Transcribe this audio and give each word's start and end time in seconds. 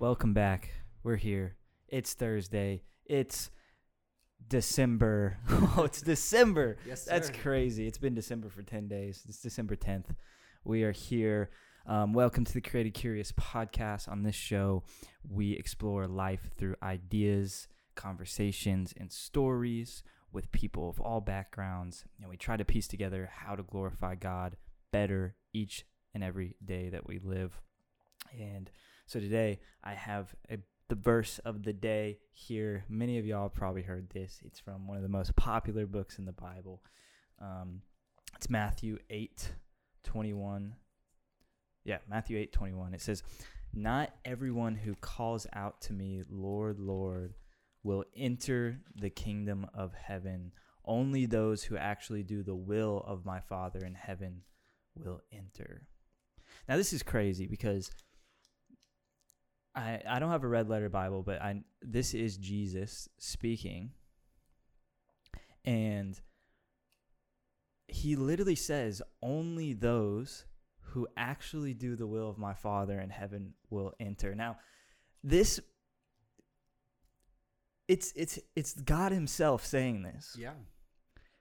Welcome 0.00 0.32
back. 0.32 0.70
We're 1.02 1.16
here. 1.16 1.56
It's 1.88 2.14
Thursday. 2.14 2.84
It's 3.04 3.50
December. 4.46 5.38
oh, 5.50 5.82
it's 5.86 6.00
December. 6.00 6.76
Yes, 6.86 7.06
sir. 7.06 7.10
That's 7.10 7.30
crazy. 7.30 7.88
It's 7.88 7.98
been 7.98 8.14
December 8.14 8.48
for 8.48 8.62
10 8.62 8.86
days. 8.86 9.24
It's 9.28 9.40
December 9.40 9.74
10th. 9.74 10.14
We 10.62 10.84
are 10.84 10.92
here. 10.92 11.50
Um, 11.84 12.12
welcome 12.12 12.44
to 12.44 12.54
the 12.54 12.60
Created 12.60 12.94
Curious 12.94 13.32
podcast. 13.32 14.08
On 14.08 14.22
this 14.22 14.36
show, 14.36 14.84
we 15.28 15.54
explore 15.54 16.06
life 16.06 16.52
through 16.56 16.76
ideas, 16.80 17.66
conversations, 17.96 18.94
and 18.96 19.10
stories 19.10 20.04
with 20.32 20.52
people 20.52 20.88
of 20.88 21.00
all 21.00 21.20
backgrounds. 21.20 22.04
And 22.20 22.30
we 22.30 22.36
try 22.36 22.56
to 22.56 22.64
piece 22.64 22.86
together 22.86 23.28
how 23.34 23.56
to 23.56 23.64
glorify 23.64 24.14
God 24.14 24.58
better 24.92 25.34
each 25.52 25.84
and 26.14 26.22
every 26.22 26.54
day 26.64 26.88
that 26.88 27.08
we 27.08 27.18
live. 27.18 27.60
And 28.38 28.70
so 29.08 29.18
today, 29.18 29.58
I 29.82 29.94
have 29.94 30.34
a, 30.50 30.58
the 30.88 30.94
verse 30.94 31.38
of 31.46 31.62
the 31.62 31.72
day 31.72 32.18
here. 32.34 32.84
Many 32.90 33.18
of 33.18 33.24
y'all 33.24 33.48
probably 33.48 33.80
heard 33.80 34.10
this. 34.10 34.38
It's 34.44 34.60
from 34.60 34.86
one 34.86 34.98
of 34.98 35.02
the 35.02 35.08
most 35.08 35.34
popular 35.34 35.86
books 35.86 36.18
in 36.18 36.26
the 36.26 36.32
Bible. 36.32 36.82
Um, 37.40 37.80
it's 38.36 38.50
Matthew 38.50 38.98
8 39.08 39.52
21. 40.04 40.74
Yeah, 41.84 41.98
Matthew 42.06 42.36
8 42.36 42.52
21. 42.52 42.92
It 42.92 43.00
says, 43.00 43.22
Not 43.72 44.10
everyone 44.26 44.74
who 44.74 44.94
calls 44.96 45.46
out 45.54 45.80
to 45.82 45.94
me, 45.94 46.22
Lord, 46.28 46.78
Lord, 46.78 47.32
will 47.82 48.04
enter 48.14 48.78
the 48.94 49.08
kingdom 49.08 49.66
of 49.72 49.94
heaven. 49.94 50.52
Only 50.84 51.24
those 51.24 51.64
who 51.64 51.78
actually 51.78 52.24
do 52.24 52.42
the 52.42 52.54
will 52.54 53.02
of 53.06 53.24
my 53.24 53.40
Father 53.40 53.80
in 53.86 53.94
heaven 53.94 54.42
will 54.94 55.22
enter. 55.32 55.86
Now, 56.68 56.76
this 56.76 56.92
is 56.92 57.02
crazy 57.02 57.46
because 57.46 57.90
I, 59.78 60.02
I 60.08 60.18
don't 60.18 60.30
have 60.30 60.44
a 60.44 60.48
red 60.48 60.68
letter 60.68 60.88
Bible, 60.88 61.22
but 61.22 61.40
I 61.40 61.62
this 61.82 62.14
is 62.14 62.36
Jesus 62.36 63.08
speaking. 63.18 63.92
And 65.64 66.18
he 67.86 68.16
literally 68.16 68.54
says, 68.56 69.02
Only 69.22 69.72
those 69.72 70.44
who 70.92 71.06
actually 71.16 71.74
do 71.74 71.96
the 71.96 72.06
will 72.06 72.28
of 72.28 72.38
my 72.38 72.54
Father 72.54 72.98
in 72.98 73.10
heaven 73.10 73.54
will 73.70 73.92
enter. 74.00 74.34
Now, 74.34 74.56
this 75.22 75.60
it's 77.86 78.12
it's 78.16 78.38
it's 78.56 78.74
God 78.74 79.12
Himself 79.12 79.64
saying 79.64 80.02
this 80.02 80.36
Yeah. 80.38 80.54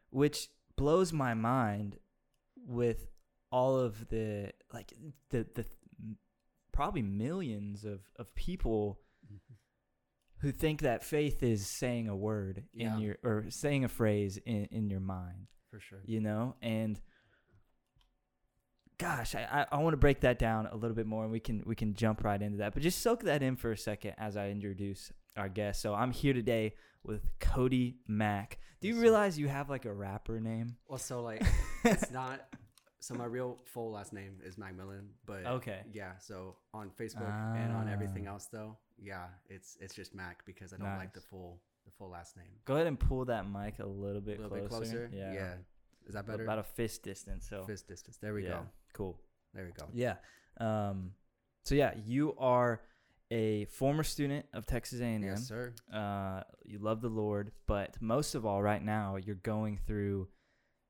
which 0.09 0.49
blows 0.75 1.11
my 1.11 1.33
mind 1.33 1.97
with 2.55 3.07
all 3.51 3.77
of 3.79 4.09
the 4.09 4.51
like 4.73 4.93
the 5.29 5.45
the 5.55 5.65
probably 6.77 7.01
millions 7.01 7.83
of 7.85 7.99
of 8.17 8.33
people 8.35 8.99
who 10.41 10.51
think 10.51 10.81
that 10.81 11.03
faith 11.03 11.41
is 11.41 11.65
saying 11.67 12.07
a 12.07 12.15
word 12.15 12.63
Yeah. 12.71 12.93
in 12.95 13.01
your 13.01 13.17
or 13.23 13.45
saying 13.49 13.83
a 13.83 13.87
phrase 13.89 14.37
in 14.45 14.65
in 14.65 14.87
your 14.89 14.99
mind 14.99 15.47
For 15.71 15.79
sure. 15.79 16.01
you 16.05 16.21
know 16.21 16.55
and 16.61 17.01
gosh 18.99 19.35
i 19.35 19.65
i, 19.71 19.75
I 19.75 19.77
want 19.81 19.93
to 19.93 19.97
break 19.97 20.21
that 20.21 20.37
down 20.39 20.67
a 20.67 20.75
little 20.75 20.95
bit 20.95 21.07
more 21.07 21.23
and 21.23 21.31
we 21.31 21.39
can 21.39 21.63
we 21.65 21.75
can 21.75 21.93
jump 21.93 22.23
right 22.23 22.41
into 22.41 22.57
that 22.59 22.73
but 22.73 22.83
just 22.83 23.01
soak 23.01 23.23
that 23.23 23.41
in 23.43 23.55
for 23.55 23.71
a 23.71 23.77
second 23.77 24.13
as 24.17 24.37
i 24.37 24.49
introduce 24.49 25.11
our 25.35 25.49
guest 25.49 25.81
so 25.81 25.93
i'm 25.95 26.11
here 26.11 26.33
today 26.33 26.73
with 27.03 27.21
Cody 27.39 27.97
Mac 28.07 28.57
do 28.81 28.87
you 28.87 28.99
realize 28.99 29.39
you 29.39 29.47
have 29.47 29.69
like 29.69 29.85
a 29.85 29.93
rapper 29.93 30.39
name 30.39 30.75
Well, 30.87 30.99
so 30.99 31.21
like 31.21 31.41
it's 31.83 32.11
not. 32.11 32.41
So 32.99 33.13
my 33.13 33.25
real 33.25 33.59
full 33.65 33.91
last 33.91 34.11
name 34.13 34.39
is 34.43 34.57
Macmillan, 34.57 35.09
but 35.25 35.45
Okay. 35.45 35.81
Yeah. 35.91 36.17
So 36.17 36.55
on 36.73 36.89
Facebook 36.91 37.55
and 37.55 37.71
on 37.73 37.87
everything 37.87 38.27
Ah. 38.27 38.31
else, 38.31 38.47
though, 38.47 38.77
yeah, 38.97 39.27
it's 39.49 39.77
it's 39.79 39.93
just 39.93 40.15
Mac 40.15 40.43
because 40.45 40.73
I 40.73 40.77
don't 40.77 40.97
like 40.97 41.13
the 41.13 41.21
full 41.21 41.61
the 41.85 41.91
full 41.91 42.09
last 42.09 42.35
name. 42.35 42.51
go 42.65 42.73
ahead 42.75 42.87
and 42.87 42.99
pull 42.99 43.23
that 43.25 43.49
mic 43.49 43.79
a 43.79 43.85
little 43.85 44.19
bit 44.21 44.39
A 44.39 44.41
little 44.47 44.67
closer 44.67 45.07
bit 45.07 45.11
closer. 45.11 45.33
Yeah. 45.33 45.53
Is 46.07 46.13
that 46.15 46.25
better? 46.25 46.43
about 46.43 46.59
a 46.59 46.63
fist 46.63 47.03
distance 47.03 47.47
so 47.49 47.63
Fist 47.65 47.87
distance. 47.87 48.17
There 48.17 48.33
we 48.33 48.43
yeah, 48.43 48.49
go. 48.49 48.67
cool 48.93 49.19
There 49.53 49.65
we 49.65 49.71
go. 49.71 49.87
Yeah. 49.93 50.15
Um, 50.59 51.13
so 51.63 51.75
yeah, 51.75 51.93
you 52.05 52.33
are 52.37 52.81
a 53.29 53.65
former 53.65 54.03
student 54.03 54.45
of 54.53 54.65
Texas 54.65 55.01
A&M. 55.01 55.21
Yes, 55.21 55.47
sir. 55.47 55.73
Uh, 55.93 56.43
you 56.65 56.79
love 56.79 57.01
the 57.01 57.09
Lord, 57.09 57.51
but 57.67 58.01
most 58.01 58.35
of 58.35 58.45
all, 58.45 58.61
right 58.61 58.83
now 58.83 59.17
you're 59.17 59.35
going 59.35 59.77
through 59.85 60.29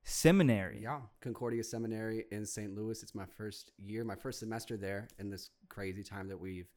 seminary. 0.04 0.80
Yeah, 0.82 1.00
Concordia 1.20 1.62
Seminary 1.64 2.24
in 2.30 2.46
St. 2.46 2.74
Louis. 2.74 3.02
It's 3.02 3.14
my 3.14 3.26
first 3.26 3.72
year, 3.78 4.04
my 4.04 4.14
first 4.14 4.40
semester 4.40 4.76
there 4.76 5.08
in 5.18 5.30
this 5.30 5.50
crazy 5.68 6.02
time 6.02 6.28
that 6.28 6.40
we've, 6.40 6.68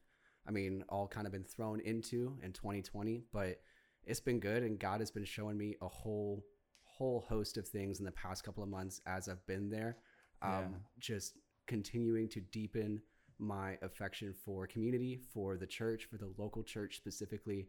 I 0.46 0.50
mean, 0.50 0.84
all 0.88 1.06
kind 1.08 1.26
of 1.26 1.32
been 1.32 1.44
thrown 1.44 1.80
into 1.80 2.36
in 2.42 2.52
2020. 2.52 3.24
But 3.32 3.60
it's 4.04 4.20
been 4.20 4.40
good, 4.40 4.62
and 4.62 4.78
God 4.78 5.00
has 5.00 5.10
been 5.10 5.24
showing 5.24 5.56
me 5.56 5.76
a 5.80 5.88
whole, 5.88 6.44
whole 6.82 7.24
host 7.28 7.56
of 7.56 7.66
things 7.66 7.98
in 7.98 8.04
the 8.04 8.12
past 8.12 8.44
couple 8.44 8.62
of 8.62 8.68
months 8.68 9.00
as 9.06 9.28
I've 9.28 9.46
been 9.46 9.70
there. 9.70 9.96
Um, 10.42 10.50
Yeah. 10.50 10.68
Just 10.98 11.38
continuing 11.66 12.28
to 12.30 12.40
deepen 12.40 13.00
my 13.38 13.78
affection 13.82 14.34
for 14.34 14.66
community, 14.66 15.20
for 15.32 15.56
the 15.56 15.66
church, 15.66 16.04
for 16.04 16.16
the 16.18 16.32
local 16.36 16.62
church 16.62 16.96
specifically. 16.96 17.68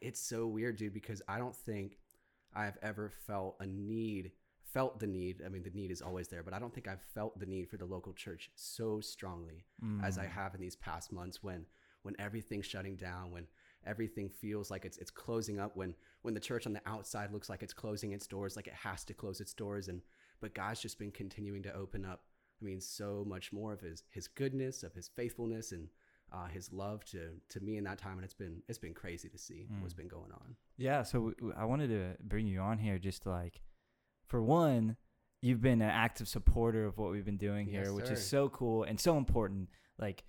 It's 0.00 0.20
so 0.20 0.46
weird, 0.46 0.76
dude, 0.76 0.94
because 0.94 1.22
I 1.26 1.38
don't 1.38 1.56
think 1.56 1.98
I've 2.54 2.76
ever 2.82 3.10
felt 3.26 3.56
a 3.58 3.66
need, 3.66 4.32
felt 4.72 4.98
the 5.00 5.06
need. 5.06 5.42
I 5.44 5.48
mean, 5.48 5.62
the 5.62 5.70
need 5.70 5.90
is 5.90 6.02
always 6.02 6.28
there, 6.28 6.42
but 6.42 6.54
I 6.54 6.58
don't 6.58 6.72
think 6.74 6.88
I've 6.88 7.02
felt 7.14 7.38
the 7.38 7.46
need 7.46 7.68
for 7.68 7.76
the 7.76 7.84
local 7.84 8.12
church 8.12 8.50
so 8.54 9.00
strongly 9.00 9.64
as 10.02 10.18
I 10.18 10.26
Mm. 10.26 10.30
have 10.30 10.54
in 10.54 10.60
these 10.60 10.76
past 10.76 11.12
months 11.12 11.42
when 11.42 11.66
when 12.02 12.16
everything's 12.18 12.66
shutting 12.66 12.96
down, 12.96 13.30
when 13.30 13.46
everything 13.86 14.28
feels 14.28 14.70
like 14.72 14.84
it's 14.84 14.98
it's 14.98 15.10
closing 15.10 15.58
up, 15.60 15.76
when 15.76 15.94
when 16.22 16.34
the 16.34 16.40
church 16.40 16.66
on 16.66 16.72
the 16.72 16.82
outside 16.86 17.32
looks 17.32 17.48
like 17.48 17.62
it's 17.62 17.74
closing 17.74 18.12
its 18.12 18.26
doors, 18.26 18.56
like 18.56 18.66
it 18.66 18.74
has 18.74 19.04
to 19.04 19.14
close 19.14 19.40
its 19.40 19.54
doors, 19.54 19.88
and 19.88 20.02
but 20.40 20.54
God's 20.54 20.80
just 20.80 20.98
been 20.98 21.12
continuing 21.12 21.62
to 21.62 21.72
open 21.74 22.04
up. 22.04 22.24
I 22.60 22.64
mean, 22.64 22.80
so 22.80 23.24
much 23.26 23.52
more 23.52 23.72
of 23.72 23.80
his 23.80 24.02
his 24.10 24.26
goodness, 24.28 24.82
of 24.82 24.92
his 24.94 25.08
faithfulness, 25.08 25.72
and 25.72 25.88
uh, 26.32 26.46
his 26.48 26.72
love 26.72 27.04
to 27.06 27.40
to 27.50 27.60
me 27.60 27.76
in 27.76 27.84
that 27.84 27.98
time, 27.98 28.16
and 28.18 28.24
it's 28.24 28.34
been 28.34 28.62
it's 28.68 28.78
been 28.78 28.94
crazy 28.94 29.28
to 29.28 29.38
see 29.38 29.68
what's 29.80 29.94
been 29.94 30.08
going 30.08 30.32
on. 30.32 30.56
Yeah. 30.76 31.02
So 31.04 31.18
w- 31.18 31.34
w- 31.36 31.54
I 31.56 31.64
wanted 31.64 31.88
to 31.88 32.16
bring 32.24 32.46
you 32.48 32.60
on 32.60 32.78
here 32.78 32.98
just 32.98 33.26
like, 33.26 33.62
for 34.32 34.42
one, 34.42 34.96
you've 35.42 35.60
been 35.60 35.82
an 35.82 35.90
active 35.90 36.26
supporter 36.26 36.86
of 36.86 36.96
what 36.96 37.10
we've 37.10 37.24
been 37.24 37.36
doing 37.36 37.68
Yes, 37.68 37.84
here, 37.84 37.92
which 37.92 38.08
is 38.08 38.26
so 38.26 38.48
cool 38.48 38.82
and 38.82 38.98
so 38.98 39.18
important. 39.18 39.68
Like, 39.98 40.24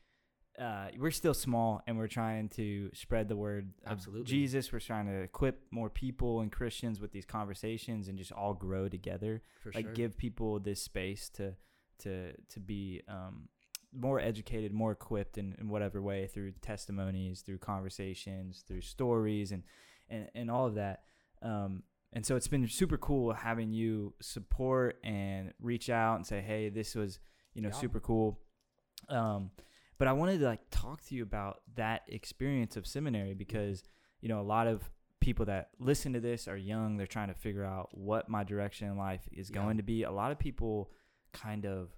uh, 0.60 0.88
we're 1.00 1.10
still 1.10 1.34
small 1.34 1.82
and 1.88 1.98
we're 1.98 2.10
trying 2.10 2.50
to 2.50 2.90
spread 2.94 3.30
the 3.30 3.38
word 3.38 3.72
of 3.86 3.94
Absolutely. 3.94 4.26
Jesus. 4.26 4.74
We're 4.74 4.82
trying 4.82 5.06
to 5.06 5.22
equip 5.22 5.62
more 5.72 5.90
people 5.90 6.42
and 6.42 6.52
Christians 6.52 7.00
with 7.00 7.14
these 7.14 7.26
conversations 7.26 8.10
and 8.10 8.18
just 8.18 8.34
all 8.34 8.54
grow 8.54 8.90
together. 8.90 9.42
For 9.62 9.72
like 9.74 9.86
sure. 9.86 9.94
give 9.94 10.18
people 10.18 10.60
this 10.60 10.82
space 10.82 11.30
to 11.36 11.56
to 12.00 12.34
to 12.34 12.60
be 12.60 13.04
um, 13.08 13.48
more 13.94 14.20
educated, 14.20 14.74
more 14.74 14.92
equipped 14.92 15.38
in, 15.38 15.56
in 15.60 15.70
whatever 15.70 16.02
way 16.02 16.28
through 16.28 16.52
testimonies, 16.62 17.40
through 17.40 17.60
conversations, 17.60 18.66
through 18.68 18.82
stories, 18.82 19.54
and 19.54 19.64
and, 20.10 20.28
and 20.36 20.52
all 20.52 20.68
of 20.68 20.76
that. 20.76 21.04
Um, 21.42 21.84
and 22.14 22.26
so 22.26 22.36
it's 22.36 22.48
been 22.48 22.68
super 22.68 22.98
cool 22.98 23.34
having 23.34 23.72
you 23.74 24.14
support 24.22 24.98
and 25.04 25.54
reach 25.62 25.90
out 25.90 26.16
and 26.18 26.26
say, 26.26 26.42
hey, 26.42 26.70
this 26.70 26.96
was 26.96 27.20
you 27.54 27.62
know 27.62 27.70
Yeah. 27.70 27.76
super 27.76 28.00
cool. 28.00 28.40
Um, 29.10 29.52
but 29.98 30.08
I 30.08 30.14
wanted 30.14 30.40
to 30.40 30.46
like 30.46 30.62
talk 30.72 31.02
to 31.08 31.16
you 31.16 31.24
about 31.24 31.62
that 31.76 32.02
experience 32.08 32.78
of 32.78 32.86
seminary 32.88 33.34
because 33.34 33.84
you 34.22 34.30
know 34.30 34.40
a 34.40 34.44
lot 34.56 34.68
of 34.68 34.90
people 35.20 35.46
that 35.46 35.70
listen 35.80 36.12
to 36.14 36.20
this 36.20 36.48
are 36.50 36.58
young 36.58 36.98
they're 36.98 37.08
trying 37.08 37.30
to 37.30 37.34
figure 37.34 37.64
out 37.64 37.88
what 37.98 38.28
my 38.28 38.44
direction 38.44 38.90
in 38.90 38.98
life 38.98 39.22
is 39.32 39.50
Yeah. 39.50 39.62
going 39.62 39.78
to 39.78 39.84
be 39.84 40.04
a 40.04 40.12
lot 40.12 40.32
of 40.34 40.40
people 40.40 40.92
kind 41.32 41.66
of 41.66 41.90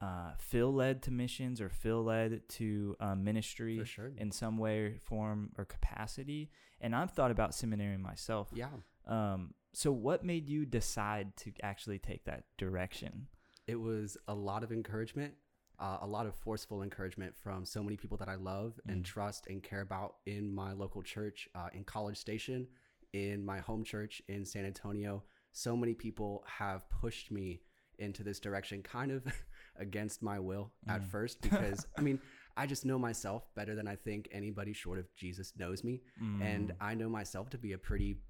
uh, 0.00 0.32
feel 0.38 0.72
led 0.72 1.02
to 1.02 1.10
missions 1.12 1.60
or 1.60 1.68
feel 1.68 2.02
led 2.04 2.48
to 2.48 2.96
uh, 3.00 3.14
ministry 3.14 3.80
sure. 3.84 4.12
in 4.16 4.30
some 4.32 4.58
way 4.58 4.96
form 4.98 5.50
or 5.56 5.64
capacity 5.64 6.50
and 6.80 6.94
i've 6.96 7.12
thought 7.12 7.30
about 7.30 7.54
seminary 7.54 7.96
myself 7.98 8.48
Yeah. 8.52 8.68
Um, 9.08 9.54
so 9.72 9.92
what 9.92 10.24
made 10.24 10.48
you 10.48 10.64
decide 10.66 11.36
to 11.36 11.52
actually 11.62 11.98
take 11.98 12.24
that 12.24 12.44
direction 12.56 13.26
it 13.66 13.78
was 13.78 14.16
a 14.26 14.34
lot 14.34 14.62
of 14.64 14.72
encouragement, 14.72 15.34
uh, 15.78 15.98
a 16.00 16.06
lot 16.06 16.24
of 16.24 16.34
forceful 16.34 16.82
encouragement 16.82 17.34
from 17.36 17.66
so 17.66 17.82
many 17.82 17.98
people 17.98 18.16
that 18.16 18.28
I 18.28 18.34
love 18.36 18.80
and 18.88 19.02
Mm. 19.02 19.04
trust 19.04 19.46
and 19.46 19.62
care 19.62 19.82
about 19.82 20.16
in 20.24 20.50
my 20.54 20.72
local 20.72 21.02
church, 21.02 21.48
uh, 21.54 21.68
in 21.74 21.84
College 21.84 22.16
Station, 22.16 22.66
in 23.12 23.44
my 23.44 23.58
home 23.60 23.84
church 23.84 24.22
in 24.26 24.46
San 24.46 24.64
Antonio. 24.64 25.22
So 25.52 25.76
many 25.76 25.92
people 25.94 26.44
have 26.46 26.88
pushed 26.88 27.30
me 27.30 27.60
into 27.98 28.22
this 28.22 28.40
direction, 28.40 28.82
kind 28.82 29.12
of 29.12 29.26
against 29.76 30.22
my 30.22 30.38
will 30.38 30.72
at 30.88 31.02
Mm. 31.02 31.10
first, 31.10 31.40
because 31.46 31.86
I 31.98 32.00
mean, 32.00 32.20
I 32.56 32.64
just 32.66 32.86
know 32.86 32.98
myself 32.98 33.54
better 33.54 33.74
than 33.74 33.86
I 33.86 33.96
think 33.96 34.28
anybody 34.32 34.72
short 34.72 34.98
of 34.98 35.14
Jesus 35.14 35.52
knows 35.58 35.84
me. 35.84 36.00
And 36.40 36.70
Mm. 36.70 36.76
I 36.80 36.94
know 36.94 37.10
myself 37.10 37.50
to 37.50 37.58
be 37.58 37.72
a 37.72 37.78
pretty 37.78 38.22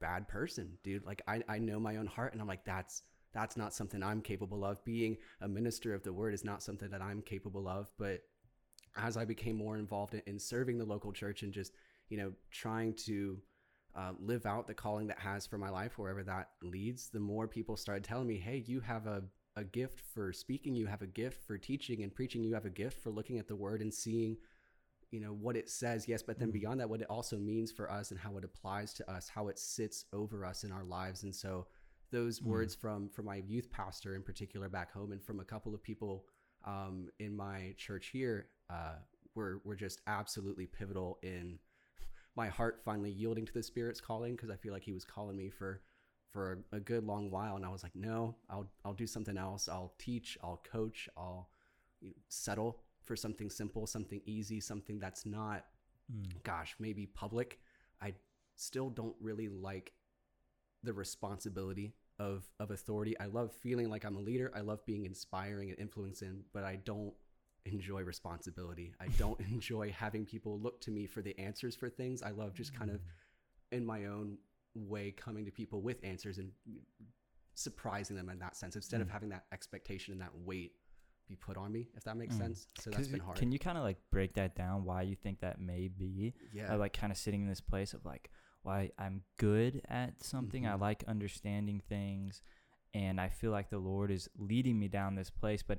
bad 0.00 0.28
person, 0.28 0.78
dude. 0.82 1.04
Like 1.04 1.22
I, 1.26 1.42
I 1.48 1.58
know 1.58 1.78
my 1.80 1.96
own 1.96 2.06
heart 2.06 2.32
and 2.32 2.40
I'm 2.40 2.48
like, 2.48 2.64
that's 2.64 3.02
that's 3.32 3.56
not 3.56 3.74
something 3.74 4.02
I'm 4.02 4.22
capable 4.22 4.64
of. 4.64 4.82
Being 4.84 5.18
a 5.40 5.48
minister 5.48 5.94
of 5.94 6.02
the 6.02 6.12
word 6.12 6.32
is 6.32 6.44
not 6.44 6.62
something 6.62 6.88
that 6.90 7.02
I'm 7.02 7.20
capable 7.20 7.68
of. 7.68 7.90
But 7.98 8.22
as 8.96 9.16
I 9.16 9.24
became 9.26 9.56
more 9.56 9.76
involved 9.76 10.14
in, 10.14 10.22
in 10.26 10.38
serving 10.38 10.78
the 10.78 10.86
local 10.86 11.12
church 11.12 11.42
and 11.42 11.52
just, 11.52 11.72
you 12.08 12.16
know, 12.16 12.32
trying 12.50 12.94
to 12.94 13.38
uh, 13.94 14.12
live 14.20 14.46
out 14.46 14.66
the 14.66 14.74
calling 14.74 15.06
that 15.08 15.18
has 15.18 15.46
for 15.46 15.58
my 15.58 15.68
life, 15.68 15.98
wherever 15.98 16.22
that 16.22 16.50
leads, 16.62 17.08
the 17.08 17.20
more 17.20 17.46
people 17.46 17.76
started 17.76 18.04
telling 18.04 18.26
me, 18.26 18.38
hey, 18.38 18.64
you 18.66 18.80
have 18.80 19.06
a, 19.06 19.22
a 19.56 19.64
gift 19.64 20.00
for 20.14 20.32
speaking, 20.32 20.74
you 20.74 20.86
have 20.86 21.02
a 21.02 21.06
gift 21.06 21.46
for 21.46 21.58
teaching 21.58 22.02
and 22.02 22.14
preaching, 22.14 22.42
you 22.42 22.54
have 22.54 22.66
a 22.66 22.70
gift 22.70 23.02
for 23.02 23.10
looking 23.10 23.38
at 23.38 23.48
the 23.48 23.56
word 23.56 23.80
and 23.80 23.92
seeing, 23.92 24.36
you 25.16 25.22
know, 25.22 25.32
what 25.32 25.56
it 25.56 25.70
says, 25.70 26.06
yes, 26.08 26.22
but 26.22 26.38
then 26.38 26.50
Mm. 26.50 26.52
beyond 26.52 26.80
that, 26.80 26.90
what 26.90 27.00
it 27.00 27.08
also 27.10 27.38
means 27.38 27.72
for 27.72 27.90
us 27.90 28.10
and 28.10 28.20
how 28.20 28.36
it 28.36 28.44
applies 28.44 28.92
to 28.94 29.10
us, 29.10 29.28
how 29.30 29.48
it 29.48 29.58
sits 29.58 30.04
over 30.12 30.44
us 30.44 30.64
in 30.64 30.72
our 30.72 30.84
lives. 30.84 31.22
And 31.24 31.34
so 31.34 31.66
those 32.12 32.42
Mm. 32.42 32.46
words 32.48 32.74
from 32.74 33.08
from 33.08 33.24
my 33.26 33.36
youth 33.36 33.70
pastor 33.70 34.14
in 34.14 34.22
particular 34.22 34.68
back 34.68 34.92
home 34.92 35.12
and 35.12 35.22
from 35.24 35.40
a 35.40 35.44
couple 35.44 35.74
of 35.74 35.82
people 35.82 36.26
um, 36.66 37.08
in 37.18 37.34
my 37.36 37.74
church 37.78 38.08
here 38.08 38.48
uh, 38.70 38.96
were 39.34 39.60
were 39.64 39.76
just 39.76 40.02
absolutely 40.06 40.66
pivotal 40.66 41.18
in 41.22 41.58
my 42.36 42.48
heart 42.48 42.82
finally 42.84 43.10
yielding 43.10 43.46
to 43.46 43.52
the 43.52 43.62
Spirit's 43.62 44.00
calling 44.00 44.34
because 44.36 44.50
I 44.50 44.56
feel 44.56 44.72
like 44.74 44.84
He 44.84 44.92
was 44.92 45.04
calling 45.04 45.36
me 45.36 45.50
for 45.50 45.82
for 46.30 46.64
a, 46.72 46.76
a 46.76 46.80
good 46.80 47.04
long 47.04 47.30
while, 47.30 47.56
and 47.56 47.64
I 47.64 47.70
was 47.70 47.82
like, 47.82 47.96
no, 47.96 48.36
I'll 48.50 48.68
I'll 48.84 48.94
do 48.94 49.06
something 49.06 49.38
else. 49.38 49.68
I'll 49.68 49.94
teach. 49.98 50.36
I'll 50.42 50.62
coach. 50.70 51.08
I'll 51.16 51.48
you 52.00 52.10
know, 52.10 52.14
settle 52.28 52.82
for 53.06 53.16
something 53.16 53.48
simple, 53.50 53.86
something 53.86 54.20
easy, 54.26 54.60
something 54.60 54.98
that's 54.98 55.24
not, 55.24 55.64
Mm. 56.12 56.42
gosh, 56.44 56.76
maybe 56.78 57.06
public. 57.06 57.60
I 58.00 58.14
still 58.54 58.90
don't 58.90 59.16
really 59.20 59.48
like 59.48 59.92
the 60.82 60.92
responsibility 60.92 61.94
of 62.18 62.50
of 62.60 62.70
authority. 62.70 63.18
I 63.18 63.26
love 63.26 63.52
feeling 63.52 63.90
like 63.90 64.04
I'm 64.04 64.16
a 64.16 64.20
leader. 64.20 64.50
I 64.54 64.60
love 64.60 64.84
being 64.86 65.04
inspiring 65.04 65.70
and 65.70 65.78
influencing, 65.78 66.44
but 66.52 66.64
I 66.64 66.76
don't 66.76 67.14
enjoy 67.64 68.02
responsibility. 68.02 68.94
I 69.00 69.08
don't 69.18 69.40
enjoy 69.40 69.90
having 69.90 70.24
people 70.24 70.60
look 70.60 70.80
to 70.82 70.90
me 70.90 71.06
for 71.06 71.22
the 71.22 71.36
answers 71.38 71.74
for 71.74 71.88
things. 71.90 72.22
I 72.22 72.30
love 72.30 72.54
just 72.54 72.72
kind 72.72 72.90
of 72.90 73.00
in 73.72 73.84
my 73.84 74.06
own 74.06 74.38
way 74.74 75.10
coming 75.10 75.44
to 75.44 75.50
people 75.50 75.80
with 75.82 75.98
answers 76.04 76.38
and 76.38 76.52
surprising 77.54 78.16
them 78.16 78.28
in 78.28 78.38
that 78.38 78.56
sense 78.56 78.76
instead 78.76 79.00
of 79.00 79.08
Mm. 79.08 79.12
having 79.12 79.28
that 79.30 79.46
expectation 79.50 80.12
and 80.12 80.20
that 80.20 80.34
weight 80.36 80.76
be 81.28 81.36
put 81.36 81.56
on 81.56 81.72
me 81.72 81.88
if 81.96 82.04
that 82.04 82.16
makes 82.16 82.34
Mm. 82.34 82.38
sense 82.38 82.68
so 82.78 82.90
that's 82.90 83.08
been 83.08 83.20
hard 83.20 83.36
Can 83.38 83.50
you 83.52 83.58
kind 83.58 83.76
of 83.78 83.84
like 83.84 83.98
break 84.10 84.34
that 84.34 84.54
down? 84.54 84.84
Why 84.84 85.02
you 85.02 85.16
think 85.16 85.40
that 85.40 85.60
may 85.60 85.88
be? 85.88 86.34
yeah 86.52 86.72
Of 86.72 86.80
like 86.80 86.92
kind 86.92 87.10
of 87.12 87.18
sitting 87.18 87.42
in 87.42 87.48
this 87.48 87.60
place 87.60 87.94
of 87.94 88.04
like, 88.04 88.30
why 88.62 88.90
I'm 88.98 89.22
good 89.36 89.82
at 89.88 90.22
something. 90.24 90.66
I 90.66 90.72
Mhm. 90.72 90.80
like 90.80 91.04
understanding 91.06 91.80
things, 91.88 92.42
and 92.94 93.20
I 93.20 93.28
feel 93.28 93.50
like 93.50 93.70
the 93.70 93.78
Lord 93.78 94.10
is 94.10 94.28
leading 94.36 94.78
me 94.78 94.88
down 94.88 95.14
this 95.14 95.30
place. 95.30 95.62
But 95.62 95.78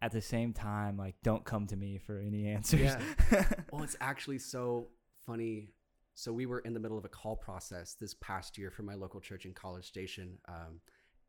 at 0.00 0.12
the 0.12 0.20
same 0.22 0.52
time, 0.52 0.96
like, 0.96 1.16
don't 1.24 1.44
come 1.44 1.66
to 1.66 1.76
me 1.76 1.98
for 1.98 2.18
any 2.20 2.46
answers. 2.48 2.80
Yeah. 2.80 3.52
well 3.72 3.82
it's 3.82 3.96
actually 4.00 4.38
so 4.38 4.88
funny 5.26 5.72
so 6.14 6.32
we 6.32 6.46
were 6.46 6.58
in 6.60 6.72
the 6.74 6.80
middle 6.80 6.98
of 6.98 7.04
a 7.04 7.08
call 7.08 7.36
process 7.36 7.94
this 7.94 8.14
past 8.14 8.58
year 8.58 8.70
for 8.72 8.82
my 8.82 8.94
local 8.94 9.20
church 9.20 9.44
in 9.46 9.52
college 9.54 9.86
station 9.86 10.38
um, 10.48 10.80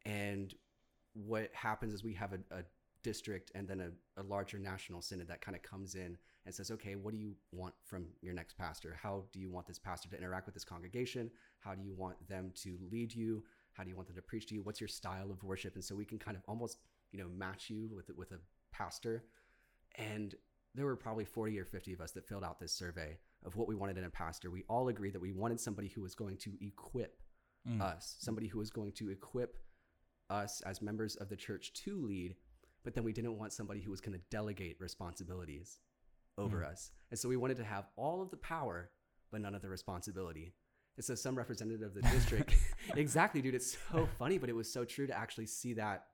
and 0.06 0.56
what 1.14 1.50
happens 1.54 1.94
is 1.94 2.04
we 2.04 2.14
have 2.14 2.34
a, 2.34 2.40
a 2.52 2.64
district 3.04 3.52
and 3.56 3.68
then 3.68 3.80
a, 3.80 4.22
a 4.22 4.24
larger 4.24 4.60
national 4.60 5.02
synod 5.02 5.28
that 5.28 5.42
kind 5.42 5.56
of 5.56 5.64
comes 5.64 5.96
in 5.96 6.18
and 6.46 6.54
says 6.54 6.70
okay 6.72 6.96
what 6.96 7.12
do 7.14 7.18
you 7.18 7.34
want 7.52 7.74
from 7.86 8.08
your 8.22 8.34
next 8.34 8.58
pastor? 8.58 8.98
How 9.02 9.24
do 9.32 9.40
you 9.40 9.50
want 9.50 9.68
this 9.68 9.80
pastor 9.80 10.10
to 10.10 10.18
interact 10.18 10.46
with 10.46 10.54
this 10.54 10.66
congregation? 10.66 11.32
How 11.60 11.76
do 11.76 11.84
you 11.84 11.94
want 11.94 12.16
them 12.28 12.52
to 12.64 12.78
lead 12.92 13.14
you? 13.14 13.44
How 13.74 13.84
do 13.84 13.90
you 13.90 13.96
want 13.96 14.08
them 14.08 14.16
to 14.18 14.22
preach 14.22 14.48
to 14.48 14.56
you? 14.56 14.62
What's 14.62 14.82
your 14.82 14.88
style 14.88 15.32
of 15.32 15.44
worship? 15.44 15.76
And 15.76 15.84
so 15.84 15.96
we 15.96 16.06
can 16.06 16.20
kind 16.20 16.36
of 16.36 16.44
almost 16.48 16.78
you 17.12 17.20
know 17.20 17.30
match 17.30 17.70
you 17.70 17.90
with 17.94 18.10
with 18.16 18.32
a 18.32 18.40
pastor. 18.72 19.24
And 19.96 20.36
there 20.76 20.86
were 20.86 20.96
probably 20.96 21.26
40 21.26 21.60
or 21.60 21.66
50 21.66 21.94
of 21.94 22.02
us 22.02 22.12
that 22.12 22.28
filled 22.28 22.44
out 22.44 22.60
this 22.60 22.72
survey 22.72 23.18
of 23.46 23.56
what 23.56 23.68
we 23.68 23.76
wanted 23.76 23.98
in 23.98 24.04
a 24.04 24.10
pastor. 24.10 24.52
We 24.52 24.64
all 24.70 24.90
agreed 24.90 25.14
that 25.14 25.22
we 25.22 25.32
wanted 25.32 25.60
somebody 25.60 25.88
who 25.88 26.02
was 26.02 26.16
going 26.16 26.38
to 26.38 26.52
equip 26.62 27.22
Mm. 27.68 27.82
us, 27.82 28.16
somebody 28.20 28.48
who 28.48 28.58
was 28.58 28.70
going 28.70 28.94
to 28.94 29.10
equip 29.10 29.58
us 30.30 30.62
as 30.62 30.82
members 30.82 31.18
of 31.18 31.28
the 31.28 31.36
church 31.36 31.74
to 31.74 32.02
lead, 32.02 32.38
but 32.84 32.94
then 32.94 33.04
we 33.04 33.14
didn't 33.14 33.38
want 33.38 33.54
somebody 33.54 33.82
who 33.82 33.92
was 33.92 34.02
going 34.02 34.18
to 34.18 34.24
delegate 34.30 34.78
responsibilities 34.80 35.80
over 36.38 36.62
Mm. 36.62 36.72
us. 36.72 36.92
And 37.12 37.20
so 37.20 37.28
we 37.30 37.36
wanted 37.38 37.58
to 37.58 37.64
have 37.64 37.88
all 37.96 38.22
of 38.22 38.30
the 38.30 38.38
power, 38.38 38.92
but 39.32 39.42
none 39.42 39.56
of 39.56 39.62
the 39.62 39.70
responsibility. 39.70 40.54
And 40.96 41.04
so 41.06 41.16
some 41.16 41.38
representative 41.38 41.82
of 41.82 41.94
the 41.94 42.02
district, 42.04 42.56
exactly, 42.96 43.42
dude, 43.42 43.56
it's 43.56 43.78
so 43.92 44.08
funny, 44.18 44.38
but 44.38 44.50
it 44.50 44.56
was 44.56 44.72
so 44.72 44.86
true 44.86 45.08
to 45.08 45.18
actually 45.18 45.46
see 45.48 45.74
that 45.74 46.06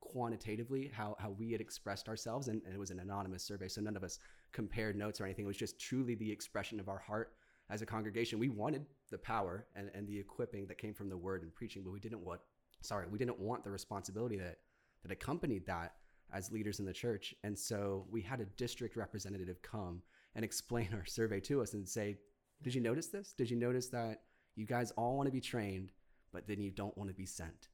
quantitatively 0.00 0.90
how, 0.92 1.14
how 1.18 1.30
we 1.30 1.52
had 1.52 1.60
expressed 1.60 2.08
ourselves 2.08 2.48
and, 2.48 2.62
and 2.64 2.74
it 2.74 2.78
was 2.78 2.90
an 2.90 3.00
anonymous 3.00 3.44
survey 3.44 3.68
so 3.68 3.80
none 3.82 3.96
of 3.96 4.02
us 4.02 4.18
compared 4.50 4.96
notes 4.96 5.20
or 5.20 5.24
anything 5.24 5.44
it 5.44 5.48
was 5.48 5.56
just 5.58 5.78
truly 5.78 6.14
the 6.14 6.30
expression 6.32 6.80
of 6.80 6.88
our 6.88 6.98
heart 6.98 7.34
as 7.68 7.82
a 7.82 7.86
congregation 7.86 8.38
we 8.38 8.48
wanted 8.48 8.84
the 9.10 9.18
power 9.18 9.66
and, 9.76 9.90
and 9.94 10.08
the 10.08 10.18
equipping 10.18 10.66
that 10.66 10.78
came 10.78 10.94
from 10.94 11.08
the 11.10 11.16
word 11.16 11.42
and 11.42 11.54
preaching 11.54 11.82
but 11.84 11.92
we 11.92 12.00
didn't 12.00 12.24
want 12.24 12.40
sorry 12.80 13.06
we 13.10 13.18
didn't 13.18 13.38
want 13.38 13.62
the 13.62 13.70
responsibility 13.70 14.36
that 14.36 14.56
that 15.02 15.12
accompanied 15.12 15.66
that 15.66 15.92
as 16.32 16.50
leaders 16.52 16.78
in 16.80 16.84
the 16.86 16.92
church 16.92 17.34
and 17.44 17.58
so 17.58 18.06
we 18.10 18.20
had 18.22 18.40
a 18.40 18.44
district 18.56 18.96
representative 18.96 19.60
come 19.62 20.02
and 20.34 20.44
explain 20.44 20.88
our 20.94 21.04
survey 21.04 21.40
to 21.40 21.60
us 21.62 21.74
and 21.74 21.88
say 21.88 22.16
did 22.62 22.74
you 22.74 22.80
notice 22.80 23.08
this 23.08 23.32
did 23.32 23.50
you 23.50 23.56
notice 23.56 23.88
that 23.88 24.22
you 24.56 24.66
guys 24.66 24.90
all 24.92 25.16
want 25.16 25.26
to 25.26 25.32
be 25.32 25.40
trained 25.40 25.92
but 26.32 26.46
then 26.46 26.60
you 26.60 26.70
don't 26.70 26.96
want 26.98 27.08
to 27.10 27.14
be 27.14 27.26
sent 27.26 27.68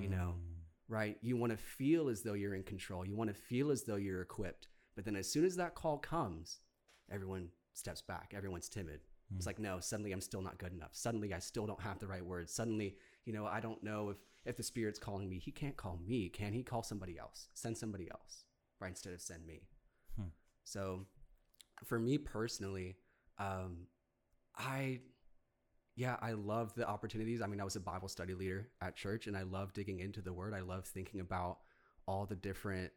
you 0.00 0.08
know, 0.08 0.34
Mm. 0.36 0.54
right? 0.88 1.18
You 1.20 1.36
want 1.36 1.52
to 1.52 1.56
feel 1.56 2.08
as 2.08 2.22
though 2.22 2.32
you're 2.32 2.56
in 2.56 2.64
control. 2.64 3.06
You 3.06 3.14
want 3.14 3.30
to 3.30 3.34
feel 3.34 3.70
as 3.70 3.84
though 3.84 3.94
you're 3.94 4.22
equipped. 4.22 4.66
But 4.96 5.04
then 5.04 5.14
as 5.14 5.30
soon 5.30 5.44
as 5.44 5.54
that 5.54 5.76
call 5.76 5.98
comes, 5.98 6.58
everyone 7.12 7.50
steps 7.74 8.02
back. 8.02 8.32
Everyone's 8.36 8.68
timid. 8.68 9.00
It's 9.36 9.44
Mm. 9.44 9.46
like, 9.46 9.58
no, 9.60 9.78
suddenly 9.78 10.10
I'm 10.10 10.20
still 10.20 10.42
not 10.42 10.58
good 10.58 10.72
enough. 10.72 10.96
Suddenly 10.96 11.32
I 11.32 11.38
still 11.38 11.64
don't 11.64 11.80
have 11.80 12.00
the 12.00 12.08
right 12.08 12.24
words. 12.26 12.52
Suddenly, 12.52 12.96
you 13.24 13.32
know, 13.32 13.46
I 13.46 13.60
don't 13.60 13.80
know 13.84 14.10
if 14.10 14.16
if 14.48 14.56
the 14.56 14.62
spirit's 14.62 14.98
calling 14.98 15.28
me. 15.28 15.38
He 15.38 15.50
can't 15.50 15.76
call 15.76 16.00
me. 16.04 16.28
Can 16.28 16.52
he 16.52 16.62
call 16.62 16.82
somebody 16.82 17.18
else? 17.18 17.48
Send 17.54 17.76
somebody 17.76 18.08
else, 18.10 18.44
right? 18.80 18.88
Instead 18.88 19.12
of 19.12 19.20
send 19.20 19.46
me. 19.46 19.62
Hmm. 20.16 20.28
So 20.64 21.06
for 21.84 21.98
me 21.98 22.18
personally, 22.18 22.96
um, 23.38 23.86
I 24.56 25.00
yeah, 25.94 26.16
I 26.22 26.32
love 26.32 26.74
the 26.74 26.88
opportunities. 26.88 27.42
I 27.42 27.48
mean, 27.48 27.60
I 27.60 27.64
was 27.64 27.74
a 27.74 27.80
Bible 27.80 28.08
study 28.08 28.32
leader 28.32 28.68
at 28.80 28.96
church, 28.96 29.26
and 29.26 29.36
I 29.36 29.42
love 29.42 29.72
digging 29.72 29.98
into 29.98 30.22
the 30.22 30.32
Word. 30.32 30.54
I 30.54 30.60
love 30.60 30.86
thinking 30.86 31.20
about 31.20 31.58
all 32.06 32.24
the 32.24 32.36
different 32.36 32.92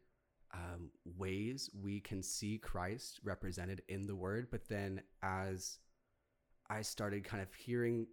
um, 0.54 0.90
ways 1.18 1.68
we 1.82 1.98
can 1.98 2.22
see 2.22 2.58
Christ 2.58 3.18
represented 3.24 3.82
in 3.88 4.06
the 4.06 4.14
Word. 4.14 4.48
But 4.52 4.68
then, 4.68 5.02
as 5.20 5.80
I 6.70 6.82
started 6.82 7.24
kind 7.24 7.42
of 7.42 7.52
hearing 7.52 8.06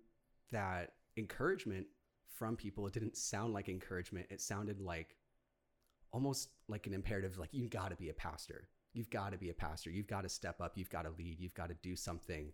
that 0.51 0.93
encouragement 1.17 1.85
from 2.39 2.55
people, 2.55 2.87
it 2.87 2.93
didn't 2.93 3.17
sound 3.17 3.53
like 3.53 3.69
encouragement. 3.69 4.27
It 4.31 4.41
sounded 4.41 4.79
like 4.79 5.17
almost 6.11 6.49
like 6.67 6.87
an 6.87 6.93
imperative, 6.93 7.37
like 7.37 7.49
you've 7.51 7.69
got 7.69 7.89
to 7.89 7.95
be 7.95 8.09
a 8.09 8.13
pastor. 8.13 8.69
You've 8.93 9.09
got 9.11 9.33
to 9.33 9.37
be 9.37 9.49
a 9.49 9.53
pastor. 9.53 9.91
You've 9.91 10.07
got 10.07 10.23
to 10.23 10.29
step 10.29 10.59
up. 10.61 10.71
You've 10.75 10.89
got 10.89 11.03
to 11.03 11.11
lead. 11.17 11.39
You've 11.39 11.53
got 11.53 11.69
to 11.69 11.75
do 11.83 11.95
something. 11.95 12.51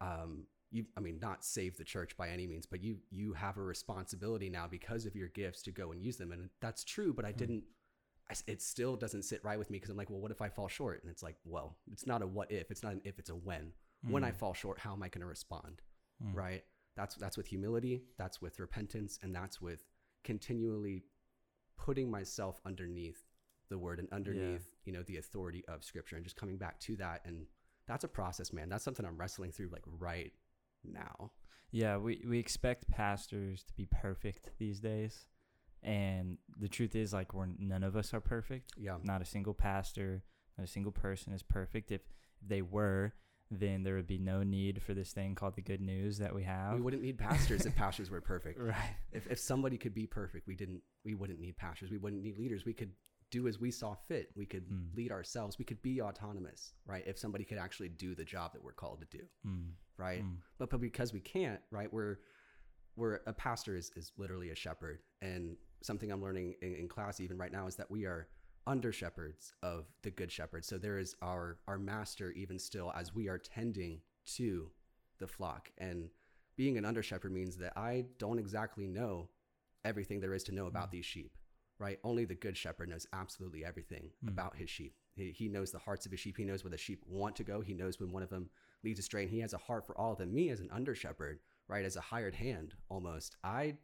Um, 0.00 0.46
you, 0.70 0.84
I 0.98 1.00
mean, 1.00 1.18
not 1.18 1.44
save 1.44 1.78
the 1.78 1.84
church 1.84 2.14
by 2.18 2.28
any 2.28 2.46
means, 2.46 2.66
but 2.66 2.82
you 2.82 2.98
you 3.10 3.32
have 3.32 3.56
a 3.56 3.62
responsibility 3.62 4.50
now 4.50 4.66
because 4.68 5.06
of 5.06 5.16
your 5.16 5.28
gifts 5.28 5.62
to 5.62 5.70
go 5.72 5.92
and 5.92 6.02
use 6.02 6.18
them, 6.18 6.30
and 6.32 6.50
that's 6.60 6.84
true. 6.84 7.14
But 7.14 7.24
I 7.24 7.30
Hmm. 7.32 7.38
didn't. 7.38 7.64
I 8.30 8.34
it 8.46 8.60
still 8.60 8.96
doesn't 8.96 9.22
sit 9.22 9.42
right 9.42 9.58
with 9.58 9.70
me 9.70 9.78
because 9.78 9.88
I'm 9.90 9.96
like, 9.96 10.10
well, 10.10 10.20
what 10.20 10.30
if 10.30 10.42
I 10.42 10.50
fall 10.50 10.68
short? 10.68 11.02
And 11.02 11.10
it's 11.10 11.22
like, 11.22 11.36
well, 11.46 11.78
it's 11.90 12.06
not 12.06 12.20
a 12.20 12.26
what 12.26 12.52
if. 12.52 12.70
It's 12.70 12.82
not 12.82 12.92
an 12.92 13.00
if. 13.04 13.18
It's 13.18 13.30
a 13.30 13.34
when. 13.34 13.72
When 14.02 14.22
I 14.24 14.30
Mm. 14.32 14.36
fall 14.36 14.52
short, 14.52 14.78
how 14.78 14.92
am 14.92 15.02
I 15.02 15.08
going 15.08 15.22
to 15.22 15.26
respond? 15.26 15.80
Mm. 16.22 16.34
Right. 16.34 16.64
That's 16.98 17.14
that's 17.14 17.36
with 17.36 17.46
humility. 17.46 18.02
That's 18.18 18.42
with 18.42 18.58
repentance, 18.58 19.18
and 19.22 19.34
that's 19.34 19.60
with 19.60 19.84
continually 20.24 21.04
putting 21.78 22.10
myself 22.10 22.60
underneath 22.66 23.22
the 23.70 23.78
word 23.78 23.98
and 24.00 24.08
underneath 24.12 24.74
you 24.84 24.92
know 24.92 25.02
the 25.04 25.16
authority 25.18 25.62
of 25.68 25.84
scripture 25.84 26.16
and 26.16 26.24
just 26.24 26.36
coming 26.36 26.56
back 26.56 26.80
to 26.80 26.96
that 26.96 27.20
and 27.24 27.46
that's 27.86 28.02
a 28.02 28.08
process 28.08 28.52
man 28.52 28.68
that's 28.68 28.82
something 28.82 29.06
i'm 29.06 29.16
wrestling 29.16 29.52
through 29.52 29.68
like 29.70 29.84
right 30.00 30.32
now 30.84 31.30
Yeah, 31.70 31.98
we, 31.98 32.24
we 32.26 32.38
expect 32.38 32.90
pastors 32.90 33.62
to 33.64 33.74
be 33.74 33.86
perfect 33.86 34.50
these 34.58 34.80
days. 34.80 35.26
And 35.82 36.38
the 36.58 36.68
truth 36.68 36.96
is 36.96 37.12
like 37.12 37.34
we're 37.34 37.46
none 37.58 37.84
of 37.84 37.94
us 37.94 38.12
are 38.14 38.20
perfect. 38.20 38.72
yeah 38.76 38.96
Not 39.04 39.22
a 39.22 39.24
single 39.26 39.54
pastor, 39.54 40.24
not 40.56 40.64
a 40.64 40.70
single 40.70 40.92
person 40.92 41.32
is 41.32 41.42
perfect. 41.42 41.92
If 41.92 42.00
they 42.44 42.62
were, 42.62 43.12
then 43.50 43.82
there 43.82 43.94
would 43.94 44.06
be 44.06 44.18
no 44.18 44.42
need 44.42 44.82
for 44.82 44.92
this 44.94 45.12
thing 45.12 45.34
called 45.34 45.54
the 45.56 45.62
good 45.62 45.80
news 45.80 46.18
that 46.18 46.34
we 46.34 46.42
have. 46.44 46.74
we 46.74 46.80
wouldn't 46.80 47.02
need 47.02 47.16
pastors 47.18 47.64
if 47.66 47.74
pastors 47.74 48.10
were 48.10 48.20
perfect 48.20 48.58
right. 48.62 48.94
if, 49.12 49.26
if 49.30 49.38
somebody 49.38 49.78
could 49.78 49.94
be 49.94 50.06
perfect 50.06 50.46
we 50.46 50.54
didn't 50.54 50.82
we 51.04 51.14
wouldn't 51.14 51.40
need 51.40 51.56
pastors 51.56 51.90
we 51.90 51.96
wouldn't 51.98 52.22
need 52.22 52.36
leaders 52.38 52.64
we 52.64 52.72
could 52.74 52.92
do 53.30 53.46
as 53.48 53.58
we 53.58 53.70
saw 53.70 53.94
fit 53.94 54.30
we 54.36 54.44
could 54.46 54.66
Mm. 54.68 54.94
lead 54.96 55.12
ourselves 55.12 55.58
we 55.58 55.64
could 55.64 55.80
be 55.82 56.00
autonomous 56.02 56.72
right 56.86 57.04
if 57.06 57.18
somebody 57.18 57.44
could 57.44 57.58
actually 57.58 57.88
do 57.88 58.14
the 58.14 58.24
job 58.24 58.52
that 58.52 58.62
we're 58.62 58.72
called 58.72 59.00
to 59.00 59.18
do 59.18 59.24
Mm. 59.46 59.70
right 59.96 60.22
Mm. 60.22 60.36
but 60.58 60.68
but 60.70 60.80
because 60.80 61.12
we 61.12 61.20
can't 61.20 61.60
right 61.70 61.92
we're 61.92 62.16
we're 62.96 63.20
a 63.26 63.32
pastor 63.32 63.76
is, 63.76 63.90
is 63.96 64.12
literally 64.18 64.50
a 64.50 64.54
shepherd 64.54 64.98
and 65.22 65.56
something 65.82 66.10
i'm 66.10 66.20
learning 66.22 66.54
in, 66.60 66.74
in 66.74 66.88
class 66.88 67.20
even 67.20 67.38
right 67.38 67.52
now 67.52 67.66
is 67.66 67.76
that 67.76 67.90
we 67.90 68.04
are 68.04 68.28
under 68.66 68.92
shepherds 68.92 69.52
of 69.62 69.86
the 70.02 70.10
good 70.10 70.30
shepherd. 70.30 70.64
So 70.64 70.78
there 70.78 70.98
is 70.98 71.14
our 71.22 71.58
our 71.66 71.78
master 71.78 72.30
even 72.32 72.58
still 72.58 72.92
as 72.96 73.14
we 73.14 73.28
are 73.28 73.38
tending 73.38 74.00
to 74.36 74.70
the 75.18 75.26
flock. 75.26 75.70
And 75.78 76.10
being 76.56 76.76
an 76.76 76.84
under 76.84 77.02
shepherd 77.02 77.32
means 77.32 77.56
that 77.58 77.72
I 77.76 78.06
don't 78.18 78.38
exactly 78.38 78.86
know 78.86 79.28
everything 79.84 80.20
there 80.20 80.34
is 80.34 80.44
to 80.44 80.54
know 80.54 80.66
about 80.66 80.88
mm. 80.88 80.92
these 80.92 81.06
sheep, 81.06 81.36
right? 81.78 81.98
Only 82.02 82.24
the 82.24 82.34
good 82.34 82.56
shepherd 82.56 82.88
knows 82.88 83.06
absolutely 83.12 83.64
everything 83.64 84.10
mm. 84.24 84.28
about 84.28 84.56
his 84.56 84.68
sheep. 84.68 84.94
He, 85.14 85.30
he 85.30 85.48
knows 85.48 85.70
the 85.70 85.78
hearts 85.78 86.04
of 86.04 86.12
his 86.12 86.20
sheep. 86.20 86.36
He 86.36 86.44
knows 86.44 86.64
where 86.64 86.70
the 86.70 86.78
sheep 86.78 87.02
want 87.06 87.36
to 87.36 87.44
go. 87.44 87.60
He 87.60 87.74
knows 87.74 87.98
when 87.98 88.12
one 88.12 88.22
of 88.22 88.30
them 88.30 88.50
leads 88.84 88.98
astray, 88.98 89.22
and 89.22 89.30
he 89.30 89.40
has 89.40 89.54
a 89.54 89.58
heart 89.58 89.86
for 89.86 89.98
all 89.98 90.12
of 90.12 90.18
them. 90.18 90.34
Me 90.34 90.50
as 90.50 90.60
an 90.60 90.68
under 90.72 90.94
shepherd, 90.94 91.40
right, 91.68 91.84
as 91.84 91.96
a 91.96 92.00
hired 92.00 92.34
hand 92.34 92.74
almost, 92.88 93.36
I 93.42 93.74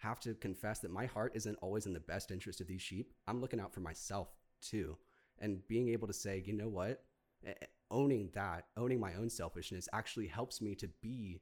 have 0.00 0.20
to 0.20 0.34
confess 0.34 0.80
that 0.80 0.90
my 0.90 1.06
heart 1.06 1.32
isn't 1.34 1.58
always 1.62 1.86
in 1.86 1.92
the 1.92 2.00
best 2.00 2.30
interest 2.30 2.60
of 2.60 2.66
these 2.66 2.82
sheep. 2.82 3.12
I'm 3.26 3.40
looking 3.40 3.60
out 3.60 3.72
for 3.72 3.80
myself 3.80 4.28
too. 4.60 4.96
And 5.38 5.66
being 5.68 5.88
able 5.88 6.06
to 6.06 6.12
say, 6.12 6.42
you 6.44 6.52
know 6.52 6.68
what, 6.68 7.04
owning 7.90 8.30
that, 8.34 8.66
owning 8.76 9.00
my 9.00 9.14
own 9.14 9.30
selfishness 9.30 9.88
actually 9.92 10.26
helps 10.26 10.60
me 10.60 10.74
to 10.76 10.88
be 11.00 11.40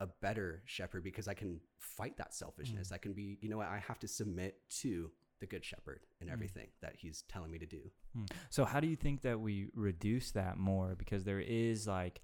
a 0.00 0.06
better 0.20 0.62
shepherd 0.66 1.04
because 1.04 1.26
I 1.26 1.34
can 1.34 1.60
fight 1.78 2.16
that 2.18 2.34
selfishness. 2.34 2.92
I 2.92 2.98
can 2.98 3.12
be, 3.12 3.38
you 3.40 3.48
know 3.48 3.58
what, 3.58 3.68
I 3.68 3.82
have 3.86 3.98
to 4.00 4.08
submit 4.08 4.58
to 4.80 5.10
the 5.40 5.46
good 5.46 5.64
shepherd 5.64 6.00
and 6.20 6.30
everything 6.30 6.68
that 6.82 6.94
he's 6.96 7.24
telling 7.28 7.50
me 7.50 7.58
to 7.58 7.66
do. 7.66 7.90
Mm. 8.16 8.30
So 8.50 8.64
how 8.64 8.80
do 8.80 8.86
you 8.86 8.96
think 8.96 9.22
that 9.22 9.40
we 9.40 9.68
reduce 9.74 10.32
that 10.32 10.58
more? 10.58 10.94
Because 10.96 11.24
there 11.24 11.40
is 11.40 11.86
like, 11.86 12.20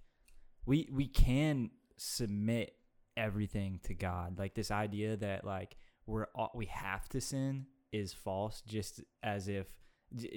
we 0.65 0.89
we 0.93 1.09
can 1.09 1.71
submit 1.97 2.75
everything 3.17 3.81
to 3.85 3.95
God. 3.95 4.39
Like 4.39 4.55
this 4.55 4.71
idea 4.71 5.17
that 5.17 5.45
like 5.45 5.77
we're 6.07 6.27
all, 6.35 6.51
we 6.55 6.67
have 6.67 7.09
to 7.11 7.21
sin 7.21 7.67
is 7.93 8.13
false. 8.13 8.63
Just 8.67 9.03
as 9.23 9.49
if, 9.49 9.67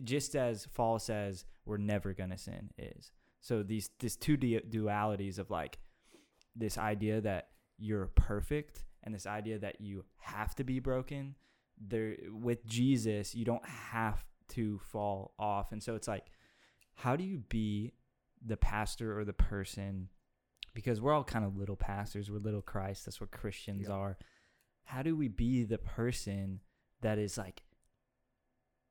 just 0.04 0.36
as 0.36 0.66
false 0.72 1.10
as 1.10 1.46
we're 1.66 1.78
never 1.78 2.14
gonna 2.14 2.38
sin 2.38 2.70
is. 2.78 3.12
So 3.42 3.64
these 3.64 3.90
these 4.00 4.16
two 4.16 4.38
du- 4.38 4.62
dualities 4.62 5.40
of 5.40 5.50
like 5.50 5.80
this 6.56 6.78
idea 6.78 7.22
that 7.22 7.50
you're 7.78 8.08
perfect 8.16 8.86
and 9.04 9.14
this 9.14 9.28
idea 9.28 9.60
that 9.60 9.82
you 9.82 10.04
have 10.18 10.56
to 10.56 10.64
be 10.64 10.80
broken 10.80 11.36
there 11.78 12.16
with 12.30 12.66
Jesus 12.66 13.36
you 13.36 13.44
don't 13.44 13.66
have 13.68 14.24
to 14.48 14.80
fall 14.80 15.34
off 15.38 15.72
and 15.72 15.84
so 15.84 15.96
it's 15.96 16.08
like 16.08 16.28
how 16.94 17.16
do 17.16 17.24
you 17.24 17.40
be 17.50 17.92
the 18.46 18.56
pastor 18.56 19.18
or 19.18 19.26
the 19.26 19.34
person 19.34 20.08
because 20.76 21.02
we're 21.02 21.12
all 21.14 21.24
kind 21.24 21.44
of 21.46 21.58
little 21.58 21.76
pastors 21.76 22.30
we're 22.30 22.38
little 22.38 22.62
Christ 22.62 23.06
that's 23.06 23.20
what 23.20 23.32
Christians 23.32 23.88
Yeah. 23.88 23.96
are. 23.96 24.18
How 24.84 25.02
do 25.02 25.16
we 25.16 25.28
be 25.28 25.64
the 25.64 25.80
person 25.80 26.60
that 27.02 27.18
is 27.18 27.36
like 27.40 27.64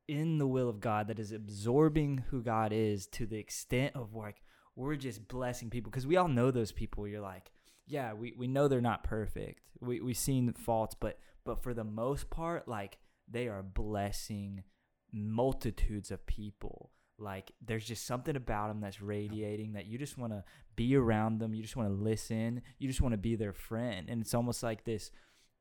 in 0.09 0.39
the 0.39 0.47
will 0.47 0.69
of 0.69 0.81
God 0.81 1.07
that 1.09 1.19
is 1.21 1.31
absorbing 1.33 2.25
who 2.31 2.43
God 2.43 2.73
is 2.73 3.07
to 3.09 3.27
the 3.27 3.39
extent 3.39 3.95
of 3.95 4.15
like 4.15 4.43
we're 4.77 4.97
just 4.97 5.29
blessing 5.29 5.71
people? 5.71 5.91
Because 5.91 6.07
we 6.07 6.17
all 6.17 6.27
know 6.29 6.51
those 6.51 6.73
people 6.73 7.07
you're 7.07 7.21
like 7.21 7.51
yeah 7.87 8.13
we, 8.15 8.33
we 8.37 8.47
know 8.49 8.67
they're 8.67 8.81
not 8.81 9.05
perfect. 9.05 9.61
We, 9.81 10.01
we've 10.01 10.17
seen 10.17 10.53
faults 10.55 10.97
but 10.99 11.19
but 11.45 11.63
for 11.63 11.75
the 11.75 11.85
most 11.85 12.31
part 12.31 12.67
like 12.67 12.99
they 13.31 13.47
are 13.49 13.63
blessing 13.63 14.65
multitudes 15.13 16.11
of 16.11 16.27
people 16.27 16.91
like 17.19 17.53
there's 17.65 17.85
just 17.85 18.07
something 18.07 18.35
about 18.37 18.69
them 18.69 18.81
that's 18.81 19.01
radiating 19.01 19.75
that 19.75 19.87
you 19.87 19.97
just 19.99 20.19
want 20.19 20.33
to 20.33 20.43
be 20.75 20.97
around 20.97 21.39
them 21.39 21.55
you 21.55 21.63
just 21.63 21.77
want 21.77 21.89
to 21.89 21.95
listen 21.95 22.61
you 22.79 22.89
just 22.89 23.01
want 23.01 23.13
to 23.13 23.19
be 23.19 23.37
their 23.37 23.53
friend 23.53 24.09
and 24.11 24.21
it's 24.21 24.35
almost 24.35 24.63
like 24.63 24.85
this 24.85 25.11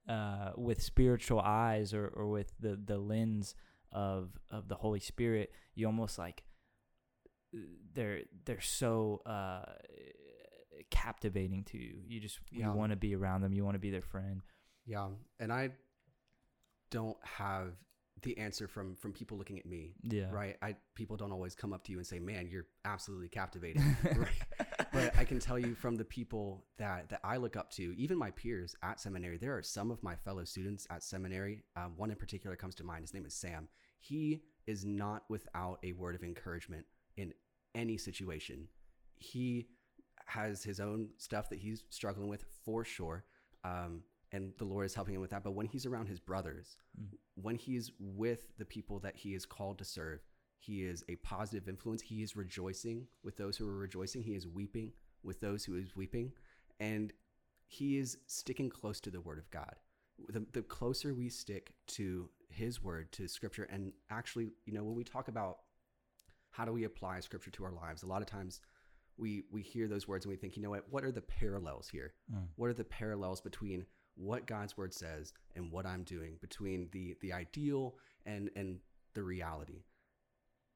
uh, 0.10 0.52
with 0.58 0.82
spiritual 0.82 1.40
eyes 1.40 1.94
or, 1.94 2.08
or 2.08 2.28
with 2.28 2.52
the, 2.60 2.76
the 2.86 2.98
lens 2.98 3.56
of 3.92 4.32
of 4.52 4.68
the 4.68 4.76
Holy 4.76 5.00
Spirit, 5.00 5.52
you 5.76 5.86
almost 5.86 6.18
like 6.18 6.44
they're 7.94 8.22
they're 8.44 8.60
so 8.60 9.22
uh, 9.26 9.64
captivating 10.90 11.64
to 11.66 11.78
you. 11.78 12.02
You 12.08 12.20
just 12.20 12.40
Yeah. 12.52 12.68
you 12.72 12.74
want 12.74 12.92
to 12.92 12.96
be 12.96 13.16
around 13.16 13.42
them. 13.42 13.54
You 13.54 13.64
want 13.64 13.76
to 13.76 13.80
be 13.80 13.92
their 13.92 14.02
friend. 14.02 14.42
Yeah. 14.86 15.10
And 15.40 15.54
I 15.54 15.70
don't 16.90 17.18
have 17.24 17.74
the 18.24 18.38
answer 18.38 18.68
from 18.68 18.96
from 18.96 19.14
people 19.14 19.38
looking 19.38 19.60
at 19.60 19.66
me. 19.66 19.94
Yeah. 20.02 20.30
Right. 20.32 20.58
I 20.62 20.76
people 20.96 21.18
don't 21.18 21.32
always 21.32 21.56
come 21.56 21.74
up 21.74 21.84
to 21.86 21.92
you 21.92 21.98
and 21.98 22.08
say, 22.08 22.20
Man, 22.20 22.48
you're 22.50 22.66
absolutely 22.86 23.30
captivating. 23.30 23.84
right. 24.16 24.68
But 24.92 25.18
I 25.18 25.24
can 25.24 25.40
tell 25.40 25.60
you 25.60 25.76
from 25.76 25.96
the 25.96 26.06
people 26.06 26.66
that 26.78 27.10
that 27.10 27.20
I 27.24 27.38
look 27.38 27.56
up 27.56 27.72
to, 27.72 27.94
even 27.98 28.18
my 28.18 28.32
peers 28.32 28.76
at 28.84 29.00
seminary, 29.00 29.38
there 29.38 29.56
are 29.56 29.64
some 29.64 29.92
of 29.92 30.02
my 30.04 30.16
fellow 30.16 30.44
students 30.44 30.88
at 30.90 31.04
seminary. 31.04 31.64
Um, 31.76 31.94
one 31.98 32.10
in 32.10 32.16
particular 32.16 32.56
comes 32.56 32.76
to 32.76 32.84
mind. 32.84 33.02
His 33.02 33.14
name 33.14 33.26
is 33.26 33.34
Sam. 33.34 33.68
He 34.00 34.42
is 34.68 34.86
not 34.86 35.24
without 35.30 35.80
a 35.84 35.94
word 35.94 36.16
of 36.16 36.24
encouragement 36.24 36.86
in 37.18 37.34
any 37.76 37.98
situation. 37.98 38.68
He 39.18 39.68
has 40.26 40.64
his 40.64 40.80
own 40.80 41.10
stuff 41.18 41.50
that 41.50 41.60
he's 41.60 41.84
struggling 41.90 42.30
with 42.30 42.46
for 42.66 42.84
sure. 42.86 43.26
Um, 43.64 44.04
and 44.34 44.52
the 44.58 44.66
Lord 44.66 44.86
is 44.86 44.96
helping 44.96 45.14
him 45.16 45.22
with 45.22 45.30
that. 45.30 45.44
But 45.44 45.52
when 45.52 45.68
he's 45.68 45.86
around 45.86 46.08
his 46.08 46.20
brothers, 46.20 46.76
mm. 47.00 47.16
when 47.36 47.56
he's 47.56 47.92
with 48.00 48.48
the 48.58 48.66
people 48.66 49.00
that 49.00 49.16
he 49.16 49.36
is 49.36 49.46
called 49.46 49.78
to 49.78 49.86
serve, 49.86 50.20
he 50.58 50.84
is 50.84 51.04
a 51.08 51.16
positive 51.18 51.70
influence. 51.70 52.02
He 52.02 52.24
is 52.24 52.36
rejoicing 52.36 53.08
with 53.24 53.38
those 53.38 53.56
who 53.56 53.68
are 53.68 53.78
rejoicing. 53.78 54.24
He 54.24 54.34
is 54.34 54.48
weeping 54.48 54.92
with 55.24 55.40
those 55.40 55.64
who 55.64 55.76
is 55.76 55.96
weeping. 55.96 56.32
And 56.80 57.14
he 57.68 57.98
is 57.98 58.18
sticking 58.28 58.70
close 58.70 59.00
to 59.02 59.12
the 59.12 59.22
word 59.22 59.38
of 59.38 59.50
God. 59.52 59.76
The, 60.30 60.46
the 60.52 60.62
closer 60.64 61.14
we 61.14 61.30
stick 61.30 61.74
to 61.88 62.30
his 62.50 62.84
word, 62.84 63.12
to 63.14 63.28
scripture, 63.28 63.68
and 63.70 63.94
actually, 64.10 64.52
you 64.66 64.74
know, 64.74 64.84
when 64.84 64.96
we 64.96 65.04
talk 65.04 65.28
about 65.28 65.60
how 66.52 66.66
do 66.66 66.72
we 66.72 66.84
apply 66.86 67.20
scripture 67.20 67.52
to 67.52 67.66
our 67.66 67.72
lives, 67.72 68.04
a 68.04 68.08
lot 68.08 68.22
of 68.22 68.28
times 68.28 68.62
we 69.18 69.44
we 69.52 69.62
hear 69.62 69.88
those 69.88 70.08
words 70.08 70.26
and 70.26 70.32
we 70.32 70.38
think, 70.38 70.56
you 70.56 70.62
know 70.62 70.70
what, 70.70 70.86
what 70.90 71.04
are 71.04 71.12
the 71.12 71.22
parallels 71.22 71.90
here? 71.90 72.14
Mm. 72.34 72.48
What 72.56 72.70
are 72.70 72.74
the 72.74 72.84
parallels 72.84 73.42
between 73.42 73.86
what 74.16 74.46
God's 74.48 74.78
word 74.78 74.94
says 74.94 75.34
and 75.56 75.72
what 75.72 75.86
I'm 75.86 76.04
doing, 76.04 76.38
between 76.42 76.90
the 76.92 77.16
the 77.22 77.34
ideal 77.34 77.96
and 78.26 78.50
and 78.56 78.80
the 79.14 79.24
reality? 79.24 79.84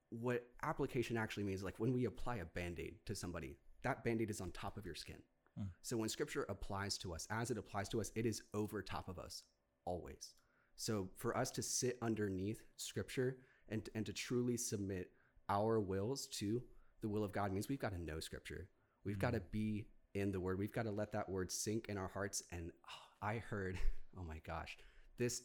What 0.10 0.46
application 0.64 1.18
actually 1.18 1.44
means, 1.44 1.64
like 1.64 1.80
when 1.80 1.94
we 1.94 2.06
apply 2.06 2.38
a 2.38 2.46
band-aid 2.46 2.96
to 3.06 3.16
somebody, 3.16 3.58
that 3.84 4.04
band-aid 4.04 4.30
is 4.30 4.40
on 4.40 4.52
top 4.52 4.78
of 4.78 4.86
your 4.86 4.96
skin. 4.96 5.18
Hmm. 5.58 5.66
So 5.82 5.98
when 5.98 6.10
scripture 6.10 6.46
applies 6.48 6.98
to 7.00 7.14
us, 7.14 7.28
as 7.30 7.52
it 7.52 7.58
applies 7.58 7.90
to 7.90 8.00
us, 8.00 8.12
it 8.16 8.26
is 8.26 8.42
over 8.54 8.82
top 8.82 9.10
of 9.10 9.20
us 9.20 9.44
always. 9.86 10.34
So 10.76 11.10
for 11.18 11.36
us 11.36 11.52
to 11.52 11.62
sit 11.62 11.98
underneath 12.02 12.62
scripture 12.78 13.38
and, 13.70 13.90
and 13.96 14.06
to 14.06 14.14
truly 14.14 14.56
submit 14.56 15.10
our 15.50 15.80
wills 15.80 16.28
to 16.28 16.62
the 17.02 17.10
will 17.10 17.24
of 17.24 17.32
God 17.32 17.52
means 17.52 17.68
we've 17.68 17.80
got 17.80 17.92
to 17.92 18.02
know 18.02 18.20
scripture. 18.20 18.70
We've 19.04 19.16
hmm. 19.16 19.22
got 19.22 19.34
to 19.34 19.42
be 19.52 19.88
in 20.14 20.32
the 20.32 20.40
word. 20.40 20.58
We've 20.58 20.72
got 20.72 20.86
to 20.86 20.92
let 20.92 21.12
that 21.12 21.28
word 21.28 21.52
sink 21.52 21.88
in 21.90 21.98
our 21.98 22.10
hearts. 22.14 22.44
And 22.52 22.72
oh, 22.86 23.07
I 23.22 23.38
heard, 23.38 23.78
oh 24.20 24.24
my 24.24 24.40
gosh, 24.46 24.78
this 25.18 25.44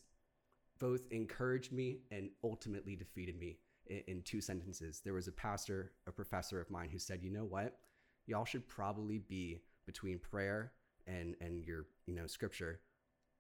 both 0.79 1.03
encouraged 1.11 1.73
me 1.73 1.99
and 2.11 2.31
ultimately 2.43 2.97
defeated 2.97 3.39
me 3.39 3.59
in, 3.87 4.03
in 4.09 4.23
two 4.23 4.41
sentences. 4.41 5.01
There 5.05 5.15
was 5.15 5.29
a 5.29 5.33
pastor, 5.33 5.93
a 6.07 6.13
professor 6.13 6.61
of 6.61 6.71
mine 6.71 6.89
who 6.91 6.99
said, 6.99 7.23
you 7.23 7.31
know 7.31 7.45
what? 7.45 7.79
Y'all 8.27 8.45
should 8.45 8.67
probably 8.69 9.19
be 9.19 9.63
between 9.87 10.19
prayer 10.19 10.73
and 11.07 11.35
and 11.41 11.65
your 11.65 11.87
you 12.07 12.15
know 12.15 12.27
scripture 12.27 12.81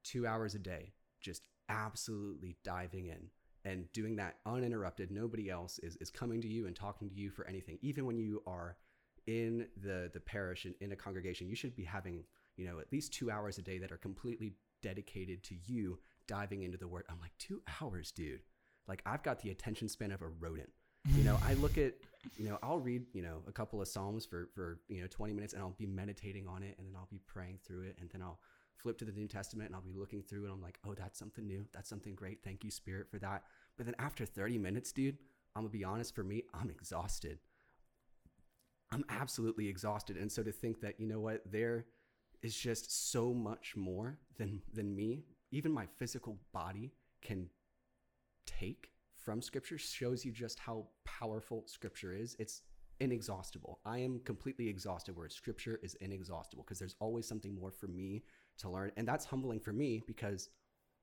two 0.04 0.26
hours 0.26 0.54
a 0.54 0.58
day 0.58 0.92
just 1.20 1.42
absolutely 1.68 2.56
diving 2.64 3.06
in 3.06 3.28
and 3.64 3.90
doing 3.92 4.16
that 4.16 4.36
uninterrupted 4.46 5.10
nobody 5.10 5.48
else 5.48 5.78
is, 5.80 5.96
is 5.96 6.10
coming 6.10 6.40
to 6.40 6.48
you 6.48 6.66
and 6.66 6.74
talking 6.74 7.08
to 7.08 7.14
you 7.14 7.30
for 7.30 7.46
anything 7.46 7.78
even 7.82 8.04
when 8.04 8.18
you 8.18 8.42
are 8.46 8.76
in 9.26 9.66
the 9.82 10.10
the 10.12 10.20
parish 10.20 10.64
and 10.64 10.74
in 10.80 10.92
a 10.92 10.96
congregation 10.96 11.48
you 11.48 11.54
should 11.54 11.76
be 11.76 11.84
having 11.84 12.24
you 12.62 12.68
know 12.68 12.78
at 12.78 12.92
least 12.92 13.12
two 13.12 13.28
hours 13.28 13.58
a 13.58 13.62
day 13.62 13.78
that 13.78 13.90
are 13.90 13.96
completely 13.96 14.52
dedicated 14.82 15.42
to 15.42 15.56
you 15.66 15.98
diving 16.28 16.62
into 16.62 16.78
the 16.78 16.86
word. 16.86 17.04
I'm 17.10 17.18
like 17.20 17.36
two 17.38 17.60
hours 17.80 18.12
dude. 18.12 18.42
Like 18.86 19.02
i've 19.04 19.22
got 19.24 19.40
the 19.40 19.50
attention 19.50 19.88
span 19.88 20.12
of 20.12 20.22
a 20.22 20.28
rodent. 20.28 20.70
You 21.16 21.24
know 21.24 21.36
i 21.44 21.54
look 21.54 21.78
at 21.78 21.94
you 22.36 22.48
know 22.48 22.58
i'll 22.62 22.78
read 22.78 23.02
you 23.12 23.22
know 23.22 23.42
a 23.48 23.52
couple 23.52 23.82
of 23.82 23.88
psalms 23.88 24.24
for 24.24 24.48
for 24.54 24.78
you 24.88 25.00
know 25.00 25.08
20 25.08 25.32
minutes 25.32 25.52
and 25.52 25.60
i'll 25.60 25.74
be 25.76 25.86
meditating 25.86 26.46
on 26.46 26.62
it 26.62 26.76
and 26.78 26.86
then 26.86 26.94
i'll 26.96 27.08
be 27.10 27.20
praying 27.26 27.58
through 27.66 27.82
it 27.82 27.96
and 28.00 28.08
then 28.10 28.22
i'll 28.22 28.38
flip 28.76 28.98
to 28.98 29.04
the 29.04 29.10
new 29.10 29.26
testament 29.26 29.68
and 29.68 29.74
i'll 29.74 29.82
be 29.82 29.98
looking 29.98 30.22
through 30.22 30.44
and 30.44 30.52
i'm 30.52 30.62
like 30.62 30.78
oh 30.86 30.94
that's 30.94 31.18
something 31.18 31.44
new. 31.48 31.64
That's 31.72 31.88
something 31.88 32.14
great. 32.14 32.38
Thank 32.44 32.62
you 32.62 32.70
spirit 32.70 33.10
for 33.10 33.18
that. 33.18 33.42
But 33.76 33.86
then 33.86 33.96
after 33.98 34.24
30 34.24 34.58
minutes 34.58 34.92
dude 34.92 35.18
i'm 35.56 35.62
gonna 35.62 35.70
be 35.70 35.82
honest 35.82 36.14
for 36.14 36.22
me 36.22 36.44
i'm 36.54 36.70
exhausted. 36.70 37.40
I'm 38.92 39.04
absolutely 39.08 39.68
exhausted. 39.68 40.16
And 40.16 40.30
so 40.30 40.42
to 40.42 40.52
think 40.52 40.80
that 40.82 41.00
you 41.00 41.06
know 41.06 41.18
what 41.18 41.40
there 41.50 41.86
is 42.42 42.56
just 42.56 43.10
so 43.12 43.32
much 43.32 43.74
more 43.76 44.18
than 44.38 44.60
than 44.72 44.94
me. 44.94 45.24
Even 45.50 45.72
my 45.72 45.86
physical 45.98 46.38
body 46.52 46.92
can 47.22 47.48
take 48.46 48.90
from 49.16 49.40
scripture 49.40 49.78
shows 49.78 50.24
you 50.24 50.32
just 50.32 50.58
how 50.58 50.86
powerful 51.04 51.64
scripture 51.66 52.12
is. 52.12 52.34
It's 52.38 52.62
inexhaustible. 53.00 53.80
I 53.84 53.98
am 53.98 54.20
completely 54.20 54.68
exhausted 54.68 55.16
where 55.16 55.28
scripture 55.28 55.78
is 55.82 55.94
inexhaustible 55.96 56.64
because 56.64 56.78
there's 56.78 56.96
always 57.00 57.26
something 57.26 57.54
more 57.54 57.70
for 57.70 57.86
me 57.86 58.24
to 58.58 58.68
learn. 58.68 58.92
And 58.96 59.06
that's 59.06 59.24
humbling 59.24 59.60
for 59.60 59.72
me 59.72 60.02
because 60.06 60.48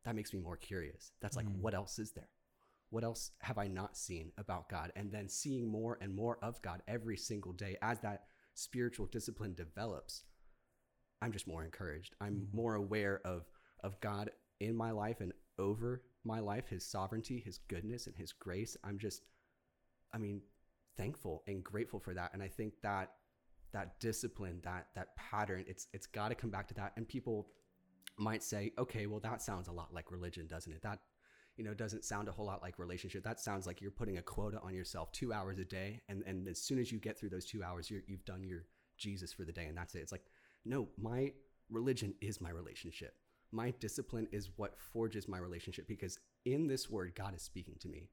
that 0.05 0.15
makes 0.15 0.33
me 0.33 0.39
more 0.39 0.57
curious. 0.57 1.11
That's 1.21 1.35
like 1.35 1.47
mm. 1.47 1.59
what 1.59 1.73
else 1.73 1.99
is 1.99 2.11
there? 2.11 2.29
What 2.89 3.03
else 3.03 3.31
have 3.41 3.57
I 3.57 3.67
not 3.67 3.97
seen 3.97 4.31
about 4.37 4.69
God? 4.69 4.91
And 4.95 5.11
then 5.11 5.29
seeing 5.29 5.67
more 5.67 5.97
and 6.01 6.13
more 6.13 6.39
of 6.41 6.61
God 6.61 6.81
every 6.87 7.17
single 7.17 7.53
day 7.53 7.77
as 7.81 7.99
that 7.99 8.23
spiritual 8.55 9.05
discipline 9.05 9.53
develops, 9.53 10.23
I'm 11.21 11.31
just 11.31 11.47
more 11.47 11.63
encouraged. 11.63 12.15
I'm 12.21 12.47
Mhm. 12.47 12.53
more 12.53 12.75
aware 12.75 13.19
of 13.25 13.49
of 13.81 13.99
God 14.01 14.29
in 14.59 14.75
my 14.75 14.91
life 14.91 15.21
and 15.21 15.31
over 15.57 16.03
my 16.25 16.39
life, 16.39 16.67
his 16.67 16.85
sovereignty, 16.85 17.39
his 17.39 17.57
goodness, 17.57 18.07
and 18.07 18.15
his 18.17 18.33
grace. 18.33 18.75
I'm 18.83 18.97
just, 18.99 19.23
I 20.11 20.17
mean, 20.17 20.41
thankful 20.97 21.43
and 21.47 21.63
grateful 21.63 21.99
for 21.99 22.13
that. 22.13 22.33
And 22.33 22.43
I 22.43 22.49
think 22.49 22.81
that 22.81 23.15
that 23.71 23.99
discipline, 23.99 24.59
that 24.63 24.87
that 24.95 25.15
pattern, 25.15 25.63
it's 25.67 25.87
it's 25.93 26.07
got 26.07 26.29
to 26.29 26.35
come 26.35 26.49
back 26.49 26.67
to 26.69 26.73
that. 26.75 26.93
And 26.97 27.07
people 27.07 27.51
might 28.17 28.43
say, 28.43 28.73
okay, 28.77 29.05
well, 29.05 29.19
that 29.21 29.41
sounds 29.41 29.67
a 29.67 29.71
lot 29.71 29.93
like 29.93 30.11
religion, 30.11 30.47
doesn't 30.47 30.73
it? 30.73 30.81
That 30.81 30.99
you 31.55 31.63
know 31.63 31.73
doesn't 31.73 32.03
sound 32.05 32.27
a 32.27 32.31
whole 32.31 32.45
lot 32.45 32.61
like 32.61 32.79
relationship. 32.79 33.23
That 33.23 33.39
sounds 33.39 33.67
like 33.67 33.81
you're 33.81 33.91
putting 33.91 34.17
a 34.17 34.21
quota 34.21 34.59
on 34.61 34.73
yourself, 34.73 35.11
two 35.11 35.31
hours 35.31 35.59
a 35.59 35.65
day, 35.65 36.01
and 36.09 36.23
and 36.25 36.47
as 36.47 36.61
soon 36.61 36.79
as 36.79 36.91
you 36.91 36.99
get 36.99 37.17
through 37.17 37.29
those 37.29 37.45
two 37.45 37.63
hours, 37.63 37.89
you're, 37.89 38.01
you've 38.07 38.25
done 38.25 38.43
your 38.43 38.65
Jesus 38.97 39.31
for 39.31 39.45
the 39.45 39.53
day, 39.53 39.65
and 39.65 39.77
that's 39.77 39.95
it. 39.95 39.99
It's 39.99 40.11
like, 40.11 40.25
no, 40.65 40.87
my 40.97 41.33
religion 41.69 42.13
is 42.21 42.41
my 42.41 42.49
relationship. 42.49 43.15
My 43.51 43.71
discipline 43.79 44.27
is 44.31 44.51
what 44.57 44.77
forges 44.77 45.27
my 45.27 45.39
relationship 45.39 45.87
because 45.87 46.19
in 46.45 46.67
this 46.67 46.89
word, 46.89 47.15
God 47.15 47.35
is 47.35 47.41
speaking 47.41 47.75
to 47.79 47.89
me. 47.89 48.09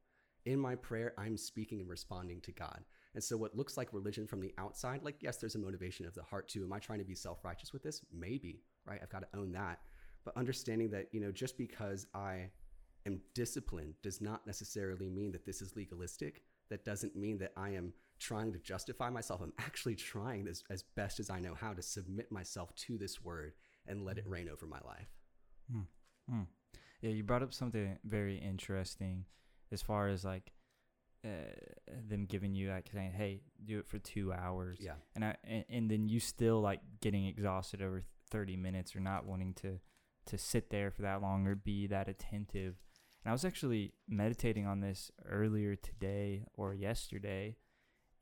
In 0.46 0.58
my 0.58 0.76
prayer, 0.76 1.12
I'm 1.18 1.36
speaking 1.36 1.80
and 1.80 1.88
responding 1.88 2.40
to 2.42 2.52
God. 2.52 2.84
And 3.14 3.24
so, 3.24 3.36
what 3.36 3.56
looks 3.56 3.76
like 3.76 3.92
religion 3.92 4.26
from 4.26 4.40
the 4.40 4.54
outside, 4.58 5.02
like, 5.02 5.22
yes, 5.22 5.38
there's 5.38 5.54
a 5.54 5.58
motivation 5.58 6.06
of 6.06 6.14
the 6.14 6.22
heart 6.22 6.48
too. 6.48 6.62
Am 6.62 6.72
I 6.72 6.78
trying 6.78 7.00
to 7.00 7.04
be 7.04 7.14
self 7.14 7.44
righteous 7.44 7.72
with 7.72 7.82
this? 7.82 8.04
Maybe, 8.12 8.62
right? 8.86 9.00
I've 9.02 9.10
got 9.10 9.22
to 9.22 9.38
own 9.38 9.52
that. 9.52 9.80
But 10.24 10.36
understanding 10.36 10.90
that, 10.90 11.08
you 11.12 11.20
know, 11.20 11.32
just 11.32 11.58
because 11.58 12.06
I 12.14 12.50
am 13.06 13.20
disciplined 13.34 13.94
does 14.02 14.20
not 14.20 14.46
necessarily 14.46 15.08
mean 15.08 15.32
that 15.32 15.46
this 15.46 15.62
is 15.62 15.76
legalistic. 15.76 16.42
That 16.68 16.84
doesn't 16.84 17.16
mean 17.16 17.38
that 17.38 17.52
I 17.56 17.70
am 17.70 17.92
trying 18.18 18.52
to 18.52 18.58
justify 18.58 19.10
myself. 19.10 19.40
I'm 19.42 19.52
actually 19.58 19.94
trying 19.96 20.44
this 20.44 20.62
as 20.70 20.82
best 20.82 21.20
as 21.20 21.30
I 21.30 21.40
know 21.40 21.54
how 21.54 21.72
to 21.72 21.82
submit 21.82 22.32
myself 22.32 22.74
to 22.76 22.98
this 22.98 23.22
word 23.22 23.54
and 23.86 24.04
let 24.04 24.18
it 24.18 24.26
reign 24.26 24.48
over 24.48 24.66
my 24.66 24.80
life. 24.84 25.08
Hmm. 25.70 26.42
Yeah, 27.00 27.10
you 27.10 27.22
brought 27.22 27.42
up 27.42 27.52
something 27.52 27.98
very 28.04 28.36
interesting 28.38 29.26
as 29.70 29.82
far 29.82 30.08
as 30.08 30.24
like 30.24 30.52
uh, 31.24 31.28
them 32.08 32.24
giving 32.26 32.54
you 32.54 32.70
like 32.70 32.88
saying, 32.92 33.12
"Hey, 33.12 33.42
do 33.64 33.78
it 33.78 33.86
for 33.86 33.98
two 33.98 34.32
hours," 34.32 34.78
Yeah. 34.80 34.94
and 35.14 35.24
I 35.24 35.36
and, 35.44 35.64
and 35.68 35.90
then 35.90 36.08
you 36.08 36.20
still 36.20 36.60
like 36.60 36.80
getting 37.00 37.26
exhausted 37.26 37.82
over 37.82 38.02
thirty 38.30 38.56
minutes 38.56 38.94
or 38.96 39.00
not 39.00 39.26
wanting 39.26 39.54
to 39.54 39.80
to 40.26 40.38
sit 40.38 40.70
there 40.70 40.90
for 40.90 41.02
that 41.02 41.22
long 41.22 41.46
or 41.46 41.54
be 41.54 41.86
that 41.88 42.08
attentive. 42.08 42.76
And 43.24 43.30
I 43.30 43.32
was 43.32 43.44
actually 43.44 43.92
meditating 44.08 44.66
on 44.66 44.80
this 44.80 45.10
earlier 45.24 45.74
today 45.76 46.44
or 46.54 46.74
yesterday, 46.74 47.56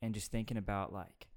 and 0.04 0.14
just 0.14 0.30
thinking 0.30 0.56
about 0.56 0.92
like. 0.92 1.28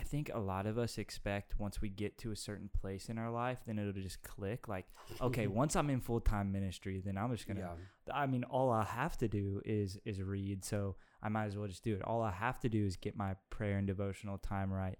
I 0.00 0.04
think 0.04 0.30
a 0.32 0.38
lot 0.38 0.66
of 0.66 0.78
us 0.78 0.96
expect 0.96 1.58
once 1.58 1.80
we 1.80 1.88
get 1.88 2.18
to 2.18 2.30
a 2.30 2.36
certain 2.36 2.70
place 2.80 3.08
in 3.08 3.18
our 3.18 3.32
life, 3.32 3.58
then 3.66 3.80
it'll 3.80 4.00
just 4.00 4.22
click. 4.22 4.68
Like, 4.68 4.86
okay, 5.20 5.48
once 5.48 5.74
I'm 5.74 5.90
in 5.90 6.00
full 6.00 6.20
time 6.20 6.52
ministry, 6.52 7.02
then 7.04 7.18
I'm 7.18 7.34
just 7.34 7.48
gonna. 7.48 7.60
yeah. 8.06 8.14
I 8.14 8.26
mean, 8.26 8.44
all 8.44 8.70
I 8.70 8.84
have 8.84 9.16
to 9.18 9.28
do 9.28 9.60
is 9.64 9.98
is 10.04 10.22
read, 10.22 10.64
so 10.64 10.94
I 11.20 11.28
might 11.28 11.46
as 11.46 11.56
well 11.56 11.66
just 11.66 11.82
do 11.82 11.94
it. 11.94 12.02
All 12.02 12.22
I 12.22 12.30
have 12.30 12.60
to 12.60 12.68
do 12.68 12.86
is 12.86 12.96
get 12.96 13.16
my 13.16 13.34
prayer 13.50 13.78
and 13.78 13.88
devotional 13.88 14.38
time 14.38 14.72
right. 14.72 14.98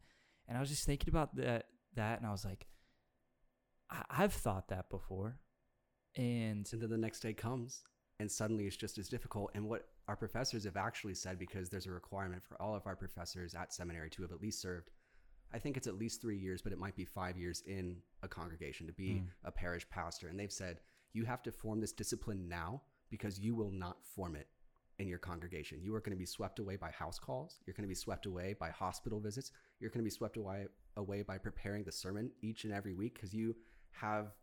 And 0.49 0.57
I 0.57 0.61
was 0.61 0.69
just 0.69 0.85
thinking 0.85 1.11
about 1.11 1.37
that 1.37 1.67
that, 1.95 2.19
and 2.19 2.27
I 2.27 2.33
was 2.33 2.45
like, 2.45 2.67
I, 3.89 4.03
I've 4.11 4.33
thought 4.35 4.67
that 4.69 4.91
before, 4.91 5.39
and 6.17 6.69
And 6.73 6.83
then 6.83 6.91
the 6.91 6.99
next 6.99 7.21
day 7.21 7.35
comes 7.35 7.85
and 8.21 8.31
suddenly 8.31 8.67
it's 8.67 8.77
just 8.77 8.99
as 8.99 9.09
difficult. 9.09 9.51
And 9.55 9.65
what 9.69 9.87
our 10.09 10.17
professors 10.17 10.65
have 10.65 10.77
actually 10.77 11.15
said, 11.15 11.39
because 11.39 11.69
there's 11.69 11.87
a 11.87 11.91
requirement 11.93 12.43
for 12.43 12.61
all 12.61 12.75
of 12.75 12.87
our 12.87 12.97
professors 12.97 13.55
at 13.55 13.73
seminary 13.73 14.11
to 14.11 14.23
have 14.23 14.33
at 14.33 14.41
least 14.41 14.61
served, 14.61 14.91
I 15.53 15.59
think 15.59 15.77
it's 15.77 15.87
at 15.87 15.99
least 15.99 16.21
three 16.21 16.37
years, 16.37 16.63
but 16.63 16.73
it 16.73 16.79
might 16.79 16.97
be 16.97 17.05
five 17.05 17.37
years 17.37 17.63
in 17.67 17.99
a 18.23 18.29
congregation 18.29 18.87
to 18.87 18.93
be 18.93 19.21
Mm. 19.21 19.29
a 19.45 19.53
parish 19.53 19.89
pastor. 19.89 20.29
And 20.29 20.39
they've 20.39 20.53
said, 20.53 20.81
you 21.13 21.25
have 21.25 21.43
to 21.43 21.53
form 21.53 21.81
this 21.81 21.93
discipline 21.93 22.49
now 22.49 22.83
because 23.11 23.39
you 23.39 23.55
will 23.55 23.71
not 23.71 24.05
form 24.05 24.35
it 24.35 24.49
in 24.99 25.09
your 25.09 25.19
congregation. 25.19 25.81
You 25.81 25.95
are 25.95 26.01
going 26.01 26.13
to 26.17 26.19
be 26.19 26.27
swept 26.27 26.59
away 26.59 26.77
by 26.77 26.91
house 26.91 27.19
calls. 27.19 27.61
You're 27.65 27.75
going 27.75 27.85
to 27.85 27.89
be 27.89 27.95
swept 27.95 28.27
away 28.27 28.55
by 28.59 28.71
hospital 28.71 29.21
visits. 29.21 29.53
You're 29.81 29.91
going 29.91 30.01
to 30.01 30.11
be 30.11 30.11
swept 30.11 30.37
away, 30.37 30.67
away 30.97 31.23
by 31.23 31.39
preparing 31.39 31.85
the 31.85 31.93
sermon 31.93 32.31
each 32.43 32.65
and 32.65 32.73
every 32.73 32.95
week 32.95 33.15
because 33.15 33.33
you 33.33 33.55
have 33.93 34.35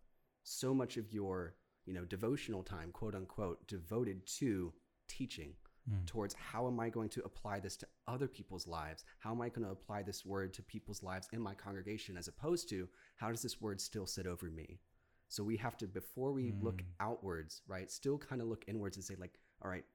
so 0.44 0.74
much 0.74 0.98
of 0.98 1.12
your 1.12 1.56
you 1.86 1.94
know 1.94 2.06
devotional 2.06 2.64
time 2.64 2.92
quote 2.92 3.14
unquote 3.16 3.68
devoted 3.68 4.26
to 4.26 4.74
teaching 5.08 5.54
Mm. 5.88 6.04
towards 6.08 6.34
how 6.34 6.66
am 6.66 6.80
i 6.80 6.90
going 6.90 7.10
to 7.10 7.24
apply 7.26 7.60
this 7.60 7.78
to 7.78 7.88
other 8.08 8.28
people's 8.28 8.66
lives 8.66 9.04
how 9.20 9.32
am 9.32 9.40
i 9.42 9.50
going 9.50 9.64
to 9.66 9.72
apply 9.72 10.02
this 10.02 10.26
word 10.26 10.52
to 10.56 10.64
people's 10.64 11.04
lives 11.04 11.28
in 11.32 11.40
my 11.40 11.54
congregation 11.54 12.18
as 12.18 12.28
opposed 12.28 12.68
to 12.70 12.90
how 13.18 13.30
does 13.30 13.44
this 13.44 13.62
word 13.62 13.80
still 13.80 14.08
sit 14.08 14.26
over 14.26 14.48
me 14.50 14.80
so 15.28 15.44
we 15.44 15.56
have 15.58 15.78
to 15.78 15.86
before 15.86 16.32
we 16.34 16.54
look 16.60 16.80
Mm. 16.82 16.86
outwards 17.00 17.62
right 17.68 17.92
still 17.92 18.18
kind 18.18 18.42
of 18.42 18.48
look 18.48 18.64
inwards 18.68 18.98
and 18.98 19.04
say 19.06 19.14
like 19.16 19.38
all 19.62 19.70
right 19.70 19.86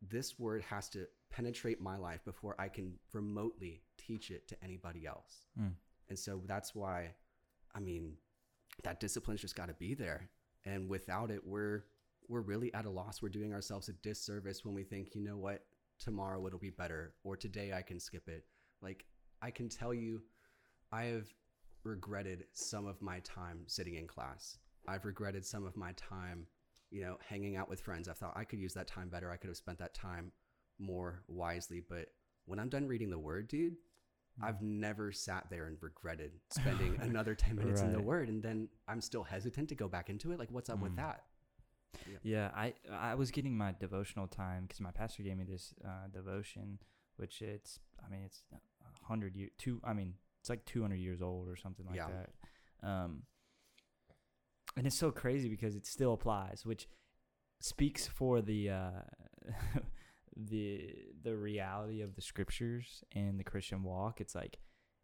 this 0.00 0.38
word 0.38 0.62
has 0.62 0.88
to 0.88 1.06
penetrate 1.30 1.78
my 1.78 1.98
life 1.98 2.24
before 2.24 2.54
i 2.58 2.68
can 2.70 2.98
remotely 3.12 3.82
teach 3.98 4.30
it 4.30 4.48
to 4.48 4.56
anybody 4.64 5.06
else 5.06 5.46
Mm. 5.60 5.74
and 6.08 6.18
so 6.18 6.40
that's 6.46 6.74
why 6.74 7.14
i 7.74 7.80
mean 7.80 8.16
that 8.82 8.98
discipline's 8.98 9.42
just 9.42 9.56
got 9.56 9.68
to 9.68 9.74
be 9.74 9.92
there 9.92 10.30
and 10.64 10.88
without 10.88 11.30
it 11.30 11.46
we're 11.46 11.84
we're 12.28 12.40
really 12.40 12.72
at 12.74 12.84
a 12.86 12.90
loss. 12.90 13.20
We're 13.22 13.28
doing 13.28 13.52
ourselves 13.52 13.88
a 13.88 13.92
disservice 13.94 14.64
when 14.64 14.74
we 14.74 14.84
think 14.84 15.14
you 15.14 15.22
know 15.22 15.36
what? 15.36 15.64
Tomorrow 15.98 16.44
it'll 16.46 16.58
be 16.58 16.70
better 16.70 17.14
or 17.22 17.36
today 17.36 17.72
i 17.72 17.82
can 17.82 18.00
skip 18.00 18.28
it. 18.28 18.44
Like 18.80 19.04
i 19.40 19.50
can 19.50 19.68
tell 19.68 19.92
you 19.94 20.22
i 20.90 21.04
have 21.04 21.26
regretted 21.84 22.44
some 22.52 22.86
of 22.86 23.00
my 23.02 23.20
time 23.20 23.60
sitting 23.66 23.94
in 23.96 24.06
class. 24.06 24.58
I've 24.88 25.04
regretted 25.04 25.44
some 25.44 25.64
of 25.66 25.76
my 25.76 25.92
time 25.92 26.46
you 26.90 27.02
know 27.02 27.18
hanging 27.26 27.56
out 27.56 27.68
with 27.68 27.80
friends. 27.80 28.08
I 28.08 28.12
thought 28.14 28.32
i 28.36 28.44
could 28.44 28.58
use 28.58 28.74
that 28.74 28.88
time 28.88 29.08
better. 29.08 29.30
I 29.30 29.36
could 29.36 29.48
have 29.48 29.56
spent 29.56 29.78
that 29.78 29.94
time 29.94 30.32
more 30.78 31.22
wisely. 31.28 31.82
But 31.88 32.08
when 32.46 32.58
i'm 32.58 32.68
done 32.68 32.86
reading 32.88 33.10
the 33.10 33.18
word 33.18 33.48
dude 33.48 33.76
I've 34.42 34.62
never 34.62 35.12
sat 35.12 35.44
there 35.50 35.66
and 35.66 35.76
regretted 35.82 36.32
spending 36.50 36.96
another 37.02 37.34
10 37.34 37.54
minutes 37.54 37.82
in 37.82 37.92
the 37.92 38.00
word 38.00 38.30
and 38.30 38.42
then 38.42 38.68
I'm 38.88 39.02
still 39.02 39.22
hesitant 39.22 39.68
to 39.68 39.74
go 39.74 39.88
back 39.88 40.08
into 40.08 40.32
it. 40.32 40.38
Like, 40.38 40.50
what's 40.50 40.70
up 40.70 40.80
with 40.80 40.92
Mm. 40.92 40.96
that? 40.96 41.24
Yeah, 42.22 42.50
I 42.54 42.74
I 42.90 43.14
was 43.14 43.30
getting 43.30 43.56
my 43.56 43.74
devotional 43.78 44.26
time 44.28 44.62
because 44.62 44.80
my 44.80 44.90
pastor 44.90 45.22
gave 45.22 45.36
me 45.36 45.44
this 45.44 45.74
uh, 45.84 46.08
devotion, 46.12 46.78
which 47.16 47.42
it's 47.42 47.80
I 48.04 48.10
mean 48.10 48.22
it's 48.24 48.42
hundred 49.02 49.36
year 49.36 49.48
two 49.58 49.80
I 49.84 49.92
mean 49.92 50.14
it's 50.40 50.50
like 50.50 50.64
two 50.64 50.82
hundred 50.82 51.00
years 51.00 51.20
old 51.22 51.48
or 51.48 51.56
something 51.56 51.86
like 51.86 51.96
Yeah. 51.96 52.08
that. 52.08 52.88
Um, 52.88 53.22
and 54.76 54.86
it's 54.86 54.98
so 54.98 55.10
crazy 55.10 55.48
because 55.48 55.76
it 55.76 55.86
still 55.86 56.14
applies, 56.14 56.64
which 56.64 56.88
speaks 57.60 58.06
for 58.06 58.40
the 58.40 58.70
uh, 58.70 58.90
the 60.36 60.94
the 61.22 61.36
reality 61.36 62.00
of 62.00 62.14
the 62.14 62.22
scriptures 62.22 63.04
and 63.14 63.38
the 63.38 63.44
Christian 63.44 63.82
walk. 63.82 64.20
It's 64.20 64.34
like 64.34 64.58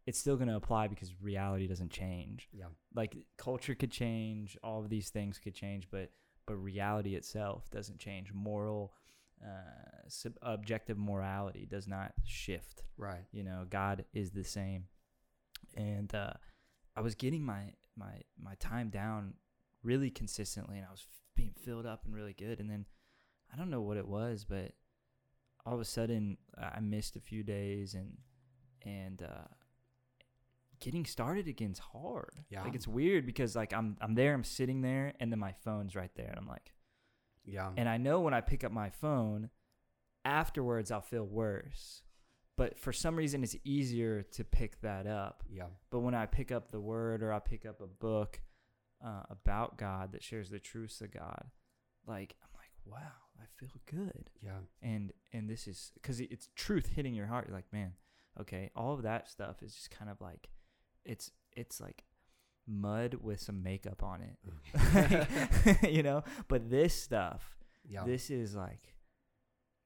it's 0.05 0.17
still 0.19 0.37
going 0.37 0.47
to 0.47 0.55
apply 0.55 0.87
because 0.87 1.13
reality 1.21 1.67
doesn't 1.67 1.91
change 1.91 2.47
Yeah. 2.51 2.65
like 2.95 3.15
culture 3.37 3.75
could 3.75 3.91
change 3.91 4.57
all 4.63 4.79
of 4.81 4.89
these 4.89 5.09
things 5.09 5.37
could 5.37 5.53
change 5.53 5.87
but 5.91 6.09
but 6.49 6.55
reality 6.57 7.13
itself 7.15 7.69
doesn't 7.69 7.99
change. 7.99 8.33
Moral 8.33 8.91
uh 9.41 10.09
sub- 10.09 10.37
objective 10.41 10.97
morality 10.97 11.65
does 11.69 11.87
not 11.87 12.11
shift. 12.25 12.83
Right. 12.97 13.23
you 13.31 13.43
know 13.43 13.65
god 13.69 14.03
is 14.13 14.31
the 14.31 14.43
same. 14.43 14.85
And 15.77 16.13
uh 16.13 16.33
i 16.95 17.01
was 17.01 17.15
getting 17.15 17.43
my 17.43 17.73
my 17.95 18.15
my 18.41 18.55
time 18.59 18.89
down 18.89 19.35
really 19.83 20.09
consistently 20.09 20.77
and 20.77 20.85
i 20.85 20.91
was 20.91 21.05
f- 21.07 21.21
being 21.35 21.53
filled 21.63 21.85
up 21.85 22.01
and 22.05 22.13
really 22.13 22.33
good. 22.33 22.59
And 22.59 22.69
then 22.69 22.85
i 23.53 23.57
don't 23.57 23.69
know 23.69 23.81
what 23.81 23.97
it 23.97 24.07
was 24.07 24.43
but 24.43 24.73
all 25.65 25.75
of 25.75 25.79
a 25.79 25.85
sudden 25.85 26.37
i 26.57 26.79
missed 26.79 27.15
a 27.15 27.21
few 27.21 27.43
days 27.43 27.93
and 27.93 28.17
and 28.83 29.21
uh 29.21 29.47
getting 30.79 31.05
started 31.05 31.47
again's 31.47 31.79
hard 31.79 32.39
Yeah. 32.49 32.63
like 32.63 32.75
it's 32.75 32.87
weird 32.87 33.25
because 33.25 33.55
like 33.55 33.73
i'm 33.73 33.97
i'm 34.01 34.15
there 34.15 34.33
i'm 34.33 34.43
sitting 34.43 34.81
there 34.81 35.13
and 35.19 35.31
then 35.31 35.39
my 35.39 35.51
phone's 35.63 35.95
right 35.95 36.11
there 36.15 36.27
and 36.29 36.37
i'm 36.37 36.47
like 36.47 36.71
Yeah. 37.45 37.71
and 37.77 37.87
I 37.89 37.97
know 37.97 38.19
when 38.21 38.33
I 38.33 38.41
pick 38.41 38.63
up 38.63 38.71
my 38.71 38.89
phone, 38.89 39.49
afterwards 40.25 40.91
I'll 40.91 41.01
feel 41.01 41.25
worse. 41.25 42.03
But 42.57 42.77
for 42.77 42.91
some 42.91 43.15
reason, 43.15 43.41
it's 43.41 43.55
easier 43.63 44.21
to 44.21 44.43
pick 44.43 44.81
that 44.81 45.07
up. 45.07 45.43
yeah. 45.49 45.67
But 45.91 46.01
when 46.01 46.13
I 46.13 46.25
pick 46.25 46.51
up 46.51 46.71
the 46.71 46.79
word 46.81 47.23
or 47.23 47.31
I 47.31 47.39
pick 47.39 47.65
up 47.65 47.79
a 47.81 47.87
book 47.87 48.41
uh, 49.03 49.23
about 49.29 49.77
God 49.77 50.11
that 50.11 50.21
shares 50.23 50.49
the 50.49 50.59
truths 50.59 50.99
of 51.01 51.11
God, 51.11 51.45
like 52.05 52.35
I'm 52.43 52.49
like, 52.53 52.71
wow, 52.85 53.13
I 53.41 53.45
feel 53.57 53.69
good. 53.85 54.29
Yeah. 54.41 54.59
And 54.81 55.13
and 55.31 55.49
this 55.49 55.67
is 55.67 55.91
because 55.93 56.19
it's 56.19 56.49
truth 56.55 56.87
hitting 56.95 57.15
your 57.15 57.27
heart. 57.27 57.45
You're 57.47 57.55
like, 57.55 57.71
man, 57.71 57.93
okay, 58.41 58.69
all 58.75 58.93
of 58.93 59.03
that 59.03 59.29
stuff 59.29 59.63
is 59.63 59.73
just 59.73 59.89
kind 59.89 60.11
of 60.11 60.19
like, 60.19 60.49
it's 61.05 61.31
it's 61.55 61.79
like 61.81 62.03
mud 62.67 63.15
with 63.21 63.39
some 63.39 63.63
makeup 63.63 64.03
on 64.03 64.21
it, 64.21 65.83
you 65.91 66.03
know. 66.03 66.23
But 66.47 66.69
this 66.69 66.93
stuff, 66.93 67.57
Yeah. 67.87 68.03
this 68.05 68.29
is 68.29 68.55
like 68.55 68.95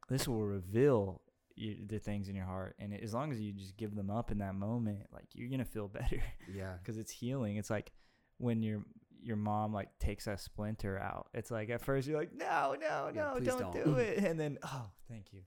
this 0.10 0.28
will 0.28 0.45
reveal 0.45 1.21
you, 1.56 1.78
the 1.86 1.99
things 1.99 2.28
in 2.30 2.36
your 2.36 2.45
heart, 2.45 2.76
and 2.80 2.93
as 2.93 3.13
long 3.13 3.32
as 3.32 3.39
you 3.39 3.54
just 3.54 3.78
give 3.78 3.95
them 3.95 4.10
up 4.10 4.32
in 4.32 4.39
that 4.39 4.56
moment, 4.56 5.06
like 5.13 5.26
you're 5.34 5.49
gonna 5.49 5.65
feel 5.65 5.88
better 5.99 6.21
Yeah. 6.54 6.73
because 6.80 6.97
it's 6.97 7.12
healing. 7.12 7.58
It's 7.58 7.69
like 7.69 7.91
when 8.38 8.62
your 8.62 8.84
your 9.21 9.38
mom 9.38 9.71
like 9.73 9.88
takes 9.99 10.28
a 10.28 10.38
splinter 10.38 10.99
out. 10.99 11.30
It's 11.34 11.49
like 11.49 11.69
at 11.69 11.82
first 11.82 12.08
you're 12.10 12.19
like, 12.19 12.34
no, 12.36 12.76
no, 12.80 13.10
no, 13.13 13.36
please 13.38 13.47
don't, 13.47 13.73
don't. 13.73 13.86
do 13.86 13.95
it, 13.95 14.17
and 14.17 14.38
then 14.38 14.58
oh, 14.63 14.89
thank 15.10 15.32
you, 15.32 15.41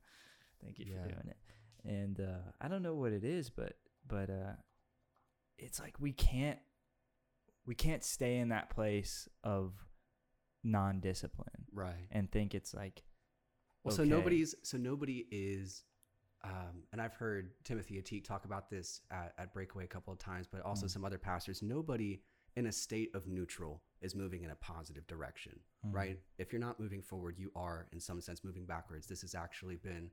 thank 0.62 0.78
you 0.78 0.86
Yeah. 0.88 1.02
for 1.02 1.08
doing 1.08 1.26
it. 1.28 1.36
And 1.84 2.18
uh, 2.20 2.50
I 2.60 2.68
don't 2.68 2.82
know 2.82 2.94
what 2.94 3.12
it 3.12 3.22
is, 3.24 3.50
but 3.50 3.74
but 4.08 4.30
uh, 4.30 4.54
it's 5.58 5.80
like 5.80 5.98
we 6.00 6.12
can't 6.12 6.58
we 7.66 7.74
can't 7.74 8.04
stay 8.04 8.36
in 8.38 8.50
that 8.50 8.70
place 8.70 9.28
of 9.42 9.72
non-discipline 10.62 11.64
Right. 11.72 12.06
and 12.10 12.30
think 12.30 12.54
it's 12.54 12.74
like 12.74 13.02
Well, 13.84 13.94
so 13.94 14.04
nobody's 14.04 14.54
so 14.62 14.76
nobody 14.78 15.26
is, 15.30 15.84
um, 16.42 16.82
and 16.92 17.00
I've 17.00 17.14
heard 17.14 17.52
Timothy 17.64 18.00
Ateek 18.02 18.24
talk 18.24 18.44
about 18.44 18.68
this 18.68 19.00
at, 19.10 19.32
at 19.38 19.52
Breakaway 19.54 19.84
a 19.84 19.88
couple 19.88 20.12
of 20.12 20.18
times, 20.18 20.46
but 20.46 20.60
also 20.62 20.86
Mm. 20.86 20.90
some 20.90 21.04
other 21.04 21.18
pastors. 21.18 21.62
Nobody 21.62 22.22
in 22.56 22.66
a 22.66 22.72
state 22.72 23.14
of 23.14 23.26
neutral 23.28 23.82
is 24.00 24.14
moving 24.14 24.42
in 24.42 24.50
a 24.50 24.56
positive 24.56 25.06
direction, 25.06 25.60
Mm. 25.84 25.92
right? 25.94 26.18
If 26.38 26.52
you're 26.52 26.60
not 26.60 26.80
moving 26.80 27.02
forward, 27.02 27.38
you 27.38 27.52
are 27.54 27.86
in 27.92 28.00
some 28.00 28.20
sense 28.20 28.42
moving 28.44 28.66
backwards. 28.66 29.06
This 29.06 29.20
has 29.22 29.34
actually 29.34 29.76
been 29.76 30.10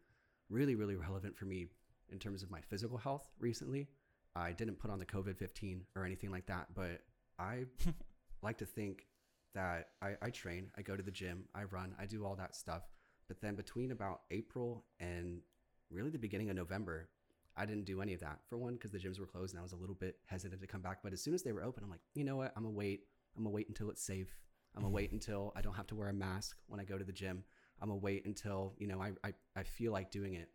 really, 0.49 0.75
really 0.75 0.95
relevant 0.95 1.35
for 1.35 1.45
me 1.45 1.67
in 2.09 2.19
terms 2.19 2.43
of 2.43 2.51
my 2.51 2.61
physical 2.61 2.97
health 2.97 3.31
recently. 3.39 3.87
I 4.35 4.51
didn't 4.51 4.79
put 4.79 4.89
on 4.89 4.99
the 4.99 5.05
COVID 5.05 5.37
15 5.37 5.81
or 5.95 6.05
anything 6.05 6.31
like 6.31 6.45
that, 6.47 6.67
but 6.75 7.01
I 7.39 7.65
like 8.41 8.57
to 8.59 8.65
think 8.65 9.07
that 9.53 9.89
I, 10.01 10.15
I 10.21 10.29
train, 10.31 10.71
I 10.77 10.81
go 10.81 10.95
to 10.95 11.03
the 11.03 11.11
gym, 11.11 11.45
I 11.53 11.63
run, 11.63 11.93
I 11.99 12.05
do 12.05 12.25
all 12.25 12.35
that 12.35 12.55
stuff. 12.55 12.83
But 13.27 13.41
then 13.41 13.55
between 13.55 13.91
about 13.91 14.21
April 14.31 14.85
and 14.99 15.41
really 15.89 16.09
the 16.09 16.17
beginning 16.17 16.49
of 16.49 16.55
November, 16.55 17.09
I 17.55 17.65
didn't 17.65 17.85
do 17.85 18.01
any 18.01 18.13
of 18.13 18.19
that. 18.21 18.39
For 18.49 18.57
one, 18.57 18.73
because 18.73 18.91
the 18.91 18.97
gyms 18.97 19.19
were 19.19 19.27
closed 19.27 19.53
and 19.53 19.59
I 19.59 19.63
was 19.63 19.73
a 19.73 19.77
little 19.77 19.95
bit 19.95 20.17
hesitant 20.25 20.61
to 20.61 20.67
come 20.67 20.81
back. 20.81 20.99
But 21.03 21.13
as 21.13 21.21
soon 21.21 21.33
as 21.33 21.43
they 21.43 21.51
were 21.51 21.63
open, 21.63 21.83
I'm 21.83 21.89
like, 21.89 22.01
you 22.15 22.23
know 22.23 22.35
what? 22.35 22.51
I'm 22.55 22.63
gonna 22.63 22.75
wait. 22.75 23.01
I'm 23.37 23.43
gonna 23.43 23.53
wait 23.53 23.67
until 23.67 23.89
it's 23.89 24.03
safe. 24.03 24.39
I'm 24.75 24.81
gonna 24.81 24.93
wait 24.93 25.11
until 25.13 25.53
I 25.55 25.61
don't 25.61 25.75
have 25.75 25.87
to 25.87 25.95
wear 25.95 26.09
a 26.09 26.13
mask 26.13 26.57
when 26.67 26.79
I 26.79 26.83
go 26.83 26.97
to 26.97 27.03
the 27.03 27.11
gym. 27.11 27.43
I'm 27.81 27.89
gonna 27.89 27.99
wait 27.99 28.25
until, 28.25 28.73
you 28.77 28.87
know, 28.87 29.01
I, 29.01 29.11
I, 29.23 29.33
I 29.55 29.63
feel 29.63 29.91
like 29.91 30.09
doing 30.09 30.33
it. 30.33 30.49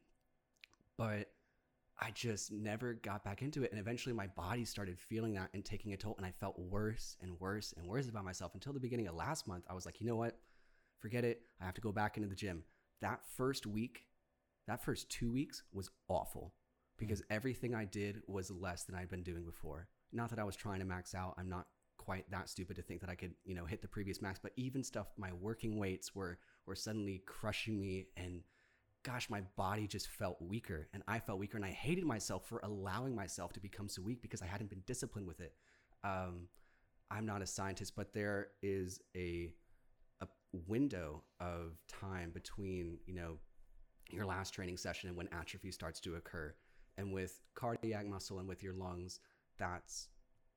But 0.96 1.30
I 2.00 2.12
just 2.12 2.52
never 2.52 2.94
got 2.94 3.24
back 3.24 3.42
into 3.42 3.64
it. 3.64 3.72
And 3.72 3.80
eventually 3.80 4.14
my 4.14 4.28
body 4.28 4.64
started 4.64 4.98
feeling 4.98 5.34
that 5.34 5.50
and 5.52 5.64
taking 5.64 5.92
a 5.92 5.96
toll. 5.96 6.14
And 6.16 6.24
I 6.24 6.30
felt 6.30 6.58
worse 6.58 7.16
and 7.20 7.38
worse 7.40 7.74
and 7.76 7.86
worse 7.86 8.08
about 8.08 8.24
myself 8.24 8.54
until 8.54 8.72
the 8.72 8.80
beginning 8.80 9.08
of 9.08 9.14
last 9.14 9.48
month. 9.48 9.64
I 9.68 9.74
was 9.74 9.84
like, 9.84 10.00
you 10.00 10.06
know 10.06 10.16
what? 10.16 10.38
Forget 11.00 11.24
it. 11.24 11.42
I 11.60 11.64
have 11.64 11.74
to 11.74 11.80
go 11.80 11.92
back 11.92 12.16
into 12.16 12.28
the 12.28 12.36
gym. 12.36 12.62
That 13.00 13.20
first 13.36 13.66
week, 13.66 14.06
that 14.66 14.84
first 14.84 15.08
two 15.08 15.32
weeks 15.32 15.62
was 15.72 15.90
awful 16.08 16.54
because 16.98 17.20
mm. 17.20 17.26
everything 17.30 17.74
I 17.74 17.84
did 17.84 18.22
was 18.26 18.50
less 18.50 18.84
than 18.84 18.94
I'd 18.94 19.10
been 19.10 19.22
doing 19.22 19.44
before. 19.44 19.88
Not 20.12 20.30
that 20.30 20.38
I 20.38 20.44
was 20.44 20.56
trying 20.56 20.80
to 20.80 20.86
max 20.86 21.14
out. 21.14 21.34
I'm 21.36 21.48
not 21.48 21.66
quite 21.96 22.30
that 22.30 22.48
stupid 22.48 22.76
to 22.76 22.82
think 22.82 23.00
that 23.00 23.10
I 23.10 23.14
could, 23.14 23.34
you 23.44 23.54
know, 23.54 23.64
hit 23.64 23.82
the 23.82 23.88
previous 23.88 24.22
max, 24.22 24.38
but 24.40 24.52
even 24.56 24.82
stuff, 24.82 25.08
my 25.16 25.32
working 25.32 25.78
weights 25.78 26.14
were, 26.14 26.38
were 26.64 26.74
suddenly 26.76 27.22
crushing 27.26 27.80
me 27.80 28.06
and 28.16 28.42
gosh, 29.04 29.30
my 29.30 29.42
body 29.56 29.86
just 29.86 30.08
felt 30.08 30.40
weaker 30.40 30.88
and 30.92 31.02
I 31.06 31.18
felt 31.18 31.38
weaker 31.38 31.56
and 31.56 31.64
I 31.64 31.70
hated 31.70 32.04
myself 32.04 32.46
for 32.46 32.60
allowing 32.62 33.14
myself 33.14 33.52
to 33.54 33.60
become 33.60 33.88
so 33.88 34.02
weak 34.02 34.22
because 34.22 34.42
I 34.42 34.46
hadn't 34.46 34.70
been 34.70 34.82
disciplined 34.86 35.26
with 35.26 35.40
it. 35.40 35.54
Um, 36.04 36.48
I'm 37.10 37.26
not 37.26 37.42
a 37.42 37.46
scientist, 37.46 37.94
but 37.96 38.12
there 38.12 38.48
is 38.62 39.00
a 39.16 39.50
a 40.20 40.26
window 40.66 41.22
of 41.40 41.78
time 41.86 42.30
between 42.30 42.98
you 43.06 43.14
know 43.14 43.38
your 44.10 44.26
last 44.26 44.52
training 44.52 44.76
session 44.76 45.08
and 45.08 45.16
when 45.16 45.28
atrophy 45.32 45.70
starts 45.70 46.00
to 46.00 46.16
occur. 46.16 46.54
And 46.96 47.12
with 47.12 47.40
cardiac 47.54 48.06
muscle 48.06 48.40
and 48.40 48.48
with 48.48 48.62
your 48.62 48.74
lungs, 48.74 49.20
that's 49.58 50.08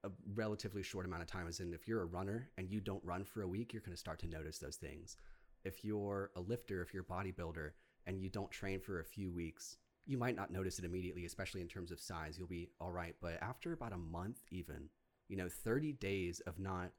a 0.04 0.10
relatively 0.34 0.82
short 0.82 1.06
amount 1.06 1.22
of 1.22 1.28
time. 1.28 1.48
As 1.48 1.60
in, 1.60 1.74
if 1.74 1.88
you're 1.88 2.02
a 2.02 2.06
runner 2.06 2.50
and 2.58 2.70
you 2.70 2.80
don't 2.80 3.04
run 3.04 3.24
for 3.24 3.44
a 3.44 3.48
week, 3.48 3.74
you're 3.74 3.82
going 3.82 3.94
to 3.94 4.00
start 4.00 4.20
to 4.20 4.28
notice 4.28 4.58
those 4.58 4.78
things. 4.78 5.18
If 5.64 5.86
you're 5.86 6.32
a 6.36 6.42
lifter, 6.42 6.82
if 6.82 6.94
you're 6.94 7.06
a 7.08 7.14
bodybuilder, 7.14 7.72
and 8.08 8.22
you 8.22 8.30
don't 8.30 8.52
train 8.52 8.80
for 8.80 9.00
a 9.00 9.06
few 9.06 9.32
weeks, 9.32 9.78
you 10.06 10.18
might 10.18 10.36
not 10.36 10.52
notice 10.52 10.80
it 10.80 10.86
immediately, 10.86 11.26
especially 11.26 11.62
in 11.62 11.68
terms 11.68 11.92
of 11.92 12.00
size. 12.00 12.38
You'll 12.38 12.48
be 12.48 12.70
all 12.80 12.92
right. 12.92 13.16
But 13.22 13.38
after 13.42 13.74
about 13.74 13.94
a 13.94 13.98
month, 13.98 14.40
even, 14.50 14.90
you 15.28 15.38
know, 15.38 15.48
30 15.50 15.94
days 15.94 16.42
of 16.42 16.60
not 16.60 16.92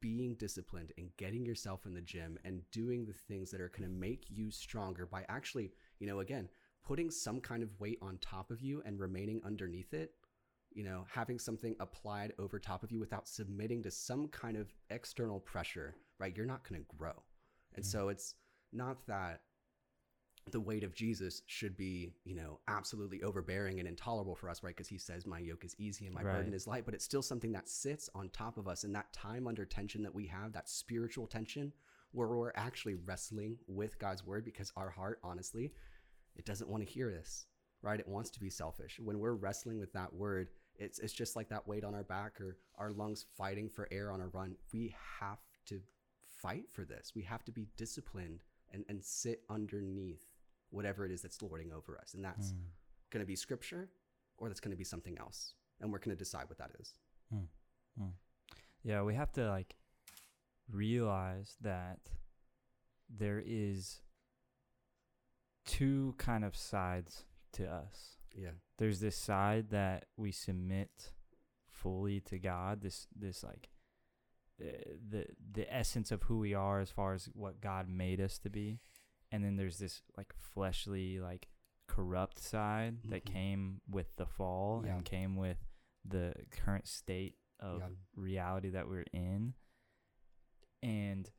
being 0.00 0.34
disciplined 0.34 0.92
and 0.98 1.10
getting 1.16 1.44
yourself 1.44 1.86
in 1.86 1.94
the 1.94 2.00
gym 2.00 2.38
and 2.44 2.62
doing 2.70 3.04
the 3.04 3.12
things 3.12 3.50
that 3.50 3.60
are 3.60 3.70
going 3.76 3.88
to 3.88 3.94
make 3.94 4.26
you 4.28 4.50
stronger 4.50 5.06
by 5.06 5.24
actually, 5.28 5.72
you 5.98 6.06
know, 6.06 6.20
again, 6.20 6.48
putting 6.84 7.10
some 7.10 7.40
kind 7.40 7.62
of 7.62 7.80
weight 7.80 7.98
on 8.00 8.18
top 8.18 8.50
of 8.50 8.60
you 8.60 8.82
and 8.86 9.00
remaining 9.00 9.40
underneath 9.44 9.92
it, 9.92 10.12
you 10.72 10.84
know, 10.84 11.04
having 11.12 11.38
something 11.38 11.74
applied 11.80 12.32
over 12.38 12.58
top 12.58 12.82
of 12.82 12.92
you 12.92 13.00
without 13.00 13.26
submitting 13.26 13.82
to 13.82 13.90
some 13.90 14.28
kind 14.28 14.56
of 14.56 14.72
external 14.90 15.40
pressure, 15.40 15.96
right? 16.20 16.36
You're 16.36 16.46
not 16.46 16.68
going 16.68 16.80
to 16.80 16.96
grow. 16.96 17.22
And 17.74 17.84
mm. 17.84 17.88
so 17.88 18.08
it's 18.08 18.34
not 18.72 19.04
that 19.06 19.40
the 20.52 20.60
weight 20.60 20.84
of 20.84 20.94
Jesus 20.94 21.42
should 21.46 21.76
be, 21.76 22.12
you 22.24 22.34
know, 22.34 22.60
absolutely 22.68 23.22
overbearing 23.22 23.80
and 23.80 23.88
intolerable 23.88 24.36
for 24.36 24.48
us, 24.48 24.62
right? 24.62 24.74
Because 24.74 24.88
he 24.88 24.98
says, 24.98 25.26
My 25.26 25.40
yoke 25.40 25.64
is 25.64 25.74
easy 25.78 26.06
and 26.06 26.14
my 26.14 26.22
burden 26.22 26.54
is 26.54 26.66
light, 26.68 26.84
but 26.84 26.94
it's 26.94 27.04
still 27.04 27.22
something 27.22 27.52
that 27.52 27.68
sits 27.68 28.08
on 28.14 28.28
top 28.28 28.56
of 28.56 28.68
us. 28.68 28.84
And 28.84 28.94
that 28.94 29.12
time 29.12 29.48
under 29.48 29.64
tension 29.64 30.02
that 30.04 30.14
we 30.14 30.26
have, 30.26 30.52
that 30.52 30.68
spiritual 30.68 31.26
tension, 31.26 31.72
where 32.12 32.28
we're 32.28 32.52
actually 32.54 32.94
wrestling 32.94 33.58
with 33.66 33.98
God's 33.98 34.24
word 34.24 34.44
because 34.44 34.72
our 34.76 34.88
heart, 34.88 35.18
honestly, 35.24 35.72
it 36.36 36.46
doesn't 36.46 36.70
want 36.70 36.86
to 36.86 36.90
hear 36.90 37.10
this, 37.10 37.46
right? 37.82 37.98
It 37.98 38.08
wants 38.08 38.30
to 38.30 38.40
be 38.40 38.50
selfish. 38.50 39.00
When 39.02 39.18
we're 39.18 39.32
wrestling 39.32 39.78
with 39.78 39.92
that 39.94 40.14
word, 40.14 40.48
it's, 40.78 40.98
it's 41.00 41.12
just 41.12 41.34
like 41.34 41.48
that 41.48 41.66
weight 41.66 41.84
on 41.84 41.94
our 41.94 42.04
back 42.04 42.40
or 42.40 42.56
our 42.78 42.92
lungs 42.92 43.26
fighting 43.36 43.68
for 43.68 43.88
air 43.90 44.12
on 44.12 44.20
a 44.20 44.28
run. 44.28 44.54
We 44.72 44.94
have 45.20 45.40
to 45.66 45.80
fight 46.28 46.70
for 46.70 46.84
this. 46.84 47.12
We 47.14 47.22
have 47.22 47.44
to 47.46 47.52
be 47.52 47.66
disciplined 47.76 48.40
and, 48.72 48.84
and 48.88 49.04
sit 49.04 49.42
underneath 49.48 50.35
whatever 50.70 51.04
it 51.06 51.12
is 51.12 51.22
that's 51.22 51.40
lording 51.42 51.72
over 51.72 51.98
us. 51.98 52.14
And 52.14 52.24
that's 52.24 52.52
Mm. 52.52 52.60
going 53.10 53.20
to 53.22 53.26
be 53.26 53.36
scripture 53.36 53.88
or 54.38 54.48
that's 54.48 54.60
going 54.60 54.72
to 54.72 54.76
be 54.76 54.84
something 54.84 55.16
else. 55.18 55.54
And 55.80 55.92
we're 55.92 55.98
going 55.98 56.16
to 56.16 56.18
decide 56.24 56.48
what 56.48 56.58
that 56.58 56.70
is. 56.80 56.94
Yeah, 58.82 59.02
we 59.02 59.14
have 59.14 59.32
to 59.32 59.48
like 59.50 59.76
realize 60.70 61.56
that 61.60 61.98
there 63.08 63.42
is 63.44 64.00
two 65.64 66.14
kind 66.18 66.44
of 66.44 66.56
sides 66.56 67.24
to 67.52 67.66
us. 67.68 68.18
Yeah. 68.34 68.50
There's 68.78 69.00
this 69.00 69.16
side 69.16 69.70
that 69.70 70.04
we 70.16 70.30
submit 70.30 71.12
fully 71.68 72.20
to 72.20 72.38
God, 72.38 72.80
this 72.82 73.06
this 73.14 73.42
like 73.42 73.70
uh, 74.60 74.66
the 75.10 75.26
the 75.52 75.72
essence 75.74 76.12
of 76.12 76.22
who 76.24 76.38
we 76.38 76.54
are 76.54 76.80
as 76.80 76.90
far 76.90 77.14
as 77.14 77.28
what 77.34 77.60
God 77.60 77.88
made 77.88 78.20
us 78.20 78.38
to 78.40 78.50
be. 78.50 78.78
And 79.36 79.44
then 79.44 79.56
there's 79.56 79.76
this 79.76 80.00
like 80.16 80.32
fleshly 80.54 81.20
like 81.20 81.48
corrupt 81.88 82.38
side 82.38 83.02
that 83.10 83.26
Mhm. 83.26 83.32
came 83.32 83.80
with 83.86 84.16
the 84.16 84.24
fall 84.24 84.82
Yeah. 84.86 84.94
and 84.96 85.04
came 85.04 85.36
with 85.36 85.58
the 86.06 86.34
current 86.50 86.86
state 86.88 87.38
of 87.60 87.80
Yeah. 87.80 87.90
reality 88.14 88.70
that 88.70 88.88
we're 88.88 89.04
in. 89.12 89.54
And 90.82 91.30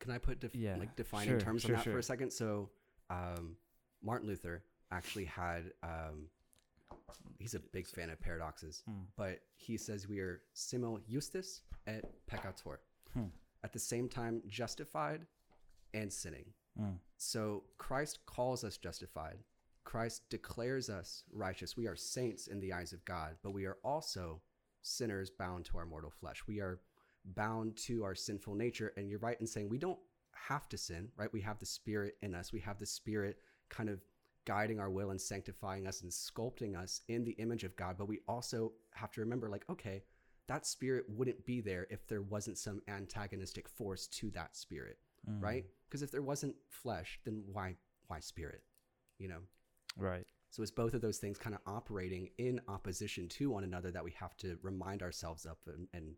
Can 0.00 0.10
I 0.10 0.18
put 0.18 0.38
def- 0.40 0.54
Yeah, 0.54 0.76
like 0.76 0.96
defining 0.96 1.28
sure, 1.30 1.40
terms 1.40 1.62
sure, 1.62 1.70
on 1.70 1.76
that 1.78 1.84
sure. 1.84 1.92
for 1.94 1.98
a 1.98 2.02
second? 2.02 2.30
So, 2.32 2.70
um, 3.08 3.56
Martin 4.02 4.26
Luther 4.28 4.62
actually 4.90 5.24
had, 5.24 5.72
um, 5.82 6.28
he's 7.38 7.54
a 7.54 7.60
big 7.60 7.86
fan 7.86 8.10
of 8.10 8.20
paradoxes, 8.20 8.82
Mm. 8.86 9.06
but 9.16 9.46
he 9.54 9.78
says 9.78 10.06
we 10.08 10.20
are 10.20 10.42
simul 10.52 10.98
justus 11.08 11.62
et 11.86 12.04
peccator. 12.26 12.80
Hmm. 13.14 13.28
At 13.62 13.72
the 13.72 13.78
same 13.78 14.08
time, 14.10 14.42
justified 14.48 15.26
and 15.94 16.12
sinning. 16.12 16.46
Mm. 16.80 16.96
So 17.16 17.64
Christ 17.78 18.20
calls 18.26 18.64
us 18.64 18.76
justified. 18.76 19.38
Christ 19.84 20.22
declares 20.30 20.88
us 20.88 21.24
righteous. 21.32 21.76
We 21.76 21.86
are 21.86 21.96
saints 21.96 22.46
in 22.46 22.60
the 22.60 22.72
eyes 22.72 22.92
of 22.92 23.04
God, 23.04 23.36
but 23.42 23.52
we 23.52 23.66
are 23.66 23.78
also 23.84 24.40
sinners 24.82 25.30
bound 25.30 25.64
to 25.66 25.78
our 25.78 25.86
mortal 25.86 26.10
flesh. 26.10 26.42
We 26.46 26.60
are 26.60 26.80
bound 27.24 27.76
to 27.76 28.04
our 28.04 28.14
sinful 28.14 28.54
nature. 28.54 28.92
And 28.96 29.08
you're 29.08 29.18
right 29.18 29.40
in 29.40 29.46
saying 29.46 29.68
we 29.68 29.78
don't 29.78 29.98
have 30.48 30.68
to 30.70 30.78
sin, 30.78 31.08
right? 31.16 31.32
We 31.32 31.40
have 31.42 31.58
the 31.58 31.66
Spirit 31.66 32.16
in 32.22 32.34
us. 32.34 32.52
We 32.52 32.60
have 32.60 32.78
the 32.78 32.86
Spirit 32.86 33.38
kind 33.68 33.88
of 33.88 34.00
guiding 34.44 34.80
our 34.80 34.90
will 34.90 35.10
and 35.10 35.20
sanctifying 35.20 35.86
us 35.86 36.02
and 36.02 36.10
sculpting 36.10 36.76
us 36.76 37.02
in 37.08 37.24
the 37.24 37.32
image 37.32 37.64
of 37.64 37.76
God. 37.76 37.96
But 37.98 38.08
we 38.08 38.20
also 38.26 38.72
have 38.94 39.12
to 39.12 39.20
remember, 39.20 39.48
like, 39.48 39.64
okay, 39.70 40.02
that 40.48 40.66
Spirit 40.66 41.04
wouldn't 41.08 41.46
be 41.46 41.60
there 41.60 41.86
if 41.90 42.06
there 42.06 42.22
wasn't 42.22 42.58
some 42.58 42.82
antagonistic 42.88 43.68
force 43.68 44.06
to 44.08 44.30
that 44.30 44.56
Spirit 44.56 44.98
Mm. 45.28 45.42
right? 45.42 45.64
Because 45.88 46.02
if 46.02 46.10
there 46.10 46.22
wasn't 46.22 46.56
flesh, 46.68 47.20
then 47.24 47.44
why 47.52 47.76
why 48.08 48.20
spirit? 48.20 48.62
You 49.18 49.28
know. 49.28 49.40
Right. 49.96 50.26
So 50.50 50.62
it's 50.62 50.70
both 50.70 50.92
of 50.92 51.00
those 51.00 51.18
things 51.18 51.38
kind 51.38 51.54
of 51.54 51.62
operating 51.66 52.28
in 52.38 52.60
opposition 52.68 53.28
to 53.30 53.50
one 53.50 53.64
another 53.64 53.90
that 53.90 54.04
we 54.04 54.10
have 54.12 54.36
to 54.38 54.58
remind 54.62 55.02
ourselves 55.02 55.46
of 55.46 55.56
and, 55.66 55.88
and 55.94 56.14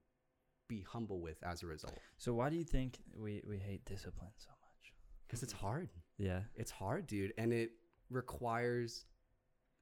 be 0.68 0.82
humble 0.82 1.20
with 1.20 1.42
as 1.44 1.62
a 1.62 1.66
result. 1.66 1.94
So 2.18 2.34
why 2.34 2.50
do 2.50 2.56
you 2.56 2.64
think 2.64 2.98
we, 3.16 3.42
we 3.46 3.58
hate 3.58 3.84
discipline 3.84 4.32
so 4.36 4.50
much? 4.50 4.92
Because 5.26 5.42
it's 5.42 5.52
hard. 5.52 5.88
Yeah. 6.18 6.40
It's 6.56 6.70
hard, 6.70 7.06
dude, 7.06 7.32
and 7.38 7.52
it 7.52 7.72
requires 8.10 9.06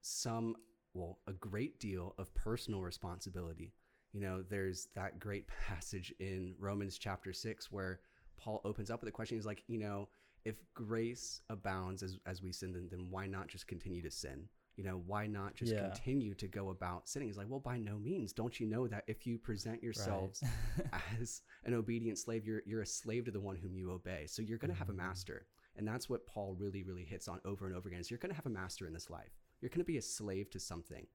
some, 0.02 0.56
well, 0.92 1.18
a 1.26 1.32
great 1.32 1.80
deal 1.80 2.14
of 2.18 2.34
personal 2.34 2.82
responsibility. 2.82 3.72
You 4.12 4.20
know, 4.20 4.42
there's 4.42 4.88
that 4.94 5.18
great 5.18 5.46
passage 5.68 6.12
in 6.20 6.54
Romans 6.58 6.98
chapter 6.98 7.32
6 7.32 7.72
where 7.72 8.00
Paul 8.36 8.60
opens 8.64 8.90
up 8.90 9.00
with 9.00 9.08
a 9.08 9.12
question. 9.12 9.36
He's 9.36 9.46
like, 9.46 9.62
you 9.66 9.78
know, 9.78 10.08
if 10.44 10.56
grace 10.74 11.40
abounds 11.50 12.02
as, 12.02 12.18
as 12.26 12.42
we 12.42 12.52
sin, 12.52 12.72
then, 12.72 12.88
then 12.90 13.06
why 13.10 13.26
not 13.26 13.48
just 13.48 13.66
continue 13.66 14.02
to 14.02 14.10
sin? 14.10 14.48
You 14.76 14.84
know, 14.84 15.02
why 15.06 15.26
not 15.26 15.54
just 15.54 15.72
Yeah. 15.72 15.90
continue 15.90 16.34
to 16.34 16.48
go 16.48 16.70
about 16.70 17.08
sinning? 17.08 17.28
He's 17.28 17.36
like, 17.36 17.48
well, 17.48 17.60
by 17.60 17.78
no 17.78 17.98
means. 17.98 18.32
Don't 18.32 18.58
you 18.58 18.66
know 18.66 18.88
that 18.88 19.04
if 19.06 19.26
you 19.26 19.38
present 19.38 19.82
yourselves 19.82 20.42
as 21.20 21.42
an 21.64 21.74
obedient 21.74 22.18
slave, 22.18 22.44
you're, 22.46 22.62
you're 22.66 22.82
a 22.82 22.86
slave 22.86 23.26
to 23.26 23.30
the 23.30 23.40
one 23.40 23.56
whom 23.56 23.76
you 23.76 23.92
obey. 23.92 24.26
So 24.26 24.42
you're 24.42 24.58
going 24.58 24.72
to 24.72 24.78
have 24.78 24.88
a 24.88 24.92
Mhm. 24.92 24.96
master. 24.96 25.46
And 25.76 25.86
that's 25.86 26.08
what 26.08 26.26
Paul 26.26 26.56
really, 26.58 26.82
really 26.82 27.04
hits 27.04 27.28
on 27.28 27.40
over 27.44 27.66
and 27.66 27.76
over 27.76 27.88
again 27.88 28.00
is 28.00 28.10
you're 28.10 28.18
going 28.18 28.30
to 28.30 28.36
have 28.36 28.46
a 28.46 28.50
master 28.50 28.86
in 28.86 28.92
this 28.92 29.10
life. 29.10 29.38
You're 29.60 29.68
going 29.70 29.78
to 29.80 29.84
be 29.84 29.98
a 29.98 30.02
slave 30.02 30.50
to 30.50 30.58
something. 30.58 31.06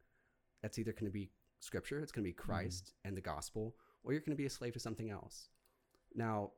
That's 0.61 0.79
either 0.79 0.93
going 0.93 1.05
to 1.05 1.11
be 1.11 1.31
scripture, 1.59 1.99
it's 1.99 2.11
going 2.11 2.23
to 2.23 2.29
be 2.29 2.33
Christ 2.33 2.93
and 3.03 3.17
the 3.17 3.21
gospel, 3.21 3.75
or 4.03 4.13
you're 4.13 4.21
going 4.21 4.31
to 4.31 4.41
be 4.41 4.45
a 4.45 4.49
slave 4.49 4.73
to 4.73 4.79
something 4.79 5.09
else. 5.09 5.49
Now, 6.15 6.51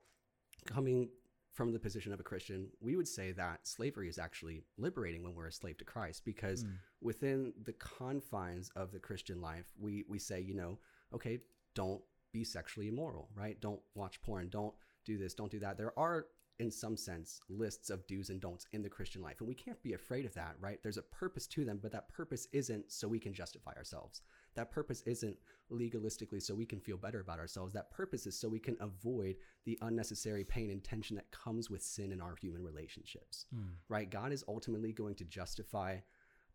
coming 0.65 1.10
from 1.52 1.72
the 1.74 1.80
position 1.80 2.13
of 2.13 2.19
a 2.19 2.24
Christian, 2.24 2.69
we 2.80 2.95
would 2.95 3.08
say 3.08 3.32
that 3.34 3.67
slavery 3.67 4.08
is 4.08 4.17
actually 4.19 4.63
liberating 4.78 5.24
when 5.24 5.36
we're 5.36 5.48
a 5.48 5.52
slave 5.52 5.78
to 5.78 5.86
Christ 5.86 6.24
because 6.24 6.63
Mm. 6.63 6.78
within 7.02 7.54
the 7.63 7.74
confines 7.74 8.69
of 8.76 8.91
the 8.91 9.00
Christian 9.00 9.41
life, 9.41 9.65
we 9.78 10.04
we 10.08 10.19
say, 10.19 10.39
you 10.39 10.54
know, 10.54 10.80
okay, 11.13 11.39
don't 11.74 12.04
be 12.32 12.43
sexually 12.43 12.88
immoral, 12.88 13.30
right? 13.36 13.60
Don't 13.60 13.82
watch 13.95 14.22
porn, 14.22 14.50
don't 14.50 14.76
do 15.06 15.17
this, 15.17 15.34
don't 15.34 15.52
do 15.52 15.60
that. 15.60 15.78
There 15.78 15.98
are 15.98 16.28
in 16.60 16.69
some 16.69 16.98
sense 16.98 17.39
lists 17.50 17.89
of 17.89 18.06
do's 18.08 18.30
and 18.30 18.41
don'ts 18.41 18.67
in 18.74 18.82
the 18.82 18.89
Christian 18.89 19.22
life, 19.22 19.38
and 19.39 19.48
we 19.48 19.56
can't 19.56 19.82
be 19.82 19.93
afraid 19.93 20.26
of 20.26 20.34
that, 20.34 20.56
right? 20.60 20.80
There's 20.84 20.98
a 20.98 21.02
purpose 21.04 21.48
to 21.48 21.63
them, 21.63 21.80
but 21.82 21.91
that 21.93 22.10
purpose 22.10 22.48
isn't 22.52 22.91
so 22.91 23.08
we 23.08 23.19
can 23.19 23.34
justify 23.34 23.72
ourselves. 23.74 24.22
That 24.56 24.72
purpose 24.72 25.02
isn't 25.06 25.38
legalistically 25.72 26.41
so 26.41 26.54
we 26.56 26.65
can 26.65 26.80
feel 26.80 26.98
better 26.98 27.19
about 27.22 27.39
ourselves. 27.39 27.74
That 27.74 27.91
purpose 27.91 28.26
is 28.26 28.38
so 28.38 28.50
we 28.50 28.60
can 28.60 28.76
avoid 28.82 29.38
the 29.65 29.78
unnecessary 29.82 30.43
pain 30.43 30.69
and 30.72 30.84
tension 30.84 31.15
that 31.15 31.32
comes 31.32 31.69
with 31.69 31.82
sin 31.84 32.12
in 32.12 32.19
our 32.22 32.36
human 32.36 32.63
relationships 32.63 33.45
Mm. 33.56 33.76
right? 33.88 34.10
God 34.10 34.32
is 34.32 34.43
ultimately 34.48 34.91
going 34.91 35.15
to 35.15 35.24
justify 35.26 36.00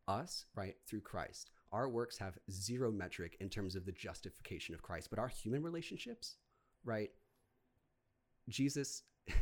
us, 0.07 0.45
right, 0.55 0.77
through 0.87 1.01
Christ. 1.01 1.51
Our 1.73 1.89
works 1.89 2.19
have 2.19 2.39
zero 2.51 2.93
metric 2.93 3.37
in 3.41 3.49
terms 3.49 3.75
of 3.75 3.87
the 3.87 3.93
justification 3.93 4.75
of 4.75 4.83
Christ, 4.83 5.09
but 5.09 5.19
our 5.19 5.29
human 5.29 5.63
relationships, 5.63 6.37
right? 6.85 7.11
Jesus, 8.49 9.03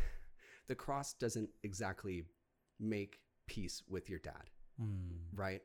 the 0.69 0.75
cross 0.75 1.13
doesn't 1.15 1.51
exactly 1.63 2.25
make 2.79 3.21
peace 3.47 3.83
with 3.89 4.09
your 4.09 4.19
dad, 4.19 4.51
Mm. 4.81 5.19
right? 5.35 5.63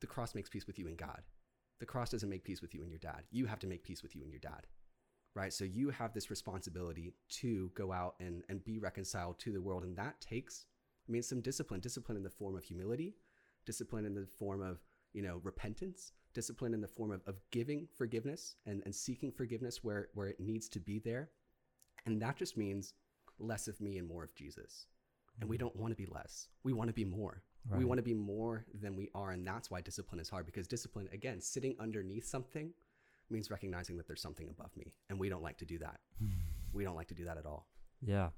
The 0.00 0.06
cross 0.06 0.34
makes 0.34 0.48
peace 0.48 0.66
with 0.66 0.78
you 0.78 0.86
and 0.86 0.96
God. 0.96 1.22
The 1.78 1.86
cross 1.86 2.10
doesn't 2.10 2.28
make 2.28 2.44
peace 2.44 2.60
with 2.60 2.74
you 2.74 2.82
and 2.82 2.90
your 2.90 2.98
dad. 2.98 3.24
You 3.30 3.46
have 3.46 3.58
to 3.60 3.66
make 3.66 3.84
peace 3.84 4.02
with 4.02 4.14
you 4.14 4.22
and 4.22 4.30
your 4.30 4.40
dad. 4.40 4.66
Right? 5.34 5.52
So 5.52 5.64
you 5.64 5.90
have 5.90 6.12
this 6.12 6.30
responsibility 6.30 7.12
to 7.40 7.70
go 7.76 7.92
out 7.92 8.16
and, 8.18 8.42
and 8.48 8.64
be 8.64 8.78
reconciled 8.78 9.38
to 9.40 9.52
the 9.52 9.60
world. 9.60 9.84
And 9.84 9.96
that 9.96 10.20
takes, 10.20 10.66
I 11.08 11.12
mean, 11.12 11.22
some 11.22 11.40
discipline, 11.40 11.80
discipline 11.80 12.16
in 12.16 12.24
the 12.24 12.30
form 12.30 12.56
of 12.56 12.64
humility, 12.64 13.14
discipline 13.64 14.04
in 14.04 14.14
the 14.14 14.26
form 14.26 14.60
of, 14.62 14.80
you 15.12 15.22
know, 15.22 15.40
repentance, 15.44 16.12
discipline 16.34 16.74
in 16.74 16.80
the 16.80 16.88
form 16.88 17.12
of, 17.12 17.20
of 17.26 17.36
giving 17.52 17.86
forgiveness 17.96 18.56
and, 18.66 18.82
and 18.84 18.94
seeking 18.94 19.30
forgiveness 19.30 19.84
where, 19.84 20.08
where 20.14 20.26
it 20.26 20.40
needs 20.40 20.68
to 20.70 20.80
be 20.80 20.98
there. 20.98 21.30
And 22.04 22.20
that 22.20 22.36
just 22.36 22.56
means 22.56 22.94
less 23.38 23.68
of 23.68 23.80
me 23.80 23.98
and 23.98 24.08
more 24.08 24.24
of 24.24 24.34
Jesus. 24.34 24.86
And 25.40 25.48
we 25.48 25.56
mm. 25.56 25.60
don't 25.60 25.76
want 25.76 25.92
to 25.92 25.96
be 25.96 26.06
less. 26.10 26.48
We 26.64 26.72
want 26.72 26.88
to 26.88 26.94
be 26.94 27.04
more. 27.04 27.42
We 27.76 27.84
want 27.84 27.98
to 27.98 28.02
be 28.02 28.14
more 28.14 28.64
than 28.80 28.96
we 28.96 29.10
are. 29.14 29.32
And 29.32 29.46
that's 29.46 29.70
why 29.70 29.80
discipline 29.80 30.20
is 30.20 30.28
hard 30.28 30.46
because 30.46 30.66
discipline, 30.66 31.08
again, 31.12 31.40
sitting 31.40 31.76
underneath 31.78 32.26
something 32.26 32.72
means 33.30 33.50
recognizing 33.50 33.96
that 33.98 34.06
there's 34.06 34.22
something 34.22 34.48
above 34.48 34.74
me. 34.76 34.94
And 35.10 35.18
we 35.18 35.28
don't 35.28 35.42
like 35.42 35.58
to 35.58 35.66
do 35.66 35.78
that. 35.78 36.00
Hmm. 36.18 36.30
We 36.72 36.84
don't 36.84 36.96
like 36.96 37.08
to 37.08 37.14
do 37.14 37.24
that 37.26 37.36
at 37.36 37.44
all. 37.44 37.66
Yeah. 38.00 38.30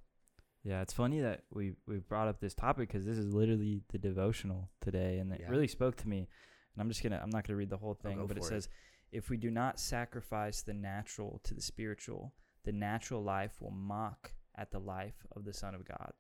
Yeah, 0.65 0.83
it's 0.83 0.93
funny 0.93 1.21
that 1.21 1.45
we 1.51 1.73
we 1.87 1.99
brought 1.99 2.29
up 2.29 2.41
this 2.41 2.55
topic 2.55 2.89
because 2.89 3.07
this 3.07 3.17
is 3.17 3.33
literally 3.33 3.83
the 3.93 3.99
devotional 3.99 4.69
today, 4.83 5.19
and 5.19 5.33
it 5.33 5.41
Yeah. 5.41 5.49
really 5.49 5.69
spoke 5.69 5.97
to 5.97 6.09
me. 6.09 6.29
And 6.75 6.83
I'm 6.83 6.89
just 6.89 7.03
gonna 7.03 7.19
I'm 7.23 7.31
not 7.31 7.47
gonna 7.47 7.57
read 7.57 7.71
the 7.71 7.79
whole 7.79 7.97
oh, 7.99 8.03
thing, 8.03 8.27
but 8.27 8.37
it 8.37 8.43
it. 8.43 8.47
says, 8.47 8.69
"If 9.11 9.31
we 9.31 9.39
do 9.39 9.51
not 9.51 9.81
sacrifice 9.81 10.61
the 10.61 10.75
natural 10.75 11.41
to 11.45 11.55
the 11.55 11.63
spiritual, 11.63 12.35
the 12.65 12.73
natural 12.73 13.23
life 13.23 13.63
will 13.63 13.71
mock 13.71 14.35
at 14.55 14.71
the 14.71 14.81
life 14.81 15.27
of 15.33 15.45
the 15.45 15.53
Son 15.53 15.75
of 15.75 15.85
God 15.85 16.13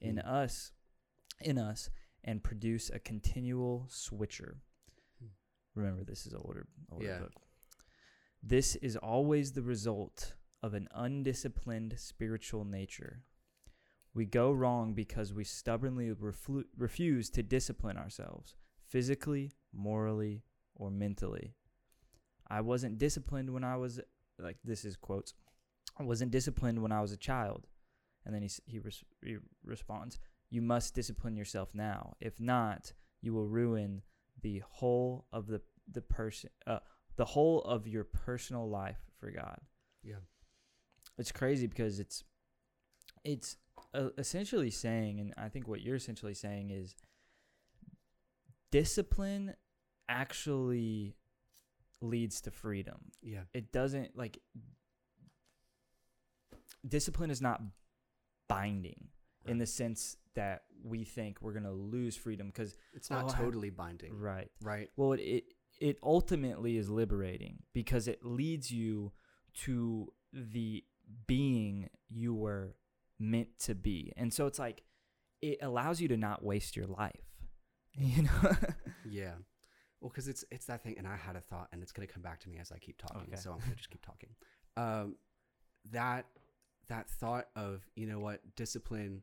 in 0.00 0.16
Mm. 0.16 0.26
us, 0.26 0.72
in 1.40 1.58
us, 1.58 1.90
and 2.24 2.42
produce 2.42 2.90
a 2.90 2.98
continual 2.98 3.86
switcher." 3.88 4.62
Hmm. 5.18 5.28
Remember, 5.74 6.04
this 6.04 6.26
is 6.26 6.32
an 6.32 6.40
older 6.44 6.66
older 6.90 7.04
Yeah. 7.06 7.18
book. 7.20 7.32
This 8.42 8.76
is 8.76 8.96
always 8.96 9.52
the 9.52 9.62
result 9.62 10.34
of 10.62 10.74
an 10.74 10.88
undisciplined 10.92 11.98
spiritual 11.98 12.64
nature. 12.64 13.24
We 14.14 14.26
go 14.26 14.52
wrong 14.52 14.94
because 14.94 15.32
we 15.32 15.44
stubbornly 15.44 16.12
reflu- 16.14 16.68
refuse 16.76 17.30
to 17.30 17.42
discipline 17.42 17.96
ourselves 17.96 18.56
physically, 18.84 19.52
morally, 19.72 20.44
or 20.74 20.90
mentally. 20.90 21.54
I 22.46 22.60
wasn't 22.60 22.98
disciplined 22.98 23.50
when 23.52 23.64
I 23.64 23.76
was 23.76 24.00
like 24.38 24.58
this 24.62 24.84
is 24.84 24.96
quotes. 24.96 25.34
I 25.98 26.02
wasn't 26.02 26.30
disciplined 26.30 26.82
when 26.82 26.92
I 26.92 27.00
was 27.00 27.12
a 27.12 27.16
child. 27.16 27.66
And 28.24 28.34
then 28.34 28.42
he 28.42 28.50
he, 28.66 28.78
res- 28.78 29.04
he 29.24 29.36
responds, 29.64 30.18
"You 30.50 30.62
must 30.62 30.94
discipline 30.94 31.36
yourself 31.36 31.74
now. 31.74 32.14
If 32.20 32.38
not, 32.40 32.92
you 33.20 33.34
will 33.34 33.48
ruin 33.48 34.02
the 34.40 34.62
whole 34.68 35.26
of 35.32 35.46
the 35.46 35.60
the 35.90 36.02
person 36.02 36.50
uh, 36.66 36.78
the 37.16 37.24
whole 37.24 37.62
of 37.62 37.88
your 37.88 38.04
personal 38.04 38.68
life 38.68 39.00
for 39.18 39.30
God." 39.30 39.58
Yeah. 40.02 40.22
It's 41.18 41.32
crazy 41.32 41.66
because 41.66 41.98
it's 41.98 42.24
it's 43.24 43.56
uh, 43.94 44.10
essentially 44.18 44.70
saying 44.70 45.20
and 45.20 45.34
I 45.36 45.48
think 45.48 45.68
what 45.68 45.80
you're 45.80 45.96
essentially 45.96 46.34
saying 46.34 46.70
is 46.70 46.94
discipline 48.70 49.54
actually 50.08 51.16
leads 52.00 52.40
to 52.42 52.50
freedom. 52.50 53.10
Yeah. 53.22 53.42
It 53.52 53.72
doesn't 53.72 54.16
like 54.16 54.38
discipline 56.86 57.30
is 57.30 57.40
not 57.40 57.60
binding 58.48 59.08
in 59.46 59.58
the 59.58 59.66
sense 59.66 60.16
that 60.34 60.62
we 60.84 61.04
think 61.04 61.38
we're 61.40 61.52
going 61.52 61.64
to 61.64 61.72
lose 61.72 62.16
freedom 62.16 62.50
cuz 62.52 62.76
It's 62.94 63.10
not 63.10 63.24
Oh, 63.24 63.28
I- 63.28 63.36
totally 63.38 63.70
binding. 63.70 64.14
right 64.18 64.50
Right. 64.62 64.90
well, 64.96 65.12
it, 65.12 65.20
it 65.20 65.44
it 65.80 65.98
ultimately 66.02 66.76
is 66.76 66.88
liberating 66.88 67.62
because 67.72 68.06
it 68.06 68.24
leads 68.24 68.70
you 68.70 69.12
to 69.54 70.12
the 70.32 70.84
being 71.26 71.88
you 72.08 72.34
were 72.34 72.76
meant 73.18 73.58
to 73.60 73.74
be, 73.74 74.12
and 74.16 74.32
so 74.32 74.46
it's 74.46 74.58
like 74.60 74.84
it 75.40 75.58
allows 75.60 76.00
you 76.00 76.06
to 76.08 76.16
not 76.16 76.44
waste 76.44 76.76
your 76.76 76.86
life. 76.86 77.26
You 77.98 78.22
know? 78.22 78.56
Yeah. 79.04 79.34
Well, 80.00 80.08
because 80.10 80.28
it's 80.28 80.44
it's 80.50 80.66
that 80.66 80.82
thing, 80.82 80.96
and 80.98 81.06
I 81.06 81.16
had 81.16 81.36
a 81.36 81.40
thought, 81.40 81.68
and 81.72 81.82
it's 81.82 81.92
gonna 81.92 82.06
come 82.06 82.22
back 82.22 82.38
to 82.40 82.48
me 82.48 82.58
as 82.58 82.70
I 82.72 82.78
keep 82.78 82.96
talking. 82.98 83.22
Okay. 83.32 83.36
So 83.36 83.52
I'm 83.52 83.58
gonna 83.58 83.74
just 83.74 83.90
keep 83.90 84.02
talking. 84.06 84.30
Um, 84.76 85.16
that 85.90 86.26
that 86.88 87.08
thought 87.08 87.48
of 87.56 87.86
you 87.96 88.06
know 88.06 88.18
what 88.18 88.40
discipline 88.56 89.22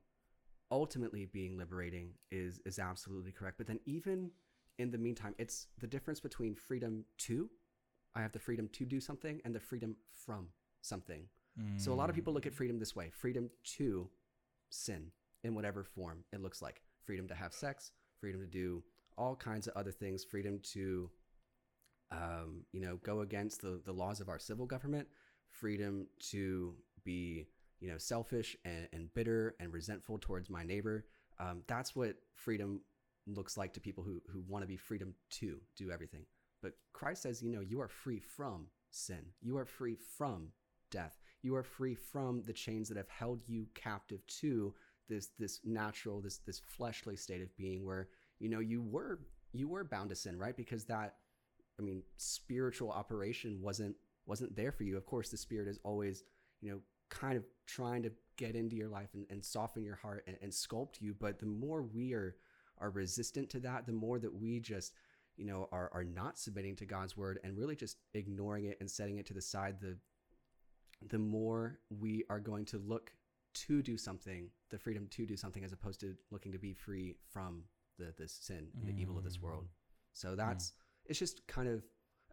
ultimately 0.72 1.26
being 1.26 1.58
liberating 1.58 2.12
is 2.32 2.60
is 2.66 2.80
absolutely 2.80 3.32
correct. 3.32 3.58
But 3.58 3.68
then 3.68 3.80
even 3.86 4.32
in 4.78 4.92
the 4.92 4.98
meantime, 4.98 5.36
it's 5.38 5.68
the 5.80 5.88
difference 5.88 6.20
between 6.20 6.56
freedom 6.56 7.04
to, 7.20 7.50
I 8.16 8.22
have 8.22 8.32
the 8.32 8.40
freedom 8.40 8.70
to 8.74 8.86
do 8.86 9.00
something, 9.00 9.42
and 9.44 9.54
the 9.54 9.60
freedom 9.60 9.96
from 10.14 10.48
something. 10.82 11.28
So 11.78 11.92
a 11.92 11.96
lot 11.96 12.10
of 12.10 12.16
people 12.16 12.32
look 12.32 12.46
at 12.46 12.54
freedom 12.54 12.80
this 12.80 12.96
way: 12.96 13.10
freedom 13.10 13.50
to 13.78 14.10
sin 14.70 15.12
in 15.44 15.56
whatever 15.56 15.84
form 15.84 16.24
it 16.32 16.42
looks 16.42 16.62
like. 16.62 16.82
Freedom 17.04 17.28
to 17.28 17.36
have 17.36 17.54
sex, 17.54 17.92
freedom 18.20 18.40
to 18.42 18.48
do 18.48 18.84
all 19.18 19.36
kinds 19.36 19.68
of 19.68 19.74
other 19.76 19.92
things, 19.92 20.24
freedom 20.24 20.60
to, 20.74 21.10
um, 22.12 22.64
you 22.72 22.80
know, 22.80 22.98
go 23.04 23.22
against 23.22 23.62
the, 23.62 23.82
the 23.84 23.92
laws 23.92 24.22
of 24.22 24.30
our 24.30 24.40
civil 24.40 24.66
government, 24.66 25.08
freedom 25.50 26.08
to 26.32 26.76
be, 27.04 27.48
you 27.80 27.88
know, 27.90 27.98
selfish 27.98 28.56
and, 28.66 28.88
and 28.94 29.14
bitter 29.14 29.56
and 29.60 29.74
resentful 29.74 30.18
towards 30.20 30.50
my 30.50 30.64
neighbor. 30.64 31.06
Um, 31.40 31.64
that's 31.68 31.96
what 31.96 32.16
freedom 32.34 32.82
looks 33.28 33.58
like 33.58 33.74
to 33.74 33.80
people 33.80 34.04
who, 34.04 34.22
who 34.32 34.44
want 34.48 34.64
to 34.64 34.68
be 34.68 34.78
freedom 34.78 35.14
to 35.32 35.60
do 35.78 35.92
everything. 35.92 36.26
But 36.62 36.74
Christ 36.94 37.24
says, 37.24 37.42
you 37.42 37.52
know, 37.52 37.62
you 37.62 37.80
are 37.82 37.88
free 37.88 38.20
from 38.20 38.68
sin. 38.92 39.22
You 39.42 39.58
are 39.58 39.66
free 39.66 39.96
from 40.18 40.50
death. 40.92 41.20
You 41.42 41.56
are 41.56 41.64
free 41.64 41.96
from 41.96 42.44
the 42.44 42.54
chains 42.54 42.90
that 42.90 42.98
have 42.98 43.10
held 43.10 43.42
you 43.48 43.68
captive 43.76 44.26
to 44.42 44.74
this 45.08 45.30
this 45.40 45.62
natural, 45.64 46.22
this 46.22 46.40
this 46.40 46.60
fleshly 46.60 47.16
state 47.16 47.42
of 47.42 47.56
being 47.56 47.86
where, 47.86 48.10
you 48.40 48.50
know, 48.50 48.60
you 48.60 48.82
were 48.82 49.22
you 49.54 49.68
were 49.68 49.84
bound 49.84 50.10
to 50.10 50.16
sin, 50.16 50.38
right? 50.38 50.58
Because 50.58 50.86
that 50.86 51.16
I 51.80 51.82
mean, 51.82 52.04
spiritual 52.18 52.92
operation 52.92 53.62
wasn't 53.62 53.96
wasn't 54.26 54.56
there 54.56 54.72
for 54.72 54.84
you. 54.84 54.98
Of 54.98 55.06
course, 55.06 55.30
the 55.30 55.38
spirit 55.38 55.68
is 55.68 55.80
always, 55.84 56.24
you 56.62 56.72
know, 56.72 56.80
kind 57.10 57.38
of 57.38 57.44
trying 57.66 58.04
to 58.04 58.12
get 58.38 58.56
into 58.56 58.76
your 58.76 58.88
life 58.88 59.10
and, 59.14 59.26
and 59.30 59.44
soften 59.44 59.84
your 59.84 59.96
heart 59.96 60.24
and, 60.28 60.38
and 60.42 60.52
sculpt 60.52 61.02
you. 61.02 61.14
But 61.14 61.40
the 61.40 61.46
more 61.46 61.82
we 61.82 62.14
are 62.14 62.36
are 62.80 62.90
resistant 62.90 63.50
to 63.50 63.60
that, 63.60 63.86
the 63.86 63.92
more 63.94 64.20
that 64.20 64.34
we 64.34 64.60
just 64.60 64.94
you 65.38 65.46
know 65.46 65.68
are 65.72 65.90
are 65.94 66.04
not 66.04 66.38
submitting 66.38 66.76
to 66.78 66.86
God's 66.86 67.18
word 67.18 67.40
and 67.44 67.58
really 67.58 67.76
just 67.76 67.98
ignoring 68.14 68.66
it 68.66 68.78
and 68.80 68.90
setting 68.90 69.18
it 69.18 69.26
to 69.28 69.34
the 69.34 69.42
side, 69.42 69.78
the 69.82 69.98
the 71.08 71.20
more 71.20 71.80
we 72.00 72.24
are 72.30 72.40
going 72.40 72.66
to 72.66 72.78
look 72.78 73.12
to 73.54 73.82
do 73.82 73.98
something, 73.98 74.50
the 74.70 74.78
freedom 74.78 75.08
to 75.08 75.26
do 75.26 75.36
something, 75.36 75.64
as 75.64 75.72
opposed 75.72 76.00
to 76.02 76.16
looking 76.32 76.52
to 76.52 76.60
be 76.60 76.74
free 76.74 77.16
from 77.32 77.64
the 77.98 78.14
this 78.18 78.34
sin 78.34 78.68
and 78.80 78.88
the 78.88 79.02
evil 79.02 79.18
of 79.18 79.24
this 79.24 79.42
world. 79.42 79.68
So 80.14 80.30
mm. 80.30 80.38
that's 80.38 80.74
it's 81.06 81.20
just 81.20 81.46
kind 81.48 81.68
of 81.68 81.84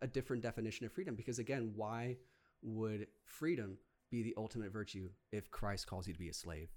a 0.02 0.06
different 0.06 0.42
definition 0.42 0.84
of 0.84 0.92
freedom 0.92 1.14
because 1.14 1.38
again, 1.38 1.72
why 1.74 2.16
would 2.62 3.06
freedom 3.24 3.78
be 4.10 4.22
the 4.22 4.34
ultimate 4.36 4.72
virtue 4.72 5.10
if 5.32 5.50
Christ 5.50 5.86
calls 5.86 6.06
you 6.06 6.12
to 6.12 6.18
be 6.18 6.28
a 6.28 6.34
slave? 6.34 6.68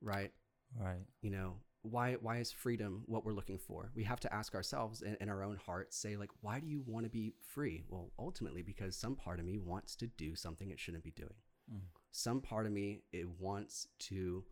Right? 0.00 0.32
Right. 0.78 1.06
You 1.22 1.30
know, 1.30 1.56
why 1.82 2.14
why 2.14 2.38
is 2.38 2.50
freedom 2.50 3.02
what 3.06 3.24
we're 3.24 3.32
looking 3.32 3.58
for? 3.58 3.90
We 3.94 4.04
have 4.04 4.20
to 4.20 4.34
ask 4.34 4.54
ourselves 4.54 5.02
in, 5.02 5.16
in 5.20 5.28
our 5.28 5.42
own 5.42 5.58
hearts, 5.64 5.96
say 5.96 6.16
like, 6.16 6.30
why 6.40 6.58
do 6.60 6.66
you 6.66 6.82
want 6.86 7.04
to 7.04 7.10
be 7.10 7.34
free? 7.40 7.84
Well, 7.88 8.10
ultimately 8.18 8.62
because 8.62 8.96
some 8.96 9.14
part 9.14 9.38
of 9.38 9.46
me 9.46 9.58
wants 9.58 9.94
to 9.96 10.06
do 10.06 10.34
something 10.34 10.70
it 10.70 10.80
shouldn't 10.80 11.04
be 11.04 11.10
doing. 11.10 11.34
Mm. 11.72 11.80
Some 12.10 12.40
part 12.40 12.66
of 12.66 12.72
me 12.72 13.02
it 13.12 13.28
wants 13.38 13.88
to 14.00 14.44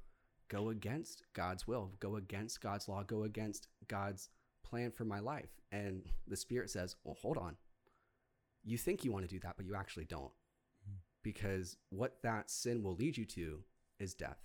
go 0.49 0.69
against 0.69 1.23
God's 1.33 1.67
will, 1.67 1.93
go 2.01 2.17
against 2.17 2.61
God's 2.61 2.87
law, 2.87 3.03
go 3.03 3.25
against 3.25 3.69
God's 3.89 4.29
plan 4.63 4.91
for 4.91 5.05
my 5.07 5.19
life. 5.19 5.51
And 5.71 6.05
the 6.29 6.37
spirit 6.37 6.69
says, 6.69 6.97
"Well, 7.03 7.17
hold 7.21 7.39
on. 7.39 7.57
You 8.63 8.77
think 8.77 9.05
you 9.05 9.11
want 9.11 9.27
to 9.27 9.35
do 9.35 9.41
that, 9.41 9.57
but 9.57 9.65
you 9.65 9.75
actually 9.75 10.05
don't." 10.05 10.33
Because 11.23 11.77
what 11.91 12.17
that 12.23 12.51
sin 12.51 12.83
will 12.83 12.97
lead 12.97 13.17
you 13.17 13.25
to 13.27 13.61
is 13.99 14.15
death. 14.15 14.39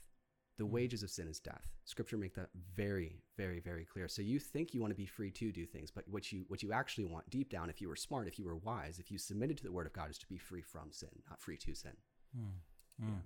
The 0.58 0.66
wages 0.66 1.04
of 1.04 1.12
sin 1.12 1.28
is 1.28 1.40
death. 1.40 1.68
Scripture 1.86 2.18
make 2.18 2.34
that 2.36 2.50
very, 2.76 3.22
very, 3.38 3.60
very 3.60 3.86
clear. 3.86 4.08
So 4.08 4.24
you 4.24 4.40
think 4.40 4.74
you 4.74 4.82
want 4.82 4.92
to 4.92 4.98
be 4.98 5.06
free 5.06 5.30
to 5.32 5.52
do 5.52 5.66
things, 5.66 5.92
but 5.92 6.04
what 6.08 6.32
you 6.32 6.46
what 6.48 6.64
you 6.64 6.74
actually 6.74 7.06
want 7.06 7.30
deep 7.30 7.52
down, 7.52 7.70
if 7.70 7.80
you 7.80 7.88
were 7.88 7.96
smart, 7.96 8.28
if 8.28 8.40
you 8.40 8.46
were 8.46 8.58
wise, 8.58 8.98
if 8.98 9.12
you 9.12 9.20
submitted 9.20 9.58
to 9.58 9.64
the 9.64 9.72
word 9.72 9.86
of 9.86 9.94
God, 9.94 10.10
is 10.10 10.18
to 10.18 10.28
be 10.28 10.38
free 10.38 10.62
from 10.62 10.92
sin, 10.92 11.10
not 11.30 11.40
free 11.40 11.58
to 11.58 11.76
sin. 11.76 11.94
Mm. 12.36 13.22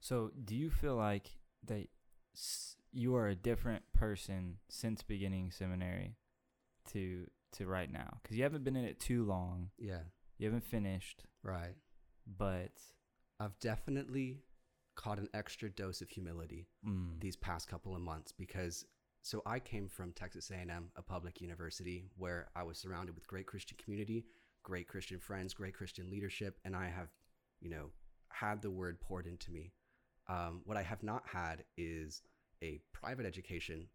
So, 0.00 0.30
do 0.42 0.56
you 0.56 0.70
feel 0.70 0.96
like 0.96 1.30
that 1.66 1.88
you 2.92 3.14
are 3.16 3.28
a 3.28 3.34
different 3.34 3.84
person 3.94 4.56
since 4.68 5.02
beginning 5.02 5.50
seminary 5.50 6.16
to 6.92 7.26
to 7.52 7.66
right 7.66 7.90
now? 7.90 8.18
Because 8.22 8.36
you 8.36 8.42
haven't 8.42 8.64
been 8.64 8.76
in 8.76 8.84
it 8.84 9.00
too 9.00 9.24
long. 9.24 9.70
Yeah, 9.78 10.00
You 10.38 10.46
haven't 10.46 10.64
finished, 10.64 11.24
right. 11.42 11.74
But 12.26 12.72
I've 13.40 13.58
definitely 13.60 14.40
caught 14.96 15.18
an 15.18 15.28
extra 15.34 15.68
dose 15.68 16.00
of 16.00 16.08
humility 16.08 16.68
mm, 16.86 17.20
these 17.20 17.36
past 17.36 17.68
couple 17.68 17.94
of 17.94 18.00
months 18.00 18.32
because 18.32 18.84
so 19.22 19.42
I 19.46 19.58
came 19.58 19.88
from 19.88 20.12
Texas 20.12 20.50
A&M, 20.50 20.90
a 20.96 21.02
public 21.02 21.40
university 21.40 22.04
where 22.18 22.50
I 22.54 22.62
was 22.62 22.76
surrounded 22.76 23.14
with 23.14 23.26
great 23.26 23.46
Christian 23.46 23.78
community, 23.82 24.26
great 24.62 24.86
Christian 24.86 25.18
friends, 25.18 25.54
great 25.54 25.72
Christian 25.72 26.10
leadership, 26.10 26.58
and 26.64 26.76
I 26.76 26.88
have, 26.88 27.08
you 27.60 27.70
know, 27.70 27.86
had 28.28 28.60
the 28.60 28.70
word 28.70 29.00
poured 29.00 29.26
into 29.26 29.50
me. 29.50 29.72
Um, 30.28 30.60
what 30.64 30.76
I 30.76 30.82
have 30.82 31.02
not 31.02 31.22
had 31.26 31.64
is 31.78 32.20
a 32.62 32.80
private 32.92 33.24
education 33.24 33.86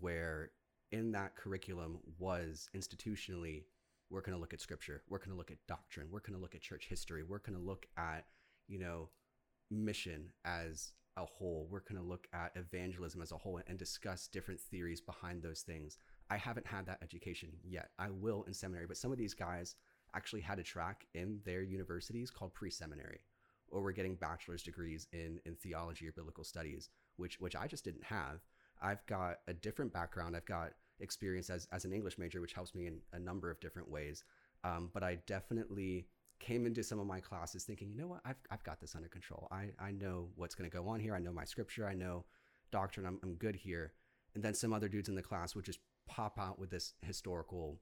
where 0.00 0.50
in 0.92 1.12
that 1.12 1.34
curriculum 1.34 1.98
was 2.18 2.68
institutionally 2.76 3.64
we're 4.10 4.20
going 4.20 4.34
to 4.34 4.40
look 4.40 4.54
at 4.54 4.60
scripture 4.60 5.02
we're 5.08 5.18
going 5.18 5.30
to 5.30 5.36
look 5.36 5.50
at 5.50 5.58
doctrine 5.66 6.08
we're 6.10 6.20
going 6.20 6.34
to 6.34 6.40
look 6.40 6.54
at 6.54 6.60
church 6.60 6.86
history 6.88 7.22
we're 7.22 7.38
going 7.38 7.58
to 7.58 7.64
look 7.64 7.86
at 7.96 8.26
you 8.66 8.78
know 8.78 9.08
mission 9.70 10.26
as 10.44 10.92
a 11.16 11.24
whole 11.24 11.66
we're 11.70 11.80
going 11.80 12.00
to 12.00 12.08
look 12.08 12.26
at 12.32 12.52
evangelism 12.54 13.20
as 13.20 13.32
a 13.32 13.36
whole 13.36 13.60
and 13.66 13.78
discuss 13.78 14.28
different 14.28 14.60
theories 14.60 15.00
behind 15.00 15.42
those 15.42 15.62
things. 15.62 15.98
I 16.30 16.36
haven't 16.36 16.66
had 16.66 16.86
that 16.86 16.98
education 17.02 17.50
yet. 17.64 17.90
I 17.98 18.10
will 18.10 18.44
in 18.44 18.54
seminary 18.54 18.86
but 18.86 18.96
some 18.96 19.12
of 19.12 19.18
these 19.18 19.34
guys 19.34 19.74
actually 20.14 20.40
had 20.40 20.58
a 20.58 20.62
track 20.62 21.06
in 21.14 21.40
their 21.44 21.62
universities 21.62 22.30
called 22.30 22.54
pre-seminary 22.54 23.20
or 23.70 23.82
were 23.82 23.92
getting 23.92 24.14
bachelor's 24.14 24.62
degrees 24.62 25.06
in 25.12 25.40
in 25.44 25.56
theology 25.56 26.08
or 26.08 26.12
biblical 26.12 26.44
studies 26.44 26.88
which 27.16 27.38
which 27.40 27.56
i 27.56 27.66
just 27.66 27.84
didn't 27.84 28.04
have. 28.04 28.40
I've 28.80 29.04
got 29.06 29.38
a 29.48 29.54
different 29.54 29.92
background. 29.92 30.36
I've 30.36 30.46
got 30.46 30.70
experience 31.00 31.50
as 31.50 31.66
as 31.72 31.84
an 31.84 31.92
english 31.92 32.18
major 32.18 32.40
which 32.40 32.52
helps 32.52 32.74
me 32.74 32.86
in 32.86 33.00
a 33.12 33.18
number 33.18 33.50
of 33.50 33.60
different 33.60 33.90
ways 33.90 34.24
um, 34.64 34.90
but 34.92 35.02
i 35.02 35.16
definitely 35.26 36.06
came 36.40 36.66
into 36.66 36.82
some 36.82 36.98
of 36.98 37.06
my 37.06 37.20
classes 37.20 37.64
thinking, 37.64 37.90
you 37.90 37.96
know 37.96 38.06
what, 38.06 38.20
I've, 38.24 38.38
I've 38.50 38.62
got 38.62 38.80
this 38.80 38.94
under 38.94 39.08
control. 39.08 39.48
I, 39.50 39.70
I 39.78 39.92
know 39.92 40.28
what's 40.36 40.54
going 40.54 40.68
to 40.70 40.76
go 40.76 40.88
on 40.88 41.00
here. 41.00 41.14
I 41.14 41.18
know 41.18 41.32
my 41.32 41.44
scripture. 41.44 41.86
I 41.86 41.94
know 41.94 42.24
doctrine. 42.70 43.06
I'm, 43.06 43.18
I'm 43.22 43.34
good 43.34 43.56
here. 43.56 43.92
And 44.34 44.42
then 44.42 44.54
some 44.54 44.72
other 44.72 44.88
dudes 44.88 45.08
in 45.08 45.14
the 45.14 45.22
class 45.22 45.54
would 45.54 45.64
just 45.64 45.80
pop 46.08 46.38
out 46.38 46.58
with 46.58 46.70
this 46.70 46.94
historical 47.02 47.80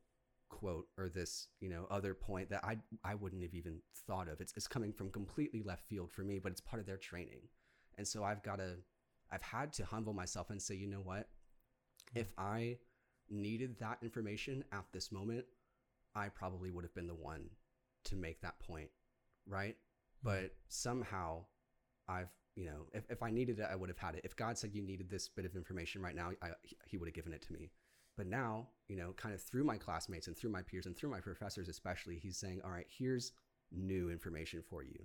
quote 0.48 0.87
or 0.96 1.09
this, 1.09 1.48
you 1.61 1.68
know, 1.68 1.87
other 1.90 2.14
point 2.14 2.50
that 2.50 2.64
I, 2.64 2.79
I 3.05 3.14
wouldn't 3.14 3.42
have 3.42 3.55
even 3.55 3.81
thought 4.07 4.29
of. 4.29 4.40
It's, 4.40 4.55
it's 4.57 4.68
coming 4.68 4.92
from 4.92 5.11
completely 5.11 5.62
left 5.62 5.88
field 5.88 6.11
for 6.12 6.22
me, 6.22 6.38
but 6.38 6.52
it's 6.52 6.61
part 6.61 6.81
of 6.81 6.87
their 6.87 6.96
training. 6.96 7.42
And 7.98 8.07
so 8.07 8.24
I've 8.24 8.42
got 8.42 8.59
to, 8.59 8.76
I've 9.31 9.42
had 9.42 9.72
to 9.74 9.85
humble 9.85 10.12
myself 10.12 10.50
and 10.50 10.62
say, 10.62 10.76
you 10.76 10.87
know 10.87 11.00
what, 11.00 11.29
if 12.14 12.33
I 12.38 12.79
needed 13.31 13.79
that 13.81 13.99
information 14.03 14.65
at 14.73 14.85
this 14.93 15.11
moment, 15.12 15.45
I 16.15 16.29
probably 16.29 16.71
would 16.71 16.85
have 16.85 16.95
been 16.95 17.07
the 17.07 17.15
one 17.15 17.51
to 18.05 18.17
make 18.17 18.41
that 18.41 18.59
point, 18.61 18.91
right? 19.47 19.77
Hmm. 20.23 20.29
But 20.29 20.55
somehow 20.69 21.45
I've, 22.09 22.31
you 22.55 22.67
know, 22.67 22.87
if, 22.93 23.05
if 23.11 23.23
I 23.23 23.31
needed 23.31 23.59
it, 23.59 23.69
I 23.71 23.77
would 23.77 23.89
have 23.89 23.99
had 23.99 24.15
it. 24.15 24.23
If 24.25 24.37
God 24.37 24.57
said 24.57 24.75
you 24.75 24.83
needed 24.83 25.11
this 25.11 25.29
bit 25.29 25.45
of 25.45 25.57
information 25.57 26.01
right 26.01 26.15
now, 26.15 26.31
I, 26.43 26.51
he 26.87 26.97
would 26.97 27.09
have 27.09 27.15
given 27.15 27.33
it 27.33 27.43
to 27.43 27.53
me. 27.53 27.71
But 28.17 28.27
now, 28.27 28.69
you 28.89 28.97
know, 28.97 29.12
kind 29.17 29.35
of 29.35 29.43
through 29.43 29.65
my 29.65 29.77
classmates 29.77 30.27
and 30.27 30.37
through 30.37 30.51
my 30.51 30.62
peers 30.62 30.87
and 30.87 30.97
through 30.97 31.11
my 31.11 31.21
professors, 31.21 31.69
especially, 31.69 32.19
he's 32.19 32.39
saying, 32.39 32.62
all 32.65 32.71
right, 32.71 32.87
here's 32.89 33.33
new 33.71 34.11
information 34.11 34.62
for 34.67 34.83
you. 34.83 35.05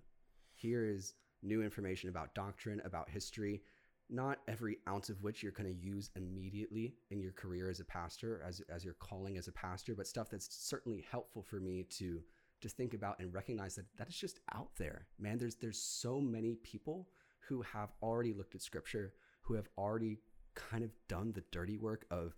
Here 0.53 0.85
is 0.85 1.15
new 1.43 1.61
information 1.61 2.09
about 2.09 2.35
doctrine, 2.35 2.81
about 2.85 3.09
history, 3.09 3.63
not 4.11 4.39
every 4.47 4.77
ounce 4.87 5.09
of 5.09 5.23
which 5.23 5.41
you're 5.41 5.51
going 5.53 5.73
to 5.73 5.85
use 5.85 6.09
immediately 6.15 6.95
in 7.09 7.19
your 7.19 7.31
career 7.31 7.69
as 7.69 7.79
a 7.79 7.85
pastor, 7.85 8.43
as, 8.45 8.61
as 8.69 8.83
your 8.83 8.95
calling 8.95 9.37
as 9.37 9.47
a 9.47 9.51
pastor, 9.53 9.95
but 9.95 10.07
stuff 10.07 10.29
that's 10.29 10.49
certainly 10.51 11.05
helpful 11.09 11.41
for 11.41 11.59
me 11.59 11.83
to 11.97 12.21
to 12.61 12.69
think 12.69 12.93
about 12.93 13.19
and 13.19 13.33
recognize 13.33 13.75
that 13.75 13.85
that 13.97 14.07
is 14.07 14.15
just 14.15 14.39
out 14.53 14.69
there 14.77 15.07
man. 15.17 15.37
There's 15.37 15.55
there's 15.55 15.81
so 15.81 16.21
many 16.21 16.57
people 16.61 17.07
who 17.47 17.63
have 17.63 17.91
already 18.03 18.33
looked 18.33 18.53
at 18.53 18.61
scripture 18.61 19.13
who 19.41 19.55
have 19.55 19.67
already 19.77 20.19
kind 20.53 20.83
of 20.83 20.91
done 21.07 21.31
the 21.31 21.43
dirty 21.51 21.77
work 21.77 22.05
of 22.11 22.35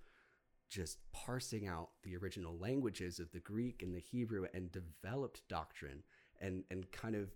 just 0.70 1.00
parsing 1.12 1.68
out 1.68 1.90
the 2.04 2.16
original 2.16 2.58
languages 2.58 3.20
of 3.20 3.32
the 3.32 3.40
greek 3.40 3.84
and 3.84 3.94
the 3.94 4.00
hebrew 4.00 4.46
and 4.54 4.72
developed 4.72 5.42
doctrine 5.50 6.04
and 6.40 6.64
and 6.72 6.90
kind 6.92 7.16
of 7.16 7.30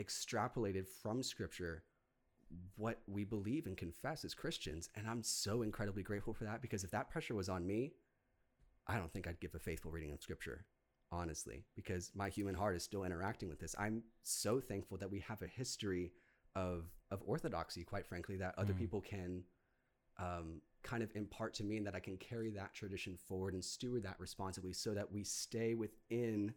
extrapolated 0.00 0.86
from 0.86 1.22
scripture 1.22 1.82
what 2.76 3.00
we 3.06 3.24
believe 3.24 3.66
and 3.66 3.76
confess 3.76 4.24
as 4.24 4.34
christians 4.34 4.88
and 4.96 5.06
i'm 5.08 5.22
so 5.22 5.62
incredibly 5.62 6.02
grateful 6.02 6.32
for 6.32 6.44
that 6.44 6.62
because 6.62 6.84
if 6.84 6.90
that 6.90 7.10
pressure 7.10 7.34
was 7.34 7.48
on 7.48 7.66
me 7.66 7.92
i 8.86 8.96
don't 8.96 9.12
think 9.12 9.26
i'd 9.26 9.40
give 9.40 9.54
a 9.54 9.58
faithful 9.58 9.90
reading 9.90 10.12
of 10.12 10.22
scripture 10.22 10.64
honestly, 11.10 11.64
because 11.74 12.10
my 12.14 12.28
human 12.28 12.54
heart 12.54 12.76
is 12.76 12.82
still 12.82 13.04
interacting 13.04 13.48
with 13.48 13.58
this. 13.58 13.74
I'm 13.78 14.02
so 14.22 14.60
thankful 14.60 14.98
that 14.98 15.10
we 15.10 15.20
have 15.20 15.42
a 15.42 15.46
history 15.46 16.12
of 16.54 16.84
of 17.10 17.22
orthodoxy, 17.24 17.82
quite 17.84 18.06
frankly, 18.06 18.36
that 18.36 18.54
other 18.58 18.74
Mm. 18.74 18.78
people 18.78 19.00
can 19.00 19.44
um, 20.18 20.60
kind 20.82 21.02
of 21.02 21.10
impart 21.14 21.54
to 21.54 21.64
me, 21.64 21.78
and 21.78 21.86
that 21.86 21.94
I 21.94 22.00
can 22.00 22.18
carry 22.18 22.50
that 22.50 22.74
tradition 22.74 23.16
forward 23.16 23.54
and 23.54 23.64
steward 23.64 24.02
that 24.02 24.20
responsibly, 24.20 24.72
so 24.72 24.92
that 24.94 25.10
we 25.10 25.24
stay 25.24 25.74
within 25.74 26.52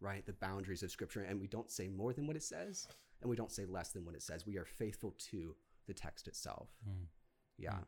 right 0.00 0.26
the 0.26 0.32
boundaries 0.34 0.82
of 0.82 0.90
Scripture, 0.90 1.22
and 1.22 1.40
we 1.40 1.46
don't 1.46 1.70
say 1.70 1.88
more 1.88 2.12
than 2.12 2.26
what 2.26 2.36
it 2.36 2.42
says, 2.42 2.88
and 3.24 3.30
we 3.30 3.36
don't 3.36 3.50
say 3.50 3.64
less 3.64 3.88
than 3.88 4.04
what 4.04 4.14
it 4.14 4.22
says. 4.22 4.46
We 4.46 4.58
are 4.58 4.64
faithful 4.66 5.14
to 5.30 5.56
the 5.88 5.94
text 5.94 6.28
itself. 6.28 6.68
Mm. 6.88 7.06
Yeah. 7.58 7.78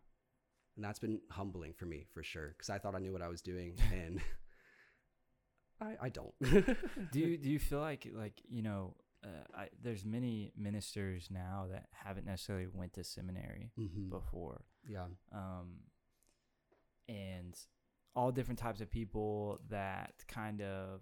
And 0.76 0.84
that's 0.84 0.99
been 0.99 1.20
humbling 1.30 1.72
for 1.74 1.84
me 1.87 2.07
for 2.12 2.22
sure 2.22 2.49
because 2.49 2.70
I 2.70 2.78
thought 2.78 2.95
I 2.95 2.99
knew 2.99 3.12
what 3.12 3.22
I 3.22 3.28
was 3.28 3.43
doing 3.43 3.76
and 3.93 4.20
I, 5.80 5.97
I 6.03 6.09
don't. 6.09 6.32
do 7.12 7.20
you 7.20 7.37
do 7.39 7.49
you 7.51 7.59
feel 7.59 7.80
like 7.80 8.09
like 8.14 8.41
you 8.49 8.62
know 8.62 8.95
uh, 9.24 9.45
I, 9.62 9.68
there's 9.82 10.05
many 10.05 10.53
ministers 10.57 11.28
now 11.30 11.66
that 11.70 11.87
haven't 11.93 12.26
necessarily 12.26 12.66
went 12.72 12.95
to 12.95 13.05
seminary 13.05 13.70
Mhm. 13.78 14.09
before 14.11 14.64
Yeah. 14.89 15.07
um, 15.32 15.80
and 17.09 17.55
all 18.14 18.32
different 18.32 18.59
types 18.59 18.80
of 18.80 18.91
people 18.91 19.61
that 19.68 20.14
kind 20.28 20.62
of 20.62 21.01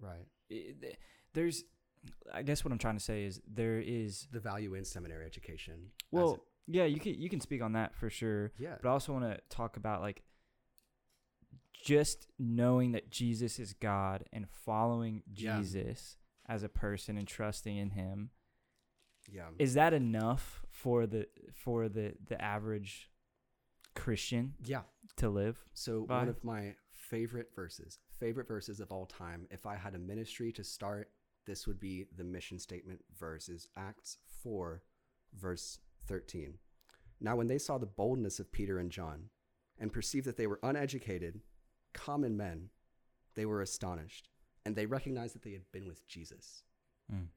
Right. 0.00 0.26
i 0.50 0.74
th- 0.80 0.96
there's 1.34 1.64
i 2.32 2.42
guess 2.42 2.64
what 2.64 2.72
i'm 2.72 2.78
trying 2.78 2.96
to 2.96 3.02
say 3.04 3.24
is 3.24 3.40
there 3.46 3.78
is 3.80 4.26
The 4.32 4.40
value 4.40 4.74
in 4.74 4.84
seminary 4.84 5.24
education. 5.26 5.90
well 6.10 6.34
it- 6.34 6.40
yeah 6.68 6.84
you 6.84 7.00
can 7.00 7.14
you 7.14 7.28
can 7.28 7.40
speak 7.40 7.60
on 7.62 7.72
that 7.72 7.94
for 7.94 8.08
sure 8.10 8.52
yeah. 8.58 8.76
but 8.82 8.88
i 8.88 8.92
also 8.92 9.12
want 9.12 9.24
to 9.24 9.38
talk 9.48 9.76
about 9.76 10.00
like 10.00 10.22
just 11.84 12.26
knowing 12.38 12.92
that 12.92 13.10
jesus 13.10 13.58
is 13.58 13.72
god 13.74 14.24
and 14.32 14.46
following 14.48 15.22
Yeah. 15.34 15.58
jesus 15.58 16.16
as 16.48 16.62
a 16.62 16.68
person 16.68 17.16
and 17.18 17.26
trusting 17.26 17.76
in 17.76 17.90
him 17.90 18.30
Yeah. 19.30 19.48
Is 19.58 19.74
that 19.74 19.92
enough 19.94 20.62
for 20.70 21.06
the 21.06 21.26
for 21.54 21.88
the 21.88 22.14
the 22.28 22.40
average 22.42 23.08
Christian 23.94 24.54
yeah. 24.64 24.82
to 25.16 25.28
live? 25.30 25.56
So 25.74 26.02
Bye. 26.06 26.18
one 26.20 26.28
of 26.28 26.42
my 26.42 26.74
favorite 26.92 27.50
verses, 27.54 27.98
favorite 28.18 28.48
verses 28.48 28.80
of 28.80 28.90
all 28.90 29.06
time. 29.06 29.46
If 29.50 29.64
I 29.66 29.76
had 29.76 29.94
a 29.94 29.98
ministry 29.98 30.50
to 30.52 30.64
start, 30.64 31.10
this 31.46 31.66
would 31.66 31.80
be 31.80 32.06
the 32.16 32.24
mission 32.24 32.58
statement 32.58 33.00
verses 33.18 33.68
Acts 33.76 34.18
4 34.42 34.82
verse 35.38 35.78
13. 36.06 36.58
Now 37.20 37.36
when 37.36 37.46
they 37.46 37.58
saw 37.58 37.78
the 37.78 37.86
boldness 37.86 38.40
of 38.40 38.52
Peter 38.52 38.78
and 38.78 38.90
John 38.90 39.30
and 39.78 39.92
perceived 39.92 40.26
that 40.26 40.36
they 40.36 40.46
were 40.46 40.60
uneducated, 40.62 41.40
common 41.94 42.36
men, 42.36 42.70
they 43.34 43.46
were 43.46 43.62
astonished 43.62 44.28
and 44.64 44.76
they 44.76 44.86
recognized 44.86 45.34
that 45.34 45.42
they 45.42 45.52
had 45.52 45.70
been 45.72 45.86
with 45.86 46.06
Jesus. 46.06 46.62
Mm. 47.12 47.28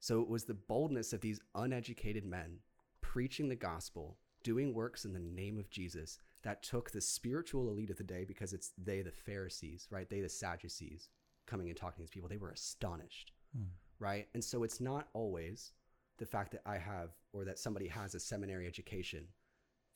So 0.00 0.20
it 0.20 0.28
was 0.28 0.44
the 0.44 0.54
boldness 0.54 1.12
of 1.12 1.20
these 1.20 1.40
uneducated 1.54 2.24
men 2.24 2.58
preaching 3.00 3.48
the 3.48 3.56
gospel, 3.56 4.18
doing 4.42 4.74
works 4.74 5.04
in 5.04 5.12
the 5.12 5.18
name 5.18 5.58
of 5.58 5.70
Jesus 5.70 6.18
that 6.42 6.62
took 6.62 6.90
the 6.90 7.00
spiritual 7.00 7.68
elite 7.68 7.90
of 7.90 7.96
the 7.96 8.04
day 8.04 8.24
because 8.24 8.52
it's 8.52 8.72
they, 8.76 9.00
the 9.00 9.10
Pharisees, 9.10 9.88
right? 9.90 10.08
They, 10.08 10.20
the 10.20 10.28
Sadducees, 10.28 11.08
coming 11.46 11.68
and 11.68 11.76
talking 11.76 11.96
to 11.96 12.02
these 12.02 12.10
people. 12.10 12.28
They 12.28 12.36
were 12.36 12.50
astonished, 12.50 13.32
Mm. 13.56 13.68
right? 13.98 14.28
And 14.34 14.42
so 14.42 14.62
it's 14.64 14.80
not 14.80 15.08
always 15.12 15.72
the 16.18 16.26
fact 16.26 16.52
that 16.52 16.62
I 16.66 16.78
have 16.78 17.10
or 17.32 17.44
that 17.44 17.58
somebody 17.58 17.88
has 17.88 18.14
a 18.14 18.20
seminary 18.20 18.66
education 18.66 19.28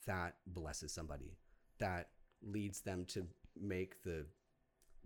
that 0.07 0.37
blesses 0.47 0.93
somebody, 0.93 1.37
that 1.79 2.11
leads 2.43 2.81
them 2.81 3.05
to 3.07 3.27
make 3.57 4.03
the 4.03 4.27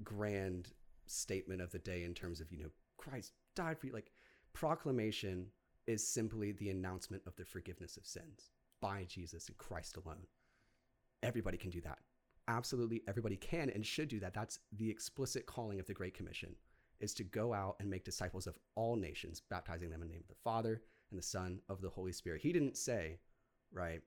grand 0.03 0.73
statement 1.07 1.61
of 1.61 1.71
the 1.71 1.79
day 1.79 2.05
in 2.05 2.15
terms 2.15 2.41
of, 2.41 2.51
you 2.53 2.59
know, 2.65 2.71
Christ 2.97 3.33
died 3.55 3.79
for 3.79 3.87
you. 3.87 3.93
Like 3.93 4.13
proclamation 4.53 5.51
is 5.87 6.07
simply 6.07 6.53
the 6.53 6.71
announcement 6.71 7.23
of 7.27 7.35
the 7.37 7.45
forgiveness 7.45 7.97
of 7.97 8.07
sins 8.07 8.53
by 8.81 9.05
Jesus 9.05 9.49
and 9.49 9.57
Christ 9.59 9.97
alone. 9.97 10.27
Everybody 11.23 11.57
can 11.59 11.71
do 11.71 11.81
that. 11.83 11.99
Absolutely 12.49 13.03
everybody 13.07 13.37
can 13.37 13.71
and 13.71 13.85
should 13.85 14.09
do 14.09 14.21
that. 14.21 14.35
That's 14.35 14.59
the 14.77 14.91
explicit 14.91 15.47
calling 15.47 15.81
of 15.81 15.87
the 15.87 15.95
Great 15.95 16.15
Commission 16.15 16.55
is 17.01 17.15
to 17.15 17.25
go 17.25 17.53
out 17.53 17.77
and 17.81 17.91
make 17.91 18.05
disciples 18.05 18.47
of 18.47 18.57
all 18.77 18.97
nations, 18.97 19.43
baptizing 19.51 19.91
them 19.91 20.03
in 20.03 20.09
the 20.09 20.15
name 20.15 20.23
of 20.23 20.29
the 20.29 20.43
Father 20.43 20.83
and 21.11 21.19
the 21.19 21.23
Son 21.23 21.61
of 21.69 21.81
the 21.81 21.91
Holy 21.91 22.13
Spirit. 22.13 22.41
He 22.41 22.53
didn't 22.53 22.77
say, 22.77 23.19
right, 23.73 24.01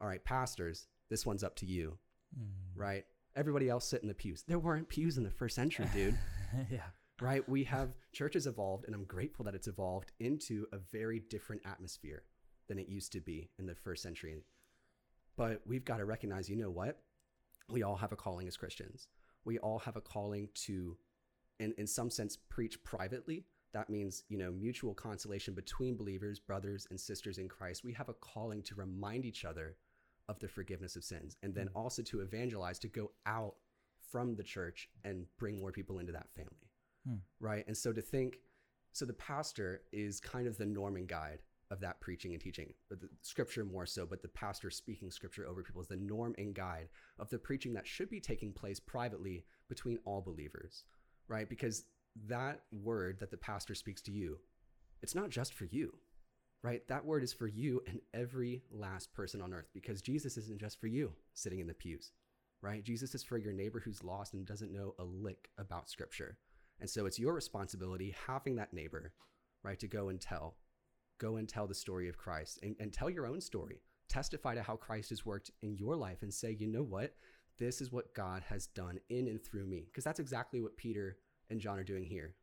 all 0.00 0.08
right, 0.08 0.24
pastors, 0.24 0.86
this 1.10 1.26
one's 1.26 1.42
up 1.42 1.56
to 1.56 1.66
you, 1.66 1.98
hmm. 2.34 2.80
right? 2.80 3.04
Everybody 3.36 3.68
else 3.68 3.84
sit 3.84 4.02
in 4.02 4.08
the 4.08 4.14
pews. 4.14 4.44
There 4.46 4.58
weren't 4.58 4.88
pews 4.88 5.18
in 5.18 5.24
the 5.24 5.30
first 5.30 5.56
century, 5.56 5.86
dude 5.92 6.16
yeah. 6.70 6.80
right? 7.20 7.46
We 7.48 7.64
have 7.64 7.96
churches 8.12 8.46
evolved, 8.46 8.86
and 8.86 8.94
I'm 8.94 9.04
grateful 9.04 9.44
that 9.44 9.54
it's 9.54 9.68
evolved 9.68 10.12
into 10.20 10.66
a 10.72 10.78
very 10.78 11.20
different 11.20 11.62
atmosphere 11.64 12.22
than 12.68 12.78
it 12.78 12.88
used 12.88 13.12
to 13.12 13.20
be 13.20 13.50
in 13.58 13.66
the 13.66 13.74
first 13.74 14.02
century. 14.02 14.36
But 15.36 15.60
we've 15.66 15.84
got 15.84 15.98
to 15.98 16.04
recognize, 16.04 16.48
you 16.48 16.56
know 16.56 16.70
what? 16.70 17.00
We 17.70 17.82
all 17.82 17.96
have 17.96 18.12
a 18.12 18.16
calling 18.16 18.48
as 18.48 18.56
Christians. 18.56 19.08
We 19.44 19.58
all 19.58 19.78
have 19.80 19.96
a 19.96 20.00
calling 20.00 20.48
to, 20.66 20.96
in, 21.58 21.74
in 21.78 21.86
some 21.86 22.10
sense, 22.10 22.36
preach 22.36 22.82
privately. 22.84 23.44
That 23.72 23.88
means, 23.88 24.24
you 24.28 24.36
know, 24.36 24.50
mutual 24.50 24.94
consolation 24.94 25.54
between 25.54 25.96
believers, 25.96 26.40
brothers, 26.40 26.86
and 26.90 26.98
sisters 26.98 27.38
in 27.38 27.48
Christ. 27.48 27.84
We 27.84 27.92
have 27.94 28.08
a 28.08 28.14
calling 28.14 28.62
to 28.64 28.74
remind 28.74 29.24
each 29.24 29.44
other 29.44 29.76
of 30.28 30.38
the 30.40 30.48
forgiveness 30.48 30.96
of 30.96 31.04
sins 31.04 31.36
and 31.42 31.54
then 31.54 31.68
mm. 31.68 31.72
also 31.74 32.02
to 32.02 32.20
evangelize, 32.20 32.78
to 32.80 32.88
go 32.88 33.12
out 33.26 33.54
from 34.10 34.34
the 34.34 34.42
church 34.42 34.88
and 35.04 35.26
bring 35.38 35.58
more 35.58 35.72
people 35.72 36.00
into 36.00 36.12
that 36.12 36.28
family 36.34 36.70
hmm. 37.06 37.16
right? 37.38 37.64
And 37.66 37.76
so 37.76 37.92
to 37.92 38.02
think, 38.02 38.38
so 38.92 39.04
the 39.04 39.12
pastor 39.14 39.82
is 39.92 40.20
kind 40.20 40.46
of 40.46 40.58
the 40.58 40.66
norm 40.66 40.96
and 40.96 41.08
guide 41.08 41.38
of 41.70 41.80
that 41.80 42.00
preaching 42.00 42.32
and 42.32 42.40
teaching, 42.40 42.72
but 42.88 43.00
the 43.00 43.08
scripture 43.22 43.64
more 43.64 43.86
so, 43.86 44.04
but 44.04 44.22
the 44.22 44.28
pastor 44.28 44.70
speaking 44.70 45.10
scripture 45.10 45.46
over 45.46 45.62
people 45.62 45.80
is 45.80 45.88
the 45.88 45.96
norm 45.96 46.34
and 46.36 46.54
guide 46.54 46.88
of 47.18 47.30
the 47.30 47.38
preaching 47.38 47.72
that 47.74 47.86
should 47.86 48.10
be 48.10 48.20
taking 48.20 48.52
place 48.52 48.80
privately 48.80 49.44
between 49.68 49.98
all 50.04 50.20
believers, 50.20 50.84
right? 51.28 51.48
Because 51.48 51.84
that 52.26 52.62
word 52.72 53.20
that 53.20 53.30
the 53.30 53.36
pastor 53.36 53.74
speaks 53.74 54.02
to 54.02 54.12
you, 54.12 54.38
it's 55.02 55.14
not 55.14 55.30
just 55.30 55.54
for 55.54 55.64
you, 55.66 55.94
right? 56.62 56.86
That 56.88 57.04
word 57.04 57.22
is 57.22 57.32
for 57.32 57.46
you 57.46 57.82
and 57.86 58.00
every 58.12 58.62
last 58.70 59.12
person 59.12 59.40
on 59.40 59.54
earth 59.54 59.68
because 59.72 60.02
Jesus 60.02 60.36
isn't 60.36 60.60
just 60.60 60.80
for 60.80 60.88
you 60.88 61.12
sitting 61.34 61.60
in 61.60 61.66
the 61.66 61.74
pews, 61.74 62.12
right? 62.62 62.82
Jesus 62.82 63.14
is 63.14 63.22
for 63.22 63.38
your 63.38 63.52
neighbor 63.52 63.80
who's 63.80 64.04
lost 64.04 64.34
and 64.34 64.44
doesn't 64.44 64.72
know 64.72 64.94
a 64.98 65.04
lick 65.04 65.50
about 65.56 65.88
scripture. 65.88 66.36
And 66.80 66.90
so 66.90 67.06
it's 67.06 67.18
your 67.18 67.32
responsibility 67.32 68.14
having 68.26 68.56
that 68.56 68.72
neighbor, 68.72 69.12
right, 69.62 69.78
to 69.78 69.86
go 69.86 70.08
and 70.08 70.20
tell, 70.20 70.56
go 71.20 71.36
and 71.36 71.48
tell 71.48 71.68
the 71.68 71.74
story 71.74 72.08
of 72.08 72.18
Christ 72.18 72.58
and, 72.62 72.74
and 72.80 72.92
tell 72.92 73.08
your 73.08 73.26
own 73.26 73.40
story. 73.40 73.80
Testify 74.08 74.56
to 74.56 74.62
how 74.62 74.74
Christ 74.74 75.10
has 75.10 75.24
worked 75.24 75.52
in 75.62 75.76
your 75.76 75.94
life 75.94 76.22
and 76.22 76.34
say, 76.34 76.56
you 76.58 76.66
know 76.66 76.82
what? 76.82 77.14
This 77.58 77.80
is 77.80 77.92
what 77.92 78.14
God 78.14 78.42
has 78.48 78.66
done 78.66 78.98
in 79.10 79.28
and 79.28 79.40
through 79.40 79.66
me. 79.66 79.84
Because 79.86 80.02
that's 80.02 80.18
exactly 80.18 80.60
what 80.60 80.76
Peter 80.76 81.18
and 81.50 81.60
John 81.60 81.78
are 81.78 81.84
doing 81.84 82.04
here, 82.04 82.34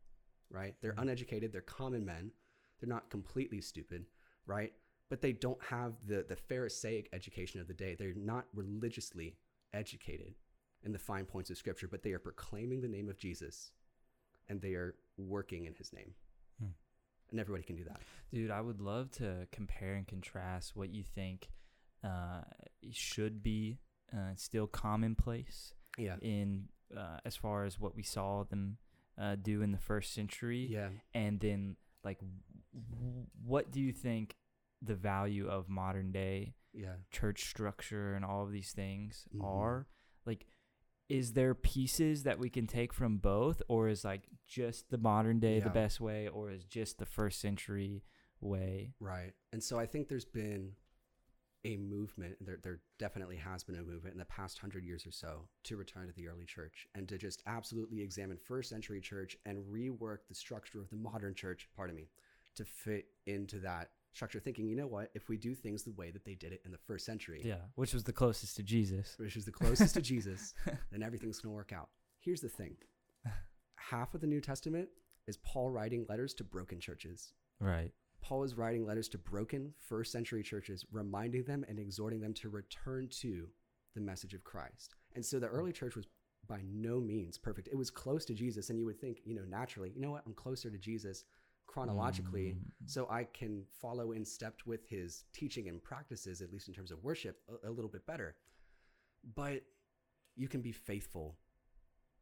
right? 0.49 0.75
They're 0.79 0.91
mm-hmm. 0.91 1.01
uneducated, 1.01 1.51
they're 1.51 1.61
common 1.61 2.05
men, 2.05 2.31
they're 2.79 2.87
not 2.87 3.09
completely 3.09 3.59
stupid, 3.59 4.05
right? 4.45 4.71
But 5.09 5.21
they 5.21 5.33
don't 5.33 5.61
have 5.63 5.93
the, 6.05 6.25
the 6.27 6.35
Pharisaic 6.35 7.09
education 7.11 7.59
of 7.59 7.67
the 7.67 7.73
day. 7.73 7.95
They're 7.95 8.13
not 8.15 8.45
religiously 8.53 9.37
educated 9.73 10.35
in 10.83 10.91
the 10.91 10.99
fine 10.99 11.25
points 11.25 11.49
of 11.49 11.57
Scripture, 11.57 11.87
but 11.87 12.03
they 12.03 12.11
are 12.11 12.19
proclaiming 12.19 12.81
the 12.81 12.87
name 12.87 13.09
of 13.09 13.17
Jesus 13.17 13.71
and 14.47 14.61
they 14.61 14.73
are 14.73 14.95
working 15.17 15.65
in 15.65 15.73
his 15.73 15.91
name. 15.91 16.13
And 17.31 17.39
everybody 17.39 17.63
can 17.63 17.75
do 17.75 17.83
that. 17.85 17.99
Dude, 18.33 18.51
I 18.51 18.61
would 18.61 18.79
love 18.81 19.11
to 19.13 19.47
compare 19.51 19.95
and 19.95 20.07
contrast 20.07 20.75
what 20.75 20.89
you 20.89 21.03
think 21.03 21.49
uh, 22.03 22.41
should 22.91 23.41
be 23.43 23.79
uh, 24.13 24.31
still 24.35 24.67
commonplace 24.67 25.73
Yeah. 25.97 26.15
in 26.21 26.69
uh, 26.95 27.17
as 27.25 27.35
far 27.35 27.65
as 27.65 27.77
what 27.79 27.95
we 27.95 28.03
saw 28.03 28.43
them 28.45 28.77
uh, 29.17 29.35
do 29.35 29.61
in 29.61 29.71
the 29.71 29.77
first 29.77 30.13
century, 30.13 30.67
Yeah. 30.69 30.89
and 31.13 31.39
then 31.39 31.75
like 32.03 32.19
w- 32.19 33.25
what 33.43 33.71
do 33.71 33.81
you 33.81 33.91
think 33.91 34.35
the 34.81 34.95
value 34.95 35.47
of 35.49 35.67
modern 35.67 36.11
day 36.11 36.53
Yeah. 36.73 36.95
church 37.11 37.45
structure 37.49 38.13
and 38.13 38.23
all 38.23 38.43
of 38.43 38.51
these 38.51 38.71
things 38.71 39.27
Mhm. 39.35 39.43
are? 39.43 39.87
Like, 40.25 40.45
is 41.09 41.33
there 41.33 41.53
pieces 41.53 42.23
that 42.23 42.39
we 42.39 42.49
can 42.49 42.67
take 42.67 42.93
from 42.93 43.17
both, 43.17 43.61
or 43.67 43.87
is 43.87 44.03
like 44.03 44.23
just 44.47 44.89
the 44.89 44.97
modern 44.97 45.39
day 45.39 45.59
the 45.59 45.69
best 45.69 46.01
way, 46.01 46.27
or 46.27 46.51
is 46.51 46.65
just 46.65 46.97
the 46.97 47.05
first 47.05 47.39
century 47.39 48.03
way? 48.41 48.93
Right. 48.99 49.33
And 49.53 49.63
so 49.63 49.79
I 49.79 49.85
think 49.85 50.07
there's 50.07 50.25
been 50.25 50.73
a 51.65 51.77
movement, 51.77 52.35
there, 52.39 52.59
there 52.61 52.79
definitely 52.97 53.35
has 53.35 53.63
been 53.63 53.75
a 53.75 53.83
movement 53.83 54.13
in 54.13 54.19
the 54.19 54.25
past 54.25 54.59
hundred 54.59 54.83
years 54.83 55.05
or 55.05 55.11
so 55.11 55.47
to 55.63 55.75
return 55.75 56.07
to 56.07 56.13
the 56.13 56.27
early 56.27 56.45
church 56.45 56.87
and 56.95 57.07
to 57.09 57.17
just 57.17 57.41
absolutely 57.47 58.01
examine 58.01 58.37
first 58.37 58.69
century 58.69 59.01
church 59.01 59.35
and 59.45 59.57
rework 59.65 60.19
the 60.29 60.35
structure 60.35 60.79
of 60.79 60.89
the 60.89 60.95
modern 60.95 61.33
church, 61.33 61.67
pardon 61.75 61.95
me, 61.95 62.07
to 62.55 62.63
fit 62.63 63.05
into 63.25 63.59
that 63.59 63.89
structure, 64.17 64.39
thinking, 64.39 64.67
you 64.67 64.75
know 64.75 64.87
what, 64.87 65.11
if 65.13 65.29
we 65.29 65.37
do 65.37 65.53
things 65.53 65.83
the 65.83 65.91
way 65.91 66.09
that 66.11 66.25
they 66.25 66.33
did 66.33 66.51
it 66.51 66.61
in 66.65 66.71
the 66.71 66.77
first 66.77 67.05
century, 67.05 67.41
Yeah, 67.45 67.61
which 67.75 67.93
was 67.93 68.03
the 68.03 68.11
closest 68.11 68.55
to 68.57 68.63
Jesus. 68.63 69.13
which 69.17 69.37
is 69.37 69.45
the 69.45 69.51
closest 69.51 69.93
to 69.93 70.01
Jesus, 70.01 70.53
then 70.91 71.03
everything's 71.03 71.39
going 71.39 71.51
to 71.53 71.55
work 71.55 71.71
out. 71.71 71.89
Here's 72.19 72.41
the 72.41 72.49
thing 72.49 72.75
half 73.75 74.13
of 74.15 74.21
the 74.21 74.27
New 74.27 74.41
Testament 74.41 74.89
is 75.27 75.37
Paul 75.37 75.69
writing 75.71 76.05
letters 76.09 76.33
to 76.35 76.43
broken 76.43 76.79
churches. 76.79 77.33
Right. 77.59 77.91
Paul 78.21 78.43
is 78.43 78.55
writing 78.55 78.85
letters 78.85 79.07
to 79.09 79.17
broken 79.17 79.73
first 79.87 80.11
century 80.11 80.41
churches, 80.43 80.83
reminding 80.91 81.43
them 81.43 81.63
and 81.69 81.79
exhorting 81.79 82.19
them 82.19 82.33
to 82.35 82.49
return 82.49 83.07
to 83.21 83.47
the 83.95 84.01
message 84.01 84.33
of 84.33 84.43
Christ. 84.43 84.95
And 85.15 85.23
so 85.25 85.39
the 85.39 85.47
early 85.47 85.71
church 85.71 85.95
was 85.95 86.07
by 86.47 86.61
no 86.65 86.99
means 86.99 87.37
perfect. 87.37 87.67
It 87.67 87.77
was 87.77 87.89
close 87.91 88.25
to 88.25 88.33
Jesus, 88.33 88.69
and 88.69 88.79
you 88.79 88.85
would 88.85 88.99
think, 88.99 89.19
you 89.25 89.35
know, 89.35 89.45
naturally, 89.47 89.91
you 89.93 90.01
know 90.01 90.11
what, 90.11 90.23
I'm 90.25 90.33
closer 90.33 90.69
to 90.69 90.77
Jesus 90.77 91.23
chronologically, 91.67 92.53
Mm. 92.53 92.89
so 92.89 93.07
I 93.09 93.25
can 93.25 93.65
follow 93.81 94.11
in 94.13 94.25
step 94.25 94.61
with 94.65 94.87
his 94.87 95.25
teaching 95.33 95.67
and 95.67 95.81
practices, 95.83 96.41
at 96.41 96.51
least 96.51 96.67
in 96.67 96.73
terms 96.73 96.91
of 96.91 97.03
worship, 97.03 97.41
a, 97.47 97.69
a 97.69 97.71
little 97.71 97.89
bit 97.91 98.05
better. 98.05 98.35
But 99.35 99.63
you 100.35 100.47
can 100.47 100.61
be 100.61 100.71
faithful 100.71 101.37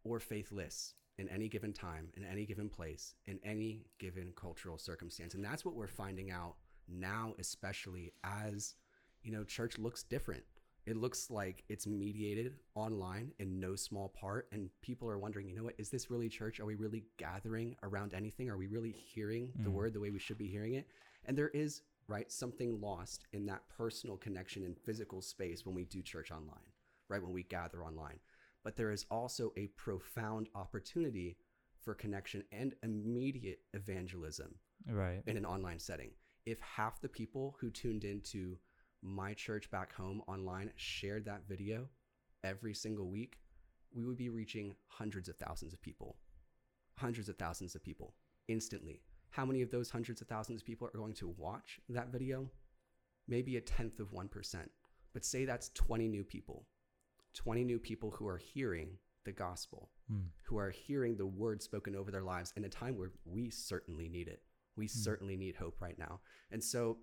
or 0.03 0.19
faithless 0.19 0.95
in 1.17 1.29
any 1.29 1.47
given 1.47 1.73
time, 1.73 2.09
in 2.15 2.23
any 2.25 2.45
given 2.45 2.69
place, 2.69 3.15
in 3.25 3.39
any 3.43 3.85
given 3.99 4.33
cultural 4.35 4.77
circumstance. 4.77 5.33
And 5.35 5.43
that's 5.43 5.63
what 5.63 5.75
we're 5.75 5.87
finding 5.87 6.31
out 6.31 6.55
now, 6.87 7.35
especially 7.39 8.13
as, 8.23 8.75
you 9.23 9.31
know, 9.31 9.43
church 9.43 9.77
looks 9.77 10.03
different. 10.03 10.43
It 10.85 10.97
looks 10.97 11.31
like 11.31 11.63
it's 11.67 11.87
mediated 11.87 12.53
online 12.75 13.31
in 13.39 13.59
no 13.59 13.75
small 13.75 14.09
part. 14.09 14.47
And 14.51 14.69
people 14.81 15.09
are 15.09 15.17
wondering, 15.17 15.47
you 15.49 15.55
know 15.55 15.63
what, 15.63 15.75
is 15.79 15.89
this 15.89 16.11
really 16.11 16.29
church? 16.29 16.59
Are 16.59 16.65
we 16.65 16.75
really 16.75 17.05
gathering 17.17 17.75
around 17.81 18.13
anything? 18.13 18.49
Are 18.49 18.57
we 18.57 18.67
really 18.67 18.91
hearing 18.91 19.51
the 19.63 19.69
Mm. 19.69 19.73
word 19.73 19.93
the 19.93 19.99
way 19.99 20.11
we 20.11 20.19
should 20.19 20.37
be 20.37 20.47
hearing 20.47 20.75
it? 20.75 20.87
And 21.25 21.35
there 21.35 21.49
is, 21.49 21.81
right, 22.07 22.31
something 22.31 22.79
lost 22.79 23.25
in 23.33 23.47
that 23.47 23.67
personal 23.69 24.15
connection 24.17 24.63
in 24.63 24.75
physical 24.75 25.21
space 25.21 25.65
when 25.65 25.73
we 25.73 25.85
do 25.85 26.03
church 26.03 26.31
online, 26.31 26.71
right, 27.09 27.21
when 27.21 27.33
we 27.33 27.43
gather 27.43 27.83
online 27.83 28.19
but 28.63 28.75
there 28.75 28.89
is 28.91 29.05
also 29.11 29.53
a 29.57 29.67
profound 29.77 30.49
opportunity 30.55 31.37
for 31.83 31.93
connection 31.93 32.43
and 32.51 32.73
immediate 32.81 33.59
evangelism 33.75 34.55
Right. 34.87 35.21
in 35.27 35.37
an 35.37 35.45
online 35.45 35.77
setting. 35.77 36.09
if 36.47 36.59
half 36.61 36.99
the 37.01 37.07
people 37.09 37.55
who 37.59 37.69
tuned 37.69 38.03
into 38.03 38.57
my 39.05 39.33
church 39.33 39.69
back 39.69 39.93
home 39.93 40.21
online 40.27 40.71
shared 40.75 41.25
that 41.25 41.47
video 41.47 41.87
every 42.43 42.73
single 42.73 43.07
week, 43.09 43.37
we 43.93 44.03
would 44.05 44.17
be 44.17 44.29
reaching 44.29 44.75
hundreds 44.87 45.29
of 45.29 45.37
thousands 45.37 45.73
of 45.73 45.81
people. 45.81 46.17
Hundreds 46.97 47.29
of 47.29 47.37
thousands 47.37 47.75
of 47.75 47.83
people 47.83 48.15
instantly. 48.47 49.01
How 49.29 49.45
many 49.45 49.61
of 49.61 49.69
those 49.71 49.89
hundreds 49.89 50.21
of 50.21 50.27
thousands 50.27 50.61
of 50.61 50.65
people 50.65 50.87
are 50.87 50.97
going 50.97 51.13
to 51.15 51.29
watch 51.37 51.79
that 51.89 52.11
video? 52.11 52.49
Maybe 53.27 53.57
a 53.57 53.61
tenth 53.61 53.99
of 53.99 54.11
1%. 54.11 54.69
But 55.13 55.25
say 55.25 55.45
that's 55.45 55.69
20 55.75 56.07
new 56.07 56.23
people. 56.23 56.65
20 57.33 57.63
new 57.63 57.79
people 57.79 58.11
who 58.11 58.27
are 58.27 58.37
hearing 58.37 58.97
the 59.25 59.31
gospel, 59.31 59.89
Mm. 60.11 60.29
who 60.43 60.57
are 60.57 60.69
hearing 60.69 61.17
the 61.17 61.25
word 61.25 61.63
spoken 61.63 61.95
over 61.95 62.11
their 62.11 62.21
lives 62.21 62.53
in 62.55 62.63
a 62.63 62.69
time 62.69 62.95
where 62.95 63.11
we 63.25 63.49
certainly 63.49 64.07
need 64.07 64.27
it. 64.27 64.43
We 64.75 64.87
certainly 64.87 65.35
need 65.35 65.55
hope 65.55 65.81
right 65.81 65.97
now. 65.97 66.21
And 66.51 66.63
so, 66.63 66.99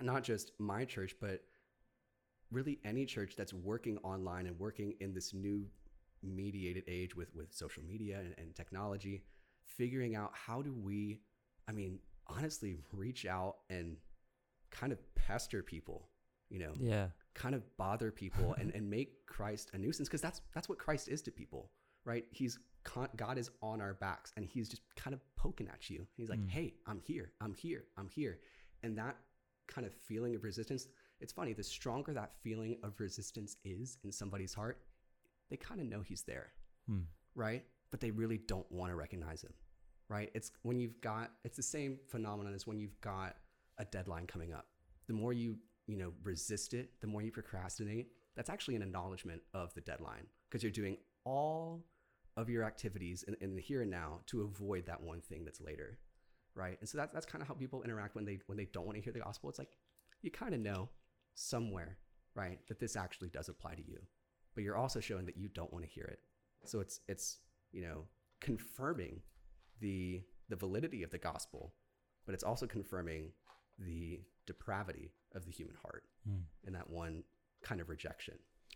not 0.00 0.22
just 0.22 0.52
my 0.58 0.84
church, 0.84 1.16
but 1.20 1.42
really 2.50 2.78
any 2.84 3.04
church 3.06 3.34
that's 3.36 3.52
working 3.52 3.98
online 3.98 4.46
and 4.46 4.58
working 4.58 4.94
in 5.00 5.12
this 5.14 5.34
new 5.34 5.66
mediated 6.22 6.84
age 6.86 7.16
with, 7.16 7.34
with 7.34 7.52
social 7.52 7.82
media 7.82 8.18
and, 8.20 8.34
and 8.38 8.54
technology, 8.54 9.22
figuring 9.64 10.14
out 10.14 10.30
how 10.32 10.62
do 10.62 10.72
we, 10.72 11.20
I 11.68 11.72
mean, 11.72 11.98
honestly, 12.26 12.76
reach 12.92 13.26
out 13.26 13.56
and 13.70 13.96
kind 14.70 14.92
of 14.92 14.98
pester 15.14 15.62
people, 15.62 16.08
you 16.48 16.58
know, 16.58 16.72
Yeah. 16.80 17.08
kind 17.34 17.54
of 17.54 17.62
bother 17.76 18.10
people 18.10 18.54
and, 18.58 18.70
and 18.74 18.88
make 18.88 19.26
Christ 19.26 19.70
a 19.74 19.78
nuisance 19.78 20.08
because 20.08 20.20
that's 20.22 20.40
that's 20.54 20.68
what 20.68 20.78
Christ 20.78 21.08
is 21.08 21.22
to 21.22 21.30
people, 21.30 21.70
right? 22.04 22.24
He's 22.30 22.58
con- 22.84 23.08
God 23.16 23.38
is 23.38 23.50
on 23.62 23.80
our 23.80 23.94
backs 23.94 24.32
and 24.36 24.44
he's 24.46 24.68
just 24.68 24.82
kind 24.96 25.14
of 25.14 25.20
poking 25.36 25.68
at 25.68 25.90
you. 25.90 26.06
He's 26.16 26.28
like, 26.30 26.38
Mm. 26.40 26.50
"Hey, 26.50 26.74
I'm 26.86 27.00
here. 27.00 27.32
I'm 27.40 27.54
here. 27.54 27.84
I'm 27.96 28.08
here." 28.08 28.38
And 28.82 28.96
that 28.98 29.16
kind 29.68 29.86
of 29.86 29.92
feeling 29.94 30.34
of 30.34 30.44
resistance, 30.44 30.88
it's 31.20 31.32
funny, 31.32 31.52
the 31.52 31.62
stronger 31.62 32.12
that 32.12 32.32
feeling 32.42 32.76
of 32.82 32.98
resistance 33.00 33.56
is 33.64 33.98
in 34.04 34.12
somebody's 34.12 34.54
heart, 34.54 34.80
they 35.50 35.56
kind 35.56 35.80
of 35.80 35.86
know 35.86 36.00
he's 36.02 36.22
there, 36.22 36.52
Mm. 36.88 37.06
right? 37.34 37.64
But 37.90 38.00
they 38.00 38.10
really 38.10 38.38
don't 38.38 38.70
want 38.70 38.90
to 38.90 38.96
recognize 38.96 39.42
him, 39.42 39.54
right? 40.08 40.30
It's 40.34 40.50
when 40.62 40.78
you've 40.78 41.00
got 41.00 41.32
it's 41.44 41.56
the 41.56 41.62
same 41.62 41.98
phenomenon 42.08 42.54
as 42.54 42.66
when 42.66 42.78
you've 42.78 43.00
got 43.00 43.36
a 43.78 43.84
deadline 43.84 44.26
coming 44.26 44.52
up. 44.52 44.66
The 45.06 45.12
more 45.14 45.32
you, 45.32 45.58
you 45.86 45.96
know, 45.96 46.12
resist 46.22 46.74
it, 46.74 47.00
the 47.00 47.06
more 47.06 47.22
you 47.22 47.30
procrastinate, 47.30 48.10
that's 48.34 48.50
actually 48.50 48.76
an 48.76 48.82
acknowledgement 48.82 49.42
of 49.54 49.72
the 49.74 49.80
deadline 49.80 50.26
because 50.48 50.62
you're 50.62 50.72
doing 50.72 50.98
all 51.24 51.84
of 52.36 52.50
your 52.50 52.64
activities 52.64 53.22
in, 53.22 53.34
in 53.40 53.54
the 53.56 53.62
here 53.62 53.82
and 53.82 53.90
now 53.90 54.20
to 54.26 54.42
avoid 54.42 54.84
that 54.86 55.00
one 55.02 55.20
thing 55.20 55.44
that's 55.44 55.60
later. 55.60 55.98
Right. 56.56 56.78
And 56.80 56.88
so 56.88 56.98
that's 56.98 57.12
that's 57.12 57.26
kind 57.26 57.42
of 57.42 57.48
how 57.48 57.54
people 57.54 57.82
interact 57.84 58.16
when 58.16 58.24
they 58.24 58.40
when 58.46 58.56
they 58.58 58.64
don't 58.72 58.86
want 58.86 58.96
to 58.98 59.02
hear 59.04 59.12
the 59.12 59.20
gospel. 59.20 59.48
It's 59.50 59.58
like 59.58 59.76
you 60.22 60.30
kind 60.30 60.54
of 60.54 60.60
know 60.60 60.88
somewhere, 61.34 61.98
right, 62.34 62.58
that 62.68 62.80
this 62.80 62.96
actually 62.96 63.28
does 63.28 63.48
apply 63.48 63.74
to 63.74 63.86
you. 63.86 63.98
But 64.54 64.64
you're 64.64 64.76
also 64.76 65.00
showing 65.00 65.26
that 65.26 65.36
you 65.36 65.48
don't 65.48 65.72
want 65.72 65.84
to 65.84 65.90
hear 65.90 66.04
it. 66.06 66.20
So 66.64 66.80
it's 66.80 67.00
it's, 67.08 67.38
you 67.72 67.82
know, 67.82 68.04
confirming 68.40 69.20
the 69.80 70.22
the 70.48 70.56
validity 70.56 71.02
of 71.02 71.10
the 71.10 71.18
gospel, 71.18 71.74
but 72.24 72.34
it's 72.34 72.44
also 72.44 72.66
confirming 72.66 73.32
the 73.78 74.22
depravity 74.46 75.12
of 75.34 75.44
the 75.44 75.50
human 75.52 75.76
heart 75.82 76.04
Mm. 76.28 76.42
in 76.64 76.72
that 76.72 76.88
one 76.90 77.22
kind 77.62 77.80
of 77.80 77.88
rejection. 77.88 78.34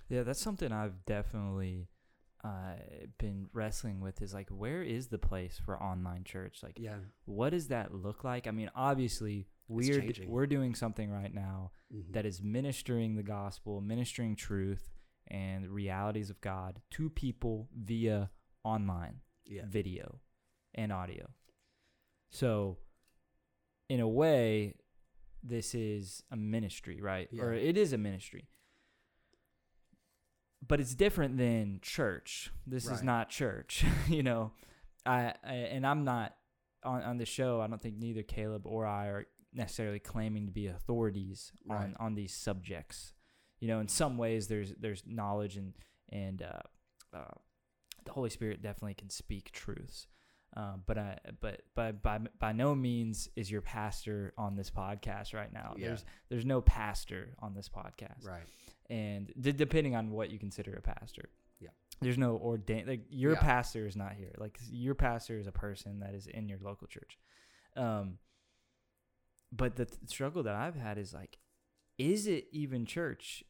Yeah, 0.09 0.22
that's 0.22 0.41
something 0.41 0.70
I've 0.70 1.05
definitely 1.07 1.89
uh, 2.45 2.74
been 3.18 3.49
wrestling 3.53 4.01
with. 4.01 4.22
Is 4.22 4.32
like, 4.34 4.49
where 4.51 4.82
is 4.82 5.09
the 5.09 5.18
place 5.18 5.61
for 5.64 5.80
online 5.82 6.24
church? 6.24 6.62
Like, 6.62 6.78
Yeah. 6.78 6.99
what 7.26 7.51
does 7.51 7.68
that 7.68 7.95
look 7.95 8.24
like? 8.24 8.47
I 8.47 8.51
mean, 8.51 8.70
obviously, 8.74 9.47
we're 9.68 10.03
we're 10.26 10.47
doing 10.47 10.74
something 10.74 11.11
right 11.11 11.32
now 11.32 11.72
Mhm. 11.93 12.12
that 12.12 12.26
is 12.26 12.43
ministering 12.43 13.14
the 13.14 13.22
gospel, 13.22 13.80
ministering 13.80 14.34
truth 14.36 14.91
and 15.28 15.68
realities 15.68 16.28
of 16.30 16.41
God 16.41 16.82
to 16.91 17.09
people 17.11 17.68
via 17.72 18.30
online 18.64 19.20
yeah. 19.45 19.62
video 19.66 20.20
and 20.74 20.93
audio. 20.93 21.30
So, 22.30 22.78
in 23.88 24.01
a 24.01 24.09
way, 24.09 24.74
this 25.43 25.74
is 25.74 26.22
a 26.30 26.36
ministry, 26.36 27.01
right? 27.01 27.28
Or 27.38 27.53
it 27.53 27.76
is 27.76 27.93
a 27.93 27.99
ministry. 27.99 28.49
But 30.66 30.80
it's 30.80 30.94
different 30.94 31.38
than 31.38 31.78
church. 31.82 32.50
This 32.66 32.86
is 32.86 33.02
not 33.02 33.30
church, 33.30 33.84
you 34.08 34.22
know. 34.22 34.52
I, 35.06 35.32
I 35.42 35.54
and 35.54 35.86
I'm 35.86 36.04
not 36.04 36.34
on 36.84 37.02
on 37.02 37.16
the 37.18 37.24
show. 37.26 37.61
I 37.61 37.66
don't 37.66 37.80
think 37.80 37.96
neither 37.98 38.22
Caleb 38.22 38.66
or 38.66 38.86
I 38.86 39.06
are 39.06 39.26
necessarily 39.54 39.98
claiming 39.98 40.46
to 40.46 40.52
be 40.52 40.66
authorities 40.66 41.52
on 41.68 41.76
Right. 41.76 41.94
on 41.98 42.14
these 42.14 42.34
subjects. 42.34 43.14
You 43.58 43.68
know, 43.68 43.80
in 43.80 43.88
some 43.88 44.18
ways, 44.18 44.48
there's 44.48 44.72
there's 44.78 45.02
knowledge 45.06 45.56
and 45.56 45.74
and 46.11 46.42
uh, 46.42 47.16
uh, 47.16 47.34
the 48.04 48.12
Holy 48.12 48.30
Spirit 48.30 48.62
definitely 48.62 48.94
can 48.94 49.08
speak 49.11 49.52
truths. 49.52 50.06
Um, 50.56 50.82
but 50.84 50.98
I, 50.98 51.18
but 51.40 51.62
but 51.74 52.02
by 52.02 52.18
by 52.38 52.52
no 52.52 52.74
means 52.74 53.28
is 53.36 53.50
your 53.50 53.61
pastor 53.62 54.34
on 54.36 54.56
this 54.56 54.68
podcast 54.70 55.32
right 55.32 55.52
now. 55.52 55.74
Yeah. 55.78 55.88
There's 55.88 56.04
there's 56.28 56.44
no 56.44 56.61
pastor 56.61 57.34
on 57.38 57.54
this 57.54 57.68
podcast, 57.68 58.26
Right. 58.26 58.42
And 58.91 59.32
d- 59.41 59.53
depending 59.53 59.95
on 59.95 60.11
what 60.11 60.30
you 60.30 60.38
consider 60.38 60.74
a 60.74 60.82
pastor, 60.82 61.30
Yeah. 61.61 61.70
there's 62.01 62.18
no 62.18 62.36
ordained. 62.36 62.88
Like 62.88 63.07
your 63.09 63.32
Yeah. 63.32 63.41
pastor 63.41 63.86
is 63.86 63.97
not 63.97 64.14
here. 64.14 64.34
Like 64.36 64.59
your 64.70 64.95
pastor 64.95 65.38
is 65.38 65.47
a 65.47 65.53
person 65.53 66.01
that 66.01 66.12
is 66.14 66.26
in 66.26 66.49
your 66.49 66.59
local 66.59 66.86
church. 66.88 67.18
Um, 67.76 68.18
but 69.53 69.76
the 69.76 69.86
th- 69.86 69.99
struggle 70.09 70.43
that 70.45 70.55
I've 70.55 70.76
had 70.76 70.99
is 70.99 71.12
like, 71.12 71.38
is 71.99 72.26
it 72.26 72.47
even 72.53 72.86
church 72.86 73.45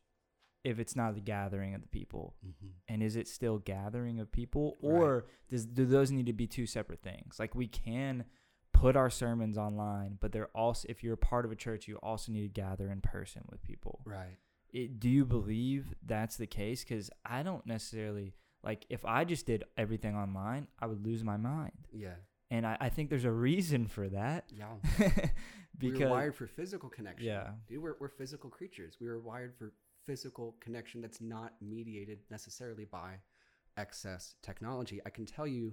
if 0.64 0.78
it's 0.78 0.94
not 0.96 1.14
the 1.14 1.20
gathering 1.20 1.74
of 1.74 1.82
the 1.82 1.88
people? 1.88 2.34
hmm 2.42 2.68
and 2.88 3.02
is 3.04 3.14
it 3.16 3.28
still 3.28 3.58
gathering 3.58 4.18
of 4.18 4.30
people 4.32 4.76
Right. 4.82 5.00
or 5.00 5.26
does 5.48 5.64
do 5.64 5.86
those 5.86 6.10
need 6.10 6.26
to 6.26 6.32
be 6.32 6.46
two 6.48 6.66
separate 6.66 7.02
things 7.02 7.38
like 7.38 7.54
we 7.54 7.68
can 7.68 8.24
put 8.72 8.96
our 8.96 9.08
sermons 9.10 9.56
online 9.56 10.18
but 10.20 10.32
they're 10.32 10.48
also 10.56 10.86
if 10.90 11.04
you're 11.04 11.14
a 11.14 11.16
part 11.16 11.44
of 11.44 11.52
a 11.52 11.56
church 11.56 11.86
you 11.86 11.96
also 11.98 12.32
need 12.32 12.42
to 12.42 12.48
gather 12.48 12.90
in 12.90 13.00
person 13.00 13.42
with 13.48 13.62
people 13.62 14.00
Right. 14.04 14.38
It, 14.72 15.00
do 15.00 15.08
you 15.08 15.24
believe 15.24 15.94
that's 16.06 16.36
the 16.36 16.46
case 16.46 16.84
because 16.84 17.10
i 17.24 17.42
don't 17.42 17.66
necessarily 17.66 18.34
like 18.62 18.84
if 18.90 19.04
i 19.04 19.24
just 19.24 19.46
did 19.46 19.64
everything 19.76 20.14
online 20.16 20.66
i 20.80 20.86
would 20.86 21.04
lose 21.04 21.22
my 21.24 21.36
mind 21.36 21.72
Yeah. 21.92 22.14
and 22.50 22.66
i, 22.66 22.76
I 22.80 22.88
think 22.88 23.10
there's 23.10 23.24
a 23.24 23.30
reason 23.32 23.86
for 23.86 24.08
that 24.08 24.44
Yeah. 24.52 24.66
because 25.78 25.98
we 25.98 26.04
were 26.04 26.10
wired 26.10 26.34
for 26.36 26.46
physical 26.46 26.88
connection. 26.90 27.26
Yeah. 27.26 27.50
Dude, 27.68 27.82
we're, 27.82 27.96
we're 28.00 28.08
physical 28.08 28.50
creatures. 28.50 28.98
We 29.00 29.06
were 29.08 29.18
wired 29.20 29.54
for 29.56 29.72
physical 30.06 30.56
connection 30.60 31.00
that's 31.00 31.20
not 31.22 31.54
mediated 31.62 32.18
necessarily 32.30 32.84
by 32.84 33.14
excess 33.76 34.34
technology. 34.42 35.00
I 35.06 35.10
can 35.10 35.24
tell 35.26 35.46
you 35.46 35.72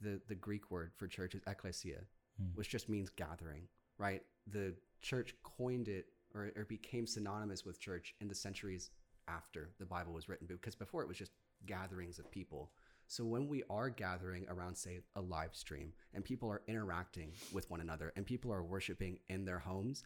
the, 0.00 0.20
the 0.28 0.34
Greek 0.34 0.70
word 0.70 0.92
for 0.96 1.06
church 1.08 1.34
is 1.34 1.42
ekklesia, 1.42 2.00
Hmm. 2.38 2.50
which 2.54 2.68
just 2.68 2.88
means 2.88 3.08
gathering, 3.10 3.62
right? 3.98 4.22
The 4.46 4.74
church 5.02 5.34
coined 5.42 5.88
it 5.88 6.06
or, 6.38 6.52
or 6.56 6.64
became 6.64 7.06
synonymous 7.06 7.64
with 7.64 7.80
church 7.80 8.14
in 8.20 8.28
the 8.28 8.34
centuries 8.34 8.90
after 9.26 9.70
the 9.78 9.84
Bible 9.84 10.12
was 10.12 10.28
written, 10.28 10.46
because 10.46 10.74
before 10.74 11.02
it 11.02 11.08
was 11.08 11.18
just 11.18 11.32
gatherings 11.66 12.18
of 12.18 12.30
people. 12.30 12.70
So 13.06 13.24
when 13.24 13.48
we 13.48 13.62
are 13.70 13.88
gathering 13.88 14.46
around, 14.48 14.76
say, 14.76 15.00
a 15.16 15.20
live 15.20 15.54
stream 15.54 15.92
and 16.12 16.24
people 16.24 16.50
are 16.50 16.62
interacting 16.66 17.32
with 17.52 17.70
one 17.70 17.80
another 17.80 18.12
and 18.16 18.26
people 18.26 18.52
are 18.52 18.62
worshiping 18.62 19.18
in 19.28 19.44
their 19.44 19.58
homes, 19.58 20.04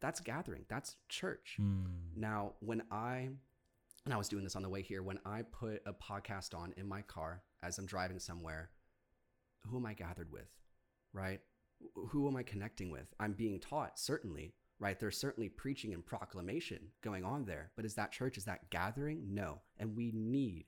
that's 0.00 0.20
gathering. 0.20 0.64
That's 0.68 0.96
church. 1.08 1.54
Hmm. 1.56 1.84
Now, 2.16 2.52
when 2.60 2.82
I 2.90 3.28
and 4.04 4.12
I 4.12 4.16
was 4.16 4.28
doing 4.28 4.44
this 4.44 4.56
on 4.56 4.62
the 4.62 4.68
way 4.68 4.82
here, 4.82 5.02
when 5.02 5.20
I 5.24 5.42
put 5.42 5.80
a 5.86 5.92
podcast 5.92 6.54
on 6.54 6.74
in 6.76 6.88
my 6.88 7.02
car 7.02 7.42
as 7.62 7.78
I'm 7.78 7.86
driving 7.86 8.18
somewhere, 8.18 8.70
who 9.60 9.76
am 9.76 9.86
I 9.86 9.94
gathered 9.94 10.32
with? 10.32 10.50
Right? 11.12 11.40
Who 11.94 12.28
am 12.28 12.36
I 12.36 12.42
connecting 12.42 12.90
with? 12.90 13.14
I'm 13.20 13.32
being 13.32 13.60
taught, 13.60 13.98
certainly, 13.98 14.54
right? 14.82 14.98
There's 14.98 15.16
certainly 15.16 15.48
preaching 15.48 15.94
and 15.94 16.04
proclamation 16.04 16.80
going 17.02 17.24
on 17.24 17.44
there. 17.44 17.70
But 17.76 17.84
is 17.84 17.94
that 17.94 18.10
church? 18.12 18.36
Is 18.36 18.44
that 18.46 18.68
gathering? 18.70 19.32
No. 19.32 19.60
And 19.78 19.94
we 19.96 20.10
need 20.12 20.66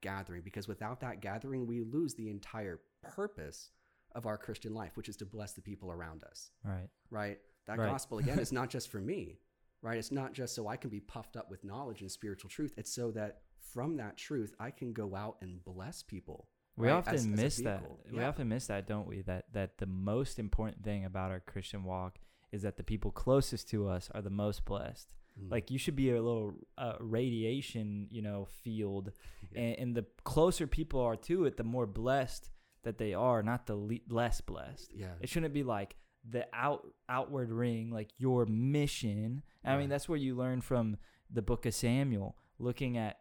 gathering 0.00 0.42
because 0.42 0.68
without 0.68 1.00
that 1.00 1.20
gathering, 1.20 1.66
we 1.66 1.80
lose 1.80 2.14
the 2.14 2.30
entire 2.30 2.80
purpose 3.02 3.70
of 4.14 4.26
our 4.26 4.38
Christian 4.38 4.74
life, 4.74 4.96
which 4.96 5.08
is 5.08 5.16
to 5.16 5.26
bless 5.26 5.52
the 5.52 5.60
people 5.62 5.90
around 5.90 6.22
us 6.24 6.50
right 6.64 6.88
right? 7.10 7.38
That 7.66 7.78
Right. 7.78 7.90
gospel 7.90 8.18
again 8.18 8.38
is 8.38 8.52
not 8.60 8.68
just 8.70 8.88
for 8.90 9.00
me, 9.00 9.38
right? 9.82 9.96
It's 9.98 10.12
not 10.12 10.32
just 10.34 10.54
so 10.54 10.68
I 10.68 10.76
can 10.76 10.90
be 10.90 11.00
puffed 11.00 11.36
up 11.36 11.50
with 11.50 11.64
knowledge 11.64 12.00
and 12.02 12.10
spiritual 12.10 12.50
truth. 12.50 12.74
It's 12.76 12.92
so 12.94 13.10
that 13.12 13.40
from 13.72 13.96
that 13.96 14.16
truth 14.16 14.54
I 14.60 14.70
can 14.70 14.92
go 14.92 15.14
out 15.16 15.36
and 15.40 15.64
bless 15.64 16.02
people. 16.02 16.48
We 16.76 16.88
right? 16.88 16.94
often 16.94 17.14
As- 17.14 17.20
as 17.24 17.26
miss 17.26 17.56
that. 17.58 17.80
vehicle. 17.80 18.00
We 18.12 18.22
often 18.22 18.48
miss 18.48 18.66
that, 18.68 18.86
don't 18.86 19.06
we? 19.06 19.22
That 19.22 19.52
that 19.52 19.78
the 19.78 19.86
most 19.86 20.38
important 20.38 20.84
thing 20.84 21.04
about 21.04 21.30
our 21.30 21.40
Christian 21.40 21.84
walk 21.84 22.18
is 22.52 22.62
that 22.62 22.76
the 22.76 22.82
people 22.84 23.10
closest 23.10 23.68
to 23.70 23.88
us 23.88 24.10
are 24.14 24.22
the 24.22 24.30
most 24.30 24.64
blessed. 24.64 25.14
Mm. 25.40 25.50
Like 25.50 25.70
you 25.70 25.78
should 25.78 25.96
be 25.96 26.10
a 26.10 26.22
little 26.22 26.54
uh, 26.78 26.94
radiation, 27.00 28.06
you 28.10 28.22
know, 28.22 28.46
field, 28.62 29.12
Yeah. 29.52 29.60
and, 29.62 29.78
and 29.78 29.96
the 29.96 30.04
closer 30.24 30.66
people 30.66 31.00
are 31.00 31.16
to 31.16 31.44
it, 31.46 31.56
the 31.56 31.64
more 31.64 31.86
blessed 31.86 32.50
that 32.82 32.98
they 32.98 33.14
are, 33.14 33.42
not 33.42 33.66
the 33.66 33.74
le- 33.76 34.06
less 34.08 34.40
blessed. 34.40 34.92
yeah, 34.94 35.12
It 35.20 35.28
shouldn't 35.28 35.54
be 35.54 35.62
like 35.62 35.96
the 36.28 36.46
out 36.52 36.86
outward 37.08 37.50
ring, 37.50 37.90
like 37.90 38.10
your 38.18 38.44
mission. 38.46 39.42
I 39.64 39.76
mean, 39.78 39.88
that's 39.88 40.08
where 40.08 40.18
you 40.18 40.36
learn 40.36 40.60
from 40.60 40.96
the 41.30 41.42
book 41.42 41.64
of 41.66 41.74
Samuel, 41.74 42.36
looking 42.58 42.96
at 42.98 43.18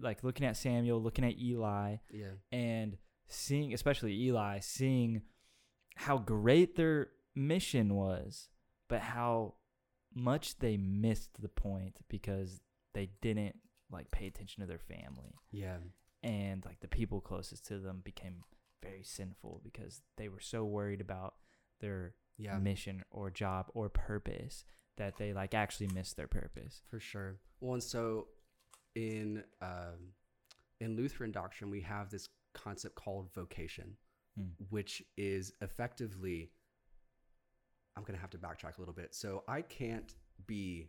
like 0.00 0.22
looking 0.24 0.46
at 0.46 0.56
Samuel, 0.56 1.02
looking 1.02 1.24
at 1.24 1.38
Eli, 1.38 1.96
Yeah. 2.12 2.32
and 2.52 2.96
seeing, 3.28 3.72
especially 3.74 4.14
Eli, 4.26 4.58
seeing 4.60 5.22
how 5.96 6.18
great 6.18 6.76
their 6.76 7.08
mission 7.38 7.94
was, 7.94 8.48
but 8.88 9.00
how 9.00 9.54
much 10.14 10.58
they 10.58 10.76
missed 10.76 11.40
the 11.40 11.48
point 11.48 11.98
because 12.08 12.60
they 12.94 13.10
didn't 13.20 13.56
like 13.90 14.10
pay 14.10 14.26
attention 14.26 14.60
to 14.60 14.66
their 14.66 14.78
family 14.78 15.34
Yeah. 15.50 15.78
and 16.22 16.64
like 16.64 16.80
the 16.80 16.88
people 16.88 17.20
closest 17.20 17.66
to 17.66 17.78
them 17.78 18.00
became 18.04 18.42
very 18.82 19.02
sinful 19.02 19.60
because 19.62 20.02
they 20.16 20.28
were 20.28 20.40
so 20.40 20.64
worried 20.64 21.00
about 21.00 21.34
their 21.80 22.14
Yeah. 22.36 22.58
mission 22.58 23.04
or 23.10 23.30
job 23.30 23.70
or 23.74 23.88
purpose 23.88 24.64
that 24.96 25.16
they 25.16 25.32
like 25.32 25.54
actually 25.54 25.88
missed 25.88 26.16
their 26.16 26.26
purpose. 26.28 26.82
For 26.90 27.00
sure. 27.00 27.38
Well, 27.60 27.74
and 27.74 27.82
so 27.82 28.28
in 28.94 29.44
um, 29.60 30.14
in 30.80 30.96
Lutheran 30.96 31.32
doctrine, 31.32 31.70
we 31.70 31.80
have 31.82 32.10
this 32.10 32.28
concept 32.54 32.94
called 32.94 33.32
vocation, 33.32 33.96
Hmm. 34.36 34.50
which 34.70 35.02
is 35.16 35.52
effectively. 35.60 36.50
I'm 37.98 38.04
gonna 38.04 38.18
have 38.18 38.30
to 38.30 38.38
backtrack 38.38 38.78
a 38.78 38.80
little 38.80 38.94
bit. 38.94 39.12
So 39.14 39.42
I 39.48 39.60
can't 39.62 40.14
be 40.46 40.86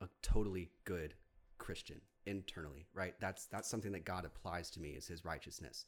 a 0.00 0.08
totally 0.22 0.70
good 0.84 1.14
Christian 1.58 2.00
internally, 2.26 2.86
right? 2.94 3.14
That's 3.20 3.46
that's 3.46 3.68
something 3.68 3.90
that 3.92 4.04
God 4.04 4.24
applies 4.24 4.70
to 4.70 4.80
me 4.80 4.90
is 4.90 5.08
His 5.08 5.24
righteousness. 5.24 5.86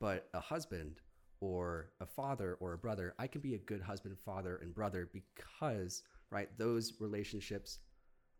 But 0.00 0.28
a 0.34 0.40
husband 0.40 1.00
or 1.40 1.90
a 2.00 2.06
father 2.06 2.56
or 2.60 2.72
a 2.72 2.78
brother, 2.78 3.14
I 3.18 3.28
can 3.28 3.40
be 3.40 3.54
a 3.54 3.58
good 3.58 3.80
husband, 3.80 4.18
father, 4.18 4.56
and 4.56 4.74
brother 4.74 5.08
because 5.12 6.02
right 6.30 6.48
those 6.58 6.94
relationships 6.98 7.78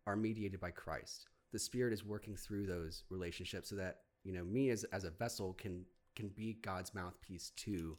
are 0.07 0.17
mediated 0.17 0.61
by 0.61 0.73
Christ. 0.73 1.29
The 1.53 1.61
Spirit 1.61 1.93
is 1.93 2.05
working 2.05 2.35
through 2.35 2.67
those 2.67 3.05
relationships 3.09 3.69
so 3.69 3.77
that 3.77 3.99
you 4.25 4.33
know 4.33 4.45
me 4.45 4.71
as 4.71 4.83
as 4.85 5.05
a 5.05 5.11
vessel 5.11 5.53
can 5.53 5.85
can 6.17 6.29
be 6.29 6.59
God's 6.61 6.93
mouthpiece 6.93 7.51
to 7.59 7.97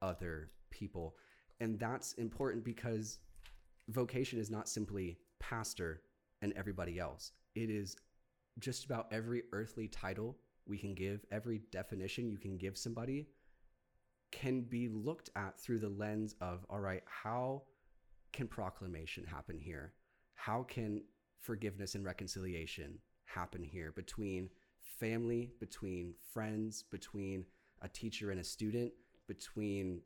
other 0.00 0.50
people, 0.70 1.16
and 1.60 1.78
that's 1.78 2.14
important 2.14 2.64
because 2.64 3.18
vocation 3.88 4.38
is 4.38 4.50
not 4.50 4.68
simply 4.68 5.18
pastor 5.38 6.02
and 6.42 6.52
everybody 6.54 6.98
else. 6.98 7.32
It 7.54 7.70
is 7.70 7.96
just 8.58 8.84
about 8.84 9.08
every 9.12 9.42
earthly 9.52 9.88
title 9.88 10.36
we 10.66 10.78
can 10.78 10.94
give, 10.94 11.24
every 11.30 11.62
definition 11.70 12.28
you 12.30 12.38
can 12.38 12.56
give 12.56 12.76
somebody 12.76 13.26
can 14.30 14.62
be 14.62 14.88
looked 14.88 15.30
at 15.36 15.58
through 15.58 15.80
the 15.80 15.88
lens 15.88 16.34
of 16.40 16.64
all 16.70 16.80
right, 16.80 17.02
how 17.06 17.62
can 18.32 18.46
proclamation 18.46 19.24
happen 19.24 19.58
here? 19.58 19.92
How 20.34 20.62
can 20.62 21.02
forgiveness 21.40 21.94
and 21.94 22.04
reconciliation 22.04 22.98
happen 23.24 23.62
here 23.62 23.92
between 23.92 24.48
family, 24.98 25.50
between 25.58 26.14
friends, 26.32 26.84
between 26.90 27.44
a 27.82 27.88
teacher 27.88 28.30
and 28.30 28.40
a 28.40 28.44
student, 28.44 28.92
between 29.26 30.00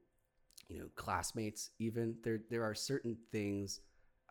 you 0.69 0.79
know 0.79 0.89
classmates 0.97 1.71
even 1.79 2.17
there 2.23 2.41
there 2.51 2.65
are 2.65 2.75
certain 2.75 3.17
things 3.33 3.81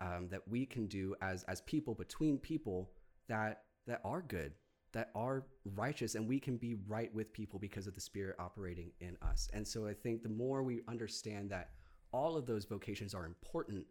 um, 0.00 0.28
that 0.30 0.46
we 0.48 0.66
can 0.66 0.86
do 0.86 1.14
as 1.22 1.44
as 1.44 1.60
people 1.62 1.94
between 1.94 2.38
people 2.38 2.90
that 3.28 3.62
that 3.86 4.00
are 4.04 4.22
good 4.22 4.52
that 4.92 5.10
are 5.16 5.46
righteous 5.74 6.14
and 6.14 6.26
we 6.26 6.38
can 6.38 6.56
be 6.56 6.76
right 6.86 7.12
with 7.12 7.32
people 7.32 7.58
because 7.58 7.88
of 7.88 7.96
the 7.96 8.00
spirit 8.00 8.36
operating 8.38 8.92
in 9.00 9.16
us. 9.22 9.48
And 9.52 9.66
so 9.66 9.86
i 9.86 9.92
think 9.92 10.22
the 10.22 10.28
more 10.28 10.62
we 10.62 10.82
understand 10.88 11.50
that 11.50 11.70
all 12.12 12.36
of 12.36 12.46
those 12.46 12.64
vocations 12.64 13.12
are 13.12 13.26
important 13.26 13.84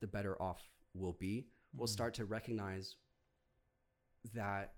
the 0.00 0.06
better 0.06 0.40
off 0.40 0.68
we'll 0.94 1.16
be. 1.18 1.46
We'll 1.74 1.86
start 1.86 2.14
to 2.14 2.24
recognize 2.24 2.96
that 4.34 4.72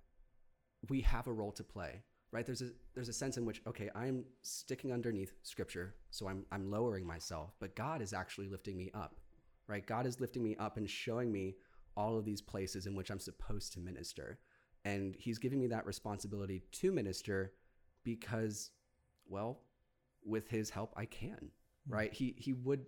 we 0.88 1.00
have 1.02 1.26
a 1.26 1.32
role 1.32 1.52
to 1.52 1.64
play 1.64 2.02
right? 2.33 2.47
There's 2.47 2.62
a 2.62 2.70
there's 2.95 3.09
a 3.09 3.12
sense 3.12 3.37
in 3.37 3.45
which 3.45 3.62
okay 3.66 3.89
i'm 3.95 4.24
sticking 4.43 4.93
underneath 4.93 5.33
scripture 5.43 5.95
so 6.11 6.29
i'm 6.29 6.45
i'm 6.53 6.70
lowering 6.70 7.07
myself 7.07 7.55
but 7.61 7.74
god 7.74 8.03
is 8.03 8.12
actually 8.12 8.49
lifting 8.49 8.76
me 8.76 8.91
up 8.93 9.14
right? 9.68 9.87
God 9.87 10.07
is 10.07 10.20
lifting 10.20 10.43
me 10.43 10.57
up 10.57 10.76
and 10.79 10.89
showing 10.91 11.31
me 11.31 11.55
all 11.97 12.16
of 12.18 12.24
these 12.24 12.41
places 12.41 12.87
in 12.87 12.95
which 12.95 13.11
i'm 13.11 13.18
supposed 13.20 13.72
to 13.74 13.81
minister. 13.81 14.39
And 14.85 15.14
he's 15.18 15.39
giving 15.39 15.61
me 15.61 15.66
that 15.68 15.87
responsibility 15.87 16.62
to 16.72 16.91
minister 16.91 17.53
because 18.05 18.70
well 19.26 19.61
with 20.24 20.49
his 20.49 20.70
help 20.70 20.95
i 20.97 21.05
can 21.05 21.51
hmm. 21.87 21.95
right? 21.95 22.12
He 22.12 22.35
he 22.39 22.55
would 22.55 22.87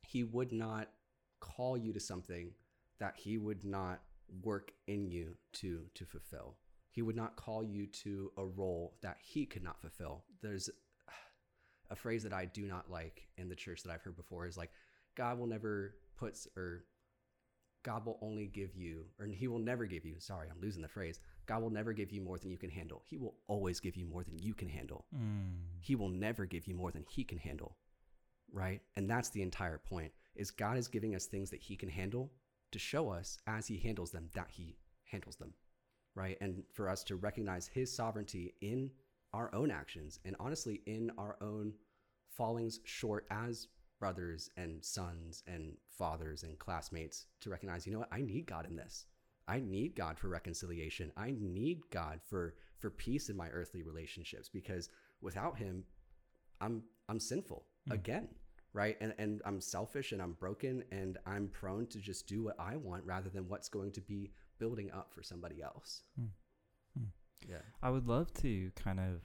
he 0.00 0.24
would 0.24 0.52
not 0.52 0.88
call 1.40 1.76
you 1.76 1.92
to 1.92 2.00
something 2.00 2.52
that 2.98 3.16
he 3.16 3.36
would 3.38 3.64
not 3.64 4.00
work 4.42 4.72
in 4.86 5.06
you 5.06 5.36
to 5.54 5.82
to 5.94 6.04
fulfill 6.06 6.56
he 6.92 7.02
would 7.02 7.16
not 7.16 7.34
call 7.36 7.64
you 7.64 7.86
to 7.86 8.30
a 8.36 8.44
role 8.44 8.94
that 9.02 9.16
he 9.20 9.46
could 9.46 9.64
not 9.64 9.80
fulfill. 9.80 10.22
There's 10.42 10.70
a 11.90 11.96
phrase 11.96 12.22
that 12.22 12.32
i 12.32 12.46
do 12.46 12.62
not 12.62 12.90
like 12.90 13.28
in 13.36 13.48
the 13.50 13.54
church 13.54 13.82
that 13.82 13.92
i've 13.92 14.00
heard 14.02 14.16
before 14.16 14.46
is 14.46 14.56
like 14.56 14.70
god 15.14 15.38
will 15.38 15.46
never 15.46 15.94
put 16.16 16.34
or 16.56 16.84
god 17.82 18.06
will 18.06 18.18
only 18.22 18.46
give 18.46 18.74
you 18.74 19.04
or 19.20 19.26
he 19.26 19.46
will 19.46 19.58
never 19.58 19.84
give 19.84 20.04
you 20.04 20.14
sorry 20.18 20.48
i'm 20.50 20.60
losing 20.60 20.82
the 20.82 20.88
phrase. 20.88 21.20
God 21.44 21.60
will 21.60 21.70
never 21.70 21.92
give 21.92 22.12
you 22.12 22.20
more 22.20 22.38
than 22.38 22.52
you 22.52 22.56
can 22.56 22.70
handle. 22.70 23.02
He 23.04 23.18
will 23.18 23.34
always 23.48 23.80
give 23.80 23.96
you 23.96 24.06
more 24.06 24.22
than 24.22 24.38
you 24.38 24.54
can 24.54 24.68
handle. 24.68 25.06
Mm. 25.12 25.56
he 25.80 25.96
will 25.96 26.08
never 26.08 26.46
give 26.46 26.68
you 26.68 26.74
more 26.74 26.92
than 26.92 27.04
he 27.08 27.24
can 27.24 27.38
handle 27.38 27.76
right? 28.52 28.80
And 28.96 29.10
that's 29.10 29.30
the 29.30 29.42
entire 29.42 29.78
point 29.78 30.12
is 30.34 30.50
god 30.50 30.78
is 30.78 30.88
giving 30.88 31.14
us 31.14 31.26
things 31.26 31.50
that 31.50 31.60
he 31.60 31.76
can 31.76 31.88
handle 31.88 32.30
to 32.70 32.78
show 32.78 33.10
us 33.10 33.38
as 33.46 33.66
he 33.66 33.76
handles 33.76 34.12
them 34.12 34.28
that 34.34 34.50
he 34.50 34.76
handles 35.04 35.36
them 35.36 35.52
right? 36.14 36.36
And 36.40 36.62
for 36.72 36.88
us 36.88 37.02
to 37.04 37.16
recognize 37.16 37.66
his 37.66 37.94
sovereignty 37.94 38.54
in 38.60 38.90
our 39.32 39.54
own 39.54 39.70
actions 39.70 40.18
and 40.24 40.36
honestly 40.38 40.82
in 40.86 41.10
our 41.16 41.36
own 41.40 41.72
fallings 42.28 42.80
short 42.84 43.26
as 43.30 43.68
brothers 43.98 44.50
and 44.56 44.84
sons 44.84 45.42
and 45.46 45.76
fathers 45.88 46.42
and 46.42 46.58
classmates 46.58 47.26
to 47.40 47.50
recognize 47.50 47.86
you 47.86 47.92
know 47.92 48.00
what? 48.00 48.12
I 48.12 48.20
need 48.20 48.46
god 48.46 48.66
in 48.66 48.76
this. 48.76 49.06
I 49.48 49.60
need 49.60 49.96
god 49.96 50.18
for 50.18 50.28
reconciliation. 50.28 51.12
I 51.16 51.34
need 51.38 51.80
god 51.90 52.20
for 52.24 52.54
for 52.78 52.90
peace 52.90 53.28
in 53.28 53.36
my 53.36 53.48
earthly 53.48 53.82
relationships 53.82 54.48
because 54.48 54.88
without 55.20 55.56
him 55.56 55.84
i'm 56.60 56.82
i'm 57.08 57.20
sinful 57.20 57.64
hmm. 57.86 57.92
again 57.92 58.28
right? 58.74 58.96
And 59.00 59.14
and 59.18 59.42
i'm 59.44 59.60
selfish 59.60 60.12
and 60.12 60.22
i'm 60.22 60.32
broken 60.32 60.82
and 60.90 61.18
i'm 61.26 61.48
prone 61.48 61.86
to 61.88 61.98
just 61.98 62.26
do 62.26 62.42
what 62.42 62.56
i 62.58 62.76
want 62.76 63.04
rather 63.04 63.28
than 63.28 63.48
what's 63.48 63.68
going 63.68 63.92
to 63.92 64.00
be 64.00 64.30
building 64.58 64.90
up 64.90 65.12
for 65.14 65.22
somebody 65.22 65.62
else. 65.62 66.02
Yeah. 67.48 67.56
I 67.82 67.90
would 67.90 68.06
love 68.06 68.32
to 68.34 68.70
kind 68.76 69.00
of 69.00 69.22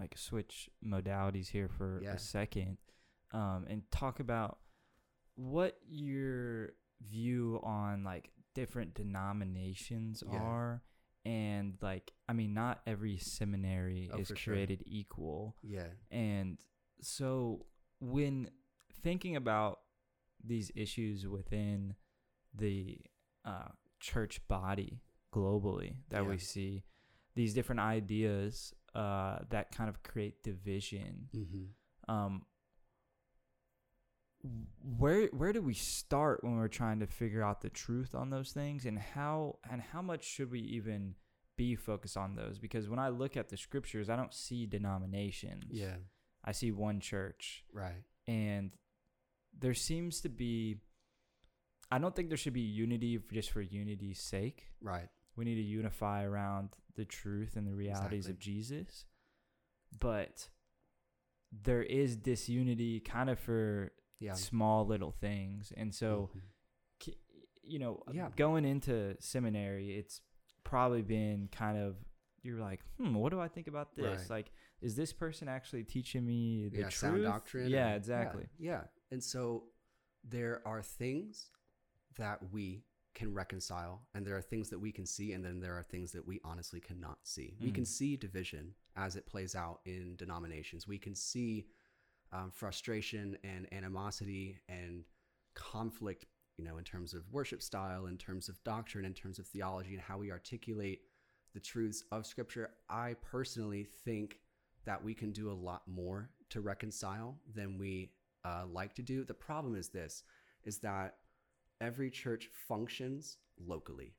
like 0.00 0.16
switch 0.16 0.70
modalities 0.84 1.48
here 1.48 1.68
for 1.68 2.00
Yeah. 2.02 2.12
a 2.14 2.18
second 2.18 2.78
um, 3.32 3.66
and 3.68 3.82
talk 3.90 4.18
about 4.20 4.58
what 5.34 5.78
your 5.86 6.70
view 7.02 7.60
on 7.62 8.02
like 8.04 8.30
different 8.54 8.94
denominations 8.94 10.22
Yeah. 10.26 10.38
are. 10.38 10.82
And 11.24 11.76
like 11.82 12.12
i 12.28 12.32
mean 12.32 12.54
not 12.54 12.80
every 12.86 13.18
seminary 13.18 14.08
Oh, 14.10 14.18
is 14.20 14.28
for 14.28 14.36
sure. 14.36 14.54
created 14.54 14.82
equal. 14.86 15.56
Yeah. 15.62 15.88
And 16.10 16.58
so 17.02 17.66
when 18.00 18.50
thinking 19.02 19.36
about 19.36 19.80
these 20.42 20.70
issues 20.74 21.26
within 21.26 21.94
the 22.54 23.00
uh, 23.44 23.68
church 24.00 24.46
body 24.48 25.00
globally 25.32 25.96
that 26.10 26.22
Yeah. 26.22 26.28
we 26.28 26.38
see, 26.38 26.84
these 27.34 27.54
different 27.54 27.80
ideas 27.80 28.74
uh, 28.94 29.38
that 29.50 29.70
kind 29.70 29.88
of 29.88 30.02
create 30.02 30.42
division, 30.42 31.28
mm-hmm. 31.34 32.12
um, 32.12 32.46
where 34.98 35.26
where 35.28 35.52
do 35.52 35.60
we 35.60 35.74
start 35.74 36.42
when 36.42 36.56
we're 36.56 36.68
trying 36.68 37.00
to 37.00 37.06
figure 37.06 37.42
out 37.42 37.60
the 37.60 37.68
truth 37.70 38.14
on 38.14 38.30
those 38.30 38.52
things, 38.52 38.86
and 38.86 38.98
how 38.98 39.58
and 39.70 39.82
how 39.82 40.00
much 40.00 40.24
should 40.24 40.50
we 40.50 40.60
even 40.60 41.14
be 41.56 41.74
focused 41.74 42.16
on 42.16 42.34
those? 42.36 42.58
Because 42.58 42.88
when 42.88 42.98
I 42.98 43.08
look 43.08 43.36
at 43.36 43.48
the 43.48 43.56
scriptures, 43.56 44.08
I 44.08 44.16
don't 44.16 44.32
see 44.32 44.64
denominations. 44.66 45.64
yeah 45.70 45.96
I 46.44 46.52
see 46.52 46.70
one 46.72 47.00
church, 47.00 47.64
right 47.72 48.02
and 48.26 48.72
there 49.58 49.74
seems 49.74 50.20
to 50.22 50.28
be. 50.28 50.76
I 51.90 51.98
don't 51.98 52.14
think 52.14 52.28
there 52.28 52.36
should 52.36 52.52
be 52.52 52.60
unity 52.60 53.18
just 53.32 53.50
for 53.50 53.60
unity's 53.62 54.20
sake. 54.20 54.66
right 54.80 55.08
We 55.36 55.44
need 55.44 55.54
to 55.56 55.62
unify 55.62 56.24
around 56.24 56.70
the 56.96 57.04
truth 57.04 57.56
and 57.56 57.66
the 57.66 57.74
realities 57.74 58.26
of 58.28 58.38
Jesus. 58.38 59.04
But 60.00 60.48
there 61.52 61.82
is 61.82 62.16
disunity 62.16 63.00
kind 63.00 63.30
of 63.30 63.38
for 63.38 63.92
yeah 64.20 64.34
small 64.34 64.84
little 64.86 65.12
things. 65.12 65.72
And 65.76 65.94
so, 65.94 66.30
Mhm. 66.34 67.14
you 67.62 67.78
know, 67.78 68.02
Yeah. 68.12 68.30
going 68.36 68.64
into 68.64 69.16
seminary, 69.20 69.96
it's 69.96 70.20
probably 70.64 71.02
been 71.02 71.48
kind 71.48 71.78
of 71.78 71.96
you're 72.42 72.60
like, 72.60 72.80
hmm, 72.96 73.14
what 73.14 73.30
do 73.30 73.40
I 73.40 73.48
think 73.48 73.66
about 73.66 73.94
this? 73.96 74.20
Right. 74.22 74.30
Like, 74.30 74.52
is 74.80 74.94
this 74.94 75.12
person 75.12 75.48
actually 75.48 75.84
teaching 75.84 76.24
me 76.24 76.68
the 76.68 76.78
yeah 76.78 76.82
truth? 76.84 76.94
sound 76.94 77.22
doctrine 77.24 77.68
Yeah, 77.70 77.94
exactly. 77.94 78.48
yeah, 78.58 78.70
yeah 78.72 78.84
and 79.10 79.22
so 79.22 79.70
there 80.24 80.66
are 80.66 80.82
things 80.82 81.50
that 82.18 82.38
we 82.52 82.84
can 83.14 83.34
reconcile 83.34 84.02
and 84.14 84.24
there 84.24 84.36
are 84.36 84.42
things 84.42 84.68
that 84.70 84.78
we 84.78 84.92
can 84.92 85.06
see 85.06 85.32
and 85.32 85.44
then 85.44 85.58
there 85.60 85.74
are 85.74 85.82
things 85.82 86.12
that 86.12 86.24
we 86.26 86.40
honestly 86.44 86.80
cannot 86.80 87.18
see. 87.24 87.56
We 87.60 87.72
can 87.72 87.84
Mm. 87.84 87.88
see 87.88 88.16
division 88.16 88.74
as 88.94 89.16
it 89.16 89.26
plays 89.26 89.54
out 89.56 89.80
in 89.86 90.14
denominations. 90.16 90.86
We 90.86 90.98
can 90.98 91.14
see 91.14 91.66
um, 92.30 92.50
frustration 92.50 93.38
and 93.42 93.72
animosity 93.72 94.60
and 94.68 95.04
conflict 95.54 96.26
you 96.58 96.64
know 96.64 96.76
in 96.76 96.84
terms 96.84 97.14
of 97.14 97.22
worship 97.32 97.62
style 97.62 98.06
in 98.06 98.18
terms 98.18 98.48
of 98.48 98.62
doctrine 98.64 99.04
in 99.04 99.14
terms 99.14 99.38
of 99.38 99.46
theology 99.46 99.94
and 99.94 100.00
how 100.02 100.18
we 100.18 100.30
articulate 100.30 101.00
the 101.54 101.60
truths 101.60 102.04
of 102.12 102.26
scripture. 102.26 102.70
I 102.90 103.14
personally 103.22 103.84
think 104.04 104.40
that 104.84 105.02
we 105.02 105.14
can 105.14 105.32
do 105.32 105.50
a 105.50 105.52
lot 105.54 105.82
more 105.88 106.30
to 106.50 106.60
reconcile 106.60 107.38
than 107.54 107.78
we 107.78 108.12
uh, 108.44 108.64
like 108.70 108.94
to 108.94 109.02
do. 109.02 109.24
The 109.24 109.34
problem 109.34 109.74
is 109.74 109.88
this 109.88 110.22
is 110.64 110.78
that 110.78 111.16
every 111.80 112.10
church 112.10 112.50
functions 112.68 113.38
locally 113.66 114.14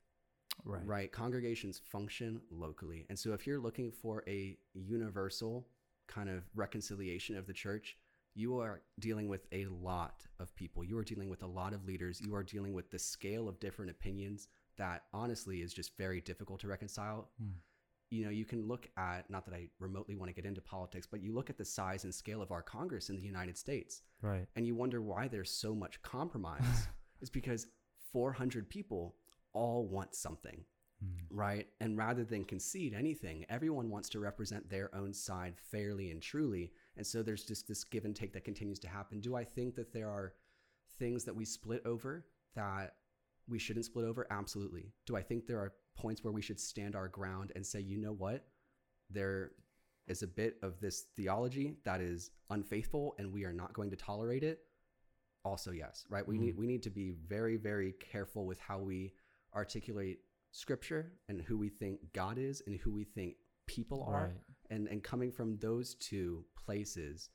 Right. 0.64 0.84
right 0.86 1.12
congregations 1.12 1.80
function 1.90 2.40
locally 2.50 3.06
and 3.08 3.18
so 3.18 3.32
if 3.32 3.46
you're 3.46 3.58
looking 3.60 3.90
for 3.90 4.22
a 4.26 4.58
universal 4.74 5.66
kind 6.06 6.28
of 6.28 6.42
reconciliation 6.54 7.36
of 7.36 7.46
the 7.46 7.52
church 7.54 7.96
you 8.34 8.58
are 8.58 8.82
dealing 8.98 9.28
with 9.28 9.46
a 9.52 9.64
lot 9.66 10.26
of 10.38 10.54
people 10.54 10.84
you 10.84 10.98
are 10.98 11.04
dealing 11.04 11.30
with 11.30 11.42
a 11.42 11.46
lot 11.46 11.72
of 11.72 11.86
leaders 11.86 12.20
you 12.20 12.34
are 12.34 12.42
dealing 12.42 12.74
with 12.74 12.90
the 12.90 12.98
scale 12.98 13.48
of 13.48 13.58
different 13.58 13.90
opinions 13.90 14.48
that 14.76 15.04
honestly 15.14 15.62
is 15.62 15.72
just 15.72 15.96
very 15.96 16.20
difficult 16.20 16.60
to 16.60 16.68
reconcile 16.68 17.30
Hmm. 17.38 17.52
you 18.10 18.24
know 18.24 18.30
you 18.30 18.44
can 18.44 18.68
look 18.68 18.86
at 18.98 19.30
not 19.30 19.46
that 19.46 19.54
i 19.54 19.68
remotely 19.78 20.14
want 20.14 20.28
to 20.28 20.34
get 20.34 20.44
into 20.44 20.60
politics 20.60 21.06
but 21.10 21.22
you 21.22 21.32
look 21.32 21.48
at 21.48 21.56
the 21.56 21.64
size 21.64 22.04
and 22.04 22.14
scale 22.14 22.42
of 22.42 22.50
our 22.52 22.62
congress 22.62 23.08
in 23.08 23.16
the 23.16 23.22
united 23.22 23.56
states 23.56 24.02
Right. 24.20 24.46
and 24.56 24.66
you 24.66 24.74
wonder 24.74 25.00
why 25.00 25.26
there's 25.28 25.50
so 25.50 25.74
much 25.74 26.02
compromise 26.02 26.88
it's 27.20 27.30
because 27.30 27.66
400 28.12 28.68
people 28.68 29.16
all 29.52 29.86
want 29.86 30.14
something 30.14 30.64
Mm. 31.04 31.24
right? 31.30 31.68
And 31.80 31.96
rather 31.96 32.24
than 32.24 32.44
concede 32.44 32.92
anything, 32.92 33.46
everyone 33.48 33.88
wants 33.88 34.08
to 34.10 34.20
represent 34.20 34.68
their 34.68 34.94
own 34.94 35.14
side 35.14 35.54
fairly 35.58 36.10
and 36.10 36.20
truly. 36.20 36.72
And 36.96 37.06
so 37.06 37.22
there's 37.22 37.44
just 37.44 37.66
this 37.66 37.84
give 37.84 38.04
and 38.04 38.14
take 38.14 38.32
that 38.34 38.44
continues 38.44 38.78
to 38.80 38.88
happen. 38.88 39.20
Do 39.20 39.34
I 39.34 39.44
think 39.44 39.76
that 39.76 39.92
there 39.92 40.10
are 40.10 40.34
things 40.98 41.24
that 41.24 41.34
we 41.34 41.44
split 41.44 41.82
over 41.86 42.26
that 42.54 42.96
we 43.48 43.58
shouldn't 43.58 43.86
split 43.86 44.04
over? 44.04 44.26
Absolutely. 44.30 44.92
Do 45.06 45.16
I 45.16 45.22
think 45.22 45.46
there 45.46 45.58
are 45.58 45.72
points 45.96 46.22
where 46.22 46.32
we 46.32 46.42
should 46.42 46.60
stand 46.60 46.94
our 46.94 47.08
ground 47.08 47.52
and 47.54 47.66
say, 47.66 47.80
you 47.80 47.96
know 47.96 48.12
what? 48.12 48.46
There 49.08 49.52
is 50.06 50.22
a 50.22 50.26
bit 50.26 50.58
of 50.62 50.80
this 50.80 51.06
theology 51.16 51.78
that 51.84 52.00
is 52.02 52.30
unfaithful 52.50 53.14
and 53.18 53.32
we 53.32 53.44
are 53.44 53.52
not 53.52 53.72
going 53.72 53.90
to 53.90 53.96
tolerate 53.96 54.42
it? 54.44 54.60
Also, 55.44 55.70
yes, 55.70 56.04
right? 56.10 56.26
We 56.26 56.36
Mhm. 56.36 56.40
need 56.40 56.56
we 56.56 56.66
need 56.66 56.82
to 56.82 56.90
be 56.90 57.10
very, 57.12 57.56
very 57.56 57.92
careful 57.92 58.44
with 58.46 58.58
how 58.60 58.78
we 58.78 59.14
articulate 59.54 60.20
scripture 60.52 61.12
and 61.28 61.40
who 61.40 61.56
we 61.56 61.68
think 61.68 62.12
God 62.12 62.36
is 62.38 62.60
and 62.66 62.76
who 62.76 62.92
we 62.92 63.04
think 63.04 63.36
people 63.66 64.02
are 64.04 64.28
Right. 64.28 64.40
and 64.70 64.88
and 64.88 65.02
coming 65.02 65.30
from 65.32 65.56
those 65.58 65.94
two 65.94 66.44
places 66.56 67.30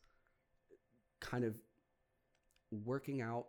kind 1.22 1.44
of 1.46 1.58
working 2.72 3.22
out 3.22 3.48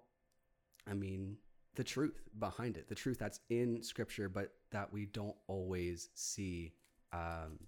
i 0.86 0.94
mean 0.94 1.36
the 1.74 1.82
truth 1.84 2.22
behind 2.38 2.76
it 2.76 2.88
the 2.88 2.94
truth 2.94 3.18
that's 3.18 3.40
in 3.50 3.82
scripture 3.82 4.28
but 4.28 4.54
that 4.70 4.92
we 4.92 5.07
don't 5.07 5.36
always 5.48 6.11
see 6.14 6.72
um 7.12 7.59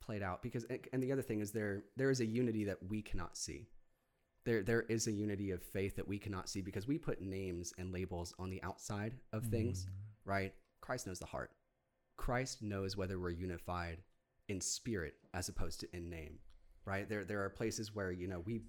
played 0.00 0.22
out 0.22 0.42
because 0.42 0.64
and 0.64 0.80
and 0.92 1.02
the 1.02 1.12
other 1.12 1.22
thing 1.22 1.40
is 1.40 1.52
there 1.52 1.84
there 1.96 2.10
is 2.10 2.20
a 2.20 2.26
unity 2.26 2.64
that 2.64 2.78
we 2.88 3.02
cannot 3.02 3.36
see 3.36 3.68
there 4.44 4.62
there 4.62 4.82
is 4.82 5.06
a 5.06 5.12
unity 5.12 5.50
of 5.50 5.62
faith 5.62 5.96
that 5.96 6.06
we 6.06 6.18
cannot 6.18 6.48
see 6.48 6.60
because 6.60 6.86
we 6.86 6.98
put 6.98 7.20
names 7.20 7.72
and 7.78 7.92
labels 7.92 8.34
on 8.38 8.50
the 8.50 8.62
outside 8.62 9.14
of 9.32 9.44
things 9.46 9.86
Mm. 9.86 9.90
right? 10.26 10.54
Christ 10.80 11.06
knows 11.06 11.18
the 11.18 11.26
heart. 11.26 11.50
Christ 12.16 12.62
knows 12.62 12.96
whether 12.96 13.18
we're 13.18 13.30
unified 13.30 13.98
in 14.48 14.60
spirit 14.60 15.14
as 15.32 15.48
opposed 15.48 15.80
to 15.80 15.96
in 15.96 16.08
name, 16.10 16.38
right? 16.84 17.08
There, 17.08 17.24
there 17.24 17.42
are 17.44 17.48
places 17.50 17.94
where, 17.94 18.12
you 18.12 18.28
know, 18.28 18.40
we 18.40 18.60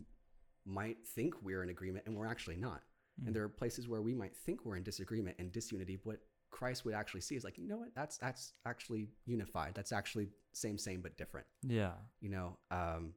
might 0.66 1.06
think 1.06 1.34
we're 1.44 1.62
in 1.64 1.70
agreement 1.70 2.06
and 2.08 2.16
we're 2.16 2.26
actually 2.28 2.56
not. 2.56 2.82
Mm. 3.22 3.28
And 3.28 3.36
there 3.36 3.44
are 3.44 3.50
places 3.50 3.88
where 3.88 4.02
we 4.02 4.14
might 4.14 4.36
think 4.36 4.66
we're 4.66 4.78
in 4.78 4.84
disagreement 4.84 5.36
and 5.40 5.52
disunity. 5.52 6.00
What 6.04 6.20
Christ 6.52 6.86
would 6.86 6.94
actually 6.96 7.22
see 7.22 7.36
is 7.36 7.44
like, 7.44 7.58
you 7.58 7.68
know 7.68 7.78
what? 7.78 7.94
That's, 7.96 8.18
that's 8.18 8.54
actually 8.66 9.10
unified. 9.26 9.74
That's 9.76 9.92
actually 9.92 10.30
same, 10.54 10.78
same, 10.78 11.02
but 11.02 11.18
different 11.18 11.48
Yeah. 11.62 11.92
you 12.22 12.30
know 12.30 12.58
um, 12.72 13.14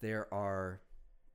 there 0.00 0.32
are 0.32 0.80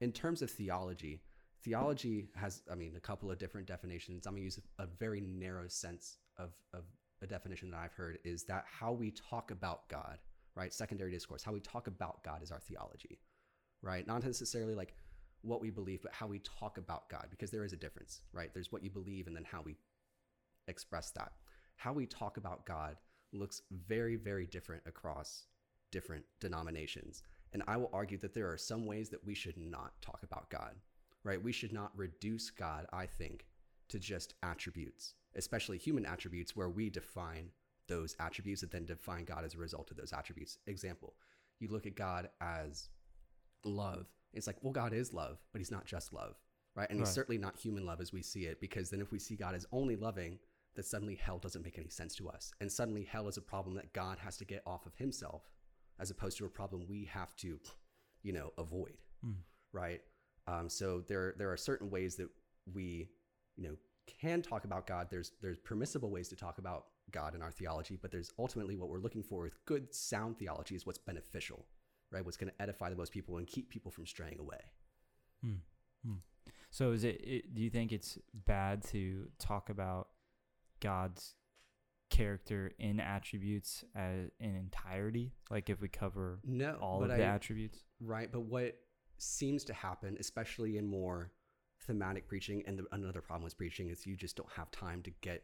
in 0.01 0.11
terms 0.11 0.41
of 0.41 0.49
theology 0.49 1.21
theology 1.63 2.27
has 2.35 2.61
i 2.71 2.75
mean 2.75 2.93
a 2.95 2.99
couple 2.99 3.29
of 3.29 3.37
different 3.37 3.67
definitions. 3.67 4.25
I'm 4.25 4.33
going 4.33 4.41
to 4.41 4.45
use 4.45 4.59
a, 4.77 4.85
very 4.85 5.21
narrow 5.21 5.67
sense 5.67 6.17
of, 6.37 6.51
of 6.73 6.83
a 7.21 7.27
definition 7.27 7.69
that 7.71 7.77
i've 7.77 7.93
heard 7.93 8.19
is 8.23 8.43
that 8.43 8.65
how 8.65 8.91
we 8.91 9.11
talk 9.11 9.51
about 9.51 9.87
god 9.89 10.19
right? 10.55 10.73
Secondary 10.73 11.11
discourse 11.11 11.43
how 11.43 11.51
we 11.51 11.59
talk 11.59 11.87
about 11.87 12.23
god 12.23 12.41
is 12.43 12.51
our 12.51 12.59
theology 12.59 13.19
right? 13.81 14.05
Not 14.05 14.25
necessarily 14.25 14.75
like 14.75 14.93
what 15.41 15.61
we 15.61 15.69
believe 15.69 16.01
but 16.01 16.13
how 16.13 16.27
we 16.27 16.39
talk 16.39 16.77
about 16.77 17.09
god 17.09 17.27
because 17.29 17.51
there 17.51 17.63
is 17.63 17.73
a 17.73 17.77
difference 17.77 18.21
right? 18.33 18.53
There's 18.53 18.71
what 18.71 18.83
you 18.83 18.89
believe 18.89 19.27
and 19.27 19.35
then 19.35 19.45
how 19.49 19.61
we 19.61 19.75
express 20.67 21.11
that. 21.11 21.31
How 21.75 21.93
we 21.93 22.05
talk 22.05 22.37
about 22.37 22.65
god 22.65 22.95
looks 23.31 23.61
very 23.87 24.15
very 24.15 24.45
different 24.45 24.83
across 24.85 25.45
different 25.91 26.23
denominations. 26.39 27.23
And 27.53 27.63
I 27.67 27.77
will 27.77 27.89
argue 27.93 28.17
that 28.19 28.33
there 28.33 28.51
are 28.51 28.57
some 28.57 28.85
ways 28.85 29.09
that 29.09 29.25
we 29.25 29.33
should 29.33 29.57
not 29.57 30.01
talk 30.01 30.21
about 30.23 30.49
God, 30.49 30.75
right? 31.23 31.41
We 31.41 31.51
should 31.51 31.73
not 31.73 31.91
reduce 31.95 32.49
God, 32.49 32.85
I 32.93 33.05
think, 33.05 33.47
to 33.89 33.99
just 33.99 34.35
attributes, 34.43 35.15
especially 35.35 35.77
human 35.77 36.05
attributes 36.05 36.55
where 36.55 36.69
we 36.69 36.89
define 36.89 37.49
those 37.87 38.15
attributes 38.19 38.61
and 38.61 38.71
then 38.71 38.85
define 38.85 39.25
God 39.25 39.43
as 39.43 39.55
a 39.55 39.57
result 39.57 39.89
of 39.89 39.97
those 39.97 40.13
attributes. 40.13 40.59
Example, 40.67 41.15
you 41.59 41.69
look 41.69 41.87
at 41.87 41.95
God 41.95 42.29
as 42.39 42.89
love. 43.65 44.05
It's 44.31 44.45
like, 44.45 44.57
well, 44.61 44.71
God 44.71 44.93
is 44.93 45.11
love, 45.11 45.39
but 45.51 45.57
he's 45.59 45.71
not 45.71 45.85
just 45.85 46.13
love, 46.13 46.35
right? 46.75 46.87
And 46.89 46.99
he's 46.99 47.09
certainly 47.09 47.39
not 47.39 47.57
human 47.57 47.83
love 47.85 47.99
as 47.99 48.13
we 48.13 48.21
see 48.21 48.45
it, 48.45 48.61
because 48.61 48.91
then 48.91 49.01
if 49.01 49.11
we 49.11 49.17
see 49.17 49.35
God 49.35 49.55
as 49.55 49.65
only 49.71 49.95
loving, 49.95 50.37
that 50.75 50.85
suddenly 50.85 51.15
hell 51.15 51.39
doesn't 51.39 51.65
make 51.65 51.79
any 51.79 51.89
sense 51.89 52.15
to 52.17 52.29
us. 52.29 52.51
And 52.61 52.71
suddenly 52.71 53.03
hell 53.03 53.27
is 53.27 53.37
a 53.37 53.41
problem 53.41 53.75
that 53.75 53.91
God 53.91 54.19
has 54.19 54.37
to 54.37 54.45
get 54.45 54.61
off 54.67 54.85
of 54.85 54.93
himself 54.95 55.49
as 55.99 56.11
opposed 56.11 56.37
to 56.37 56.45
a 56.45 56.49
problem 56.49 56.85
we 56.87 57.05
have 57.05 57.35
to, 57.37 57.59
you 58.23 58.33
know, 58.33 58.53
avoid, 58.57 58.97
Mm. 59.25 59.35
right? 59.73 60.01
Um, 60.47 60.69
so 60.69 61.01
there 61.01 61.35
there 61.37 61.51
are 61.51 61.57
certain 61.57 61.89
ways 61.89 62.15
that 62.15 62.29
we, 62.73 63.09
you 63.55 63.67
know, 63.67 63.75
can 64.07 64.41
talk 64.41 64.63
about 64.65 64.87
God. 64.87 65.07
There's 65.09 65.31
there's 65.41 65.59
permissible 65.59 66.09
ways 66.09 66.29
to 66.29 66.35
talk 66.35 66.57
about 66.57 66.85
God 67.11 67.35
in 67.35 67.41
our 67.41 67.51
theology, 67.51 67.97
but 68.01 68.11
there's 68.11 68.31
ultimately 68.39 68.75
what 68.75 68.89
we're 68.89 68.99
looking 68.99 69.23
for 69.23 69.41
with 69.43 69.63
good 69.65 69.93
sound 69.93 70.37
theology 70.37 70.75
is 70.75 70.85
what's 70.85 70.97
beneficial, 70.97 71.65
right? 72.11 72.23
What's 72.23 72.37
going 72.37 72.51
to 72.51 72.61
edify 72.61 72.89
the 72.89 72.95
most 72.95 73.11
people 73.11 73.37
and 73.37 73.47
keep 73.47 73.69
people 73.69 73.91
from 73.91 74.05
straying 74.05 74.39
away. 74.39 74.61
So 76.71 76.91
is 76.91 77.03
it, 77.03 77.21
it? 77.23 77.55
Do 77.55 77.61
you 77.63 77.69
think 77.69 77.91
it's 77.91 78.19
bad 78.33 78.83
to 78.89 79.27
talk 79.39 79.69
about 79.69 80.09
God's 80.81 81.33
character 82.23 82.71
in 82.79 82.99
attributes 82.99 83.83
as 83.95 84.29
in 84.39 84.55
entirety? 84.55 85.31
Like 85.49 85.69
if 85.69 85.81
we 85.81 85.87
cover 85.87 86.39
No, 86.45 86.77
all 86.81 87.03
of 87.03 87.09
the 87.09 87.15
I- 87.15 87.35
attributes? 87.35 87.79
Right, 88.01 88.31
but 88.31 88.41
what 88.41 88.75
seems 89.17 89.63
to 89.65 89.73
happen, 89.73 90.17
especially 90.19 90.77
in 90.77 90.85
more 90.87 91.31
thematic 91.85 92.27
preaching, 92.27 92.63
and 92.67 92.79
the, 92.79 92.85
another 92.91 93.21
problem 93.21 93.43
with 93.43 93.57
preaching 93.57 93.89
is 93.89 94.05
you 94.05 94.15
just 94.15 94.35
don't 94.35 94.51
have 94.51 94.69
time 94.71 95.01
to 95.03 95.11
get 95.21 95.43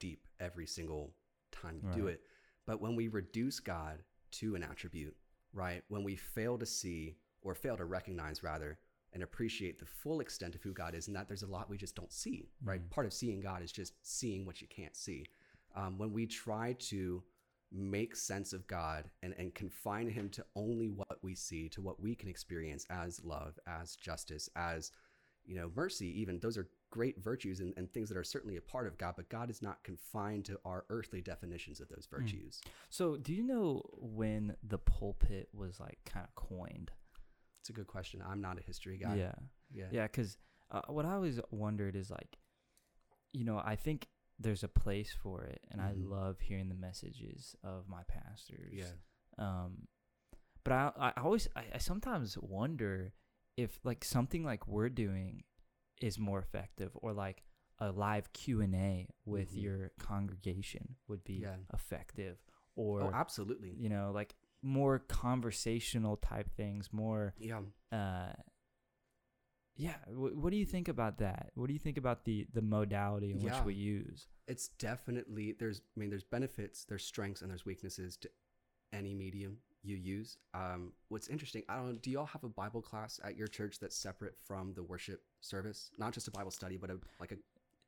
deep 0.00 0.26
every 0.40 0.66
single 0.66 1.12
time 1.52 1.80
you 1.82 1.88
do 1.92 2.06
it. 2.08 2.20
But 2.66 2.80
when 2.80 2.96
we 2.96 3.08
reduce 3.08 3.60
God 3.60 4.02
to 4.32 4.54
an 4.56 4.62
attribute, 4.62 5.16
right, 5.52 5.82
when 5.88 6.02
we 6.02 6.16
fail 6.16 6.58
to 6.58 6.66
see 6.66 7.16
or 7.42 7.54
fail 7.54 7.76
to 7.76 7.84
recognize 7.84 8.42
rather 8.42 8.78
and 9.12 9.22
appreciate 9.22 9.78
the 9.78 9.86
full 9.86 10.20
extent 10.20 10.54
of 10.54 10.62
who 10.62 10.72
God 10.74 10.94
is, 10.94 11.06
and 11.06 11.16
that 11.16 11.28
there's 11.28 11.44
a 11.44 11.46
lot 11.46 11.70
we 11.70 11.78
just 11.78 11.94
don't 11.94 12.12
see, 12.12 12.50
right? 12.62 12.82
Mm. 12.82 12.90
Part 12.90 13.06
of 13.06 13.12
seeing 13.14 13.40
God 13.40 13.62
is 13.62 13.72
just 13.72 13.94
seeing 14.02 14.44
what 14.44 14.60
you 14.60 14.66
can't 14.68 14.94
see. 14.96 15.24
Um, 15.76 15.98
when 15.98 16.12
we 16.12 16.26
try 16.26 16.74
to 16.90 17.22
make 17.70 18.16
sense 18.16 18.52
of 18.52 18.66
God 18.66 19.10
and, 19.22 19.34
and 19.38 19.54
confine 19.54 20.08
him 20.08 20.30
to 20.30 20.44
only 20.54 20.88
what 20.88 21.18
we 21.22 21.34
see, 21.34 21.68
to 21.70 21.80
what 21.82 22.00
we 22.00 22.14
can 22.14 22.28
experience 22.28 22.86
as 22.90 23.22
love, 23.24 23.58
as 23.66 23.96
justice, 23.96 24.48
as 24.56 24.90
you 25.44 25.54
know, 25.54 25.70
mercy, 25.76 26.20
even 26.20 26.40
those 26.40 26.58
are 26.58 26.68
great 26.90 27.22
virtues 27.22 27.60
and, 27.60 27.72
and 27.76 27.92
things 27.92 28.08
that 28.08 28.18
are 28.18 28.24
certainly 28.24 28.56
a 28.56 28.60
part 28.60 28.86
of 28.86 28.98
God, 28.98 29.14
but 29.16 29.28
God 29.28 29.50
is 29.50 29.62
not 29.62 29.82
confined 29.84 30.44
to 30.46 30.58
our 30.64 30.84
earthly 30.90 31.20
definitions 31.20 31.80
of 31.80 31.88
those 31.88 32.08
virtues. 32.10 32.60
So 32.88 33.16
do 33.16 33.32
you 33.32 33.42
know 33.44 33.82
when 33.94 34.56
the 34.62 34.78
pulpit 34.78 35.48
was 35.52 35.78
like 35.78 35.98
kind 36.04 36.26
of 36.26 36.34
coined? 36.34 36.90
It's 37.60 37.70
a 37.70 37.72
good 37.72 37.86
question. 37.86 38.22
I'm 38.26 38.40
not 38.40 38.58
a 38.58 38.62
history 38.62 38.98
guy. 38.98 39.16
Yeah. 39.16 39.34
Yeah. 39.72 39.84
Yeah, 39.90 40.02
because 40.04 40.36
uh, 40.70 40.82
what 40.88 41.04
I 41.04 41.12
always 41.14 41.40
wondered 41.50 41.96
is 41.96 42.10
like, 42.10 42.38
you 43.32 43.44
know, 43.44 43.60
I 43.64 43.76
think 43.76 44.08
there's 44.38 44.62
a 44.62 44.68
place 44.68 45.12
for 45.22 45.44
it, 45.44 45.60
and 45.70 45.80
Mhm. 45.80 45.86
I 45.86 45.92
love 45.92 46.40
hearing 46.40 46.68
the 46.68 46.74
messages 46.74 47.56
of 47.62 47.88
my 47.88 48.02
pastors. 48.04 48.72
Yeah. 48.74 48.92
Um, 49.38 49.88
but 50.64 50.72
I, 50.72 50.92
I 51.16 51.20
always, 51.20 51.48
I, 51.56 51.64
I 51.74 51.78
sometimes 51.78 52.36
wonder 52.38 53.12
if 53.56 53.78
like 53.84 54.04
something 54.04 54.44
like 54.44 54.66
we're 54.68 54.88
doing 54.90 55.44
is 56.02 56.18
more 56.18 56.38
effective 56.38 56.90
or 56.94 57.12
like 57.12 57.42
a 57.78 57.90
live 57.92 58.32
q&a 58.32 59.08
with 59.24 59.52
Mhm. 59.54 59.62
your 59.62 59.90
congregation 59.98 60.96
would 61.08 61.22
be 61.24 61.34
Yeah. 61.42 61.56
effective 61.72 62.38
or 62.74 63.02
oh, 63.02 63.10
absolutely. 63.14 63.70
you 63.78 63.88
know 63.88 64.10
like 64.14 64.34
more 64.62 64.98
conversational 64.98 66.16
type 66.16 66.50
things 66.56 66.92
more 66.92 67.34
Yeah. 67.38 67.62
uh 67.92 68.32
yeah 69.76 69.96
w- 70.08 70.36
what 70.38 70.50
do 70.50 70.56
you 70.56 70.66
think 70.66 70.88
about 70.88 71.18
that 71.18 71.50
what 71.54 71.66
do 71.68 71.72
you 71.72 71.78
think 71.78 71.96
about 71.98 72.24
the 72.24 72.46
the 72.52 72.62
modality 72.62 73.30
in 73.30 73.40
Yeah. 73.40 73.56
which 73.56 73.64
we 73.64 73.74
use 73.74 74.28
It's 74.48 74.68
definitely 74.78 75.52
there's 75.58 75.80
I 75.96 76.00
mean 76.00 76.10
there's 76.10 76.24
benefits, 76.24 76.84
there's 76.84 77.04
strengths, 77.04 77.42
and 77.42 77.50
there's 77.50 77.64
weaknesses 77.66 78.16
to 78.18 78.30
any 78.92 79.14
medium 79.14 79.58
you 79.82 79.96
use. 79.96 80.38
Um, 80.54 80.92
what's 81.08 81.28
interesting, 81.28 81.62
I 81.68 81.76
don't 81.76 81.86
know, 81.92 81.98
do 82.00 82.10
y'all 82.10 82.26
have 82.26 82.42
a 82.44 82.48
Bible 82.48 82.82
class 82.82 83.20
at 83.22 83.36
your 83.36 83.46
church 83.48 83.78
that's 83.80 83.96
separate 83.96 84.34
from 84.48 84.72
the 84.74 84.82
worship 84.82 85.22
service? 85.40 85.90
Not 85.98 86.12
just 86.12 86.26
a 86.28 86.30
Bible 86.32 86.50
study, 86.50 86.76
but 86.76 86.90
a 86.90 86.98
like 87.20 87.32
a 87.32 87.36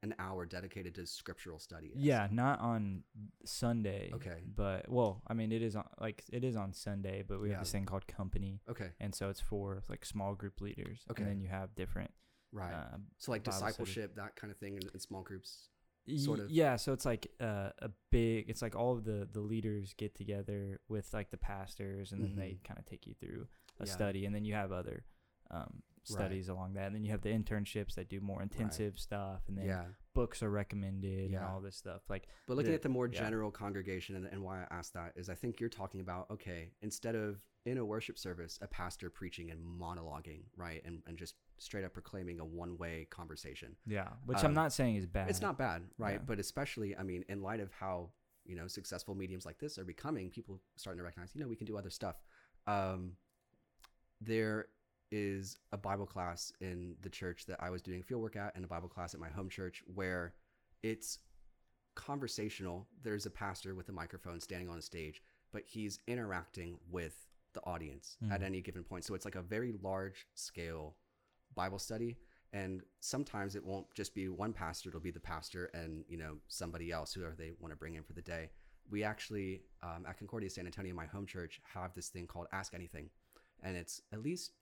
an 0.03 0.14
hour 0.18 0.46
dedicated 0.46 0.94
to 0.94 1.05
scriptural 1.07 1.59
study. 1.59 1.90
yeah 1.96 2.28
not 2.30 2.61
on 2.61 3.03
sunday 3.44 4.11
Okay. 4.14 4.42
but 4.55 4.88
well 4.88 5.22
i 5.26 5.34
mean 5.34 5.51
it 5.53 5.62
is 5.62 5.74
on 5.76 5.84
like 6.01 6.22
it 6.32 6.44
is 6.44 6.57
on 6.57 6.72
sunday 6.72 7.22
but 7.26 7.40
we 7.40 7.51
have 7.51 7.61
this 7.61 7.72
thing 7.72 7.84
called 7.86 8.07
company 8.07 8.61
Okay. 8.68 8.90
and 9.01 9.14
so 9.14 9.28
it's 9.28 9.40
for 9.40 9.82
like 9.88 10.05
small 10.05 10.34
group 10.34 10.61
leaders 10.61 11.01
Okay. 11.11 11.22
and 11.22 11.30
then 11.30 11.40
you 11.40 11.49
have 11.49 11.74
different 11.74 12.11
Right. 12.53 12.72
uh, 12.72 12.96
so 13.18 13.30
like 13.32 13.44
Bible 13.44 13.53
study. 13.59 13.66
discipleship, 13.70 14.14
that 14.16 14.34
kind 14.36 14.51
of 14.51 14.57
thing 14.57 14.76
in, 14.76 14.82
in 14.94 15.01
small 15.01 15.22
groups. 15.22 15.68
Sort 16.16 16.38
of. 16.40 16.51
yeah 16.51 16.76
so 16.76 16.94
it's 16.94 17.05
like 17.05 17.26
uh, 17.40 17.70
a 17.82 17.90
big 18.11 18.49
it's 18.49 18.62
like 18.62 18.74
all 18.74 18.92
of 18.96 19.05
the 19.05 19.28
the 19.30 19.40
leaders 19.40 19.92
get 19.99 20.14
together 20.14 20.80
with 20.88 21.12
like 21.12 21.30
the 21.30 21.36
pastors 21.36 22.12
and 22.12 22.22
then 22.22 22.34
they 22.36 22.53
Mhm. 22.53 22.64
kind 22.64 22.78
of 22.78 22.86
take 22.86 23.07
you 23.07 23.14
through 23.20 23.46
a 23.80 23.84
Yeah. 23.86 23.92
study 23.92 24.24
and 24.24 24.34
then 24.34 24.44
you 24.46 24.55
have 24.55 24.72
other 24.72 25.05
um, 25.51 25.82
studies 26.15 26.49
along 26.49 26.75
that 26.75 26.87
and 26.87 26.95
then 26.95 27.05
you 27.05 27.11
have 27.11 27.23
the 27.23 27.29
internships 27.31 27.95
that 27.95 28.09
do 28.09 28.21
more 28.21 28.43
intensive 28.43 28.99
stuff 28.99 29.43
and 29.49 29.57
then 29.59 29.67
Yeah. 29.67 29.85
books 30.15 30.43
are 30.43 30.51
recommended 30.51 31.31
and 31.33 31.39
all 31.45 31.61
this 31.61 31.77
stuff 31.77 32.03
like 32.09 32.29
But 32.47 32.57
looking 32.57 32.71
the- 32.73 32.77
at 32.77 32.83
the 32.83 32.89
more 32.89 33.07
yeah. 33.07 33.19
general 33.21 33.51
congregation 33.51 34.17
and, 34.17 34.27
and 34.27 34.43
why 34.43 34.63
I 34.63 34.67
asked 34.75 34.95
that 34.95 35.13
is 35.17 35.29
I 35.29 35.35
think 35.35 35.61
you're 35.61 35.69
talking 35.69 36.01
about, 36.01 36.31
okay, 36.31 36.73
instead 36.83 37.15
of 37.15 37.41
in 37.67 37.77
a 37.79 37.85
worship 37.85 38.19
service, 38.19 38.59
a 38.63 38.67
pastor 38.67 39.11
preaching 39.11 39.51
and 39.51 39.61
monologuing, 39.63 40.45
right? 40.57 40.83
And, 40.87 41.03
and 41.07 41.19
just 41.19 41.35
straight 41.59 41.85
up 41.85 41.93
proclaiming 41.93 42.41
a 42.41 42.45
one 42.45 42.79
way 42.79 43.07
conversation. 43.11 43.77
yeah 43.87 44.09
which 44.25 44.39
Um, 44.39 44.47
i'm 44.47 44.55
not 44.55 44.73
saying 44.73 44.97
is 44.97 45.07
bad 45.07 45.29
It's 45.29 45.41
not 45.43 45.59
bad, 45.59 45.83
right? 45.99 46.13
Yeah. 46.15 46.19
But 46.27 46.39
especially, 46.39 46.97
I 46.97 47.03
mean, 47.03 47.25
in 47.29 47.43
light 47.43 47.61
of 47.61 47.71
how, 47.73 48.11
you 48.47 48.57
know, 48.57 48.67
successful 48.69 49.15
mediums 49.15 49.45
like 49.45 49.59
this 49.59 49.77
are 49.79 49.85
becoming, 49.85 50.31
people 50.31 50.61
starting 50.77 50.99
to 50.99 51.05
recognize, 51.05 51.35
you 51.35 51.41
know, 51.43 51.49
we 51.49 51.57
can 51.57 51.67
do 51.67 51.77
other 51.77 51.91
stuff. 51.91 52.17
Um, 52.67 53.17
there 54.21 54.69
is 55.11 55.59
a 55.73 55.77
Bible 55.77 56.07
class 56.07 56.53
in 56.61 56.95
the 57.03 57.09
church 57.11 57.47
that 57.47 57.63
I 57.63 57.71
was 57.71 57.83
doing 57.83 58.03
field 58.03 58.23
work 58.23 58.37
at 58.37 58.55
and 58.55 58.65
a 58.65 58.69
Bible 58.69 58.89
class 58.89 59.15
at 59.15 59.21
my 59.21 59.29
home 59.29 59.49
church 59.49 59.83
where 59.95 60.35
it's 60.83 61.19
conversational. 61.95 62.87
There's 63.03 63.27
a 63.27 63.31
pastor 63.31 63.75
with 63.75 63.89
a 63.89 63.93
microphone 63.93 64.41
standing 64.41 64.69
on 64.69 64.79
a 64.79 64.83
stage, 64.83 65.23
but 65.53 65.63
he's 65.67 66.01
interacting 66.07 66.79
with 66.91 67.27
the 67.55 67.61
audience 67.65 68.17
at 68.31 68.41
Mm. 68.41 68.45
any 68.45 68.61
given 68.61 68.85
point. 68.85 69.05
So 69.05 69.15
it's 69.15 69.25
like 69.25 69.35
a 69.35 69.43
very 69.43 69.73
large 69.73 70.27
scale 70.35 70.97
Bible 71.55 71.79
study. 71.79 72.19
And 72.53 72.83
sometimes 73.01 73.57
it 73.57 73.65
won't 73.65 73.93
just 73.95 74.15
be 74.15 74.29
one 74.29 74.53
pastor, 74.53 74.89
it'll 74.91 75.01
be 75.01 75.11
the 75.11 75.21
pastor 75.21 75.67
and, 75.75 76.05
you 76.09 76.17
know, 76.17 76.41
somebody 76.49 76.91
else, 76.93 77.13
whoever 77.13 77.35
they 77.35 77.53
want 77.59 77.73
to 77.73 77.77
bring 77.77 77.95
in 77.95 78.03
for 78.05 78.13
the 78.15 78.23
day. 78.23 78.51
We 78.91 79.03
actually, 79.05 79.65
um, 79.83 80.07
at 80.07 80.17
Concordia 80.19 80.49
San 80.49 80.65
Antonio, 80.67 80.95
my 80.95 81.05
home 81.07 81.27
church, 81.27 81.61
have 81.65 81.95
this 81.95 82.09
thing 82.09 82.27
called 82.27 82.47
Ask 82.53 82.73
Anything. 82.75 83.11
And 83.63 83.77
it's 83.77 84.01
at 84.13 84.23
least 84.23 84.53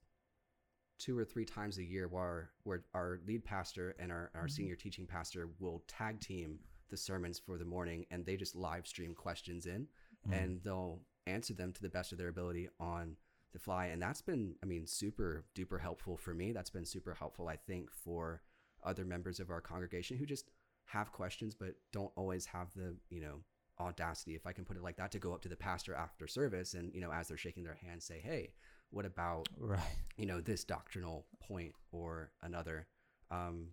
two 0.98 1.18
or 1.18 1.24
three 1.24 1.44
times 1.44 1.78
a 1.78 1.84
year 1.84 2.08
where, 2.08 2.50
where 2.64 2.82
our 2.94 3.20
lead 3.26 3.44
pastor 3.44 3.94
and 3.98 4.10
our, 4.10 4.30
our 4.34 4.46
Mhm. 4.46 4.50
senior 4.50 4.76
teaching 4.76 5.06
pastor 5.06 5.48
will 5.58 5.84
tag 5.86 6.20
team 6.20 6.58
the 6.88 6.96
sermons 6.96 7.38
for 7.38 7.58
the 7.58 7.64
morning 7.64 8.06
and 8.10 8.24
they 8.24 8.36
just 8.36 8.54
live 8.54 8.86
stream 8.86 9.14
questions 9.14 9.66
in 9.66 9.88
Mm. 10.26 10.32
and 10.32 10.62
they'll 10.62 11.02
answer 11.26 11.52
them 11.54 11.72
to 11.72 11.82
the 11.82 11.88
best 11.88 12.12
of 12.12 12.18
their 12.18 12.28
ability 12.28 12.68
on 12.80 13.16
the 13.52 13.58
fly 13.58 13.86
and 13.86 14.00
that's 14.02 14.22
been 14.22 14.54
i 14.62 14.66
mean 14.66 14.86
super 14.86 15.44
duper 15.54 15.80
helpful 15.80 16.16
for 16.16 16.34
me 16.34 16.52
that's 16.52 16.70
been 16.70 16.84
super 16.84 17.14
helpful 17.14 17.48
i 17.48 17.56
think 17.56 17.90
for 17.90 18.42
other 18.82 19.04
members 19.04 19.40
of 19.40 19.50
our 19.50 19.60
congregation 19.60 20.16
who 20.16 20.26
just 20.26 20.50
have 20.84 21.10
questions 21.12 21.54
but 21.54 21.74
don't 21.92 22.12
always 22.16 22.46
have 22.46 22.72
the 22.74 22.96
you 23.10 23.20
know 23.20 23.42
audacity 23.80 24.34
if 24.34 24.46
i 24.46 24.52
can 24.52 24.64
put 24.64 24.76
it 24.76 24.82
like 24.82 24.96
that 24.96 25.10
to 25.10 25.18
go 25.18 25.32
up 25.32 25.42
to 25.42 25.48
the 25.48 25.56
pastor 25.56 25.94
after 25.94 26.26
service 26.26 26.74
and 26.74 26.94
you 26.94 27.00
know 27.00 27.12
as 27.12 27.28
they're 27.28 27.36
shaking 27.36 27.64
their 27.64 27.74
hand 27.74 28.02
say 28.02 28.20
hey 28.20 28.52
what 28.90 29.04
about 29.06 29.48
right. 29.58 29.80
you 30.16 30.26
know 30.26 30.40
this 30.40 30.64
doctrinal 30.64 31.26
point 31.40 31.72
or 31.92 32.30
another? 32.42 32.86
Um 33.30 33.68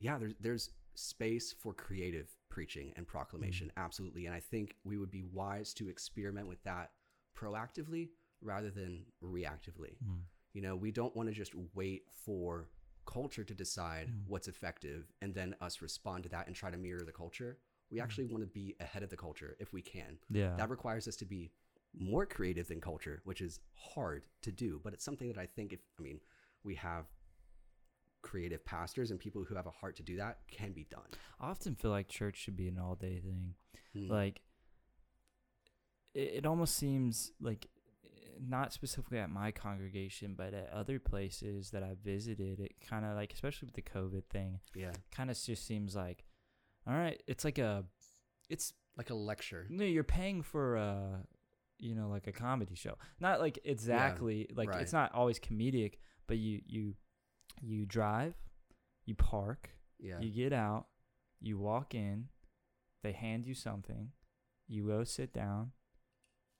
yeah 0.00 0.18
there's 0.18 0.34
there's 0.40 0.70
space 0.94 1.54
for 1.58 1.72
creative 1.72 2.28
preaching 2.50 2.92
and 2.96 3.06
proclamation 3.06 3.72
absolutely. 3.76 4.26
And 4.26 4.34
i 4.34 4.40
think 4.40 4.76
we 4.84 4.98
would 4.98 5.10
be 5.10 5.22
wise 5.22 5.72
to 5.74 5.88
experiment 5.88 6.46
with 6.48 6.62
that 6.64 6.90
proactively 7.38 8.10
rather 8.42 8.70
than 8.70 9.04
reactively. 9.22 9.96
Mm. 10.04 10.20
you 10.52 10.60
know 10.60 10.76
we 10.76 10.90
don't 10.90 11.14
want 11.16 11.28
to 11.28 11.34
just 11.34 11.52
wait 11.74 12.02
for 12.12 12.68
culture 13.06 13.42
to 13.44 13.54
decide 13.54 14.08
Mm. 14.08 14.28
what's 14.28 14.48
effective 14.48 15.10
and 15.22 15.34
then 15.34 15.54
us 15.60 15.80
respond 15.82 16.22
to 16.24 16.28
that 16.28 16.46
and 16.46 16.54
try 16.54 16.70
to 16.70 16.76
mirror 16.76 17.04
the 17.04 17.12
culture. 17.12 17.58
We 17.90 18.00
actually 18.00 18.26
want 18.26 18.42
to 18.42 18.46
be 18.48 18.74
ahead 18.80 19.02
of 19.02 19.10
the 19.10 19.16
culture 19.16 19.56
if 19.60 19.72
we 19.72 19.82
can. 19.82 20.18
Yeah. 20.30 20.54
That 20.56 20.70
requires 20.70 21.06
us 21.08 21.16
to 21.16 21.24
be 21.26 21.50
more 21.98 22.24
creative 22.26 22.68
than 22.68 22.80
culture, 22.80 23.20
which 23.24 23.40
is 23.40 23.60
hard 23.74 24.22
to 24.42 24.50
do. 24.52 24.80
But 24.82 24.92
it's 24.94 25.04
something 25.04 25.28
that 25.28 25.38
I 25.38 25.46
think 25.46 25.72
if 25.72 25.80
I 25.98 26.02
mean 26.02 26.20
we 26.64 26.74
have 26.76 27.06
creative 28.22 28.64
pastors 28.64 29.10
and 29.10 29.18
people 29.18 29.42
who 29.44 29.54
have 29.56 29.66
a 29.66 29.70
heart 29.70 29.96
to 29.96 30.02
do 30.04 30.16
that 30.16 30.38
can 30.48 30.70
be 30.72 30.84
done. 30.88 31.02
i 31.40 31.50
often 31.50 31.74
feel 31.74 31.90
like 31.90 32.06
church 32.06 32.36
should 32.36 32.56
be 32.56 32.68
an 32.68 32.78
all 32.78 32.94
day 32.94 33.18
thing 33.18 33.54
Mm. 33.96 34.08
like 34.08 34.40
it, 36.14 36.20
it 36.36 36.46
almost 36.46 36.76
seems 36.76 37.32
like 37.40 37.66
not 38.40 38.72
specifically 38.72 39.18
at 39.18 39.28
my 39.28 39.50
congregation 39.50 40.34
but 40.36 40.54
at 40.54 40.70
other 40.72 40.98
places 40.98 41.70
that 41.72 41.82
i've 41.82 41.98
visited 41.98 42.58
it 42.60 42.72
kind 42.80 43.04
of 43.04 43.16
like 43.16 43.32
especially 43.32 43.66
with 43.66 43.74
the 43.74 43.82
covid 43.82 44.22
thing 44.30 44.60
yeah, 44.74 44.92
kind 45.10 45.30
of 45.30 45.38
just 45.38 45.66
seems 45.66 45.94
like 45.94 46.24
all 46.86 46.94
right 46.94 47.22
it's 47.26 47.44
like 47.44 47.58
a 47.58 47.84
it's 48.48 48.72
like 48.96 49.10
a 49.10 49.14
lecture. 49.14 49.66
no 49.68 49.84
you're 49.84 50.04
paying 50.04 50.42
for 50.42 50.76
a 50.76 51.24
you 51.82 51.94
know 51.94 52.08
like 52.08 52.26
a 52.28 52.32
comedy 52.32 52.74
show 52.74 52.94
not 53.20 53.40
like 53.40 53.58
exactly 53.64 54.48
like 54.54 54.68
right. 54.70 54.80
it's 54.82 54.92
not 54.92 55.12
always 55.14 55.38
comedic 55.40 55.94
but 56.28 56.36
you 56.38 56.60
you 56.66 56.94
you 57.60 57.84
drive 57.84 58.34
you 59.04 59.14
park 59.14 59.70
Yeah, 59.98 60.20
you 60.20 60.30
get 60.30 60.52
out, 60.52 60.86
you 61.40 61.58
walk 61.58 61.94
in, 61.94 62.28
they 63.02 63.12
hand 63.12 63.44
you 63.46 63.54
something, 63.54 64.12
you 64.68 64.86
go 64.86 65.02
sit 65.04 65.32
down. 65.32 65.72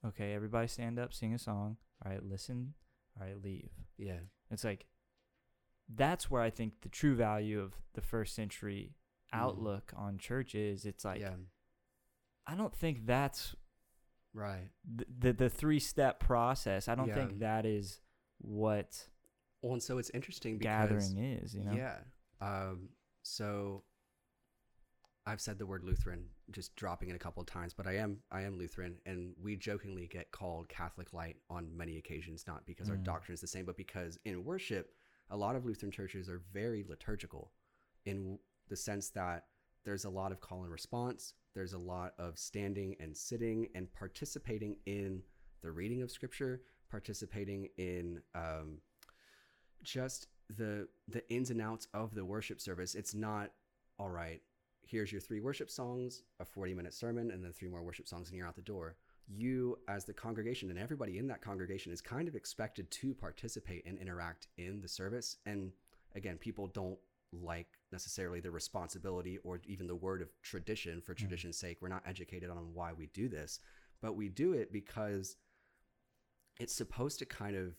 Okay, 0.05 0.35
everybody 0.35 0.66
stand 0.66 0.99
up, 0.99 1.12
sing 1.14 1.33
a 1.35 1.39
song. 1.39 1.77
All 2.05 2.11
right, 2.11 2.23
listen. 2.23 2.75
All 3.18 3.25
right, 3.27 3.41
leave. 3.43 3.70
yeah, 3.97 4.18
It's 4.51 4.64
like 4.64 4.87
that's 5.89 6.31
where 6.31 6.43
I 6.43 6.51
think 6.51 6.81
the 6.83 6.89
true 6.89 7.14
value 7.14 7.61
of 7.61 7.75
the 7.95 8.01
first 8.03 8.35
century 8.35 8.97
Mm. 9.33 9.39
outlook 9.39 9.93
on 9.97 10.18
church 10.18 10.55
is. 10.55 10.85
It's 10.85 11.05
like 11.05 11.20
yeah, 11.20 11.37
I 12.47 12.55
don't 12.57 12.75
think 12.75 13.07
that's 13.07 13.55
right. 14.35 14.68
the 14.85 15.07
the, 15.18 15.33
the 15.33 15.49
three 15.51 15.78
step 15.78 16.20
process. 16.20 16.89
I 16.89 16.95
don't 16.95 17.09
Yeah. 17.09 17.14
think 17.14 17.39
that 17.41 17.64
is 17.66 18.01
what 18.39 19.09
Well, 19.62 19.72
and 19.74 19.83
so 19.83 19.99
it's 19.99 20.11
interesting 20.11 20.59
because 20.59 20.89
gathering 20.89 21.18
is. 21.18 21.55
You 21.55 21.64
know. 21.64 21.74
Yeah. 21.74 21.99
Um, 22.41 22.89
so 23.22 23.85
I've 25.24 25.41
said 25.41 25.59
the 25.59 25.66
word 25.66 25.85
Lutheran, 25.85 26.24
just 26.51 26.74
dropping 26.74 27.09
it 27.11 27.14
a 27.14 27.18
couple 27.18 27.41
of 27.41 27.47
times, 27.47 27.72
but 27.74 27.87
I 27.87 27.97
am 27.99 28.18
I 28.33 28.43
am 28.43 28.59
Lutheran, 28.59 28.99
and 29.07 29.35
we 29.41 29.55
jokingly 29.57 30.09
get 30.09 30.33
called 30.33 30.68
Catholic 30.68 31.12
light 31.12 31.37
on 31.49 31.76
many 31.76 31.99
occasions, 31.99 32.45
not 32.47 32.66
because 32.66 32.91
our 32.91 32.97
Mm. 32.97 33.05
doctrine 33.05 33.35
is 33.35 33.41
the 33.41 33.47
same, 33.47 33.64
but 33.64 33.76
because 33.76 34.18
in 34.24 34.45
worship, 34.45 34.93
a 35.30 35.37
lot 35.37 35.55
of 35.55 35.64
Lutheran 35.64 35.93
churches 35.93 36.28
are 36.28 36.41
very 36.53 36.83
liturgical, 36.83 37.53
in 38.05 38.39
the 38.68 38.76
sense 38.76 39.11
that 39.11 39.47
there's 39.85 40.05
a 40.05 40.11
lot 40.11 40.33
of 40.33 40.41
call 40.41 40.62
and 40.64 40.72
response, 40.72 41.35
there's 41.55 41.73
a 41.73 41.79
lot 41.79 42.15
of 42.19 42.39
standing 42.39 42.97
and 43.01 43.17
sitting 43.17 43.69
and 43.75 43.93
participating 43.93 44.77
in 44.87 45.23
the 45.63 45.71
reading 45.71 46.03
of 46.03 46.11
Scripture, 46.11 46.63
participating 46.91 47.69
in 47.77 48.21
um, 48.35 48.79
just 49.83 50.29
the 50.57 50.89
the 51.09 51.29
ins 51.31 51.51
and 51.51 51.61
outs 51.61 51.89
of 51.95 52.15
the 52.15 52.25
worship 52.25 52.61
service. 52.61 52.95
It's 52.95 53.15
not 53.15 53.51
all 53.99 54.11
right. 54.11 54.41
Here's 54.85 55.13
your 55.13 55.21
three 55.21 55.41
worship 55.41 55.71
songs, 55.71 56.23
a 56.41 56.45
40 56.45 56.75
minute 56.75 56.95
sermon, 56.95 57.31
and 57.31 57.45
then 57.45 57.53
three 57.53 57.69
more 57.69 57.83
worship 57.83 58.09
songs, 58.09 58.29
and 58.29 58.37
you're 58.37 58.47
out 58.47 58.57
the 58.57 58.63
door. 58.63 58.97
You, 59.29 59.79
as 59.89 60.05
the 60.05 60.13
congregation, 60.13 60.71
and 60.71 60.79
everybody 60.79 61.19
in 61.19 61.29
that 61.29 61.41
congregation 61.41 61.93
is 61.93 62.01
kind 62.01 62.29
of 62.29 62.35
expected 62.35 62.91
to 62.91 63.15
participate 63.15 63.87
and 63.87 63.97
interact 63.99 64.49
in 64.59 64.81
the 64.81 64.89
service. 64.89 65.37
And 65.47 65.73
again, 66.15 66.37
people 66.37 66.67
don't 66.67 66.99
like 67.33 67.79
necessarily 67.93 68.40
the 68.40 68.51
responsibility 68.51 69.38
or 69.45 69.61
even 69.64 69.86
the 69.86 69.95
word 69.95 70.22
of 70.22 70.28
tradition 70.43 71.01
for 71.01 71.12
hmm. 71.12 71.18
tradition's 71.18 71.57
sake. 71.57 71.78
We're 71.80 71.88
not 71.88 72.03
educated 72.07 72.51
on 72.51 72.74
why 72.74 72.93
we 72.93 73.07
do 73.07 73.28
this, 73.28 73.61
but 74.01 74.16
we 74.16 74.28
do 74.28 74.53
it 74.53 74.72
because 74.72 75.36
it's 76.59 76.74
supposed 76.74 77.18
to 77.20 77.26
kind 77.26 77.57
of 77.57 77.74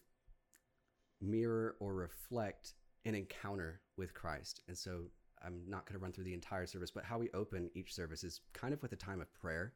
mirror 1.22 1.76
or 1.80 1.94
reflect 1.94 2.74
an 3.06 3.16
encounter 3.16 3.82
with 3.98 4.14
Christ. 4.14 4.62
And 4.68 4.78
so 4.78 5.06
I'm 5.44 5.62
not 5.68 5.86
going 5.86 6.00
to 6.00 6.04
run 6.04 6.12
through 6.12 6.24
the 6.26 6.34
entire 6.34 6.66
service, 6.66 6.92
but 6.92 7.04
how 7.04 7.18
we 7.18 7.30
open 7.34 7.70
each 7.74 7.94
service 7.94 8.24
is 8.24 8.42
kind 8.54 8.74
of 8.74 8.82
with 8.82 8.94
a 8.94 8.98
time 8.98 9.22
of 9.22 9.34
prayer 9.34 9.74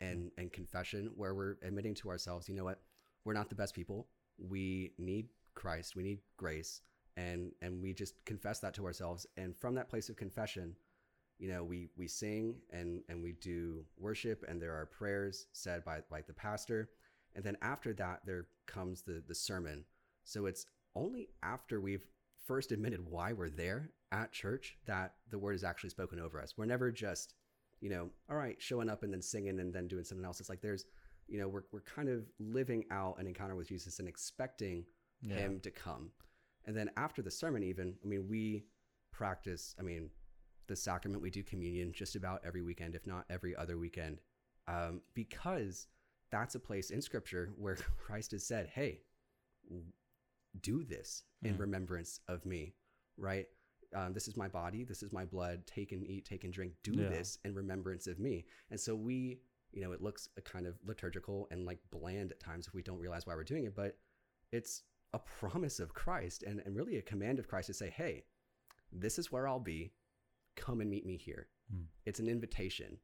and 0.00 0.30
hmm. 0.34 0.40
and 0.40 0.52
confession 0.52 1.10
where 1.16 1.34
we're 1.34 1.56
admitting 1.62 1.94
to 1.96 2.08
ourselves, 2.08 2.48
you 2.48 2.54
know 2.54 2.64
what? 2.64 2.80
We're 3.24 3.32
not 3.32 3.48
the 3.48 3.54
best 3.54 3.74
people. 3.74 4.06
We 4.38 4.92
need 4.98 5.28
Christ. 5.54 5.96
We 5.96 6.04
need 6.04 6.20
grace. 6.36 6.82
And 7.26 7.40
and 7.62 7.72
we 7.82 7.90
just 8.02 8.14
confess 8.24 8.58
that 8.60 8.74
to 8.74 8.84
ourselves. 8.86 9.26
And 9.36 9.56
from 9.62 9.74
that 9.74 9.88
place 9.92 10.08
of 10.08 10.16
confession, 10.16 10.66
you 11.38 11.48
know, 11.52 11.62
we 11.72 11.88
we 11.96 12.06
sing 12.08 12.44
and 12.70 13.02
and 13.08 13.22
we 13.22 13.32
do 13.32 13.84
worship 13.98 14.44
and 14.48 14.56
there 14.62 14.74
are 14.78 14.86
prayers 14.86 15.46
said 15.52 15.84
by 15.84 15.98
by 16.14 16.20
the 16.28 16.32
pastor. 16.46 16.80
And 17.34 17.44
then 17.44 17.56
after 17.60 17.92
that 17.94 18.18
there 18.24 18.44
comes 18.66 19.02
the 19.02 19.22
the 19.26 19.34
sermon. 19.34 19.84
So 20.24 20.46
it's 20.46 20.64
only 20.94 21.28
after 21.42 21.80
we've 21.80 22.06
first 22.46 22.72
admitted 22.72 23.00
why 23.14 23.32
we're 23.32 23.50
there 23.64 23.90
at 24.10 24.32
church 24.32 24.76
that 24.86 25.14
the 25.30 25.38
word 25.38 25.54
is 25.54 25.64
actually 25.64 25.90
spoken 25.90 26.18
over 26.20 26.40
us. 26.40 26.54
We're 26.56 26.64
never 26.74 26.90
just, 26.92 27.34
you 27.80 27.90
know, 27.90 28.10
all 28.30 28.36
right, 28.36 28.56
showing 28.58 28.88
up 28.88 29.02
and 29.02 29.12
then 29.12 29.22
singing 29.22 29.60
and 29.60 29.72
then 29.74 29.86
doing 29.88 30.04
something 30.04 30.24
else. 30.24 30.40
It's 30.40 30.48
like 30.48 30.62
there's, 30.62 30.84
you 31.26 31.38
know, 31.38 31.48
we're, 31.48 31.64
we're 31.72 31.82
kind 31.96 32.08
of 32.08 32.24
living 32.38 32.84
out 32.90 33.18
an 33.20 33.26
encounter 33.26 33.54
with 33.56 33.68
Jesus 33.68 33.98
and 33.98 34.08
expecting 34.08 34.86
Yeah. 35.20 35.34
him 35.36 35.60
to 35.60 35.70
come. 35.70 36.10
And 36.68 36.76
then 36.76 36.90
after 36.98 37.22
the 37.22 37.30
sermon, 37.30 37.62
even, 37.62 37.94
I 38.04 38.06
mean, 38.06 38.28
we 38.28 38.66
practice, 39.10 39.74
I 39.80 39.82
mean, 39.82 40.10
the 40.66 40.76
sacrament, 40.76 41.22
we 41.22 41.30
do 41.30 41.42
communion 41.42 41.92
just 41.94 42.14
about 42.14 42.42
every 42.44 42.60
weekend, 42.60 42.94
if 42.94 43.06
not 43.06 43.24
every 43.30 43.56
other 43.56 43.78
weekend, 43.78 44.20
um, 44.68 45.00
because 45.14 45.86
that's 46.30 46.54
a 46.56 46.60
place 46.60 46.90
in 46.90 47.00
scripture 47.00 47.54
where 47.56 47.76
Christ 47.96 48.32
has 48.32 48.46
said, 48.46 48.66
hey, 48.74 49.00
do 50.60 50.84
this 50.84 51.22
in 51.42 51.54
Mm. 51.56 51.60
remembrance 51.60 52.20
of 52.28 52.44
me, 52.44 52.74
right? 53.16 53.46
Um, 53.94 54.12
this 54.12 54.28
is 54.28 54.36
my 54.36 54.48
body, 54.48 54.84
this 54.84 55.02
is 55.02 55.10
my 55.10 55.24
blood. 55.24 55.66
Take 55.66 55.92
and 55.92 56.06
eat, 56.06 56.26
take 56.26 56.44
and 56.44 56.52
drink. 56.52 56.74
Do 56.82 56.92
Yeah. 56.92 57.08
this 57.08 57.38
in 57.44 57.54
remembrance 57.54 58.06
of 58.06 58.18
me. 58.18 58.44
And 58.70 58.78
so 58.78 58.94
we, 58.94 59.40
you 59.72 59.80
know, 59.80 59.92
it 59.92 60.02
looks 60.02 60.28
a 60.36 60.42
kind 60.42 60.66
of 60.66 60.78
liturgical 60.84 61.48
and 61.50 61.64
like 61.64 61.78
bland 61.90 62.30
at 62.30 62.40
times 62.40 62.66
if 62.66 62.74
we 62.74 62.82
don't 62.82 62.98
realize 62.98 63.26
why 63.26 63.34
we're 63.34 63.44
doing 63.44 63.64
it, 63.64 63.74
but 63.74 63.96
it's 64.52 64.82
a 65.14 65.18
promise 65.18 65.80
of 65.80 65.94
Christ 65.94 66.42
and, 66.42 66.60
and 66.64 66.76
really 66.76 66.96
a 66.98 67.02
command 67.02 67.38
of 67.38 67.48
Christ 67.48 67.68
to 67.68 67.74
say, 67.74 67.90
hey, 67.90 68.24
this 68.92 69.18
is 69.18 69.32
where 69.32 69.48
I'll 69.48 69.58
be. 69.60 69.92
Come 70.56 70.80
and 70.80 70.90
meet 70.90 71.06
me 71.06 71.16
here. 71.16 71.48
Mm. 71.74 71.84
It's 72.04 72.20
an 72.20 72.28
invitation, 72.28 72.98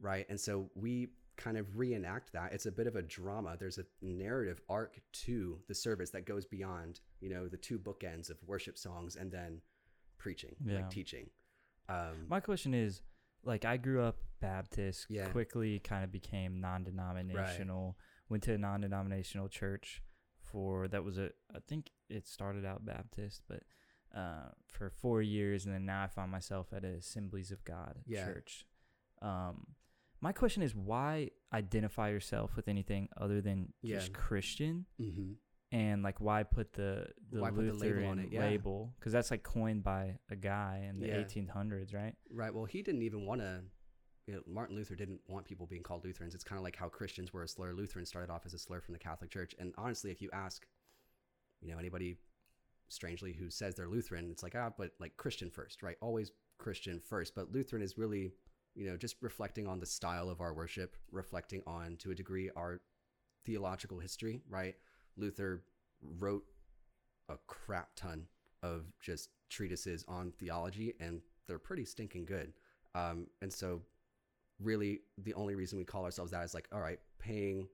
right? 0.00 0.26
And 0.28 0.38
so 0.38 0.70
we 0.74 1.08
kind 1.36 1.56
of 1.56 1.78
reenact 1.78 2.32
that. 2.32 2.52
It's 2.52 2.66
a 2.66 2.72
bit 2.72 2.86
of 2.86 2.96
a 2.96 3.02
drama. 3.02 3.56
There's 3.58 3.78
a 3.78 3.84
narrative 4.02 4.60
arc 4.68 5.00
to 5.24 5.58
the 5.68 5.74
service 5.74 6.10
that 6.10 6.26
goes 6.26 6.44
beyond, 6.44 7.00
you 7.20 7.30
know, 7.30 7.46
the 7.48 7.56
two 7.56 7.78
bookends 7.78 8.28
of 8.30 8.36
worship 8.46 8.76
songs 8.76 9.16
and 9.16 9.30
then 9.30 9.60
preaching, 10.18 10.56
Yeah. 10.64 10.76
like 10.76 10.90
teaching. 10.90 11.30
Um, 11.88 12.26
My 12.28 12.40
question 12.40 12.74
is, 12.74 13.02
like, 13.44 13.64
I 13.64 13.76
grew 13.76 14.02
up 14.02 14.16
Baptist, 14.40 15.06
Yeah. 15.08 15.28
quickly 15.30 15.78
kind 15.78 16.02
of 16.04 16.10
became 16.10 16.60
non-denominational. 16.60 17.96
Went 18.28 18.42
to 18.42 18.54
a 18.54 18.58
non-denominational 18.58 19.48
church 19.48 20.02
for 20.50 20.88
that 20.88 21.04
was 21.04 21.18
a 21.18 21.30
I 21.54 21.58
think 21.66 21.90
it 22.08 22.26
started 22.26 22.64
out 22.64 22.84
Baptist, 22.84 23.42
but 23.48 23.62
uh, 24.14 24.48
for 24.68 24.88
four 24.90 25.20
years, 25.22 25.66
and 25.66 25.74
then 25.74 25.84
now 25.84 26.02
I 26.02 26.06
find 26.06 26.30
myself 26.30 26.68
at 26.72 26.84
a 26.84 26.94
Assemblies 26.96 27.50
of 27.50 27.62
God 27.64 27.98
Yeah. 28.06 28.24
church. 28.24 28.64
Um, 29.20 29.66
my 30.20 30.32
question 30.32 30.62
is, 30.62 30.74
why 30.74 31.30
identify 31.52 32.08
yourself 32.10 32.56
with 32.56 32.68
anything 32.68 33.08
other 33.16 33.40
than 33.40 33.72
just 33.84 34.08
Yeah. 34.08 34.14
Christian? 34.14 34.86
mhm. 34.98 35.36
and 35.70 36.02
like 36.02 36.18
why 36.18 36.42
put 36.44 36.72
the 36.72 37.06
the 37.30 37.40
Why 37.42 37.50
put 37.50 37.66
the 37.66 37.72
Lutheran 37.74 38.30
label 38.32 38.84
it, 38.84 38.88
yeah. 38.88 38.92
because 38.98 39.12
that's 39.12 39.30
like 39.30 39.42
coined 39.42 39.82
by 39.84 40.18
a 40.30 40.36
guy 40.36 40.86
in 40.88 40.98
the 40.98 41.08
Yeah. 41.08 41.16
1800s, 41.22 41.92
right? 41.92 42.14
Right. 42.30 42.54
Well, 42.54 42.64
he 42.64 42.80
didn't 42.82 43.02
even 43.02 43.26
want 43.26 43.42
to. 43.42 43.64
You 44.28 44.34
know, 44.34 44.42
Martin 44.46 44.76
Luther 44.76 44.94
didn't 44.94 45.22
want 45.26 45.46
people 45.46 45.66
being 45.66 45.82
called 45.82 46.04
Lutherans. 46.04 46.34
It's 46.34 46.44
kind 46.44 46.58
of 46.58 46.62
like 46.62 46.76
how 46.76 46.88
Christians 46.90 47.32
were 47.32 47.44
a 47.44 47.48
slur. 47.48 47.72
Lutherans 47.72 48.10
started 48.10 48.30
off 48.30 48.44
as 48.44 48.52
a 48.52 48.58
slur 48.58 48.82
from 48.82 48.92
the 48.92 48.98
Catholic 48.98 49.30
Church. 49.30 49.54
And 49.58 49.72
honestly, 49.78 50.10
if 50.10 50.20
you 50.20 50.28
ask, 50.34 50.66
you 51.62 51.72
know, 51.72 51.78
anybody 51.78 52.18
strangely 52.88 53.32
who 53.32 53.48
says 53.48 53.74
they're 53.74 53.88
Lutheran, 53.88 54.28
it's 54.30 54.42
like 54.42 54.54
ah, 54.54 54.70
but 54.76 54.90
like 55.00 55.16
Christian 55.16 55.48
first, 55.48 55.82
right? 55.82 55.96
Always 56.02 56.30
Christian 56.58 57.00
first. 57.00 57.34
But 57.34 57.52
Lutheran 57.52 57.80
is 57.80 57.96
really, 57.96 58.32
you 58.74 58.90
know, 58.90 58.98
just 58.98 59.16
reflecting 59.22 59.66
on 59.66 59.80
the 59.80 59.86
style 59.86 60.28
of 60.28 60.42
our 60.42 60.52
worship, 60.52 60.94
reflecting 61.10 61.62
on 61.66 61.96
to 62.00 62.10
a 62.10 62.14
degree 62.14 62.50
our 62.54 62.82
theological 63.46 63.98
history, 63.98 64.42
right? 64.50 64.74
Luther 65.16 65.64
wrote 66.18 66.44
a 67.30 67.38
crap 67.46 67.94
ton 67.96 68.26
of 68.62 68.84
just 69.00 69.30
treatises 69.48 70.04
on 70.06 70.32
theology, 70.38 70.92
and 71.00 71.22
they're 71.46 71.58
pretty 71.58 71.86
stinking 71.86 72.26
good. 72.26 72.52
Um, 72.94 73.28
and 73.40 73.50
so, 73.50 73.80
really, 74.60 75.00
the 75.18 75.34
only 75.34 75.54
reason 75.54 75.78
we 75.78 75.84
call 75.84 76.04
ourselves 76.04 76.32
that 76.32 76.44
is 76.44 76.54
like, 76.54 76.68
all 76.72 76.80
right, 76.80 76.98
paying 77.18 77.68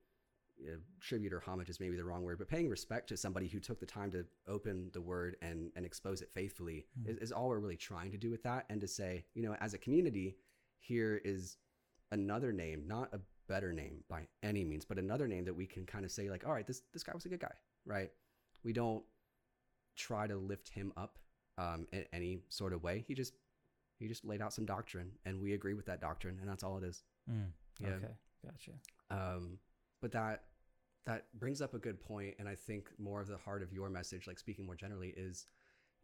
you 0.57 0.71
know, 0.71 0.77
tribute 1.01 1.33
or 1.33 1.41
homage 1.41 1.69
is 1.69 1.79
maybe 1.81 1.97
the 1.97 2.03
wrong 2.05 2.23
word, 2.23 2.37
but 2.37 2.47
paying 2.47 2.69
respect 2.69 3.09
to 3.09 3.17
somebody 3.17 3.47
who 3.47 3.59
took 3.59 3.79
the 3.79 3.85
time 3.85 4.09
to 4.11 4.25
open 4.47 4.89
the 4.93 5.01
word 5.01 5.35
and 5.41 5.69
and 5.75 5.85
expose 5.85 6.21
it 6.21 6.29
faithfully 6.33 6.85
Hmm. 7.03 7.09
is, 7.09 7.17
is 7.17 7.31
all 7.31 7.49
we're 7.49 7.59
really 7.59 7.75
trying 7.75 8.11
to 8.11 8.17
do 8.17 8.31
with 8.31 8.43
that, 8.43 8.65
and 8.69 8.79
to 8.81 8.87
say, 8.87 9.25
you 9.33 9.41
know, 9.43 9.55
as 9.55 9.73
a 9.73 9.77
community, 9.77 10.37
here 10.79 11.19
is 11.25 11.57
another 12.11 12.53
name, 12.53 12.83
not 12.87 13.13
a 13.13 13.19
better 13.47 13.73
name 13.73 14.03
by 14.09 14.27
any 14.43 14.63
means, 14.63 14.85
but 14.85 14.97
another 14.97 15.27
name 15.27 15.43
that 15.45 15.53
we 15.53 15.65
can 15.67 15.85
kind 15.85 16.05
of 16.05 16.11
say 16.11 16.29
like, 16.29 16.45
all 16.47 16.53
right, 16.53 16.65
this 16.67 16.83
this 16.93 17.03
guy 17.03 17.11
was 17.13 17.25
a 17.25 17.29
good 17.29 17.41
guy, 17.41 17.53
right? 17.85 18.11
We 18.63 18.71
don't 18.71 19.03
try 19.97 20.25
to 20.27 20.37
lift 20.37 20.69
him 20.69 20.93
up 20.95 21.19
um, 21.57 21.87
in 21.91 22.05
any 22.13 22.43
sort 22.49 22.73
of 22.73 22.81
way. 22.83 23.03
He 23.07 23.13
just 23.13 23.33
he 23.99 24.07
just 24.07 24.25
laid 24.25 24.41
out 24.41 24.53
some 24.53 24.65
doctrine, 24.65 25.11
and 25.25 25.41
we 25.41 25.53
agree 25.53 25.73
with 25.73 25.85
that 25.85 26.01
doctrine, 26.01 26.37
and 26.39 26.49
that's 26.49 26.63
all 26.63 26.77
it 26.77 26.83
is. 26.83 27.03
Mm. 27.29 27.47
Yeah. 27.79 27.87
Okay, 27.89 28.13
gotcha. 28.43 28.71
Um, 29.09 29.57
but 30.01 30.11
that 30.11 30.43
that 31.05 31.25
brings 31.37 31.61
up 31.61 31.73
a 31.73 31.79
good 31.79 31.99
point, 31.99 32.35
and 32.39 32.47
I 32.47 32.55
think 32.55 32.89
more 32.97 33.21
of 33.21 33.27
the 33.27 33.37
heart 33.37 33.61
of 33.61 33.71
your 33.71 33.89
message, 33.89 34.27
like 34.27 34.39
speaking 34.39 34.65
more 34.65 34.75
generally, 34.75 35.13
is 35.15 35.45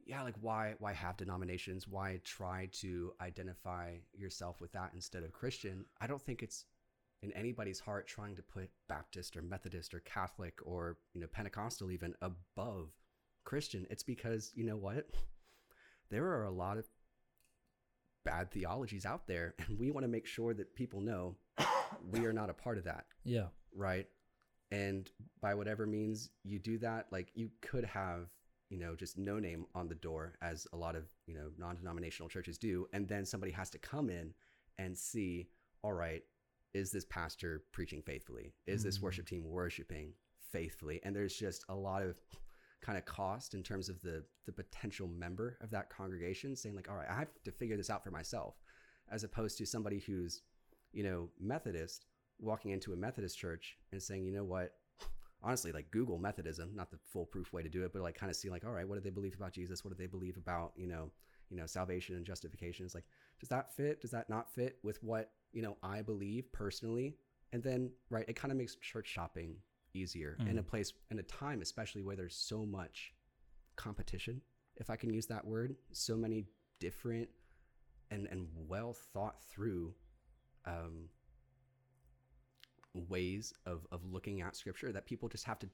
yeah, 0.06 0.22
like 0.24 0.36
why 0.42 0.76
why 0.80 0.94
have 0.94 1.18
denominations? 1.18 1.88
Why 1.88 2.20
try 2.24 2.70
to 2.74 3.14
identify 3.22 3.96
yourself 4.14 4.62
with 4.62 4.72
that 4.74 4.92
instead 4.94 5.24
of 5.24 5.34
Christian? 5.34 5.86
I 6.00 6.08
don't 6.08 6.22
think 6.22 6.42
it's 6.42 6.66
in 7.22 7.32
anybody's 7.34 7.80
heart 7.80 8.08
trying 8.08 8.36
to 8.36 8.42
put 8.42 8.70
Baptist 8.88 9.38
or 9.38 9.42
Methodist 9.42 9.94
or 9.94 10.00
Catholic 10.02 10.60
or 10.64 10.98
you 11.14 11.22
know 11.22 11.28
Pentecostal 11.28 11.92
even 11.92 12.16
above 12.22 12.90
Christian. 13.44 13.86
It's 13.90 14.04
because 14.04 14.52
you 14.56 14.64
know 14.64 14.78
what? 14.78 15.08
There 16.10 16.26
are 16.26 16.44
a 16.44 16.52
lot 16.52 16.78
of 16.78 16.90
bad 18.24 18.52
theologies 18.52 19.06
out 19.06 19.28
there, 19.28 19.56
and 19.68 19.78
we 19.80 19.92
want 19.92 20.04
to 20.04 20.08
make 20.10 20.26
sure 20.28 20.54
that 20.54 20.76
people 20.76 21.02
know 21.02 21.36
we 22.12 22.26
are 22.26 22.34
not 22.34 22.50
a 22.50 22.54
part 22.54 22.78
of 22.78 22.84
that 22.86 23.06
Yeah. 23.24 23.48
right? 23.76 24.08
And 24.72 25.10
by 25.42 25.54
whatever 25.54 25.86
means 25.86 26.30
you 26.44 26.58
do 26.58 26.78
that, 26.80 27.08
like 27.12 27.30
you 27.36 27.50
could 27.62 27.84
have, 27.84 28.30
you 28.70 28.78
know, 28.78 28.96
just 28.96 29.18
no 29.18 29.38
name 29.38 29.66
on 29.76 29.90
the 29.90 29.96
door, 29.96 30.36
as 30.42 30.66
a 30.72 30.78
lot 30.78 30.96
of, 30.96 31.04
you 31.28 31.34
know, 31.36 31.52
non 31.58 31.76
denominational 31.76 32.30
churches 32.30 32.58
do. 32.58 32.88
And 32.94 33.08
then 33.08 33.26
somebody 33.26 33.52
has 33.52 33.70
to 33.72 33.78
come 33.80 34.10
in 34.10 34.34
and 34.80 34.98
see, 34.98 35.50
all 35.84 35.92
right, 35.94 36.24
is 36.74 36.90
this 36.92 37.04
pastor 37.04 37.64
preaching 37.74 38.02
faithfully? 38.02 38.54
Is 38.66 38.82
this 38.82 38.98
Mm. 39.00 39.02
worship 39.04 39.28
team 39.28 39.44
worshiping 39.44 40.14
faithfully? 40.52 41.02
And 41.04 41.14
there's 41.14 41.36
just 41.36 41.66
a 41.68 41.76
lot 41.76 42.02
of 42.02 42.18
kind 42.82 42.98
of 42.98 43.06
cost 43.06 43.54
in 43.54 43.62
terms 43.62 43.90
of 43.90 44.02
the 44.02 44.24
the 44.46 44.52
potential 44.52 45.08
member 45.08 45.58
of 45.62 45.70
that 45.70 45.90
congregation 45.90 46.56
saying 46.56 46.76
like 46.76 46.90
all 46.90 46.96
right 46.96 47.10
i 47.10 47.14
have 47.14 47.28
to 47.44 47.52
figure 47.52 47.78
this 47.78 47.90
out 47.90 48.04
for 48.04 48.12
myself 48.12 48.56
as 49.12 49.24
opposed 49.24 49.58
to 49.58 49.66
somebody 49.66 50.00
who's 50.00 50.42
you 50.94 51.04
know 51.04 51.30
methodist 51.40 52.06
walking 52.42 52.72
into 52.72 52.94
a 52.94 52.96
Methodist 52.96 53.38
church 53.38 53.78
and 53.92 54.02
saying, 54.02 54.26
you 54.26 54.34
know 54.34 54.44
what, 54.44 54.74
honestly, 55.44 55.72
like 55.72 55.92
Google 55.92 56.18
Methodism, 56.18 56.72
not 56.76 56.92
the 56.92 56.98
foolproof 57.14 57.54
way 57.54 57.64
to 57.64 57.70
do 57.70 57.86
it, 57.86 57.94
but 57.94 58.02
like 58.02 58.18
kind 58.18 58.30
of 58.30 58.36
see 58.36 58.50
like, 58.50 58.66
all 58.66 58.72
right, 58.72 58.88
what 58.88 58.96
do 58.96 59.02
they 59.02 59.10
believe 59.10 59.36
about 59.36 59.54
Jesus? 59.54 59.86
What 59.86 59.96
do 59.96 60.02
they 60.02 60.08
believe 60.08 60.38
about, 60.38 60.74
you 60.76 60.88
know, 60.88 61.12
you 61.50 61.58
know, 61.58 61.66
salvation 61.66 62.16
and 62.16 62.26
justification? 62.26 62.86
is 62.86 62.96
like, 62.96 63.06
does 63.40 63.50
that 63.50 63.74
fit? 63.74 64.02
Does 64.02 64.12
that 64.12 64.30
not 64.30 64.52
fit 64.54 64.80
with 64.84 65.02
what, 65.04 65.32
you 65.54 65.62
know, 65.62 65.78
I 65.84 66.02
believe 66.02 66.52
personally? 66.52 67.16
And 67.54 67.62
then, 67.62 67.92
right, 68.10 68.26
it 68.28 68.36
kind 68.36 68.52
of 68.52 68.58
makes 68.58 68.76
church 68.76 69.08
shopping 69.08 69.56
easier 69.94 70.38
in 70.48 70.58
a 70.58 70.64
Mm. 70.64 70.68
place, 70.68 70.94
in 71.10 71.20
a 71.20 71.24
time, 71.24 71.62
especially 71.62 72.02
where 72.02 72.16
there's 72.16 72.36
so 72.36 72.66
much 72.66 73.14
competition, 73.76 74.42
if 74.78 74.90
I 74.90 74.96
can 74.96 75.10
use 75.14 75.28
that 75.28 75.46
word, 75.46 75.76
so 75.92 76.16
many 76.18 76.48
different 76.80 77.30
and, 78.10 78.28
and 78.28 78.48
well 78.56 78.94
thought 78.94 79.44
through 79.44 79.94
um, 80.66 81.10
ways 82.94 83.54
of, 83.66 83.88
of 83.92 84.04
looking 84.06 84.42
at 84.42 84.56
scripture 84.56 84.92
that 84.92 85.06
people 85.06 85.30
just 85.30 85.46
have 85.46 85.60
to 85.60 85.70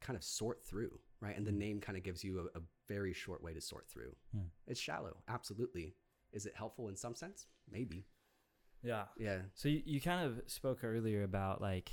kind 0.00 0.16
of 0.16 0.22
sort 0.24 0.64
through, 0.64 0.98
right? 1.20 1.36
And 1.36 1.46
the 1.46 1.50
Mm. 1.52 1.58
name 1.58 1.80
kind 1.80 1.96
of 1.96 2.04
gives 2.04 2.24
you 2.24 2.40
a, 2.54 2.58
a 2.58 2.62
very 2.88 3.12
short 3.12 3.42
way 3.42 3.52
to 3.54 3.60
sort 3.60 3.88
through. 3.88 4.14
Hmm. 4.32 4.46
It's 4.66 4.80
shallow, 4.80 5.22
absolutely. 5.28 5.94
Is 6.32 6.46
it 6.46 6.54
helpful 6.56 6.88
in 6.88 6.96
some 6.96 7.14
sense? 7.14 7.46
Maybe. 7.70 8.06
Yeah. 8.82 9.04
Yeah. 9.16 9.42
So 9.54 9.68
you, 9.68 9.82
you 9.84 10.00
kind 10.00 10.26
of 10.26 10.42
spoke 10.50 10.82
earlier 10.82 11.22
about 11.22 11.60
like 11.60 11.92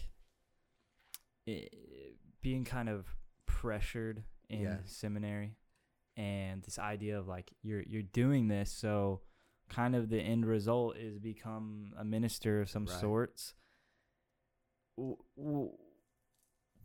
being 2.41 2.64
kind 2.66 2.89
of 2.89 3.06
pressured 3.45 4.24
in 4.50 4.62
Yeah. 4.62 4.78
seminary 4.86 5.56
and 6.18 6.64
this 6.64 6.80
idea 6.80 7.18
of 7.20 7.28
like 7.28 7.52
you're 7.62 7.84
you're 7.84 8.02
doing 8.02 8.47
this 8.47 8.72
so 8.72 9.22
kind 9.70 9.95
of 9.95 10.10
the 10.10 10.20
end 10.20 10.45
result 10.45 10.97
is 10.97 11.20
become 11.20 11.93
a 11.97 12.04
minister 12.04 12.62
of 12.62 12.70
some 12.70 12.86
Right. 12.86 13.00
sorts 13.00 13.54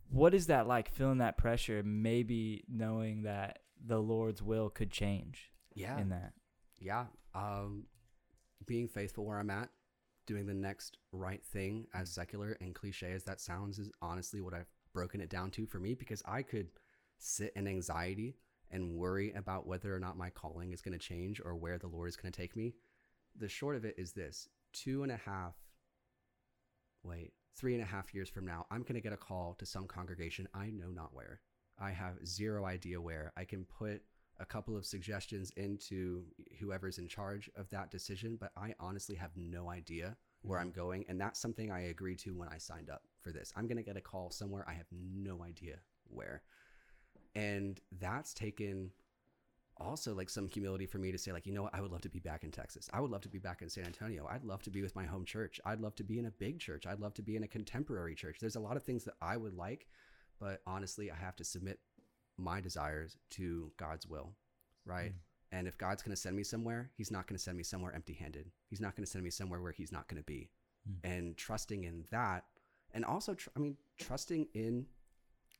what 0.09 0.33
is 0.33 0.47
that 0.47 0.67
like 0.67 0.89
feeling 0.89 1.17
that 1.19 1.37
pressure 1.37 1.81
maybe 1.83 2.63
knowing 2.69 3.23
that 3.23 3.59
the 3.85 3.99
lord's 3.99 4.41
will 4.41 4.69
could 4.69 4.91
change 4.91 5.51
Yeah. 5.73 5.97
in 5.99 6.09
that 6.09 6.33
yeah. 6.79 7.07
Um, 7.33 7.87
being 8.67 8.87
faithful 8.89 9.25
where 9.25 9.39
I'm 9.39 9.49
at, 9.49 9.69
doing 10.25 10.45
the 10.45 10.53
next 10.53 10.97
right 11.11 11.43
thing, 11.43 11.87
as 11.93 12.09
secular 12.09 12.57
and 12.61 12.75
cliche 12.75 13.11
as 13.11 13.23
that 13.23 13.39
sounds, 13.39 13.79
is 13.79 13.91
honestly 14.01 14.41
what 14.41 14.53
I've 14.53 14.71
broken 14.93 15.21
it 15.21 15.29
down 15.29 15.51
to 15.51 15.65
for 15.65 15.79
me 15.79 15.93
because 15.93 16.23
I 16.25 16.41
could 16.41 16.69
sit 17.17 17.53
in 17.55 17.67
anxiety 17.67 18.35
and 18.71 18.95
worry 18.95 19.31
about 19.33 19.67
whether 19.67 19.95
or 19.95 19.99
not 19.99 20.17
my 20.17 20.29
calling 20.29 20.71
is 20.71 20.81
going 20.81 20.97
to 20.97 21.05
change 21.05 21.41
or 21.43 21.55
where 21.55 21.77
the 21.77 21.87
Lord 21.87 22.09
is 22.09 22.15
going 22.15 22.31
to 22.31 22.41
take 22.41 22.55
me. 22.55 22.73
The 23.37 23.49
short 23.49 23.75
of 23.75 23.85
it 23.85 23.95
is 23.97 24.13
this 24.13 24.49
two 24.73 25.03
and 25.03 25.11
a 25.11 25.17
half, 25.17 25.55
wait, 27.03 27.33
three 27.55 27.73
and 27.73 27.83
a 27.83 27.87
half 27.87 28.13
years 28.13 28.29
from 28.29 28.45
now, 28.45 28.65
I'm 28.69 28.81
going 28.81 28.95
to 28.95 29.01
get 29.01 29.13
a 29.13 29.17
call 29.17 29.53
to 29.59 29.65
some 29.65 29.87
congregation 29.87 30.47
I 30.53 30.69
know 30.69 30.89
not 30.89 31.13
where. 31.13 31.39
I 31.79 31.91
have 31.91 32.25
zero 32.25 32.65
idea 32.65 32.99
where. 33.01 33.31
I 33.37 33.43
can 33.43 33.65
put 33.65 34.01
a 34.39 34.45
couple 34.45 34.75
of 34.75 34.85
suggestions 34.85 35.51
into 35.57 36.23
whoever's 36.59 36.97
in 36.97 37.07
charge 37.07 37.49
of 37.55 37.69
that 37.69 37.91
decision, 37.91 38.37
but 38.39 38.51
I 38.57 38.73
honestly 38.79 39.15
have 39.15 39.31
no 39.35 39.69
idea 39.69 40.17
where 40.41 40.59
mm-hmm. 40.59 40.67
I'm 40.67 40.73
going. 40.73 41.05
And 41.07 41.19
that's 41.19 41.39
something 41.39 41.71
I 41.71 41.87
agreed 41.87 42.19
to 42.19 42.31
when 42.31 42.49
I 42.49 42.57
signed 42.57 42.89
up 42.89 43.03
for 43.21 43.31
this. 43.31 43.53
I'm 43.55 43.67
going 43.67 43.77
to 43.77 43.83
get 43.83 43.97
a 43.97 44.01
call 44.01 44.31
somewhere 44.31 44.65
I 44.67 44.73
have 44.73 44.87
no 44.91 45.43
idea 45.43 45.77
where. 46.09 46.41
And 47.35 47.79
that's 47.99 48.33
taken 48.33 48.91
also 49.77 50.13
like 50.13 50.29
some 50.29 50.47
humility 50.47 50.85
for 50.85 50.99
me 50.99 51.11
to 51.11 51.17
say 51.17 51.31
like 51.33 51.45
you 51.45 51.53
know 51.53 51.63
what 51.63 51.75
i 51.75 51.81
would 51.81 51.91
love 51.91 52.01
to 52.01 52.09
be 52.09 52.19
back 52.19 52.43
in 52.43 52.51
texas 52.51 52.89
i 52.93 53.01
would 53.01 53.11
love 53.11 53.21
to 53.21 53.27
be 53.27 53.39
back 53.39 53.61
in 53.61 53.69
san 53.69 53.85
antonio 53.85 54.25
i'd 54.31 54.45
love 54.45 54.63
to 54.63 54.69
be 54.69 54.81
with 54.81 54.95
my 54.95 55.05
home 55.05 55.25
church 55.25 55.59
i'd 55.65 55.81
love 55.81 55.93
to 55.95 56.03
be 56.03 56.17
in 56.17 56.27
a 56.27 56.31
big 56.31 56.59
church 56.59 56.85
i'd 56.87 56.99
love 56.99 57.13
to 57.13 57.21
be 57.21 57.35
in 57.35 57.43
a 57.43 57.47
contemporary 57.47 58.15
church 58.15 58.37
there's 58.39 58.55
a 58.55 58.59
lot 58.59 58.77
of 58.77 58.83
things 58.83 59.03
that 59.03 59.15
i 59.21 59.35
would 59.35 59.53
like 59.53 59.87
but 60.39 60.61
honestly 60.65 61.11
i 61.11 61.15
have 61.15 61.35
to 61.35 61.43
submit 61.43 61.79
my 62.37 62.59
desires 62.61 63.17
to 63.31 63.71
god's 63.77 64.07
will 64.07 64.33
right 64.85 65.11
Mm. 65.11 65.57
and 65.57 65.67
if 65.67 65.77
god's 65.77 66.01
going 66.03 66.15
to 66.15 66.21
send 66.21 66.35
me 66.35 66.43
somewhere 66.43 66.91
he's 66.95 67.11
not 67.11 67.27
going 67.27 67.37
to 67.37 67.43
send 67.43 67.57
me 67.57 67.63
somewhere 67.63 67.93
empty 67.93 68.13
handed 68.13 68.51
he's 68.69 68.81
not 68.81 68.95
going 68.95 69.05
to 69.05 69.11
send 69.11 69.23
me 69.23 69.29
somewhere 69.31 69.61
where 69.61 69.71
he's 69.71 69.91
not 69.91 70.07
going 70.07 70.21
to 70.21 70.25
be 70.25 70.49
Mm. 70.89 70.99
and 71.03 71.37
trusting 71.37 71.83
in 71.83 72.05
that 72.11 72.45
and 72.91 73.03
also 73.05 73.33
tr- 73.33 73.49
i 73.55 73.59
mean 73.59 73.77
trusting 73.99 74.47
in 74.53 74.85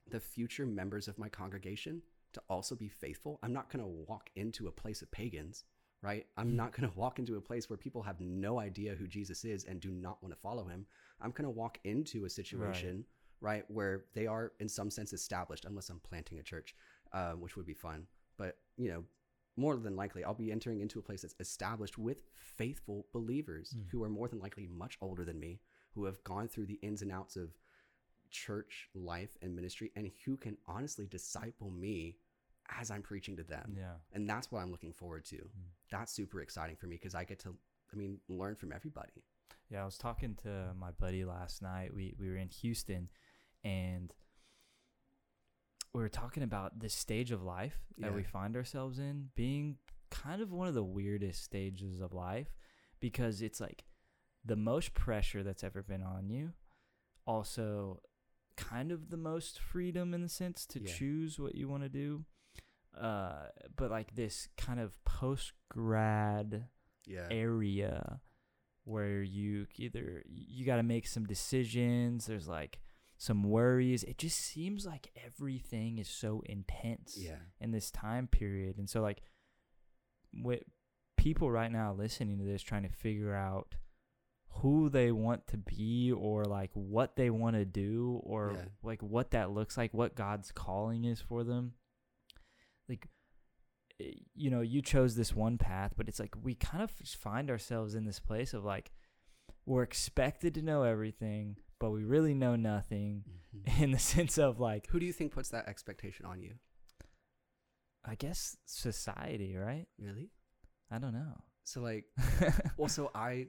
the 0.10 0.20
future 0.20 0.66
members 0.66 1.08
of 1.08 1.18
my 1.18 1.30
congregation 1.30 2.02
to 2.34 2.42
also 2.50 2.76
be 2.76 2.90
faithful. 2.90 3.40
I'm 3.42 3.54
not 3.54 3.72
going 3.72 3.84
to 3.84 3.90
walk 4.08 4.30
into 4.36 4.68
a 4.68 4.72
place 4.72 5.02
of 5.02 5.10
pagans, 5.10 5.64
right? 6.04 6.28
I'm 6.38 6.56
not 6.56 6.74
going 6.76 6.88
to 6.92 7.00
walk 7.00 7.18
into 7.18 7.38
a 7.38 7.42
place 7.42 7.70
where 7.70 7.78
people 7.78 8.04
have 8.04 8.20
no 8.20 8.60
idea 8.60 8.94
who 8.94 9.08
Jesus 9.08 9.46
is 9.46 9.64
and 9.64 9.80
do 9.80 9.90
not 9.90 10.22
want 10.22 10.36
to 10.36 10.40
follow 10.42 10.66
him. 10.68 10.86
I'm 11.22 11.32
going 11.32 11.46
to 11.46 11.50
walk 11.50 11.80
into 11.86 12.26
a 12.26 12.30
situation, 12.30 13.06
right, 13.42 13.64
where 13.70 14.06
they 14.14 14.28
are 14.28 14.54
in 14.60 14.70
some 14.70 14.90
sense 14.90 15.14
established, 15.14 15.66
unless 15.66 15.90
I'm 15.90 16.00
planting 16.00 16.40
a 16.40 16.44
church, 16.44 16.76
um, 17.14 17.42
which 17.42 17.56
would 17.56 17.66
be 17.66 17.74
fun. 17.74 18.08
But, 18.38 18.58
you 18.78 18.90
know, 18.90 19.04
more 19.58 19.78
than 19.78 19.96
likely, 19.96 20.24
I'll 20.24 20.34
be 20.34 20.52
entering 20.52 20.82
into 20.82 21.00
a 21.00 21.02
place 21.02 21.22
that's 21.22 21.36
established 21.40 21.98
with 21.98 22.18
faithful 22.36 23.08
believers 23.14 23.74
Mm. 23.78 23.90
who 23.90 24.04
are 24.04 24.10
more 24.10 24.28
than 24.28 24.40
likely 24.40 24.68
much 24.68 24.98
older 25.02 25.24
than 25.24 25.40
me, 25.40 25.62
who 25.92 26.06
have 26.06 26.24
gone 26.24 26.48
through 26.48 26.66
the 26.66 26.80
ins 26.82 27.02
and 27.02 27.12
outs 27.12 27.36
of 27.38 27.58
church 28.30 28.90
life 28.94 29.38
and 29.42 29.56
ministry, 29.56 29.92
and 29.96 30.12
who 30.26 30.36
can 30.36 30.58
honestly 30.66 31.06
disciple 31.06 31.70
me 31.70 32.18
as 32.70 32.90
I'm 32.92 33.02
preaching 33.02 33.36
to 33.38 33.44
them. 33.44 33.76
yeah 33.78 33.94
And 34.14 34.28
that's 34.30 34.52
what 34.52 34.60
I'm 34.62 34.72
looking 34.72 34.94
forward 34.94 35.26
to. 35.26 35.36
Mm. 35.38 35.70
That's 35.92 36.12
super 36.12 36.42
exciting 36.42 36.76
for 36.76 36.88
me 36.88 36.96
because 36.96 37.16
I 37.16 37.24
get 37.24 37.40
to, 37.40 37.56
I 37.94 37.96
mean, 37.96 38.20
learn 38.28 38.56
from 38.56 38.72
everybody. 38.72 39.24
Yeah, 39.70 39.82
I 39.84 39.86
was 39.86 39.98
talking 39.98 40.36
to 40.44 40.74
my 40.78 40.92
buddy 40.92 41.26
last 41.26 41.62
night. 41.62 41.94
We 41.94 42.16
we 42.20 42.30
were 42.30 42.38
in 42.38 42.50
Houston 42.50 43.10
and 43.64 44.14
we 45.94 46.02
were 46.02 46.10
talking 46.10 46.44
about 46.44 46.80
this 46.80 46.94
stage 46.94 47.32
of 47.32 47.42
life 47.42 47.78
that 48.00 48.14
we 48.14 48.24
find 48.24 48.56
ourselves 48.56 49.00
in 49.00 49.30
being 49.36 49.78
kind 50.12 50.42
of 50.42 50.52
one 50.52 50.68
of 50.68 50.74
the 50.74 50.84
weirdest 50.84 51.42
stages 51.44 52.02
of 52.02 52.14
life 52.14 52.54
because 53.00 53.42
it's 53.42 53.62
like 53.62 53.86
the 54.44 54.56
most 54.58 54.94
pressure 54.94 55.42
that's 55.42 55.64
ever 55.64 55.82
been 55.82 56.04
on 56.04 56.30
you. 56.30 56.52
Also 57.26 58.02
kind 58.58 58.92
of 58.92 59.10
the 59.10 59.18
most 59.18 59.60
freedom 59.60 60.14
in 60.14 60.22
the 60.22 60.30
sense 60.30 60.66
to 60.68 60.80
Yeah. 60.82 60.94
choose 60.94 61.40
what 61.40 61.56
you 61.56 61.68
want 61.68 61.84
to 61.84 61.90
do. 61.90 62.26
Uh, 63.00 63.48
but 63.76 63.92
like 63.92 64.16
this 64.16 64.48
kind 64.58 64.80
of 64.80 64.92
post 65.06 65.52
grad 65.70 66.68
Yeah. 67.06 67.28
area 67.30 68.22
where 68.86 69.22
you 69.22 69.68
either 69.78 70.24
you 70.28 70.66
got 70.66 70.78
to 70.78 70.84
make 70.84 71.08
some 71.08 71.26
decisions 71.26 72.26
there's 72.28 72.48
like 72.48 72.80
some 73.18 73.44
worries 73.44 74.04
it 74.04 74.18
just 74.18 74.38
seems 74.40 74.86
like 74.86 75.10
everything 75.26 75.98
is 75.98 76.08
so 76.08 76.42
intense 76.46 77.18
Yeah. 77.18 77.38
in 77.60 77.72
this 77.72 77.90
time 77.92 78.28
period 78.28 78.78
and 78.78 78.90
so 78.90 79.02
like 79.02 79.22
with 80.34 80.64
people 81.18 81.50
right 81.52 81.72
now 81.72 81.94
listening 81.94 82.38
to 82.38 82.44
this 82.46 82.62
trying 82.62 82.84
to 82.84 82.90
figure 82.90 83.34
out 83.34 83.76
who 84.60 84.90
they 84.90 85.12
want 85.12 85.48
to 85.48 85.58
be 85.58 86.12
or 86.12 86.46
like 86.46 86.72
what 86.74 87.16
they 87.16 87.30
want 87.30 87.56
to 87.56 87.66
do 87.66 88.22
or 88.24 88.54
Yeah. 88.56 88.66
like 88.84 89.02
what 89.02 89.32
that 89.32 89.52
looks 89.52 89.78
like 89.78 89.94
what 89.94 90.16
God's 90.16 90.52
calling 90.52 91.04
is 91.06 91.20
for 91.22 91.44
them 91.44 91.74
like 92.90 93.08
eh, 94.02 94.12
you 94.34 94.50
know 94.50 94.62
you 94.62 94.82
chose 94.82 95.16
this 95.16 95.34
one 95.34 95.58
path 95.58 95.94
but 95.98 96.08
it's 96.08 96.20
like 96.20 96.34
we 96.44 96.56
kind 96.56 96.84
of 96.84 96.92
find 96.92 97.50
ourselves 97.50 97.96
in 97.96 98.06
this 98.06 98.20
place 98.20 98.54
of 98.54 98.64
like 98.64 98.92
we're 99.66 99.84
expected 99.84 100.54
to 100.54 100.62
know 100.62 100.84
everything 100.84 101.58
but 101.80 101.92
we 101.92 102.04
really 102.04 102.34
know 102.34 102.56
nothing 102.56 103.24
Mhm. 103.56 103.82
in 103.84 103.92
the 103.92 104.00
sense 104.00 104.38
of 104.38 104.60
like 104.60 104.88
Who 104.88 105.00
do 105.00 105.06
you 105.06 105.14
think 105.14 105.32
puts 105.34 105.50
that 105.50 105.68
expectation 105.68 106.26
on 106.26 106.42
you? 106.42 106.56
I 108.04 108.16
guess 108.16 108.58
society 108.66 109.56
right 109.58 109.88
Really? 110.00 110.30
I 110.92 111.00
don't 111.00 111.14
know 111.14 111.42
So, 111.64 111.82
like, 111.82 112.06
well, 112.78 112.88
so 112.90 113.10
I, 113.16 113.48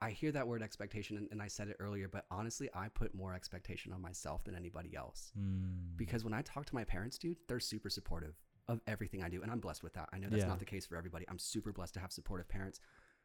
I 0.00 0.10
hear 0.12 0.30
that 0.32 0.46
word 0.46 0.62
expectation, 0.62 1.16
and, 1.16 1.28
and 1.32 1.42
I 1.42 1.48
said 1.48 1.66
it 1.68 1.76
earlier, 1.80 2.08
but 2.08 2.24
honestly, 2.30 2.70
I 2.72 2.88
put 2.88 3.12
more 3.14 3.34
expectation 3.34 3.92
on 3.92 4.00
myself 4.00 4.44
than 4.44 4.54
anybody 4.54 4.94
else. 4.96 5.32
Mm. 5.36 5.96
because 5.96 6.22
when 6.24 6.32
I 6.32 6.42
talk 6.42 6.66
to 6.66 6.74
my 6.76 6.84
parents, 6.84 7.18
dude, 7.18 7.38
they're 7.48 7.58
super 7.60 7.90
supportive 7.90 8.36
of 8.68 8.80
everything 8.86 9.22
I 9.22 9.28
do, 9.28 9.42
and 9.42 9.50
I'm 9.50 9.60
blessed 9.60 9.82
with 9.82 9.94
that. 9.94 10.08
I 10.12 10.18
know 10.18 10.28
that's 10.28 10.42
Yeah. 10.42 10.48
not 10.48 10.58
the 10.58 10.64
case 10.64 10.86
for 10.86 10.96
everybody. 10.96 11.24
I'm 11.28 11.38
super 11.38 11.72
blessed 11.72 11.94
to 11.94 12.00
have 12.00 12.12
supportive 12.12 12.48
parents. 12.48 12.80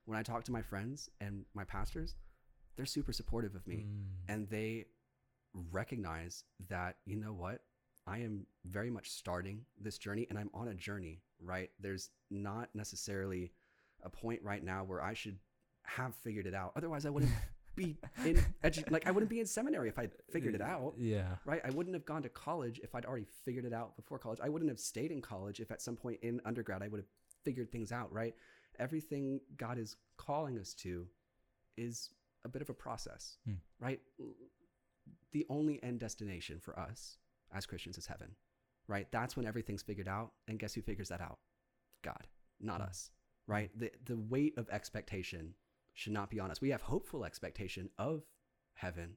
When 0.05 0.17
I 0.17 0.23
talk 0.23 0.43
to 0.45 0.51
my 0.51 0.61
friends 0.61 1.09
and 1.19 1.45
my 1.53 1.63
pastors, 1.65 2.15
they're 2.75 2.85
super 2.85 3.13
supportive 3.13 3.55
of 3.55 3.65
me, 3.67 3.83
Mm. 3.85 4.05
and 4.27 4.49
they 4.49 4.85
recognize 5.53 6.43
that 6.67 6.97
you 7.05 7.15
know 7.15 7.33
what, 7.33 7.61
I 8.07 8.19
am 8.19 8.45
very 8.65 8.89
much 8.89 9.09
starting 9.11 9.65
this 9.77 9.97
journey, 9.97 10.27
and 10.29 10.37
I'm 10.37 10.49
on 10.53 10.67
a 10.67 10.73
journey. 10.75 11.21
Right? 11.41 11.71
There's 11.79 12.11
not 12.29 12.73
necessarily 12.73 13.51
a 14.01 14.09
point 14.09 14.41
right 14.41 14.63
now 14.63 14.83
where 14.83 15.01
I 15.01 15.13
should 15.13 15.37
have 15.83 16.15
figured 16.15 16.47
it 16.47 16.53
out. 16.53 16.71
Otherwise, 16.75 17.05
I 17.05 17.09
wouldn't 17.09 17.31
be 17.75 17.97
in 18.25 18.43
edu- 18.63 18.89
like 18.91 19.05
I 19.07 19.11
wouldn't 19.11 19.29
be 19.29 19.39
in 19.39 19.45
seminary 19.45 19.89
if 19.89 19.97
I 19.99 20.09
figured 20.31 20.55
it 20.55 20.61
out 20.61 20.93
yeah 20.97 21.35
right? 21.45 21.61
I 21.63 21.69
wouldn't 21.71 21.93
have 21.95 22.05
gone 22.05 22.23
to 22.23 22.29
college 22.29 22.79
if 22.83 22.95
I'd 22.95 23.05
already 23.05 23.25
figured 23.43 23.65
it 23.65 23.73
out 23.73 23.95
before 23.95 24.17
college. 24.19 24.39
I 24.41 24.49
wouldn't 24.49 24.69
have 24.69 24.79
stayed 24.79 25.11
in 25.11 25.21
college 25.21 25.59
if 25.59 25.71
at 25.71 25.81
some 25.81 25.95
point 25.95 26.19
in 26.21 26.39
undergrad 26.45 26.81
I 26.81 26.87
would 26.87 26.99
have 26.99 27.09
figured 27.43 27.71
things 27.71 27.91
out, 27.91 28.11
right? 28.13 28.33
Everything 28.79 29.39
God 29.57 29.77
is 29.77 29.95
calling 30.17 30.57
us 30.59 30.73
to 30.75 31.07
is 31.77 32.09
a 32.43 32.49
bit 32.49 32.61
of 32.61 32.69
a 32.69 32.73
process, 32.73 33.37
Hmm. 33.45 33.53
right? 33.79 33.99
The 35.31 35.45
only 35.49 35.81
end 35.83 35.99
destination 35.99 36.59
for 36.59 36.77
us 36.79 37.17
as 37.53 37.65
Christians 37.65 37.97
is 37.97 38.05
heaven, 38.07 38.35
right? 38.87 39.11
That's 39.11 39.35
when 39.35 39.45
everything's 39.45 39.81
figured 39.83 40.07
out. 40.07 40.31
And 40.47 40.57
guess 40.59 40.73
who 40.73 40.81
figures 40.81 41.09
that 41.09 41.21
out? 41.21 41.39
God, 42.03 42.27
not 42.59 42.81
Hmm. 42.81 42.87
us, 42.87 43.11
right? 43.47 43.69
The, 43.77 43.91
the 44.05 44.17
weight 44.17 44.57
of 44.57 44.69
expectation 44.69 45.53
should 45.95 46.13
not 46.13 46.29
be 46.29 46.39
on 46.39 46.51
us. 46.51 46.61
We 46.61 46.69
have 46.69 46.81
hopeful 46.81 47.25
expectation 47.25 47.89
of 47.97 48.21
heaven, 48.75 49.15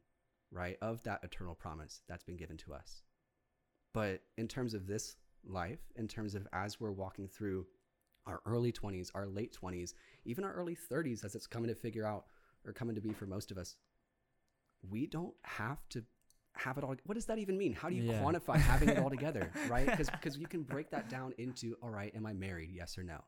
right? 0.51 0.79
Of 0.81 1.03
that 1.05 1.23
eternal 1.23 1.55
promise 1.55 2.01
that's 2.09 2.25
been 2.25 2.37
given 2.37 2.57
to 2.59 2.73
us. 2.73 3.03
But 3.93 4.23
in 4.39 4.49
terms 4.49 4.73
of 4.75 4.87
this 4.87 5.17
life, 5.45 5.81
in 5.97 6.09
terms 6.09 6.35
of 6.35 6.47
as 6.53 6.81
we're 6.81 6.93
walking 6.93 7.29
through 7.29 7.67
our 8.27 8.41
early 8.47 8.73
20s, 8.73 9.11
our 9.15 9.27
late 9.27 9.57
20s, 9.61 9.93
even 10.25 10.45
our 10.45 10.53
early 10.53 10.77
30s, 10.77 11.25
as 11.25 11.35
it's 11.35 11.47
coming 11.47 11.69
to 11.69 11.75
figure 11.75 12.05
out 12.07 12.27
or 12.65 12.73
coming 12.73 12.95
to 12.95 13.01
be 13.01 13.13
for 13.13 13.27
most 13.27 13.51
of 13.51 13.59
us, 13.59 13.77
we 14.89 15.07
don't 15.07 15.35
have 15.43 15.79
to 15.91 16.05
have 16.53 16.79
it 16.79 16.85
all. 16.85 16.95
What 17.05 17.15
does 17.15 17.27
that 17.27 17.39
even 17.39 17.57
mean? 17.59 17.73
How 17.73 17.89
do 17.89 17.95
you 17.97 18.03
Yeah. 18.05 18.23
quantify 18.23 18.57
having 18.57 18.89
it 18.91 18.99
all 18.99 19.11
together, 19.19 19.51
right? 19.69 19.87
Because 19.97 20.37
you 20.37 20.47
can 20.47 20.63
break 20.63 20.91
that 20.91 21.09
down 21.09 21.33
into, 21.39 21.77
all 21.83 21.91
right, 21.91 22.15
am 22.15 22.27
I 22.27 22.33
married? 22.35 22.71
Yes 22.71 22.99
or 22.99 23.03
no, 23.03 23.21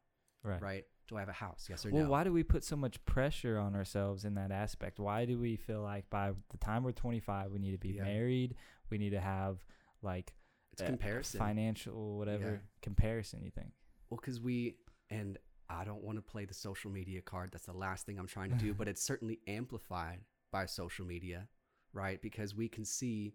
right 0.43 0.61
right? 0.63 0.85
Do 1.09 1.17
I 1.17 1.21
have 1.21 1.29
a 1.29 1.33
house? 1.33 1.67
Yes 1.69 1.85
or 1.85 1.91
well 1.91 1.99
no? 1.99 2.03
Well, 2.05 2.13
why 2.13 2.25
do 2.25 2.33
we 2.33 2.43
put 2.43 2.63
so 2.65 2.77
much 2.77 3.05
pressure 3.05 3.59
on 3.59 3.75
ourselves 3.75 4.25
in 4.25 4.35
that 4.35 4.51
aspect 4.53 4.99
why 4.99 5.25
do 5.25 5.39
we 5.39 5.57
feel 5.57 5.83
like 5.83 6.09
by 6.11 6.33
the 6.51 6.59
time 6.59 6.83
we're 6.85 6.93
25 6.93 7.51
we 7.51 7.59
need 7.59 7.73
to 7.73 7.79
be 7.79 7.91
Yeah. 7.95 8.05
married 8.05 8.55
we 8.91 8.99
need 8.99 9.11
to 9.11 9.21
have 9.21 9.65
like 10.03 10.35
It's 10.73 10.83
comparison. 10.83 11.39
financial 11.39 12.17
whatever 12.17 12.53
Yeah. 12.53 12.59
comparison. 12.81 13.43
You 13.45 13.51
think? 13.51 13.73
Well, 14.09 14.19
because 14.21 14.41
we 14.41 14.77
and 15.11 15.37
I 15.69 15.85
don't 15.85 16.03
want 16.03 16.17
to 16.19 16.23
play 16.23 16.45
the 16.47 16.55
social 16.55 16.91
media 16.91 17.23
card. 17.23 17.51
That's 17.53 17.67
the 17.67 17.73
last 17.73 18.07
thing 18.07 18.19
I'm 18.19 18.27
trying 18.27 18.51
to 18.51 18.57
do. 18.57 18.73
but 18.81 18.89
it's 18.89 19.03
certainly 19.03 19.41
amplified 19.47 20.21
by 20.53 20.67
social 20.67 21.05
media, 21.07 21.49
right? 21.93 22.21
Because 22.23 22.55
we 22.57 22.69
can 22.69 22.85
see 22.85 23.35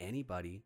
anybody 0.00 0.64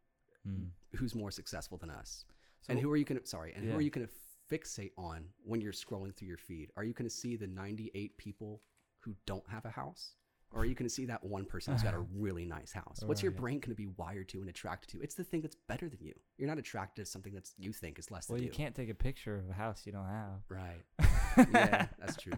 Mm. 0.48 0.70
who's 0.96 1.14
more 1.14 1.30
successful 1.30 1.76
than 1.76 1.90
us. 1.90 2.24
So 2.62 2.72
and 2.72 2.80
who 2.80 2.90
are 2.90 2.96
you 2.96 3.04
going 3.04 3.20
to 3.20 3.26
sorry? 3.26 3.52
And 3.54 3.64
who 3.64 3.76
are 3.76 3.80
you 3.82 3.90
going 3.90 4.06
to 4.06 4.12
fixate 4.50 4.92
on 4.98 5.24
when 5.44 5.60
you're 5.60 5.72
scrolling 5.72 6.14
through 6.14 6.28
your 6.28 6.36
feed? 6.38 6.70
Are 6.76 6.84
you 6.84 6.92
going 6.92 7.08
to 7.08 7.14
see 7.14 7.36
the 7.36 7.46
98 7.46 8.16
people 8.18 8.62
who 9.00 9.14
don't 9.26 9.48
have 9.48 9.64
a 9.64 9.70
house? 9.70 10.14
Or 10.52 10.62
are 10.62 10.64
you 10.64 10.74
going 10.74 10.88
to 10.88 10.92
see 10.94 11.04
that 11.06 11.22
one 11.22 11.44
person 11.44 11.72
who's 11.72 11.82
got 11.84 11.94
a 11.94 11.98
really 12.16 12.44
nice 12.44 12.72
house? 12.72 13.00
What's 13.06 13.22
your 13.22 13.30
Right. 13.30 13.40
brain 13.40 13.60
going 13.60 13.70
to 13.70 13.76
be 13.76 13.86
wired 13.86 14.28
to 14.30 14.40
and 14.40 14.48
attracted 14.50 14.90
to? 14.90 15.00
It's 15.00 15.14
the 15.14 15.22
thing 15.22 15.42
that's 15.42 15.54
better 15.68 15.88
than 15.88 16.00
you. 16.02 16.12
You're 16.38 16.48
not 16.48 16.58
attracted 16.58 17.04
to 17.04 17.10
something 17.10 17.32
that 17.34 17.48
you 17.56 17.72
think 17.72 18.00
is 18.00 18.10
less 18.10 18.28
well, 18.28 18.34
than 18.36 18.42
you 18.44 18.48
Well, 18.50 18.54
you 18.58 18.64
can't 18.64 18.74
take 18.74 18.90
a 18.90 18.94
picture 18.94 19.36
of 19.38 19.48
a 19.48 19.52
house 19.52 19.82
you 19.86 19.92
don't 19.92 20.08
have. 20.08 20.40
Right. 20.48 20.82
Yeah, 21.52 21.86
that's 22.00 22.16
true. 22.16 22.32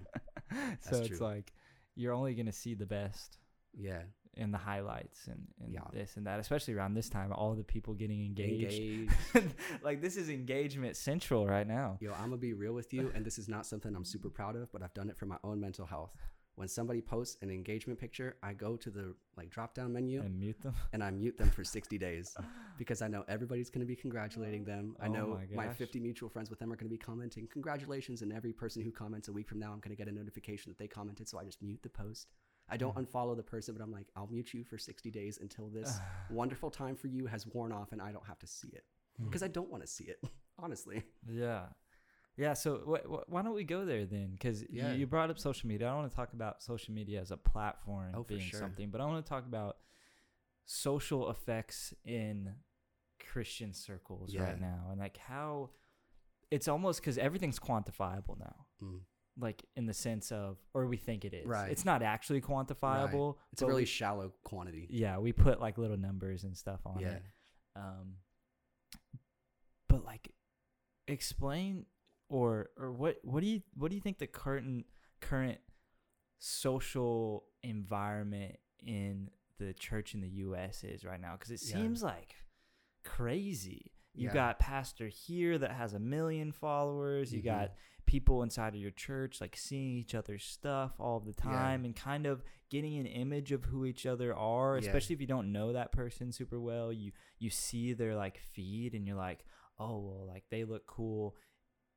That's 0.51 0.90
so 0.90 0.98
it's 0.98 1.09
true. 1.09 1.18
like 1.18 1.55
you're 1.97 2.12
only 2.12 2.34
gonna 2.34 2.52
see 2.52 2.74
the 2.74 2.84
best 2.84 3.39
Yeah. 3.74 4.02
In 4.34 4.50
the 4.50 4.59
highlights 4.59 5.26
and, 5.26 5.46
and 5.62 5.72
Yeah. 5.72 5.80
this 5.92 6.16
and 6.16 6.26
that, 6.26 6.40
especially 6.40 6.74
around 6.74 6.94
this 6.94 7.09
time. 7.09 7.32
All 7.32 7.54
the 7.54 7.64
people 7.64 7.94
getting 7.94 8.24
engaged. 8.24 8.80
Engaged. 9.34 9.54
like 9.82 10.00
this 10.00 10.16
is 10.16 10.28
engagement 10.30 10.96
central 10.96 11.46
right 11.46 11.66
now. 11.66 11.98
Yo, 12.00 12.12
I'm 12.14 12.24
gonna 12.30 12.36
be 12.38 12.54
real 12.54 12.72
with 12.72 12.92
you, 12.94 13.10
and 13.14 13.24
this 13.24 13.38
is 13.38 13.48
not 13.48 13.66
something 13.66 13.94
I'm 13.94 14.04
super 14.04 14.30
proud 14.30 14.56
of, 14.56 14.72
but 14.72 14.82
I've 14.82 14.94
done 14.94 15.10
it 15.10 15.16
for 15.18 15.26
my 15.26 15.36
own 15.44 15.60
mental 15.60 15.84
health. 15.86 16.12
When 16.54 16.68
somebody 16.68 17.00
posts 17.00 17.38
an 17.40 17.50
engagement 17.50 17.98
picture, 17.98 18.36
I 18.42 18.52
go 18.52 18.76
to 18.76 18.90
the 18.90 19.14
like 19.38 19.48
drop 19.50 19.72
down 19.74 19.90
menu 19.92 20.20
And 20.20 20.38
mute 20.38 20.60
them. 20.60 20.74
and 20.92 21.02
I 21.02 21.10
mute 21.10 21.38
them 21.38 21.48
for 21.48 21.64
60 21.64 21.96
days 21.96 22.36
because 22.78 23.00
I 23.00 23.09
know 23.09 23.24
everybody's 23.26 23.70
to 23.80 23.86
be 23.86 23.96
congratulating 23.96 24.62
them. 24.64 24.94
I 25.00 25.06
Oh 25.06 25.12
know 25.12 25.26
my 25.54 25.66
my, 25.68 25.72
50 25.72 25.98
mutual 26.00 26.28
friends 26.28 26.50
with 26.50 26.59
them 26.59 26.70
are 26.70 26.76
to 26.90 26.94
be 26.94 26.98
commenting 26.98 27.48
congratulations, 27.50 28.20
and 28.22 28.32
every 28.32 28.52
person 28.52 28.82
who 28.82 28.90
comments 28.90 29.28
a 29.28 29.32
week 29.32 29.48
from 29.48 29.60
now, 29.60 29.72
I'm 29.72 29.80
to 29.96 30.02
get 30.02 30.09
a 30.09 30.12
notification 30.12 30.70
that 30.70 30.78
they 30.78 30.88
commented. 30.88 31.26
So 31.28 31.38
I 31.38 31.44
just 31.44 31.62
mute 31.62 31.82
the 31.82 31.88
post. 31.88 32.28
I 32.72 32.76
don't 32.76 32.94
Hmm. 32.94 33.02
unfollow 33.04 33.36
the 33.36 33.42
person, 33.42 33.74
but 33.74 33.82
I'm 33.82 33.92
like, 33.92 34.08
I'll 34.16 34.26
mute 34.28 34.52
you 34.54 34.64
for 34.64 34.78
60 34.78 35.10
days 35.10 35.38
until 35.38 35.68
this 35.68 35.98
wonderful 36.30 36.70
time 36.70 36.96
for 36.96 37.06
you 37.08 37.26
has 37.26 37.46
worn 37.46 37.70
off 37.72 37.92
and 37.92 38.00
I 38.02 38.10
don't 38.12 38.26
have 38.26 38.38
to 38.40 38.46
see 38.46 38.68
it 38.68 38.84
Hmm. 39.18 39.24
because 39.26 39.42
I 39.42 39.48
don't 39.48 39.70
want 39.70 39.82
to 39.82 39.86
see 39.86 40.04
it, 40.04 40.18
honestly. 40.58 41.04
Yeah. 41.28 41.66
Yeah. 42.36 42.54
So 42.54 42.78
wh- 42.90 43.06
wh- 43.06 43.28
why 43.30 43.42
don't 43.42 43.54
we 43.54 43.64
go 43.64 43.84
there 43.84 44.06
then? 44.06 44.32
Because 44.32 44.64
Yeah. 44.70 44.92
you, 44.92 45.00
you 45.00 45.06
brought 45.06 45.28
up 45.30 45.38
social 45.38 45.68
media. 45.68 45.86
I 45.88 45.90
don't 45.90 46.00
want 46.00 46.10
to 46.10 46.16
talk 46.16 46.32
about 46.32 46.62
social 46.62 46.94
media 46.94 47.20
as 47.20 47.30
a 47.30 47.36
platform 47.36 48.14
Oh, 48.14 48.22
being 48.24 48.40
sure. 48.40 48.58
something, 48.58 48.88
but 48.90 49.00
I 49.02 49.04
want 49.04 49.24
to 49.24 49.28
talk 49.28 49.44
about 49.46 49.76
social 50.64 51.30
effects 51.30 51.92
in 52.04 52.54
Christian 53.20 53.72
circles 53.74 54.32
Yeah. 54.32 54.44
right 54.44 54.60
now 54.60 54.88
and 54.90 54.98
like 54.98 55.16
how 55.18 55.70
it's 56.50 56.68
almost 56.68 57.00
because 57.00 57.18
everything's 57.18 57.58
quantifiable 57.58 58.38
now. 58.38 58.66
Mm. 58.82 59.00
Like 59.43 59.62
in 59.77 59.86
the 59.86 59.93
sense 59.94 60.31
of, 60.32 60.56
or 60.73 60.86
we 60.86 60.97
think 60.97 61.24
it 61.24 61.35
is. 61.35 61.47
Right. 61.47 61.70
It's 61.70 61.85
not 61.85 62.02
actually 62.02 62.40
quantifiable. 62.40 63.36
It's 63.52 63.60
a 63.62 63.66
really 63.66 63.82
we- 63.82 63.86
shallow 63.86 64.32
quantity. 64.44 64.86
yeah. 64.90 65.19
We 65.19 65.32
put 65.32 65.60
like 65.60 65.77
little 65.78 65.97
numbers 65.98 66.44
and 66.44 66.56
stuff 66.56 66.81
on 66.86 67.01
Yeah. 67.01 67.09
it. 67.14 67.23
Um, 67.77 68.14
but 69.89 70.05
like, 70.05 70.31
explain 71.09 71.86
or 72.28 72.70
or 72.78 72.93
what 72.93 73.19
what 73.24 73.40
do 73.40 73.47
you 73.48 73.62
what 73.74 73.90
do 73.90 73.97
you 73.97 74.01
think 74.01 74.19
the 74.19 74.27
current 74.27 74.86
current 75.20 75.59
social 76.39 77.44
environment 77.62 78.56
in 78.81 79.28
the 79.59 79.73
church 79.74 80.14
in 80.14 80.20
the 80.20 80.28
U.S. 80.28 80.85
is 80.85 81.05
right 81.05 81.20
now? 81.20 81.32
Because 81.32 81.51
it 81.51 81.60
Yeah. 81.69 81.77
seems 81.77 82.02
like 82.02 82.36
crazy. 83.05 83.93
You 84.14 84.28
Yeah. 84.28 84.35
got 84.35 84.59
pastor 84.59 85.09
here 85.09 85.59
that 85.59 85.73
has 85.73 85.94
a 85.94 85.98
million 85.98 86.52
followers. 86.52 87.32
You 87.32 87.40
Mhm. 87.40 87.44
got 87.44 87.73
people 88.12 88.43
inside 88.43 88.74
of 88.74 88.80
your 88.80 88.90
church 88.90 89.40
like 89.40 89.56
seeing 89.56 89.93
each 89.97 90.14
other's 90.14 90.44
stuff 90.44 90.93
all 90.98 91.18
the 91.20 91.34
Yeah. 91.39 91.52
time 91.52 91.84
and 91.86 91.94
kind 91.97 92.26
of 92.26 92.43
getting 92.68 92.98
an 92.98 93.06
image 93.06 93.52
of 93.52 93.64
who 93.64 93.84
each 93.86 94.05
other 94.12 94.34
are 94.34 94.72
Yeah. 94.76 94.86
especially 94.86 95.14
if 95.14 95.20
you 95.20 95.26
don't 95.26 95.51
know 95.52 95.72
that 95.72 95.93
person 95.93 96.30
super 96.32 96.60
well 96.60 96.93
you 96.93 97.12
you 97.39 97.48
see 97.51 97.94
their 97.94 98.14
like 98.24 98.39
feed 98.55 98.94
and 98.94 99.06
you're 99.06 99.16
like 99.30 99.44
oh 99.78 99.98
well 100.06 100.26
like 100.26 100.44
they 100.51 100.64
look 100.64 100.86
cool 100.86 101.36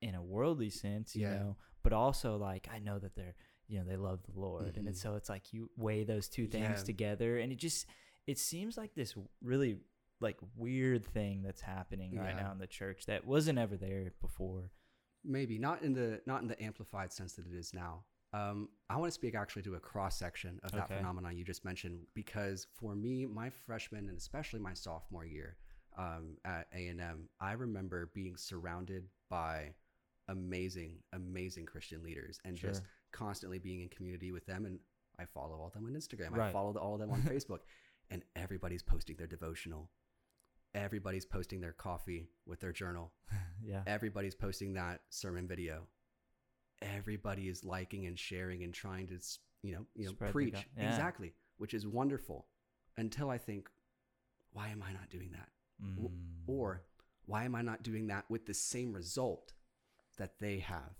in 0.01 0.15
a 0.15 0.23
worldly 0.23 0.69
sense 0.69 1.15
you 1.15 1.23
Yeah. 1.27 1.35
know 1.39 1.57
but 1.83 1.91
also 1.93 2.37
like 2.37 2.67
i 2.71 2.79
know 2.79 2.97
that 2.99 3.15
they're 3.15 3.35
you 3.67 3.79
know 3.79 3.85
they 3.85 3.97
love 3.97 4.19
the 4.23 4.39
lord 4.39 4.77
and 4.77 4.87
it's 4.87 4.99
Mhm. 4.99 5.03
so 5.03 5.15
it's 5.15 5.29
like 5.29 5.51
you 5.53 5.69
weigh 5.75 6.03
those 6.05 6.29
two 6.29 6.47
things 6.47 6.79
Yeah. 6.79 6.83
together 6.91 7.31
and 7.39 7.51
it 7.51 7.57
just 7.67 7.87
it 8.25 8.37
seems 8.39 8.77
like 8.77 8.93
this 8.95 9.15
really 9.41 9.79
like 10.21 10.37
weird 10.55 11.03
thing 11.05 11.41
that's 11.43 11.61
happening 11.61 12.15
right 12.15 12.37
now 12.37 12.51
in 12.53 12.57
the 12.59 12.67
church 12.79 13.05
that 13.07 13.25
wasn't 13.25 13.59
ever 13.59 13.75
there 13.75 14.11
before 14.21 14.71
Maybe 15.25 15.57
not 15.57 15.81
in 15.81 15.93
the 15.93 16.21
not 16.25 16.41
in 16.41 16.47
the 16.47 16.61
amplified 16.61 17.11
sense 17.11 17.33
that 17.33 17.45
it 17.47 17.53
is 17.57 17.73
now. 17.73 18.03
Um, 18.33 18.69
I 18.89 18.97
want 18.97 19.07
to 19.07 19.11
speak 19.13 19.33
actually 19.33 19.61
to 19.63 19.75
a 19.75 19.79
cross 19.79 20.17
section 20.19 20.59
of 20.63 20.71
that 20.73 20.85
Okay. 20.85 20.95
phenomenon 20.97 21.37
you 21.37 21.43
just 21.45 21.63
mentioned 21.63 22.05
because 22.13 22.67
for 22.79 22.93
me, 22.95 23.25
my 23.25 23.49
freshman 23.49 24.09
and 24.09 24.17
especially 24.17 24.59
my 24.59 24.73
sophomore 24.73 25.25
year 25.25 25.55
um, 25.97 26.35
at 26.43 26.67
A 26.75 26.87
and 26.87 26.99
M, 26.99 27.29
I 27.39 27.53
remember 27.53 28.11
being 28.13 28.35
surrounded 28.35 29.07
by 29.29 29.73
amazing, 30.27 30.97
amazing 31.13 31.65
Christian 31.65 32.03
leaders 32.03 32.39
and 32.43 32.57
just 32.57 32.83
constantly 33.11 33.59
being 33.59 33.81
in 33.81 33.89
community 33.89 34.31
with 34.31 34.45
them. 34.45 34.65
And 34.65 34.79
I 35.17 35.25
follow 35.25 35.55
all 35.59 35.67
of 35.67 35.73
them 35.73 35.85
on 35.85 35.93
Instagram. 35.93 36.33
I 36.33 36.37
Right. 36.37 36.51
follow 36.53 36.75
all 36.77 36.95
of 36.95 36.99
them 36.99 37.11
on 37.11 37.21
Facebook, 37.33 37.59
and 38.09 38.23
everybody's 38.35 38.83
posting 38.83 39.15
their 39.15 39.27
devotional. 39.27 39.89
Everybody's 40.75 41.25
posting 41.25 41.61
their 41.61 41.71
coffee 41.73 42.27
with 42.45 42.59
their 42.59 42.71
journal 42.73 43.11
yeah 43.63 43.81
everybody's 43.87 44.35
posting 44.35 44.73
that 44.73 45.01
sermon 45.09 45.47
video 45.47 45.87
everybody 46.81 47.47
is 47.47 47.63
liking 47.63 48.05
and 48.05 48.19
sharing 48.19 48.63
and 48.63 48.73
trying 48.73 49.07
to 49.07 49.17
you 49.63 49.73
know 49.73 49.85
you 49.95 50.05
know 50.05 50.11
Spread 50.11 50.31
preach 50.31 50.67
yeah. 50.77 50.87
exactly 50.89 51.33
which 51.57 51.73
is 51.73 51.87
wonderful 51.87 52.45
until 52.97 53.29
i 53.29 53.37
think 53.37 53.69
why 54.51 54.67
am 54.69 54.83
i 54.87 54.91
not 54.91 55.09
doing 55.09 55.31
that 55.31 55.49
Mm. 55.83 56.07
or 56.47 56.83
why 57.25 57.43
am 57.43 57.53
i 57.53 57.61
not 57.61 57.83
doing 57.83 58.07
that 58.07 58.23
with 58.29 58.45
the 58.45 58.53
same 58.53 58.93
result 58.93 59.51
that 60.17 60.39
they 60.39 60.59
have 60.59 60.93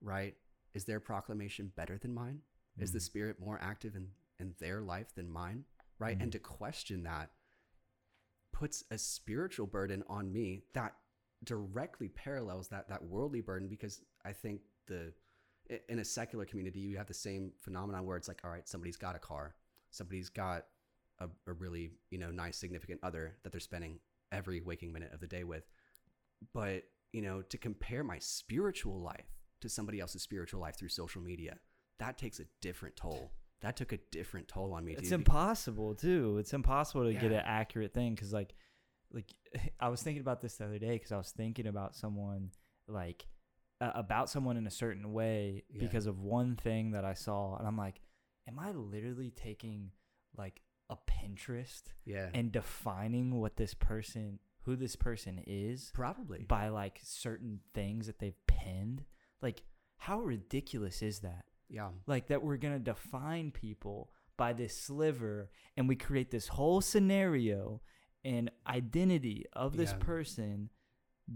right 0.00 0.34
is 0.72 0.84
their 0.86 1.00
proclamation 1.00 1.70
better 1.76 1.98
than 1.98 2.14
mine 2.14 2.40
is 2.78 2.92
the 2.92 2.98
Mm. 2.98 3.02
spirit 3.02 3.40
more 3.40 3.58
active 3.60 3.94
in 3.96 4.08
in 4.38 4.54
their 4.58 4.80
life 4.80 5.14
than 5.14 5.30
mine 5.30 5.64
right 5.98 6.18
Mm. 6.18 6.22
and 6.22 6.32
to 6.32 6.38
question 6.38 7.02
that 7.02 7.30
puts 8.58 8.84
a 8.90 8.98
spiritual 8.98 9.66
burden 9.66 10.02
on 10.08 10.32
me 10.32 10.62
that 10.72 10.94
directly 11.44 12.08
parallels 12.08 12.68
that 12.68 12.88
that 12.88 13.04
worldly 13.04 13.42
burden 13.42 13.68
because 13.68 14.00
i 14.24 14.32
think 14.32 14.60
the 14.86 15.12
in 15.88 15.98
a 15.98 16.04
secular 16.04 16.46
community 16.46 16.80
you 16.80 16.96
have 16.96 17.06
the 17.06 17.14
same 17.14 17.52
phenomenon 17.60 18.06
where 18.06 18.16
it's 18.16 18.28
like 18.28 18.40
all 18.44 18.50
right 18.50 18.66
somebody's 18.66 18.96
got 18.96 19.14
a 19.14 19.18
car 19.18 19.54
somebody's 19.90 20.28
got 20.28 20.64
a, 21.20 21.28
a 21.46 21.52
really 21.52 21.90
you 22.10 22.18
know 22.18 22.30
nice 22.30 22.56
significant 22.56 23.00
other 23.02 23.36
that 23.42 23.52
they're 23.52 23.60
spending 23.60 23.98
every 24.32 24.60
waking 24.60 24.92
minute 24.92 25.12
of 25.12 25.20
the 25.20 25.26
day 25.26 25.44
with. 25.44 25.66
But 26.52 26.84
you 27.12 27.22
know 27.22 27.42
to 27.42 27.58
compare 27.58 28.04
my 28.04 28.18
spiritual 28.18 29.00
life 29.00 29.26
to 29.60 29.68
somebody 29.68 30.00
else's 30.00 30.22
spiritual 30.22 30.60
life 30.60 30.78
through 30.78 30.90
social 30.90 31.22
media 31.22 31.56
that 31.98 32.18
takes 32.18 32.40
a 32.40 32.44
different 32.60 32.94
toll 32.94 33.32
that 33.62 33.76
took 33.76 33.92
a 33.92 33.98
different 34.10 34.48
toll 34.48 34.72
on 34.74 34.84
me 34.84 34.92
it's 34.92 35.04
dude, 35.04 35.12
impossible 35.12 35.94
too. 35.94 36.36
It's 36.38 36.52
impossible 36.52 37.04
to 37.04 37.12
get 37.12 37.32
an 37.32 37.42
accurate 37.44 37.94
thing 37.94 38.14
because 38.14 38.32
like 38.32 38.54
like 39.12 39.32
i 39.80 39.88
was 39.88 40.02
thinking 40.02 40.20
about 40.20 40.40
this 40.40 40.56
the 40.56 40.64
other 40.64 40.78
day 40.78 40.94
because 40.94 41.12
i 41.12 41.16
was 41.16 41.30
thinking 41.30 41.66
about 41.66 41.94
someone 41.94 42.50
like 42.88 43.26
uh, 43.80 43.92
about 43.94 44.30
someone 44.30 44.56
in 44.56 44.66
a 44.66 44.70
certain 44.70 45.12
way 45.12 45.64
Yeah. 45.70 45.80
because 45.80 46.06
of 46.06 46.20
one 46.20 46.56
thing 46.56 46.92
that 46.92 47.04
i 47.04 47.14
saw 47.14 47.56
and 47.56 47.66
i'm 47.66 47.76
like 47.76 48.00
am 48.48 48.58
i 48.58 48.72
literally 48.72 49.30
taking 49.30 49.90
like 50.36 50.60
a 50.90 50.96
pinterest 50.96 51.82
yeah. 52.04 52.28
and 52.34 52.52
defining 52.52 53.34
what 53.40 53.56
this 53.56 53.74
person 53.74 54.38
who 54.66 54.76
this 54.76 54.96
person 54.96 55.40
is 55.46 55.90
probably. 55.94 56.44
by 56.48 56.68
like 56.68 57.00
certain 57.02 57.60
things 57.72 58.06
that 58.08 58.18
they've 58.18 58.46
pinned? 58.46 59.04
Like 59.40 59.62
how 59.96 60.20
ridiculous 60.20 61.02
is 61.02 61.20
that 61.20 61.44
yeah. 61.68 61.90
Like 62.06 62.28
that 62.28 62.42
we're 62.42 62.56
gonna 62.56 62.78
define 62.78 63.50
people 63.50 64.10
by 64.36 64.52
this 64.52 64.76
sliver 64.76 65.50
and 65.76 65.88
we 65.88 65.96
create 65.96 66.30
this 66.30 66.48
whole 66.48 66.80
scenario 66.80 67.80
and 68.24 68.50
identity 68.66 69.44
of 69.52 69.76
this 69.76 69.92
Yeah. 69.92 69.98
person 69.98 70.70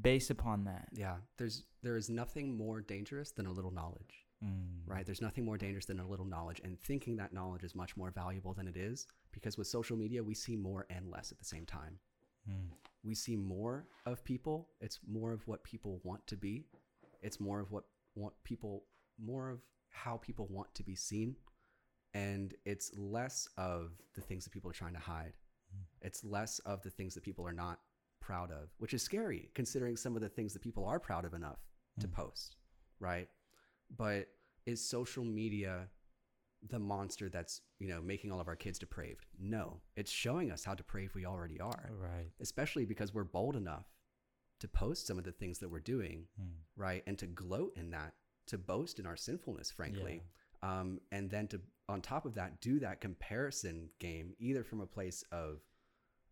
based 0.03 0.31
upon 0.31 0.65
that. 0.65 0.89
Yeah. 0.93 1.17
There's 1.37 1.65
there 1.83 1.97
is 1.97 2.11
nothing 2.11 2.57
more 2.57 2.81
dangerous 2.81 3.31
than 3.33 3.47
a 3.47 3.53
little 3.53 3.71
knowledge 3.71 4.27
Mm. 4.45 4.87
right? 4.87 5.05
There's 5.05 5.21
nothing 5.21 5.45
more 5.45 5.59
dangerous 5.59 5.85
than 5.85 6.01
a 6.01 6.07
little 6.09 6.25
knowledge 6.25 6.61
and 6.65 6.79
thinking 6.81 7.17
that 7.17 7.33
knowledge 7.35 7.63
is 7.63 7.75
much 7.75 7.95
more 7.97 8.11
valuable 8.11 8.55
than 8.55 8.67
it 8.69 8.77
is 8.77 9.07
because 9.33 9.59
with 9.59 9.67
social 9.67 9.97
media 9.99 10.23
we 10.23 10.35
see 10.35 10.57
more 10.57 10.87
and 10.89 11.11
less 11.11 11.31
at 11.33 11.39
the 11.39 11.45
same 11.45 11.67
time. 11.67 11.99
Mm. 12.49 12.71
we 13.03 13.15
see 13.15 13.37
more 13.37 13.87
of 14.07 14.25
people. 14.25 14.71
It's 14.81 14.99
more 15.07 15.33
of 15.33 15.47
what 15.47 15.63
people 15.63 16.01
want 16.05 16.27
to 16.27 16.37
be. 16.37 16.65
It's 17.23 17.39
more 17.39 17.61
of 17.61 17.71
what 17.71 17.85
want 18.15 18.35
people 18.45 18.85
more 19.19 19.51
of 19.51 19.61
how 19.91 20.17
people 20.17 20.47
want 20.49 20.75
to 20.75 20.83
be 20.83 20.95
seen 20.95 21.37
and 22.15 22.55
it's 22.65 22.91
less 22.97 23.47
of 23.57 23.93
the 24.15 24.21
things 24.21 24.45
that 24.45 24.51
people 24.53 24.71
are 24.71 24.75
trying 24.75 24.95
to 24.95 24.99
hide 25.01 25.35
Mm. 25.73 25.85
it's 26.03 26.25
less 26.25 26.59
of 26.61 26.83
the 26.83 26.91
things 26.91 27.15
that 27.15 27.23
people 27.23 27.47
are 27.47 27.53
not 27.53 27.81
proud 28.19 28.51
of, 28.51 28.71
which 28.79 28.93
is 28.93 29.03
scary 29.05 29.51
considering 29.55 29.97
some 29.97 30.17
of 30.17 30.21
the 30.23 30.29
things 30.29 30.53
that 30.53 30.63
people 30.63 30.85
are 30.85 30.99
proud 30.99 31.25
of 31.25 31.33
enough 31.33 31.61
to 32.01 32.09
Mm. 32.09 32.13
post, 32.13 32.57
right? 32.99 33.29
But 33.89 34.29
is 34.67 34.85
social 34.85 35.25
media 35.25 35.89
the 36.63 36.79
monster 36.81 37.29
that's, 37.31 37.63
you 37.79 37.87
know, 37.89 38.03
making 38.03 38.33
all 38.33 38.41
of 38.41 38.49
our 38.49 38.57
kids 38.57 38.79
depraved? 38.81 39.27
No, 39.39 39.81
it's 39.97 40.11
showing 40.11 40.51
us 40.51 40.65
how 40.65 40.75
depraved 40.75 41.15
we 41.15 41.25
already 41.25 41.61
are, 41.61 41.89
Right. 41.93 42.33
especially 42.41 42.85
because 42.85 43.15
we're 43.15 43.25
bold 43.25 43.55
enough 43.57 43.87
to 44.59 44.67
post 44.69 45.07
some 45.07 45.19
of 45.19 45.25
the 45.25 45.33
things 45.33 45.61
that 45.61 45.69
we're 45.71 45.79
doing, 45.81 46.29
Mm. 46.39 46.65
right? 46.75 47.03
And 47.07 47.17
to 47.21 47.27
gloat 47.29 47.77
in 47.77 47.91
that, 47.91 48.15
to 48.51 48.59
boast 48.59 48.99
in 48.99 49.07
our 49.07 49.17
sinfulness, 49.17 49.71
frankly. 49.71 50.23
Um, 50.63 51.01
and 51.11 51.31
then 51.31 51.49
to, 51.49 51.61
on 51.89 52.01
top 52.03 52.27
of 52.27 52.35
that, 52.35 52.61
do 52.61 52.79
that 52.81 53.01
comparison 53.01 53.89
game, 53.99 54.35
either 54.39 54.63
from 54.63 54.81
a 54.81 54.87
place 54.87 55.25
of 55.33 55.61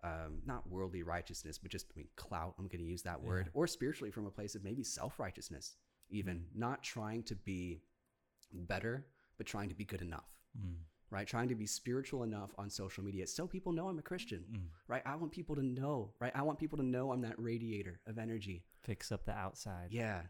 um, 0.05 0.43
not 0.47 0.69
worldly 0.69 1.03
righteousness, 1.03 1.59
but 1.59 1.70
just, 1.73 1.86
I 1.93 1.97
mean, 1.97 2.09
clout, 2.16 2.55
I'm 2.59 2.69
going 2.69 2.81
to 2.85 2.89
use 2.90 3.03
that 3.03 3.20
word, 3.20 3.47
Yeah. 3.47 3.51
or 3.55 3.66
spiritually 3.66 4.11
from 4.12 4.27
a 4.27 4.31
place 4.31 4.55
of 4.55 4.62
maybe 4.62 4.85
self 4.85 5.19
righteousness, 5.19 5.77
even 6.11 6.47
not 6.55 6.82
trying 6.85 7.23
to 7.24 7.35
be 7.35 7.82
better, 8.53 9.07
but 9.39 9.47
trying 9.47 9.69
to 9.70 9.74
be 9.74 9.85
good 9.85 10.03
enough, 10.03 10.28
Mm. 10.57 10.77
right? 11.11 11.27
Trying 11.27 11.49
to 11.49 11.55
be 11.57 11.66
spiritual 11.66 12.23
enough 12.23 12.51
on 12.59 12.70
social 12.70 13.03
media 13.03 13.27
so 13.27 13.47
people 13.49 13.73
know 13.73 13.89
I'm 13.89 13.99
a 13.99 14.03
Christian, 14.03 14.45
Mm. 14.51 14.69
right? 14.86 15.03
I 15.05 15.16
want 15.16 15.32
people 15.32 15.57
to 15.57 15.62
know, 15.62 16.15
right? 16.20 16.35
I 16.35 16.43
want 16.43 16.59
people 16.59 16.78
to 16.78 16.85
know 16.85 17.11
I'm 17.12 17.23
that 17.23 17.39
radiator 17.39 18.01
of 18.07 18.19
energy. 18.19 18.65
Fix 18.85 19.11
up 19.11 19.24
the 19.24 19.32
outside. 19.32 19.93
Yeah. 19.93 20.27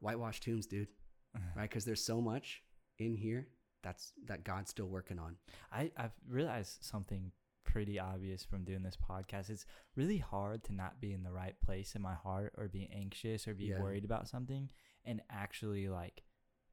Whitewash 0.00 0.40
tombs, 0.40 0.66
dude. 0.66 0.88
Right? 1.56 1.68
Because 1.68 1.84
there's 1.84 2.04
so 2.04 2.20
much 2.20 2.62
in 2.98 3.14
here 3.16 3.48
that's 3.82 4.12
that 4.26 4.44
God's 4.44 4.70
still 4.70 4.88
working 4.88 5.18
on. 5.18 5.36
I, 5.72 5.90
I've 5.96 6.12
realized 6.28 6.78
something 6.84 7.32
pretty 7.64 7.98
obvious 7.98 8.44
from 8.44 8.64
doing 8.64 8.82
this 8.82 8.96
podcast. 8.96 9.48
It's 9.50 9.64
really 9.96 10.18
hard 10.18 10.64
to 10.64 10.74
not 10.74 11.00
be 11.00 11.12
in 11.12 11.22
the 11.22 11.30
right 11.32 11.54
place 11.64 11.94
in 11.94 12.02
my 12.02 12.14
heart 12.14 12.52
or 12.58 12.68
be 12.68 12.90
anxious 12.94 13.46
or 13.46 13.54
be 13.54 13.66
Yeah. 13.66 13.80
worried 13.80 14.04
about 14.04 14.28
something 14.28 14.70
and 15.04 15.22
actually 15.30 15.88
like 15.88 16.22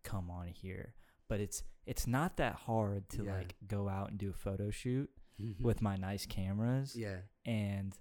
come 0.03 0.29
on 0.31 0.47
here. 0.47 0.95
But 1.29 1.39
it's 1.39 1.63
it's 1.85 2.07
not 2.07 2.37
that 2.37 2.55
hard 2.55 3.09
to 3.09 3.23
Yeah. 3.25 3.35
like 3.35 3.55
go 3.67 3.87
out 3.89 4.09
and 4.09 4.17
do 4.17 4.29
a 4.29 4.33
photo 4.33 4.69
shoot 4.71 5.09
Mhm. 5.39 5.61
with 5.61 5.81
my 5.81 5.95
nice 5.97 6.25
cameras 6.25 6.95
yeah, 6.95 7.19
and 7.45 7.95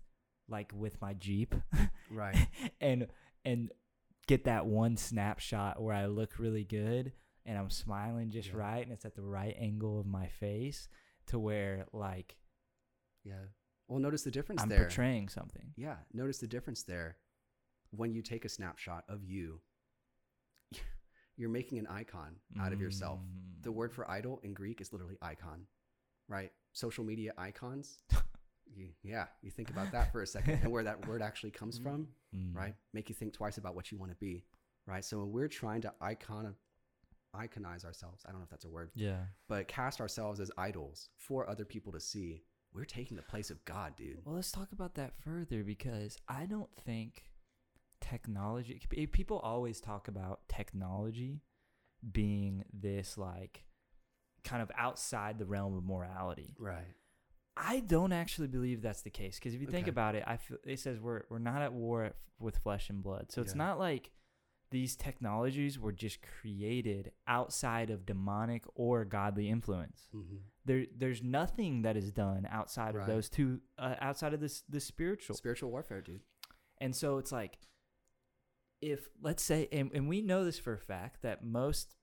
like 0.48 0.72
with 0.74 1.00
my 1.00 1.12
Jeep 1.14 1.54
right. 2.10 2.48
and 2.80 3.08
and 3.44 3.70
get 4.26 4.44
that 4.44 4.66
one 4.66 4.96
snapshot 4.96 5.80
where 5.80 5.94
I 5.94 6.06
look 6.06 6.38
really 6.38 6.64
good 6.64 7.12
and 7.44 7.56
I'm 7.58 7.70
smiling 7.70 8.30
just 8.30 8.48
Yeah. 8.48 8.56
right 8.56 8.82
and 8.82 8.92
it's 8.92 9.04
at 9.04 9.14
the 9.14 9.22
right 9.22 9.54
angle 9.58 10.00
of 10.00 10.06
my 10.06 10.26
face 10.28 10.88
to 11.26 11.38
where 11.38 11.86
like 11.92 12.36
Yeah. 13.24 13.46
Well, 13.88 13.98
notice 14.00 14.22
the 14.22 14.30
difference 14.32 14.62
I'm 14.62 14.68
there. 14.68 14.80
portraying 14.84 15.28
something. 15.28 15.72
yeah, 15.76 15.98
notice 16.12 16.38
the 16.38 16.46
difference 16.48 16.82
there. 16.82 17.18
When 17.90 18.12
you 18.12 18.20
take 18.22 18.44
a 18.44 18.48
snapshot 18.48 19.04
of 19.08 19.24
you, 19.24 19.60
you're 21.36 21.48
making 21.50 21.78
an 21.78 21.86
icon 21.86 22.36
out 22.60 22.72
of 22.72 22.80
yourself. 22.80 23.20
The 23.62 23.70
Mm. 23.70 23.74
word 23.74 23.92
for 23.92 24.10
idol 24.10 24.40
in 24.42 24.54
Greek 24.54 24.80
is 24.80 24.92
literally 24.92 25.18
icon, 25.22 25.66
right? 26.28 26.52
Social 26.72 27.04
media 27.04 27.32
icons. 27.38 27.98
you, 28.74 28.88
yeah, 29.02 29.26
you 29.42 29.50
think 29.50 29.70
about 29.70 29.92
that 29.92 30.12
for 30.12 30.22
a 30.22 30.26
second 30.26 30.60
and 30.62 30.70
where 30.72 30.84
that 30.84 31.06
word 31.06 31.22
actually 31.22 31.50
comes 31.50 31.78
from. 31.78 32.08
Mm. 32.34 32.54
right? 32.54 32.74
Make 32.92 33.08
you 33.08 33.14
think 33.14 33.32
twice 33.32 33.56
about 33.58 33.74
what 33.74 33.90
you 33.90 33.98
want 33.98 34.10
to 34.12 34.16
be, 34.16 34.44
right? 34.86 35.04
So 35.04 35.18
when 35.20 35.32
we're 35.32 35.48
trying 35.48 35.80
to 35.82 35.92
icon 36.00 36.54
iconize 37.34 37.84
ourselves, 37.84 38.24
I 38.26 38.30
don't 38.30 38.40
know 38.40 38.44
if 38.44 38.50
that's 38.50 38.64
a 38.64 38.68
word, 38.70 38.90
Yeah. 38.94 39.20
but 39.48 39.68
cast 39.68 40.00
ourselves 40.00 40.40
as 40.40 40.50
idols 40.56 41.10
for 41.18 41.48
other 41.48 41.64
people 41.66 41.92
to 41.92 42.00
see, 42.00 42.42
we're 42.72 42.84
taking 42.84 43.16
the 43.16 43.22
place 43.22 43.50
of 43.50 43.62
God, 43.64 43.94
dude. 43.96 44.20
Well, 44.24 44.34
let's 44.34 44.52
talk 44.52 44.72
about 44.72 44.94
that 44.94 45.12
further 45.22 45.62
because 45.62 46.16
I 46.28 46.46
don't 46.46 46.74
think 46.84 47.24
technology. 48.00 48.80
People 49.12 49.38
always 49.38 49.80
talk 49.80 50.08
about 50.08 50.40
technology 50.48 51.42
being 52.12 52.64
this 52.72 53.16
like 53.18 53.64
kind 54.44 54.62
of 54.62 54.70
outside 54.76 55.38
the 55.38 55.46
realm 55.46 55.76
of 55.76 55.84
morality. 55.84 56.54
Right. 56.58 56.94
I 57.56 57.80
don't 57.80 58.12
actually 58.12 58.48
believe 58.48 58.82
that's 58.82 59.02
the 59.02 59.10
case 59.10 59.38
because 59.38 59.54
if 59.54 59.60
you 59.60 59.66
think 59.66 59.84
Okay. 59.84 59.90
about 59.90 60.14
it, 60.14 60.24
I 60.26 60.36
feel, 60.36 60.58
it 60.64 60.78
says 60.78 61.00
we're 61.00 61.22
we're 61.30 61.38
not 61.38 61.62
at 61.62 61.72
war 61.72 62.12
with 62.38 62.58
flesh 62.58 62.90
and 62.90 63.02
blood. 63.02 63.32
So 63.32 63.40
it's 63.42 63.52
Yeah. 63.54 63.58
not 63.58 63.78
like 63.78 64.10
these 64.70 64.96
technologies 64.96 65.78
were 65.78 65.92
just 65.92 66.18
created 66.22 67.12
outside 67.26 67.88
of 67.88 68.04
demonic 68.04 68.64
or 68.74 69.04
godly 69.04 69.48
influence. 69.48 70.08
hmm 70.12 70.36
There 70.64 70.86
there's 70.94 71.22
nothing 71.22 71.82
that 71.82 71.96
is 71.96 72.10
done 72.12 72.46
outside 72.50 72.94
of 72.96 73.06
those 73.06 73.28
two 73.30 73.60
uh, 73.78 73.94
outside 74.00 74.34
of 74.34 74.40
this 74.40 74.62
the 74.68 74.80
spiritual. 74.80 75.36
Spiritual 75.36 75.70
warfare, 75.70 76.02
dude. 76.02 76.22
And 76.78 76.94
so 76.94 77.16
it's 77.18 77.32
like, 77.32 77.58
if 78.82 79.08
let's 79.22 79.42
say, 79.42 79.68
and, 79.72 79.90
and 79.94 80.08
we 80.08 80.20
know 80.20 80.44
this 80.44 80.58
for 80.58 80.74
a 80.74 80.78
fact 80.78 81.22
that 81.22 81.42
most 81.42 81.94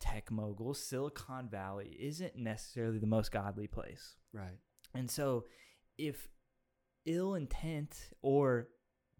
tech 0.00 0.30
moguls, 0.30 0.78
Silicon 0.82 1.48
Valley 1.48 1.96
isn't 2.00 2.36
necessarily 2.36 2.98
the 2.98 3.06
most 3.06 3.30
godly 3.32 3.66
place. 3.66 4.14
Right. 4.32 4.58
And 4.94 5.10
so 5.10 5.44
if 5.98 6.28
ill 7.06 7.34
intent 7.34 8.10
or 8.22 8.68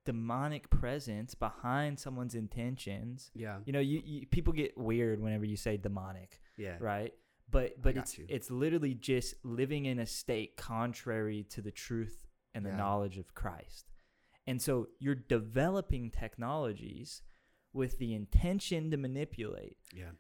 demonic 0.05 0.68
presence 0.70 1.34
behind 1.34 1.98
someone's 1.98 2.34
intentions, 2.34 3.30
Yeah. 3.34 3.60
you 3.64 3.72
know, 3.72 3.80
you, 3.80 4.02
you 4.05 4.26
people 4.26 4.52
get 4.52 4.76
weird 4.76 5.20
whenever 5.20 5.44
you 5.44 5.56
say 5.56 5.76
demonic, 5.76 6.40
Yeah. 6.56 6.76
right? 6.80 7.12
But 7.51 7.80
but 7.80 7.96
it's 7.96 8.18
you. 8.18 8.26
it's 8.28 8.51
literally 8.51 8.94
just 8.94 9.34
living 9.44 9.84
in 9.86 9.98
a 9.98 10.06
state 10.06 10.56
contrary 10.56 11.44
to 11.51 11.60
the 11.62 11.70
truth 11.72 12.26
and 12.55 12.64
the 12.64 12.70
Yeah. 12.70 12.76
knowledge 12.76 13.18
of 13.18 13.34
Christ. 13.34 13.90
And 14.46 14.60
so 14.60 14.88
you're 14.98 15.14
developing 15.14 16.10
technologies 16.10 17.22
with 17.72 17.98
the 17.98 18.14
intention 18.14 18.90
to 18.90 18.96
manipulate. 18.96 19.78
Yeah. 19.92 20.12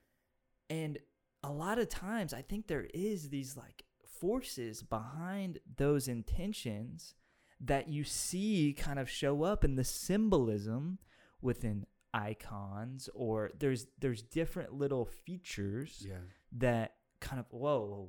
And 0.70 0.98
a 1.42 1.52
lot 1.52 1.78
of 1.78 1.88
times 1.90 2.32
I 2.32 2.40
think 2.42 2.66
there 2.66 2.88
is 2.94 3.28
these 3.28 3.56
like 3.56 3.84
forces 4.24 4.82
behind 4.82 5.58
those 5.76 6.08
intentions 6.08 7.14
that 7.60 7.88
you 7.88 8.04
see 8.04 8.74
kind 8.76 8.98
of 8.98 9.08
show 9.10 9.42
up 9.42 9.64
in 9.64 9.74
the 9.76 9.84
symbolism 9.84 10.98
within 11.42 11.84
icons 12.14 13.08
or 13.14 13.50
there's 13.58 13.86
there's 13.98 14.22
different 14.22 14.72
little 14.72 15.04
features 15.04 16.02
Yeah. 16.08 16.18
that 16.52 16.94
kind 17.20 17.38
of 17.38 17.46
whoa, 17.50 18.08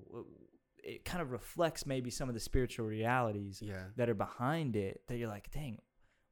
it 0.84 1.04
kind 1.04 1.22
of 1.22 1.32
reflects 1.32 1.86
maybe 1.86 2.10
some 2.10 2.30
of 2.30 2.36
the 2.36 2.40
spiritual 2.40 2.86
realities 2.86 3.62
Yeah. 3.62 3.86
that 3.98 4.10
are 4.10 4.14
behind 4.16 4.76
it 4.76 5.02
that 5.08 5.18
you're 5.18 5.28
like 5.38 5.52
dang 5.52 5.80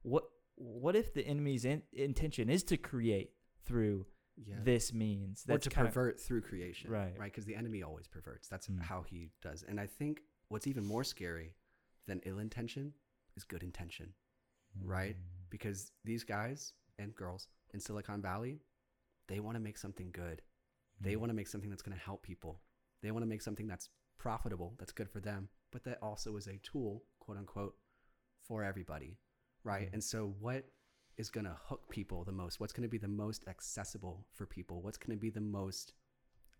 what 0.04 0.24
what 0.56 0.96
if 0.96 1.14
the 1.14 1.26
enemy's 1.28 1.66
in, 1.66 1.82
intention 1.92 2.50
is 2.50 2.64
to 2.66 2.78
create 2.78 3.32
through 3.66 4.06
Yeah. 4.36 4.56
this 4.64 4.92
means 4.94 5.46
or 5.48 5.58
to 5.60 5.70
kind 5.70 5.88
of 5.88 5.94
pervert 5.94 6.20
through 6.20 6.42
creation. 6.42 6.90
Right. 6.92 7.14
Right. 7.18 7.32
Because 7.32 7.46
the 7.46 7.56
enemy 7.56 7.84
always 7.84 8.08
perverts. 8.08 8.48
That's 8.48 8.68
Mm. 8.68 8.82
how 8.82 9.04
he 9.04 9.32
does. 9.42 9.64
And 9.64 9.80
I 9.80 9.86
think 9.88 10.22
what's 10.48 10.66
even 10.68 10.84
more 10.86 11.04
scary 11.04 11.56
than 12.08 12.20
ill 12.26 12.40
intention 12.40 12.94
is 13.36 13.44
good 13.44 13.64
intention. 13.64 14.14
right? 14.82 15.16
Mm. 15.16 15.50
because 15.52 15.92
these 16.04 16.24
guys 16.24 16.74
and 16.98 17.14
girls 17.14 17.48
in 17.76 17.80
Silicon 17.80 18.24
Valley, 18.24 18.60
they 19.28 19.40
want 19.40 19.56
to 19.56 19.60
make 19.60 19.78
something 19.78 20.10
good. 20.12 20.42
They 21.00 21.14
Mm. 21.14 21.18
want 21.20 21.30
to 21.30 21.34
make 21.36 21.48
something 21.48 21.70
that's 21.70 21.84
going 21.84 21.96
to 21.96 22.04
help 22.04 22.24
people. 22.24 22.60
They 23.02 23.12
want 23.12 23.22
to 23.22 23.28
make 23.28 23.44
something 23.44 23.68
that's 23.68 23.88
profitable, 24.18 24.74
that's 24.80 24.92
good 24.92 25.10
for 25.12 25.20
them, 25.20 25.50
but 25.70 25.84
that 25.84 26.02
also 26.02 26.36
is 26.38 26.48
a 26.48 26.58
tool, 26.58 27.06
quote 27.20 27.38
unquote, 27.38 27.78
for 28.42 28.64
everybody, 28.64 29.20
right? 29.64 29.90
Mhm. 29.90 29.94
And 29.94 30.04
so, 30.04 30.28
what 30.28 30.66
is 31.18 31.30
going 31.30 31.46
to 31.46 31.56
hook 31.66 31.90
people 31.90 32.24
the 32.24 32.32
most? 32.32 32.60
What's 32.60 32.74
going 32.74 32.84
to 32.84 32.90
be 32.90 32.98
the 32.98 33.08
most 33.08 33.46
accessible 33.48 34.26
for 34.34 34.46
people? 34.46 34.82
What's 34.82 34.98
going 34.98 35.16
to 35.16 35.22
be 35.22 35.30
the 35.30 35.42
most 35.42 35.94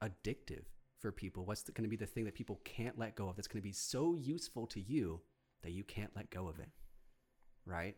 addictive 0.02 0.66
for 1.00 1.12
people? 1.12 1.46
What's 1.46 1.64
going 1.64 1.84
to 1.84 1.90
be 1.90 1.96
the 1.96 2.06
thing 2.06 2.26
that 2.26 2.36
people 2.36 2.60
can't 2.64 2.98
let 2.98 3.16
go 3.16 3.30
of 3.30 3.36
that's 3.36 3.48
going 3.48 3.62
to 3.62 3.68
be 3.68 3.74
so 3.74 4.16
useful 4.16 4.68
to 4.68 4.80
you 4.80 5.22
that 5.64 5.72
you 5.72 5.84
can't 5.84 6.12
let 6.16 6.30
go 6.30 6.48
of 6.48 6.60
it? 6.60 6.70
Right? 7.66 7.96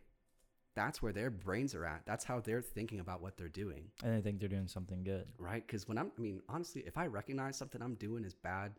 That's 0.74 1.00
where 1.00 1.12
their 1.12 1.30
brains 1.30 1.74
are 1.74 1.86
at. 1.86 2.02
That's 2.04 2.24
how 2.24 2.40
they're 2.40 2.60
thinking 2.60 3.00
about 3.00 3.22
what 3.22 3.36
they're 3.36 3.48
doing 3.48 3.84
and 4.04 4.14
I 4.14 4.20
think 4.20 4.40
they're 4.40 4.48
doing 4.48 4.68
something 4.68 5.02
good. 5.04 5.26
right? 5.38 5.66
Because 5.66 5.88
when 5.88 5.96
I'm, 5.96 6.12
I 6.18 6.20
mean, 6.20 6.42
honestly, 6.48 6.82
if 6.86 6.98
I 6.98 7.06
recognize 7.06 7.56
something 7.56 7.80
I'm 7.80 7.94
doing 7.94 8.24
is 8.24 8.34
bad, 8.34 8.72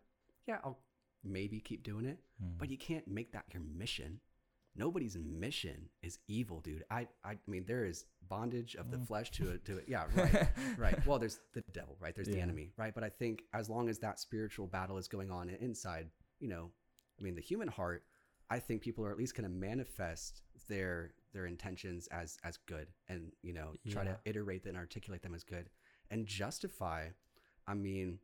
yeah, 0.46 0.58
I'll 0.64 0.78
maybe 1.24 1.60
keep 1.60 1.82
doing 1.82 2.06
it. 2.06 2.18
Mm. 2.42 2.58
But 2.58 2.70
you 2.70 2.78
can't 2.78 3.06
make 3.08 3.32
that 3.32 3.44
your 3.52 3.62
mission. 3.62 4.20
Nobody's 4.78 5.16
mission 5.16 5.88
is 6.02 6.18
evil, 6.28 6.60
dude. 6.60 6.84
I, 6.90 7.08
I, 7.24 7.36
mean, 7.46 7.64
there 7.66 7.84
is 7.84 8.04
bondage 8.28 8.76
of 8.76 8.90
the 8.90 8.96
Mm. 8.98 9.06
flesh 9.06 9.30
to 9.32 9.50
it, 9.50 9.64
to 9.64 9.78
it. 9.78 9.86
Yeah, 9.88 10.04
right, 10.14 10.48
right. 10.78 11.06
Well, 11.06 11.18
there's 11.18 11.40
the 11.52 11.62
devil, 11.72 11.96
right? 12.00 12.14
There's 12.14 12.28
the 12.28 12.40
enemy, 12.40 12.70
right? 12.76 12.94
But 12.94 13.02
I 13.04 13.08
think 13.08 13.42
as 13.52 13.68
long 13.68 13.88
as 13.88 13.98
that 13.98 14.20
spiritual 14.20 14.66
battle 14.68 14.96
is 14.98 15.08
going 15.08 15.30
on 15.30 15.50
inside, 15.50 16.08
you 16.38 16.48
know, 16.48 16.70
I 17.18 17.22
mean, 17.24 17.34
the 17.34 17.40
human 17.42 17.66
heart, 17.68 18.04
I 18.50 18.60
think 18.60 18.80
people 18.82 19.04
are 19.04 19.10
at 19.10 19.18
least 19.18 19.34
going 19.34 19.48
to 19.50 19.54
manifest 19.54 20.42
their 20.68 21.12
their 21.34 21.46
intentions 21.46 22.06
as 22.08 22.38
as 22.44 22.56
good, 22.66 22.86
and 23.08 23.32
you 23.42 23.52
know, 23.52 23.74
try 23.88 24.04
Yeah. 24.04 24.12
to 24.14 24.18
iterate 24.24 24.64
and 24.66 24.76
articulate 24.76 25.22
them 25.22 25.34
as 25.34 25.42
good, 25.44 25.68
and 26.10 26.24
justify. 26.26 27.08
I 27.66 27.74
mean, 27.74 28.18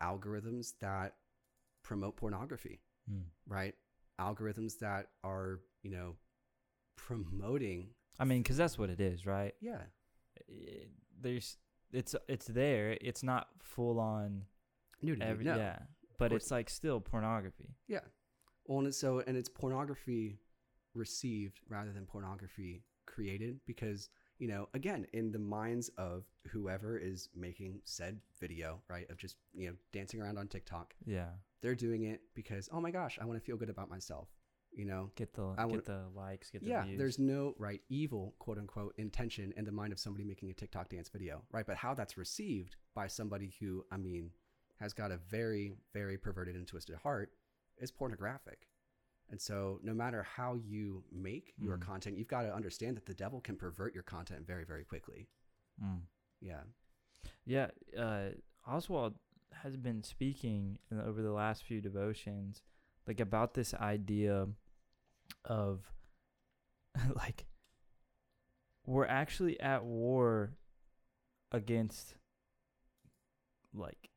algorithms 0.00 0.72
that 0.80 1.16
promote 1.82 2.16
pornography, 2.16 2.80
Mm. 3.10 3.24
right? 3.46 3.74
Algorithms 4.18 4.78
that 4.78 5.10
are, 5.24 5.60
you 5.82 5.90
know, 5.90 6.16
promoting. 6.96 7.88
I 8.18 8.24
mean, 8.24 8.42
because 8.42 8.56
that's 8.56 8.78
what 8.78 8.90
it 8.90 9.00
is, 9.00 9.26
right? 9.26 9.54
Yeah. 9.60 9.82
It- 10.48 10.90
there's 11.20 11.56
it's 11.92 12.16
it's 12.26 12.46
there. 12.46 12.96
It's 13.00 13.22
not 13.22 13.48
full 13.60 14.00
on. 14.00 14.46
Nudity. 15.02 15.24
Every, 15.24 15.44
no. 15.44 15.56
Yeah, 15.56 15.78
but 16.18 16.32
it's 16.32 16.50
like 16.50 16.68
still 16.70 17.00
pornography. 17.00 17.76
Yeah. 17.86 18.00
Well, 18.66 18.78
and 18.78 18.88
it's 18.88 18.98
so 18.98 19.22
and 19.26 19.36
it's 19.36 19.48
pornography 19.48 20.38
received 20.94 21.60
rather 21.68 21.92
than 21.92 22.06
pornography 22.06 22.82
created 23.06 23.60
because 23.66 24.08
you 24.38 24.48
know 24.48 24.68
again 24.74 25.06
in 25.12 25.30
the 25.32 25.38
minds 25.38 25.90
of 25.96 26.24
whoever 26.48 26.98
is 26.98 27.28
making 27.34 27.80
said 27.84 28.20
video 28.40 28.80
right 28.88 29.08
of 29.10 29.16
just 29.16 29.36
you 29.54 29.68
know 29.68 29.74
dancing 29.92 30.20
around 30.20 30.38
on 30.38 30.48
TikTok 30.48 30.94
Yeah, 31.06 31.28
they're 31.62 31.74
doing 31.74 32.02
it 32.04 32.20
because 32.34 32.68
oh 32.72 32.80
my 32.80 32.90
gosh 32.90 33.18
I 33.20 33.24
want 33.24 33.38
to 33.38 33.44
feel 33.44 33.56
good 33.56 33.70
about 33.70 33.88
myself 33.90 34.28
you 34.74 34.84
know 34.84 35.10
get 35.16 35.32
the 35.34 35.54
I 35.58 35.66
get 35.66 35.84
the 35.84 36.02
likes, 36.14 36.50
get 36.50 36.62
the 36.62 36.68
yeah 36.70 36.84
views. 36.84 36.98
there's 36.98 37.18
no 37.18 37.54
right 37.58 37.80
evil 37.88 38.34
quote 38.38 38.58
unquote 38.58 38.94
intention 38.98 39.52
in 39.56 39.64
the 39.64 39.72
mind 39.72 39.92
of 39.92 39.98
somebody 39.98 40.24
making 40.24 40.50
a 40.50 40.54
TikTok 40.54 40.88
dance 40.88 41.08
video 41.08 41.42
right 41.52 41.66
but 41.66 41.76
how 41.76 41.94
that's 41.94 42.16
received 42.16 42.76
by 42.94 43.06
somebody 43.06 43.52
who 43.60 43.84
I 43.90 43.96
mean 43.98 44.30
has 44.80 44.92
got 44.92 45.10
a 45.10 45.16
very 45.18 45.74
very 45.92 46.16
perverted 46.18 46.56
and 46.56 46.66
twisted 46.66 46.96
heart 46.96 47.32
is 47.78 47.90
pornographic 47.90 48.66
and 49.30 49.40
so 49.40 49.78
no 49.82 49.94
matter 49.94 50.22
how 50.22 50.54
you 50.54 51.04
make 51.12 51.54
your 51.58 51.76
Mm. 51.78 51.82
content 51.82 52.16
you've 52.18 52.28
got 52.28 52.42
to 52.42 52.54
understand 52.54 52.96
that 52.96 53.06
the 53.06 53.14
devil 53.14 53.40
can 53.40 53.56
pervert 53.56 53.94
your 53.94 54.02
content 54.04 54.46
very 54.46 54.64
very 54.64 54.84
quickly 54.84 55.28
Mm. 55.82 56.00
yeah 56.40 56.62
Yeah, 57.44 57.68
uh, 57.98 58.30
Oswald 58.66 59.14
has 59.62 59.76
been 59.76 60.02
speaking 60.02 60.78
over 60.90 61.22
the 61.22 61.30
last 61.32 61.62
few 61.64 61.80
devotions, 61.80 62.62
like 63.06 63.20
about 63.20 63.54
this 63.54 63.74
idea 63.74 64.46
of 65.44 65.80
like 67.14 67.46
we're 68.86 69.06
actually 69.06 69.58
at 69.60 69.84
war 69.84 70.52
against 71.52 72.14
like 73.74 74.08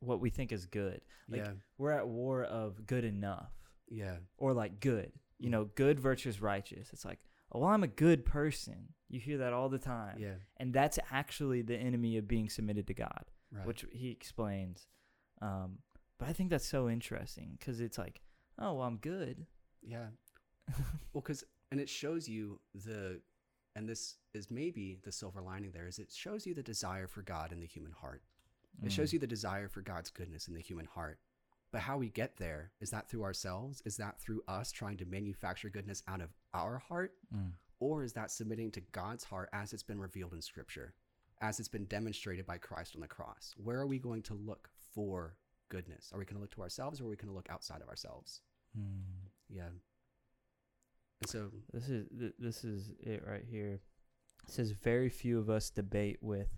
what 0.00 0.20
we 0.20 0.30
think 0.30 0.52
is 0.52 0.66
good. 0.66 1.00
Like, 1.28 1.40
yeah 1.44 1.52
We're 1.78 1.92
at 1.92 2.06
war 2.06 2.44
of 2.44 2.86
good 2.86 3.04
enough 3.04 3.50
yeah 3.88 4.16
or 4.38 4.52
like 4.52 4.80
good. 4.80 5.12
You 5.38 5.48
Mhm. 5.48 5.52
know, 5.52 5.64
good 5.74 5.98
versus 6.00 6.40
righteous. 6.40 6.90
It's 6.92 7.04
like, 7.04 7.18
oh, 7.52 7.60
well, 7.60 7.68
I'm 7.70 7.82
a 7.82 7.88
good 7.88 8.24
person. 8.24 8.94
You 9.08 9.20
hear 9.20 9.38
that 9.38 9.52
all 9.52 9.68
the 9.68 9.78
time. 9.78 10.18
yeah 10.18 10.34
And 10.58 10.72
that's 10.72 10.98
actually 11.10 11.62
the 11.62 11.76
enemy 11.76 12.16
of 12.16 12.28
being 12.28 12.48
submitted 12.48 12.86
to 12.88 12.94
God 12.94 13.24
right 13.52 13.66
which 13.66 13.84
he 13.92 14.10
explains. 14.10 14.86
Um, 15.40 15.78
but 16.18 16.28
I 16.28 16.32
think 16.32 16.50
that's 16.50 16.66
so 16.66 16.88
interesting 16.88 17.56
because 17.58 17.80
it's 17.80 17.98
like, 17.98 18.20
oh, 18.58 18.74
well, 18.74 18.86
I'm 18.86 18.96
good. 18.98 19.46
yeah. 19.82 20.06
Well 21.12 21.20
because 21.22 21.44
and 21.70 21.80
it 21.80 21.88
shows 21.90 22.28
you 22.28 22.58
the 22.86 23.20
and 23.76 23.88
this 23.88 24.16
is 24.32 24.50
maybe 24.50 24.98
the 25.04 25.12
silver 25.12 25.40
lining 25.42 25.72
there 25.72 25.86
is 25.86 25.98
it 25.98 26.10
shows 26.12 26.46
you 26.46 26.54
the 26.54 26.62
desire 26.62 27.06
for 27.06 27.22
god 27.22 27.52
in 27.52 27.60
the 27.60 27.66
human 27.66 27.92
heart. 27.92 28.22
It 28.82 28.90
shows 28.90 29.12
you 29.12 29.18
the 29.18 29.26
desire 29.26 29.68
for 29.68 29.82
god's 29.82 30.10
goodness 30.10 30.48
in 30.48 30.54
the 30.54 30.60
human 30.60 30.86
heart. 30.86 31.18
But 31.70 31.82
how 31.82 31.96
we 31.98 32.08
get 32.08 32.36
there 32.36 32.72
is 32.80 32.90
that 32.90 33.08
through 33.08 33.22
ourselves? 33.24 33.82
Is 33.84 33.96
that 33.98 34.18
through 34.20 34.42
us 34.48 34.72
trying 34.72 34.96
to 34.98 35.04
manufacture 35.04 35.68
goodness 35.68 36.02
out 36.08 36.20
of 36.20 36.30
our 36.54 36.78
heart? 36.78 37.12
Mm. 37.34 37.52
or 37.80 38.02
is 38.04 38.12
that 38.14 38.30
submitting 38.30 38.70
to 38.72 38.80
god's 38.92 39.24
heart 39.24 39.48
as 39.52 39.72
it's 39.72 39.82
been 39.82 40.00
revealed 40.00 40.32
in 40.32 40.40
scripture 40.40 40.94
as 41.40 41.58
it's 41.60 41.68
been 41.68 41.84
demonstrated 41.86 42.46
by 42.46 42.56
christ 42.58 42.94
on 42.94 43.00
the 43.02 43.06
cross? 43.08 43.54
Where 43.58 43.78
are 43.78 43.86
we 43.86 43.98
going 43.98 44.22
to 44.22 44.34
look 44.34 44.70
for 44.94 45.36
goodness 45.74 46.10
are 46.12 46.18
we 46.18 46.24
going 46.24 46.36
to 46.36 46.40
look 46.40 46.54
to 46.54 46.62
ourselves 46.62 47.00
or 47.00 47.04
are 47.04 47.08
we 47.12 47.16
going 47.16 47.28
to 47.34 47.34
look 47.34 47.50
outside 47.50 47.82
of 47.82 47.88
ourselves 47.88 48.40
Mm. 48.76 49.28
yeah 49.48 49.68
and 49.68 51.30
so 51.30 51.50
This 51.72 51.88
is 51.88 52.06
this 52.38 52.64
is 52.64 52.90
it 53.00 53.22
right 53.26 53.44
here. 53.48 53.80
It 54.46 54.50
says 54.50 54.72
very 54.72 55.08
few 55.08 55.38
of 55.38 55.48
us 55.48 55.70
debate 55.70 56.18
with 56.20 56.48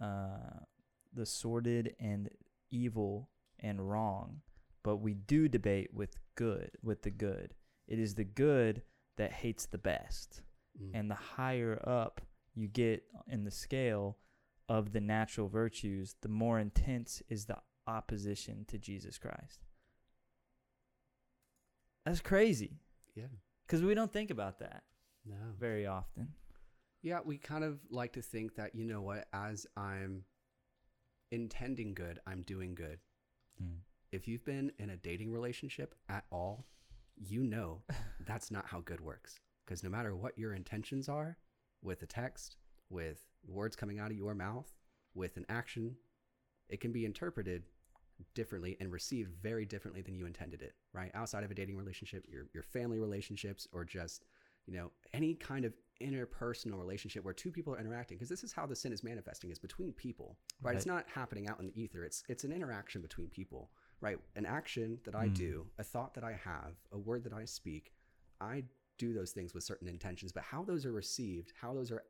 uh, 0.00 0.64
the 1.12 1.26
sordid 1.26 1.94
and 2.00 2.30
evil 2.70 3.28
and 3.60 3.88
wrong, 3.90 4.40
but 4.82 4.96
we 4.96 5.14
do 5.14 5.46
debate 5.48 5.90
with 5.94 6.16
good 6.34 6.70
with 6.82 7.02
the 7.02 7.10
good. 7.10 7.54
It 7.86 7.98
is 7.98 8.14
the 8.14 8.24
good 8.24 8.82
that 9.18 9.32
hates 9.32 9.66
the 9.66 9.78
best. 9.78 10.40
mm, 10.80 10.90
and 10.94 11.10
the 11.10 11.14
higher 11.36 11.78
up 11.86 12.20
you 12.54 12.66
get 12.68 13.04
in 13.28 13.44
the 13.44 13.50
scale 13.50 14.16
of 14.68 14.92
the 14.92 15.00
natural 15.00 15.48
virtues, 15.48 16.16
the 16.22 16.28
more 16.28 16.58
intense 16.58 17.22
is 17.28 17.44
the 17.44 17.58
opposition 17.86 18.64
to 18.68 18.78
Jesus 18.78 19.18
Christ. 19.18 19.64
That's 22.04 22.20
crazy 22.20 22.78
yeah 23.14 23.24
because 23.66 23.82
we 23.82 23.94
don't 23.94 24.12
think 24.12 24.30
about 24.30 24.58
that 24.58 24.82
no 25.24 25.34
very 25.58 25.86
often. 25.86 26.28
Yeah, 27.02 27.20
we 27.24 27.38
kind 27.38 27.64
of 27.64 27.80
like 27.90 28.12
to 28.12 28.22
think 28.22 28.54
that, 28.56 28.74
you 28.74 28.84
know 28.84 29.00
what, 29.00 29.26
as 29.32 29.66
I'm 29.76 30.24
intending 31.30 31.94
good, 31.94 32.20
I'm 32.26 32.42
doing 32.42 32.74
good. 32.74 32.98
Mm. 33.62 33.78
If 34.12 34.28
you've 34.28 34.44
been 34.44 34.72
in 34.78 34.90
a 34.90 34.96
dating 34.96 35.32
relationship 35.32 35.94
at 36.08 36.24
all, 36.30 36.66
you 37.16 37.42
know 37.42 37.82
that's 38.26 38.50
not 38.50 38.66
how 38.66 38.80
good 38.80 39.00
works. 39.00 39.40
Because 39.64 39.82
no 39.82 39.90
matter 39.90 40.14
what 40.14 40.38
your 40.38 40.54
intentions 40.54 41.08
are 41.08 41.36
with 41.82 42.02
a 42.02 42.06
text, 42.06 42.56
with 42.88 43.26
words 43.46 43.74
coming 43.74 43.98
out 43.98 44.10
of 44.10 44.16
your 44.16 44.34
mouth, 44.34 44.70
with 45.14 45.36
an 45.36 45.46
action, 45.48 45.96
it 46.72 46.80
can 46.80 46.90
be 46.92 47.04
interpreted 47.04 47.62
differently 48.34 48.76
and 48.80 48.90
received 48.92 49.30
very 49.42 49.64
differently 49.64 50.00
than 50.02 50.14
you 50.16 50.26
intended 50.26 50.62
it, 50.62 50.74
right? 50.92 51.10
Outside 51.14 51.44
of 51.44 51.50
a 51.50 51.54
dating 51.54 51.76
relationship, 51.76 52.24
your, 52.28 52.46
your 52.54 52.62
family 52.62 52.98
relationships, 52.98 53.66
or 53.72 53.84
just 53.84 54.24
you 54.66 54.72
know 54.74 54.90
any 55.12 55.34
kind 55.34 55.64
of 55.64 55.72
interpersonal 56.00 56.78
relationship 56.78 57.24
where 57.24 57.34
two 57.34 57.50
people 57.50 57.74
are 57.74 57.80
interacting 57.80 58.16
because 58.16 58.28
this 58.28 58.44
is 58.44 58.52
how 58.52 58.64
the 58.64 58.76
sin 58.76 58.92
is 58.92 59.02
manifesting 59.02 59.50
is 59.50 59.58
between 59.58 59.92
people 59.92 60.36
right? 60.62 60.76
it's 60.76 60.86
not 60.86 61.04
happening 61.12 61.48
out 61.48 61.58
in 61.58 61.66
the 61.66 61.80
ether 61.80 62.04
it's 62.04 62.22
it's 62.28 62.44
an 62.44 62.52
interaction 62.52 63.02
between 63.02 63.28
people 63.28 63.70
right 64.00 64.18
an 64.36 64.46
action 64.46 64.98
that 65.04 65.16
i 65.16 65.26
Mm. 65.26 65.34
do 65.34 65.66
a 65.78 65.82
thought 65.84 66.14
that 66.14 66.22
i 66.24 66.32
have 66.32 66.74
a 66.92 66.98
word 66.98 67.24
that 67.24 67.32
i 67.32 67.44
speak 67.44 67.92
i 68.40 68.62
do 68.98 69.12
those 69.12 69.32
things 69.32 69.52
with 69.52 69.64
certain 69.64 69.88
intentions 69.88 70.30
but 70.32 70.44
how 70.44 70.62
those 70.62 70.86
are 70.86 70.92
received 70.92 71.52
how 71.60 71.74
those 71.74 71.90
are 71.90 72.04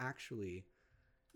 actually 0.00 0.64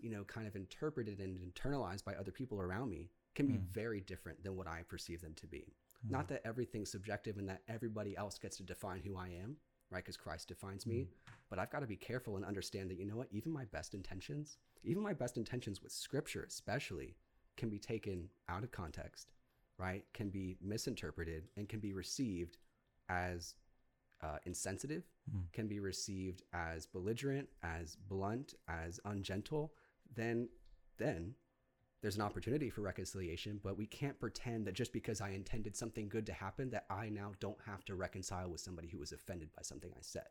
you 0.01 0.09
know 0.09 0.23
kind 0.23 0.47
of 0.47 0.55
interpreted 0.55 1.19
and 1.19 1.37
internalized 1.39 2.03
by 2.03 2.13
other 2.15 2.31
people 2.31 2.59
around 2.59 2.89
me 2.89 3.09
can 3.35 3.45
be 3.47 3.53
Mm. 3.57 3.67
very 3.71 4.01
different 4.01 4.43
than 4.43 4.55
what 4.55 4.67
i 4.67 4.83
perceive 4.83 5.21
them 5.21 5.33
to 5.35 5.47
be 5.47 5.73
Mm. 6.05 6.11
not 6.11 6.27
that 6.29 6.41
everything's 6.45 6.91
subjective 6.91 7.37
and 7.37 7.47
that 7.49 7.61
everybody 7.67 8.17
else 8.17 8.37
gets 8.39 8.57
to 8.57 8.63
define 8.63 9.01
who 9.01 9.15
I 9.15 9.29
am, 9.29 9.57
right? 9.91 10.03
Because 10.03 10.17
Christ 10.17 10.47
defines 10.47 10.87
me. 10.87 11.09
But 11.49 11.59
I've 11.59 11.69
got 11.69 11.81
to 11.81 11.87
be 11.87 11.95
careful 11.95 12.37
and 12.37 12.43
understand 12.45 12.89
that, 12.89 12.97
you 12.97 13.05
know 13.05 13.15
what? 13.17 13.27
Even 13.31 13.51
my 13.51 13.65
best 13.65 13.93
intentions, 13.93 14.57
even 14.83 15.03
my 15.03 15.13
best 15.13 15.37
intentions 15.37 15.79
with 15.83 15.91
scripture, 15.91 16.43
especially, 16.43 17.15
can 17.55 17.69
be 17.69 17.77
taken 17.77 18.29
out 18.49 18.63
of 18.63 18.71
context, 18.71 19.31
right? 19.77 20.03
Can 20.13 20.29
be 20.29 20.57
misinterpreted 20.59 21.49
and 21.55 21.69
can 21.69 21.79
be 21.79 21.93
received 21.93 22.57
as 23.09 23.53
uh, 24.21 24.37
insensitive, 24.45 25.03
Mm. 25.31 25.51
can 25.53 25.67
be 25.67 25.79
received 25.79 26.41
as 26.51 26.87
belligerent, 26.87 27.47
as 27.61 27.95
blunt, 27.95 28.55
as 28.67 28.99
ungentle. 29.05 29.71
Then, 30.15 30.49
then 30.97 31.35
there's 32.01 32.15
an 32.15 32.21
opportunity 32.21 32.69
for 32.69 32.81
reconciliation, 32.81 33.59
but 33.63 33.77
we 33.77 33.85
can't 33.85 34.19
pretend 34.19 34.65
that 34.65 34.73
just 34.73 34.91
because 34.91 35.21
I 35.21 35.29
intended 35.29 35.75
something 35.75 36.09
good 36.09 36.25
to 36.25 36.33
happen, 36.33 36.69
that 36.71 36.85
I 36.89 37.09
now 37.09 37.33
don't 37.39 37.61
have 37.65 37.85
to 37.85 37.95
reconcile 37.95 38.49
with 38.49 38.61
somebody 38.61 38.87
who 38.87 38.97
was 38.97 39.11
offended 39.11 39.49
by 39.55 39.61
something 39.61 39.91
I 39.93 40.01
said. 40.01 40.27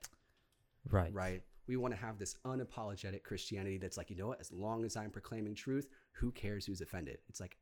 Right. 0.91 1.13
Right? 1.13 1.43
We 1.69 1.77
want 1.77 1.95
to 1.95 2.01
have 2.01 2.19
this 2.19 2.35
unapologetic 2.45 3.23
Christianity 3.23 3.79
that's 3.79 3.97
like, 3.97 4.11
you 4.11 4.17
know 4.17 4.27
what? 4.27 4.41
As 4.41 4.51
long 4.51 4.85
as 4.85 4.97
I'm 4.97 5.11
proclaiming 5.11 5.55
truth, 5.55 5.89
who 6.13 6.33
cares 6.33 6.67
who's 6.67 6.81
offended? 6.81 7.19
It's 7.29 7.41
like, 7.41 7.57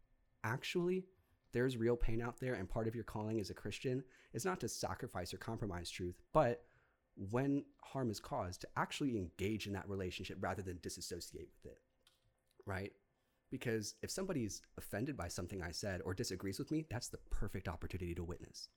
actually, 0.45 1.05
there's 1.53 1.77
real 1.77 1.97
pain 1.97 2.23
out 2.23 2.41
there, 2.41 2.55
and 2.55 2.69
part 2.69 2.89
of 2.89 2.95
your 2.95 3.05
calling 3.05 3.41
as 3.41 3.51
a 3.51 3.55
Christian 3.55 4.03
is 4.33 4.45
not 4.45 4.61
to 4.61 4.69
sacrifice 4.69 5.35
or 5.35 5.39
compromise 5.39 5.91
truth, 5.91 6.21
but 6.33 6.65
when 7.31 7.65
harm 7.83 8.11
is 8.11 8.21
caused, 8.21 8.61
to 8.63 8.69
actually 8.77 9.17
engage 9.17 9.67
in 9.67 9.73
that 9.73 9.89
relationship 9.89 10.39
rather 10.41 10.63
than 10.63 10.79
disassociate 10.83 11.49
with 11.63 11.73
it. 11.73 11.79
Right? 12.69 12.93
Because 13.51 13.95
if 14.03 14.11
somebody's 14.11 14.61
offended 14.77 15.17
by 15.17 15.29
something 15.29 15.63
I 15.63 15.71
said 15.71 16.03
or 16.05 16.13
disagrees 16.13 16.59
with 16.59 16.71
me, 16.71 16.85
that's 16.91 17.09
the 17.09 17.17
perfect 17.31 17.67
opportunity 17.67 18.15
to 18.15 18.23
witness. 18.23 18.69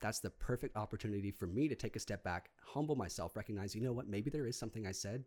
That's 0.00 0.20
the 0.20 0.30
perfect 0.30 0.76
opportunity 0.76 1.30
for 1.30 1.46
me 1.46 1.66
to 1.68 1.74
take 1.74 1.96
a 1.96 2.00
step 2.00 2.22
back, 2.22 2.50
humble 2.60 2.94
myself, 2.96 3.34
recognize, 3.36 3.74
you 3.74 3.80
know 3.80 3.92
what, 3.94 4.08
maybe 4.08 4.30
there 4.30 4.46
is 4.46 4.58
something 4.58 4.86
I 4.86 4.92
said 4.92 5.24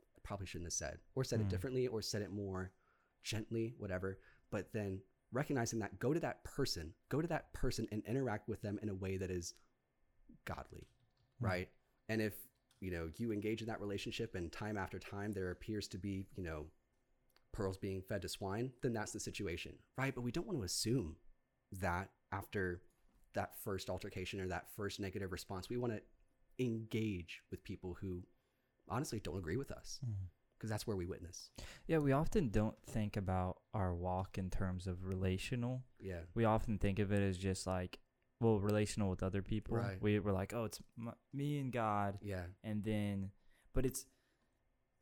I 0.00 0.20
probably 0.22 0.46
shouldn't 0.46 0.66
have 0.66 0.72
said, 0.74 0.98
or 1.14 1.24
said 1.24 1.40
it 1.40 1.46
Mm. 1.46 1.50
differently, 1.50 1.88
or 1.88 2.00
said 2.02 2.22
it 2.22 2.30
more 2.30 2.70
gently, 3.24 3.74
whatever. 3.78 4.20
But 4.50 4.72
then 4.72 5.02
recognizing 5.32 5.78
that, 5.80 5.98
go 5.98 6.12
to 6.12 6.20
that 6.20 6.44
person, 6.44 6.94
go 7.08 7.20
to 7.20 7.28
that 7.28 7.52
person 7.54 7.88
and 7.90 8.04
interact 8.04 8.48
with 8.48 8.60
them 8.60 8.78
in 8.82 8.88
a 8.88 8.94
way 8.94 9.16
that 9.16 9.30
is 9.30 9.54
godly, 10.44 10.86
Mm. 11.40 11.46
right? 11.46 11.68
And 12.08 12.20
if 12.22 12.34
you 12.80 12.90
know 12.92 13.10
you 13.16 13.32
engage 13.32 13.60
in 13.62 13.66
that 13.68 13.80
relationship 13.80 14.34
and 14.36 14.52
time 14.52 14.76
after 14.76 15.00
time 15.00 15.32
there 15.32 15.50
appears 15.50 15.88
to 15.88 15.98
be 15.98 16.28
you 16.36 16.44
know 16.44 16.70
pearls 17.58 17.76
being 17.76 18.02
fed 18.02 18.22
to 18.22 18.28
swine 18.28 18.70
then 18.82 18.92
that's 18.92 19.12
the 19.12 19.20
situation 19.20 19.72
right 19.96 20.14
but 20.14 20.22
we 20.22 20.30
don't 20.30 20.46
want 20.46 20.58
to 20.58 20.64
assume 20.64 21.16
that 21.72 22.08
after 22.32 22.80
that 23.34 23.54
first 23.62 23.90
altercation 23.90 24.40
or 24.40 24.48
that 24.48 24.66
first 24.76 25.00
negative 25.00 25.32
response 25.32 25.68
we 25.68 25.76
want 25.76 25.92
to 25.92 26.00
engage 26.58 27.42
with 27.50 27.62
people 27.62 27.96
who 28.00 28.22
honestly 28.88 29.20
don't 29.20 29.38
agree 29.38 29.56
with 29.56 29.70
us 29.70 30.00
mm-hmm. 30.04 30.24
because 30.56 30.70
that's 30.70 30.86
where 30.86 30.96
we 30.96 31.06
witness. 31.06 31.50
Yeah, 31.86 31.98
we 31.98 32.12
often 32.12 32.48
don't 32.48 32.76
think 32.86 33.16
about 33.16 33.58
our 33.74 33.94
walk 33.94 34.38
in 34.38 34.50
terms 34.50 34.86
of 34.86 35.04
relational. 35.04 35.82
Yeah. 36.00 36.20
We 36.34 36.44
often 36.44 36.78
think 36.78 36.98
of 36.98 37.12
it 37.12 37.22
as 37.22 37.38
just 37.38 37.66
like, 37.66 37.98
well, 38.40 38.58
relational 38.58 39.10
with 39.10 39.22
other 39.22 39.42
people. 39.42 39.76
Right. 39.76 40.00
We 40.00 40.18
we're 40.18 40.32
like, 40.32 40.52
oh, 40.54 40.64
it's 40.64 40.80
m- 40.98 41.14
me 41.32 41.58
and 41.58 41.72
God, 41.72 42.18
Yeah. 42.22 42.44
and 42.62 42.84
then, 42.84 43.30
but 43.74 43.84
it's, 43.84 44.06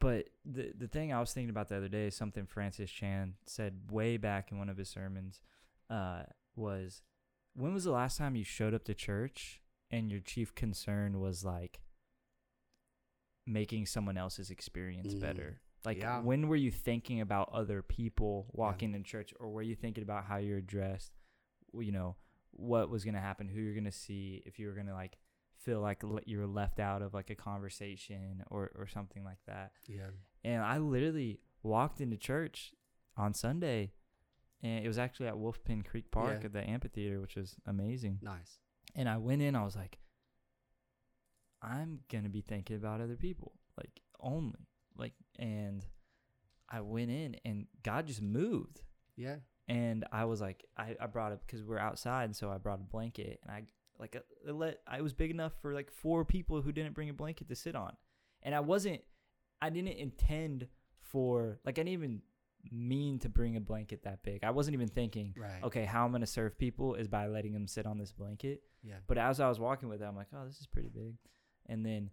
but 0.01 0.29
the 0.45 0.73
the 0.77 0.89
thing 0.89 1.13
I 1.13 1.21
was 1.21 1.33
thinking 1.33 1.51
about 1.51 1.69
the 1.69 1.77
other 1.77 1.89
day 1.89 2.07
is 2.09 2.15
something 2.17 2.47
Francis 2.47 2.91
Chan 2.91 3.35
said 3.47 3.91
way 3.91 4.17
back 4.17 4.51
in 4.53 4.59
one 4.59 4.69
of 4.69 4.77
his 4.77 4.89
sermons, 4.89 5.41
uh, 5.91 6.25
was, 6.55 7.03
when 7.55 7.73
was 7.75 7.85
the 7.85 7.91
last 7.93 8.19
time 8.19 8.37
you 8.37 8.45
showed 8.45 8.75
up 8.75 8.85
to 8.85 8.95
church 8.95 9.61
and 9.91 10.11
your 10.11 10.21
chief 10.21 10.55
concern 10.55 11.21
was 11.21 11.45
like 11.45 11.81
making 13.47 13.87
someone 13.87 14.17
else's 14.17 14.51
experience 14.51 15.15
Mm. 15.15 15.21
better? 15.21 15.61
Like 15.85 15.99
Yeah. 15.99 16.21
when 16.21 16.49
were 16.49 16.57
you 16.57 16.71
thinking 16.73 17.21
about 17.21 17.49
other 17.53 17.81
people 17.83 18.51
walking 18.53 18.95
in 18.95 19.05
church, 19.05 19.33
or 19.39 19.51
were 19.51 19.63
you 19.63 19.75
thinking 19.77 20.03
about 20.03 20.25
how 20.25 20.37
you're 20.39 20.61
dressed? 20.61 21.13
You 21.73 21.93
know, 21.93 22.17
what 22.51 22.91
was 22.91 23.05
gonna 23.05 23.21
happen, 23.21 23.49
who 23.49 23.61
you're 23.61 23.75
gonna 23.75 23.93
see, 23.93 24.43
if 24.47 24.59
you 24.59 24.67
were 24.67 24.75
gonna 24.75 24.95
like 24.95 25.19
feel 25.59 25.81
like 25.81 26.03
you're 26.27 26.47
left 26.47 26.79
out 26.81 27.03
of 27.03 27.15
like 27.15 27.31
a 27.31 27.35
conversation 27.35 28.45
or 28.51 28.71
or 28.77 28.87
something 28.87 29.25
like 29.25 29.39
that. 29.47 29.73
Yeah. 29.89 30.11
And 30.45 30.63
I 30.63 30.79
literally 30.79 31.41
walked 31.63 32.01
into 32.01 32.17
church 32.17 32.73
on 33.17 33.35
Sunday, 33.35 33.93
and 34.63 34.85
it 34.85 34.89
was 34.89 34.99
actually 34.99 35.27
at 35.29 35.39
Wolf 35.39 35.63
Pen 35.65 35.83
Creek 35.83 36.11
Park 36.11 36.39
Yeah. 36.41 36.47
at 36.47 36.53
the 36.53 36.69
amphitheater, 36.69 37.21
which 37.21 37.37
was 37.37 37.57
amazing. 37.67 38.19
Nice. 38.23 38.59
And 38.95 39.09
I 39.09 39.17
went 39.19 39.43
in, 39.43 39.55
I 39.57 39.65
was 39.65 39.75
like, 39.77 39.99
I'm 41.63 42.01
gonna 42.11 42.29
be 42.29 42.43
thinking 42.43 42.77
about 42.77 43.01
other 43.01 43.17
people, 43.17 43.53
like 43.77 44.01
only, 44.21 44.69
like, 44.97 45.15
and 45.39 45.85
I 46.69 46.81
went 46.81 47.11
in, 47.11 47.37
and 47.45 47.67
God 47.83 48.07
just 48.07 48.23
moved, 48.23 48.83
Yeah. 49.17 49.37
and 49.69 50.05
I 50.13 50.25
was 50.27 50.41
like, 50.41 50.65
I, 50.77 50.97
I 51.01 51.07
brought 51.07 51.33
it 51.33 51.41
because 51.47 51.63
we're 51.65 51.79
outside, 51.79 52.35
so 52.37 52.51
I 52.51 52.59
brought 52.59 52.81
a 52.81 52.85
blanket, 52.85 53.41
and 53.43 53.51
I 53.51 53.65
like 53.99 54.17
uh, 54.17 54.21
it 54.49 54.53
let 54.53 54.81
I 54.87 55.01
was 55.01 55.13
big 55.13 55.31
enough 55.31 55.53
for 55.61 55.73
like 55.75 55.91
four 55.91 56.25
people 56.25 56.61
who 56.63 56.73
didn't 56.73 56.95
bring 56.95 57.09
a 57.11 57.15
blanket 57.15 57.49
to 57.49 57.55
sit 57.55 57.75
on, 57.77 57.97
and 58.43 58.55
I 58.55 58.61
wasn't, 58.61 59.01
I 59.63 59.71
didn't 59.71 59.89
intend 59.99 60.67
for 61.01 61.59
like 61.65 61.79
I 61.79 61.83
didn't 61.83 61.93
even 61.95 62.23
mean 62.73 63.19
to 63.21 63.29
bring 63.29 63.57
a 63.57 63.61
blanket 63.61 64.03
that 64.03 64.23
big. 64.25 64.43
I 64.43 64.51
wasn't 64.51 64.75
even 64.75 64.89
thinking, 64.89 65.35
Right. 65.39 65.63
okay, 65.63 65.85
how 65.85 66.05
I'm 66.05 66.13
gonna 66.13 66.27
serve 66.27 66.59
people 66.59 66.95
is 66.95 67.07
by 67.09 67.27
letting 67.29 67.53
them 67.53 67.67
sit 67.69 67.87
on 67.87 67.97
this 67.99 68.13
blanket. 68.13 68.63
Yeah. 68.83 68.97
But 69.07 69.19
as 69.19 69.39
I 69.41 69.49
was 69.49 69.61
walking 69.61 69.89
with 69.89 70.03
it, 70.03 70.05
I'm 70.05 70.17
like, 70.17 70.29
oh, 70.35 70.45
this 70.47 70.59
is 70.61 70.67
pretty 70.67 70.89
big. 70.89 71.17
And 71.67 71.85
then 71.87 72.11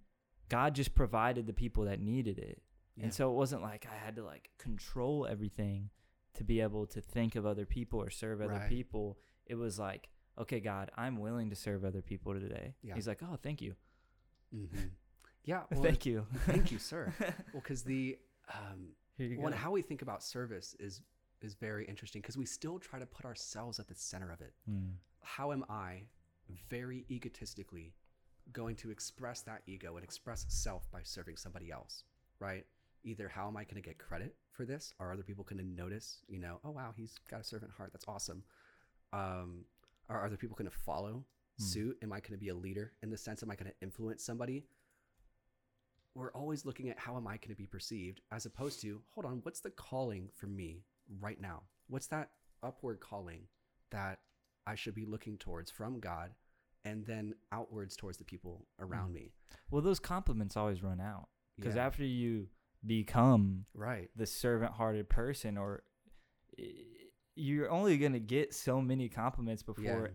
God 0.50 0.76
just 0.76 0.94
provided 0.94 1.48
the 1.48 1.54
people 1.54 1.86
that 1.86 2.00
needed 2.00 2.38
it. 2.38 2.62
Yeah. 2.96 3.06
And 3.06 3.14
so 3.14 3.32
it 3.32 3.34
wasn't 3.36 3.64
like 3.64 3.88
I 3.92 3.96
had 3.96 4.16
to 4.18 4.24
like 4.24 4.52
control 4.60 5.26
everything 5.30 5.90
to 6.36 6.44
be 6.44 6.62
able 6.62 6.86
to 6.88 7.02
think 7.02 7.36
of 7.36 7.46
other 7.48 7.66
people 7.66 8.00
or 8.00 8.10
serve 8.12 8.40
other 8.42 8.54
Right. 8.54 8.70
people. 8.70 9.18
It 9.48 9.56
was 9.56 9.80
like, 9.80 10.10
okay, 10.38 10.60
God, 10.60 10.92
I'm 10.98 11.20
willing 11.20 11.50
to 11.50 11.56
serve 11.56 11.84
other 11.86 12.02
people 12.02 12.34
today. 12.34 12.76
Yeah. 12.82 12.96
He's 12.96 13.08
like, 13.08 13.22
oh, 13.24 13.38
thank 13.42 13.62
you. 13.62 13.76
hmm 14.52 14.66
Yeah. 15.46 15.64
Well, 15.72 15.84
thank 15.84 16.06
you. 16.06 16.26
thank 16.46 16.72
you, 16.72 16.80
sir. 16.80 17.14
Well, 17.20 17.62
because 17.62 17.84
the 17.84 18.18
um, 18.50 18.90
Here 19.18 19.28
you 19.28 19.40
well, 19.40 19.52
go. 19.52 19.58
how 19.58 19.72
we 19.72 19.82
think 19.82 20.02
about 20.02 20.24
service 20.24 20.76
is 20.80 21.02
is 21.42 21.56
very 21.56 21.86
interesting 21.86 22.22
because 22.22 22.38
we 22.38 22.46
still 22.46 22.80
try 22.80 23.00
to 23.00 23.06
put 23.06 23.26
ourselves 23.26 23.78
at 23.80 23.88
the 23.88 23.96
center 23.96 24.32
of 24.32 24.40
it. 24.42 24.54
Hmm. 24.66 24.92
How 25.22 25.52
am 25.52 25.66
I, 25.70 26.04
very 26.70 27.06
egotistically, 27.12 27.94
going 28.54 28.76
to 28.78 28.92
express 28.92 29.42
that 29.42 29.62
ego 29.68 29.96
and 29.96 30.04
express 30.06 30.46
self 30.48 30.90
by 30.92 31.02
serving 31.04 31.36
somebody 31.38 31.70
else? 31.72 32.04
Right. 32.40 32.66
Either 33.04 33.28
how 33.28 33.48
am 33.50 33.58
I 33.58 33.66
going 33.66 33.76
to 33.76 33.82
get 33.82 33.98
credit 33.98 34.36
for 34.54 34.64
this? 34.66 34.94
Are 35.00 35.12
other 35.12 35.24
people 35.24 35.44
going 35.44 35.60
to 35.60 35.66
notice? 35.84 36.20
You 36.30 36.40
know, 36.40 36.60
oh 36.64 36.72
wow, 36.72 36.94
he's 36.96 37.16
got 37.30 37.42
a 37.42 37.44
servant 37.44 37.72
heart. 37.78 37.92
That's 37.92 38.06
awesome. 38.08 38.44
Um, 39.12 39.66
are 40.10 40.26
other 40.26 40.38
people 40.38 40.56
going 40.56 40.70
to 40.70 40.76
follow 40.78 41.26
Hmm. 41.60 41.64
suit? 41.64 41.98
Am 42.02 42.12
I 42.12 42.20
going 42.20 42.32
to 42.32 42.38
be 42.38 42.50
a 42.50 42.56
leader 42.56 42.94
in 43.04 43.10
the 43.12 43.18
sense? 43.18 43.44
Am 43.44 43.52
I 43.52 43.56
going 43.56 43.70
to 43.72 43.78
influence 43.82 44.24
somebody? 44.24 44.66
we're 46.16 46.32
always 46.34 46.64
looking 46.64 46.90
at 46.90 47.00
how 47.00 47.18
am 47.18 47.26
I 47.28 47.38
going 47.38 47.50
to 47.50 47.56
be 47.56 47.66
perceived 47.66 48.22
as 48.32 48.46
opposed 48.46 48.80
to, 48.82 49.02
hold 49.16 49.26
on, 49.26 49.40
what's 49.42 49.62
the 49.62 49.72
calling 49.72 50.30
for 50.36 50.46
me 50.46 50.84
right 51.20 51.42
now? 51.42 51.64
What's 51.88 52.06
that 52.08 52.30
upward 52.62 53.00
calling 53.00 53.48
that 53.90 54.20
I 54.68 54.76
should 54.76 54.94
be 54.94 55.06
looking 55.06 55.40
towards 55.40 55.72
from 55.72 56.00
God 56.00 56.36
and 56.86 57.04
then 57.04 57.34
outwards 57.52 57.96
towards 57.96 58.20
the 58.20 58.24
people 58.26 58.68
around 58.80 59.10
Mm. 59.10 59.14
me? 59.16 59.34
Well, 59.72 59.82
those 59.82 60.00
compliments 60.00 60.56
always 60.56 60.84
run 60.84 61.02
out 61.02 61.30
because 61.56 61.76
Yeah. 61.78 61.86
after 61.88 62.06
you 62.06 62.48
become 62.86 63.66
right. 63.74 64.12
the 64.16 64.28
servant-hearted 64.28 65.10
person, 65.10 65.58
or 65.58 65.84
i- 66.60 66.86
you're 67.36 67.70
only 67.70 67.98
gonna 67.98 68.20
get 68.20 68.54
so 68.54 68.82
many 68.82 69.10
compliments 69.10 69.64
before 69.64 69.84
Yeah. 69.84 70.08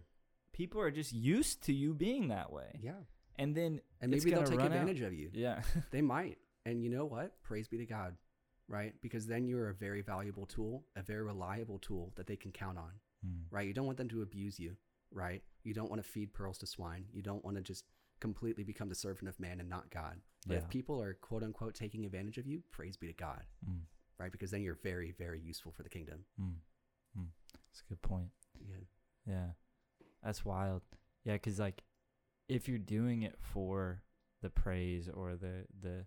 people 0.53 0.81
are 0.81 0.91
just 0.91 1.13
used 1.13 1.63
to 1.65 1.73
you 1.73 1.95
being 1.95 2.29
that 2.29 2.53
way, 2.53 2.79
Yeah. 2.83 3.01
and 3.37 3.55
then 3.55 3.81
And 4.01 4.11
maybe 4.11 4.31
they'll 4.31 4.45
take 4.45 4.59
run 4.59 4.73
out. 4.73 4.73
advantage 4.79 5.01
of 5.03 5.13
you. 5.13 5.31
Yeah, 5.33 5.63
They 5.91 6.03
might. 6.03 6.39
And 6.65 6.83
you 6.83 6.91
know 6.91 7.07
what? 7.07 7.43
Praise 7.43 7.69
be 7.69 7.79
to 7.79 7.87
God. 7.87 8.17
Right? 8.71 8.95
Because 9.01 9.27
then 9.27 9.47
you're 9.49 9.71
a 9.71 9.75
very 9.75 10.03
valuable 10.03 10.45
tool, 10.45 10.85
a 10.95 11.03
very 11.03 11.23
reliable 11.23 11.79
tool 11.79 12.13
that 12.17 12.27
they 12.27 12.37
can 12.37 12.53
count 12.53 12.77
on. 12.77 12.93
right? 13.51 13.67
You 13.67 13.73
don't 13.73 13.87
want 13.87 13.97
them 13.99 14.09
to 14.11 14.21
abuse 14.23 14.61
you, 14.61 14.77
right? 15.11 15.43
You 15.65 15.73
don't 15.75 15.89
want 15.91 16.03
to 16.03 16.09
feed 16.09 16.33
pearls 16.35 16.59
to 16.59 16.67
swine. 16.67 17.07
You 17.13 17.23
don't 17.23 17.43
want 17.45 17.57
to 17.57 17.63
just 17.63 17.85
completely 18.21 18.63
become 18.63 18.89
the 18.91 18.95
servant 18.95 19.29
of 19.29 19.41
man 19.41 19.59
and 19.59 19.69
not 19.71 19.91
God. 19.91 20.21
But 20.47 20.53
Yeah. 20.55 20.59
if 20.61 20.69
people 20.69 21.01
are 21.03 21.15
quote 21.15 21.43
unquote 21.43 21.75
taking 21.75 22.05
advantage 22.05 22.37
of 22.39 22.47
you, 22.47 22.63
praise 22.71 22.97
be 22.97 23.07
to 23.09 23.13
God, 23.15 23.45
Mm. 23.67 23.81
right? 24.19 24.31
Because 24.31 24.51
then 24.51 24.63
you're 24.63 24.75
very, 24.77 25.11
very 25.13 25.41
useful 25.41 25.73
for 25.73 25.83
the 25.83 25.89
kingdom. 25.89 26.27
Mm. 26.41 26.61
That's 27.53 27.83
a 27.87 27.89
good 27.89 28.03
point. 28.03 28.31
Yeah. 28.61 28.77
Yeah, 29.27 29.47
that's 30.23 30.45
wild. 30.45 30.83
Yeah, 31.25 31.35
because 31.35 31.59
like, 31.59 31.83
if 32.49 32.69
you're 32.69 32.79
doing 32.79 33.23
it 33.23 33.37
for 33.41 34.03
the 34.43 34.51
praise 34.51 35.09
or 35.13 35.37
the 35.37 35.67
the 35.81 36.07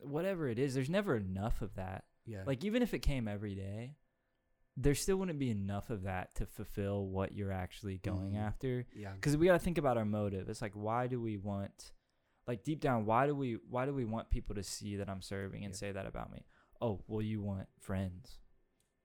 whatever 0.00 0.48
it 0.48 0.58
is, 0.58 0.74
there's 0.74 0.90
never 0.90 1.16
enough 1.16 1.62
of 1.62 1.74
that. 1.76 2.04
Yeah. 2.26 2.42
Like 2.46 2.64
even 2.64 2.82
if 2.82 2.92
it 2.94 3.00
came 3.00 3.28
every 3.28 3.54
day, 3.54 3.96
there 4.76 4.94
still 4.94 5.16
wouldn't 5.16 5.38
be 5.38 5.50
enough 5.50 5.90
of 5.90 6.02
that 6.04 6.34
to 6.36 6.46
fulfill 6.46 7.06
what 7.06 7.32
you're 7.32 7.52
actually 7.52 7.98
going 7.98 8.32
Mhm. 8.32 8.38
after. 8.40 8.86
yeah. 8.94 9.12
Because 9.14 9.36
we 9.36 9.46
got 9.46 9.52
to 9.52 9.58
think 9.58 9.78
about 9.78 9.96
our 9.98 10.04
motive. 10.04 10.48
It's 10.48 10.62
like 10.62 10.74
why 10.74 11.06
do 11.06 11.20
we 11.20 11.36
want, 11.36 11.92
like 12.46 12.64
deep 12.64 12.80
down, 12.80 13.04
why 13.04 13.26
do 13.26 13.34
we 13.34 13.54
why 13.68 13.86
do 13.86 13.94
we 13.94 14.04
want 14.04 14.30
people 14.30 14.54
to 14.56 14.62
see 14.62 14.96
that 14.96 15.08
I'm 15.08 15.22
serving 15.22 15.64
and 15.64 15.72
Yeah. 15.74 15.78
say 15.78 15.92
that 15.92 16.06
about 16.06 16.32
me? 16.32 16.44
Oh, 16.80 17.04
well, 17.06 17.22
you 17.22 17.40
want 17.42 17.68
friends, 17.78 18.40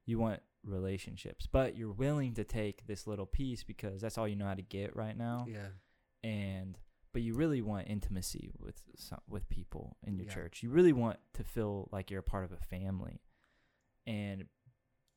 you 0.05 0.17
want 0.17 0.41
relationships, 0.63 1.47
but 1.51 1.75
you're 1.77 1.91
willing 1.91 2.33
to 2.35 2.43
take 2.43 2.85
this 2.87 3.07
little 3.07 3.25
piece 3.25 3.63
because 3.63 4.01
that's 4.01 4.17
all 4.17 4.27
you 4.27 4.35
know 4.35 4.45
how 4.47 4.53
to 4.55 4.61
get 4.61 4.95
right 4.95 5.17
now 5.17 5.45
Yeah. 5.49 5.69
and 6.23 6.77
but 7.13 7.21
you 7.23 7.33
really 7.33 7.61
want 7.63 7.87
intimacy 7.89 8.51
with 8.59 8.83
some, 8.95 9.19
with 9.27 9.49
people 9.49 9.97
in 10.03 10.17
your 10.17 10.25
Yeah. 10.27 10.33
church. 10.33 10.61
You 10.61 10.69
really 10.69 10.93
want 10.93 11.17
to 11.33 11.43
feel 11.43 11.87
like 11.91 12.11
you're 12.11 12.19
a 12.19 12.23
part 12.23 12.43
of 12.43 12.51
a 12.51 12.57
family, 12.57 13.21
and 14.05 14.45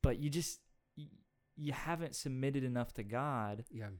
but 0.02 0.18
you 0.18 0.30
just 0.30 0.60
y- 0.96 1.08
you 1.56 1.72
haven't 1.72 2.14
submitted 2.14 2.64
enough 2.64 2.94
to 2.94 3.02
God 3.02 3.64
Yeah. 3.70 3.90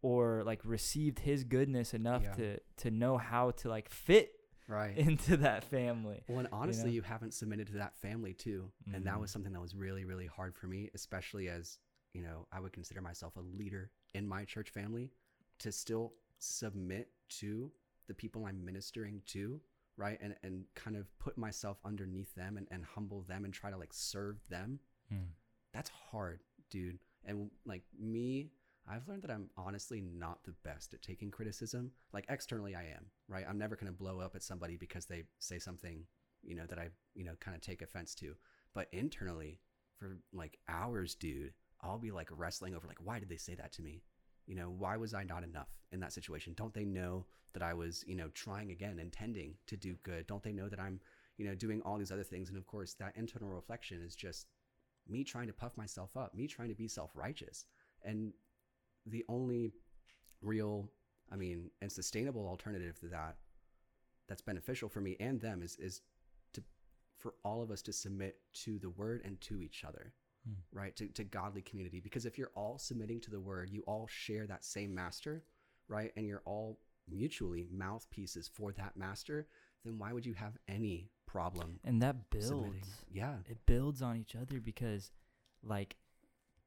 or 0.00 0.42
like 0.44 0.64
received 0.64 1.18
His 1.18 1.44
goodness 1.44 1.92
enough 1.92 2.22
Yeah. 2.22 2.32
to 2.34 2.60
to 2.78 2.90
know 2.90 3.18
how 3.18 3.50
to 3.50 3.68
like 3.68 3.90
fit 3.90 4.32
Right. 4.72 4.96
into 5.08 5.36
that 5.38 5.64
family. 5.64 6.22
Well, 6.28 6.38
and 6.40 6.48
honestly, 6.52 6.90
know? 6.90 6.94
you 6.94 7.02
haven't 7.02 7.34
submitted 7.34 7.66
to 7.68 7.74
that 7.74 7.96
family 7.96 8.32
too. 8.32 8.72
And 8.94 9.04
that 9.06 9.14
Mhm. 9.16 9.20
was 9.20 9.30
something 9.30 9.52
that 9.52 9.60
was 9.60 9.74
really, 9.74 10.04
really 10.04 10.26
hard 10.26 10.54
for 10.54 10.66
me, 10.66 10.90
especially 10.94 11.48
as, 11.48 11.78
you 12.14 12.22
know, 12.22 12.46
I 12.50 12.60
would 12.60 12.72
consider 12.72 13.00
myself 13.02 13.36
a 13.36 13.40
leader 13.40 13.90
in 14.14 14.26
my 14.26 14.44
church 14.44 14.70
family 14.70 15.10
to 15.58 15.70
still 15.72 16.14
submit 16.38 17.10
to 17.40 17.72
the 18.06 18.14
people 18.14 18.46
I'm 18.46 18.64
ministering 18.64 19.22
to, 19.26 19.60
right? 19.96 20.18
And 20.20 20.36
and 20.42 20.64
kind 20.74 20.96
of 20.96 21.06
put 21.18 21.36
myself 21.36 21.78
underneath 21.84 22.34
them 22.34 22.56
and, 22.56 22.66
and 22.70 22.84
humble 22.84 23.22
them 23.22 23.44
and 23.44 23.52
try 23.54 23.70
to 23.70 23.76
like 23.76 23.92
serve 23.92 24.40
them. 24.48 24.80
That's 25.72 25.90
hard, 25.90 26.42
dude. 26.70 26.98
And 27.24 27.50
like 27.64 27.84
me, 27.98 28.50
I've 28.88 29.06
learned 29.08 29.22
that 29.22 29.30
I'm 29.30 29.48
honestly 29.56 30.00
not 30.00 30.42
the 30.44 30.54
best 30.64 30.92
at 30.92 31.02
taking 31.02 31.30
criticism. 31.30 31.92
Like 32.12 32.26
externally, 32.28 32.74
I 32.74 32.82
am, 32.82 33.06
right? 33.28 33.44
I'm 33.48 33.58
never 33.58 33.76
going 33.76 33.86
to 33.86 33.92
blow 33.92 34.20
up 34.20 34.34
at 34.34 34.42
somebody 34.42 34.76
because 34.76 35.06
they 35.06 35.24
say 35.38 35.58
something, 35.58 36.04
you 36.42 36.54
know, 36.54 36.66
that 36.66 36.78
I, 36.78 36.88
you 37.14 37.24
know, 37.24 37.34
kind 37.40 37.54
of 37.54 37.60
take 37.60 37.82
offense 37.82 38.14
to. 38.16 38.34
But 38.74 38.88
internally, 38.92 39.60
for 39.98 40.18
like 40.32 40.58
hours, 40.68 41.14
dude, 41.14 41.52
I'll 41.80 41.98
be 41.98 42.10
like 42.10 42.28
wrestling 42.32 42.74
over, 42.74 42.86
like, 42.86 43.04
why 43.04 43.18
did 43.18 43.28
they 43.28 43.36
say 43.36 43.54
that 43.54 43.72
to 43.74 43.82
me? 43.82 44.02
You 44.46 44.56
know, 44.56 44.74
why 44.76 44.96
was 44.96 45.14
I 45.14 45.22
not 45.22 45.44
enough 45.44 45.68
in 45.92 46.00
that 46.00 46.12
situation? 46.12 46.54
Don't 46.56 46.74
they 46.74 46.84
know 46.84 47.26
that 47.52 47.62
I 47.62 47.74
was, 47.74 48.04
you 48.06 48.16
know, 48.16 48.28
trying 48.34 48.70
again, 48.72 48.98
intending 48.98 49.54
to 49.68 49.76
do 49.76 49.94
good? 50.02 50.26
Don't 50.26 50.42
they 50.42 50.52
know 50.52 50.68
that 50.68 50.80
I'm, 50.80 51.00
you 51.36 51.46
know, 51.46 51.54
doing 51.54 51.80
all 51.82 51.98
these 51.98 52.10
other 52.10 52.24
things? 52.24 52.48
And 52.48 52.58
of 52.58 52.66
course, 52.66 52.94
that 52.94 53.16
internal 53.16 53.48
reflection 53.48 54.02
is 54.02 54.16
just 54.16 54.46
me 55.08 55.22
trying 55.22 55.46
to 55.46 55.52
puff 55.52 55.76
myself 55.76 56.16
up, 56.16 56.34
me 56.34 56.48
trying 56.48 56.68
to 56.68 56.74
be 56.74 56.88
self 56.88 57.10
righteous. 57.14 57.64
And 58.04 58.32
the 59.06 59.24
only 59.28 59.72
real 60.40 60.90
I 61.30 61.36
mean, 61.36 61.70
and 61.80 61.90
sustainable 61.90 62.46
alternative 62.46 62.98
to 63.00 63.06
that 63.08 63.36
that's 64.28 64.42
beneficial 64.42 64.88
for 64.88 65.00
me 65.00 65.16
and 65.20 65.40
them 65.40 65.62
is 65.62 65.76
is 65.76 66.02
to 66.54 66.62
for 67.18 67.34
all 67.44 67.62
of 67.62 67.70
us 67.70 67.82
to 67.82 67.92
submit 67.92 68.36
to 68.64 68.78
the 68.78 68.90
word 68.90 69.22
and 69.24 69.40
to 69.42 69.60
each 69.62 69.84
other. 69.84 70.12
Hmm. 70.46 70.78
Right? 70.78 70.96
To 70.96 71.06
to 71.08 71.24
godly 71.24 71.62
community 71.62 72.00
because 72.00 72.26
if 72.26 72.36
you're 72.36 72.50
all 72.54 72.78
submitting 72.78 73.20
to 73.20 73.30
the 73.30 73.40
word, 73.40 73.70
you 73.70 73.82
all 73.86 74.06
share 74.10 74.46
that 74.46 74.64
same 74.64 74.94
master, 74.94 75.44
right? 75.88 76.12
And 76.16 76.26
you're 76.26 76.42
all 76.44 76.78
mutually 77.08 77.66
mouthpieces 77.70 78.48
for 78.48 78.72
that 78.72 78.96
master, 78.96 79.46
then 79.84 79.98
why 79.98 80.12
would 80.12 80.26
you 80.26 80.34
have 80.34 80.56
any 80.68 81.10
problem 81.26 81.80
And 81.84 82.02
that 82.02 82.30
builds. 82.30 82.48
submitting? 82.48 82.82
Yeah. 83.12 83.36
It 83.48 83.58
builds 83.66 84.02
on 84.02 84.16
each 84.16 84.36
other 84.36 84.60
because, 84.60 85.10
like, 85.62 85.96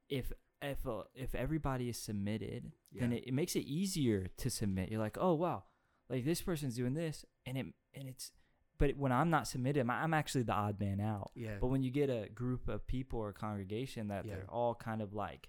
if 0.09 0.31
if 0.61 0.86
uh, 0.88 1.03
if 1.14 1.36
everybody 1.36 1.90
is 1.90 1.98
submitted, 1.98 2.72
then 2.91 3.11
it, 3.14 3.26
it 3.27 3.34
makes 3.34 3.56
it 3.56 3.61
easier 3.65 4.27
to 4.38 4.49
submit. 4.49 4.90
You're 4.90 4.99
like, 4.99 5.18
oh 5.19 5.34
wow, 5.34 5.64
like 6.10 6.26
this 6.26 6.41
person's 6.41 6.76
doing 6.76 6.94
this, 6.94 7.26
and 7.45 7.57
it 7.57 7.65
and 7.94 8.10
it's. 8.10 8.32
But 8.77 8.98
when 8.98 9.14
I'm 9.14 9.30
not 9.30 9.48
submitted, 9.48 9.90
I'm- 9.90 10.14
actually 10.14 10.44
the 10.44 10.52
odd 10.53 10.80
man 10.82 10.99
out. 10.99 11.32
Yeah. 11.34 11.56
But 11.61 11.68
when 11.68 11.82
you 11.82 11.91
get 11.91 12.10
a 12.10 12.27
group 12.27 12.68
of 12.68 12.86
people 12.88 13.19
or 13.19 13.32
congregation 13.32 14.10
that 14.10 14.26
Yeah. 14.26 14.36
they're 14.36 14.49
all 14.52 14.76
kind 14.76 15.02
of 15.02 15.14
like, 15.14 15.48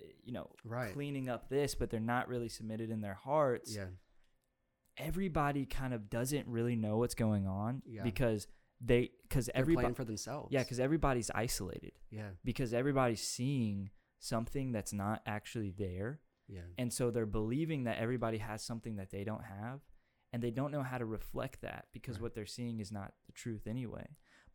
eh, 0.00 0.04
you 0.22 0.32
know, 0.32 0.50
Right. 0.64 0.92
cleaning 0.92 1.28
up 1.28 1.48
this, 1.48 1.74
but 1.74 1.90
they're 1.90 1.98
not 1.98 2.28
really 2.28 2.48
submitted 2.48 2.90
in 2.90 3.00
their 3.00 3.14
hearts. 3.14 3.74
yeah. 3.74 3.86
Everybody 4.96 5.66
kind 5.66 5.92
of 5.92 6.08
doesn't 6.08 6.46
really 6.46 6.76
know 6.76 6.98
what's 6.98 7.16
going 7.16 7.48
on 7.48 7.82
Yeah. 7.86 8.04
because 8.04 8.46
they 8.80 9.10
because 9.22 9.50
everybody 9.54 9.92
for 9.94 10.04
themselves. 10.04 10.52
yeah 10.52 10.60
because 10.62 10.78
everybody's 10.78 11.30
isolated 11.30 11.92
yeah. 12.10 12.30
because 12.44 12.72
everybody's 12.74 13.22
seeing 13.22 13.90
something 14.24 14.72
that's 14.72 14.92
not 14.92 15.22
actually 15.26 15.70
there 15.70 16.20
Yeah. 16.48 16.62
and 16.78 16.92
so 16.92 17.10
they're 17.10 17.26
believing 17.26 17.84
that 17.84 17.98
everybody 17.98 18.38
has 18.38 18.62
something 18.62 18.96
that 18.96 19.10
they 19.10 19.24
don't 19.24 19.44
have 19.44 19.80
and 20.32 20.42
they 20.42 20.50
don't 20.50 20.72
know 20.72 20.82
how 20.82 20.98
to 20.98 21.04
reflect 21.04 21.60
that 21.62 21.88
because 21.92 22.16
Right. 22.16 22.22
what 22.22 22.34
they're 22.34 22.46
seeing 22.46 22.80
is 22.80 22.90
not 22.90 23.14
the 23.26 23.32
truth 23.32 23.66
anyway 23.66 24.06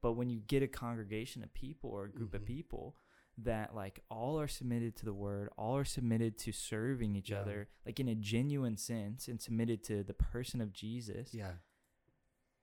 but 0.02 0.14
when 0.14 0.30
you 0.30 0.40
get 0.40 0.64
a 0.64 0.68
congregation 0.68 1.44
of 1.44 1.54
people 1.54 1.90
or 1.92 2.06
a 2.06 2.12
group 2.12 2.34
of 2.34 2.42
Mhm. 2.44 2.46
people 2.48 2.98
that 3.38 3.74
like 3.76 4.04
all 4.10 4.40
are 4.40 4.48
submitted 4.48 4.96
to 4.98 5.06
the 5.06 5.14
word 5.14 5.50
all 5.58 5.78
are 5.78 5.86
submitted 5.86 6.38
to 6.40 6.52
serving 6.52 7.16
each 7.16 7.30
Yeah. 7.30 7.42
other 7.42 7.70
like 7.86 8.00
in 8.00 8.08
a 8.10 8.16
genuine 8.16 8.76
sense 8.78 9.28
and 9.28 9.42
submitted 9.42 9.84
to 9.86 10.04
the 10.04 10.14
person 10.16 10.62
of 10.62 10.74
jesus 10.74 11.34
Yeah. 11.34 11.56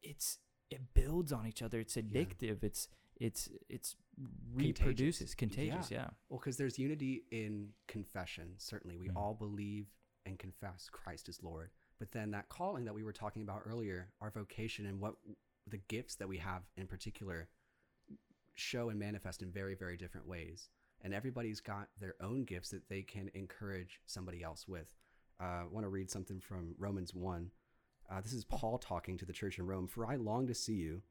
it's 0.02 0.38
it 0.70 0.92
builds 0.94 1.32
on 1.32 1.46
each 1.46 1.62
other 1.62 1.78
it's 1.80 1.96
addictive 1.96 2.62
it's 2.64 2.88
it's 3.18 3.48
it's 3.68 3.96
reproduces 4.54 5.34
contagious 5.34 5.90
yeah, 5.90 6.08
Well, 6.28 6.38
because 6.38 6.56
there's 6.56 6.78
unity 6.78 7.24
in 7.30 7.72
confession. 7.86 8.54
Certainly, 8.58 8.96
we 8.96 9.08
Mhm. 9.08 9.16
all 9.16 9.34
believe 9.34 9.92
and 10.24 10.38
confess 10.38 10.88
Christ 10.90 11.28
is 11.28 11.42
Lord. 11.42 11.70
But 11.98 12.12
then 12.12 12.30
that 12.32 12.48
calling 12.48 12.84
that 12.84 12.94
we 12.94 13.04
were 13.04 13.12
talking 13.12 13.42
about 13.42 13.62
earlier, 13.64 14.12
our 14.20 14.30
vocation 14.30 14.86
and 14.86 15.00
what 15.00 15.16
the 15.66 15.78
gifts 15.78 16.16
that 16.16 16.28
we 16.28 16.38
have 16.38 16.62
in 16.76 16.86
particular 16.86 17.48
show 18.54 18.88
and 18.88 18.98
manifest 18.98 19.42
in 19.42 19.52
very, 19.52 19.74
very 19.74 19.96
different 19.96 20.26
ways. 20.26 20.70
And 21.02 21.12
everybody's 21.12 21.60
got 21.60 21.90
their 21.98 22.14
own 22.20 22.44
gifts 22.44 22.70
that 22.70 22.88
they 22.88 23.02
can 23.02 23.28
encourage 23.34 24.00
somebody 24.06 24.42
else 24.42 24.66
with. 24.66 24.94
Uh, 25.38 25.44
I 25.44 25.64
want 25.64 25.84
to 25.84 25.88
read 25.90 26.10
something 26.10 26.40
from 26.40 26.74
Romans 26.78 27.12
1. 27.14 27.50
Uh, 28.08 28.20
this 28.20 28.32
is 28.32 28.44
Paul 28.44 28.78
talking 28.78 29.18
to 29.18 29.26
the 29.26 29.32
church 29.32 29.58
in 29.58 29.66
Rome. 29.66 29.86
For 29.86 30.06
I 30.06 30.16
long 30.16 30.46
to 30.46 30.54
see 30.54 30.74
you, 30.76 31.02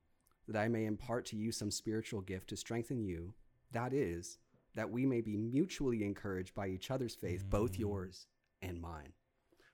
that 0.48 0.60
I 0.60 0.68
may 0.68 0.86
impart 0.86 1.26
to 1.28 1.36
you 1.36 1.52
some 1.52 1.72
spiritual 1.72 2.22
gift 2.22 2.50
to 2.50 2.58
strengthen 2.58 3.04
you. 3.04 3.34
That 3.72 3.94
is, 3.94 4.38
that 4.76 4.90
we 4.90 5.06
may 5.06 5.22
be 5.22 5.38
mutually 5.38 6.04
encouraged 6.04 6.54
by 6.54 6.68
each 6.68 6.92
other's 6.92 7.16
faith, 7.16 7.50
both 7.50 7.74
Mm. 7.74 7.80
yours 7.80 8.28
and 8.62 8.80
mine. 8.80 9.14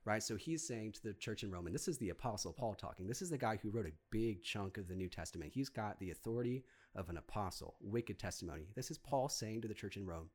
Right? 0.03 0.23
So 0.23 0.35
he's 0.35 0.65
saying 0.65 0.93
to 0.93 1.03
the 1.03 1.14
church 1.14 1.43
in 1.43 1.52
Rome, 1.52 1.68
and 1.68 1.76
this 1.76 1.88
is 1.88 1.99
the 1.99 2.10
Apostle 2.10 2.53
Paul 2.53 2.73
talking. 2.73 3.07
This 3.07 3.22
is 3.22 3.30
the 3.30 3.38
guy 3.38 3.57
who 3.57 3.69
wrote 3.69 3.85
a 3.85 3.93
big 4.10 4.41
chunk 4.41 4.77
of 4.77 4.88
the 4.88 4.95
New 4.95 5.10
Testament. 5.10 5.52
He's 5.53 5.69
got 5.69 5.99
the 5.99 6.10
authority 6.10 6.64
of 6.95 7.10
an 7.10 7.18
apostle, 7.18 7.76
wicked 7.80 8.18
testimony. 8.18 8.68
This 8.76 8.89
is 8.89 8.98
Paul 8.98 9.30
saying 9.30 9.61
to 9.61 9.68
the 9.68 9.76
church 9.76 9.98
in 9.98 10.06
Rome, 10.07 10.31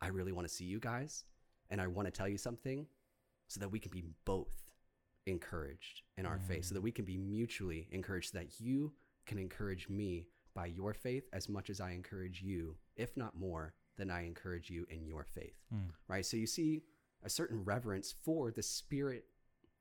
I 0.00 0.08
really 0.08 0.32
want 0.32 0.48
to 0.48 0.54
see 0.54 0.64
you 0.64 0.80
guys, 0.80 1.24
and 1.68 1.80
I 1.82 1.86
want 1.86 2.06
to 2.06 2.12
tell 2.12 2.28
you 2.28 2.38
something 2.38 2.86
so 3.48 3.60
that 3.60 3.68
we 3.68 3.78
can 3.78 3.90
be 3.90 4.04
both 4.24 4.64
encouraged 5.26 6.02
in 6.16 6.24
our 6.24 6.38
faith, 6.38 6.64
so 6.64 6.74
that 6.74 6.80
we 6.80 6.92
can 6.92 7.04
be 7.04 7.18
mutually 7.18 7.88
encouraged, 7.90 8.32
so 8.32 8.38
that 8.38 8.58
you 8.58 8.92
can 9.28 9.38
encourage 9.38 9.88
me 9.88 10.26
by 10.54 10.66
your 10.66 10.92
faith 10.92 11.28
as 11.32 11.48
much 11.48 11.70
as 11.70 11.80
I 11.80 11.92
encourage 11.92 12.42
you, 12.42 12.76
if 12.96 13.16
not 13.16 13.38
more 13.38 13.74
than 13.96 14.10
I 14.10 14.26
encourage 14.26 14.70
you 14.70 14.86
in 14.90 15.06
your 15.06 15.24
faith. 15.24 15.54
Mm. 15.72 15.90
Right? 16.08 16.26
So 16.26 16.36
you 16.36 16.46
see 16.46 16.82
a 17.22 17.30
certain 17.30 17.62
reverence 17.64 18.12
for 18.24 18.50
the 18.50 18.62
Spirit, 18.62 19.24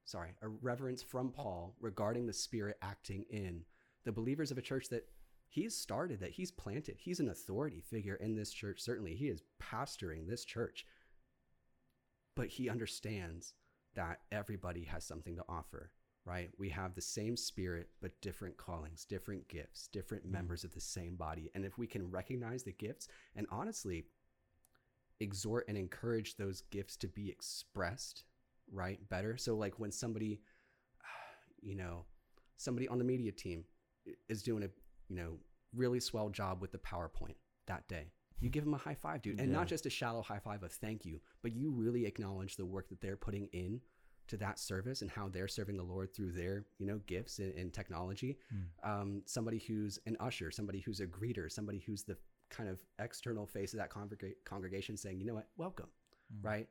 sorry, 0.05 0.35
a 0.41 0.47
reverence 0.47 1.01
from 1.01 1.31
Paul 1.31 1.75
regarding 1.79 2.27
the 2.27 2.33
Spirit 2.33 2.77
acting 2.81 3.25
in 3.31 3.61
the 4.05 4.11
believers 4.11 4.51
of 4.51 4.57
a 4.57 4.61
church 4.61 4.89
that 4.89 5.07
he's 5.47 5.75
started, 5.75 6.19
that 6.19 6.31
he's 6.31 6.51
planted. 6.51 6.97
He's 6.99 7.19
an 7.19 7.29
authority 7.29 7.81
figure 7.81 8.15
in 8.15 8.35
this 8.35 8.51
church. 8.51 8.81
Certainly, 8.81 9.15
he 9.15 9.27
is 9.27 9.41
pastoring 9.61 10.27
this 10.27 10.45
church. 10.45 10.85
But 12.35 12.47
he 12.49 12.69
understands 12.69 13.53
that 13.95 14.19
everybody 14.31 14.83
has 14.83 15.03
something 15.03 15.35
to 15.35 15.43
offer, 15.49 15.91
right? 16.27 16.51
We 16.57 16.67
have 16.69 16.93
the 16.93 17.01
same 17.01 17.37
spirit, 17.37 17.87
but 18.01 18.19
different 18.19 18.57
callings, 18.57 19.05
different 19.05 19.47
gifts, 19.47 19.87
different 19.87 20.25
Mhm. 20.27 20.31
members 20.31 20.65
of 20.65 20.73
the 20.73 20.81
same 20.81 21.15
body. 21.15 21.49
And 21.55 21.63
if 21.63 21.77
we 21.77 21.87
can 21.87 22.11
recognize 22.11 22.63
the 22.63 22.73
gifts 22.73 23.07
and 23.33 23.47
honestly 23.49 24.09
exhort 25.21 25.65
and 25.69 25.77
encourage 25.77 26.35
those 26.35 26.61
gifts 26.63 26.97
to 26.97 27.07
be 27.07 27.29
expressed, 27.29 28.25
right? 28.67 29.07
Better. 29.07 29.37
So, 29.37 29.55
like 29.55 29.79
when 29.79 29.91
somebody, 29.91 30.41
you 31.61 31.75
know, 31.75 32.05
somebody 32.57 32.89
on 32.89 32.97
the 32.97 33.05
media 33.05 33.31
team 33.31 33.65
is 34.27 34.43
doing 34.43 34.63
a, 34.63 34.69
you 35.07 35.15
know, 35.15 35.39
really 35.73 36.01
swell 36.01 36.29
job 36.29 36.61
with 36.61 36.71
the 36.73 36.77
PowerPoint 36.77 37.37
that 37.67 37.87
day. 37.87 38.11
You 38.39 38.49
give 38.49 38.65
them 38.65 38.73
a 38.73 38.77
high 38.77 38.95
five, 38.95 39.21
dude. 39.21 39.39
And 39.39 39.49
Yeah. 39.49 39.57
not 39.59 39.67
just 39.67 39.85
a 39.85 39.89
shallow 39.89 40.21
high 40.21 40.39
five 40.39 40.61
of 40.61 40.73
thank 40.73 41.05
you, 41.05 41.21
but 41.41 41.53
you 41.53 41.71
really 41.71 42.05
acknowledge 42.05 42.57
the 42.57 42.65
work 42.65 42.89
that 42.89 42.99
they're 42.99 43.17
putting 43.17 43.47
in 43.47 43.81
to 44.27 44.37
that 44.37 44.59
service 44.59 45.01
and 45.01 45.09
how 45.11 45.27
they're 45.29 45.47
serving 45.47 45.77
the 45.77 45.83
Lord 45.83 46.13
through 46.13 46.31
their, 46.31 46.65
you 46.79 46.85
know, 46.85 46.99
gifts 47.07 47.39
and, 47.39 47.53
and 47.55 47.73
technology. 47.73 48.37
Mm. 48.53 48.89
Um, 49.01 49.21
somebody 49.25 49.59
who's 49.59 49.99
an 50.05 50.17
usher, 50.19 50.51
somebody 50.51 50.79
who's 50.79 50.99
a 50.99 51.07
greeter, 51.07 51.51
somebody 51.51 51.79
who's 51.85 52.03
the 52.03 52.17
kind 52.49 52.69
of 52.69 52.79
external 52.99 53.45
face 53.45 53.73
of 53.73 53.79
that 53.79 53.89
congrega- 53.89 54.35
congregation 54.45 54.95
saying, 54.97 55.19
you 55.19 55.25
know 55.25 55.35
what, 55.35 55.47
welcome, 55.57 55.89
Mm. 56.33 56.43
right? 56.45 56.69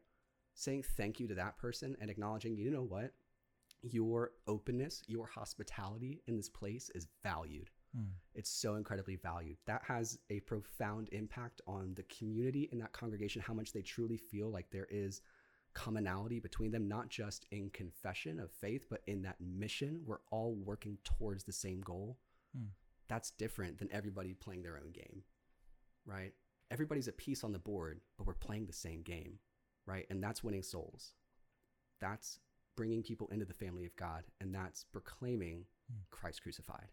Saying 0.54 0.84
thank 0.96 1.20
you 1.20 1.26
to 1.28 1.34
that 1.34 1.56
person 1.58 1.96
and 2.00 2.10
acknowledging, 2.10 2.56
you 2.56 2.70
know 2.70 2.82
what, 2.82 3.12
your 3.82 4.32
openness, 4.46 5.02
your 5.06 5.26
hospitality 5.26 6.22
in 6.26 6.36
this 6.36 6.48
place 6.48 6.90
is 6.94 7.06
valued. 7.22 7.70
Mm. 7.96 8.08
It's 8.34 8.50
so 8.50 8.74
incredibly 8.74 9.16
valued. 9.16 9.58
That 9.66 9.82
has 9.86 10.18
a 10.30 10.40
profound 10.40 11.08
impact 11.12 11.60
on 11.66 11.94
the 11.94 12.02
community 12.04 12.68
in 12.72 12.78
that 12.78 12.92
congregation, 12.92 13.42
how 13.42 13.54
much 13.54 13.72
they 13.72 13.82
truly 13.82 14.16
feel 14.16 14.50
like 14.50 14.70
there 14.70 14.88
is 14.90 15.20
commonality 15.84 16.40
between 16.40 16.70
them, 16.72 16.88
not 16.88 17.08
just 17.10 17.46
in 17.50 17.68
confession 17.70 18.40
of 18.40 18.50
faith, 18.50 18.86
but 18.88 19.02
in 19.06 19.22
that 19.22 19.36
mission. 19.40 20.00
We're 20.06 20.24
all 20.30 20.54
working 20.54 20.96
towards 21.04 21.44
the 21.44 21.52
same 21.52 21.80
goal. 21.82 22.18
Hmm. 22.56 22.68
That's 23.08 23.30
different 23.30 23.78
than 23.78 23.92
everybody 23.92 24.32
playing 24.34 24.62
their 24.62 24.78
own 24.78 24.90
game, 24.90 25.22
right? 26.06 26.32
Everybody's 26.70 27.08
a 27.08 27.12
piece 27.12 27.44
on 27.44 27.52
the 27.52 27.58
board, 27.58 28.00
but 28.16 28.26
we're 28.26 28.34
playing 28.48 28.66
the 28.66 28.72
same 28.72 29.02
game, 29.02 29.38
right? 29.86 30.06
And 30.10 30.22
that's 30.22 30.42
winning 30.42 30.62
souls. 30.64 31.12
That's 32.00 32.40
bringing 32.76 33.02
people 33.02 33.28
into 33.30 33.44
the 33.44 33.54
family 33.54 33.84
of 33.86 33.94
God, 33.96 34.24
and 34.40 34.54
that's 34.54 34.84
proclaiming 34.84 35.66
Hmm. 35.88 36.00
Christ 36.10 36.42
crucified. 36.42 36.88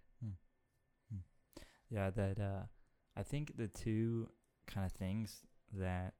Yeah, 1.89 2.09
that 2.11 2.39
uh 2.39 2.63
I 3.15 3.23
think 3.23 3.55
the 3.57 3.67
two 3.67 4.29
kind 4.67 4.85
of 4.85 4.91
things 4.91 5.41
that 5.73 6.13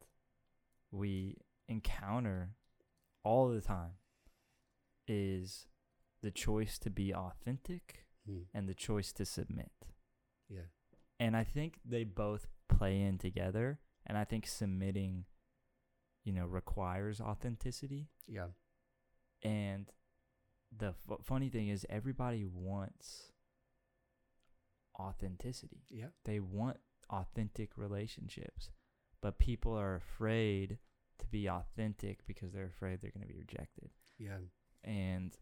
we 0.91 1.38
encounter 1.68 2.52
all 3.23 3.49
the 3.49 3.61
time 3.61 3.94
is 5.07 5.68
the 6.22 6.31
choice 6.31 6.77
to 6.80 6.90
be 6.90 7.14
authentic 7.14 8.06
hmm. 8.27 8.44
and 8.53 8.68
the 8.68 8.73
choice 8.73 9.11
to 9.14 9.26
submit. 9.26 9.72
Yeah. 10.49 10.69
And 11.19 11.35
I 11.35 11.44
think 11.44 11.80
they 11.85 12.03
both 12.03 12.48
play 12.69 13.02
in 13.02 13.18
together 13.18 13.80
and 14.06 14.18
I 14.18 14.23
think 14.23 14.48
submitting 14.48 15.26
you 16.23 16.31
know 16.34 16.45
requires 16.45 17.19
authenticity 17.19 18.07
Yeah. 18.27 18.48
and 19.41 19.91
the 20.76 20.88
f- 21.10 21.19
funny 21.23 21.49
thing 21.49 21.68
is 21.69 21.85
everybody 21.90 22.45
wants 22.45 23.31
authenticity 24.99 25.84
Yeah. 25.90 26.07
they 26.26 26.40
want 26.40 26.77
authentic 27.10 27.77
relationships 27.77 28.69
but 29.22 29.38
people 29.38 29.77
are 29.77 29.95
afraid 29.95 30.80
to 31.24 31.30
be 31.30 31.50
authentic 31.50 32.26
because 32.28 32.52
they're 32.54 32.66
afraid 32.68 33.02
they're 33.02 33.12
going 33.12 33.26
to 33.28 33.34
be 33.34 33.40
rejected 33.40 33.90
Yeah. 34.18 34.40
and 34.84 35.36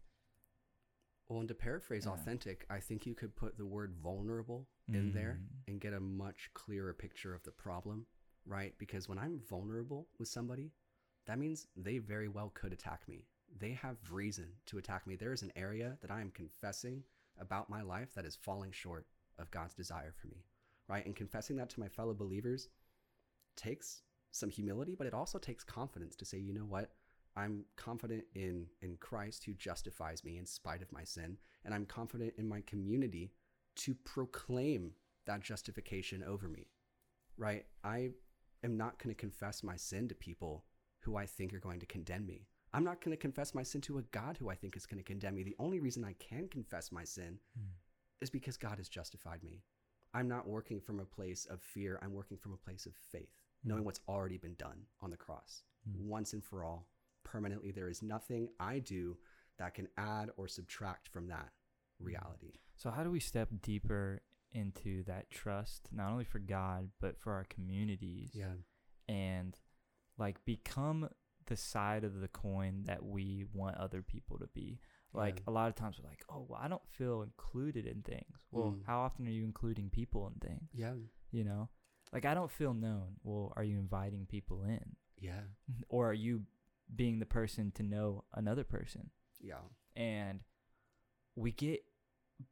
Well, 1.28 1.40
and 1.40 1.48
to 1.48 1.54
paraphrase 1.54 2.04
Yeah. 2.04 2.12
authentic, 2.12 2.66
I 2.68 2.80
think 2.80 3.06
you 3.06 3.14
could 3.14 3.34
put 3.36 3.56
the 3.56 3.64
word 3.66 3.94
vulnerable 3.94 4.68
in 4.88 5.12
there 5.12 5.40
Mm. 5.40 5.68
and 5.68 5.80
get 5.80 5.92
a 5.94 6.00
much 6.00 6.50
clearer 6.52 6.92
picture 6.92 7.34
of 7.34 7.42
the 7.44 7.52
problem, 7.52 8.06
right? 8.44 8.76
Because 8.78 9.08
when 9.08 9.18
I'm 9.18 9.38
vulnerable 9.40 10.08
with 10.18 10.28
somebody, 10.28 10.72
that 11.26 11.38
means 11.38 11.66
they 11.76 11.98
very 11.98 12.28
well 12.28 12.50
could 12.50 12.72
attack 12.72 13.06
me. 13.08 13.26
they 13.54 13.72
have 13.74 14.10
reason 14.10 14.58
to 14.64 14.78
attack 14.78 15.06
me. 15.06 15.14
There 15.14 15.32
is 15.34 15.42
an 15.42 15.52
area 15.56 15.98
that 16.00 16.10
I 16.10 16.22
am 16.22 16.30
confessing 16.30 17.04
about 17.36 17.68
my 17.68 17.82
life 17.82 18.14
that 18.14 18.24
is 18.24 18.34
falling 18.34 18.72
short 18.72 19.06
of 19.36 19.50
God's 19.50 19.74
desire 19.74 20.10
for 20.12 20.26
me, 20.28 20.42
right? 20.88 21.04
And 21.04 21.14
confessing 21.14 21.56
that 21.56 21.68
to 21.70 21.80
my 21.80 21.88
fellow 21.90 22.14
believers 22.14 22.70
takes 23.54 24.02
some 24.32 24.50
humility, 24.50 24.94
but 24.96 25.06
it 25.06 25.14
also 25.14 25.38
takes 25.38 25.62
confidence 25.64 26.16
to 26.16 26.24
say, 26.24 26.38
you 26.38 26.52
know 26.52 26.64
what? 26.64 26.90
I'm 27.36 27.64
confident 27.76 28.24
in 28.34 28.66
in 28.82 28.96
Christ 28.96 29.44
who 29.44 29.54
justifies 29.54 30.24
me 30.24 30.36
in 30.36 30.44
spite 30.46 30.82
of 30.82 30.92
my 30.92 31.04
sin, 31.04 31.38
and 31.64 31.72
I'm 31.72 31.86
confident 31.86 32.34
in 32.36 32.46
my 32.48 32.60
community 32.62 33.32
to 33.76 33.94
proclaim 33.94 34.92
that 35.26 35.40
justification 35.40 36.22
over 36.24 36.48
me. 36.48 36.66
Right? 37.38 37.64
I 37.84 38.10
am 38.64 38.76
not 38.76 38.98
going 38.98 39.14
to 39.14 39.20
confess 39.20 39.62
my 39.62 39.76
sin 39.76 40.08
to 40.08 40.14
people 40.14 40.64
who 41.00 41.16
I 41.16 41.26
think 41.26 41.54
are 41.54 41.58
going 41.60 41.80
to 41.80 41.86
condemn 41.86 42.26
me. 42.26 42.46
I'm 42.74 42.84
not 42.84 43.00
going 43.02 43.16
to 43.16 43.20
confess 43.20 43.54
my 43.54 43.62
sin 43.62 43.80
to 43.82 43.98
a 43.98 44.02
God 44.02 44.36
who 44.38 44.48
I 44.50 44.54
think 44.54 44.76
is 44.76 44.86
going 44.86 44.98
to 44.98 45.04
condemn 45.04 45.34
me. 45.34 45.42
The 45.42 45.56
only 45.58 45.80
reason 45.80 46.04
I 46.04 46.14
can 46.14 46.48
confess 46.48 46.92
my 46.92 47.04
sin 47.04 47.38
Mm. 47.58 47.72
is 48.20 48.30
because 48.30 48.56
God 48.56 48.78
has 48.78 48.88
justified 48.88 49.42
me. 49.42 49.62
I'm 50.14 50.28
not 50.28 50.46
working 50.46 50.80
from 50.80 51.00
a 51.00 51.04
place 51.04 51.44
of 51.46 51.60
fear. 51.60 51.98
I'm 52.02 52.12
working 52.12 52.36
from 52.38 52.52
a 52.52 52.56
place 52.56 52.86
of 52.86 52.94
faith, 52.94 53.41
knowing 53.64 53.84
what's 53.84 54.00
already 54.08 54.38
been 54.38 54.54
done 54.54 54.86
on 55.00 55.10
the 55.10 55.16
cross 55.16 55.62
Mm. 55.88 56.02
once 56.06 56.32
and 56.32 56.44
for 56.44 56.64
all, 56.64 56.88
permanently. 57.24 57.70
There 57.72 57.88
is 57.88 58.02
nothing 58.02 58.48
I 58.60 58.78
do 58.78 59.18
that 59.58 59.74
can 59.74 59.88
add 59.96 60.30
or 60.36 60.46
subtract 60.48 61.08
from 61.08 61.26
that 61.28 61.52
reality. 61.98 62.54
So 62.76 62.90
how 62.90 63.02
do 63.04 63.10
we 63.10 63.20
step 63.20 63.48
deeper 63.62 64.22
into 64.52 65.02
that 65.04 65.30
trust, 65.30 65.88
not 65.92 66.10
only 66.12 66.24
for 66.24 66.38
God 66.38 66.90
but 67.00 67.16
for 67.18 67.32
our 67.32 67.44
communities, 67.44 68.34
Yeah. 68.34 68.54
and 69.08 69.58
like 70.18 70.44
become 70.44 71.08
the 71.46 71.56
side 71.56 72.04
of 72.04 72.20
the 72.20 72.28
coin 72.28 72.84
that 72.84 73.04
we 73.04 73.44
want 73.52 73.76
other 73.76 74.02
people 74.02 74.38
to 74.38 74.46
be? 74.48 74.80
Like 75.12 75.38
Yeah. 75.40 75.44
a 75.48 75.52
lot 75.52 75.68
of 75.68 75.74
times 75.74 75.98
we're 76.00 76.08
like, 76.08 76.24
oh, 76.28 76.42
well, 76.48 76.60
I 76.62 76.68
don't 76.68 76.86
feel 76.88 77.22
included 77.22 77.86
in 77.86 78.02
things. 78.02 78.46
Well, 78.50 78.72
Mm. 78.72 78.84
how 78.84 79.00
often 79.00 79.26
are 79.26 79.30
you 79.30 79.44
including 79.44 79.90
people 79.90 80.26
in 80.28 80.34
things? 80.34 80.70
Yeah. 80.72 80.94
You 81.30 81.44
know, 81.44 81.68
like 82.12 82.24
I 82.24 82.34
don't 82.34 82.50
feel 82.50 82.74
known. 82.74 83.16
Well, 83.22 83.52
are 83.56 83.64
you 83.64 83.78
inviting 83.78 84.26
people 84.26 84.62
in, 84.64 84.96
Yeah. 85.20 85.40
or 85.88 86.10
are 86.10 86.14
you 86.14 86.42
being 86.94 87.18
the 87.20 87.26
person 87.26 87.72
to 87.76 87.82
know 87.82 88.24
another 88.34 88.64
person? 88.64 89.10
Yeah. 89.40 89.62
and 89.96 90.40
we 91.34 91.50
get 91.50 91.82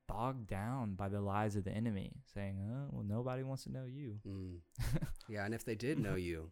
bogged 0.09 0.47
down 0.49 0.95
by 0.95 1.09
the 1.09 1.21
lies 1.21 1.55
of 1.57 1.65
the 1.65 1.71
enemy 1.71 2.13
saying 2.35 2.57
oh 2.71 2.89
well 2.93 3.05
nobody 3.05 3.43
wants 3.43 3.65
to 3.65 3.73
know 3.73 3.85
you 3.85 4.19
Mm. 4.27 4.59
Yeah. 5.29 5.45
And 5.45 5.55
if 5.55 5.65
they 5.65 5.75
did 5.77 5.99
know 5.99 6.17
you, 6.17 6.51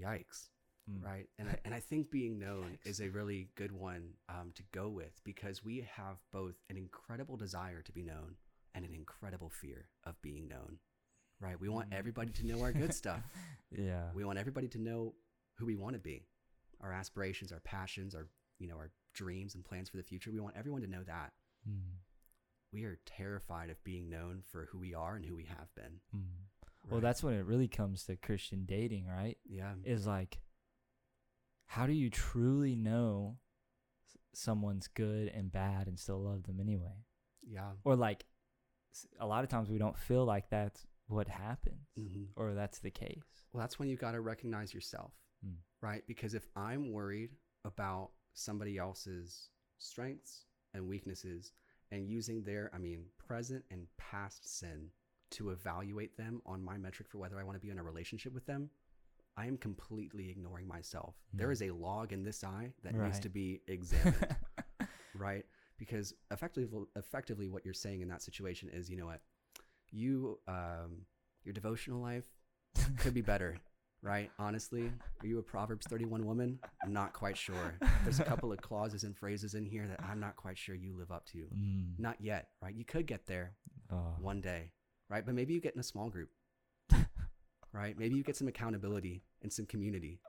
yikes. 0.00 0.48
Mm. 0.90 1.02
Right. 1.02 1.26
And 1.38 1.48
I, 1.48 1.56
and 1.64 1.74
I 1.74 1.80
think 1.80 2.10
being 2.10 2.38
known 2.38 2.78
Yikes. 2.84 2.86
is 2.90 3.00
a 3.00 3.08
really 3.08 3.48
good 3.56 3.72
one 3.72 4.10
um, 4.28 4.52
to 4.54 4.62
go 4.72 4.88
with 4.88 5.20
because 5.24 5.64
we 5.64 5.86
have 5.96 6.16
both 6.32 6.54
an 6.70 6.76
incredible 6.76 7.36
desire 7.36 7.82
to 7.82 7.92
be 7.92 8.02
known 8.02 8.36
and 8.74 8.84
an 8.84 8.94
incredible 8.94 9.48
fear 9.50 9.86
of 10.04 10.20
being 10.22 10.46
known. 10.48 10.78
Right. 11.40 11.58
We 11.60 11.68
want 11.68 11.90
Mm. 11.90 11.94
everybody 11.94 12.30
to 12.32 12.46
know 12.46 12.62
our 12.62 12.72
good 12.72 12.94
stuff. 12.94 13.20
yeah 13.70 14.10
We 14.14 14.24
want 14.24 14.38
everybody 14.38 14.68
to 14.68 14.78
know 14.78 15.14
who 15.58 15.66
we 15.66 15.76
want 15.76 15.94
to 15.94 16.00
be, 16.00 16.26
our 16.80 16.92
aspirations, 16.92 17.52
our 17.52 17.60
passions, 17.60 18.14
our 18.14 18.28
you 18.58 18.68
know 18.68 18.76
our 18.76 18.90
dreams 19.14 19.54
and 19.54 19.64
plans 19.64 19.88
for 19.90 19.96
the 19.98 20.02
future. 20.02 20.30
We 20.30 20.40
want 20.40 20.56
everyone 20.56 20.82
to 20.82 20.88
know 20.88 21.02
that. 21.04 21.32
Mm. 21.68 21.96
We 22.72 22.84
are 22.84 22.98
terrified 23.06 23.70
of 23.70 23.82
being 23.84 24.08
known 24.10 24.42
for 24.50 24.66
who 24.70 24.78
we 24.78 24.92
are 24.94 25.16
and 25.16 25.24
who 25.24 25.34
we 25.36 25.44
have 25.44 25.74
been. 25.74 26.00
Mm. 26.14 26.90
well 26.90 27.00
that's 27.00 27.22
when 27.22 27.34
it 27.34 27.44
really 27.44 27.66
comes 27.68 28.04
to 28.04 28.14
christian 28.16 28.64
dating 28.64 29.06
right 29.06 29.38
yeah, 29.44 29.72
is 29.84 30.06
like 30.06 30.38
how 31.66 31.84
do 31.86 31.92
you 31.92 32.08
truly 32.10 32.76
know 32.76 33.38
someone's 34.34 34.86
good 34.88 35.28
and 35.28 35.50
bad 35.50 35.88
and 35.88 35.98
still 35.98 36.22
love 36.22 36.44
them 36.44 36.60
anyway 36.60 37.04
yeah, 37.48 37.70
or 37.84 37.96
like 37.96 38.24
a 39.20 39.26
lot 39.26 39.42
of 39.44 39.50
times 39.50 39.68
we 39.68 39.78
don't 39.78 39.98
feel 39.98 40.24
like 40.24 40.48
that's 40.50 40.86
what 41.08 41.28
happens 41.28 41.86
hmm 41.96 42.24
or 42.36 42.52
that's 42.54 42.78
the 42.80 42.90
case 42.90 43.44
Well, 43.52 43.60
that's 43.60 43.78
when 43.78 43.88
you've 43.88 44.00
got 44.00 44.12
to 44.12 44.20
recognize 44.20 44.74
yourself, 44.74 45.12
Mm. 45.46 45.56
right? 45.82 46.02
Because 46.06 46.34
if 46.34 46.48
I'm 46.56 46.92
worried 46.92 47.30
about 47.64 48.10
somebody 48.34 48.78
else's 48.78 49.50
strengths 49.78 50.46
and 50.74 50.86
weaknesses 50.88 51.52
and 51.92 52.08
using 52.08 52.42
their, 52.42 52.70
I 52.74 52.78
mean, 52.78 53.04
present 53.18 53.64
and 53.70 53.86
past 53.98 54.48
sin 54.58 54.90
to 55.32 55.50
evaluate 55.50 56.16
them 56.16 56.40
on 56.46 56.62
my 56.62 56.76
metric 56.78 57.08
for 57.08 57.18
whether 57.18 57.38
I 57.38 57.44
want 57.44 57.56
to 57.56 57.60
be 57.66 57.70
in 57.70 57.78
a 57.78 57.82
relationship 57.82 58.32
with 58.34 58.46
them, 58.46 58.70
I 59.36 59.46
am 59.46 59.56
completely 59.58 60.30
ignoring 60.30 60.66
myself. 60.66 61.14
There 61.34 61.48
Mm. 61.48 61.52
is 61.52 61.62
a 61.62 61.70
log 61.70 62.12
in 62.12 62.22
this 62.24 62.42
eye 62.42 62.72
that 62.82 62.94
needs 63.04 63.20
to 63.20 63.28
be 63.28 63.60
examined, 63.68 64.36
right? 65.14 65.44
Because 65.78 66.14
effectively, 66.30 66.84
effectively, 66.96 67.48
what 67.48 67.64
you're 67.64 67.74
saying 67.74 68.00
in 68.00 68.08
that 68.08 68.22
situation 68.22 68.68
is, 68.70 68.88
you 68.90 68.96
know 68.96 69.06
what, 69.06 69.20
you, 69.90 70.38
um, 70.48 71.02
your 71.44 71.52
devotional 71.52 72.00
life 72.00 72.24
could 72.98 73.14
be 73.14 73.20
better, 73.22 73.56
right? 74.02 74.30
Honestly, 74.38 74.90
are 75.22 75.26
you 75.26 75.38
a 75.38 75.42
Proverbs 75.42 75.86
31 75.88 76.24
woman? 76.26 76.58
I'm 76.84 76.92
not 76.92 77.12
quite 77.12 77.36
sure. 77.36 77.74
There's 78.04 78.20
a 78.20 78.24
couple 78.24 78.52
of 78.52 78.60
clauses 78.60 79.04
and 79.04 79.16
phrases 79.16 79.54
in 79.54 79.64
here 79.64 79.86
that 79.88 80.00
I'm 80.02 80.20
not 80.20 80.36
quite 80.36 80.58
sure 80.58 80.74
you 80.74 80.96
live 80.96 81.10
up 81.10 81.26
to. 81.26 81.38
Mm. 81.56 81.98
Not 81.98 82.20
yet, 82.20 82.48
right? 82.62 82.74
You 82.74 82.84
could 82.84 83.06
get 83.06 83.26
there 83.26 83.54
Oh. 83.92 84.14
one 84.18 84.40
day, 84.40 84.72
right? 85.08 85.24
But 85.24 85.34
maybe 85.34 85.54
you 85.54 85.60
get 85.60 85.74
in 85.74 85.80
a 85.80 85.84
small 85.84 86.10
group, 86.10 86.30
right? 87.72 87.96
Maybe 87.98 88.16
you 88.16 88.22
get 88.24 88.36
some 88.36 88.48
accountability 88.48 89.22
and 89.42 89.52
some 89.52 89.66
community, 89.66 90.20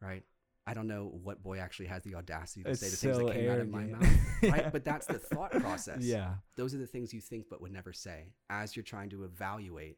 right? 0.00 0.22
I 0.68 0.74
don't 0.74 0.86
know 0.86 1.10
what 1.22 1.42
boy 1.42 1.58
actually 1.58 1.86
has 1.86 2.02
the 2.02 2.14
audacity 2.14 2.62
to 2.62 2.70
It's 2.70 2.80
say 2.80 2.90
the 2.90 2.96
things 2.96 3.18
that 3.18 3.34
came 3.34 3.50
out 3.50 3.58
of 3.60 3.68
my 3.70 3.84
mouth, 3.84 4.02
right? 4.42 4.62
Yeah. 4.62 4.70
But 4.70 4.84
that's 4.84 5.06
the 5.06 5.18
thought 5.32 5.50
process. 5.52 6.02
Yeah. 6.02 6.34
Those 6.56 6.74
are 6.74 6.78
the 6.78 6.86
things 6.86 7.14
you 7.14 7.20
think 7.20 7.46
but 7.48 7.62
would 7.62 7.72
never 7.72 7.92
say 7.92 8.34
as 8.50 8.76
you're 8.76 8.82
trying 8.82 9.08
to 9.10 9.24
evaluate, 9.24 9.96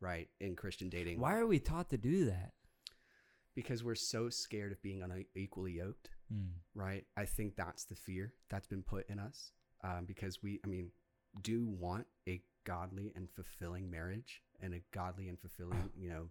right, 0.00 0.28
in 0.40 0.56
Christian 0.56 0.88
dating. 0.88 1.20
Why 1.20 1.36
are 1.36 1.46
we 1.46 1.60
taught 1.60 1.90
to 1.90 1.98
do 1.98 2.24
that? 2.26 2.52
Because 3.54 3.84
we're 3.84 3.94
so 3.94 4.28
scared 4.28 4.72
of 4.72 4.82
being 4.82 5.02
unequally 5.02 5.72
yoked, 5.72 6.10
Mm. 6.32 6.48
right? 6.74 7.06
I 7.16 7.24
think 7.24 7.56
that's 7.56 7.84
the 7.84 7.94
fear 7.94 8.34
that's 8.50 8.66
been 8.66 8.82
put 8.82 9.08
in 9.08 9.18
us 9.18 9.52
um, 9.82 10.04
because 10.04 10.42
we, 10.42 10.60
I 10.64 10.68
mean, 10.68 10.90
do 11.40 11.64
want 11.66 12.06
a 12.28 12.42
godly 12.64 13.12
and 13.16 13.30
fulfilling 13.30 13.90
marriage 13.90 14.42
and 14.60 14.74
a 14.74 14.80
godly 14.92 15.28
and 15.28 15.38
fulfilling, 15.40 15.88
you 15.96 16.10
know, 16.10 16.28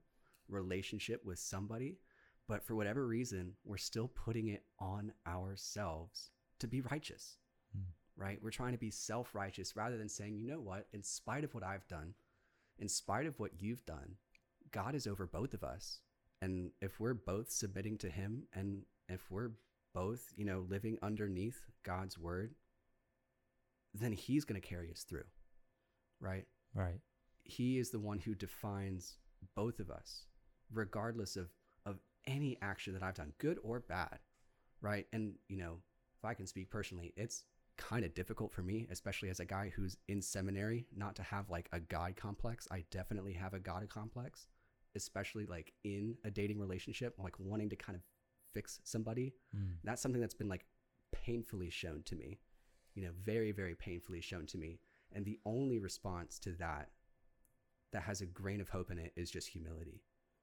relationship 0.48 1.26
with 1.26 1.40
somebody. 1.40 1.98
But 2.48 2.64
for 2.64 2.76
whatever 2.76 3.06
reason, 3.06 3.54
we're 3.66 3.78
still 3.78 4.08
putting 4.08 4.48
it 4.48 4.64
on 4.80 5.12
ourselves 5.26 6.32
to 6.60 6.68
be 6.68 6.82
righteous, 6.82 7.38
Mm. 7.78 7.84
right? 8.16 8.42
We're 8.42 8.52
trying 8.52 8.72
to 8.72 8.78
be 8.78 8.92
self 8.92 9.36
righteous 9.36 9.76
rather 9.76 9.98
than 9.98 10.10
saying, 10.10 10.38
you 10.38 10.48
know 10.48 10.62
what, 10.62 10.88
in 10.94 11.04
spite 11.04 11.44
of 11.44 11.54
what 11.54 11.64
I've 11.64 11.88
done, 11.88 12.14
in 12.80 12.88
spite 12.88 13.26
of 13.26 13.40
what 13.40 13.62
you've 13.62 13.86
done, 13.86 14.18
God 14.72 14.96
is 14.96 15.08
over 15.08 15.26
both 15.28 15.54
of 15.54 15.64
us. 15.64 16.00
And 16.42 16.72
if 16.82 17.00
we're 17.00 17.14
both 17.14 17.52
submitting 17.52 17.98
to 18.00 18.10
Him 18.10 18.48
and 18.54 18.84
if 19.10 19.30
we're 19.32 19.52
both, 19.94 20.32
you 20.36 20.46
know, 20.46 20.66
living 20.70 20.98
underneath 21.02 21.60
God's 21.84 22.18
word, 22.18 22.56
then 23.94 24.14
He's 24.14 24.46
going 24.46 24.60
to 24.62 24.68
carry 24.68 24.92
us 24.92 25.04
through, 25.04 25.26
right? 26.20 26.46
Right. 26.74 27.00
He 27.44 27.80
is 27.80 27.90
the 27.90 28.00
one 28.00 28.20
who 28.20 28.36
defines 28.36 29.18
both 29.56 29.80
of 29.80 29.90
us, 29.90 30.26
regardless 30.72 31.36
of, 31.36 31.46
of 31.46 31.50
any 32.28 32.58
action 32.62 32.94
that 32.94 33.02
I've 33.04 33.16
done, 33.16 33.34
good 33.40 33.58
or 33.64 33.80
bad, 33.80 34.20
right? 34.82 35.08
And, 35.14 35.34
you 35.48 35.58
know, 35.58 35.78
if 36.18 36.26
I 36.26 36.34
can 36.36 36.46
speak 36.46 36.70
personally, 36.70 37.14
it's 37.18 37.46
kind 37.78 38.04
of 38.06 38.14
difficult 38.14 38.52
for 38.52 38.62
me, 38.62 38.88
especially 38.92 39.30
as 39.30 39.40
a 39.40 39.46
guy 39.46 39.72
who's 39.76 39.98
in 40.08 40.22
seminary, 40.22 40.86
not 40.96 41.16
to 41.16 41.24
have 41.24 41.50
like 41.50 41.70
a 41.72 41.80
God 41.80 42.16
complex. 42.16 42.68
I 42.70 42.84
definitely 42.92 43.34
have 43.34 43.54
a 43.54 43.60
God 43.60 43.88
complex, 43.90 44.48
especially 44.96 45.46
like 45.46 45.74
in 45.84 46.16
a 46.26 46.30
dating 46.32 46.60
relationship, 46.60 47.16
like 47.24 47.40
wanting 47.40 47.70
to 47.70 47.76
kind 47.76 47.96
of 47.96 48.02
fix 48.54 48.80
somebody 48.84 49.34
Mm. 49.56 49.76
that's 49.84 50.02
something 50.02 50.22
that's 50.22 50.34
been 50.34 50.48
like 50.50 50.66
painfully 51.12 51.70
shown 51.70 52.02
to 52.04 52.16
me 52.16 52.40
you 52.96 53.04
know 53.04 53.12
very 53.24 53.52
very 53.52 53.76
painfully 53.76 54.22
shown 54.22 54.46
to 54.48 54.58
me 54.58 54.80
and 55.14 55.26
the 55.26 55.38
only 55.46 55.78
response 55.80 56.40
to 56.40 56.52
that 56.54 56.90
that 57.92 58.04
has 58.04 58.22
a 58.22 58.26
grain 58.26 58.60
of 58.62 58.70
hope 58.70 58.90
in 58.90 58.98
it 58.98 59.12
is 59.16 59.30
just 59.30 59.50
humility 59.50 60.02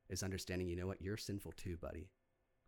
is 0.08 0.22
understanding 0.22 0.68
you 0.68 0.76
know 0.76 0.86
what 0.86 1.00
you're 1.02 1.16
sinful 1.16 1.52
too 1.52 1.76
buddy 1.76 2.08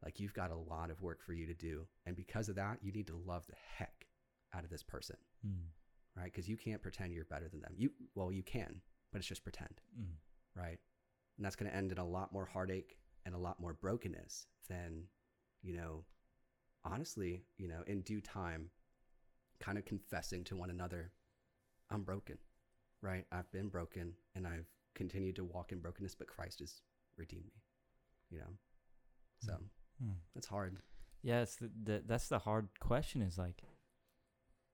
like 0.05 0.21
you've 0.21 0.35
got 0.35 0.51
a 0.51 0.57
lot 0.57 0.91
of 0.91 1.01
work 1.03 1.23
for 1.23 1.33
you 1.33 1.47
to 1.47 1.55
do 1.55 1.87
and 2.07 2.17
because 2.17 2.49
of 2.49 2.57
that 2.57 2.79
you 2.83 2.93
need 2.93 3.07
to 3.07 3.17
love 3.27 3.47
the 3.47 3.55
heck 3.77 4.07
out 4.55 4.65
of 4.65 4.71
this 4.71 4.83
person 4.83 5.17
Mm. 5.47 5.69
right 6.17 6.25
because 6.33 6.49
you 6.49 6.57
can't 6.57 6.83
pretend 6.83 7.13
you're 7.13 7.25
better 7.27 7.49
than 7.49 7.61
them 7.61 7.75
you 7.77 7.91
well 8.15 8.33
you 8.33 8.43
can 8.43 8.81
but 9.13 9.19
it's 9.19 9.29
just 9.29 9.45
pretend 9.45 9.81
Mm. 9.99 10.17
right? 10.55 10.79
And 11.37 11.45
that's 11.45 11.57
going 11.57 11.71
to 11.71 11.77
end 11.77 11.93
in 11.93 11.99
a 11.99 12.07
lot 12.07 12.33
more 12.33 12.47
heartache 12.47 12.97
and 13.27 13.35
a 13.35 13.39
lot 13.39 13.61
more 13.61 13.75
brokenness 13.75 14.47
than, 14.71 15.05
you 15.63 15.75
know, 15.77 16.05
honestly, 16.85 17.45
you 17.59 17.69
know, 17.69 17.83
in 17.87 18.01
due 18.03 18.21
time, 18.23 18.71
kind 19.61 19.77
of 19.79 19.85
confessing 19.85 20.45
to 20.45 20.57
one 20.57 20.71
another, 20.71 21.13
I'm 21.91 22.03
broken, 22.05 22.39
right? 23.03 23.27
I've 23.33 23.51
been 23.53 23.69
broken 23.69 24.15
and 24.35 24.47
I've 24.47 24.67
continued 24.95 25.37
to 25.37 25.45
walk 25.45 25.73
in 25.73 25.81
brokenness, 25.81 26.15
but 26.15 26.27
Christ 26.27 26.61
has 26.61 26.81
redeemed 27.17 27.45
me, 27.47 27.63
you 28.31 28.39
know? 28.39 28.59
So 29.41 29.53
Mm. 30.03 30.17
it's 30.35 30.47
hard. 30.47 30.79
Yeah, 31.23 31.41
it's 31.43 31.57
the, 31.57 31.71
the 31.83 32.03
that's 32.07 32.29
the 32.29 32.39
hard 32.39 32.69
question 32.81 33.23
is 33.23 33.39
like 33.39 33.63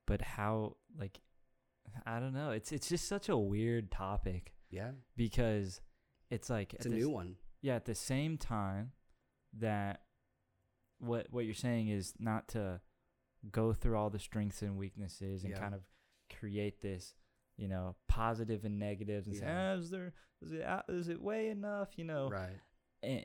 but 0.06 0.20
how 0.22 0.76
like 0.98 1.20
I 2.06 2.18
don't 2.20 2.32
know. 2.34 2.50
It's 2.50 2.72
it's 2.72 2.88
just 2.88 3.06
such 3.08 3.28
a 3.28 3.36
weird 3.36 3.90
topic 3.90 4.54
Yeah. 4.70 4.92
because 5.16 5.80
it's 6.30 6.48
like 6.50 6.74
It's 6.74 6.86
a 6.86 6.88
the 6.88 6.96
new 6.96 7.10
one. 7.10 7.36
Yeah, 7.60 7.76
at 7.76 7.84
the 7.84 7.94
same 7.94 8.36
time 8.38 8.92
that 9.58 10.02
what 10.98 11.26
what 11.30 11.44
you're 11.44 11.54
saying 11.54 11.88
is 11.88 12.14
not 12.18 12.48
to 12.48 12.80
go 13.50 13.72
through 13.72 13.96
all 13.96 14.10
the 14.10 14.18
strengths 14.18 14.62
and 14.62 14.76
weaknesses 14.76 15.42
and 15.44 15.52
Yeah. 15.52 15.58
kind 15.60 15.74
of 15.74 15.82
create 16.38 16.80
this, 16.80 17.14
you 17.56 17.68
know, 17.68 17.96
positive 18.08 18.64
and 18.64 18.78
negatives 18.78 19.26
and 19.26 19.36
say, 19.36 19.44
Yeah. 19.44 19.74
ah, 19.74 19.78
is 19.78 19.90
there 19.90 20.12
is 20.42 20.52
it 20.52 20.64
is 20.88 21.08
it 21.08 21.20
way 21.20 21.48
enough, 21.48 21.90
you 21.96 22.04
know? 22.04 22.28
Right. 22.30 22.58
and 23.02 23.24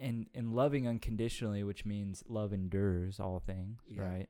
and 0.00 0.26
and 0.34 0.52
loving 0.54 0.86
unconditionally, 0.86 1.64
which 1.64 1.84
means 1.84 2.22
love 2.28 2.52
endures 2.52 3.18
all 3.20 3.40
things, 3.40 3.80
Yeah. 3.88 4.02
right? 4.02 4.28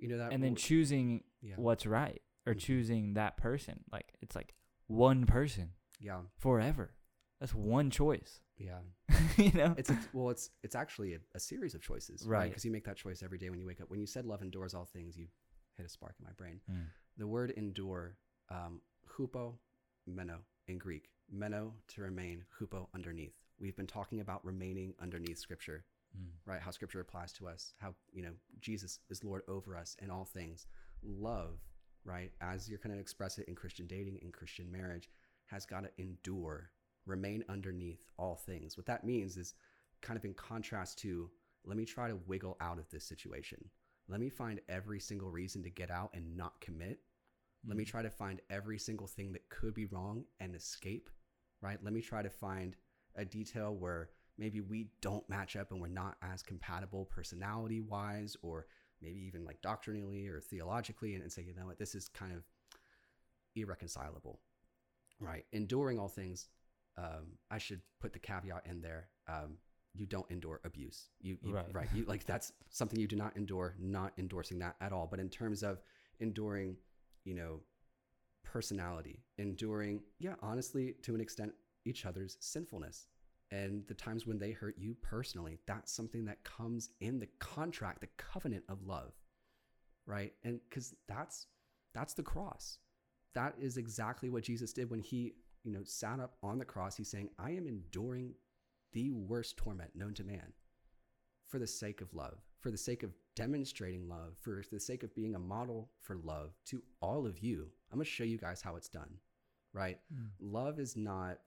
You 0.00 0.08
know 0.08 0.18
that 0.18 0.32
And 0.32 0.42
then 0.42 0.52
w- 0.52 0.56
choosing 0.56 1.24
yeah. 1.40 1.54
what's 1.56 1.86
right 1.86 2.20
or 2.46 2.54
Mhm. 2.54 2.58
choosing 2.58 3.14
that 3.14 3.36
person, 3.36 3.84
like 3.92 4.12
it's 4.20 4.36
like 4.36 4.54
one 4.88 5.24
person 5.26 5.72
Yeah. 6.00 6.22
forever. 6.36 6.94
That's 7.40 7.54
one 7.54 7.90
choice, 7.90 8.40
Yeah. 8.56 8.80
you 9.36 9.52
know. 9.52 9.74
It's 9.78 9.90
a, 9.90 9.98
well, 10.12 10.30
it's 10.30 10.50
it's 10.62 10.74
actually 10.74 11.14
a, 11.14 11.20
a 11.34 11.40
series 11.40 11.74
of 11.74 11.80
choices, 11.82 12.26
right? 12.26 12.38
Right. 12.40 12.48
Because 12.50 12.64
you 12.64 12.70
make 12.70 12.84
that 12.84 12.96
choice 12.96 13.22
every 13.22 13.38
day 13.38 13.50
when 13.50 13.58
you 13.58 13.66
wake 13.66 13.80
up. 13.80 13.90
When 13.90 14.00
you 14.00 14.06
said 14.06 14.24
love 14.26 14.42
endures 14.42 14.74
all 14.74 14.84
things, 14.86 15.16
you 15.16 15.28
hit 15.76 15.86
a 15.86 15.88
spark 15.88 16.14
in 16.18 16.24
my 16.24 16.32
brain. 16.32 16.60
Mm. 16.70 16.86
The 17.18 17.26
word 17.26 17.50
endure, 17.56 18.16
um, 18.50 18.80
hupo, 19.16 19.54
meno 20.06 20.38
in 20.68 20.78
Greek. 20.78 21.10
Meno 21.30 21.72
to 21.88 22.02
remain, 22.02 22.44
hupo 22.60 22.86
underneath. 22.94 23.34
We've 23.58 23.76
been 23.76 23.86
talking 23.86 24.20
about 24.20 24.44
remaining 24.44 24.94
underneath 25.00 25.38
Scripture, 25.38 25.84
Mm. 26.16 26.28
right? 26.46 26.60
How 26.60 26.70
Scripture 26.70 27.00
applies 27.00 27.32
to 27.34 27.48
us. 27.48 27.74
How 27.78 27.94
you 28.12 28.22
know 28.22 28.32
Jesus 28.60 29.00
is 29.10 29.24
Lord 29.24 29.42
over 29.48 29.76
us 29.76 29.96
in 30.00 30.10
all 30.10 30.24
things. 30.24 30.66
Love, 31.02 31.58
right? 32.04 32.32
As 32.40 32.68
you're 32.68 32.78
going 32.78 32.94
to 32.94 33.00
express 33.00 33.38
it 33.38 33.48
in 33.48 33.54
Christian 33.54 33.86
dating, 33.86 34.18
in 34.22 34.30
Christian 34.32 34.70
marriage, 34.70 35.10
has 35.46 35.66
got 35.66 35.80
to 35.82 35.90
endure, 35.98 36.70
remain 37.06 37.44
underneath 37.48 38.04
all 38.18 38.36
things. 38.36 38.76
What 38.76 38.86
that 38.86 39.04
means 39.04 39.36
is 39.36 39.54
kind 40.00 40.16
of 40.16 40.24
in 40.24 40.34
contrast 40.34 40.98
to 41.00 41.30
let 41.64 41.76
me 41.76 41.84
try 41.84 42.08
to 42.08 42.16
wiggle 42.26 42.56
out 42.60 42.78
of 42.78 42.88
this 42.90 43.04
situation. 43.04 43.68
Let 44.08 44.20
me 44.20 44.28
find 44.28 44.60
every 44.68 45.00
single 45.00 45.30
reason 45.30 45.62
to 45.64 45.70
get 45.70 45.90
out 45.90 46.10
and 46.14 46.36
not 46.36 46.60
commit. 46.60 47.00
Let 47.64 47.76
me 47.76 47.84
Mm. 47.84 47.88
try 47.88 48.02
to 48.02 48.10
find 48.10 48.40
every 48.48 48.78
single 48.78 49.08
thing 49.08 49.32
that 49.32 49.48
could 49.48 49.74
be 49.74 49.86
wrong 49.86 50.26
and 50.38 50.54
escape, 50.54 51.10
right? 51.60 51.82
Let 51.82 51.92
me 51.92 52.00
try 52.00 52.22
to 52.22 52.30
find 52.30 52.76
a 53.16 53.24
detail 53.24 53.74
where 53.76 54.10
maybe 54.38 54.60
we 54.60 54.90
don't 55.00 55.28
match 55.28 55.56
up 55.56 55.72
and 55.72 55.80
we're 55.80 55.88
not 55.88 56.18
as 56.22 56.42
compatible 56.42 57.06
personality 57.06 57.80
wise 57.80 58.36
or 58.42 58.66
maybe 59.00 59.18
even 59.20 59.44
like 59.44 59.60
doctrinally 59.62 60.28
or 60.28 60.40
theologically 60.40 61.14
and, 61.14 61.22
and 61.22 61.32
say, 61.32 61.42
you 61.42 61.54
know 61.54 61.66
what, 61.66 61.78
this 61.78 61.94
is 61.94 62.08
kind 62.08 62.32
of 62.32 62.44
irreconcilable, 63.54 64.40
right? 65.18 65.46
Enduring 65.52 65.98
all 65.98 66.08
things, 66.08 66.48
um, 66.96 67.38
I 67.50 67.58
should 67.58 67.82
put 68.00 68.12
the 68.12 68.18
caveat 68.18 68.66
in 68.66 68.80
there. 68.82 69.08
Um, 69.28 69.58
you 69.96 70.06
don't 70.06 70.30
endure 70.30 70.60
abuse. 70.64 71.08
You, 71.20 71.38
you 71.42 71.54
Right. 71.54 71.72
right. 71.72 71.88
You 71.94 72.04
like 72.04 72.24
that's 72.32 72.52
something 72.70 72.98
you 72.98 73.06
do 73.06 73.16
not 73.16 73.36
endure. 73.36 73.74
Not 73.78 74.12
endorsing 74.18 74.58
that 74.60 74.76
at 74.80 74.92
all. 74.92 75.06
But 75.10 75.20
in 75.20 75.28
terms 75.28 75.62
of 75.62 75.80
enduring, 76.20 76.76
you 77.24 77.34
know, 77.34 77.60
personality, 78.44 79.20
enduring, 79.38 80.00
yeah, 80.18 80.34
honestly, 80.42 80.94
to 81.02 81.14
an 81.14 81.20
extent, 81.20 81.52
each 81.84 82.04
other's 82.06 82.36
sinfulness 82.40 83.06
and 83.50 83.86
the 83.86 83.94
times 83.94 84.26
when 84.26 84.38
they 84.38 84.50
hurt 84.50 84.76
you 84.78 84.96
personally. 85.02 85.58
That's 85.66 85.92
something 85.92 86.24
that 86.24 86.42
comes 86.44 86.90
in 87.00 87.18
the 87.18 87.28
contract, 87.38 88.00
the 88.00 88.08
covenant 88.16 88.64
of 88.68 88.82
love, 88.82 89.12
right? 90.06 90.32
And 90.44 90.60
because 90.68 90.94
that's 91.08 91.46
that's 91.94 92.14
the 92.14 92.22
cross. 92.22 92.78
That 93.34 93.54
is 93.60 93.76
exactly 93.76 94.30
what 94.30 94.42
Jesus 94.42 94.72
did 94.72 94.90
when 94.90 95.00
he, 95.00 95.34
you 95.62 95.72
know, 95.72 95.82
sat 95.84 96.20
up 96.20 96.36
on 96.42 96.58
the 96.58 96.64
cross. 96.64 96.96
He's 96.96 97.10
saying, 97.10 97.30
"I 97.38 97.50
am 97.52 97.66
enduring 97.66 98.34
the 98.96 99.10
worst 99.10 99.58
torment 99.58 99.90
known 99.94 100.14
to 100.14 100.24
man 100.24 100.54
for 101.46 101.58
the 101.58 101.66
sake 101.66 102.00
of 102.00 102.14
love, 102.14 102.38
for 102.60 102.70
the 102.70 102.78
sake 102.78 103.02
of 103.02 103.12
demonstrating 103.34 104.08
love, 104.08 104.38
for 104.40 104.62
the 104.72 104.80
sake 104.80 105.02
of 105.02 105.14
being 105.14 105.34
a 105.34 105.38
model 105.38 105.90
for 106.00 106.16
love 106.16 106.54
to 106.64 106.82
all 107.02 107.26
of 107.26 107.38
you. 107.40 107.68
I'm 107.92 107.98
going 107.98 108.06
to 108.06 108.10
show 108.10 108.24
you 108.24 108.38
guys 108.38 108.62
how 108.62 108.74
it's 108.74 108.88
done, 108.88 109.18
right? 109.74 109.98
Mm. 110.10 110.28
Love 110.40 110.80
is 110.80 110.96
not 110.96 111.40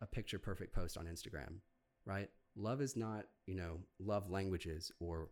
a 0.00 0.06
picture 0.06 0.38
perfect 0.38 0.74
post 0.74 0.96
on 0.96 1.04
Instagram, 1.04 1.58
right? 2.06 2.30
Love 2.56 2.80
is 2.80 2.96
not, 2.96 3.26
you 3.46 3.54
know, 3.54 3.78
love 4.00 4.30
languages 4.30 4.90
or 4.98 5.28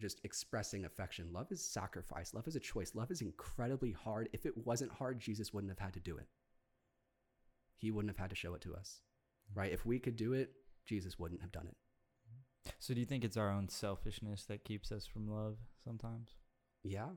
just 0.00 0.20
expressing 0.22 0.84
affection. 0.84 1.32
Love 1.32 1.50
is 1.50 1.60
sacrifice. 1.60 2.32
Love 2.32 2.46
is 2.46 2.54
a 2.54 2.60
choice. 2.60 2.94
Love 2.94 3.10
is 3.10 3.22
incredibly 3.22 3.90
hard. 3.90 4.28
If 4.32 4.46
it 4.46 4.56
wasn't 4.64 4.92
hard, 4.92 5.18
Jesus 5.18 5.52
wouldn't 5.52 5.72
have 5.72 5.80
had 5.80 5.94
to 5.94 6.00
do 6.00 6.16
it. 6.16 6.28
He 7.76 7.90
wouldn't 7.90 8.14
have 8.14 8.22
had 8.22 8.30
to 8.30 8.36
show 8.36 8.54
it 8.54 8.60
to 8.60 8.74
us, 8.76 9.00
right? 9.54 9.72
If 9.72 9.84
we 9.86 9.98
could 9.98 10.16
do 10.16 10.32
it, 10.32 10.52
Jesus 10.86 11.18
wouldn't 11.18 11.40
have 11.42 11.52
done 11.52 11.66
it. 11.68 11.76
So 12.78 12.94
do 12.94 13.00
you 13.00 13.06
think 13.06 13.24
it's 13.24 13.36
our 13.36 13.50
own 13.50 13.68
selfishness 13.68 14.44
that 14.44 14.64
keeps 14.64 14.92
us 14.92 15.06
from 15.06 15.28
love 15.28 15.56
sometimes? 15.82 16.30
Yeah. 16.82 17.08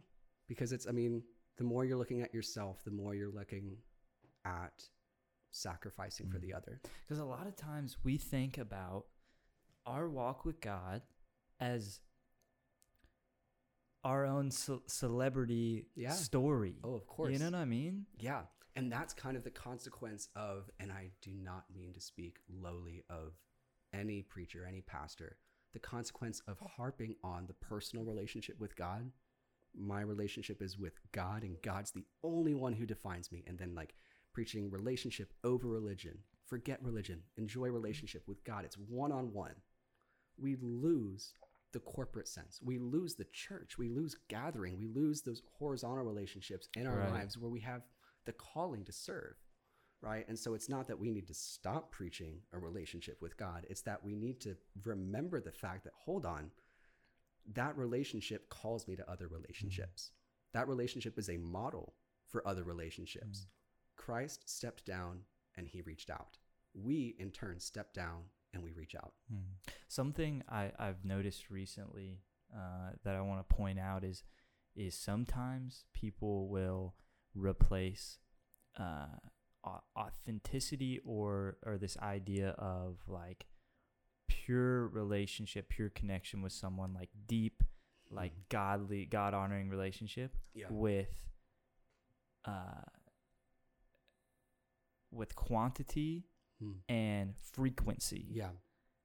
Because 0.48 0.72
it's, 0.74 0.88
I 0.88 0.92
mean, 0.92 1.24
the 1.58 1.64
more 1.64 1.86
you're 1.86 1.98
looking 1.98 2.22
at 2.22 2.34
yourself, 2.34 2.84
the 2.84 2.92
more 2.92 3.14
you're 3.16 3.32
looking 3.32 3.78
at 4.46 4.84
sacrificing 5.52 6.30
for 6.30 6.38
Mm. 6.40 6.42
the 6.42 6.54
other. 6.54 6.82
Because 7.02 7.20
a 7.20 7.26
lot 7.26 7.46
of 7.48 7.56
times 7.56 7.98
we 8.04 8.18
think 8.18 8.58
about 8.58 9.06
our 9.86 10.10
walk 10.10 10.46
with 10.46 10.60
God 10.62 11.02
as 11.60 12.00
our 14.04 14.26
own 14.26 14.52
ce- 14.52 14.82
celebrity 14.88 15.88
Yeah. 15.96 16.12
story. 16.12 16.80
Oh, 16.84 16.94
of 16.96 17.08
course. 17.08 17.32
You 17.32 17.40
know 17.40 17.46
what 17.46 17.56
I 17.56 17.66
mean? 17.66 18.06
Yeah. 18.20 18.46
And 18.76 18.92
that's 18.92 19.14
kind 19.14 19.38
of 19.38 19.44
the 19.44 19.52
consequence 19.52 20.30
of, 20.36 20.70
and 20.80 20.92
I 20.92 21.12
do 21.22 21.32
not 21.32 21.66
mean 21.74 21.94
to 21.94 22.02
speak 22.02 22.38
lowly 22.50 23.04
of 23.10 23.34
any 23.94 24.24
preacher, 24.24 24.66
any 24.68 24.82
pastor, 24.82 25.38
the 25.74 25.80
consequence 25.80 26.42
of 26.48 26.58
harping 26.76 27.16
on 27.24 27.46
the 27.46 27.54
personal 27.54 28.04
relationship 28.06 28.60
with 28.60 28.76
God. 28.76 29.12
My 29.76 30.02
relationship 30.02 30.62
is 30.62 30.78
with 30.78 31.00
God, 31.12 31.44
and 31.44 31.62
God's 31.62 31.92
the 31.92 32.06
only 32.24 32.54
one 32.54 32.74
who 32.74 32.86
defines 32.86 33.32
me. 33.32 33.44
And 33.48 33.58
then, 33.58 33.76
like, 33.76 33.96
preaching 34.34 34.70
relationship 34.70 35.34
over 35.44 35.68
religion. 35.68 36.20
Forget 36.46 36.84
religion, 36.84 37.22
enjoy 37.38 37.70
relationship 37.70 38.28
with 38.28 38.44
God. 38.44 38.66
It's 38.66 38.78
one 38.78 39.12
on 39.12 39.34
one. 39.34 39.56
We 40.38 40.58
lose 40.62 41.34
the 41.72 41.80
corporate 41.80 42.28
sense. 42.28 42.60
We 42.62 42.78
lose 42.78 43.16
the 43.16 43.26
church. 43.32 43.78
We 43.78 43.90
lose 43.90 44.16
gathering. 44.28 44.78
We 44.78 44.88
lose 44.88 45.22
those 45.22 45.42
horizontal 45.58 46.04
relationships 46.04 46.70
in 46.76 46.86
our 46.86 46.98
Right. 46.98 47.12
lives 47.12 47.38
where 47.38 47.50
we 47.50 47.62
have 47.62 47.84
the 48.26 48.34
calling 48.34 48.84
to 48.86 48.92
serve, 48.92 49.36
right? 50.02 50.26
And 50.28 50.38
so 50.38 50.54
it's 50.54 50.70
not 50.70 50.88
that 50.88 51.00
we 51.00 51.12
need 51.12 51.28
to 51.28 51.34
stop 51.34 51.92
preaching 51.92 52.40
a 52.54 52.60
relationship 52.60 53.22
with 53.22 53.38
God, 53.38 53.66
it's 53.70 53.82
that 53.82 54.04
we 54.04 54.16
need 54.16 54.42
to 54.42 54.56
remember 54.84 55.40
the 55.40 55.52
fact 55.52 55.84
that, 55.84 55.94
hold 55.96 56.26
on, 56.26 56.52
that 57.54 57.78
relationship 57.78 58.50
calls 58.50 58.88
me 58.88 58.96
to 58.96 59.10
other 59.10 59.28
relationships. 59.28 60.12
That 60.54 60.68
relationship 60.68 61.18
is 61.18 61.30
a 61.30 61.38
model 61.38 61.94
for 62.28 62.48
other 62.48 62.64
relationships. 62.64 63.48
Christ 63.96 64.50
stepped 64.50 64.86
down 64.86 65.20
and 65.56 65.68
he 65.68 65.82
reached 65.82 66.10
out. 66.10 66.38
We, 66.74 67.16
in 67.20 67.32
turn, 67.32 67.60
step 67.60 67.94
down 67.94 68.24
and 68.54 68.64
we 68.64 68.72
reach 68.72 68.96
out. 68.96 69.14
Hmm. 69.30 69.52
Something 69.88 70.44
I, 70.50 70.72
I've 70.80 71.04
noticed 71.04 71.50
recently 71.50 72.20
uh, 72.56 72.92
that 73.04 73.16
I 73.16 73.22
want 73.22 73.48
to 73.48 73.56
point 73.56 73.80
out 73.80 74.04
is 74.04 74.24
is 74.76 74.96
sometimes 74.96 75.86
people 75.94 76.48
will 76.48 76.96
replace 77.36 78.20
uh, 78.80 79.08
authenticity 79.98 81.00
or 81.06 81.58
or 81.66 81.78
this 81.78 81.98
idea 82.00 82.50
of 82.58 82.98
like 83.08 83.46
pure 84.28 84.88
relationship, 84.88 85.70
pure 85.70 85.90
connection 85.90 86.42
with 86.42 86.52
someone, 86.54 86.94
like 86.94 87.10
deep, 87.28 87.64
like 88.10 88.34
godly, 88.50 89.06
God 89.06 89.34
honoring 89.34 89.70
relationship 89.70 90.36
Yeah. 90.54 90.68
with 90.70 91.14
uh 92.46 92.82
with 95.12 95.36
quantity 95.36 96.26
Hmm. 96.60 96.72
and 96.90 97.36
frequency. 97.38 98.26
Yeah. 98.32 98.52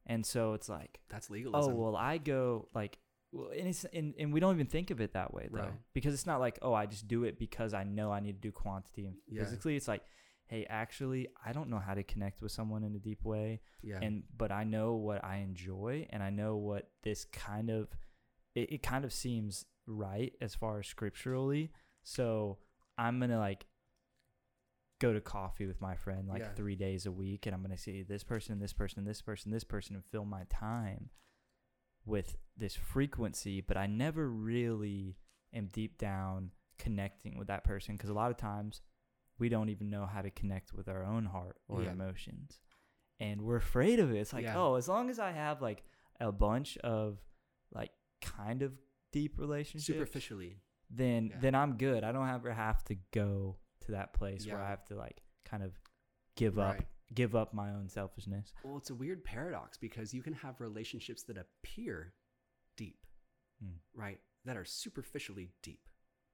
And 0.07 0.25
so 0.25 0.55
it's 0.55 0.69
like, 0.69 1.01
That's 1.09 1.29
legal. 1.31 1.55
oh 1.55 1.61
legalism. 1.61 1.83
well, 1.83 1.97
I 1.97 2.19
go 2.19 2.69
like, 2.75 2.99
well, 3.33 3.51
and 3.51 3.69
it's 3.69 3.85
and, 3.93 4.15
and 4.19 4.33
we 4.33 4.41
don't 4.41 4.55
even 4.55 4.67
think 4.67 4.91
of 4.91 5.01
it 5.01 5.13
that 5.13 5.33
way 5.35 5.49
though, 5.53 5.59
Right. 5.61 5.73
because 5.95 6.15
it's 6.15 6.27
not 6.27 6.41
like, 6.41 6.59
oh, 6.63 6.73
I 6.75 6.87
just 6.87 7.07
do 7.09 7.25
it 7.25 7.39
because 7.39 7.75
I 7.75 7.85
know 7.85 8.11
I 8.11 8.21
need 8.21 8.33
to 8.35 8.41
do 8.41 8.53
quantity 8.53 9.07
and 9.07 9.17
Yeah. 9.27 9.43
physically. 9.43 9.77
It's 9.77 9.89
like, 9.89 10.03
hey, 10.47 10.65
actually, 10.69 11.29
I 11.45 11.53
don't 11.53 11.69
know 11.69 11.79
how 11.79 11.95
to 11.95 12.03
connect 12.03 12.41
with 12.41 12.53
someone 12.53 12.83
in 12.85 12.95
a 12.95 12.99
deep 12.99 13.25
way, 13.25 13.61
yeah. 13.83 13.99
and 14.01 14.23
but 14.37 14.51
I 14.51 14.65
know 14.65 14.95
what 14.95 15.23
I 15.25 15.37
enjoy, 15.39 16.07
and 16.11 16.23
I 16.23 16.31
know 16.31 16.57
what 16.57 16.91
this 17.03 17.27
kind 17.27 17.69
of, 17.71 17.89
it, 18.55 18.73
it 18.73 18.83
kind 18.83 19.05
of 19.05 19.13
seems 19.13 19.67
right 19.87 20.33
as 20.41 20.55
far 20.55 20.79
as 20.79 20.87
scripturally. 20.87 21.71
So 22.03 22.59
I'm 22.97 23.21
gonna 23.21 23.39
like 23.39 23.67
go 25.01 25.13
to 25.13 25.21
coffee 25.21 25.67
with 25.67 25.81
my 25.81 25.95
friend 25.95 26.27
like 26.27 26.41
Yeah. 26.43 26.53
three 26.55 26.75
days 26.77 27.07
a 27.07 27.13
week, 27.13 27.47
and 27.47 27.55
I'm 27.55 27.63
gonna 27.63 27.77
see 27.79 28.03
this 28.03 28.25
person, 28.25 28.59
this 28.59 28.73
person, 28.73 29.05
this 29.05 29.21
person, 29.23 29.53
this 29.53 29.65
person, 29.65 29.95
and 29.97 30.05
fill 30.07 30.25
my 30.25 30.45
time 30.51 31.11
with 32.09 32.37
this 32.57 32.75
frequency. 32.75 33.61
But 33.61 33.77
I 33.77 33.87
never 33.87 34.29
really 34.29 35.17
am 35.55 35.67
deep 35.73 35.99
down 35.99 36.51
connecting 36.79 37.37
with 37.39 37.49
that 37.49 37.65
person 37.65 37.97
because 37.97 38.11
a 38.11 38.15
lot 38.15 38.31
of 38.31 38.37
times 38.37 38.81
we 39.39 39.49
don't 39.49 39.69
even 39.69 39.91
know 39.91 40.07
how 40.07 40.23
to 40.23 40.31
connect 40.31 40.73
with 40.73 40.89
our 40.89 41.05
own 41.05 41.27
heart 41.27 41.57
or 41.69 41.83
Yeah. 41.83 41.93
emotions, 41.93 42.59
and 43.21 43.43
we're 43.43 43.57
afraid 43.57 44.01
of 44.01 44.11
it. 44.13 44.19
It's 44.19 44.33
like, 44.33 44.45
Yeah. 44.45 44.57
oh, 44.59 44.75
as 44.75 44.89
long 44.89 45.11
as 45.11 45.19
I 45.19 45.31
have 45.33 45.63
like 45.63 45.85
a 46.21 46.33
bunch 46.33 46.77
of 46.79 47.19
like 47.71 47.93
kind 48.21 48.63
of 48.63 48.73
deep 49.13 49.39
relationships 49.39 49.87
Superficially. 49.87 50.61
then 50.91 51.29
Yeah. 51.29 51.39
then 51.41 51.55
I'm 51.55 51.77
good. 51.77 52.03
I 52.05 52.11
don't 52.13 52.29
ever 52.29 52.53
have 52.53 52.83
to 52.85 52.97
go 53.13 53.59
to 53.83 53.93
that 53.93 54.13
place 54.13 54.47
where 54.47 54.61
I 54.61 54.71
have 54.71 54.85
to 54.87 54.97
like 54.97 55.23
kind 55.45 55.63
of 55.63 55.79
give 56.37 56.59
up 56.59 56.75
Right. 56.77 56.87
Give 57.15 57.35
up 57.35 57.55
my 57.55 57.71
own 57.71 57.89
selfishness. 57.89 58.53
Well, 58.63 58.77
it's 58.77 58.91
a 58.91 58.95
weird 58.95 59.25
paradox 59.25 59.77
because 59.79 60.13
you 60.13 60.23
can 60.23 60.33
have 60.35 60.61
relationships 60.61 61.23
that 61.25 61.39
appear 61.39 62.13
deep, 62.77 63.05
Mm. 63.65 63.79
right? 63.95 64.21
That 64.45 64.57
are 64.57 64.65
superficially 64.65 65.51
deep, 65.63 65.89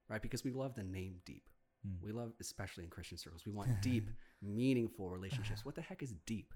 right? 0.09 0.21
Because 0.21 0.43
we 0.43 0.51
love 0.51 0.75
the 0.75 0.83
name 0.83 1.21
deep. 1.25 1.49
Mm. 1.87 2.01
We 2.01 2.11
love, 2.11 2.33
especially 2.39 2.83
in 2.83 2.89
Christian 2.89 3.17
circles, 3.17 3.45
we 3.45 3.51
want 3.51 3.69
deep, 3.81 4.09
meaningful 4.41 5.09
relationships. 5.09 5.63
What 5.65 5.75
the 5.75 5.81
heck 5.81 6.03
is 6.03 6.13
deep, 6.25 6.53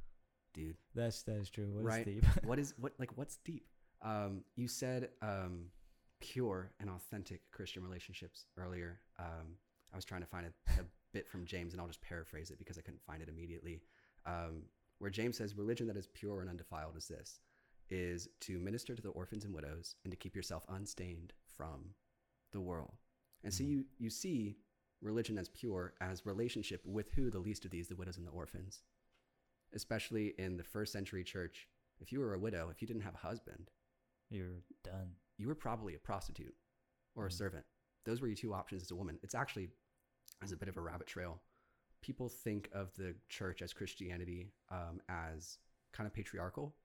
dude? 0.54 0.78
That's 0.96 1.24
that 1.24 1.38
is 1.38 1.50
true. 1.50 1.70
What 1.72 1.80
is 1.82 1.86
Right. 1.86 2.06
deep? 2.06 2.26
what 2.44 2.60
is 2.60 2.74
what 2.78 2.94
like 3.00 3.18
what's 3.18 3.38
deep? 3.38 3.68
Um, 4.02 4.44
you 4.56 4.68
said 4.68 5.10
um, 5.22 5.66
pure 6.22 6.72
and 6.80 6.90
authentic 6.90 7.42
Christian 7.52 7.84
relationships 7.84 8.46
earlier. 8.58 9.00
Um, 9.18 9.58
I 9.92 9.96
was 9.96 10.06
trying 10.06 10.22
to 10.22 10.28
find 10.28 10.46
a, 10.46 10.82
a 10.82 10.86
bit 11.14 11.28
from 11.28 11.46
James, 11.46 11.74
and 11.74 11.82
I'll 11.82 11.88
just 11.88 12.02
paraphrase 12.02 12.52
it 12.52 12.60
because 12.60 12.78
I 12.78 12.82
couldn't 12.82 13.02
find 13.02 13.22
it 13.22 13.30
immediately. 13.30 13.82
Um, 14.30 14.64
where 15.00 15.10
James 15.10 15.38
says, 15.38 15.56
"Religion 15.56 15.88
that 15.88 15.98
is 15.98 16.08
pure 16.08 16.42
and 16.42 16.50
undefiled 16.50 16.96
is 16.98 17.08
this: 17.08 17.40
is 17.90 18.30
to 18.42 18.60
minister 18.60 18.96
to 18.96 19.02
the 19.02 19.10
orphans 19.10 19.46
and 19.46 19.54
widows, 19.54 19.96
and 20.04 20.12
to 20.12 20.18
keep 20.18 20.36
yourself 20.36 20.66
unstained 20.70 21.34
from 21.48 21.96
the 22.52 22.62
world." 22.62 22.98
And 23.44 23.54
so 23.54 23.64
Mhm. 23.64 23.68
you 23.68 23.90
you 23.98 24.10
see 24.10 24.60
religion 25.02 25.38
as 25.38 25.50
pure 25.50 25.96
as 26.02 26.26
relationship 26.26 26.86
with 26.86 27.10
who 27.12 27.30
the 27.32 27.40
least 27.40 27.64
of 27.66 27.72
these, 27.72 27.88
the 27.88 27.96
widows 27.96 28.18
and 28.18 28.28
the 28.28 28.32
orphans. 28.32 28.84
Especially 29.72 30.30
in 30.40 30.58
the 30.58 30.64
first 30.64 30.92
century 30.92 31.24
church, 31.24 31.70
if 32.00 32.12
you 32.12 32.20
were 32.20 32.34
a 32.34 32.40
widow, 32.40 32.70
if 32.70 32.82
you 32.82 32.88
didn't 32.88 33.04
have 33.04 33.14
a 33.16 33.20
husband, 33.20 33.72
You're 34.30 34.62
done. 34.84 35.16
you 35.38 35.48
were 35.48 35.56
probably 35.56 35.96
a 35.96 36.00
prostitute 36.00 36.58
or 37.16 37.26
a 37.26 37.30
Mm. 37.30 37.34
servant. 37.34 37.66
Those 38.04 38.20
were 38.20 38.28
your 38.28 38.36
two 38.36 38.54
options 38.54 38.82
as 38.82 38.92
a 38.92 38.96
woman. 38.96 39.20
It's 39.24 39.36
actually 39.36 39.72
as 40.42 40.52
a 40.52 40.58
bit 40.58 40.70
of 40.70 40.78
a 40.78 40.82
rabbit 40.82 41.08
trail. 41.08 41.42
People 42.02 42.30
think 42.30 42.70
of 42.74 42.94
the 42.96 43.16
church 43.28 43.62
as 43.62 43.74
Christianity 43.74 44.52
um, 44.72 45.02
as 45.10 45.58
kind 45.94 46.08
of 46.08 46.14
patriarchal. 46.14 46.76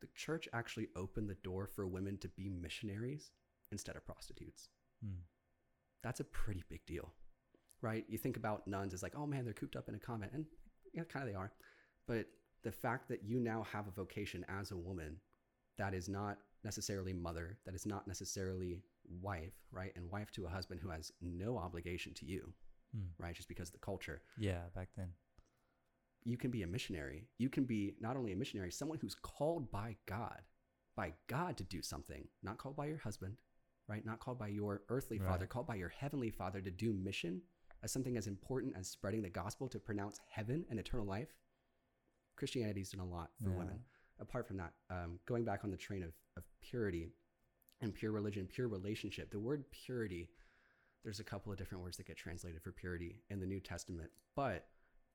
The 0.00 0.08
church 0.14 0.48
actually 0.52 0.88
opened 0.96 1.28
the 1.28 1.36
door 1.42 1.66
for 1.66 1.86
women 1.86 2.18
to 2.18 2.28
be 2.28 2.48
missionaries 2.48 3.30
instead 3.72 3.96
of 3.96 4.06
prostitutes. 4.06 4.68
Mm. 5.04 5.20
That's 6.02 6.20
a 6.20 6.24
pretty 6.24 6.64
big 6.68 6.84
deal, 6.86 7.12
right? 7.80 8.04
You 8.08 8.18
think 8.18 8.36
about 8.36 8.66
nuns 8.68 8.94
as 8.94 9.02
like, 9.02 9.14
oh 9.16 9.26
man, 9.26 9.44
they're 9.44 9.54
cooped 9.54 9.76
up 9.76 9.88
in 9.88 9.94
a 9.94 9.98
convent, 9.98 10.32
and 10.32 10.44
yeah, 10.94 11.04
kind 11.04 11.26
of 11.26 11.32
they 11.32 11.36
are. 11.36 11.52
But 12.06 12.26
the 12.62 12.72
fact 12.72 13.08
that 13.08 13.24
you 13.24 13.40
now 13.40 13.66
have 13.72 13.88
a 13.88 13.90
vocation 13.90 14.44
as 14.48 14.70
a 14.70 14.76
woman 14.76 15.16
that 15.78 15.94
is 15.94 16.08
not 16.08 16.38
necessarily 16.64 17.12
mother, 17.12 17.58
that 17.64 17.74
is 17.74 17.86
not 17.86 18.06
necessarily 18.06 18.82
wife, 19.20 19.54
right? 19.70 19.92
And 19.96 20.10
wife 20.10 20.30
to 20.32 20.46
a 20.46 20.50
husband 20.50 20.80
who 20.80 20.90
has 20.90 21.12
no 21.20 21.58
obligation 21.58 22.14
to 22.14 22.26
you, 22.26 22.52
Mm. 22.96 23.08
right? 23.18 23.34
Just 23.34 23.48
because 23.48 23.68
of 23.68 23.72
the 23.74 23.78
culture. 23.80 24.22
Yeah, 24.38 24.62
back 24.74 24.88
then. 24.96 25.12
You 26.24 26.36
can 26.36 26.50
be 26.50 26.62
a 26.62 26.66
missionary. 26.66 27.28
You 27.38 27.48
can 27.48 27.64
be 27.64 27.94
not 28.00 28.16
only 28.16 28.32
a 28.32 28.36
missionary, 28.36 28.70
someone 28.72 28.98
who's 28.98 29.14
called 29.14 29.70
by 29.70 29.96
God, 30.06 30.42
by 30.96 31.12
God 31.28 31.56
to 31.58 31.64
do 31.64 31.82
something, 31.82 32.26
not 32.42 32.58
called 32.58 32.74
by 32.76 32.86
your 32.86 32.98
husband, 32.98 33.36
right? 33.86 34.04
Not 34.04 34.18
called 34.18 34.38
by 34.38 34.48
your 34.48 34.82
earthly 34.88 35.18
father, 35.18 35.40
Right. 35.44 35.48
called 35.50 35.66
by 35.68 35.76
your 35.76 35.90
heavenly 35.90 36.30
father 36.30 36.60
to 36.60 36.70
do 36.70 36.92
mission 36.92 37.42
as 37.82 37.92
something 37.92 38.16
as 38.16 38.26
important 38.26 38.74
as 38.76 38.88
spreading 38.88 39.22
the 39.22 39.30
gospel 39.30 39.68
to 39.68 39.78
pronounce 39.78 40.18
heaven 40.28 40.64
and 40.70 40.80
eternal 40.80 41.06
life. 41.06 41.28
Christianity's 42.36 42.90
done 42.90 43.00
a 43.06 43.08
lot 43.08 43.30
for 43.42 43.50
Yeah. 43.50 43.56
women. 43.58 43.84
Apart 44.18 44.46
from 44.46 44.56
that, 44.56 44.74
um, 44.90 45.20
going 45.26 45.44
back 45.44 45.62
on 45.64 45.70
the 45.70 45.76
train 45.76 46.02
of, 46.02 46.14
of 46.36 46.44
purity 46.60 47.12
and 47.80 47.94
pure 47.94 48.10
religion, 48.12 48.46
pure 48.48 48.68
relationship, 48.68 49.30
the 49.30 49.38
word 49.38 49.70
purity, 49.70 50.30
there's 51.04 51.20
a 51.20 51.24
couple 51.24 51.52
of 51.52 51.58
different 51.58 51.82
words 51.82 51.96
that 51.98 52.06
get 52.06 52.16
translated 52.16 52.62
for 52.62 52.72
purity 52.72 53.22
in 53.30 53.40
the 53.40 53.46
New 53.46 53.60
Testament, 53.60 54.10
but 54.34 54.66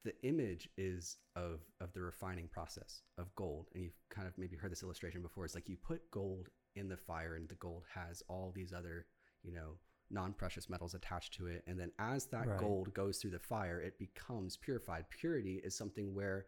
the 0.04 0.14
image 0.26 0.68
is 0.78 1.18
of 1.36 1.60
of 1.80 1.94
the 1.94 2.02
refining 2.02 2.48
process 2.48 3.04
of 3.18 3.34
gold. 3.36 3.68
And 3.74 3.84
you've 3.84 4.00
kind 4.10 4.28
of 4.28 4.36
maybe 4.38 4.56
heard 4.56 4.72
this 4.72 4.84
illustration 4.84 5.22
before. 5.22 5.46
It's 5.46 5.54
like 5.56 5.70
you 5.70 5.78
put 5.78 6.10
gold 6.12 6.50
in 6.76 6.88
the 6.88 6.98
fire 6.98 7.36
and 7.36 7.48
the 7.48 7.56
gold 7.56 7.84
has 7.94 8.24
all 8.28 8.52
these 8.56 8.74
other 8.74 9.06
you 9.44 9.52
know 9.52 9.78
non-precious 10.10 10.70
metals 10.70 10.94
attached 10.94 11.34
to 11.36 11.48
it. 11.48 11.64
And 11.68 11.80
then 11.80 11.92
as 12.00 12.26
that 12.28 12.48
Right. 12.48 12.58
gold 12.58 12.94
goes 12.94 13.18
through 13.20 13.32
the 13.32 13.40
fire 13.40 13.80
it 13.80 14.00
becomes 14.00 14.58
purified. 14.58 15.06
Purity 15.10 15.62
is 15.64 15.76
something 15.76 16.14
where 16.16 16.48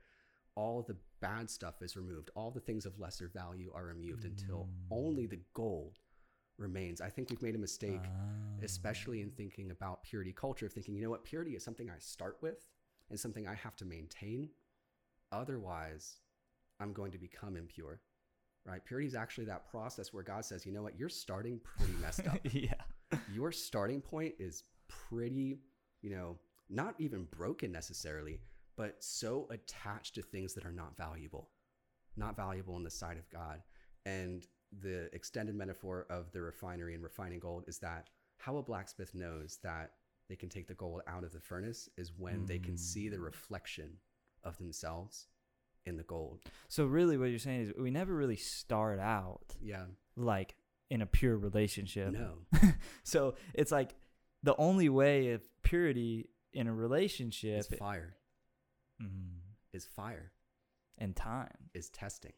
all 0.56 0.82
the 0.82 0.98
bad 1.22 1.50
stuff 1.50 1.82
is 1.82 1.96
removed. 1.96 2.30
All 2.36 2.52
the 2.52 2.60
things 2.60 2.86
of 2.86 3.00
lesser 3.00 3.28
value 3.28 3.72
are 3.74 3.86
removed 3.86 4.24
until 4.26 4.66
Mm. 4.66 4.88
only 4.92 5.26
the 5.28 5.42
gold 5.54 6.00
remains 6.64 7.02
i 7.02 7.10
think 7.10 7.30
we've 7.30 7.42
made 7.44 7.56
a 7.56 7.60
mistake 7.60 8.02
Ah. 8.06 8.64
especially 8.64 9.20
in 9.22 9.30
thinking 9.30 9.72
about 9.72 10.04
purity 10.04 10.32
culture, 10.32 10.66
of 10.68 10.74
thinking, 10.74 10.96
you 10.96 11.02
know 11.04 11.10
what, 11.10 11.24
purity 11.26 11.54
is 11.58 11.64
something 11.64 11.90
I 11.90 12.00
start 12.00 12.38
with 12.42 12.66
and 13.10 13.20
something 13.20 13.46
I 13.46 13.56
have 13.56 13.76
to 13.78 13.86
maintain. 13.86 14.50
Otherwise, 15.32 16.18
I'm 16.80 16.94
going 16.94 17.12
to 17.12 17.18
become 17.18 17.58
impure, 17.58 18.00
right? 18.66 18.84
Purity 18.86 19.08
is 19.08 19.16
actually 19.16 19.46
that 19.46 19.70
process 19.70 20.14
where 20.14 20.24
God 20.24 20.46
says, 20.46 20.66
you 20.66 20.72
know 20.72 20.82
what, 20.84 20.98
you're 20.98 21.10
starting 21.10 21.60
pretty 21.78 21.94
messed 22.02 22.28
up. 22.28 22.40
yeah. 22.52 22.74
Your 23.34 23.52
starting 23.52 24.00
point 24.02 24.36
is 24.40 24.64
pretty, 24.88 25.60
you 26.02 26.10
know, 26.12 26.38
not 26.70 26.96
even 27.00 27.26
broken 27.26 27.72
necessarily, 27.72 28.40
but 28.78 28.96
so 29.04 29.48
attached 29.52 30.16
to 30.16 30.22
things 30.22 30.54
that 30.54 30.66
are 30.66 30.72
not 30.72 30.96
valuable, 30.96 31.50
not 32.16 32.36
valuable 32.36 32.78
in 32.78 32.84
the 32.84 32.90
sight 32.92 33.18
of 33.18 33.30
God. 33.30 33.62
And 34.06 34.46
the 34.82 35.10
extended 35.14 35.56
metaphor 35.56 36.06
of 36.10 36.32
the 36.32 36.42
refinery 36.42 36.94
and 36.94 37.04
refining 37.04 37.40
gold 37.40 37.64
is 37.68 37.80
that 37.80 38.10
how 38.38 38.58
a 38.58 38.64
blacksmith 38.64 39.14
knows 39.14 39.60
that 39.64 39.92
they 40.30 40.36
can 40.36 40.50
take 40.50 40.68
the 40.68 40.74
gold 40.74 41.02
out 41.08 41.24
of 41.24 41.32
the 41.32 41.40
furnace 41.40 41.90
is 41.98 42.12
when 42.18 42.46
they 42.46 42.60
can 42.60 42.78
see 42.78 43.10
the 43.10 43.18
Mm. 43.18 43.24
reflection 43.26 43.98
of 44.44 44.58
themselves 44.58 45.28
in 45.86 45.98
the 45.98 46.04
gold. 46.04 46.42
So 46.70 46.86
really 46.86 47.18
what 47.18 47.26
you're 47.30 47.40
saying 47.40 47.62
is 47.62 47.74
we 47.78 47.92
never 47.92 48.14
really 48.16 48.38
start 48.38 49.00
out 49.00 49.56
Yeah. 49.62 49.86
like 50.16 50.56
in 50.90 51.02
a 51.02 51.06
pure 51.06 51.38
relationship. 51.38 52.12
No. 52.14 52.40
So 53.04 53.36
it's 53.54 53.72
like 53.72 53.96
the 54.44 54.56
only 54.58 54.90
way 54.90 55.32
of 55.32 55.42
purity 55.62 56.30
in 56.54 56.68
a 56.68 56.74
relationship 56.74 57.60
Is 57.62 57.68
fire. 57.80 58.16
Mm. 59.02 59.40
Is 59.74 59.86
fire. 59.86 60.32
and 60.98 61.16
time. 61.16 61.70
Is 61.74 61.90
testing. 61.90 62.34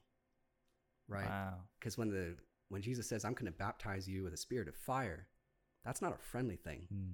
Right. 1.07 1.25
Wow. 1.29 1.53
because 1.79 1.97
when 1.97 2.09
the 2.09 2.35
when 2.69 2.81
jesus 2.81 3.07
says 3.07 3.23
i'm 3.25 3.33
going 3.33 3.45
to 3.45 3.51
baptize 3.57 4.07
you 4.07 4.23
with 4.23 4.33
a 4.33 4.37
spirit 4.37 4.67
of 4.67 4.75
fire 4.75 5.27
that's 5.83 6.01
not 6.01 6.13
a 6.13 6.17
friendly 6.17 6.55
thing 6.55 6.87
Mm. 6.93 7.13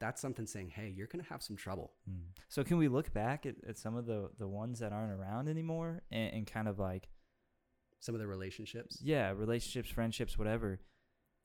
that's 0.00 0.20
something 0.20 0.46
saying 0.46 0.70
hey 0.70 0.88
you're 0.96 1.06
going 1.08 1.22
to 1.22 1.28
have 1.30 1.42
some 1.42 1.56
trouble 1.56 1.92
Mm. 2.10 2.22
So 2.48 2.64
can 2.64 2.78
we 2.78 2.88
look 2.88 3.12
back 3.12 3.44
at, 3.46 3.56
at 3.68 3.76
some 3.78 3.96
of 3.96 4.06
the 4.06 4.30
the 4.38 4.48
ones 4.48 4.78
that 4.80 4.92
aren't 4.92 5.12
around 5.12 5.48
anymore 5.48 6.02
and, 6.10 6.32
and 6.34 6.46
kind 6.46 6.68
of 6.68 6.78
like 6.78 7.08
some 8.00 8.14
of 8.14 8.20
the 8.20 8.26
relationships 8.26 8.98
yeah 9.02 9.30
relationships 9.30 9.90
friendships 9.90 10.38
whatever 10.38 10.80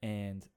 and 0.02 0.48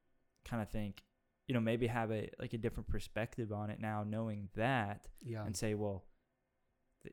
kind 0.44 0.62
of 0.62 0.70
think 0.70 1.02
you 1.48 1.54
know 1.54 1.60
maybe 1.60 1.88
have 1.88 2.12
a 2.12 2.30
like 2.38 2.52
a 2.52 2.58
different 2.58 2.88
perspective 2.88 3.50
on 3.52 3.68
it 3.70 3.80
now 3.80 4.04
knowing 4.06 4.48
that 4.54 5.08
yeah 5.22 5.44
and 5.44 5.56
say 5.56 5.74
well 5.74 6.04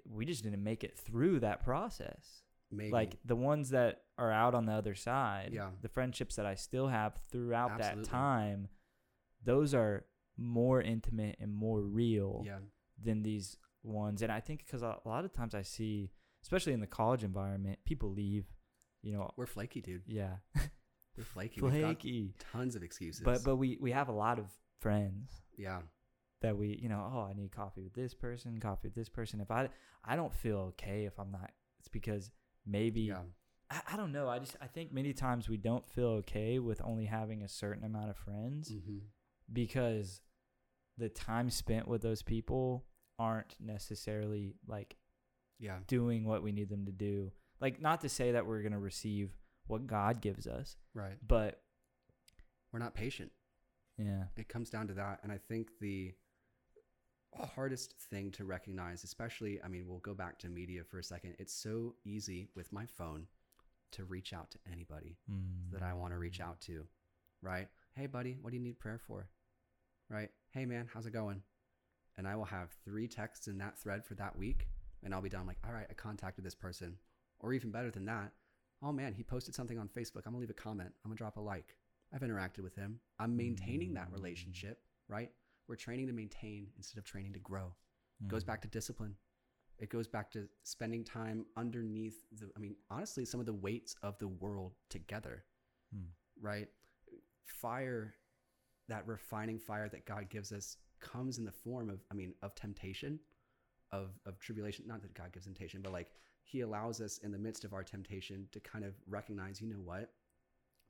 we 0.08 0.24
just 0.26 0.44
didn't 0.44 0.64
make 0.64 0.84
it 0.84 0.98
through 1.00 1.40
that 1.40 1.64
process 1.64 2.44
maybe. 2.72 2.92
Like 2.92 3.18
the 3.26 3.36
ones 3.36 3.70
that 3.70 4.02
are 4.18 4.32
out 4.32 4.56
on 4.56 4.66
the 4.66 4.74
other 4.74 4.96
side 4.96 5.52
Yeah. 5.54 5.70
the 5.82 5.90
friendships 5.90 6.36
that 6.36 6.46
i 6.46 6.56
still 6.56 6.88
have 6.88 7.16
throughout 7.32 7.72
Absolutely. 7.72 8.04
that 8.04 8.10
time 8.10 8.68
those 9.44 9.74
are 9.74 10.06
more 10.38 10.82
intimate 10.82 11.38
and 11.40 11.54
more 11.54 11.82
real 11.82 12.44
yeah. 12.46 12.60
than 13.04 13.24
these 13.24 13.58
ones. 13.84 14.22
And 14.22 14.32
i 14.32 14.40
think 14.40 14.66
because 14.66 14.82
a 14.82 14.98
lot 15.06 15.24
of 15.24 15.34
times 15.34 15.54
i 15.56 15.62
see 15.62 16.12
especially 16.44 16.74
in 16.74 16.80
the 16.80 16.88
college 16.88 17.24
environment 17.24 17.80
people 17.86 18.12
leave 18.12 18.46
you 19.02 19.14
know 19.14 19.32
we're 19.38 19.46
flaky 19.46 19.82
dude. 19.82 20.04
Yeah. 20.08 20.38
We're 21.18 21.24
flaky. 21.24 21.60
Flaky. 21.60 22.36
tons 22.52 22.76
of 22.76 22.84
excuses. 22.84 23.24
But 23.24 23.44
but 23.44 23.56
we 23.56 23.78
we 23.82 23.92
have 23.92 24.08
a 24.08 24.12
lot 24.12 24.38
of 24.38 24.46
friends 24.82 25.32
yeah. 25.58 25.80
that 26.42 26.56
we 26.56 26.78
you 26.80 26.90
know 26.90 27.12
oh 27.12 27.22
i 27.22 27.34
need 27.34 27.52
coffee 27.52 27.82
with 27.82 27.94
this 27.94 28.14
person 28.14 28.60
coffee 28.60 28.88
with 28.90 28.96
this 28.96 29.10
person. 29.10 29.42
If 29.42 29.50
i 29.50 29.70
i 30.06 30.16
don't 30.16 30.34
feel 30.34 30.58
okay 30.74 31.06
if 31.06 31.20
i'm 31.20 31.32
not 31.32 31.52
it's 31.80 31.88
because 31.88 32.30
maybe 32.68 33.02
yeah 33.02 33.22
I, 33.72 33.82
I 33.94 33.98
don't 33.98 34.12
know 34.12 34.28
i 34.28 34.38
just 34.40 34.56
i 34.62 34.68
think 34.68 34.92
many 34.94 35.14
times 35.14 35.48
we 35.50 35.58
don't 35.58 35.86
feel 35.86 36.10
okay 36.22 36.60
with 36.60 36.82
only 36.84 37.06
having 37.06 37.42
a 37.44 37.48
certain 37.48 37.84
amount 37.84 38.10
of 38.10 38.18
friends 38.18 38.70
hmm 38.70 38.98
because 39.52 40.22
the 40.98 41.08
time 41.08 41.50
spent 41.50 41.88
with 41.88 42.02
those 42.02 42.22
people 42.22 42.84
aren't 43.18 43.56
necessarily 43.62 44.56
like 44.68 44.98
Yeah. 45.60 45.80
doing 45.88 46.26
what 46.26 46.44
we 46.44 46.52
need 46.52 46.68
them 46.70 46.86
to 46.86 46.92
do. 46.92 47.32
Like 47.62 47.80
not 47.82 48.02
to 48.02 48.10
say 48.10 48.34
that 48.34 48.46
we're 48.46 48.62
going 48.62 48.74
to 48.74 48.78
receive 48.80 49.32
what 49.68 49.88
God 49.88 50.20
gives 50.22 50.48
us, 50.48 50.76
Right. 50.94 51.18
but 51.26 51.62
We're 52.74 52.80
not 52.80 52.94
patient. 52.94 53.32
yeah. 53.98 54.26
It 54.36 54.50
comes 54.50 54.70
down 54.70 54.88
to 54.88 54.94
that. 54.96 55.20
And 55.24 55.32
I 55.32 55.38
think 55.38 55.70
the 55.80 56.14
hardest 57.36 57.94
thing 58.10 58.32
to 58.32 58.46
recognize, 58.46 59.04
especially, 59.04 59.60
I 59.64 59.68
mean, 59.68 59.88
we'll 59.88 60.00
go 60.00 60.14
back 60.14 60.40
to 60.40 60.50
media 60.50 60.84
for 60.84 61.00
a 61.00 61.04
second. 61.04 61.36
It's 61.40 61.54
so 61.54 61.96
easy 62.06 62.50
with 62.56 62.72
my 62.72 62.86
phone 62.86 63.28
to 63.92 64.06
reach 64.06 64.34
out 64.34 64.52
to 64.52 64.58
anybody 64.72 65.18
mm. 65.32 65.72
that 65.72 65.84
I 65.84 65.94
want 65.94 66.14
to 66.14 66.20
reach 66.20 66.42
out 66.42 66.60
to, 66.62 66.86
right? 67.42 67.68
Hey, 67.96 68.08
buddy, 68.08 68.38
what 68.42 68.52
do 68.52 68.58
you 68.58 68.64
need 68.64 68.80
prayer 68.80 69.00
for? 69.00 69.28
Right? 70.10 70.30
Hey, 70.52 70.66
man, 70.66 70.88
how's 70.94 71.06
it 71.06 71.14
going? 71.14 71.42
And 72.18 72.28
I 72.28 72.36
will 72.36 72.46
have 72.46 72.76
three 72.84 73.08
texts 73.08 73.48
in 73.48 73.58
that 73.60 73.78
thread 73.78 74.06
for 74.06 74.16
that 74.16 74.38
week. 74.38 74.68
And 75.04 75.14
I'll 75.14 75.22
be 75.22 75.30
done 75.30 75.46
like, 75.46 75.58
all 75.66 75.74
right, 75.74 75.88
I 75.90 75.94
contacted 75.94 76.44
this 76.44 76.56
person. 76.56 76.98
Or 77.40 77.54
even 77.54 77.72
better 77.72 77.92
than 77.92 78.06
that, 78.06 78.32
oh 78.82 78.92
man, 78.92 79.14
he 79.14 79.24
posted 79.24 79.54
something 79.54 79.78
on 79.78 79.88
Facebook. 79.88 80.24
I'm 80.26 80.34
going 80.34 80.36
to 80.36 80.40
leave 80.40 80.50
a 80.50 80.54
comment. 80.54 80.92
I'm 81.04 81.10
going 81.10 81.18
to 81.18 81.22
drop 81.22 81.38
a 81.38 81.42
like. 81.42 81.76
I've 82.14 82.22
interacted 82.22 82.62
with 82.64 82.76
him. 82.76 83.00
I'm 83.20 83.36
maintaining 83.36 83.94
that 83.94 84.10
mm. 84.10 84.14
relationship, 84.14 84.80
right? 85.08 85.32
We're 85.68 85.76
training 85.76 86.08
to 86.08 86.14
maintain 86.14 86.68
instead 86.78 86.98
of 86.98 87.06
training 87.06 87.34
to 87.34 87.40
grow. 87.40 87.76
It 88.22 88.28
goes 88.28 88.44
Mm. 88.44 88.48
back 88.48 88.62
to 88.62 88.68
discipline. 88.68 89.18
It 89.78 89.90
goes 89.90 90.08
back 90.08 90.32
to 90.32 90.50
spending 90.64 91.04
time 91.04 91.46
underneath 91.56 92.26
the, 92.32 92.52
I 92.56 92.60
mean, 92.60 92.78
honestly, 92.90 93.26
some 93.26 93.40
of 93.40 93.46
the 93.46 93.54
weights 93.54 93.96
of 94.02 94.18
the 94.18 94.28
world 94.28 94.76
together, 94.90 95.46
Hmm. 95.92 96.08
right? 96.40 96.74
Fire, 97.46 98.16
that 98.88 99.06
refining 99.06 99.60
fire 99.60 99.90
that 99.90 100.06
God 100.06 100.30
gives 100.30 100.52
us 100.52 100.78
comes 101.00 101.38
in 101.38 101.46
the 101.46 101.52
form 101.52 101.90
of, 101.90 102.04
I 102.10 102.16
mean, 102.16 102.34
of 102.42 102.56
temptation, 102.56 103.20
of, 103.92 104.20
of 104.26 104.40
tribulation. 104.40 104.88
Not 104.88 105.02
that 105.04 105.14
God 105.14 105.32
gives 105.32 105.46
temptation, 105.46 105.82
but 105.82 105.92
like 105.92 106.12
He 106.44 106.62
allows 106.62 107.02
us 107.02 107.18
in 107.20 107.32
the 107.32 107.38
midst 107.38 107.66
of 107.66 107.74
our 107.74 107.84
temptation 107.84 108.48
to 108.54 108.60
kind 108.62 108.84
of 108.86 108.96
recognize, 109.06 109.62
you 109.62 109.68
know 109.68 109.82
what? 109.82 110.14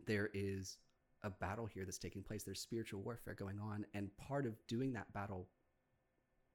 There 0.05 0.29
is 0.33 0.77
a 1.23 1.29
battle 1.29 1.65
here 1.65 1.83
that's 1.85 1.97
taking 1.97 2.23
place. 2.23 2.43
There's 2.43 2.59
spiritual 2.59 3.01
warfare 3.01 3.33
going 3.33 3.59
on. 3.59 3.85
And 3.93 4.15
part 4.17 4.45
of 4.45 4.55
doing 4.67 4.93
that 4.93 5.11
battle 5.13 5.47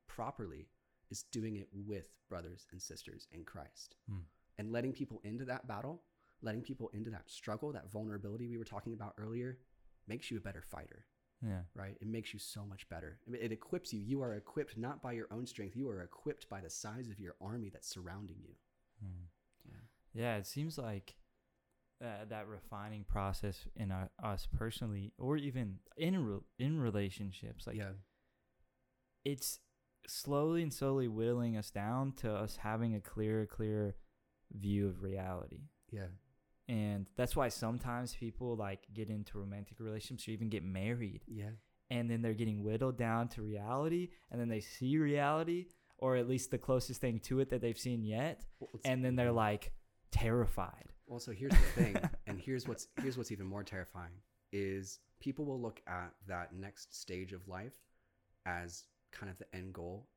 properly 0.06 0.68
is 1.10 1.24
doing 1.24 1.56
it 1.56 1.68
with 1.72 2.08
brothers 2.28 2.66
and 2.70 2.80
sisters 2.80 3.26
in 3.32 3.44
Christ 3.44 3.96
Hmm. 4.06 4.20
and 4.58 4.72
letting 4.72 4.92
people 4.92 5.20
into 5.24 5.44
that 5.46 5.66
battle, 5.66 6.02
letting 6.40 6.62
people 6.62 6.88
into 6.90 7.10
that 7.10 7.30
struggle, 7.30 7.72
that 7.72 7.90
vulnerability 7.90 8.46
we 8.46 8.58
were 8.58 8.64
talking 8.64 8.94
about 8.94 9.14
earlier, 9.18 9.58
makes 10.06 10.30
you 10.30 10.36
a 10.36 10.40
better 10.40 10.62
fighter, 10.62 11.06
Yeah. 11.40 11.64
right? 11.74 11.96
It 12.00 12.06
makes 12.08 12.32
you 12.32 12.38
so 12.38 12.64
much 12.66 12.88
better. 12.88 13.20
It 13.26 13.52
equips 13.52 13.92
you. 13.92 14.00
You 14.00 14.22
are 14.22 14.34
equipped 14.34 14.76
not 14.76 15.02
by 15.02 15.12
your 15.12 15.32
own 15.32 15.46
strength, 15.46 15.76
you 15.76 15.88
are 15.88 16.02
equipped 16.02 16.48
by 16.48 16.60
the 16.60 16.70
size 16.70 17.08
of 17.08 17.20
your 17.20 17.36
army 17.40 17.68
that's 17.68 17.88
surrounding 17.88 18.40
you. 18.40 18.56
Mm. 19.04 19.26
Yeah. 19.64 19.80
Yeah, 20.14 20.36
it 20.36 20.46
seems 20.46 20.78
like 20.78 21.16
uh, 22.02 22.24
that 22.28 22.48
refining 22.48 23.04
process 23.04 23.66
in 23.76 23.90
our, 23.92 24.10
us 24.22 24.48
personally, 24.56 25.12
or 25.18 25.36
even 25.36 25.76
in 25.96 26.24
re- 26.24 26.40
in 26.58 26.80
relationships, 26.80 27.66
like 27.66 27.76
yeah. 27.76 27.92
it's 29.24 29.60
slowly 30.06 30.62
and 30.62 30.72
slowly 30.72 31.06
whittling 31.08 31.56
us 31.56 31.70
down 31.70 32.12
to 32.12 32.32
us 32.32 32.56
having 32.56 32.94
a 32.94 33.00
clearer, 33.00 33.46
clearer 33.46 33.94
view 34.52 34.88
of 34.88 35.02
reality. 35.02 35.60
Yeah. 35.90 36.06
And 36.68 37.06
that's 37.16 37.36
why 37.36 37.48
sometimes 37.48 38.14
people 38.14 38.56
like 38.56 38.80
get 38.92 39.08
into 39.08 39.38
romantic 39.38 39.78
relationships 39.78 40.28
or 40.28 40.32
even 40.32 40.48
get 40.48 40.64
married, 40.64 41.22
Yeah. 41.28 41.50
and 41.90 42.10
then 42.10 42.22
they're 42.22 42.34
getting 42.34 42.62
whittled 42.62 42.96
down 42.96 43.28
to 43.28 43.42
reality, 43.42 44.10
and 44.30 44.40
then 44.40 44.48
they 44.48 44.60
see 44.60 44.96
reality, 44.96 45.66
or 45.98 46.16
at 46.16 46.28
least 46.28 46.50
the 46.50 46.58
closest 46.58 47.00
thing 47.00 47.20
to 47.20 47.40
it 47.40 47.50
that 47.50 47.60
they've 47.60 47.78
seen 47.78 48.02
yet, 48.02 48.44
Well, 48.60 48.68
and 48.84 49.04
then 49.04 49.16
they're 49.16 49.32
like 49.32 49.72
terrified. 50.10 50.91
Well, 51.06 51.20
so 51.20 51.32
here's 51.32 51.52
the 51.52 51.82
thing, 51.82 51.96
and 52.26 52.38
here's 52.38 52.66
what's 52.66 52.88
here's 53.00 53.16
what's 53.18 53.32
even 53.32 53.46
more 53.46 53.62
terrifying 53.64 54.12
is 54.52 55.00
people 55.20 55.44
will 55.44 55.60
look 55.60 55.80
at 55.86 56.12
that 56.26 56.54
next 56.54 56.98
stage 56.98 57.32
of 57.32 57.46
life 57.48 57.74
as 58.46 58.84
kind 59.12 59.30
of 59.30 59.38
the 59.38 59.46
end 59.54 59.72
goal 59.72 60.08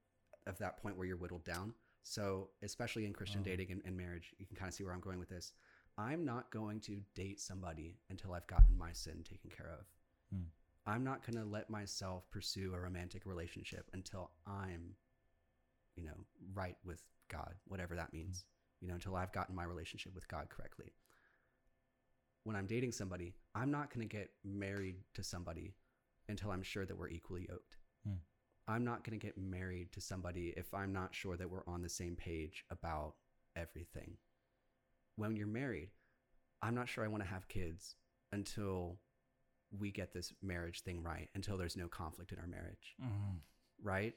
of 0.48 0.58
that 0.58 0.78
point 0.78 0.98
where 0.98 1.08
you're 1.08 1.18
whittled 1.18 1.44
down. 1.46 1.74
So, 2.04 2.50
especially 2.62 3.06
in 3.06 3.14
Christian 3.14 3.42
Oh. 3.42 3.46
dating 3.46 3.72
and, 3.72 3.82
and 3.86 3.98
marriage, 3.98 4.34
you 4.38 4.46
can 4.46 4.56
kind 4.56 4.68
of 4.68 4.74
see 4.76 4.84
where 4.84 4.94
I'm 4.94 5.00
going 5.00 5.20
with 5.20 5.30
this. 5.30 5.54
I'm 5.98 6.24
not 6.26 6.52
going 6.52 6.82
to 6.82 7.02
date 7.16 7.40
somebody 7.40 7.98
until 8.10 8.34
I've 8.34 8.46
gotten 8.48 8.78
my 8.78 8.92
sin 8.92 9.24
taken 9.24 9.50
care 9.50 9.72
of. 9.80 9.86
Hmm. 10.32 10.44
I'm 10.86 11.04
not 11.04 11.26
going 11.26 11.42
to 11.44 11.50
let 11.50 11.70
myself 11.70 12.30
pursue 12.30 12.74
a 12.76 12.80
romantic 12.80 13.26
relationship 13.26 13.90
until 13.94 14.32
I'm, 14.46 14.96
you 15.96 16.04
know, 16.04 16.14
right 16.54 16.78
with 16.84 17.02
God, 17.30 17.56
whatever 17.68 17.96
that 17.96 18.14
means 18.14 18.46
you 18.82 18.88
know, 18.88 18.96
until 18.96 19.16
I've 19.16 19.32
gotten 19.34 19.56
my 19.56 19.64
relationship 19.64 20.14
with 20.14 20.28
God 20.28 20.50
correctly. 20.50 20.94
When 22.44 22.56
I'm 22.56 22.68
dating 22.68 22.92
somebody, 22.92 23.34
I'm 23.56 23.72
not 23.72 23.94
going 23.94 24.08
to 24.08 24.16
get 24.16 24.30
married 24.44 24.98
to 25.16 25.24
somebody 25.24 25.74
until 26.30 26.52
I'm 26.52 26.64
sure 26.64 26.86
that 26.86 26.98
we're 26.98 27.10
equally 27.10 27.48
yoked. 27.50 27.78
Hmm. 28.06 28.14
I'm 28.68 28.84
not 28.84 29.04
going 29.04 29.20
to 29.20 29.24
get 29.26 29.38
married 29.38 29.92
to 29.94 30.02
somebody 30.02 30.54
if 30.58 30.74
I'm 30.74 30.92
not 30.94 31.14
sure 31.16 31.38
that 31.38 31.50
we're 31.50 31.66
on 31.68 31.82
the 31.82 31.90
same 31.90 32.16
page 32.16 32.64
about 32.72 33.14
everything. 33.56 34.18
When 35.18 35.36
you're 35.36 35.48
married, 35.48 35.90
I'm 36.62 36.76
not 36.76 36.90
sure 36.90 37.04
I 37.04 37.08
want 37.08 37.24
to 37.24 37.30
have 37.30 37.48
kids 37.48 37.96
until 38.32 38.98
we 39.80 39.92
get 39.92 40.14
this 40.14 40.34
marriage 40.42 40.82
thing 40.82 41.02
right, 41.02 41.30
until 41.36 41.58
there's 41.58 41.78
no 41.78 41.88
conflict 41.88 42.32
in 42.32 42.40
our 42.40 42.48
marriage 42.48 42.96
Mm. 43.02 43.40
right? 43.84 44.14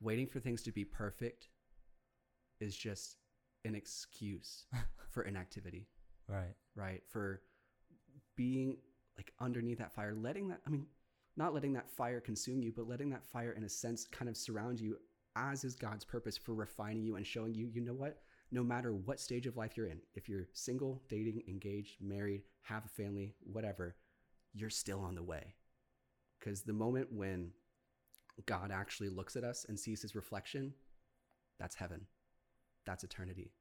Waiting 0.00 0.26
for 0.26 0.40
things 0.40 0.62
to 0.62 0.72
be 0.72 0.84
perfect 0.84 1.48
is 2.60 2.76
just 2.76 3.16
an 3.64 3.74
excuse 3.74 4.64
for 5.10 5.22
inactivity, 5.22 5.86
Right. 6.28 6.54
right? 6.74 7.02
For 7.08 7.42
being 8.36 8.78
like 9.16 9.32
underneath 9.40 9.78
that 9.78 9.92
fire, 9.92 10.14
letting 10.14 10.48
that, 10.48 10.60
I 10.66 10.70
mean, 10.70 10.86
not 11.36 11.54
letting 11.54 11.72
that 11.74 11.90
fire 11.90 12.20
consume 12.20 12.62
you, 12.62 12.72
but 12.74 12.88
letting 12.88 13.10
that 13.10 13.24
fire, 13.26 13.52
in 13.52 13.64
a 13.64 13.68
sense, 13.68 14.06
kind 14.06 14.28
of 14.28 14.36
surround 14.36 14.80
you, 14.80 14.96
as 15.36 15.64
is 15.64 15.74
God's 15.74 16.04
purpose 16.04 16.36
for 16.36 16.54
refining 16.54 17.04
you 17.04 17.16
and 17.16 17.26
showing 17.26 17.54
you, 17.54 17.68
you 17.72 17.80
know 17.80 17.94
what? 17.94 18.18
No 18.50 18.64
matter 18.64 18.92
what 18.92 19.20
stage 19.20 19.46
of 19.46 19.56
life 19.56 19.76
you're 19.76 19.86
in, 19.86 20.00
if 20.14 20.28
you're 20.28 20.48
single, 20.52 21.02
dating, 21.08 21.42
engaged, 21.48 22.00
married, 22.00 22.42
have 22.62 22.84
a 22.84 22.88
family, 22.88 23.34
whatever, 23.44 23.94
you're 24.52 24.70
still 24.70 25.00
on 25.00 25.14
the 25.14 25.22
way. 25.22 25.54
Because 26.38 26.62
the 26.62 26.72
moment 26.72 27.12
when 27.12 27.52
God 28.46 28.70
actually 28.72 29.08
looks 29.10 29.36
at 29.36 29.44
us 29.44 29.66
and 29.68 29.78
sees 29.78 30.02
his 30.02 30.14
reflection, 30.16 30.72
that's 31.58 31.76
heaven. 31.76 32.06
That's 32.86 33.04
eternity. 33.04 33.52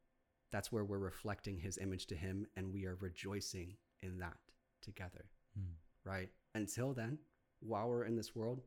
That's 0.51 0.71
where 0.71 0.83
we're 0.83 0.97
reflecting 0.97 1.57
his 1.59 1.77
image 1.77 2.07
to 2.07 2.15
him 2.15 2.47
and 2.55 2.73
we 2.73 2.85
are 2.85 2.95
rejoicing 2.95 3.75
in 4.01 4.17
that 4.19 4.37
together, 4.81 5.25
Mm. 5.59 5.73
right? 6.03 6.29
Until 6.55 6.93
then, 6.93 7.19
while 7.59 7.89
we're 7.89 8.05
in 8.05 8.15
this 8.15 8.35
world, 8.35 8.61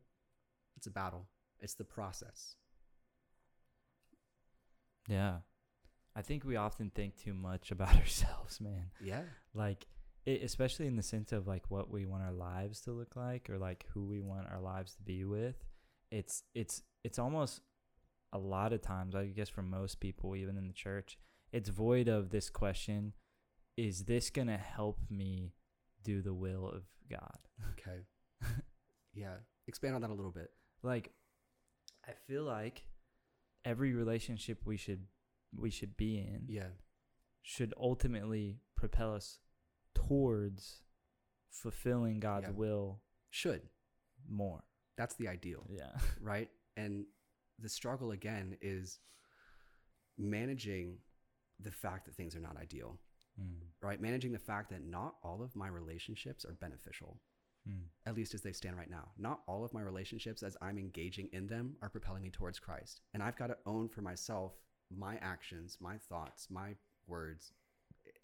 it's 0.77 0.87
a 0.87 0.91
battle, 0.91 1.27
it's 1.61 1.75
the 1.75 1.85
process. 1.85 2.57
Yeah. 5.09 5.39
I 6.15 6.23
think 6.23 6.45
we 6.45 6.57
often 6.57 6.91
think 6.91 7.17
too 7.17 7.35
much 7.35 7.71
about 7.71 7.97
ourselves, 7.97 8.61
man. 8.61 8.91
Yeah. 9.03 9.23
Like, 9.55 9.87
it, 10.27 10.43
especially 10.43 10.87
in 10.87 10.97
the 10.97 11.03
sense 11.03 11.33
of 11.33 11.47
like 11.49 11.71
what 11.71 11.91
we 11.91 12.07
want 12.07 12.23
our 12.23 12.33
lives 12.33 12.81
to 12.83 12.93
look 12.93 13.17
like 13.17 13.51
or 13.51 13.59
like 13.59 13.87
who 13.93 14.05
we 14.05 14.21
want 14.21 14.47
our 14.53 14.61
lives 14.61 14.95
to 14.95 15.03
be 15.03 15.25
with. 15.25 15.57
It's 16.13 16.45
it's 16.55 16.83
it's 17.03 17.19
almost 17.19 17.63
a 18.33 18.39
lot 18.39 18.73
of 18.73 18.81
times, 18.83 19.15
I 19.15 19.27
guess 19.27 19.49
for 19.49 19.63
most 19.63 20.01
people, 20.01 20.35
even 20.37 20.57
in 20.57 20.67
the 20.67 20.73
church, 20.73 21.19
it's 21.53 21.69
void 21.69 22.09
of 22.09 22.31
this 22.31 22.49
question: 22.51 23.13
Is 23.77 24.05
this 24.05 24.31
gonna 24.31 24.57
help 24.59 24.99
me 25.11 25.55
do 26.03 26.23
the 26.23 26.35
will 26.35 26.69
of 26.69 26.83
God? 27.11 27.39
Okay. 27.73 28.01
yeah. 29.15 29.35
Expand 29.67 29.95
on 29.95 30.01
that 30.03 30.11
a 30.11 30.15
little 30.15 30.33
bit. 30.33 30.51
like 30.83 31.13
I 32.09 32.13
feel 32.27 32.43
like 32.43 32.83
every 33.65 33.93
relationship 33.95 34.63
we 34.65 34.77
should 34.77 35.07
we 35.57 35.71
should 35.71 35.97
be 35.97 36.19
in 36.19 36.47
Yeah. 36.49 36.71
should 37.43 37.73
ultimately 37.79 38.59
propel 38.75 39.15
us 39.15 39.39
towards 39.95 40.83
fulfilling 41.51 42.19
God's 42.21 42.47
Yeah. 42.49 42.53
will 42.55 43.03
Should. 43.31 43.69
more. 44.29 44.65
That's 44.97 45.15
the 45.15 45.29
ideal. 45.29 45.67
Yeah. 45.71 45.97
right? 46.21 46.51
And 46.77 47.07
the 47.63 47.69
struggle 47.69 48.11
again 48.11 48.57
is 48.61 48.99
managing 50.19 50.99
the 51.61 51.71
fact 51.71 52.07
that 52.07 52.15
things 52.17 52.35
are 52.37 52.41
not 52.41 52.57
ideal, 52.57 52.99
Mm. 53.41 53.61
right? 53.81 54.01
Managing 54.01 54.33
the 54.33 54.39
fact 54.39 54.71
that 54.71 54.83
not 54.83 55.17
all 55.23 55.43
of 55.43 55.55
my 55.57 55.69
relationships 55.69 56.45
are 56.45 56.55
beneficial, 56.55 57.21
Mm. 57.67 57.89
at 58.05 58.15
least 58.15 58.35
as 58.35 58.43
they 58.43 58.53
stand 58.53 58.77
right 58.77 58.91
now. 58.91 59.13
Not 59.17 59.43
all 59.47 59.65
of 59.65 59.73
my 59.73 59.81
relationships, 59.81 60.43
as 60.43 60.57
I'm 60.61 60.77
engaging 60.79 61.29
in 61.33 61.47
them, 61.47 61.77
are 61.81 61.89
propelling 61.89 62.23
me 62.23 62.31
towards 62.31 62.59
Christ. 62.59 63.01
And 63.15 63.23
I've 63.23 63.37
got 63.37 63.47
to 63.49 63.59
own 63.65 63.89
for 63.89 64.03
myself 64.03 64.61
my 64.91 65.17
actions, 65.19 65.81
my 65.81 65.97
thoughts, 65.99 66.51
my 66.51 66.77
words, 67.07 67.53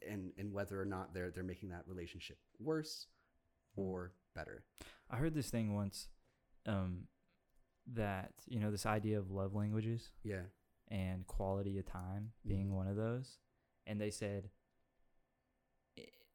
and, 0.06 0.32
and 0.36 0.52
whether 0.52 0.80
or 0.80 0.84
not 0.84 1.14
they're, 1.14 1.30
they're 1.30 1.42
making 1.44 1.70
that 1.70 1.86
relationship 1.88 2.38
worse 2.58 3.06
or 3.76 4.12
better. 4.34 4.64
I 5.08 5.16
heard 5.16 5.34
this 5.34 5.50
thing 5.50 5.72
once. 5.74 6.08
Um, 6.66 7.08
that 7.94 8.32
you 8.46 8.60
know 8.60 8.70
this 8.70 8.86
idea 8.86 9.18
of 9.18 9.30
love 9.30 9.54
languages 9.54 10.10
Yeah. 10.22 10.42
and 10.88 11.26
quality 11.26 11.78
of 11.78 11.86
time 11.86 12.32
being 12.46 12.68
Mhm. 12.68 12.72
one 12.74 12.86
of 12.88 12.96
those, 12.96 13.38
and 13.86 14.00
they 14.00 14.10
said, 14.10 14.50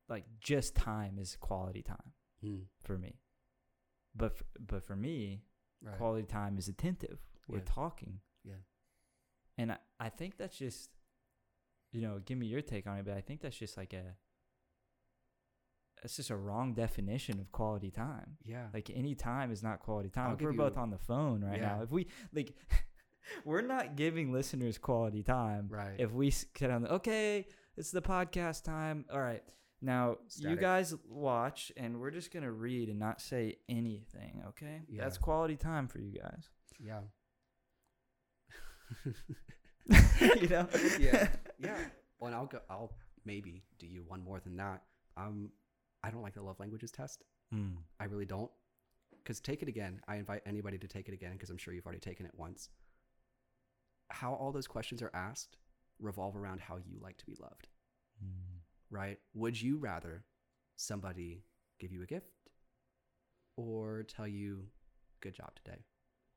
like 0.09 0.25
just 0.39 0.75
time 0.75 1.17
is 1.17 1.35
quality 1.37 1.81
time 1.81 2.13
Mm. 2.43 2.67
for 2.79 2.97
me, 2.97 3.19
but 4.13 4.33
f- 4.33 4.43
but 4.59 4.83
for 4.83 4.95
me, 4.95 5.43
Right. 5.81 5.97
quality 5.97 6.27
time 6.27 6.57
is 6.57 6.67
attentive. 6.67 7.19
We're 7.47 7.59
Yeah. 7.59 7.63
talking. 7.65 8.21
Yeah. 8.43 8.59
And 9.57 9.71
I, 9.73 9.79
I 9.99 10.09
think 10.09 10.37
that's 10.37 10.57
just, 10.57 10.89
you 11.91 12.01
know, 12.01 12.19
give 12.19 12.37
me 12.37 12.47
your 12.47 12.61
take 12.61 12.85
on 12.87 12.97
it, 12.99 13.03
but 13.05 13.15
I 13.15 13.21
think 13.21 13.41
that's 13.41 13.57
just 13.57 13.77
like 13.77 13.93
a, 13.93 14.17
it's 16.03 16.15
just 16.17 16.29
a 16.29 16.35
wrong 16.35 16.73
definition 16.73 17.39
of 17.39 17.51
quality 17.51 17.91
time. 17.91 18.37
yeah. 18.43 18.67
Like 18.73 18.89
any 18.93 19.15
time 19.15 19.51
is 19.51 19.63
not 19.63 19.79
quality 19.79 20.09
time. 20.09 20.33
If 20.33 20.41
we're 20.41 20.53
both 20.53 20.77
on 20.77 20.89
the 20.89 20.97
phone 20.97 21.43
right 21.43 21.59
Yeah. 21.59 21.67
now. 21.77 21.81
If 21.83 21.91
we 21.91 22.07
like, 22.33 22.53
we're 23.45 23.61
not 23.61 23.95
giving 23.95 24.31
listeners 24.33 24.77
quality 24.77 25.23
time. 25.23 25.67
right. 25.71 25.95
If 25.97 26.11
we 26.11 26.33
get 26.53 26.69
on 26.71 26.81
the 26.83 26.93
okay, 26.95 27.47
it's 27.77 27.91
the 27.91 28.01
podcast 28.01 28.63
time. 28.63 29.05
All 29.11 29.21
right. 29.21 29.43
Now 29.81 30.17
you 30.37 30.55
guys 30.55 30.95
watch, 31.09 31.71
and 31.75 31.99
we're 31.99 32.11
just 32.11 32.31
gonna 32.31 32.51
read 32.51 32.87
and 32.89 32.97
not 32.99 33.19
say 33.19 33.57
anything. 33.67 34.41
Okay, 34.49 34.81
that's 34.97 35.17
quality 35.17 35.57
time 35.57 35.87
for 35.89 35.99
you 35.99 36.11
guys. 36.19 36.47
yeah. 36.79 36.99
you 40.41 40.47
know? 40.47 40.67
yeah. 40.99 41.27
Yeah. 41.59 41.75
Well, 42.19 42.27
and 42.27 42.35
I'll 42.35 42.45
go. 42.45 42.59
I'll 42.69 42.93
maybe 43.25 43.63
do 43.79 43.87
you 43.87 44.03
one 44.07 44.23
more 44.23 44.39
than 44.39 44.55
that. 44.57 44.83
Um, 45.17 45.49
I 46.03 46.09
don't 46.11 46.21
like 46.21 46.33
the 46.33 46.41
love 46.41 46.59
languages 46.59 46.91
test. 46.91 47.23
Mm. 47.53 47.77
I 47.99 48.05
really 48.05 48.25
don't. 48.25 48.51
Because 49.17 49.39
take 49.39 49.61
it 49.61 49.67
again. 49.69 50.01
I 50.07 50.17
invite 50.17 50.41
anybody 50.45 50.77
to 50.77 50.87
take 50.87 51.07
it 51.07 51.13
again 51.13 51.33
because 51.33 51.49
I'm 51.49 51.57
sure 51.57 51.73
you've 51.73 51.85
already 51.85 51.99
taken 52.01 52.25
it 52.25 52.33
once. 52.35 52.69
How 54.09 54.33
all 54.33 54.51
those 54.51 54.67
questions 54.67 55.01
are 55.01 55.11
asked 55.13 55.57
revolve 55.99 56.35
around 56.35 56.59
how 56.59 56.75
you 56.77 56.99
like 57.01 57.17
to 57.17 57.25
be 57.25 57.35
loved, 57.39 57.69
Mm. 58.23 58.59
right? 58.89 59.19
Would 59.33 59.61
you 59.61 59.77
rather 59.77 60.25
somebody 60.75 61.45
give 61.79 61.91
you 61.91 62.01
a 62.03 62.05
gift 62.05 62.33
or 63.55 64.03
tell 64.03 64.27
you, 64.27 64.67
good 65.21 65.33
job 65.35 65.55
today? 65.55 65.85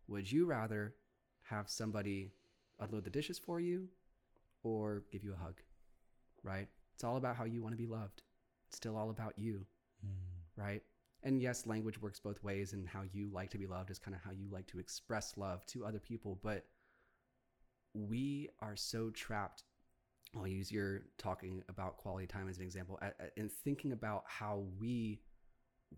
Would 0.09 0.31
you 0.31 0.47
rather 0.47 0.95
have 1.43 1.69
somebody 1.69 2.33
unload 2.79 3.05
the 3.05 3.11
dishes 3.11 3.39
for 3.39 3.59
you 3.61 3.89
or 4.63 5.03
give 5.11 5.25
you 5.25 5.33
a 5.33 5.37
hug, 5.37 5.61
right? 6.43 6.69
It's 6.95 7.05
all 7.05 7.17
about 7.17 7.37
how 7.37 7.45
you 7.45 7.63
want 7.63 7.73
to 7.73 7.77
be 7.77 7.87
loved. 7.87 8.23
It's 8.77 8.83
still 8.83 8.97
all 8.97 9.09
about 9.11 9.39
you 9.39 9.67
mm. 10.05 10.63
right? 10.63 10.83
And 11.23 11.41
yes, 11.41 11.67
language 11.67 12.01
works 12.01 12.21
both 12.21 12.43
ways, 12.43 12.73
and 12.73 12.87
how 12.87 13.03
you 13.13 13.31
like 13.33 13.51
to 13.51 13.59
be 13.59 13.67
loved 13.67 13.91
is 13.91 13.99
kind 13.99 14.15
of 14.15 14.21
how 14.23 14.31
you 14.31 14.49
like 14.51 14.67
to 14.69 14.79
express 14.79 15.37
love 15.37 15.65
to 15.67 15.85
other 15.85 15.99
people. 15.99 16.39
But 16.43 16.67
we 17.95 18.51
are 18.61 18.77
so 18.77 19.11
trapped. 19.11 19.65
I'll 20.37 20.47
use 20.47 20.71
your 20.71 21.03
talking 21.19 21.63
about 21.69 21.97
quality 21.97 22.27
time 22.27 22.49
as 22.49 22.59
an 22.59 22.65
example, 22.65 23.01
and 23.37 23.51
thinking 23.51 23.93
about 23.93 24.25
how 24.27 24.65
we 24.79 25.23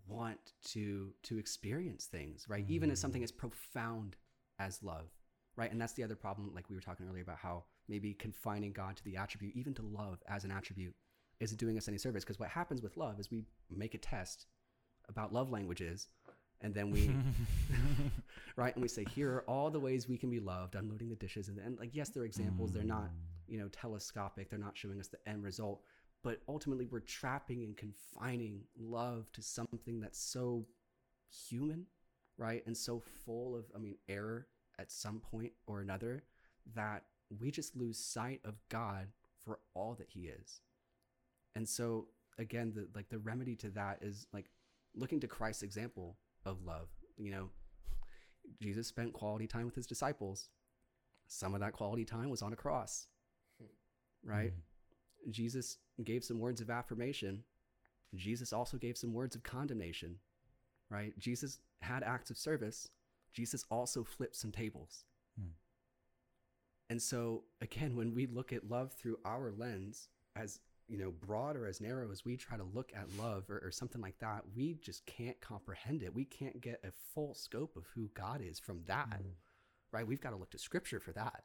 want 0.07 0.53
to 0.67 1.13
to 1.25 1.39
experience 1.39 2.07
things, 2.07 2.47
right? 2.49 2.65
Even 2.69 2.91
as 2.91 3.01
something 3.01 3.23
mm. 3.23 3.25
as 3.25 3.33
profound 3.33 4.17
as 4.59 4.83
love, 4.83 5.11
right? 5.57 5.71
And 5.71 5.81
that's 5.81 5.95
the 5.95 6.05
other 6.05 6.17
problem, 6.17 6.53
like 6.55 6.71
we 6.71 6.77
were 6.77 6.81
talking 6.81 7.07
earlier 7.09 7.23
about 7.23 7.39
how 7.39 7.65
maybe 7.89 8.15
confining 8.15 8.73
God 8.73 8.97
to 8.97 9.05
the 9.05 9.17
attribute, 9.17 9.57
even 9.57 9.75
to 9.75 9.83
love 9.83 10.23
as 10.29 10.45
an 10.45 10.53
attribute, 10.53 10.95
isn't 11.41 11.59
doing 11.59 11.77
us 11.77 11.89
any 11.89 11.99
service. 11.99 12.25
Because 12.25 12.39
what 12.39 12.49
happens 12.49 12.83
with 12.83 12.97
love 12.97 13.21
is 13.21 13.31
we 13.31 13.45
make 13.71 13.95
a 13.95 13.99
test 13.99 14.47
about 15.09 15.33
love 15.33 15.51
languages, 15.51 16.09
and 16.61 16.75
then 16.75 16.91
we, 16.91 17.11
right, 18.57 18.75
and 18.75 18.83
we 18.83 18.89
say, 18.89 19.05
here 19.05 19.33
are 19.33 19.43
all 19.43 19.71
the 19.71 19.81
ways 19.81 20.09
we 20.09 20.19
can 20.19 20.31
be 20.31 20.41
loved, 20.41 20.75
unloading 20.75 21.09
the 21.09 21.17
dishes, 21.17 21.49
and, 21.49 21.59
and 21.59 21.79
like, 21.79 21.91
yes, 21.93 22.09
they're 22.09 22.25
examples. 22.25 22.73
They're 22.73 22.83
not, 22.83 23.05
mm. 23.05 23.13
you 23.47 23.59
know, 23.59 23.69
telescopic. 23.69 24.51
They're 24.51 24.59
not 24.59 24.77
showing 24.77 24.99
us 25.01 25.09
the 25.09 25.19
end 25.27 25.45
result. 25.45 25.83
But 26.25 26.41
ultimately, 26.49 26.87
we're 26.87 27.01
trapping 27.01 27.63
and 27.63 27.77
confining 27.77 28.63
love 28.77 29.31
to 29.33 29.43
something 29.43 30.01
that's 30.01 30.21
so 30.21 30.67
human, 31.49 31.87
right, 32.37 32.65
and 32.67 32.77
so 32.77 33.03
full 33.25 33.57
of, 33.57 33.67
I 33.75 33.79
mean, 33.79 33.97
error 34.09 34.49
at 34.81 34.91
some 34.91 35.21
point 35.21 35.53
or 35.67 35.81
another 35.81 36.25
that 36.75 37.05
we 37.41 37.51
just 37.51 37.77
lose 37.77 37.99
sight 37.99 38.41
of 38.45 38.55
God 38.69 39.09
for 39.45 39.61
all 39.75 39.95
that 39.95 40.09
He 40.11 40.23
is. 40.23 40.61
And 41.59 41.69
so 41.69 42.07
again, 42.39 42.73
the 42.73 42.87
like 42.95 43.09
the 43.09 43.19
remedy 43.19 43.57
to 43.57 43.71
that 43.71 43.99
is 44.01 44.29
like 44.33 44.47
looking 44.95 45.19
to 45.19 45.27
Christ's 45.27 45.65
example 45.65 46.17
of 46.47 46.65
love. 46.65 46.89
You 47.17 47.33
know, 47.33 47.51
Jesus 48.63 48.87
spent 48.87 49.13
quality 49.13 49.49
time 49.49 49.67
with 49.67 49.75
his 49.75 49.85
disciples. 49.85 50.51
Some 51.27 51.55
of 51.55 51.61
that 51.61 51.73
quality 51.73 52.05
time 52.05 52.31
was 52.31 52.43
on 52.43 52.53
a 52.53 52.57
cross. 52.57 53.09
Right? 54.25 54.53
Jesus 55.31 55.79
gave 56.05 56.23
some 56.23 56.39
words 56.39 56.61
of 56.61 56.71
affirmation. 56.71 57.43
Jesus 58.15 58.53
also 58.53 58.77
gave 58.77 58.97
some 58.97 59.13
words 59.13 59.35
of 59.35 59.43
condemnation. 59.43 60.15
Right? 60.89 61.13
Jesus 61.19 61.59
had 61.83 62.05
acts 62.05 62.31
of 62.31 62.39
service. 62.39 62.89
Jesus 63.33 63.65
also 63.69 64.05
flipped 64.05 64.37
some 64.37 64.53
tables. 64.53 65.03
Hmm. 65.37 65.51
And 66.89 67.03
so 67.03 67.43
again, 67.61 67.97
when 67.97 68.15
we 68.15 68.27
look 68.27 68.53
at 68.53 68.71
love 68.71 68.93
through 68.93 69.19
our 69.25 69.51
lens, 69.51 70.09
as 70.37 70.61
you 70.89 70.99
know, 70.99 71.11
broad 71.11 71.57
or 71.57 71.67
as 71.67 71.81
narrow 71.81 72.11
as 72.11 72.25
we 72.25 72.37
try 72.37 72.57
to 72.57 72.65
look 72.65 72.93
at 72.97 73.07
love 73.19 73.51
or, 73.51 73.61
or 73.65 73.71
something 73.71 74.01
like 74.01 74.19
that, 74.21 74.43
we 74.57 74.75
just 74.75 75.05
can't 75.07 75.41
comprehend 75.41 76.03
it. 76.03 76.15
We 76.15 76.25
can't 76.25 76.61
get 76.61 76.81
a 76.85 76.93
full 77.15 77.35
scope 77.35 77.77
of 77.77 77.85
who 77.95 78.09
God 78.15 78.41
is 78.43 78.59
from 78.59 78.81
that, 78.87 79.21
right? 79.93 80.07
We've 80.07 80.21
got 80.21 80.31
to 80.31 80.37
look 80.37 80.51
to 80.51 80.59
Scripture 80.59 81.01
for 81.01 81.13
that. 81.13 81.45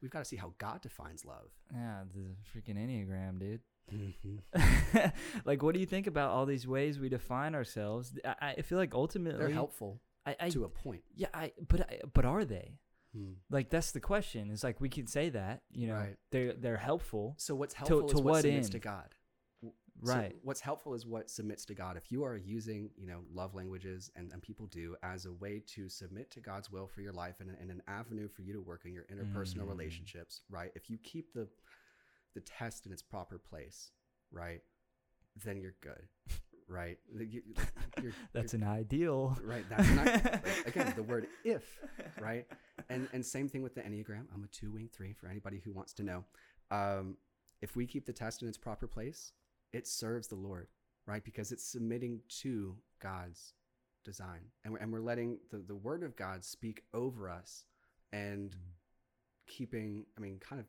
We've 0.00 0.10
got 0.10 0.20
to 0.20 0.24
see 0.24 0.36
how 0.36 0.54
God 0.58 0.80
defines 0.80 1.24
love. 1.24 1.50
Yeah, 1.74 2.02
the 2.14 2.36
freaking 2.52 2.76
Enneagram, 2.76 3.40
dude. 3.40 3.60
Mm-hmm. 3.92 5.08
like, 5.44 5.62
what 5.62 5.74
do 5.74 5.80
you 5.80 5.86
think 5.86 6.06
about 6.06 6.30
all 6.30 6.46
these 6.46 6.66
ways 6.66 7.00
we 7.00 7.08
define 7.08 7.54
ourselves? 7.54 8.12
I, 8.24 8.54
I 8.58 8.62
feel 8.62 8.78
like 8.78 8.94
ultimately, 8.94 9.38
They're 9.38 9.50
helpful 9.50 10.00
I, 10.26 10.36
I 10.38 10.48
to 10.50 10.64
a 10.64 10.68
point. 10.68 11.02
yeah, 11.16 11.28
I 11.32 11.52
but 11.66 11.80
I, 11.80 12.00
but 12.12 12.24
are 12.24 12.44
they? 12.44 12.74
Hmm. 13.16 13.32
Like, 13.50 13.70
that's 13.70 13.92
the 13.92 14.00
question. 14.00 14.50
It's 14.50 14.62
like 14.64 14.80
we 14.80 14.88
can 14.88 15.06
say 15.06 15.30
that, 15.30 15.62
you 15.72 15.86
know, 15.88 15.94
Right. 15.94 16.16
they're 16.30 16.52
they're 16.52 16.76
helpful, 16.76 17.34
So 17.38 17.54
what's 17.54 17.74
helpful 17.74 18.02
to 18.02 18.16
is 18.16 18.22
what 18.22 18.24
what 18.24 18.42
submits 18.42 18.68
to? 18.70 18.78
God. 18.78 19.14
So 20.04 20.14
right? 20.14 20.36
what's 20.42 20.60
helpful 20.60 20.94
is 20.94 21.04
what 21.06 21.28
submits 21.28 21.64
to 21.64 21.74
God. 21.74 21.96
If 21.96 22.12
you 22.12 22.22
are 22.22 22.36
using, 22.36 22.90
you 22.96 23.08
know, 23.08 23.24
love 23.32 23.56
languages, 23.56 24.12
and, 24.14 24.30
and 24.32 24.40
people 24.40 24.66
do, 24.66 24.94
as 25.02 25.24
a 25.26 25.32
way 25.32 25.60
to 25.74 25.88
submit 25.88 26.30
to 26.32 26.40
God's 26.40 26.70
will 26.70 26.86
for 26.86 27.00
your 27.00 27.12
life 27.12 27.40
and, 27.40 27.50
and 27.60 27.68
an 27.70 27.82
avenue 27.88 28.28
for 28.28 28.42
you 28.42 28.52
to 28.52 28.60
work 28.60 28.82
in 28.84 28.92
your 28.92 29.04
interpersonal 29.12 29.64
Mm. 29.64 29.70
relationships, 29.70 30.42
right? 30.48 30.70
If 30.76 30.88
you 30.90 30.98
keep 30.98 31.32
the 31.32 31.48
the 32.34 32.40
test 32.42 32.86
in 32.86 32.92
its 32.92 33.02
proper 33.02 33.38
place, 33.38 33.90
right, 34.30 34.60
then 35.44 35.60
you're 35.60 35.74
good, 35.80 36.06
right? 36.68 36.98
You, 37.16 37.42
you're, 38.02 38.12
That's 38.32 38.54
an 38.54 38.62
ideal. 38.64 39.38
right. 39.44 39.64
That's 39.68 39.90
not, 39.90 40.06
again 40.66 40.92
the 40.96 41.02
word 41.02 41.26
if, 41.44 41.64
right? 42.20 42.46
And 42.88 43.08
and 43.12 43.24
same 43.24 43.48
thing 43.48 43.62
with 43.62 43.74
the 43.74 43.82
enneagram. 43.82 44.26
I'm 44.34 44.44
a 44.44 44.48
two 44.48 44.70
wing 44.70 44.88
three 44.92 45.12
for 45.12 45.28
anybody 45.28 45.60
who 45.64 45.72
wants 45.72 45.92
to 45.94 46.02
know. 46.02 46.24
Um, 46.70 47.16
if 47.60 47.76
we 47.76 47.86
keep 47.86 48.06
the 48.06 48.12
test 48.12 48.42
in 48.42 48.48
its 48.48 48.58
proper 48.58 48.86
place, 48.86 49.32
it 49.72 49.86
serves 49.86 50.28
the 50.28 50.36
Lord, 50.36 50.68
right? 51.06 51.24
Because 51.24 51.50
it's 51.52 51.64
submitting 51.64 52.20
to 52.40 52.76
God's 53.00 53.54
design, 54.04 54.40
and 54.64 54.72
we're, 54.72 54.78
and 54.78 54.92
we're 54.92 55.00
letting 55.00 55.38
the 55.50 55.58
the 55.58 55.76
Word 55.76 56.02
of 56.02 56.16
God 56.16 56.44
speak 56.44 56.82
over 56.94 57.28
us, 57.28 57.64
and 58.12 58.54
keeping. 59.46 60.06
I 60.16 60.20
mean, 60.20 60.38
kind 60.38 60.60
of 60.60 60.66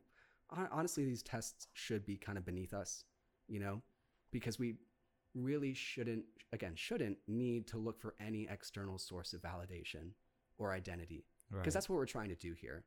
honestly, 0.72 1.06
these 1.06 1.22
tests 1.22 1.68
should 1.74 2.06
be 2.06 2.18
kind 2.18 2.38
of 2.38 2.46
beneath 2.46 2.74
us, 2.74 3.04
you 3.48 3.60
know, 3.60 3.82
because 4.32 4.58
we 4.58 4.76
really 5.36 5.74
shouldn't 5.74 6.24
again 6.54 6.74
shouldn't 6.76 7.18
need 7.28 7.68
to 7.68 7.78
look 7.78 8.00
for 8.00 8.16
any 8.20 8.48
external 8.50 8.98
source 8.98 9.34
of 9.34 9.42
validation 9.42 10.12
or 10.58 10.72
identity 10.74 11.26
Right. 11.52 11.62
because 11.62 11.74
that's 11.74 11.90
what 11.90 11.96
we're 11.96 12.06
trying 12.06 12.30
to 12.30 12.36
do 12.36 12.54
here 12.54 12.84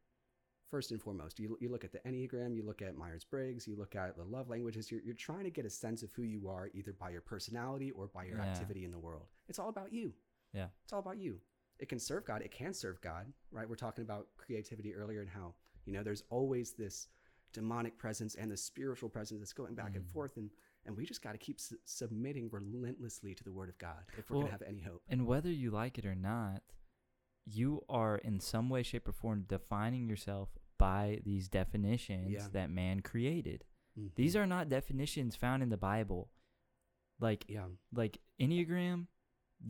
first 0.69 0.90
and 0.93 1.01
foremost 1.02 1.39
you, 1.40 1.56
you 1.60 1.69
look 1.69 1.85
at 1.85 1.93
the 1.93 1.98
enneagram 2.01 2.55
you 2.55 2.62
look 2.64 2.81
at 2.82 2.97
myers-briggs 2.97 3.66
you 3.66 3.77
look 3.77 3.94
at 3.97 4.16
the 4.16 4.24
love 4.24 4.48
languages 4.48 4.90
you're, 4.90 5.02
you're 5.02 5.14
trying 5.14 5.44
to 5.44 5.51
get 5.51 5.66
a 5.66 5.70
sense 5.70 6.02
of 6.02 6.12
who 6.12 6.23
you 6.23 6.48
are 6.48 6.69
either 6.74 6.93
by 6.93 7.10
your 7.10 7.20
personality 7.20 7.90
or 7.90 8.06
by 8.09 8.24
your 8.24 8.39
Yeah. 8.39 8.44
activity 8.44 8.85
in 8.85 8.90
the 8.93 8.98
world 8.98 9.27
it's 9.48 9.59
all 9.59 9.69
about 9.69 9.93
you 9.93 10.14
Yeah. 10.52 10.69
it's 10.85 10.93
all 10.93 11.01
about 11.01 11.19
you 11.19 11.40
it 11.78 11.89
can 11.89 11.98
serve 11.98 12.24
god 12.24 12.43
it 12.43 12.51
can 12.52 12.73
serve 12.73 13.01
god 13.01 13.32
right 13.51 13.69
we're 13.69 13.74
talking 13.77 14.02
about 14.02 14.28
creativity 14.36 14.94
earlier 14.94 15.20
and 15.20 15.31
how 15.31 15.55
you 15.85 15.93
know 15.93 16.02
there's 16.02 16.23
always 16.31 16.73
this 16.73 17.09
demonic 17.52 17.98
presence 17.98 18.35
and 18.36 18.51
the 18.51 18.56
spiritual 18.56 19.09
presence 19.09 19.40
that's 19.40 19.52
going 19.52 19.74
back 19.74 19.94
and 19.97 20.05
Mm. 20.05 20.09
forth 20.12 20.36
and 20.36 20.51
and 20.85 20.97
we 20.97 21.05
just 21.07 21.23
got 21.23 21.33
to 21.33 21.39
keep 21.39 21.61
su- 21.61 21.79
submitting 21.85 22.49
relentlessly 22.51 23.35
to 23.35 23.45
the 23.45 23.53
word 23.53 23.69
of 23.69 23.79
god 23.79 24.05
if 24.19 24.29
we're 24.31 24.37
Well, 24.37 24.47
going 24.47 24.59
to 24.59 24.65
have 24.65 24.69
any 24.69 24.81
hope 24.81 25.03
And 25.09 25.27
whether 25.27 25.51
you 25.51 25.71
like 25.71 25.99
it 25.99 26.05
or 26.07 26.15
not, 26.15 26.63
you 27.45 27.83
are 27.89 28.19
in 28.19 28.39
some 28.41 28.69
way, 28.69 28.83
shape, 28.83 29.09
or 29.09 29.13
form 29.13 29.45
defining 29.49 30.09
yourself 30.09 30.51
by 30.79 31.21
these 31.25 31.49
definitions 31.49 32.31
Yeah. 32.31 32.49
that 32.53 32.71
man 32.71 33.01
created. 33.01 33.65
Mhm. 33.99 34.15
These 34.15 34.37
are 34.37 34.47
not 34.47 34.69
definitions 34.69 35.37
found 35.37 35.63
in 35.63 35.69
the 35.69 35.77
Bible. 35.77 36.31
Like 37.21 37.45
yeah 37.49 37.67
like 37.93 38.19
Enneagram, 38.41 39.07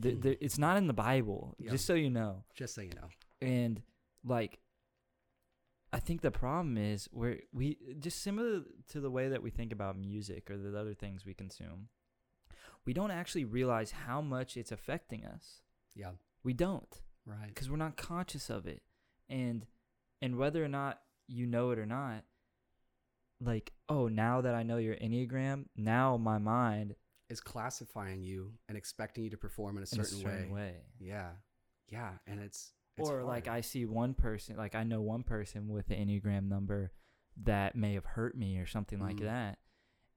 th- 0.01 0.15
Hmm. 0.15 0.21
th- 0.21 0.37
it's 0.41 0.57
not 0.57 0.77
in 0.77 0.87
the 0.87 0.93
Bible. 0.93 1.55
Yeah. 1.59 1.71
Just 1.71 1.85
so 1.85 1.93
you 1.93 2.09
know. 2.09 2.45
just 2.55 2.73
so 2.75 2.81
you 2.81 2.93
know 2.93 3.09
And 3.41 3.81
like 4.23 4.59
I 5.93 5.99
think 5.99 6.21
the 6.21 6.31
problem 6.31 6.75
is 6.77 7.07
where 7.11 7.39
we 7.53 7.77
just 7.99 8.21
similar 8.23 8.63
to 8.89 8.99
the 8.99 9.11
way 9.11 9.29
that 9.29 9.43
we 9.43 9.51
think 9.51 9.71
about 9.71 9.95
music 9.97 10.49
or 10.49 10.57
the 10.57 10.77
other 10.77 10.95
things 10.95 11.25
we 11.25 11.33
consume. 11.35 11.89
We 12.85 12.93
don't 12.93 13.11
actually 13.11 13.45
realize 13.45 13.91
how 13.91 14.19
much 14.19 14.57
it's 14.57 14.71
affecting 14.71 15.23
us. 15.25 15.61
Yeah. 15.95 16.11
We 16.43 16.53
don't 16.53 17.01
Right. 17.25 17.47
because 17.47 17.69
we're 17.69 17.77
not 17.77 17.95
conscious 17.95 18.49
of 18.49 18.65
it. 18.65 18.81
And 19.29 19.65
and 20.21 20.35
whether 20.37 20.63
or 20.63 20.67
not 20.67 21.01
you 21.27 21.45
know 21.45 21.71
it 21.71 21.79
or 21.79 21.85
not, 21.85 22.23
like, 23.39 23.73
oh, 23.87 24.07
now 24.07 24.41
that 24.41 24.55
I 24.55 24.63
know 24.63 24.77
your 24.77 24.95
Enneagram, 24.95 25.65
now 25.75 26.17
my 26.17 26.37
mind 26.39 26.95
Is 27.29 27.39
classifying 27.41 28.23
you 28.23 28.53
and 28.67 28.77
expecting 28.77 29.23
you 29.23 29.29
to 29.29 29.37
perform 29.37 29.77
in 29.77 29.83
a 29.83 29.87
in 29.93 30.01
a 30.01 30.03
certain, 30.05 30.19
certain 30.19 30.51
way. 30.51 30.61
way. 30.61 30.75
Yeah. 30.99 31.31
Yeah. 31.87 32.11
And 32.27 32.39
it's, 32.39 32.73
it's 32.97 33.09
or 33.09 33.23
like. 33.23 33.47
I 33.47 33.61
see 33.61 33.85
one 33.85 34.13
person, 34.13 34.55
like 34.57 34.75
I 34.75 34.83
know 34.83 35.01
one 35.01 35.23
person 35.23 35.67
with 35.69 35.87
the 35.87 35.95
Enneagram 35.95 36.47
number 36.47 36.91
that 37.43 37.75
may 37.75 37.93
have 37.95 38.05
hurt 38.05 38.37
me 38.37 38.57
or 38.59 38.65
something 38.65 38.99
like 38.99 39.17
Mhm. 39.17 39.21
that. 39.23 39.59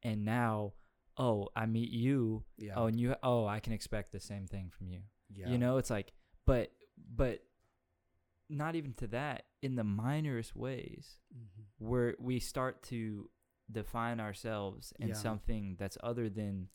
And 0.03 0.25
now, 0.25 0.75
oh, 1.17 1.49
I 1.57 1.67
meet 1.67 1.91
you. 1.91 2.45
yeah. 2.59 2.75
Oh, 2.77 2.87
and 2.87 3.01
you, 3.01 3.15
oh, 3.23 3.47
I 3.47 3.61
can 3.61 3.73
expect 3.73 4.13
the 4.13 4.21
same 4.21 4.47
thing 4.47 4.71
from 4.71 4.89
you. 4.89 5.01
yeah. 5.29 5.49
You 5.49 5.59
know, 5.59 5.79
it's 5.79 5.91
like, 5.91 6.13
but, 6.45 6.71
but 7.15 7.43
not 8.49 8.77
even 8.77 8.93
to 8.95 9.07
that, 9.09 9.47
in 9.63 9.75
the 9.75 9.83
minorest 9.83 10.55
ways, 10.55 11.19
Mhm. 11.35 11.65
where 11.79 12.15
we 12.21 12.39
start 12.39 12.83
to 12.85 13.29
define 13.73 14.21
ourselves 14.21 14.93
in 15.01 15.09
Yeah. 15.09 15.15
something 15.15 15.75
that's 15.77 15.99
other 16.03 16.29
than 16.29 16.69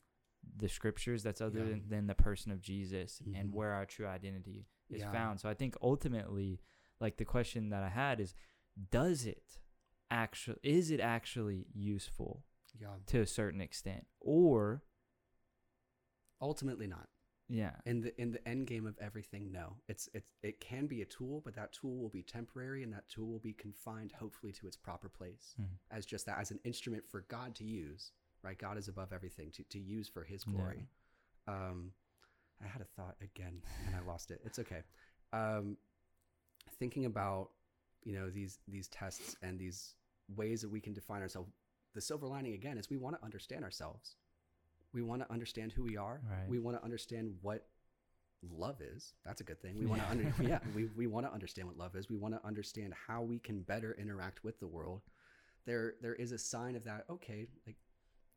the 0.56 0.68
scriptures, 0.68 1.22
that's 1.22 1.40
other 1.40 1.60
Yeah. 1.60 1.64
than, 1.70 1.88
than 1.88 2.06
the 2.08 2.14
person 2.14 2.52
of 2.52 2.60
Jesus 2.60 3.20
and 3.20 3.50
Mhm. 3.50 3.52
where 3.52 3.70
our 3.72 3.86
true 3.86 4.06
identity 4.06 4.66
is 4.90 5.00
Yeah. 5.00 5.12
found. 5.12 5.40
So 5.40 5.48
I 5.48 5.54
think 5.54 5.74
ultimately, 5.82 6.60
like 7.00 7.16
the 7.16 7.24
question 7.24 7.70
that 7.70 7.82
I 7.82 7.88
had 7.88 8.20
is, 8.20 8.34
does 8.90 9.24
it 9.26 9.58
actually, 10.10 10.58
is 10.62 10.90
it 10.90 11.00
actually 11.00 11.66
useful 11.72 12.44
Yeah. 12.78 12.96
to 13.06 13.20
a 13.20 13.26
certain 13.26 13.60
extent? 13.60 14.06
Or, 14.20 14.82
Ultimately 16.40 16.86
not. 16.88 17.08
yeah, 17.48 17.76
In 17.86 18.00
the 18.00 18.20
in 18.20 18.32
the 18.32 18.48
end 18.48 18.66
game 18.66 18.86
of 18.86 18.96
everything, 18.98 19.52
no. 19.52 19.76
It's 19.88 20.08
it's 20.14 20.32
it 20.42 20.58
can 20.58 20.86
be 20.86 21.02
a 21.02 21.04
tool, 21.04 21.40
but 21.40 21.54
that 21.54 21.72
tool 21.72 21.98
will 21.98 22.08
be 22.08 22.22
temporary 22.22 22.82
and 22.82 22.92
that 22.92 23.08
tool 23.08 23.28
will 23.28 23.38
be 23.38 23.52
confined 23.52 24.12
hopefully 24.12 24.52
to 24.54 24.66
its 24.66 24.76
proper 24.76 25.08
place 25.08 25.54
Mhm. 25.60 25.78
as 25.90 26.04
just 26.06 26.26
that 26.26 26.38
as 26.38 26.50
an 26.50 26.58
instrument 26.64 27.06
for 27.06 27.20
God 27.22 27.54
to 27.56 27.64
use. 27.64 28.12
Right? 28.42 28.58
God 28.58 28.76
is 28.76 28.88
above 28.88 29.12
everything 29.12 29.52
to, 29.52 29.62
to 29.64 29.78
use 29.78 30.08
for 30.08 30.24
his 30.24 30.44
Yeah. 30.46 30.52
glory. 30.52 30.88
Um 31.46 31.94
I 32.64 32.68
had 32.68 32.82
a 32.82 32.86
thought 32.96 33.16
again 33.20 33.62
and 33.86 33.96
I 33.96 34.00
lost 34.00 34.30
it. 34.30 34.40
It's 34.44 34.58
okay. 34.58 34.82
Um 35.32 35.76
thinking 36.78 37.04
about, 37.06 37.50
you 38.04 38.14
know, 38.14 38.30
these 38.30 38.58
these 38.68 38.88
tests 38.88 39.36
and 39.42 39.58
these 39.58 39.94
ways 40.36 40.62
that 40.62 40.70
we 40.70 40.80
can 40.80 40.92
define 40.92 41.22
ourselves. 41.22 41.50
The 41.94 42.00
silver 42.00 42.26
lining 42.26 42.54
again 42.54 42.78
is 42.78 42.88
we 42.88 42.96
want 42.96 43.16
to 43.18 43.24
understand 43.24 43.64
ourselves. 43.64 44.16
We 44.94 45.02
want 45.02 45.22
to 45.22 45.32
understand 45.32 45.72
who 45.72 45.82
we 45.82 45.96
are. 45.96 46.20
Right. 46.28 46.48
We 46.48 46.58
want 46.58 46.76
to 46.78 46.84
understand 46.84 47.34
what 47.42 47.66
love 48.50 48.80
is. 48.80 49.14
That's 49.24 49.40
a 49.40 49.44
good 49.44 49.60
thing. 49.60 49.78
We 49.78 49.86
want 49.86 50.02
to 50.02 50.08
under, 50.10 50.34
yeah, 50.42 50.58
we, 50.74 50.86
we 50.96 51.06
want 51.06 51.26
to 51.26 51.32
understand 51.32 51.68
what 51.68 51.76
love 51.76 51.94
is. 51.96 52.08
We 52.10 52.16
want 52.16 52.34
to 52.34 52.46
understand 52.46 52.94
how 53.06 53.22
we 53.22 53.38
can 53.38 53.62
better 53.62 53.96
interact 53.98 54.44
with 54.44 54.58
the 54.60 54.66
world. 54.66 55.02
There 55.64 55.94
there 56.00 56.14
is 56.14 56.32
a 56.32 56.38
sign 56.38 56.74
of 56.74 56.84
that. 56.84 57.04
Okay, 57.08 57.46
like 57.66 57.76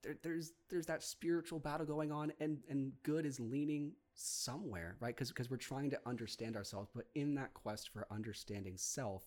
there, 0.03 0.15
there's 0.21 0.53
there's 0.69 0.85
that 0.85 1.03
spiritual 1.03 1.59
battle 1.59 1.85
going 1.85 2.11
on 2.11 2.31
and 2.39 2.59
and 2.69 2.91
good 3.03 3.25
is 3.25 3.39
leaning 3.39 3.93
somewhere, 4.15 4.97
right? 4.99 5.15
Cuz 5.15 5.29
because 5.29 5.49
we're 5.49 5.57
trying 5.57 5.89
to 5.91 5.99
understand 6.05 6.55
ourselves, 6.55 6.89
but 6.93 7.07
in 7.15 7.35
that 7.35 7.53
quest 7.53 7.89
for 7.89 8.07
understanding 8.09 8.77
self, 8.77 9.23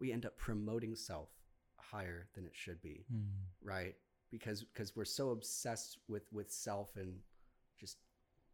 we 0.00 0.12
end 0.12 0.26
up 0.26 0.36
promoting 0.36 0.94
self 0.96 1.30
higher 1.78 2.28
than 2.34 2.44
it 2.46 2.56
should 2.56 2.80
be 2.80 3.04
Mm. 3.12 3.28
right 3.62 3.94
because 4.30 4.64
because 4.64 4.96
we're 4.96 5.04
so 5.04 5.30
obsessed 5.30 5.98
with 6.08 6.32
with 6.32 6.50
self 6.50 6.96
and 6.96 7.20
just 7.78 7.98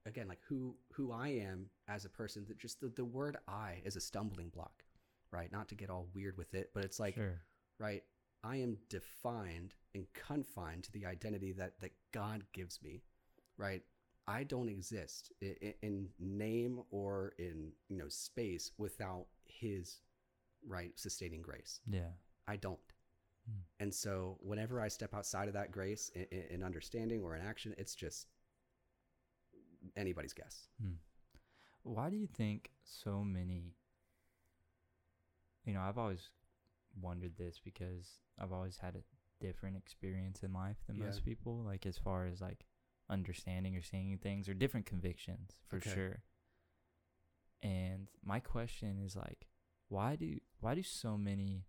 again 0.04 0.26
like 0.26 0.40
who 0.48 0.76
who 0.92 1.12
i 1.12 1.28
am 1.28 1.70
as 1.86 2.04
a 2.04 2.08
person 2.10 2.44
that 2.48 2.58
just 2.58 2.80
the, 2.80 2.88
the 2.88 3.04
word 3.04 3.36
i 3.46 3.80
is 3.84 3.94
a 3.96 4.00
stumbling 4.00 4.48
block 4.48 4.82
right 5.30 5.52
not 5.52 5.68
to 5.68 5.74
get 5.76 5.90
all 5.90 6.08
weird 6.12 6.36
with 6.36 6.54
it 6.54 6.70
but 6.74 6.84
it's 6.84 6.98
like 6.98 7.14
sure. 7.14 7.40
right 7.78 8.02
i 8.42 8.56
am 8.56 8.76
defined 8.88 9.74
and 9.94 10.12
confined 10.12 10.82
to 10.84 10.92
the 10.92 11.06
identity 11.06 11.52
that 11.52 11.78
that 11.80 11.92
god 12.12 12.44
gives 12.52 12.82
me 12.82 13.02
right 13.56 13.84
i 14.38 14.44
don't 14.44 14.68
exist 14.68 15.32
in, 15.40 15.74
in 15.82 16.08
name 16.18 16.74
or 16.90 17.32
in 17.38 17.58
you 17.88 17.96
know 18.00 18.08
space 18.08 18.66
without 18.78 19.26
his 19.44 20.00
right 20.66 20.92
sustaining 20.96 21.42
grace 21.42 21.80
Yeah. 21.86 22.12
I 22.48 22.56
don't. 22.56 22.88
Hmm. 23.46 23.60
And 23.82 23.94
so 23.94 24.36
whenever 24.50 24.80
I 24.80 24.88
step 24.88 25.14
outside 25.14 25.48
of 25.48 25.54
that 25.54 25.70
grace 25.70 26.10
in, 26.14 26.26
in, 26.36 26.42
in 26.54 26.62
understanding 26.62 27.22
or 27.22 27.36
in 27.36 27.42
action, 27.42 27.74
it's 27.78 27.94
just 27.94 28.26
anybody's 29.96 30.32
guess. 30.32 30.68
Hmm. 30.82 30.94
Why 31.82 32.10
do 32.10 32.16
you 32.16 32.26
think 32.26 32.70
so 32.84 33.22
many? 33.24 33.74
You 35.64 35.74
know, 35.74 35.80
I've 35.80 35.98
always 35.98 36.28
wondered 37.00 37.36
this 37.36 37.60
because 37.64 38.06
I've 38.38 38.52
always 38.52 38.76
had 38.78 38.96
a 38.96 39.04
different 39.44 39.76
experience 39.76 40.42
in 40.42 40.52
life 40.52 40.78
than 40.86 40.96
Yeah. 40.96 41.06
most 41.06 41.24
people, 41.24 41.62
like 41.64 41.86
as 41.86 41.98
far 41.98 42.26
as 42.26 42.40
like 42.40 42.64
understanding 43.10 43.76
or 43.76 43.82
seeing 43.82 44.16
things 44.18 44.48
or 44.48 44.54
different 44.54 44.86
convictions 44.86 45.56
for 45.68 45.76
Okay. 45.76 45.90
sure. 45.92 46.22
And 47.62 48.08
my 48.24 48.40
question 48.40 49.02
is 49.04 49.16
like, 49.16 49.48
why 49.88 50.16
do 50.16 50.38
why 50.60 50.74
do 50.74 50.82
so 50.82 51.16
many 51.18 51.66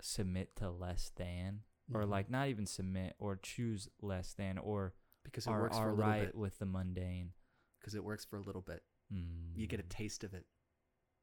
submit 0.00 0.54
to 0.56 0.70
less 0.70 1.10
than 1.16 1.62
or 1.92 2.02
Mhm. 2.02 2.08
like 2.08 2.30
not 2.30 2.48
even 2.48 2.66
submit 2.66 3.14
or 3.18 3.36
choose 3.36 3.88
less 4.00 4.34
than 4.34 4.58
or 4.58 4.94
because 5.24 5.46
it 5.46 5.50
are, 5.50 5.60
works 5.60 5.76
for 5.76 5.88
a 5.88 5.92
little 5.92 6.10
right 6.10 6.26
bit. 6.26 6.34
with 6.34 6.58
the 6.58 6.66
mundane. 6.66 7.32
Because 7.78 7.94
it 7.94 8.02
works 8.04 8.24
for 8.24 8.36
a 8.36 8.42
little 8.42 8.60
bit. 8.62 8.84
Mm. 9.12 9.56
You 9.56 9.66
get 9.66 9.78
a 9.80 9.84
taste 9.84 10.24
of 10.24 10.34
it, 10.34 10.46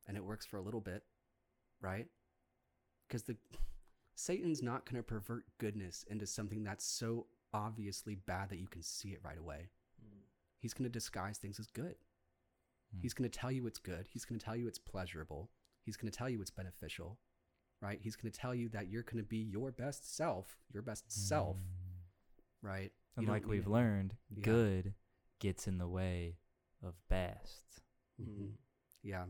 and 0.08 0.16
it 0.18 0.24
works 0.24 0.46
for 0.46 0.58
a 0.58 0.62
little 0.62 0.80
bit, 0.82 1.06
right? 1.82 2.10
Because 3.08 3.24
the 3.24 3.38
Satan's 4.16 4.62
not 4.62 4.86
going 4.86 4.96
to 4.98 5.04
pervert 5.04 5.46
goodness 5.58 6.04
into 6.04 6.26
something 6.28 6.64
that's 6.64 6.86
so 6.86 7.28
obviously 7.54 8.16
bad 8.16 8.50
that 8.50 8.60
you 8.60 8.68
can 8.68 8.82
see 8.84 9.10
it 9.10 9.20
right 9.24 9.38
away. 9.38 9.70
He's 10.60 10.74
going 10.74 10.84
to 10.84 10.90
disguise 10.90 11.38
things 11.38 11.58
as 11.60 11.68
good. 11.68 11.96
Mm. 12.96 13.02
He's 13.02 13.14
going 13.14 13.30
to 13.30 13.40
tell 13.40 13.52
you 13.52 13.66
it's 13.66 13.80
good. 13.80 14.08
He's 14.10 14.26
going 14.26 14.38
to 14.40 14.46
tell 14.46 14.56
you 14.58 14.68
it's 14.68 14.78
pleasurable. 14.80 15.50
He's 15.86 15.96
going 15.96 16.12
to 16.12 16.18
tell 16.18 16.28
you 16.30 16.42
it's 16.42 16.52
beneficial, 16.52 17.18
right? 17.82 17.98
He's 18.02 18.18
going 18.18 18.30
to 18.32 18.38
tell 18.38 18.54
you 18.54 18.68
that 18.70 18.90
you're 18.90 19.04
going 19.04 19.24
to 19.24 19.28
be 19.28 19.38
your 19.38 19.72
best 19.72 20.16
self, 20.16 20.58
your 20.74 20.82
best 20.84 21.10
self, 21.12 21.56
Mm. 21.58 21.62
right? 22.62 22.92
And 23.16 23.26
You 23.26 23.32
like 23.32 23.48
we've 23.48 23.66
it. 23.68 23.70
learned, 23.70 24.16
Yeah. 24.30 24.44
good 24.44 24.94
gets 25.40 25.66
in 25.68 25.78
the 25.78 25.88
way 25.88 26.38
of 26.84 26.94
best. 27.08 27.82
Mhm. 28.22 28.58
Yeah. 29.02 29.26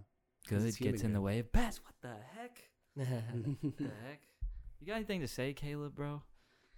'Cause 0.47 0.59
Good 0.59 0.67
it's 0.69 0.77
human 0.77 0.93
gets 0.93 1.03
in 1.03 1.13
the 1.13 1.21
way 1.21 1.37
of 1.39 1.51
best. 1.51 1.83
What 1.83 1.93
the 2.01 2.15
heck? 2.17 2.71
What 2.95 3.77
the 3.77 3.83
heck? 4.03 4.21
You 4.79 4.87
got 4.87 4.95
anything 4.95 5.21
to 5.21 5.27
say, 5.27 5.53
Caleb, 5.53 5.93
bro? 5.95 6.23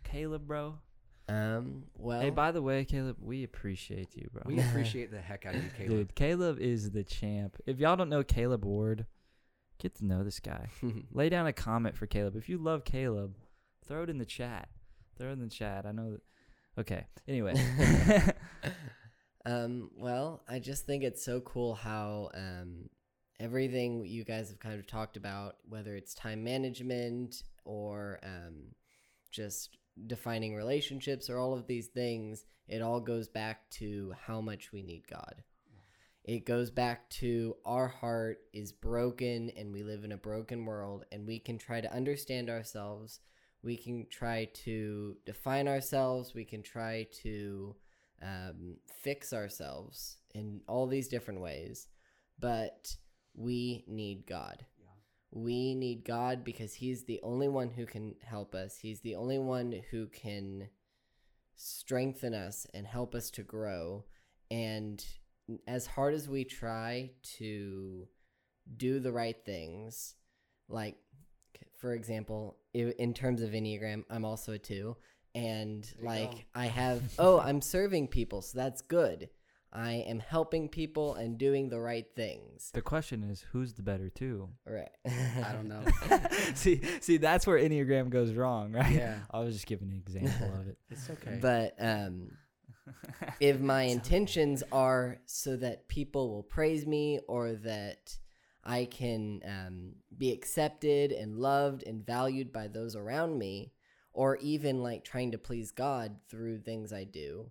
Caleb, 0.03 0.45
bro. 0.47 0.79
Um. 1.31 1.83
Well. 1.97 2.21
hey, 2.21 2.29
by 2.29 2.51
the 2.51 2.61
way, 2.61 2.83
Caleb, 2.85 3.17
we 3.21 3.43
appreciate 3.43 4.15
you, 4.15 4.27
bro. 4.33 4.43
we 4.45 4.59
appreciate 4.59 5.11
the 5.11 5.21
heck 5.21 5.45
out 5.45 5.55
of 5.55 5.63
you, 5.63 5.69
Caleb. 5.77 5.89
Dude, 5.89 6.15
Caleb 6.15 6.59
is 6.59 6.91
the 6.91 7.03
champ. 7.03 7.57
If 7.65 7.79
y'all 7.79 7.95
don't 7.95 8.09
know 8.09 8.23
Caleb 8.23 8.65
Ward, 8.65 9.05
get 9.79 9.95
to 9.95 10.05
know 10.05 10.23
this 10.23 10.39
guy. 10.39 10.69
Lay 11.11 11.29
down 11.29 11.47
a 11.47 11.53
comment 11.53 11.95
for 11.95 12.05
Caleb. 12.05 12.35
If 12.35 12.49
you 12.49 12.57
love 12.57 12.83
Caleb, 12.83 13.35
throw 13.85 14.03
it 14.03 14.09
in 14.09 14.17
the 14.17 14.25
chat. 14.25 14.69
Throw 15.17 15.29
it 15.29 15.33
in 15.33 15.39
the 15.39 15.47
chat. 15.47 15.85
I 15.85 15.91
know 15.91 16.11
that. 16.11 16.21
Okay. 16.79 17.05
Anyway. 17.27 17.53
um. 19.45 19.91
Well, 19.97 20.43
I 20.49 20.59
just 20.59 20.85
think 20.85 21.03
it's 21.03 21.23
so 21.23 21.39
cool 21.41 21.75
how 21.75 22.29
um 22.33 22.89
everything 23.39 24.05
you 24.05 24.23
guys 24.23 24.49
have 24.49 24.59
kind 24.59 24.79
of 24.79 24.87
talked 24.87 25.17
about, 25.17 25.55
whether 25.67 25.95
it's 25.95 26.13
time 26.13 26.43
management 26.43 27.43
or 27.63 28.19
um 28.23 28.73
just 29.31 29.77
defining 30.07 30.55
relationships 30.55 31.29
or 31.29 31.39
all 31.39 31.53
of 31.53 31.67
these 31.67 31.87
things, 31.87 32.45
it 32.67 32.81
all 32.81 32.99
goes 32.99 33.27
back 33.27 33.69
to 33.71 34.13
how 34.25 34.41
much 34.41 34.71
we 34.71 34.81
need 34.81 35.07
God. 35.07 35.43
It 36.23 36.45
goes 36.45 36.69
back 36.69 37.09
to 37.11 37.55
our 37.65 37.87
heart 37.87 38.39
is 38.53 38.71
broken 38.71 39.49
and 39.57 39.73
we 39.73 39.83
live 39.83 40.03
in 40.03 40.11
a 40.11 40.17
broken 40.17 40.65
world 40.65 41.05
and 41.11 41.25
we 41.25 41.39
can 41.39 41.57
try 41.57 41.81
to 41.81 41.93
understand 41.93 42.49
ourselves. 42.49 43.19
We 43.63 43.75
can 43.75 44.05
try 44.09 44.49
to 44.65 45.17
define 45.25 45.67
ourselves. 45.67 46.33
We 46.35 46.45
can 46.45 46.61
try 46.61 47.07
to 47.23 47.75
um, 48.21 48.77
fix 49.03 49.33
ourselves 49.33 50.17
in 50.35 50.61
all 50.67 50.87
these 50.87 51.07
different 51.07 51.41
ways. 51.41 51.87
But 52.39 52.95
we 53.35 53.83
need 53.87 54.27
God. 54.27 54.65
We 55.31 55.75
need 55.75 56.03
God 56.05 56.43
because 56.43 56.73
He's 56.73 57.05
the 57.05 57.19
only 57.23 57.47
one 57.47 57.69
who 57.69 57.85
can 57.85 58.15
help 58.23 58.53
us. 58.53 58.77
He's 58.77 59.01
the 59.01 59.15
only 59.15 59.39
one 59.39 59.81
who 59.91 60.07
can 60.07 60.69
strengthen 61.55 62.33
us 62.33 62.67
and 62.73 62.85
help 62.85 63.15
us 63.15 63.31
to 63.31 63.43
grow. 63.43 64.05
And 64.49 65.03
as 65.67 65.87
hard 65.87 66.13
as 66.13 66.27
we 66.27 66.43
try 66.43 67.11
to 67.37 68.07
do 68.77 68.99
the 68.99 69.11
right 69.11 69.37
things. 69.45 70.15
Like, 70.69 70.95
for 71.79 71.93
example, 71.93 72.57
in 72.73 73.13
terms 73.13 73.41
of 73.41 73.51
Enneagram, 73.51 74.03
I'm 74.09 74.25
also 74.25 74.53
a 74.53 74.59
two. 74.59 74.95
And 75.33 75.89
like, 76.01 76.31
go. 76.31 76.37
I 76.55 76.65
have, 76.67 77.01
oh, 77.19 77.39
I'm 77.39 77.61
serving 77.61 78.07
people. 78.07 78.41
So 78.41 78.57
that's 78.57 78.81
good. 78.81 79.29
I 79.73 80.03
am 80.07 80.19
helping 80.19 80.67
people 80.67 81.15
and 81.15 81.37
doing 81.37 81.69
the 81.69 81.79
right 81.79 82.05
things. 82.15 82.71
The 82.73 82.81
question 82.81 83.23
is, 83.23 83.45
who's 83.51 83.73
the 83.73 83.83
better 83.83 84.09
two? 84.09 84.49
Right. 84.65 84.89
I 85.05 85.53
don't 85.53 85.69
know. 85.69 85.83
see, 86.55 86.81
see, 86.99 87.17
that's 87.17 87.47
where 87.47 87.57
Enneagram 87.57 88.09
goes 88.09 88.33
wrong, 88.33 88.73
right? 88.73 88.91
Yeah. 88.91 89.19
I 89.31 89.39
was 89.39 89.53
just 89.53 89.67
giving 89.67 89.89
an 89.89 89.97
example 89.97 90.53
of 90.59 90.67
it. 90.67 90.77
It's 90.89 91.09
okay. 91.09 91.39
But 91.41 91.75
um, 91.79 92.31
if 93.39 93.61
my 93.61 93.83
intentions 93.83 94.61
are 94.73 95.19
so 95.25 95.55
that 95.57 95.87
people 95.87 96.29
will 96.29 96.43
praise 96.43 96.85
me 96.85 97.19
or 97.29 97.53
that 97.53 98.17
I 98.63 98.85
can 98.85 99.41
um, 99.45 99.93
be 100.17 100.31
accepted 100.31 101.13
and 101.13 101.37
loved 101.37 101.83
and 101.83 102.05
valued 102.05 102.51
by 102.51 102.67
those 102.67 102.95
around 102.95 103.37
me, 103.37 103.71
or 104.13 104.35
even 104.37 104.83
like 104.83 105.05
trying 105.05 105.31
to 105.31 105.37
please 105.37 105.71
God 105.71 106.17
through 106.29 106.59
things 106.59 106.91
I 106.91 107.05
do, 107.05 107.49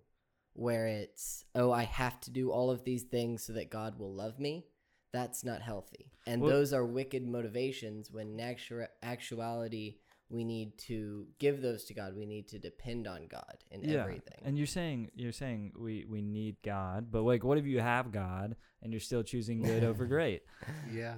where 0.53 0.87
it's, 0.87 1.45
oh, 1.55 1.71
I 1.71 1.83
have 1.83 2.19
to 2.21 2.31
do 2.31 2.51
all 2.51 2.69
of 2.71 2.83
these 2.83 3.03
things 3.03 3.43
so 3.43 3.53
that 3.53 3.69
God 3.71 3.97
will 3.97 4.13
love 4.13 4.39
me, 4.39 4.65
that's 5.13 5.43
not 5.43 5.61
healthy. 5.61 6.11
And 6.25 6.41
Well- 6.41 6.51
those 6.51 6.73
are 6.73 6.85
wicked 6.85 7.25
motivations 7.27 8.11
when 8.11 8.39
in 8.39 8.55
actua- 8.55 8.87
actuality, 9.03 9.97
we 10.29 10.45
need 10.45 10.77
to 10.77 11.27
give 11.39 11.61
those 11.61 11.83
to 11.85 11.93
God. 11.93 12.15
We 12.15 12.25
need 12.25 12.47
to 12.49 12.59
depend 12.59 13.05
on 13.05 13.27
God 13.27 13.63
in 13.69 13.89
everything. 13.89 14.39
And 14.43 14.57
you're 14.57 14.65
saying 14.67 15.11
you're 15.13 15.33
saying 15.33 15.73
we 15.77 16.05
we 16.05 16.21
need 16.21 16.55
God, 16.63 17.11
but 17.11 17.23
like, 17.23 17.43
what 17.43 17.57
if 17.57 17.65
you 17.65 17.81
have 17.81 18.13
God 18.13 18.55
and 18.81 18.93
you're 18.93 19.01
still 19.01 19.23
choosing 19.23 19.61
good 19.61 19.83
over 19.83 20.05
great? 20.15 20.43
yeah. 20.91 21.15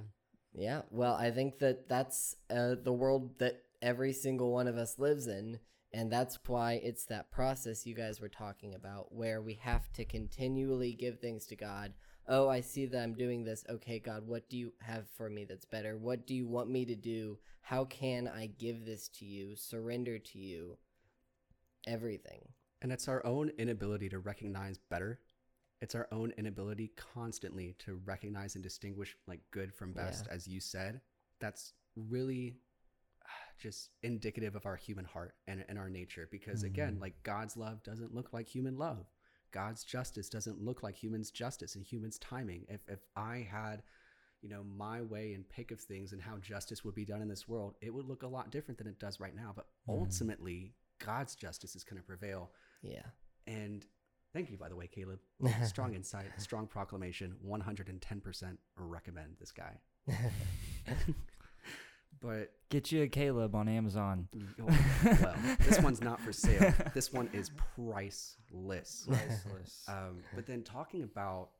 Yeah, 0.56 0.82
well, 0.90 1.14
I 1.14 1.30
think 1.32 1.58
that 1.58 1.88
that's 1.88 2.36
uh, 2.48 2.76
the 2.80 2.92
world 2.92 3.38
that 3.38 3.62
every 3.82 4.12
single 4.12 4.52
one 4.52 4.68
of 4.68 4.76
us 4.76 4.98
lives 4.98 5.26
in. 5.26 5.58
And 5.94 6.10
that's 6.10 6.40
why 6.48 6.80
it's 6.82 7.04
that 7.04 7.30
process 7.30 7.86
you 7.86 7.94
guys 7.94 8.20
were 8.20 8.28
talking 8.28 8.74
about, 8.74 9.14
where 9.14 9.40
we 9.40 9.54
have 9.62 9.92
to 9.92 10.04
continually 10.04 10.92
give 10.92 11.20
things 11.20 11.46
to 11.46 11.56
God. 11.56 11.92
Oh, 12.26 12.48
I 12.48 12.62
see 12.62 12.86
that 12.86 13.00
I'm 13.00 13.14
doing 13.14 13.44
this. 13.44 13.64
Okay, 13.70 14.00
God, 14.00 14.26
what 14.26 14.50
do 14.50 14.56
you 14.56 14.72
have 14.80 15.04
for 15.16 15.30
me 15.30 15.44
that's 15.44 15.64
better? 15.64 15.96
What 15.96 16.26
do 16.26 16.34
you 16.34 16.48
want 16.48 16.68
me 16.68 16.84
to 16.86 16.96
do? 16.96 17.38
How 17.60 17.84
can 17.84 18.26
I 18.26 18.46
give 18.58 18.84
this 18.84 19.06
to 19.20 19.24
you, 19.24 19.54
surrender 19.54 20.18
to 20.18 20.38
you? 20.38 20.78
Everything. 21.86 22.40
And 22.82 22.90
it's 22.90 23.06
our 23.06 23.24
own 23.24 23.52
inability 23.56 24.08
to 24.08 24.18
recognize 24.18 24.78
better. 24.90 25.20
It's 25.80 25.94
our 25.94 26.08
own 26.10 26.32
inability 26.36 26.90
constantly 26.96 27.76
to 27.80 28.00
recognize 28.04 28.56
and 28.56 28.64
distinguish 28.64 29.16
like 29.28 29.42
good 29.52 29.72
from 29.72 29.92
best, 29.92 30.26
as 30.28 30.48
you 30.48 30.58
said. 30.58 31.02
That's 31.40 31.72
really 31.94 32.56
just 33.58 33.90
indicative 34.02 34.54
of 34.56 34.66
our 34.66 34.76
human 34.76 35.04
heart 35.04 35.34
and, 35.46 35.64
and 35.68 35.78
our 35.78 35.88
nature. 35.90 36.28
Because 36.30 36.62
again, 36.64 36.96
Mhm. 36.96 37.00
like 37.00 37.22
God's 37.22 37.56
love 37.56 37.82
doesn't 37.82 38.14
look 38.14 38.32
like 38.32 38.48
human 38.48 38.76
love. 38.76 39.06
God's 39.52 39.84
justice 39.84 40.28
doesn't 40.28 40.60
look 40.60 40.82
like 40.82 40.96
humans' 40.96 41.30
justice 41.30 41.76
and 41.76 41.84
humans' 41.84 42.18
timing. 42.18 42.66
If 42.68 42.80
if 42.88 43.00
I 43.16 43.38
had, 43.38 43.82
you 44.42 44.48
know, 44.48 44.64
my 44.64 45.00
way 45.02 45.32
and 45.34 45.48
pick 45.48 45.70
of 45.70 45.80
things 45.80 46.12
and 46.12 46.20
how 46.20 46.38
justice 46.38 46.84
would 46.84 46.94
be 46.94 47.04
done 47.04 47.22
in 47.22 47.28
this 47.28 47.48
world, 47.48 47.76
it 47.80 47.94
would 47.94 48.06
look 48.06 48.22
a 48.24 48.28
lot 48.28 48.50
different 48.50 48.78
than 48.78 48.86
it 48.88 48.98
does 48.98 49.20
right 49.20 49.34
now. 49.34 49.52
But 49.54 49.66
Mhm. 49.86 49.94
ultimately, 50.00 50.74
God's 50.98 51.34
justice 51.36 51.76
is 51.76 51.84
going 51.84 52.00
to 52.00 52.06
prevail. 52.06 52.52
Yeah. 52.82 53.06
And 53.46 53.86
thank 54.32 54.50
you, 54.50 54.56
by 54.56 54.68
the 54.68 54.76
way, 54.76 54.88
Caleb. 54.88 55.20
Strong 55.72 55.94
insight, 55.94 56.40
strong 56.40 56.66
proclamation. 56.66 57.36
110% 57.44 58.58
recommend 58.76 59.36
this 59.38 59.52
guy. 59.52 59.80
but 62.24 62.50
Get 62.70 62.90
you 62.90 63.02
a 63.02 63.08
Caleb 63.08 63.54
on 63.54 63.68
Amazon. 63.68 64.28
well, 64.58 64.76
this 65.60 65.80
one's 65.80 66.00
not 66.00 66.20
for 66.20 66.32
sale. 66.32 66.72
This 66.94 67.12
one 67.12 67.28
is 67.32 67.50
priceless. 67.76 69.04
Priceless. 69.06 69.84
Um, 69.88 70.22
but 70.34 70.46
then 70.46 70.62
talking 70.62 71.02
about 71.02 71.50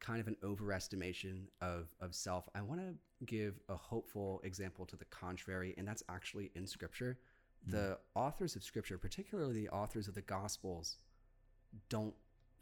kind 0.00 0.20
of 0.20 0.28
an 0.28 0.36
overestimation 0.42 1.44
of, 1.60 1.88
of 2.00 2.14
self, 2.14 2.48
I 2.54 2.62
want 2.62 2.80
to 2.80 2.94
give 3.26 3.58
a 3.68 3.74
hopeful 3.76 4.40
example 4.44 4.86
to 4.86 4.96
the 4.96 5.04
contrary, 5.06 5.74
and 5.76 5.86
that's 5.86 6.02
actually 6.08 6.50
in 6.54 6.66
Scripture. 6.66 7.18
The 7.66 7.96
authors 8.14 8.56
of 8.56 8.62
Scripture, 8.62 8.98
particularly 8.98 9.54
the 9.54 9.70
authors 9.70 10.06
of 10.06 10.14
the 10.14 10.20
Gospels, 10.20 10.98
don't 11.88 12.14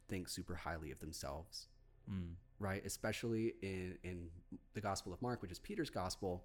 think 0.09 0.29
super 0.29 0.55
highly 0.55 0.91
of 0.93 1.01
themselves, 1.01 1.67
Mm. 2.11 2.35
right? 2.61 2.85
Especially 2.85 3.55
in, 3.63 3.97
in 4.05 4.29
the 4.75 4.81
Gospel 4.81 5.13
of 5.13 5.21
Mark, 5.23 5.43
which 5.43 5.51
is 5.53 5.59
Peter's 5.59 5.91
Gospel. 5.91 6.45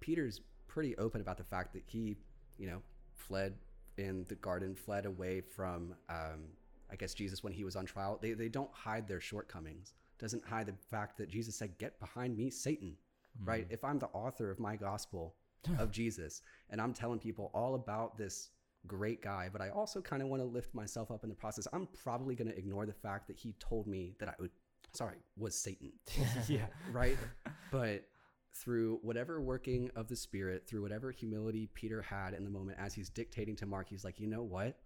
Peter's 0.00 0.40
pretty 0.68 0.96
open 0.96 1.20
about 1.20 1.36
the 1.36 1.44
fact 1.44 1.72
that 1.74 1.82
he, 1.86 2.16
you 2.58 2.66
know, 2.66 2.80
fled 3.14 3.54
in 3.98 4.24
the 4.28 4.34
garden, 4.36 4.74
fled 4.74 5.06
away 5.06 5.40
from, 5.40 5.94
um, 6.08 6.44
I 6.90 6.96
guess, 6.96 7.14
Jesus 7.14 7.42
when 7.42 7.52
he 7.52 7.64
was 7.64 7.76
on 7.76 7.86
trial. 7.86 8.18
They, 8.20 8.32
they 8.32 8.48
don't 8.48 8.72
hide 8.72 9.06
their 9.06 9.20
shortcomings. 9.20 9.94
Doesn't 10.18 10.44
hide 10.44 10.66
the 10.66 10.74
fact 10.90 11.16
that 11.18 11.28
Jesus 11.28 11.56
said, 11.56 11.78
"Get 11.78 11.98
behind 11.98 12.36
me, 12.36 12.50
Satan." 12.50 12.96
Right? 13.42 13.66
If 13.70 13.84
I'm 13.84 13.98
the 13.98 14.08
author 14.08 14.50
of 14.50 14.58
my 14.58 14.76
gospel 14.76 15.34
of 15.78 15.90
Jesus 15.92 16.42
and 16.70 16.80
I'm 16.80 16.92
telling 16.92 17.18
people 17.18 17.50
all 17.54 17.74
about 17.74 18.18
this 18.18 18.50
great 18.86 19.22
guy, 19.22 19.48
but 19.52 19.60
I 19.60 19.70
also 19.70 20.00
kind 20.00 20.22
of 20.22 20.28
want 20.28 20.42
to 20.42 20.46
lift 20.46 20.74
myself 20.74 21.10
up 21.10 21.22
in 21.22 21.28
the 21.28 21.34
process, 21.34 21.66
I'm 21.72 21.88
probably 22.02 22.34
going 22.34 22.50
to 22.50 22.58
ignore 22.58 22.86
the 22.86 22.92
fact 22.92 23.28
that 23.28 23.36
he 23.36 23.54
told 23.60 23.86
me 23.86 24.14
that 24.18 24.28
I 24.28 24.34
would, 24.40 24.50
sorry, 24.92 25.16
was 25.36 25.54
Satan 25.54 25.92
yeah. 26.48 26.66
right? 26.92 27.16
but 27.70 28.04
through 28.52 28.98
whatever 29.02 29.40
working 29.40 29.90
of 29.96 30.08
the 30.08 30.16
Spirit, 30.16 30.66
through 30.66 30.82
whatever 30.82 31.10
humility 31.10 31.68
Peter 31.74 32.02
had 32.02 32.34
in 32.34 32.44
the 32.44 32.50
moment 32.50 32.78
as 32.80 32.94
he's 32.94 33.08
dictating 33.08 33.56
to 33.56 33.66
Mark, 33.66 33.88
he's 33.88 34.04
like, 34.04 34.20
you 34.20 34.26
know 34.26 34.42
what? 34.42 34.78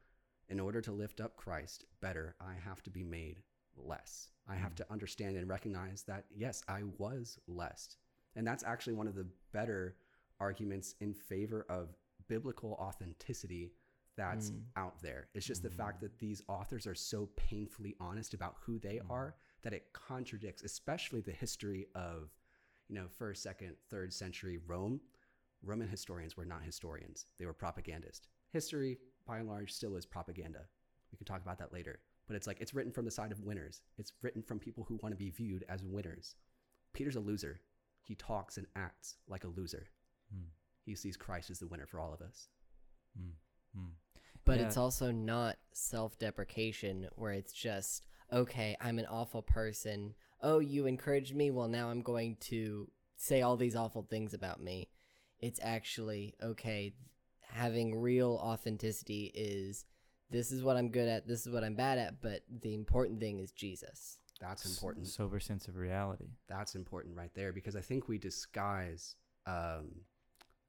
In 0.49 0.61
order 0.61 0.81
to 0.83 0.93
lift 0.93 1.21
up 1.21 1.37
Christ 1.37 1.87
better, 2.01 2.37
I 2.41 2.55
have 2.63 2.83
to 2.83 2.91
be 2.91 3.03
made 3.03 3.43
less. 3.77 4.29
I 4.49 4.57
have 4.57 4.73
hmm. 4.73 4.77
to 4.77 4.93
understand 4.93 5.37
and 5.37 5.49
recognize 5.49 6.03
that, 6.03 6.25
yes, 6.35 6.63
I 6.69 6.83
was 6.99 7.39
less. 7.49 7.97
And 8.37 8.47
that's 8.47 8.65
actually 8.65 8.95
one 8.95 9.07
of 9.07 9.15
the 9.15 9.27
better 9.53 9.97
arguments 10.41 10.95
in 11.01 11.15
favor 11.15 11.65
of 11.69 11.95
biblical 12.29 12.73
authenticity 12.81 13.73
that's 14.17 14.51
Mm. 14.51 14.63
out 14.77 15.03
there. 15.03 15.29
It's 15.35 15.47
just 15.47 15.63
the 15.63 15.71
hmm. 15.71 15.77
fact 15.77 16.01
that 16.03 16.19
these 16.19 16.43
authors 16.47 16.87
are 16.87 16.95
so 16.95 17.27
painfully 17.37 17.97
honest 17.99 18.33
about 18.33 18.57
who 18.61 18.79
they 18.79 18.99
hmm. 18.99 19.11
are 19.11 19.35
that 19.63 19.73
it 19.73 19.93
contradicts, 19.93 20.63
especially 20.63 21.21
the 21.21 21.33
history 21.33 21.89
of, 21.95 22.31
you 22.89 22.95
know, 22.95 23.07
first, 23.19 23.43
second, 23.43 23.77
third 23.91 24.13
century 24.13 24.59
Rome. 24.67 25.01
Roman 25.63 25.89
historians 25.89 26.37
were 26.37 26.45
not 26.45 26.63
historians; 26.63 27.27
they 27.39 27.47
were 27.47 27.55
propagandists. 27.55 28.29
History, 28.53 28.99
by 29.27 29.39
and 29.39 29.49
large, 29.49 29.73
still 29.73 29.97
is 29.97 30.05
propaganda. 30.07 30.61
We 31.11 31.17
can 31.17 31.27
talk 31.27 31.43
about 31.43 31.59
that 31.59 31.73
later. 31.73 32.01
But 32.27 32.37
it's 32.37 32.47
like 32.47 32.61
it's 32.61 32.75
written 32.75 32.93
from 32.93 33.05
the 33.05 33.11
side 33.11 33.33
of 33.33 33.41
winners. 33.41 33.81
It's 33.99 34.13
written 34.23 34.43
from 34.43 34.59
people 34.59 34.85
who 34.85 34.99
want 35.03 35.13
to 35.13 35.19
be 35.19 35.31
viewed 35.31 35.65
as 35.69 35.83
winners. 35.83 36.35
Peter's 36.93 37.17
a 37.17 37.21
loser. 37.21 37.61
He 38.03 38.15
talks 38.15 38.57
and 38.59 38.67
acts 38.77 39.17
like 39.29 39.45
a 39.45 39.49
loser. 39.49 39.89
Mm. 40.35 40.47
He 40.85 40.95
sees 40.95 41.17
Christ 41.17 41.51
as 41.51 41.59
the 41.59 41.67
winner 41.67 41.87
for 41.87 42.01
all 42.01 42.13
of 42.13 42.21
us. 42.21 42.49
Mm. 43.19 43.33
Mm. 43.79 43.91
But 44.45 44.61
Yeah. 44.61 44.67
it's 44.67 44.77
also 44.77 45.11
not 45.11 45.57
self 45.73 46.19
deprecation 46.19 47.09
where 47.17 47.33
it's 47.33 47.53
just, 47.53 48.07
okay, 48.33 48.77
I'm 48.81 48.99
an 48.99 49.07
awful 49.07 49.43
person. 49.43 50.15
Oh, 50.45 50.59
you 50.59 50.87
encouraged 50.87 51.35
me. 51.35 51.51
Well, 51.51 51.69
now 51.69 51.89
I'm 51.89 52.03
going 52.03 52.37
to 52.43 52.87
say 53.17 53.41
all 53.41 53.57
these 53.57 53.75
awful 53.75 54.03
things 54.03 54.35
about 54.35 54.63
me. 54.63 54.91
It's 55.41 55.59
actually, 55.63 56.35
okay, 56.43 56.95
having 57.41 57.99
real 57.99 58.39
authenticity 58.43 59.33
is 59.35 59.87
this 60.31 60.53
is 60.53 60.63
what 60.63 60.77
I'm 60.77 60.91
good 60.91 61.09
at, 61.09 61.27
this 61.27 61.47
is 61.47 61.53
what 61.53 61.65
I'm 61.65 61.75
bad 61.75 61.99
at, 61.99 62.21
but 62.21 62.43
the 62.61 62.75
important 62.75 63.21
thing 63.21 63.39
is 63.39 63.53
Jesus. 63.53 64.19
That's 64.39 64.67
important. 64.67 65.07
Sober 65.07 65.41
sense 65.41 65.67
of 65.67 65.77
reality. 65.77 66.27
that's 66.47 66.75
important 66.75 67.17
right 67.17 67.33
there 67.35 67.53
because 67.53 67.75
I 67.75 67.81
think 67.81 68.09
we 68.09 68.19
disguise 68.19 69.15
um, 69.47 69.93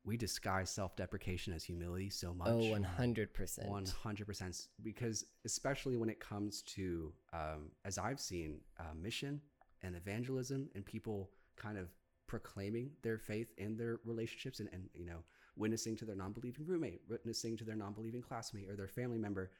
we 0.05 0.15
disguise 0.17 0.69
self-deprecation 0.69 1.51
as 1.51 1.63
humility 1.63 2.09
so 2.11 2.33
much. 2.33 2.47
Oh, 2.47 2.59
100%. 2.59 3.67
One 3.67 3.85
hundred 3.85 4.27
percent. 4.27 4.67
Because 4.83 5.25
especially 5.45 5.97
when 5.97 6.09
it 6.09 6.19
comes 6.19 6.61
to, 6.61 7.11
um, 7.33 7.71
as 7.83 7.97
I've 7.97 8.19
seen, 8.19 8.59
uh, 8.79 8.93
mission 8.95 9.41
and 9.83 9.95
evangelism, 9.95 10.69
and 10.75 10.85
people 10.85 11.29
kind 11.55 11.77
of 11.77 11.89
proclaiming 12.27 12.91
their 13.03 13.17
faith 13.17 13.53
in 13.57 13.77
their 13.77 13.99
relationships, 14.03 14.59
and, 14.59 14.69
and 14.73 14.89
you 14.93 15.05
know, 15.05 15.23
witnessing 15.55 15.95
to 15.97 16.05
their 16.05 16.15
non-believing 16.15 16.65
roommate, 16.65 17.01
witnessing 17.07 17.55
to 17.57 17.63
their 17.63 17.75
non-believing 17.75 18.21
classmate 18.21 18.69
or 18.69 18.75
their 18.75 18.87
family 18.87 19.17
member, 19.17 19.51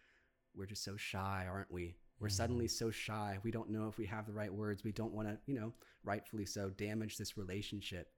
we're 0.55 0.65
just 0.65 0.83
so 0.83 0.95
shy, 0.95 1.45
aren't 1.49 1.71
we? 1.71 1.95
We're 2.19 2.27
mm-hmm. 2.27 2.35
suddenly 2.35 2.67
so 2.67 2.91
shy. 2.91 3.37
We 3.43 3.51
don't 3.51 3.69
know 3.69 3.87
if 3.87 3.97
we 3.97 4.05
have 4.05 4.25
the 4.25 4.33
right 4.33 4.53
words. 4.53 4.83
We 4.83 4.91
don't 4.91 5.13
want 5.13 5.27
to, 5.27 5.37
you 5.45 5.59
know, 5.59 5.73
rightfully 6.03 6.45
so, 6.45 6.69
damage 6.69 7.17
this 7.17 7.37
relationship. 7.37 8.09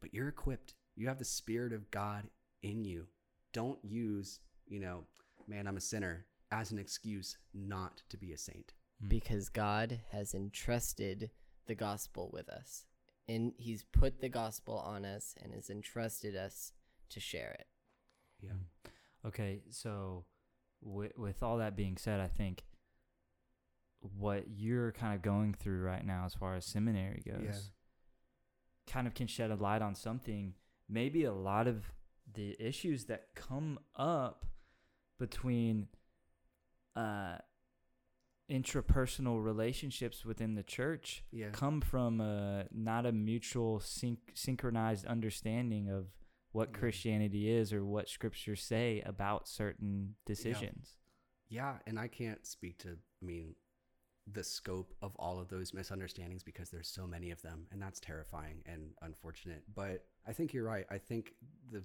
But 0.00 0.12
you're 0.12 0.28
equipped. 0.28 0.74
You 0.96 1.08
have 1.08 1.18
the 1.18 1.24
Spirit 1.24 1.72
of 1.72 1.90
God 1.90 2.24
in 2.62 2.84
you. 2.84 3.06
Don't 3.52 3.78
use, 3.84 4.40
you 4.66 4.80
know, 4.80 5.04
man, 5.46 5.66
I'm 5.66 5.76
a 5.76 5.80
sinner 5.80 6.26
as 6.50 6.72
an 6.72 6.78
excuse 6.78 7.36
not 7.54 8.02
to 8.08 8.16
be 8.16 8.32
a 8.32 8.38
saint. 8.38 8.74
Because 9.06 9.48
God 9.48 10.00
has 10.10 10.34
entrusted 10.34 11.30
the 11.66 11.74
gospel 11.74 12.30
with 12.32 12.48
us. 12.48 12.84
and 13.28 13.52
he's 13.58 13.82
put 13.84 14.20
the 14.22 14.28
gospel 14.30 14.78
on 14.78 15.04
us 15.04 15.34
and 15.42 15.52
has 15.52 15.68
entrusted 15.68 16.34
us 16.34 16.72
to 17.10 17.20
share 17.20 17.54
it. 17.58 17.66
Yeah. 18.40 18.90
Okay, 19.26 19.60
so 19.70 20.24
with 20.80 21.12
with 21.18 21.42
all 21.42 21.58
that 21.58 21.76
being 21.76 21.96
said, 21.98 22.20
I 22.20 22.28
think 22.28 22.64
what 24.00 24.44
you're 24.48 24.92
kind 24.92 25.14
of 25.14 25.22
going 25.22 25.52
through 25.54 25.82
right 25.82 26.06
now 26.06 26.24
as 26.24 26.34
far 26.34 26.54
as 26.56 26.64
seminary 26.64 27.22
goes 27.26 27.42
Yeah. 27.44 28.92
kind 28.92 29.06
of 29.06 29.14
can 29.14 29.26
shed 29.26 29.50
a 29.50 29.56
light 29.56 29.82
on 29.82 29.94
something 29.94 30.54
maybe 30.88 31.24
a 31.24 31.32
lot 31.34 31.66
of 31.66 31.92
the 32.32 32.56
issues 32.60 33.06
that 33.06 33.34
come 33.34 33.78
up 33.96 34.46
between 35.18 35.88
uh 36.96 37.38
intrapersonal 38.50 39.42
relationships 39.44 40.24
within 40.24 40.54
the 40.54 40.62
church 40.62 41.22
Yeah. 41.30 41.50
come 41.50 41.80
from 41.80 42.20
uh, 42.20 42.64
not 42.70 43.04
a 43.06 43.12
mutual 43.12 43.78
synch- 43.80 44.18
synchronized 44.34 45.04
understanding 45.06 45.88
of 45.88 46.06
what 46.52 46.70
Yeah. 46.72 46.78
Christianity 46.78 47.50
is 47.50 47.72
or 47.72 47.84
what 47.84 48.08
scriptures 48.08 48.62
say 48.62 49.00
about 49.02 49.46
certain 49.48 50.16
decisions. 50.24 50.96
Yeah, 51.48 51.78
and 51.86 51.98
I 51.98 52.08
can't 52.08 52.44
speak 52.46 52.78
to, 52.78 52.98
I 53.22 53.24
mean, 53.24 53.54
the 54.26 54.44
scope 54.44 54.94
of 55.00 55.14
all 55.16 55.38
of 55.38 55.48
those 55.48 55.72
misunderstandings 55.72 56.42
because 56.42 56.70
there's 56.70 56.88
so 56.88 57.06
many 57.06 57.30
of 57.30 57.40
them, 57.42 57.66
and 57.70 57.80
that's 57.80 58.00
terrifying 58.00 58.62
and 58.66 58.94
unfortunate. 59.00 59.64
But 59.74 60.06
I 60.26 60.32
think 60.34 60.52
you're 60.52 60.64
right. 60.64 60.86
I 60.90 60.98
think 60.98 61.34
the 61.70 61.82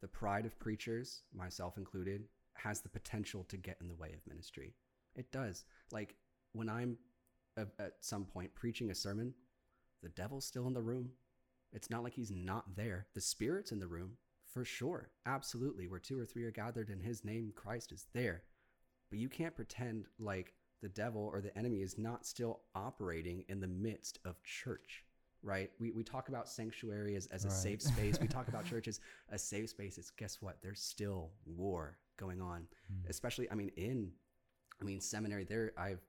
the 0.00 0.08
pride 0.08 0.46
of 0.46 0.56
preachers, 0.60 1.24
myself 1.34 1.76
included, 1.76 2.28
has 2.54 2.80
the 2.82 2.88
potential 2.88 3.42
to 3.44 3.56
get 3.56 3.78
in 3.80 3.88
the 3.88 3.96
way 3.96 4.12
of 4.12 4.24
ministry. 4.28 4.72
It 5.18 5.30
does. 5.32 5.64
Like 5.92 6.14
when 6.52 6.68
I'm 6.70 6.96
at, 7.56 7.68
at 7.78 7.92
some 8.00 8.24
point 8.24 8.54
preaching 8.54 8.90
a 8.90 8.94
sermon, 8.94 9.34
the 10.02 10.08
devil's 10.08 10.46
still 10.46 10.66
in 10.66 10.72
the 10.74 10.80
room. 10.80 11.10
It's 11.72 11.90
not 11.90 12.02
like 12.04 12.14
he's 12.14 12.30
not 12.30 12.76
there. 12.76 13.06
The 13.14 13.20
spirit's 13.20 13.72
in 13.72 13.80
the 13.80 13.86
room 13.86 14.12
for 14.54 14.64
sure. 14.64 15.10
Absolutely. 15.26 15.86
Where 15.88 16.00
two 16.00 16.18
or 16.18 16.24
three 16.24 16.44
are 16.44 16.50
gathered 16.50 16.88
in 16.88 17.00
his 17.00 17.24
name, 17.24 17.52
Christ 17.54 17.92
is 17.92 18.06
there. 18.14 18.42
But 19.10 19.18
you 19.18 19.28
can't 19.28 19.56
pretend 19.56 20.06
like 20.18 20.54
the 20.80 20.88
devil 20.88 21.28
or 21.32 21.40
the 21.40 21.56
enemy 21.58 21.82
is 21.82 21.98
not 21.98 22.24
still 22.24 22.60
operating 22.74 23.44
in 23.48 23.60
the 23.60 23.66
midst 23.66 24.18
of 24.24 24.42
church, 24.44 25.04
right? 25.42 25.70
We, 25.80 25.90
we 25.90 26.04
talk 26.04 26.28
about 26.28 26.48
sanctuary 26.48 27.16
as, 27.16 27.26
as 27.26 27.44
a 27.44 27.48
Right. 27.48 27.56
safe 27.56 27.82
space. 27.82 28.20
We 28.20 28.28
talk 28.36 28.48
about 28.48 28.64
church 28.64 28.86
as 28.86 29.00
a 29.30 29.38
safe 29.38 29.70
space. 29.70 29.98
It's 29.98 30.10
guess 30.10 30.38
what? 30.40 30.58
There's 30.62 30.80
still 30.80 31.32
war 31.44 31.98
going 32.16 32.40
on, 32.40 32.68
Mm. 32.92 33.10
especially, 33.10 33.50
I 33.50 33.54
mean, 33.56 33.70
in, 33.76 34.12
I 34.80 34.84
mean, 34.84 35.00
seminary 35.00 35.44
there, 35.44 35.72
I've 35.76 36.02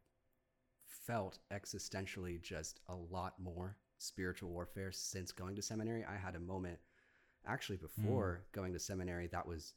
felt 0.85 1.39
existentially 1.51 2.41
just 2.41 2.81
a 2.87 2.95
lot 2.95 3.33
more 3.39 3.77
spiritual 3.97 4.49
warfare 4.49 4.91
since 4.91 5.31
going 5.31 5.55
to 5.55 5.61
seminary. 5.61 6.05
I 6.05 6.15
had 6.15 6.35
a 6.35 6.39
moment 6.39 6.79
actually 7.47 7.77
before 7.77 8.43
going 8.51 8.73
to 8.73 8.79
seminary 8.79 9.27
that 9.27 9.47
was 9.47 9.73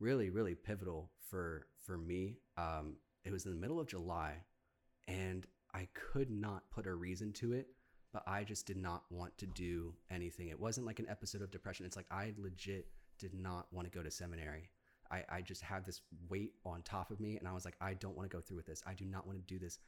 really 0.00 0.30
really 0.30 0.54
pivotal 0.54 1.10
for 1.30 1.66
for 1.80 1.96
me. 1.96 2.38
Um 2.56 2.96
it 3.24 3.32
was 3.32 3.46
in 3.46 3.52
the 3.52 3.56
middle 3.56 3.80
of 3.80 3.86
july 3.86 4.34
and 5.08 5.46
i 5.72 5.88
could 5.94 6.30
not 6.30 6.68
put 6.70 6.86
a 6.86 6.94
reason 6.94 7.32
to 7.32 7.54
it 7.54 7.68
but 8.12 8.22
i 8.26 8.44
just 8.44 8.66
did 8.66 8.76
not 8.76 9.04
want 9.10 9.36
to 9.38 9.46
do 9.46 9.94
anything. 10.10 10.48
It 10.48 10.60
wasn't 10.60 10.86
like 10.86 10.98
an 10.98 11.08
episode 11.08 11.40
of 11.40 11.50
depression. 11.50 11.86
It's 11.86 11.96
like 11.96 12.10
i 12.10 12.32
legit 12.36 12.86
did 13.18 13.34
not 13.34 13.66
want 13.72 13.90
to 13.90 13.96
go 13.96 14.02
to 14.02 14.10
seminary 14.10 14.70
i 15.10 15.22
i 15.28 15.40
just 15.40 15.62
had 15.62 15.84
this 15.84 16.00
weight 16.28 16.54
on 16.64 16.82
top 16.82 17.10
of 17.10 17.20
me 17.20 17.36
and 17.38 17.46
i 17.48 17.52
was 17.52 17.64
like 17.64 17.76
i 17.80 17.94
don't 17.94 18.16
want 18.16 18.28
to 18.30 18.36
go 18.36 18.40
through 18.40 18.56
with 18.56 18.66
this. 18.66 18.82
I 18.86 18.94
do 18.94 19.04
not 19.04 19.26
want 19.26 19.38
to 19.38 19.54
do 19.54 19.58
this 19.58 19.78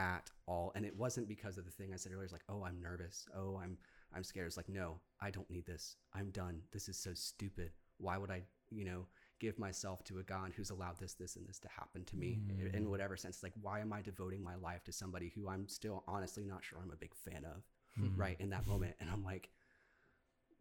at 0.00 0.28
all. 0.48 0.72
And 0.74 0.84
it 0.84 0.96
wasn't 0.96 1.28
because 1.28 1.56
of 1.56 1.64
the 1.64 1.70
thing 1.70 1.92
i 1.92 1.96
said 1.96 2.12
earlier 2.12 2.24
it's 2.24 2.32
like 2.32 2.42
oh 2.48 2.64
i'm 2.64 2.80
nervous. 2.82 3.26
Oh 3.36 3.60
i'm 3.62 3.76
i'm 4.14 4.24
scared. 4.24 4.46
It's 4.48 4.56
like 4.56 4.68
no 4.68 4.98
i 5.20 5.30
don't 5.30 5.48
need 5.50 5.66
this. 5.66 5.96
I'm 6.14 6.30
done. 6.30 6.60
This 6.72 6.88
is 6.88 6.96
so 6.96 7.14
stupid. 7.14 7.70
Why 7.98 8.16
would 8.18 8.30
i 8.30 8.42
you 8.70 8.84
know 8.84 9.06
give 9.40 9.58
myself 9.58 10.02
to 10.04 10.18
a 10.18 10.22
god 10.22 10.52
who's 10.56 10.70
allowed 10.70 10.98
this 10.98 11.14
this 11.14 11.36
and 11.36 11.46
this 11.46 11.58
to 11.60 11.68
happen 11.68 12.04
to 12.06 12.16
me? 12.16 12.40
In- 12.60 12.74
in 12.74 12.84
Mm. 12.86 12.90
whatever 12.90 13.16
sense 13.16 13.42
like 13.42 13.52
why 13.60 13.80
am 13.80 13.92
i 13.92 14.00
devoting 14.02 14.42
my 14.42 14.56
life 14.56 14.82
to 14.84 14.92
somebody 14.92 15.28
who 15.34 15.48
i'm 15.48 15.68
still 15.68 16.02
honestly 16.08 16.44
not 16.44 16.64
sure 16.64 16.78
i'm 16.82 16.90
a 16.90 16.96
big 16.96 17.14
fan 17.14 17.44
of 17.44 17.62
Mm. 18.00 18.18
right 18.18 18.40
in 18.40 18.50
that 18.50 18.66
moment? 18.66 18.96
And 19.00 19.08
i'm 19.08 19.22
like 19.22 19.50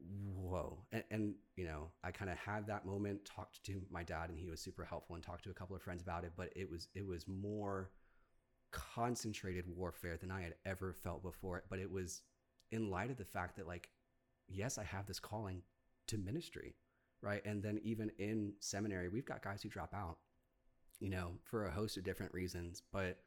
whoa. 0.09 0.79
And, 0.91 1.03
and 1.11 1.33
you 1.55 1.65
know 1.65 1.91
i 2.03 2.11
kind 2.11 2.29
of 2.29 2.37
had 2.37 2.67
that 2.67 2.85
moment 2.85 3.25
talked 3.25 3.63
to 3.65 3.81
my 3.89 4.03
dad 4.03 4.29
and 4.29 4.37
he 4.37 4.49
was 4.49 4.59
super 4.59 4.83
helpful 4.83 5.15
and 5.15 5.23
talked 5.23 5.43
to 5.45 5.49
a 5.49 5.53
couple 5.53 5.75
of 5.75 5.81
friends 5.81 6.01
about 6.01 6.23
it 6.23 6.33
but 6.35 6.49
it 6.55 6.69
was 6.69 6.87
it 6.95 7.05
was 7.05 7.27
more 7.27 7.91
concentrated 8.71 9.65
warfare 9.67 10.17
than 10.17 10.31
i 10.31 10.41
had 10.41 10.55
ever 10.65 10.93
felt 10.93 11.21
before. 11.23 11.63
But 11.69 11.79
it 11.79 11.91
was 11.91 12.21
in 12.71 12.89
light 12.89 13.11
of 13.11 13.17
the 13.17 13.25
fact 13.25 13.55
that 13.57 13.67
like 13.67 13.89
yes 14.47 14.77
i 14.77 14.83
have 14.83 15.05
this 15.05 15.19
calling 15.19 15.61
to 16.07 16.17
ministry 16.17 16.75
right? 17.21 17.41
And 17.45 17.63
then 17.63 17.79
even 17.83 18.11
in 18.19 18.53
seminary 18.59 19.07
we've 19.09 19.25
got 19.25 19.41
guys 19.41 19.63
who 19.63 19.69
drop 19.69 19.93
out 19.93 20.17
you 20.99 21.09
know 21.09 21.31
for 21.43 21.65
a 21.65 21.71
host 21.71 21.97
of 21.97 22.03
different 22.03 22.33
reasons. 22.33 22.83
But 22.91 23.19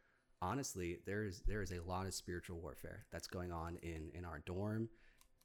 honestly 0.43 0.99
there 1.07 1.25
is 1.25 1.43
there 1.47 1.63
is 1.63 1.73
a 1.73 1.81
lot 1.81 2.07
of 2.07 2.15
spiritual 2.15 2.61
warfare 2.61 3.07
that's 3.11 3.27
going 3.27 3.51
on 3.53 3.77
in 3.83 4.11
in 4.15 4.25
our 4.25 4.41
dorm 4.45 4.89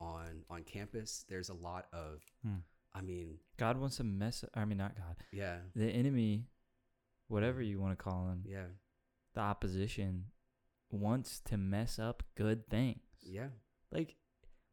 on 0.02 0.44
on 0.50 0.64
campus 0.64 1.24
there's 1.30 1.50
a 1.50 1.54
lot 1.54 1.86
of 1.94 2.22
Hmm. 2.44 2.62
i 2.94 3.02
mean 3.02 3.38
God 3.58 3.78
wants 3.78 3.98
to 3.98 4.04
mess. 4.04 4.44
I 4.56 4.66
mean, 4.66 4.80
not 4.80 4.96
God. 4.98 5.16
yeah 5.32 5.58
The 5.76 5.90
enemy, 5.90 6.48
whatever 7.28 7.62
you 7.62 7.80
want 7.80 7.98
to 7.98 8.04
call 8.04 8.28
him, 8.30 8.44
yeah 8.46 8.66
the 9.36 9.42
opposition, 9.42 10.26
wants 10.90 11.40
to 11.46 11.58
mess 11.58 12.00
up 12.00 12.24
good 12.36 12.68
things. 12.70 13.00
yeah 13.22 13.48
Like, 13.92 14.16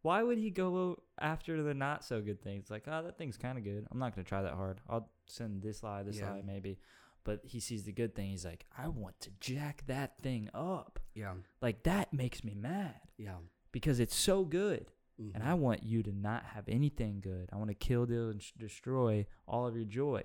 why 0.03 0.23
would 0.23 0.39
he 0.39 0.51
go 0.51 1.03
after 1.21 1.63
the 1.63 1.75
not 1.75 2.05
so 2.05 2.21
good 2.23 2.41
things? 2.43 2.71
Like, 2.71 2.85
oh, 2.89 3.03
that 3.03 3.19
thing's 3.19 3.37
kind 3.37 3.59
of 3.59 3.65
good. 3.65 3.87
I'm 3.91 3.99
not 3.99 4.15
gonna 4.15 4.25
try 4.25 4.43
that 4.43 4.55
hard. 4.55 4.81
I'll 4.89 5.11
send 5.27 5.61
this 5.63 5.83
lie, 5.83 6.03
this 6.03 6.19
Yeah. 6.19 6.31
lie, 6.33 6.43
maybe. 6.45 6.79
But 7.25 7.41
he 7.45 7.61
sees 7.61 7.85
the 7.85 7.93
good 7.93 8.15
thing. 8.15 8.31
He's 8.31 8.45
like, 8.45 8.65
I 8.77 8.89
want 8.89 9.21
to 9.21 9.31
jack 9.41 9.85
that 9.87 10.19
thing 10.23 10.49
up. 10.55 10.99
yeah 11.15 11.35
Like 11.61 11.83
that 11.83 12.13
makes 12.13 12.43
me 12.43 12.55
mad 12.55 13.01
yeah 13.19 13.37
because 13.71 14.01
it's 14.01 14.15
so 14.17 14.45
good, 14.45 14.91
and 15.19 15.35
Mhm. 15.35 15.47
I 15.47 15.55
want 15.55 15.83
you 15.83 16.03
to 16.05 16.13
not 16.13 16.45
have 16.45 16.69
anything 16.69 17.21
good. 17.21 17.49
I 17.53 17.57
want 17.57 17.69
to 17.69 17.75
kill, 17.75 18.07
deal, 18.07 18.31
and 18.31 18.41
sh- 18.43 18.53
destroy 18.57 19.27
all 19.47 19.67
of 19.67 19.75
your 19.77 19.85
joy. 19.85 20.23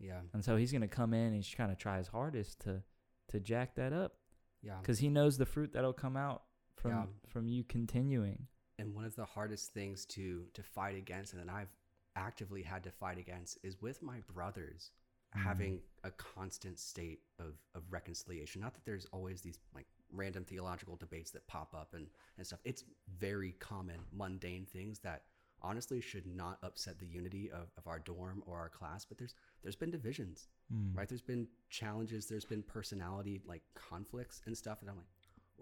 yeah 0.00 0.22
And 0.32 0.44
so 0.44 0.56
he's 0.56 0.72
gonna 0.72 0.88
come 0.88 1.14
in 1.14 1.26
and 1.26 1.34
he's 1.36 1.54
kind 1.54 1.70
of 1.70 1.78
try 1.78 1.98
his 1.98 2.08
hardest 2.08 2.60
to 2.62 2.82
to 3.28 3.38
jack 3.40 3.76
that 3.76 3.92
up 3.92 4.18
yeah 4.60 4.78
because 4.80 4.98
he 4.98 5.08
knows 5.08 5.38
the 5.38 5.46
fruit 5.46 5.72
that'll 5.72 5.92
come 5.92 6.16
out 6.16 6.44
from 6.74 6.90
Yeah. 6.92 7.06
from 7.28 7.46
you 7.46 7.62
continuing. 7.64 8.48
and 8.78 8.92
one 8.92 9.04
of 9.04 9.14
the 9.14 9.24
hardest 9.24 9.70
things 9.72 10.04
to 10.06 10.46
to 10.52 10.62
fight 10.62 10.96
against 10.96 11.32
and 11.32 11.40
that 11.40 11.48
i've 11.54 11.72
actively 12.16 12.62
had 12.64 12.82
to 12.82 12.90
fight 12.90 13.18
against 13.18 13.56
is 13.62 13.80
with 13.80 14.02
my 14.02 14.20
brothers 14.22 14.90
Mm. 15.36 15.38
having 15.42 15.82
a 16.02 16.10
constant 16.10 16.78
state 16.80 17.22
of 17.38 17.56
of 17.74 17.90
reconciliation 17.92 18.60
not 18.60 18.74
that 18.74 18.84
there's 18.84 19.06
always 19.06 19.42
these 19.42 19.58
like 19.72 19.86
random 20.14 20.44
theological 20.44 20.96
debates 20.96 21.30
that 21.32 21.46
pop 21.46 21.74
up 21.74 21.94
and 21.94 22.06
and 22.38 22.46
stuff. 22.46 22.60
It's 22.64 22.84
very 23.18 23.52
common 23.58 23.96
mundane 24.12 24.66
things 24.66 24.98
that 25.00 25.22
honestly 25.62 26.00
should 26.00 26.26
not 26.26 26.58
upset 26.62 26.98
the 26.98 27.06
unity 27.06 27.50
of, 27.50 27.68
of 27.78 27.86
our 27.86 27.98
dorm 27.98 28.42
or 28.46 28.58
our 28.58 28.68
class 28.68 29.04
but 29.06 29.16
there's 29.16 29.34
there's 29.62 29.76
been 29.76 29.90
divisions 29.90 30.48
Mm. 30.72 30.96
right? 30.96 31.08
There's 31.08 31.22
been 31.22 31.46
challenges 31.68 32.26
there's 32.26 32.44
been 32.46 32.62
personality 32.62 33.40
like 33.46 33.62
conflicts 33.74 34.40
and 34.46 34.56
stuff 34.56 34.78
and 34.80 34.88
i'm 34.90 34.96
like 34.96 35.06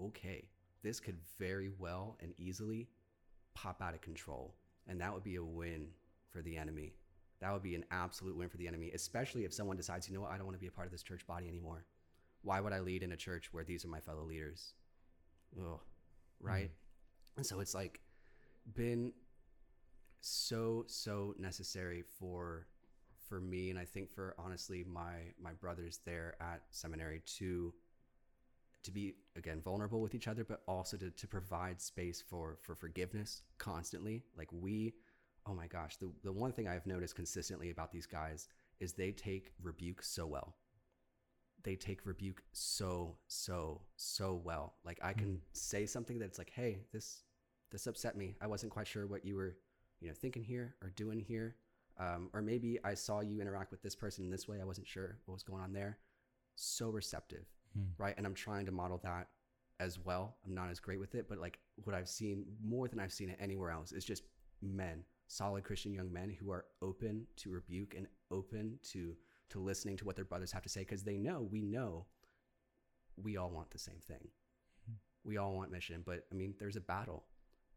okay 0.01 0.49
this 0.83 1.01
could 1.01 1.17
very 1.39 1.71
well 1.79 2.17
and 2.21 2.33
easily 2.39 2.89
pop 3.55 3.81
out 3.83 3.95
of 3.95 4.01
control 4.01 4.55
and 4.89 5.01
that 5.01 5.13
would 5.13 5.23
be 5.25 5.37
a 5.37 5.45
win 5.45 5.89
for 6.31 6.43
the 6.43 6.57
enemy. 6.57 6.95
That 7.41 7.53
would 7.53 7.63
be 7.63 7.75
an 7.75 7.85
absolute 7.91 8.37
win 8.37 8.49
for 8.49 8.57
the 8.57 8.67
enemy 8.69 8.91
especially 8.95 9.45
if 9.45 9.53
someone 9.53 9.77
decides 9.77 10.09
you 10.09 10.15
know 10.15 10.21
what 10.23 10.31
i 10.33 10.37
don't 10.37 10.47
want 10.47 10.57
to 10.57 10.61
be 10.61 10.69
a 10.69 10.73
part 10.73 10.87
of 10.87 10.93
this 10.93 11.03
church 11.03 11.27
body 11.27 11.49
anymore 11.49 11.85
why 12.43 12.61
would 12.61 12.73
i 12.73 12.81
lead 12.81 13.03
in 13.03 13.13
a 13.13 13.17
church 13.17 13.53
where 13.53 13.65
these 13.65 13.85
are 13.85 13.89
my 13.89 14.01
fellow 14.01 14.25
leaders? 14.25 14.75
Ugh, 15.59 15.81
right? 16.41 16.67
Mm-hmm. 16.67 17.39
And 17.39 17.47
so 17.47 17.61
it's 17.61 17.75
like 17.75 18.01
been 18.75 19.13
so 20.21 20.85
so 20.87 21.35
necessary 21.39 22.03
for 22.19 22.67
for 23.29 23.41
me 23.41 23.71
and 23.71 23.79
i 23.79 23.85
think 23.85 24.09
for 24.09 24.37
honestly 24.39 24.85
my 24.85 25.15
my 25.43 25.53
brothers 25.55 25.99
there 26.05 26.37
at 26.41 26.63
seminary 26.71 27.21
to 27.27 27.75
to 28.83 28.91
be 28.91 29.15
again 29.37 29.61
vulnerable 29.61 30.01
with 30.01 30.15
each 30.15 30.29
other 30.29 30.45
but 30.45 30.63
also 30.67 30.97
to, 30.97 31.11
to 31.11 31.27
provide 31.27 31.81
space 31.81 32.23
for 32.23 32.57
for 32.61 32.75
forgiveness 32.75 33.43
constantly. 33.59 34.23
Like 34.37 34.49
we 34.53 34.95
oh 35.47 35.55
my 35.55 35.67
gosh 35.67 35.97
the, 35.97 36.11
the 36.23 36.33
one 36.33 36.53
thing 36.53 36.69
i've 36.69 36.87
noticed 36.87 37.17
consistently 37.17 37.71
about 37.71 37.91
these 37.91 38.07
guys 38.07 38.49
is 38.79 38.93
they 38.93 39.11
take 39.11 39.53
rebuke 39.61 40.03
so 40.03 40.25
well 40.27 40.55
they 41.65 41.77
take 41.77 42.05
rebuke 42.07 42.43
so 42.53 43.17
so 43.29 43.81
so 43.97 44.41
well. 44.45 44.75
Like 44.85 44.99
i 45.03 45.13
can 45.13 45.41
say 45.53 45.87
something 45.87 46.19
that's 46.19 46.39
like 46.39 46.51
hey 46.55 46.79
this 46.93 47.23
this 47.71 47.87
upset 47.87 48.17
me. 48.17 48.35
I 48.41 48.47
wasn't 48.47 48.73
quite 48.73 48.87
sure 48.87 49.07
what 49.07 49.25
you 49.25 49.37
were 49.37 49.57
you 50.01 50.09
know 50.09 50.15
thinking 50.15 50.43
here 50.45 50.75
or 50.83 50.91
doing 50.91 51.21
here. 51.21 51.57
Um, 52.01 52.31
or 52.33 52.41
maybe 52.43 52.79
i 52.85 52.95
saw 52.95 53.21
you 53.21 53.41
interact 53.41 53.71
with 53.71 53.83
this 53.83 53.95
person 53.95 54.25
in 54.25 54.31
this 54.31 54.49
way. 54.49 54.61
I 54.61 54.65
wasn't 54.65 54.87
sure 54.89 55.19
what 55.27 55.35
was 55.35 55.43
going 55.43 55.63
on 55.63 55.73
there. 55.73 55.99
So 56.57 56.89
receptive 56.91 57.47
Mm. 57.79 57.87
right? 57.97 58.15
And 58.19 58.27
i'm 58.27 58.35
trying 58.35 58.67
to 58.67 58.73
model 58.73 59.01
that 59.03 59.29
as 59.81 59.99
well. 59.99 60.37
I'm 60.45 60.55
not 60.55 60.69
as 60.71 60.79
great 60.79 61.01
with 61.01 61.15
it, 61.15 61.27
but 61.27 61.39
like 61.39 61.59
what 61.85 61.97
I've 61.97 62.09
seen 62.09 62.45
more 62.63 62.87
than 62.87 63.01
I've 63.01 63.13
seen 63.15 63.31
it 63.31 63.39
anywhere 63.41 63.71
else 63.71 63.93
is 63.93 64.05
just 64.05 64.25
men, 64.61 65.05
solid 65.27 65.65
Christian 65.65 65.95
young 65.95 66.13
men 66.13 66.29
who 66.39 66.51
are 66.53 66.67
open 66.83 67.27
to 67.39 67.51
rebuke 67.51 67.95
and 67.97 68.07
open 68.31 68.79
to 68.93 69.17
to 69.53 69.61
listening 69.61 69.97
to 69.99 70.05
what 70.05 70.17
their 70.17 70.25
brothers 70.25 70.53
have 70.53 70.63
to 70.65 70.69
say 70.69 70.81
because 70.81 71.05
they 71.05 71.17
know 71.19 71.49
we 71.51 71.63
know 71.63 72.07
we 73.17 73.37
all 73.37 73.51
want 73.51 73.71
the 73.71 73.79
same 73.79 74.01
thing. 74.07 74.29
We 75.25 75.37
all 75.37 75.55
want 75.55 75.71
mission, 75.71 76.03
but 76.05 76.25
I 76.33 76.35
mean, 76.35 76.55
there's 76.59 76.77
a 76.77 76.81
battle, 76.81 77.25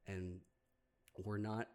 and 0.08 0.40
we're 1.24 1.38
not 1.38 1.68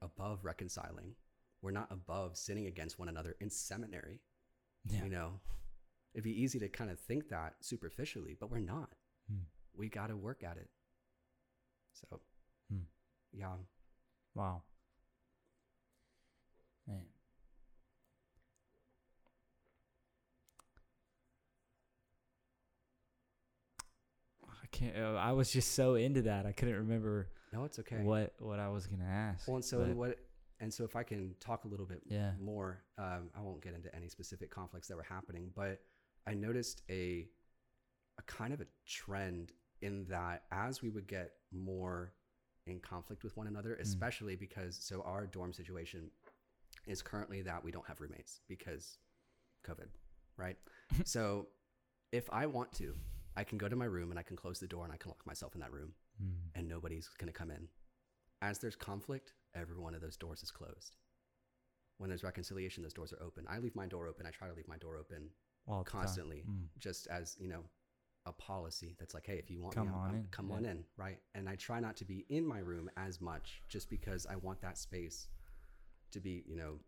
above 0.00 0.44
reconciling. 0.44 1.14
We're 1.62 1.72
not 1.72 1.88
above 1.90 2.36
sinning 2.36 2.66
against 2.66 2.98
one 2.98 3.08
another 3.08 3.34
in 3.40 3.50
seminary. 3.50 4.20
Yeah. 4.88 5.02
You 5.04 5.10
know, 5.10 5.40
it'd 6.14 6.22
be 6.24 6.40
easy 6.42 6.60
to 6.60 6.68
kind 6.68 6.90
of 6.90 7.00
think 7.00 7.28
that 7.30 7.54
superficially, 7.60 8.36
but 8.38 8.50
we're 8.50 8.60
not. 8.60 8.90
Hmm. 9.28 9.40
We 9.76 9.88
got 9.88 10.08
to 10.08 10.16
work 10.16 10.44
at 10.44 10.58
it. 10.58 10.68
So, 11.94 12.20
Hmm. 12.70 12.82
yeah. 13.32 13.54
Wow. 14.34 14.62
Man. 16.86 17.06
I 24.66 24.76
can't. 24.76 24.96
Uh, 24.96 25.14
I 25.14 25.30
was 25.32 25.52
just 25.52 25.74
so 25.74 25.94
into 25.94 26.22
that. 26.22 26.44
I 26.44 26.50
couldn't 26.52 26.74
remember 26.74 27.28
No, 27.52 27.64
it's 27.64 27.78
okay. 27.78 28.02
what 28.02 28.34
what 28.40 28.58
I 28.58 28.68
was 28.68 28.86
gonna 28.88 29.04
ask. 29.04 29.46
Well, 29.46 29.56
and 29.56 29.64
so 29.64 29.84
but- 29.84 29.96
what? 29.96 30.18
And 30.58 30.72
so, 30.72 30.84
if 30.84 30.96
I 30.96 31.02
can 31.02 31.34
talk 31.38 31.64
a 31.64 31.68
little 31.68 31.84
bit 31.84 32.00
Yeah. 32.06 32.32
more, 32.40 32.82
um, 32.96 33.28
I 33.34 33.42
won't 33.42 33.60
get 33.60 33.74
into 33.74 33.94
any 33.94 34.08
specific 34.08 34.50
conflicts 34.50 34.88
that 34.88 34.96
were 34.96 35.02
happening, 35.02 35.52
but 35.54 35.82
I 36.26 36.34
noticed 36.34 36.82
a 36.90 37.28
a 38.18 38.22
kind 38.22 38.54
of 38.54 38.62
a 38.62 38.66
trend 38.86 39.52
in 39.82 40.04
that 40.06 40.44
as 40.50 40.80
we 40.80 40.88
would 40.88 41.06
get 41.06 41.32
more 41.52 42.14
in 42.66 42.80
conflict 42.80 43.22
with 43.22 43.36
one 43.36 43.46
another, 43.46 43.76
especially 43.76 44.34
because 44.34 44.76
so 44.82 45.02
our 45.02 45.26
dorm 45.26 45.52
situation 45.52 46.10
is 46.86 47.02
currently 47.02 47.42
that 47.42 47.62
we 47.62 47.70
don't 47.70 47.86
have 47.86 48.00
roommates 48.00 48.40
because 48.48 48.98
COVID, 49.64 49.88
right? 50.38 50.56
so 51.04 51.48
if 52.12 52.28
I 52.30 52.46
want 52.46 52.72
to, 52.74 52.96
I 53.36 53.44
can 53.44 53.58
go 53.58 53.68
to 53.68 53.76
my 53.76 53.84
room 53.84 54.10
and 54.10 54.18
I 54.18 54.22
can 54.22 54.36
close 54.36 54.58
the 54.58 54.66
door 54.66 54.84
and 54.84 54.92
I 54.92 54.96
can 54.96 55.10
lock 55.10 55.26
myself 55.26 55.54
in 55.54 55.60
that 55.60 55.72
room 55.72 55.94
Hmm. 56.18 56.30
and 56.54 56.66
nobody's 56.68 57.08
going 57.18 57.30
to 57.32 57.38
come 57.38 57.50
in. 57.50 57.68
As 58.40 58.58
there's 58.58 58.76
conflict, 58.76 59.34
every 59.54 59.76
one 59.76 59.94
of 59.94 60.00
those 60.00 60.16
doors 60.16 60.42
is 60.42 60.50
closed. 60.50 60.96
When 61.98 62.08
there's 62.08 62.22
reconciliation, 62.24 62.82
those 62.82 62.92
doors 62.94 63.12
are 63.12 63.22
open. 63.22 63.46
I 63.48 63.58
leave 63.58 63.74
my 63.76 63.86
door 63.86 64.06
open. 64.06 64.26
I 64.26 64.30
try 64.30 64.48
to 64.48 64.54
leave 64.54 64.68
my 64.68 64.78
door 64.78 64.96
open 64.96 65.30
All 65.68 65.82
constantly, 65.84 66.44
Mm. 66.46 66.68
just 66.78 67.06
as 67.08 67.36
you 67.40 67.48
know, 67.48 67.64
a 68.24 68.32
policy 68.32 68.94
that's 68.98 69.14
like, 69.14 69.26
hey, 69.26 69.38
if 69.38 69.50
you 69.50 69.60
want 69.60 69.74
Come 69.74 69.88
me, 69.88 69.92
I'm- 69.92 70.00
on 70.00 70.06
I'm- 70.10 70.18
in, 70.20 70.28
come 70.28 70.48
yeah. 70.50 70.54
on 70.56 70.64
in, 70.64 70.86
right? 70.96 71.20
And 71.34 71.48
I 71.48 71.56
try 71.56 71.80
not 71.80 71.96
to 71.96 72.04
be 72.04 72.20
in 72.28 72.46
my 72.46 72.58
room 72.60 72.88
as 72.96 73.20
much, 73.20 73.62
just 73.68 73.90
because 73.90 74.26
I 74.26 74.36
want 74.36 74.60
that 74.60 74.78
space 74.78 75.28
to 76.12 76.20
be, 76.20 76.42
you 76.46 76.56
know, 76.56 76.80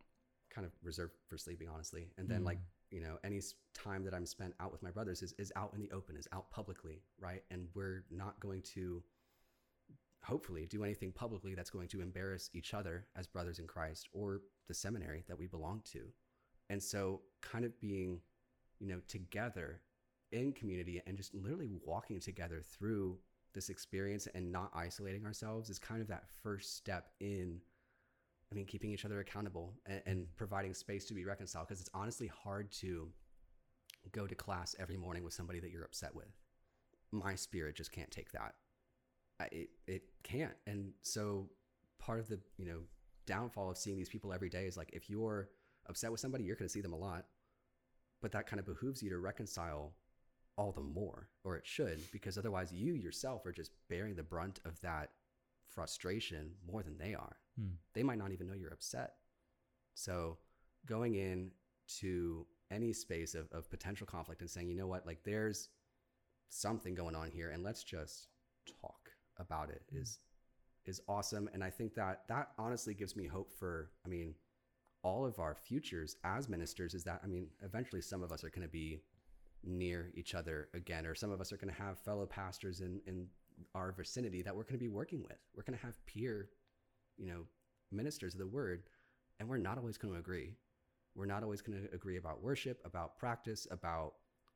kind 0.51 0.65
of 0.67 0.73
reserved 0.83 1.15
for 1.27 1.37
sleeping, 1.37 1.69
honestly. 1.69 2.13
And 2.17 2.29
then 2.29 2.45
like 2.45 2.59
Mm. 2.59 2.65
You 2.91 3.01
know, 3.01 3.19
any 3.25 3.41
time 3.75 4.05
that 4.05 4.15
I'm 4.15 4.27
spent 4.27 4.55
out 4.61 4.73
with 4.73 4.83
my 4.83 4.91
brothers 4.91 5.23
is 5.23 5.35
is 5.39 5.53
out 5.57 5.73
in 5.75 5.81
the 5.81 5.91
open, 5.91 6.17
is 6.17 6.29
out 6.33 6.51
publicly, 6.51 7.03
right? 7.21 7.43
And 7.51 7.69
we're 7.75 8.05
not 8.11 8.39
going 8.41 8.63
to 8.75 9.03
hopefully 10.23 10.67
do 10.67 10.85
anything 10.85 11.13
publicly 11.13 11.55
that's 11.55 11.71
going 11.71 11.89
to 11.89 12.01
embarrass 12.01 12.51
each 12.53 12.75
other 12.75 13.07
as 13.17 13.27
brothers 13.27 13.59
in 13.59 13.67
Christ 13.67 14.09
or 14.13 14.41
the 14.67 14.75
seminary 14.75 15.25
that 15.29 15.39
we 15.39 15.47
belong 15.47 15.81
to. 15.93 16.01
And 16.71 16.83
so 16.83 17.23
kind 17.41 17.65
of 17.65 17.79
being, 17.81 18.21
you 18.79 18.89
know, 18.89 19.01
together 19.09 19.81
in 20.33 20.53
community 20.53 21.01
and 21.07 21.17
just 21.17 21.35
literally 21.35 21.71
walking 21.85 22.21
together 22.21 22.63
through 22.63 23.19
this 23.55 23.71
experience 23.71 24.29
and 24.35 24.53
not 24.53 24.71
isolating 24.75 25.25
ourselves 25.25 25.71
is 25.71 25.79
kind 25.79 26.03
of 26.03 26.09
that 26.09 26.25
first 26.43 26.77
step 26.77 27.09
in 27.21 27.61
I 28.51 28.55
mean 28.55 28.67
keeping 28.67 28.91
each 28.91 29.05
other 29.05 29.21
accountable 29.21 29.75
and, 29.87 30.03
and 30.07 30.37
providing 30.37 30.75
space 30.75 31.05
to 31.07 31.15
be 31.15 31.25
reconciled 31.25 31.69
because 31.69 31.81
it's 31.81 31.91
honestly 31.93 32.31
hard 32.45 32.71
to 32.81 33.09
go 34.13 34.27
to 34.27 34.35
class 34.35 34.75
every 34.79 34.97
morning 34.97 35.25
with 35.25 35.35
somebody 35.35 35.61
that 35.61 35.71
you're 35.71 35.85
upset 35.85 36.15
with. 36.15 36.33
My 37.13 37.35
spirit 37.35 37.77
just 37.77 37.93
can't 37.93 38.11
take 38.11 38.33
that. 38.33 38.55
It 39.53 39.71
it 39.87 40.03
can't. 40.23 40.55
And 40.67 40.93
so 41.03 41.49
part 41.99 42.21
of 42.21 42.29
the, 42.29 42.41
you 42.57 42.67
know, 42.67 42.81
downfall 43.27 43.71
of 43.71 43.79
seeing 43.79 43.97
these 43.97 44.09
people 44.09 44.33
every 44.33 44.49
day 44.49 44.67
is 44.67 44.77
like 44.77 44.91
if 44.93 45.11
you're 45.11 45.51
upset 45.89 46.11
with 46.11 46.21
somebody, 46.21 46.45
you're 46.45 46.57
going 46.57 46.69
to 46.69 46.73
see 46.73 46.81
them 46.81 46.93
a 46.93 46.99
lot. 46.99 47.27
But 48.21 48.33
that 48.33 48.47
kind 48.47 48.59
of 48.59 48.67
behooves 48.67 49.03
you 49.03 49.11
to 49.11 49.19
reconcile 49.19 49.93
all 50.57 50.73
the 50.73 50.81
more, 50.81 51.29
or 51.45 51.57
it 51.57 51.65
should, 51.65 52.01
because 52.11 52.37
otherwise 52.37 52.73
you 52.73 52.95
yourself 52.95 53.47
are 53.47 53.53
just 53.53 53.71
bearing 53.89 54.17
the 54.17 54.25
brunt 54.25 54.59
of 54.65 54.81
that 54.81 55.11
frustration 55.69 56.51
more 56.67 56.83
than 56.83 56.99
they 56.99 57.15
are. 57.15 57.37
Hmm. 57.59 57.75
They 57.95 58.03
might 58.03 58.19
not 58.19 58.33
even 58.33 58.47
know 58.47 58.55
you're 58.55 58.73
upset. 58.73 59.15
So 59.95 60.39
going 60.87 61.17
in 61.17 61.51
to 62.01 62.47
any 62.71 62.93
space 62.93 63.35
of, 63.35 63.51
of 63.53 63.71
potential 63.71 64.07
conflict 64.07 64.41
and 64.41 64.51
saying, 64.51 64.69
you 64.69 64.77
know 64.77 64.87
what, 64.87 65.07
like 65.07 65.25
there's 65.25 65.71
something 66.51 66.95
going 66.95 67.15
on 67.15 67.31
here 67.31 67.51
and 67.51 67.63
let's 67.63 67.83
just 67.83 68.29
talk 68.81 69.11
about 69.39 69.71
it 69.71 69.83
is 69.93 70.19
is 70.87 71.01
awesome. 71.07 71.49
And 71.53 71.63
I 71.63 71.71
think 71.71 71.95
that 71.95 72.23
that 72.29 72.49
honestly 72.59 72.95
gives 72.95 73.15
me 73.15 73.27
hope 73.27 73.53
for, 73.53 73.91
I 74.07 74.09
mean, 74.09 74.35
all 75.03 75.25
of 75.25 75.39
our 75.39 75.55
futures 75.55 76.17
as 76.25 76.49
ministers 76.49 76.95
is 76.95 77.05
that, 77.05 77.21
I 77.23 77.27
mean, 77.27 77.49
eventually 77.63 78.01
some 78.01 78.23
of 78.23 78.33
us 78.33 78.43
are 78.43 78.51
going 78.51 78.67
to 78.67 78.73
be 78.73 79.03
near 79.63 80.11
each 80.15 80.35
other 80.35 80.69
again, 80.75 81.07
or 81.07 81.15
some 81.15 81.31
of 81.31 81.41
us 81.41 81.53
are 81.53 81.57
going 81.57 81.73
to 81.73 81.81
have 81.81 81.99
fellow 81.99 82.27
pastors 82.27 82.81
in, 82.81 83.01
in 83.07 83.27
our 83.75 83.93
vicinity 83.93 84.43
that 84.43 84.55
we're 84.55 84.63
going 84.63 84.75
to 84.75 84.79
be 84.79 84.89
working 84.89 85.23
with. 85.23 85.39
We're 85.55 85.63
going 85.63 85.79
to 85.79 85.85
have 85.85 86.05
peer, 86.07 86.49
you 87.19 87.27
know, 87.27 87.43
ministers 87.91 88.35
of 88.35 88.41
the 88.41 88.47
word, 88.47 88.85
and 89.39 89.49
we're 89.49 89.59
not 89.59 89.79
always 89.79 89.99
going 89.99 90.15
to 90.15 90.21
agree. 90.21 90.55
We're 91.15 91.27
not 91.27 91.43
always 91.43 91.61
going 91.61 91.83
to 91.83 91.95
agree 91.95 92.17
about 92.17 92.43
worship, 92.43 92.81
about 92.85 93.19
practice, 93.19 93.67
about 93.71 94.15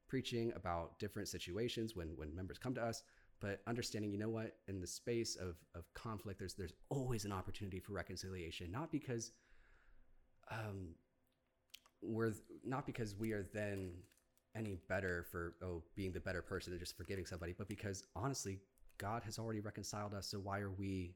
preaching, 0.08 0.52
about 0.54 0.98
different 0.98 1.28
situations 1.28 1.96
when 1.96 2.08
when 2.16 2.34
members 2.34 2.58
come 2.58 2.74
to 2.74 2.82
us. 2.82 3.02
But 3.40 3.60
understanding, 3.66 4.12
you 4.12 4.18
know 4.18 4.28
what, 4.28 4.56
in 4.68 4.80
the 4.80 4.86
space 4.86 5.36
of 5.36 5.56
of 5.74 5.92
conflict, 5.94 6.38
there's 6.38 6.54
there's 6.54 6.74
always 6.90 7.24
an 7.24 7.32
opportunity 7.32 7.80
for 7.80 7.92
reconciliation. 7.92 8.70
Not 8.70 8.92
because 8.92 9.32
um, 10.50 10.94
we're 12.02 12.34
not 12.64 12.86
because 12.86 13.16
we 13.16 13.32
are 13.32 13.46
then 13.52 13.92
any 14.54 14.76
better 14.88 15.24
for 15.30 15.54
oh 15.62 15.82
being 15.96 16.12
the 16.12 16.20
better 16.20 16.42
person 16.42 16.72
and 16.72 16.80
just 16.80 16.96
forgiving 16.96 17.26
somebody, 17.26 17.54
but 17.56 17.68
because 17.68 18.04
honestly, 18.14 18.58
God 18.98 19.22
has 19.24 19.38
already 19.38 19.60
reconciled 19.60 20.14
us. 20.14 20.28
So 20.28 20.38
why 20.38 20.60
are 20.60 20.70
we 20.70 21.14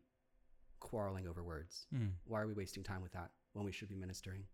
quarreling 0.80 1.26
over 1.26 1.42
words? 1.42 1.86
Hmm. 1.90 2.08
Why 2.24 2.40
are 2.40 2.46
we 2.46 2.55
wasting 2.55 2.82
time 2.82 3.02
with 3.02 3.12
that 3.12 3.30
when 3.52 3.64
we 3.64 3.72
should 3.72 3.88
be 3.88 3.96
ministering? 3.96 4.44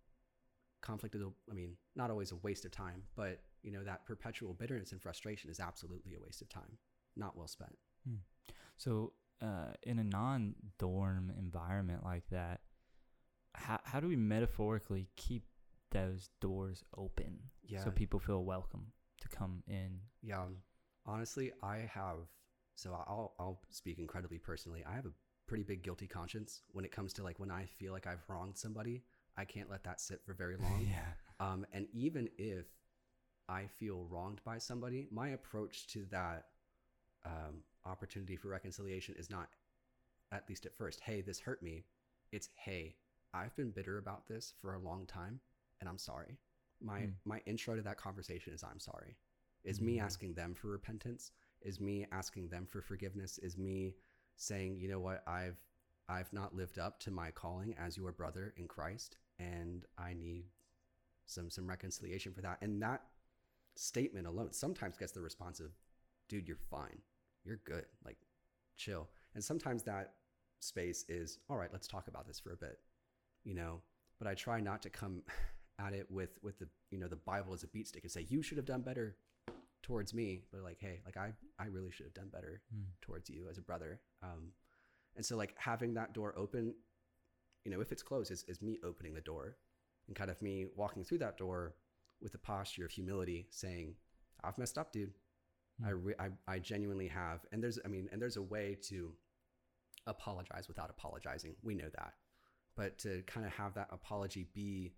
Conflict 0.81 1.15
is, 1.15 1.23
a, 1.23 1.28
I 1.51 1.55
mean, 1.55 1.76
not 1.94 2.10
always 2.10 2.33
a 2.33 2.36
waste 2.36 2.65
of 2.65 2.73
time, 2.73 3.02
but 3.15 3.41
you 3.62 3.70
know 3.70 3.84
that 3.84 4.05
perpetual 4.05 4.52
bitterness 4.55 4.91
and 4.92 5.01
frustration 5.01 5.51
is 5.51 5.60
absolutely 5.60 6.15
a 6.15 6.20
waste 6.20 6.42
of 6.42 6.49
time, 6.49 6.78
not 7.17 7.36
well 7.36 7.47
spent. 7.47 7.76
So, 8.76 9.12
uh, 9.41 9.73
in 9.84 9.99
a 10.01 10.05
non-dorm 10.05 11.33
environment 11.39 12.05
like 12.05 12.28
that, 12.31 12.62
how 13.55 13.78
how 13.84 14.01
do 14.01 14.09
we 14.09 14.17
metaphorically 14.17 15.09
keep 15.17 15.44
those 15.91 16.31
doors 16.41 16.83
open 16.97 17.39
Yeah. 17.62 17.84
so 17.84 17.91
people 17.91 18.18
feel 18.18 18.44
welcome 18.44 18.92
to 19.20 19.28
come 19.28 19.62
in? 19.68 20.01
Yeah, 20.23 20.47
honestly, 21.07 21.52
I 21.62 21.78
have. 21.78 22.17
So 22.75 22.92
I'll 22.92 23.34
I'll 23.39 23.60
speak 23.70 23.99
incredibly 23.99 24.39
personally. 24.39 24.83
I 24.84 24.94
have 24.94 25.07
a 25.07 25.12
pretty 25.53 25.65
big 25.65 25.83
guilty 25.83 26.07
conscience 26.07 26.63
when 26.73 26.83
it 26.83 26.91
comes 26.91 27.13
to 27.13 27.23
like 27.23 27.39
when 27.39 27.51
I 27.51 27.67
feel 27.67 27.93
like 27.93 28.07
I've 28.07 28.25
wronged 28.27 28.57
somebody. 28.57 29.03
I 29.37 29.45
can't 29.45 29.69
let 29.69 29.85
that 29.85 30.01
sit 30.01 30.23
for 30.25 30.33
very 30.33 30.57
long. 30.57 30.87
yeah. 30.91 31.47
Um, 31.47 31.67
and 31.75 31.87
even 31.93 32.31
if 32.39 32.65
I 33.51 33.67
feel 33.67 34.07
wronged 34.09 34.41
by 34.47 34.57
somebody, 34.57 35.09
my 35.11 35.29
approach 35.29 35.89
to 35.89 36.07
that 36.11 36.47
um, 37.27 37.65
opportunity 37.85 38.35
for 38.35 38.49
reconciliation 38.49 39.15
is 39.19 39.29
not, 39.29 39.51
at 40.33 40.49
least 40.49 40.65
at 40.65 40.75
first, 40.75 41.01
hey, 41.01 41.21
this 41.21 41.39
hurt 41.39 41.63
me. 41.63 41.85
It's 42.33 42.49
hey, 42.57 42.97
I've 43.35 43.55
been 43.55 43.73
bitter 43.73 43.99
about 43.99 44.27
this 44.27 44.55
for 44.59 44.73
a 44.73 44.79
long 44.79 45.05
time, 45.05 45.39
and 45.81 45.89
I'm 45.89 45.99
sorry. 45.99 46.39
My 46.81 47.01
Hmm. 47.01 47.11
my 47.27 47.43
intro 47.45 47.77
to 47.77 47.83
that 47.83 47.99
conversation 47.99 48.55
is 48.55 48.63
I'm 48.65 48.81
sorry. 48.81 49.19
Is 49.65 49.83
me 49.83 49.99
Mm. 49.99 50.05
asking 50.07 50.33
them 50.33 50.55
for 50.55 50.69
repentance? 50.69 51.33
Is 51.61 51.79
me 51.79 52.07
asking 52.11 52.49
them 52.49 52.65
for 52.65 52.81
forgiveness? 52.81 53.37
Is 53.37 53.59
me 53.59 53.97
saying, 54.43 54.77
you 54.77 54.89
know 54.89 55.01
what, 55.01 55.23
I've 55.27 55.57
I've 56.09 56.33
not 56.33 56.55
lived 56.55 56.79
up 56.79 56.99
to 57.01 57.11
my 57.11 57.31
calling 57.31 57.75
as 57.79 57.97
your 57.97 58.12
brother 58.12 58.53
in 58.57 58.67
Christ, 58.67 59.17
and 59.39 59.85
I 59.97 60.15
need 60.15 60.45
some 61.27 61.49
some 61.49 61.69
reconciliation 61.69 62.33
for 62.33 62.43
that. 62.43 62.59
And 62.61 62.83
that 62.83 63.03
statement 63.77 64.27
alone 64.27 64.53
sometimes 64.53 64.99
gets 64.99 65.12
the 65.12 65.21
response 65.21 65.61
of, 65.61 65.71
dude, 66.29 66.49
you're 66.49 66.57
fine. 66.57 66.99
You're 67.45 67.61
good. 67.65 67.87
Like 68.05 68.19
chill. 68.77 69.09
And 69.35 69.43
sometimes 69.43 69.85
that 69.85 70.15
space 70.61 71.05
is, 71.09 71.39
all 71.49 71.57
right, 71.57 71.71
let's 71.73 71.87
talk 71.89 72.09
about 72.09 72.27
this 72.27 72.41
for 72.41 72.53
a 72.53 72.57
bit. 72.57 72.79
You 73.45 73.55
know, 73.55 73.81
but 74.19 74.27
I 74.29 74.35
try 74.35 74.61
not 74.61 74.83
to 74.83 74.91
come 74.91 75.23
at 75.79 75.95
it 75.95 76.11
with 76.11 76.39
with 76.43 76.59
the 76.59 76.69
you 76.91 76.99
know 76.99 77.09
the 77.09 77.17
Bible 77.17 77.55
as 77.55 77.62
a 77.62 77.69
beat 77.69 77.87
stick 77.87 78.03
and 78.03 78.12
say, 78.12 78.27
you 78.29 78.43
should 78.43 78.57
have 78.57 78.67
done 78.67 78.83
better. 78.83 79.17
Towards 79.83 80.15
me, 80.15 80.43
but 80.52 80.62
like, 80.62 80.78
hey, 80.81 81.01
like 81.05 81.17
I 81.17 81.33
I 81.59 81.67
really 81.67 81.91
should 81.91 82.07
have 82.07 82.15
done 82.15 82.28
better 82.33 82.62
Mm. 82.75 82.86
towards 83.01 83.28
you 83.31 83.49
as 83.49 83.59
a 83.59 83.62
brother. 83.62 84.01
Um, 84.23 84.52
and 85.17 85.25
so 85.27 85.36
like 85.36 85.55
having 85.59 85.94
that 85.94 86.12
door 86.15 86.33
open, 86.39 86.75
you 87.65 87.70
know, 87.70 87.81
if 87.81 87.93
it's 87.93 88.02
closed, 88.02 88.31
is, 88.31 88.44
is 88.49 88.62
me 88.62 88.78
opening 88.85 89.15
the 89.15 89.20
door 89.20 89.57
and 90.07 90.17
kind 90.17 90.31
of 90.31 90.41
me 90.43 90.67
walking 90.77 91.05
through 91.05 91.19
that 91.19 91.36
door 91.36 91.75
with 92.20 92.35
a 92.35 92.39
posture 92.39 92.85
of 92.85 92.91
humility, 92.93 93.47
saying, 93.51 93.94
"I've 94.44 94.59
messed 94.59 94.78
up, 94.78 94.93
dude. 94.93 95.12
I, 95.85 95.91
Mm. 95.91 96.05
re- 96.05 96.15
I 96.19 96.28
I 96.47 96.59
genuinely 96.61 97.09
have." 97.09 97.44
And 97.52 97.62
there's 97.62 97.78
I 97.85 97.89
mean, 97.89 98.09
and 98.12 98.20
there's 98.23 98.36
a 98.36 98.43
way 98.43 98.77
to 98.89 99.15
apologize 100.07 100.69
without 100.69 100.91
apologizing. 100.91 101.57
We 101.62 101.75
know 101.75 101.89
that, 101.91 102.15
but 102.77 102.99
to 103.01 103.23
kind 103.23 103.47
of 103.47 103.52
have 103.52 103.75
that 103.75 103.89
apology 103.91 104.44
be 104.55 104.94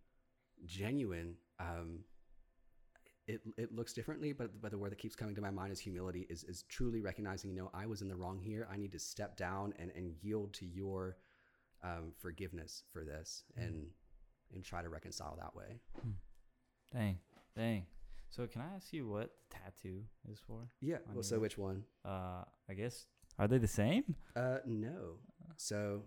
genuine. 0.64 1.36
Um, 1.58 2.04
it, 3.26 3.40
it 3.56 3.74
looks 3.74 3.92
differently, 3.92 4.32
but 4.32 4.60
but 4.60 4.70
the 4.70 4.78
word 4.78 4.92
that 4.92 4.98
keeps 4.98 5.16
coming 5.16 5.34
to 5.34 5.40
my 5.40 5.50
mind 5.50 5.72
is 5.72 5.80
humility. 5.80 6.26
Is 6.28 6.44
is 6.44 6.62
truly 6.68 7.00
recognizing, 7.00 7.50
you 7.50 7.56
know, 7.56 7.70
I 7.74 7.86
was 7.86 8.02
in 8.02 8.08
the 8.08 8.16
wrong 8.16 8.38
here. 8.38 8.66
I 8.70 8.76
need 8.76 8.92
to 8.92 8.98
step 8.98 9.36
down 9.36 9.72
and 9.78 9.90
and 9.96 10.12
yield 10.22 10.52
to 10.54 10.66
your 10.66 11.16
um, 11.82 12.12
forgiveness 12.18 12.82
for 12.92 13.04
this, 13.04 13.44
Mm. 13.58 13.62
and 13.64 13.86
and 14.54 14.64
try 14.64 14.82
to 14.82 14.88
reconcile 14.88 15.36
that 15.40 15.54
way. 15.56 15.80
Dang, 16.92 17.18
dang. 17.56 17.86
So 18.30 18.46
can 18.46 18.60
I 18.62 18.74
ask 18.76 18.92
you 18.92 19.08
what 19.08 19.30
the 19.50 19.56
tattoo 19.56 20.02
is 20.30 20.38
for? 20.46 20.68
Yeah. 20.80 20.98
Well, 21.12 21.22
so 21.22 21.36
your- 21.36 21.42
which 21.42 21.58
one? 21.58 21.84
Uh, 22.04 22.44
I 22.68 22.74
guess 22.74 23.06
are 23.38 23.48
they 23.48 23.58
the 23.58 23.68
same? 23.68 24.14
Uh, 24.36 24.58
no. 24.66 25.18
So 25.56 26.04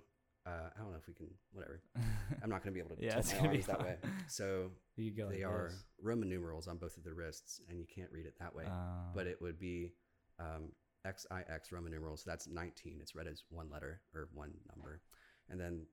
uh, 0.48 0.69
I 0.76 0.80
don't 0.82 0.92
know 0.92 0.98
if 0.98 1.08
we 1.08 1.14
can. 1.14 1.27
Whatever. 1.51 1.82
I'm 2.43 2.50
not 2.50 2.64
going 2.64 2.74
to 2.74 2.80
be 2.80 2.80
able 2.80 2.95
to 2.95 3.03
Yeah, 3.03 3.11
tilt 3.14 3.26
it's 3.26 3.34
my 3.34 3.40
gonna 3.40 3.50
be 3.50 3.56
arms 3.58 3.67
that 3.67 3.82
way. 3.82 3.95
So 4.27 4.72
you 4.95 5.11
go. 5.11 5.30
they 5.30 5.43
like 5.43 5.53
are 5.53 5.67
this. 5.69 5.84
Roman 6.01 6.30
numerals 6.30 6.67
on 6.67 6.77
both 6.77 6.95
of 6.98 7.03
the 7.03 7.14
wrists, 7.14 7.61
and 7.69 7.80
you 7.80 7.85
can't 7.93 8.09
read 8.11 8.26
it 8.26 8.35
that 8.40 8.56
way. 8.56 8.64
Uh, 8.66 9.11
but 9.14 9.27
it 9.27 9.42
would 9.42 9.59
be 9.59 9.92
um, 10.40 10.72
XIX 11.06 11.72
Roman 11.72 11.92
numerals. 11.92 12.24
So 12.24 12.30
that's 12.30 12.48
19. 12.48 13.00
It's 13.01 13.16
read 13.16 13.27
as 13.27 13.43
one 13.50 13.69
letter 13.69 14.01
or 14.16 14.30
one 14.34 14.53
number. 14.74 15.01
And 15.50 15.59
then 15.59 15.85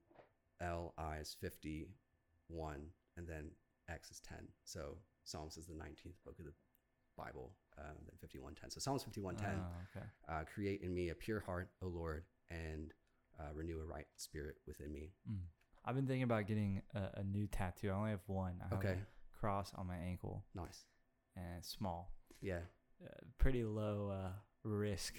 LI 0.61 1.19
is 1.21 1.35
51. 1.41 2.77
And 3.17 3.27
then 3.27 3.51
X 3.89 4.11
is 4.11 4.21
10. 4.21 4.37
So 4.63 4.97
Psalms 5.23 5.57
is 5.57 5.65
the 5.65 5.73
19th 5.73 6.15
book 6.25 6.35
of 6.39 6.45
the 6.45 6.53
Bible, 7.17 7.51
um, 7.77 7.95
then 8.05 8.15
5110. 8.21 8.71
So 8.71 8.79
Psalms 8.79 9.03
5110 9.03 9.59
oh, 9.59 9.97
okay. 9.97 10.05
uh, 10.29 10.43
create 10.45 10.81
in 10.81 10.93
me 10.93 11.09
a 11.09 11.15
pure 11.15 11.39
heart, 11.39 11.69
O 11.81 11.87
Lord, 11.87 12.23
and 12.49 12.93
uh, 13.39 13.53
renew 13.53 13.79
a 13.79 13.85
right 13.85 14.07
spirit 14.15 14.55
within 14.67 14.91
me. 14.91 15.11
Mm. 15.29 15.39
I've 15.85 15.95
been 15.95 16.07
thinking 16.07 16.23
about 16.23 16.47
getting 16.47 16.81
a, 16.93 17.19
a 17.19 17.23
new 17.23 17.47
tattoo. 17.47 17.89
I 17.89 17.93
only 17.93 18.11
have 18.11 18.23
one. 18.27 18.55
I 18.63 18.69
have 18.69 18.79
Okay. 18.79 18.93
a 18.99 19.37
cross 19.39 19.71
on 19.75 19.87
my 19.87 19.97
ankle, 19.97 20.43
Nice. 20.55 20.85
and 21.35 21.45
it's 21.59 21.69
small. 21.69 22.13
Yeah. 22.41 22.59
Uh, 23.03 23.09
pretty 23.37 23.63
low 23.63 24.09
uh, 24.09 24.29
risk. 24.63 25.15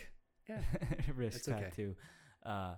Yeah. 0.49 0.61
risk 1.17 1.49
okay. 1.49 1.61
tattoo. 1.61 1.95
Uh, 2.45 2.75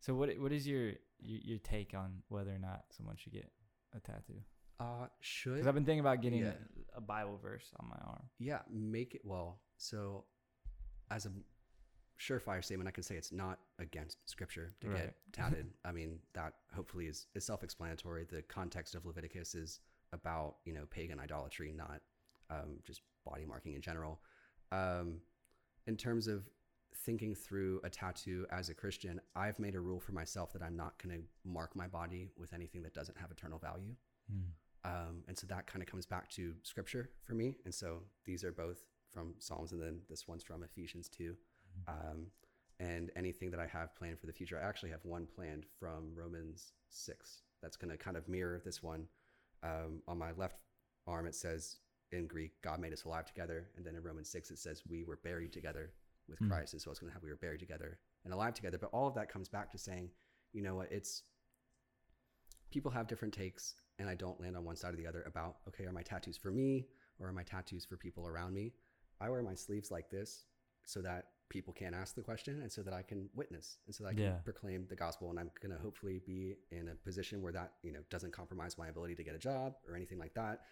so 0.00 0.14
what 0.14 0.30
what 0.38 0.52
is 0.52 0.66
your, 0.66 0.92
your 1.18 1.40
your 1.44 1.58
take 1.58 1.94
on 1.94 2.22
whether 2.28 2.54
or 2.54 2.58
not 2.58 2.84
someone 2.90 3.16
should 3.16 3.32
get 3.32 3.50
a 3.94 4.00
tattoo? 4.00 4.40
Uh, 4.78 5.06
should 5.20 5.54
Because 5.54 5.66
I've 5.66 5.74
been 5.74 5.84
thinking 5.86 6.00
about 6.00 6.20
getting 6.20 6.40
Yeah. 6.40 6.52
a, 6.94 6.98
a 6.98 7.00
Bible 7.00 7.38
verse 7.42 7.70
on 7.80 7.88
my 7.88 7.96
arm. 8.06 8.24
Yeah, 8.38 8.60
make 8.70 9.14
it 9.14 9.22
well. 9.24 9.60
So, 9.78 10.24
as 11.10 11.24
a 11.26 11.30
surefire 12.18 12.64
statement, 12.64 12.88
I 12.88 12.90
can 12.90 13.02
say 13.02 13.16
it's 13.16 13.32
not 13.32 13.58
against 13.78 14.28
scripture 14.28 14.70
to 14.80 14.88
Right. 14.88 14.96
get 15.02 15.14
tatted. 15.32 15.66
I 15.84 15.92
mean, 15.92 16.18
that 16.34 16.54
hopefully 16.74 17.06
is, 17.06 17.26
is 17.34 17.44
self 17.44 17.62
explanatory. 17.62 18.24
The 18.24 18.42
context 18.42 18.94
of 18.94 19.04
Leviticus 19.06 19.54
is 19.54 19.80
about, 20.12 20.56
you 20.64 20.72
know, 20.72 20.86
pagan 20.90 21.20
idolatry, 21.20 21.72
not 21.76 22.00
um, 22.50 22.78
just 22.84 23.02
body 23.24 23.44
marking 23.44 23.74
in 23.74 23.80
general. 23.80 24.20
Um, 24.72 25.20
in 25.86 25.96
terms 25.96 26.26
of 26.26 26.48
thinking 26.94 27.34
through 27.34 27.80
a 27.84 27.90
tattoo 27.90 28.46
as 28.50 28.68
a 28.68 28.74
Christian, 28.74 29.20
I've 29.34 29.58
made 29.58 29.74
a 29.74 29.80
rule 29.80 30.00
for 30.00 30.12
myself 30.12 30.52
that 30.54 30.62
I'm 30.62 30.76
not 30.76 31.00
going 31.02 31.16
to 31.18 31.22
mark 31.44 31.76
my 31.76 31.86
body 31.86 32.30
with 32.36 32.52
anything 32.52 32.82
that 32.82 32.94
doesn't 32.94 33.18
have 33.18 33.30
eternal 33.30 33.58
value. 33.58 33.94
Mm. 34.32 34.44
Um, 34.84 35.22
and 35.28 35.36
so 35.36 35.46
that 35.48 35.66
kind 35.66 35.82
of 35.82 35.88
comes 35.88 36.06
back 36.06 36.28
to 36.30 36.54
scripture 36.62 37.10
for 37.24 37.34
me. 37.34 37.56
And 37.64 37.74
so 37.74 38.02
these 38.24 38.44
are 38.44 38.52
both 38.52 38.84
from 39.12 39.34
Psalms, 39.38 39.72
and 39.72 39.82
then 39.82 40.00
this 40.08 40.28
one's 40.28 40.42
from 40.44 40.62
Ephesians 40.62 41.08
2. 41.08 41.34
Um, 41.88 42.26
and 42.78 43.10
anything 43.16 43.50
that 43.52 43.60
I 43.60 43.66
have 43.66 43.94
planned 43.94 44.18
for 44.18 44.26
the 44.26 44.32
future, 44.32 44.60
I 44.62 44.68
actually 44.68 44.90
have 44.90 45.04
one 45.04 45.26
planned 45.26 45.64
from 45.80 46.12
Romans 46.14 46.72
6 46.90 47.42
that's 47.62 47.76
going 47.76 47.90
to 47.90 47.96
kind 47.96 48.16
of 48.16 48.28
mirror 48.28 48.60
this 48.64 48.82
one. 48.82 49.06
Um, 49.62 50.02
on 50.06 50.18
my 50.18 50.32
left 50.32 50.56
arm, 51.06 51.26
it 51.26 51.34
says 51.34 51.76
in 52.12 52.26
Greek, 52.26 52.52
God 52.62 52.78
made 52.78 52.92
us 52.92 53.04
alive 53.04 53.24
together. 53.24 53.68
And 53.76 53.84
then 53.84 53.94
in 53.96 54.02
Romans 54.02 54.28
6, 54.28 54.50
it 54.50 54.58
says 54.58 54.82
we 54.88 55.04
were 55.04 55.18
buried 55.24 55.52
together 55.52 55.92
with 56.28 56.38
Mm. 56.40 56.48
Christ. 56.48 56.72
And 56.74 56.82
so 56.82 56.90
it's 56.90 57.00
going 57.00 57.10
to 57.10 57.14
have 57.14 57.22
we 57.22 57.30
were 57.30 57.36
buried 57.36 57.60
together 57.60 57.98
and 58.24 58.34
alive 58.34 58.54
together. 58.54 58.78
But 58.78 58.90
all 58.92 59.06
of 59.06 59.14
that 59.14 59.28
comes 59.28 59.48
back 59.48 59.70
to 59.72 59.78
saying, 59.78 60.10
you 60.52 60.62
know 60.62 60.74
what, 60.74 60.90
it's 60.92 61.22
people 62.70 62.90
have 62.90 63.06
different 63.06 63.32
takes 63.32 63.76
and 63.98 64.08
I 64.08 64.14
don't 64.14 64.40
land 64.40 64.56
on 64.56 64.64
one 64.64 64.76
side 64.76 64.92
or 64.92 64.96
the 64.96 65.06
other 65.06 65.22
about, 65.22 65.56
okay, 65.68 65.84
are 65.84 65.92
my 65.92 66.02
tattoos 66.02 66.36
for 66.36 66.50
me 66.50 66.86
or 67.18 67.28
are 67.28 67.32
my 67.32 67.42
tattoos 67.44 67.84
for 67.84 67.96
people 67.96 68.26
around 68.26 68.52
me? 68.52 68.74
I 69.20 69.30
wear 69.30 69.42
my 69.42 69.54
sleeves 69.54 69.90
like 69.90 70.10
this 70.10 70.44
so 70.84 71.00
that 71.02 71.28
people 71.48 71.72
can't 71.72 71.94
ask 71.94 72.14
the 72.14 72.22
question 72.22 72.60
and 72.62 72.70
so 72.70 72.82
that 72.82 72.92
I 72.92 73.02
can 73.02 73.28
witness 73.34 73.78
and 73.86 73.94
so 73.94 74.04
that 74.04 74.10
I 74.10 74.14
can 74.14 74.22
Yeah. 74.24 74.38
proclaim 74.44 74.86
the 74.88 74.96
gospel. 74.96 75.30
And 75.30 75.38
I'm 75.38 75.50
going 75.60 75.74
to 75.74 75.80
hopefully 75.80 76.18
be 76.18 76.56
in 76.70 76.88
a 76.88 76.94
position 76.94 77.40
where 77.42 77.52
that, 77.52 77.74
you 77.82 77.92
know, 77.92 78.02
doesn't 78.10 78.32
compromise 78.32 78.76
my 78.78 78.88
ability 78.88 79.14
to 79.16 79.22
get 79.24 79.34
a 79.34 79.38
job 79.38 79.76
or 79.88 79.94
anything 79.94 80.18
like 80.18 80.34
that. 80.34 80.64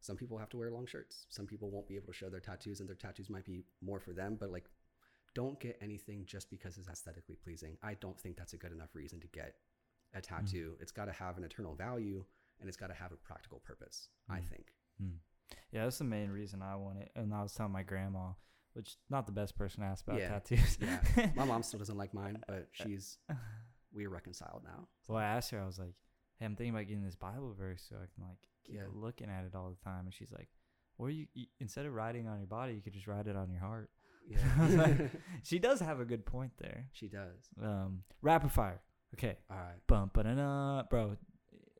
Some 0.00 0.16
people 0.16 0.38
have 0.38 0.48
to 0.50 0.56
wear 0.56 0.70
long 0.70 0.86
shirts. 0.86 1.26
Some 1.28 1.46
people 1.46 1.70
won't 1.70 1.88
be 1.88 1.96
able 1.96 2.06
to 2.06 2.12
show 2.12 2.30
their 2.30 2.40
tattoos 2.40 2.80
and 2.80 2.88
their 2.88 2.96
tattoos 2.96 3.28
might 3.28 3.44
be 3.44 3.64
more 3.80 4.00
for 4.00 4.12
them, 4.12 4.36
but 4.38 4.50
like, 4.50 4.70
don't 5.34 5.60
get 5.60 5.76
anything 5.80 6.24
just 6.24 6.50
because 6.50 6.78
it's 6.78 6.88
aesthetically 6.88 7.36
pleasing. 7.36 7.76
I 7.82 7.94
don't 7.94 8.18
think 8.18 8.36
that's 8.36 8.54
a 8.54 8.56
good 8.56 8.72
enough 8.72 8.94
reason 8.94 9.20
to 9.20 9.26
get 9.28 9.56
a 10.14 10.20
tattoo. 10.20 10.76
It's 10.80 10.92
got 10.92 11.04
to 11.04 11.12
have 11.12 11.36
an 11.36 11.44
eternal 11.44 11.74
value 11.74 12.24
and 12.60 12.68
it's 12.68 12.76
got 12.78 12.86
to 12.88 12.94
have 12.94 13.12
a 13.12 13.16
practical 13.16 13.58
purpose, 13.60 14.08
I 14.28 14.38
Mm. 14.40 14.48
think. 14.48 14.72
Mm. 15.02 15.18
Yeah, 15.70 15.84
that's 15.84 15.98
the 15.98 16.04
main 16.04 16.30
reason 16.30 16.62
I 16.62 16.76
want 16.76 16.98
it. 16.98 17.10
And 17.14 17.34
I 17.34 17.42
was 17.42 17.52
telling 17.54 17.72
my 17.72 17.82
grandma, 17.82 18.32
which 18.74 18.96
not 19.10 19.26
the 19.26 19.32
best 19.32 19.56
person 19.56 19.80
to 19.80 19.86
ask 19.86 20.06
about 20.06 20.20
Yeah. 20.20 20.28
tattoos. 20.28 20.78
Yeah. 20.80 21.30
My 21.36 21.44
mom 21.44 21.62
still 21.62 21.78
doesn't 21.78 21.96
like 21.98 22.14
mine, 22.14 22.38
but 22.46 22.68
she's, 22.72 23.18
we're 23.92 24.10
reconciled 24.10 24.62
now. 24.64 24.86
well, 25.08 25.18
I 25.18 25.24
asked 25.24 25.50
her, 25.50 25.60
I 25.60 25.66
was 25.66 25.78
like, 25.78 25.94
"Hey, 26.38 26.44
I'm 26.46 26.54
thinking 26.56 26.74
about 26.74 26.86
getting 26.86 27.04
this 27.04 27.16
Bible 27.16 27.54
verse 27.58 27.84
so 27.88 27.96
I 27.96 28.06
can 28.14 28.24
like 28.28 28.38
keep 28.64 28.76
Yeah. 28.76 28.82
looking 28.94 29.28
at 29.30 29.44
it 29.44 29.54
all 29.54 29.70
the 29.70 29.82
time." 29.84 30.04
And 30.06 30.14
she's 30.14 30.30
like, 30.30 30.48
"Or 30.98 31.10
you, 31.10 31.26
you 31.34 31.46
instead 31.60 31.86
of 31.86 31.94
writing 31.94 32.28
on 32.28 32.38
your 32.38 32.46
body, 32.46 32.74
you 32.74 32.82
could 32.82 32.92
just 32.92 33.06
write 33.06 33.26
it 33.26 33.36
on 33.36 33.50
your 33.50 33.60
heart." 33.60 33.90
Yeah. 34.28 34.38
like- 34.76 35.10
She 35.42 35.58
does 35.58 35.80
have 35.80 36.00
a 36.00 36.04
good 36.04 36.26
point 36.26 36.52
there. 36.58 36.84
she 36.92 37.08
does. 37.08 37.48
Um, 37.62 38.02
rapid 38.20 38.52
fire. 38.52 38.82
Okay. 39.14 39.38
All 39.50 39.56
right. 39.56 39.80
Bump 39.86 40.12
ba 40.12 40.86
bro. 40.90 41.16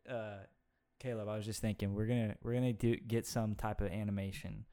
Uh, 0.09 0.39
Caleb, 0.99 1.29
I 1.29 1.37
was 1.37 1.45
just 1.45 1.61
thinking 1.61 1.93
we're 1.95 2.07
gonna 2.07 2.37
we're 2.43 2.55
gonna 2.55 2.73
do 2.73 2.97
get 2.97 3.27
some 3.27 3.55
type 3.55 3.83
of 3.83 3.93
animation 3.93 4.65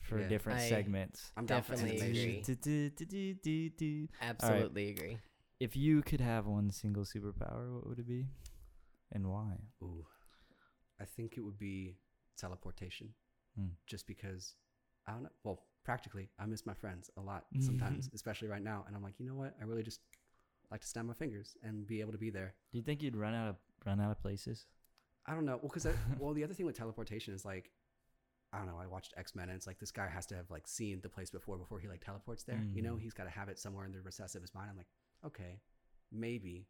for 0.00 0.20
Yeah. 0.20 0.28
different 0.28 0.60
I- 0.60 0.68
segments. 0.68 1.32
I'm 1.36 1.46
Definitely 1.46 1.96
agree. 2.00 2.42
Do, 2.42 2.90
do, 2.90 3.70
do. 3.70 4.08
Absolutely 4.20 4.90
agree. 4.90 5.18
If 5.58 5.74
you 5.76 6.02
could 6.02 6.20
have 6.20 6.46
one 6.46 6.70
single 6.70 7.04
superpower, 7.04 7.74
what 7.74 7.86
would 7.88 7.98
it 7.98 8.06
be, 8.08 8.26
and 9.12 9.30
why? 9.30 9.56
Ooh. 9.82 10.06
I 11.00 11.04
think 11.04 11.36
it 11.36 11.40
would 11.40 11.58
be 11.58 11.96
teleportation 12.36 13.14
Hmm. 13.56 13.68
just 13.86 14.06
because 14.06 14.56
I 15.06 15.12
don't 15.12 15.22
know. 15.22 15.30
Well, 15.44 15.62
practically, 15.84 16.28
I 16.38 16.46
miss 16.46 16.66
my 16.66 16.74
friends 16.74 17.10
a 17.16 17.20
lot 17.22 17.46
sometimes, 17.60 18.10
especially 18.12 18.48
right 18.48 18.62
now. 18.62 18.84
And 18.86 18.94
I'm 18.96 19.02
like, 19.02 19.18
you 19.18 19.26
know 19.26 19.34
what? 19.34 19.54
I 19.60 19.64
really 19.64 19.82
just 19.82 20.00
like 20.70 20.80
to 20.80 20.86
snap 20.86 21.04
my 21.06 21.14
fingers 21.14 21.56
and 21.62 21.86
be 21.86 22.00
able 22.00 22.12
to 22.12 22.18
be 22.18 22.28
there. 22.30 22.54
Do 22.72 22.78
you 22.78 22.84
think 22.84 23.02
you'd 23.02 23.16
run 23.16 23.34
out 23.34 23.48
of 23.48 23.56
run 23.86 24.00
out 24.00 24.10
of 24.10 24.20
places? 24.20 24.66
I 25.26 25.34
don't 25.34 25.44
know. 25.46 25.56
Well, 25.62 25.70
because 25.72 25.86
well, 26.18 26.34
the 26.34 26.44
other 26.44 26.54
thing 26.54 26.66
with 26.66 26.76
teleportation 26.76 27.32
is 27.34 27.44
like, 27.44 27.70
I 28.52 28.58
don't 28.58 28.66
know. 28.66 28.78
I 28.80 28.86
watched 28.86 29.12
X 29.16 29.34
Men, 29.34 29.48
and 29.48 29.56
it's 29.56 29.66
like 29.66 29.78
this 29.78 29.90
guy 29.90 30.08
has 30.08 30.24
to 30.26 30.36
have 30.36 30.50
like 30.50 30.66
seen 30.66 31.00
the 31.02 31.08
place 31.08 31.30
before 31.30 31.58
before 31.58 31.78
he 31.80 31.88
like 31.88 32.04
teleports 32.04 32.44
there. 32.44 32.64
You 32.72 32.82
know, 32.82 32.94
Mhm. 32.96 33.00
he's 33.02 33.12
got 33.14 33.24
to 33.24 33.30
have 33.30 33.48
it 33.48 33.58
somewhere 33.58 33.84
in 33.84 33.92
the 33.92 34.00
recess 34.00 34.34
of 34.34 34.42
his 34.42 34.54
mind. 34.54 34.70
I'm 34.70 34.76
like, 34.76 34.86
okay, 35.24 35.60
maybe, 36.12 36.66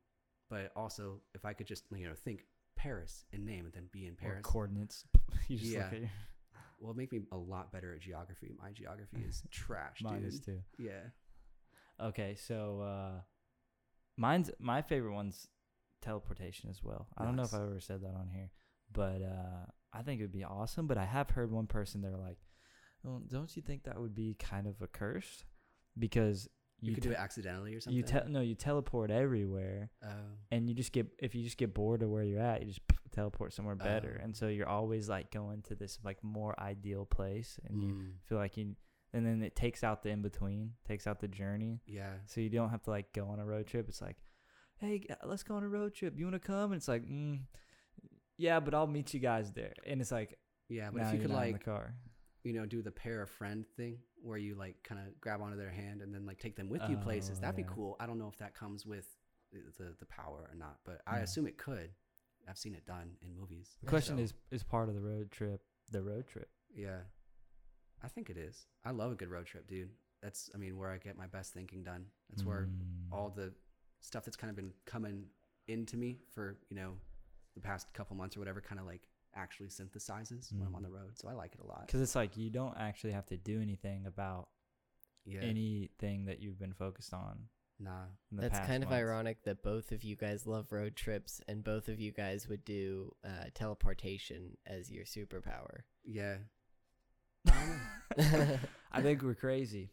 but 0.49 0.73
also 0.75 1.21
if 1.35 1.45
I 1.45 1.53
could 1.53 1.67
just 1.67 1.85
you 1.95 2.09
know 2.09 2.15
think 2.15 2.47
Paris 2.77 3.25
in 3.33 3.45
name 3.45 3.65
and 3.67 3.75
then 3.75 3.89
be 3.93 4.07
in 4.07 4.15
Or 4.15 4.17
Paris, 4.17 4.41
coordinates? 4.45 5.05
you 5.49 5.59
just 5.59 5.71
Yeah. 5.71 5.85
look 5.85 5.93
at 5.93 6.01
your 6.01 6.11
well, 6.81 6.91
it'd 6.91 6.97
make 6.97 7.13
me 7.13 7.21
a 7.33 7.37
lot 7.37 7.73
better 7.73 7.95
at 7.95 8.01
geography. 8.01 8.53
My 8.61 8.71
geography 8.73 9.23
is 9.27 9.43
trash, 9.51 10.03
mine 10.03 10.21
dude. 10.23 10.29
is 10.35 10.41
too. 10.41 10.63
Yeah. 10.79 11.11
Okay, 12.01 12.35
so 12.35 12.81
uh, 12.81 13.21
mine's 14.17 14.51
my 14.59 14.83
favorite 14.83 15.15
one's 15.15 15.47
teleportation 16.03 16.69
as 16.71 16.83
well. 16.83 17.07
I 17.17 17.25
don't 17.25 17.37
know 17.37 17.43
if 17.45 17.55
I've 17.55 17.63
ever 17.63 17.81
said 17.81 18.03
that 18.03 18.15
on 18.15 18.29
here, 18.29 18.51
but 18.93 19.23
uh, 19.23 19.67
I 19.99 20.03
think 20.03 20.21
it 20.21 20.25
would 20.25 20.33
be 20.33 20.45
awesome. 20.45 20.87
But 20.87 20.99
I 20.99 21.05
have 21.05 21.31
heard 21.31 21.51
one 21.51 21.67
person 21.67 22.01
they're 22.03 22.17
like, 22.17 22.39
well, 23.03 23.23
"Don't 23.27 23.55
you 23.57 23.63
think 23.63 23.85
that 23.85 24.01
would 24.01 24.15
be 24.15 24.35
kind 24.39 24.67
of 24.67 24.81
a 24.83 24.87
curse?" 24.87 25.45
Because 25.99 26.49
You, 26.81 26.91
you, 26.91 26.95
could 26.95 27.05
te- 27.05 27.09
do 27.11 27.15
it 27.15 27.19
accidentally 27.19 27.75
or 27.75 27.81
something. 27.81 27.97
you 27.97 28.03
te- 28.03 28.29
no 28.29 28.41
you 28.41 28.55
teleport 28.55 29.11
everywhere, 29.11 29.91
Oh. 30.05 30.09
and 30.51 30.69
you 30.69 30.75
just 30.75 30.93
get 30.93 31.07
if 31.19 31.35
you 31.35 31.43
just 31.43 31.57
get 31.57 31.73
bored 31.75 32.03
of 32.03 32.11
where 32.11 32.23
you're 32.23 32.41
at, 32.43 32.61
you 32.61 32.69
just 32.69 32.81
teleport 33.13 33.53
somewhere 33.55 33.77
better, 33.77 34.19
Oh. 34.21 34.25
and 34.25 34.37
so 34.37 34.49
you're 34.49 34.69
always 34.69 35.09
like 35.09 35.31
going 35.31 35.63
to 35.63 35.75
this 35.75 35.99
like 36.05 36.23
more 36.23 36.59
ideal 36.61 37.07
place, 37.07 37.59
and 37.65 37.83
you 37.83 37.89
Mm. 37.95 38.13
feel 38.25 38.39
like 38.39 38.57
you 38.59 38.77
and 39.15 39.25
then 39.25 39.41
it 39.41 39.57
takes 39.57 39.83
out 39.83 40.03
the 40.03 40.11
in 40.11 40.21
between, 40.21 40.75
takes 40.87 41.07
out 41.07 41.21
the 41.21 41.29
journey. 41.29 41.81
Yeah. 41.87 42.13
So 42.27 42.43
you 42.43 42.51
don't 42.51 42.69
have 42.71 42.83
to 42.83 42.91
like 42.91 43.15
go 43.15 43.29
on 43.29 43.39
a 43.39 43.47
road 43.47 43.67
trip. 43.67 43.89
It's 43.89 44.03
like, 44.03 44.19
hey, 44.77 45.07
let's 45.25 45.43
go 45.43 45.55
on 45.57 45.63
a 45.63 45.69
road 45.69 45.95
trip. 45.95 46.19
You 46.19 46.27
want 46.27 46.35
to 46.35 46.47
come? 46.47 46.73
And 46.73 46.79
it's 46.79 46.89
like, 46.89 47.05
mm, 47.07 47.41
yeah, 48.39 48.61
but 48.61 48.75
I'll 48.75 48.87
meet 48.87 49.15
you 49.15 49.21
guys 49.21 49.53
there. 49.53 49.73
And 49.87 50.01
it's 50.01 50.13
like, 50.13 50.39
Yeah, 50.69 50.91
but 50.93 51.03
if 51.03 51.13
you 51.15 51.19
could 51.21 51.31
not 51.31 51.45
in 51.45 51.53
like 51.53 51.59
the 51.65 51.71
car. 51.71 51.95
you 52.45 52.53
know 52.53 52.67
do 52.67 52.83
the 52.83 52.91
pair 52.93 53.23
of 53.23 53.31
friend 53.31 53.65
thing 53.77 53.99
where 54.23 54.39
you 54.39 54.55
like 54.55 54.77
kind 54.83 55.01
of 55.01 55.21
grab 55.21 55.41
onto 55.41 55.57
their 55.57 55.71
hand 55.71 56.01
and 56.03 56.13
then 56.15 56.27
like 56.27 56.39
take 56.39 56.57
them 56.57 56.69
with 56.69 56.83
you 56.89 56.97
places, 56.97 57.39
Oh, 57.39 57.41
that'd 57.43 57.59
yeah. 57.59 57.65
be 57.67 57.73
cool. 57.75 57.97
I 58.01 58.07
don't 58.07 58.19
know 58.19 58.29
if 58.29 58.39
that 58.39 58.55
comes 58.55 58.85
with 58.87 59.07
the 59.53 59.95
the, 59.99 60.07
power 60.07 60.49
or 60.51 60.55
not, 60.57 60.79
but 60.85 61.01
I 61.07 61.17
Yeah. 61.19 61.23
assume 61.23 61.47
it 61.47 61.57
could. 61.59 61.91
I've 62.49 62.59
seen 62.59 62.75
it 62.75 62.87
done 62.87 63.17
in 63.23 63.35
movies. 63.35 63.77
The 63.81 63.87
question 63.89 64.17
so, 64.19 64.23
is, 64.23 64.35
is 64.53 64.63
part 64.63 64.89
of 64.89 64.95
the 64.95 65.01
road 65.01 65.31
trip 65.33 65.61
the 65.91 66.03
road 66.03 66.27
trip? 66.27 66.49
yeah, 66.75 67.01
I 68.03 68.09
think 68.09 68.29
it 68.31 68.37
is. 68.37 68.67
I 68.85 68.91
love 68.91 69.13
a 69.13 69.15
good 69.15 69.31
road 69.31 69.47
trip, 69.47 69.67
dude. 69.67 69.91
That's 70.23 70.51
I 70.55 70.59
mean 70.59 70.77
where 70.77 70.91
I 70.91 70.99
get 70.99 71.17
my 71.17 71.27
best 71.27 71.53
thinking 71.53 71.83
done. 71.83 72.07
That's 72.31 72.45
where 72.45 72.67
Mm. 72.69 73.13
all 73.13 73.31
the 73.31 73.53
stuff 74.01 74.25
that's 74.25 74.37
kind 74.37 74.51
of 74.51 74.57
been 74.57 74.73
coming 74.85 75.27
into 75.69 75.97
me 75.97 76.19
for 76.35 76.59
you 76.69 76.77
know 76.77 76.93
the 77.57 77.61
past 77.61 77.93
couple 77.93 78.15
months 78.17 78.37
or 78.37 78.41
whatever 78.41 78.61
kind 78.61 78.79
of 78.81 78.87
like 78.87 79.09
actually 79.35 79.69
synthesizes 79.69 80.53
when 80.53 80.63
I'm 80.67 80.75
on 80.77 80.83
Mm. 80.83 80.85
the 80.85 80.91
road. 80.93 81.19
So 81.19 81.29
I 81.29 81.33
like 81.33 81.53
it 81.55 81.61
a 81.61 81.67
lot. 81.67 81.87
Because 81.87 82.01
it's 82.01 82.15
like 82.15 82.37
you 82.37 82.49
don't 82.51 82.77
actually 82.79 83.13
have 83.13 83.27
to 83.27 83.37
do 83.37 83.61
anything 83.61 84.07
about 84.07 84.49
Yeah. 85.25 85.41
anything 85.41 86.27
that 86.27 86.39
you've 86.41 86.59
been 86.59 86.73
focused 86.75 87.13
on. 87.13 87.49
nah. 87.79 88.07
That's 88.33 88.57
past 88.59 88.69
kind 88.71 88.83
of 88.83 88.91
ironic 88.93 89.43
that 89.43 89.63
both 89.63 89.93
of 89.93 90.03
you 90.03 90.17
guys 90.17 90.47
love 90.47 90.73
road 90.73 90.97
trips 90.97 91.43
and 91.49 91.63
both 91.63 91.89
of 91.89 92.01
you 92.01 92.11
guys 92.13 92.49
would 92.49 92.65
do 92.65 93.15
uh, 93.25 93.51
teleportation 93.53 94.57
as 94.65 94.91
your 94.91 95.05
superpower. 95.05 95.81
Yeah. 96.05 96.37
I 97.47 97.53
don't 98.17 98.31
know. 98.49 98.59
I 98.93 99.03
think 99.03 99.23
we're 99.23 99.35
crazy. 99.35 99.91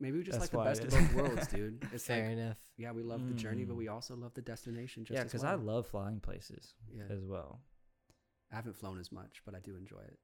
Maybe 0.00 0.18
we 0.18 0.24
just 0.24 0.38
That's 0.40 0.52
like 0.52 0.76
the 0.76 0.84
best 0.84 0.84
of 0.84 1.14
both 1.14 1.14
worlds, 1.14 1.46
dude. 1.48 1.86
It's 1.92 2.04
Fair 2.06 2.28
like, 2.28 2.32
enough. 2.38 2.58
yeah, 2.76 2.90
we 2.92 3.02
love 3.02 3.26
the 3.28 3.34
journey, 3.34 3.64
but 3.64 3.74
Mm. 3.74 3.78
we 3.78 3.88
also 3.88 4.16
love 4.16 4.34
the 4.34 4.42
destination 4.42 5.04
just 5.04 5.16
yeah, 5.16 5.22
because 5.24 5.42
well. 5.42 5.52
I 5.52 5.54
love 5.54 5.86
flying 5.86 6.20
places 6.20 6.74
yeah. 6.92 7.04
as 7.10 7.24
well. 7.24 7.60
I 8.52 8.56
haven't 8.56 8.76
flown 8.76 8.98
as 8.98 9.10
much, 9.12 9.42
but 9.46 9.54
I 9.54 9.60
do 9.60 9.76
enjoy 9.76 10.00
it. 10.00 10.18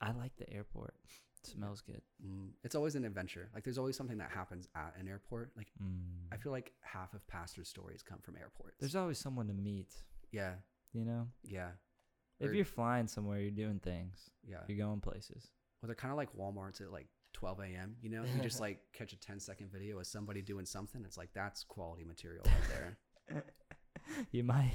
I 0.00 0.12
like 0.12 0.36
the 0.36 0.50
airport. 0.52 0.94
It 1.42 1.46
smells 1.50 1.80
good. 1.80 2.02
Mm. 2.24 2.50
It's 2.64 2.74
always 2.74 2.96
an 2.96 3.04
adventure. 3.04 3.48
Like 3.54 3.62
there's 3.64 3.78
always 3.78 3.96
something 3.96 4.18
that 4.18 4.30
happens 4.30 4.68
at 4.74 4.94
an 4.98 5.06
airport. 5.08 5.52
Like 5.56 5.68
Mm. 5.82 6.26
I 6.32 6.36
feel 6.36 6.52
like 6.52 6.72
half 6.82 7.14
of 7.14 7.26
pastors' 7.28 7.68
stories 7.68 8.02
come 8.02 8.18
from 8.18 8.36
airports. 8.36 8.76
There's 8.80 8.96
always 8.96 9.18
someone 9.18 9.46
to 9.46 9.54
meet. 9.54 9.94
yeah, 10.32 10.56
You 10.92 11.04
know, 11.04 11.28
yeah, 11.44 11.70
if 12.40 12.50
Or- 12.50 12.54
you're 12.54 12.64
flying 12.64 13.06
somewhere, 13.06 13.40
you're 13.40 13.50
doing 13.52 13.78
things. 13.78 14.30
yeah. 14.42 14.64
You're 14.68 14.78
going 14.78 15.00
places. 15.00 15.50
Well, 15.80 15.86
they're 15.88 15.94
kind 15.94 16.10
of 16.12 16.16
like 16.16 16.32
WalMarts 16.34 16.80
at 16.80 16.90
like 16.90 17.08
12 17.36 17.60
a.m. 17.60 17.96
You 18.00 18.08
know, 18.10 18.24
you 18.24 18.42
just 18.42 18.60
like 18.66 18.78
catch 18.94 19.12
a 19.12 19.18
10 19.20 19.38
second 19.40 19.70
video 19.70 19.98
of 19.98 20.06
somebody 20.06 20.40
doing 20.40 20.64
something. 20.64 21.02
It's 21.04 21.18
like 21.18 21.28
that's 21.34 21.62
quality 21.64 22.02
material 22.04 22.44
right 22.46 22.96
there. 23.28 23.44
you 24.30 24.42
might, 24.42 24.72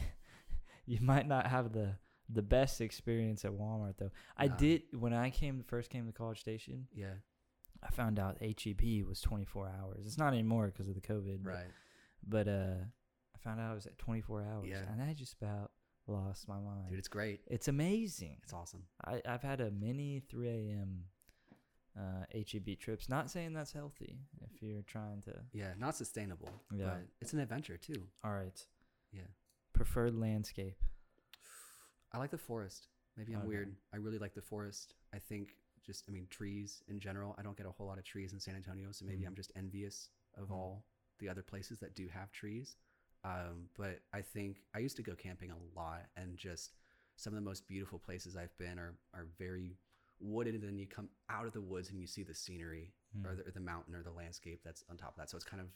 you 0.86 1.00
might 1.02 1.28
not 1.28 1.48
have 1.48 1.74
the 1.74 1.96
the 2.34 2.42
best 2.44 2.80
experience 2.80 3.44
at 3.44 3.52
Walmart 3.52 3.96
though. 3.98 4.12
I 4.38 4.48
did 4.48 4.84
when 4.94 5.12
I 5.14 5.32
came 5.32 5.64
first 5.68 5.90
came 5.90 6.06
to 6.06 6.14
College 6.14 6.40
Station. 6.40 6.88
Yeah, 6.94 7.16
I 7.84 7.90
found 7.92 8.20
out 8.20 8.38
HEB 8.42 9.06
was 9.08 9.20
24 9.22 9.68
hours. 9.82 10.06
It's 10.06 10.18
not 10.20 10.32
anymore 10.34 10.68
because 10.68 10.88
of 10.88 10.96
the 10.96 11.02
COVID. 11.02 11.44
but- 11.44 11.50
right. 11.52 11.68
But 12.24 12.48
uh, 12.48 12.76
I 13.36 13.38
found 13.44 13.60
out 13.60 13.72
it 13.72 13.76
was 13.76 13.88
at 13.88 13.98
24 13.98 14.44
hours, 14.44 14.68
Yeah. 14.70 14.84
and 14.92 15.02
I 15.02 15.14
just 15.14 15.34
about 15.42 15.72
lost 16.06 16.48
my 16.48 16.60
mind. 16.60 16.90
Dude, 16.90 17.00
it's 17.00 17.08
great. 17.08 17.40
it's 17.48 17.68
amazing. 17.68 18.38
It's 18.44 18.54
awesome. 18.54 18.84
I, 19.04 19.22
I've 19.28 19.42
had 19.42 19.60
a 19.60 19.72
mini 19.72 20.22
3 20.30 20.48
a.m. 20.48 21.06
Uh, 21.98 22.24
HEB 22.34 22.80
trips. 22.80 23.10
Not 23.10 23.30
saying 23.30 23.52
that's 23.54 23.74
healthy 23.74 24.18
if 24.42 24.62
you're 24.62 24.82
trying 24.84 25.22
to. 25.24 25.34
Yeah, 25.52 25.74
not 25.78 25.96
sustainable. 25.96 26.50
Yeah. 26.74 26.86
but 26.86 27.02
it's 27.20 27.34
an 27.34 27.40
adventure 27.40 27.76
too. 27.78 28.08
All 28.24 28.32
right. 28.32 28.66
Yeah. 29.12 29.28
Preferred 29.74 30.16
landscape. 30.16 30.78
I 32.14 32.18
like 32.18 32.32
the 32.32 32.38
forest. 32.38 32.88
Maybe 33.18 33.34
I'm 33.34 33.40
Okay. 33.42 33.48
weird. 33.50 33.76
I 33.94 33.98
really 33.98 34.18
like 34.20 34.34
the 34.34 34.42
forest. 34.42 34.96
I 35.14 35.20
think 35.20 35.58
just, 35.84 36.06
I 36.08 36.12
mean, 36.12 36.28
trees 36.30 36.82
in 36.88 37.00
general. 37.00 37.36
I 37.38 37.42
don't 37.42 37.58
get 37.58 37.66
a 37.66 37.72
whole 37.72 37.88
lot 37.88 37.98
of 37.98 38.04
trees 38.06 38.32
in 38.34 38.40
San 38.40 38.56
Antonio, 38.56 38.92
so 38.92 39.06
maybe 39.06 39.24
Mhm. 39.24 39.28
I'm 39.28 39.36
just 39.36 39.52
envious 39.56 40.10
of 40.36 40.48
Mhm. 40.48 40.52
all 40.56 40.86
the 41.20 41.28
other 41.28 41.44
places 41.44 41.80
that 41.80 41.94
do 41.96 42.08
have 42.08 42.32
trees. 42.32 42.78
Um, 43.24 43.70
but 43.76 44.02
I 44.14 44.22
think 44.22 44.64
I 44.74 44.80
used 44.80 44.96
to 44.98 45.04
go 45.04 45.16
camping 45.16 45.52
a 45.52 45.58
lot, 45.76 46.10
and 46.16 46.38
just 46.38 46.74
some 47.18 47.34
of 47.34 47.36
the 47.36 47.42
most 47.50 47.68
beautiful 47.68 48.00
places 48.00 48.36
I've 48.36 48.58
been 48.58 48.80
are 48.80 48.98
are 49.14 49.26
very 49.26 49.78
wooded, 50.22 50.54
and 50.56 50.64
then 50.64 50.78
you 50.78 50.88
come 50.88 51.10
out 51.30 51.46
of 51.46 51.54
the 51.54 51.62
woods 51.62 51.90
and 51.90 52.00
you 52.00 52.08
see 52.08 52.24
the 52.24 52.34
scenery 52.34 52.94
or 53.26 53.32
Mm. 53.32 53.38
the, 53.38 53.48
or 53.48 53.52
the 53.52 53.60
mountain 53.60 53.94
or 53.96 54.04
the 54.04 54.12
landscape 54.12 54.62
that's 54.64 54.84
on 54.90 54.96
top 54.98 55.10
of 55.10 55.16
that. 55.18 55.30
So 55.30 55.36
it's 55.36 55.46
kind 55.46 55.62
of 55.62 55.68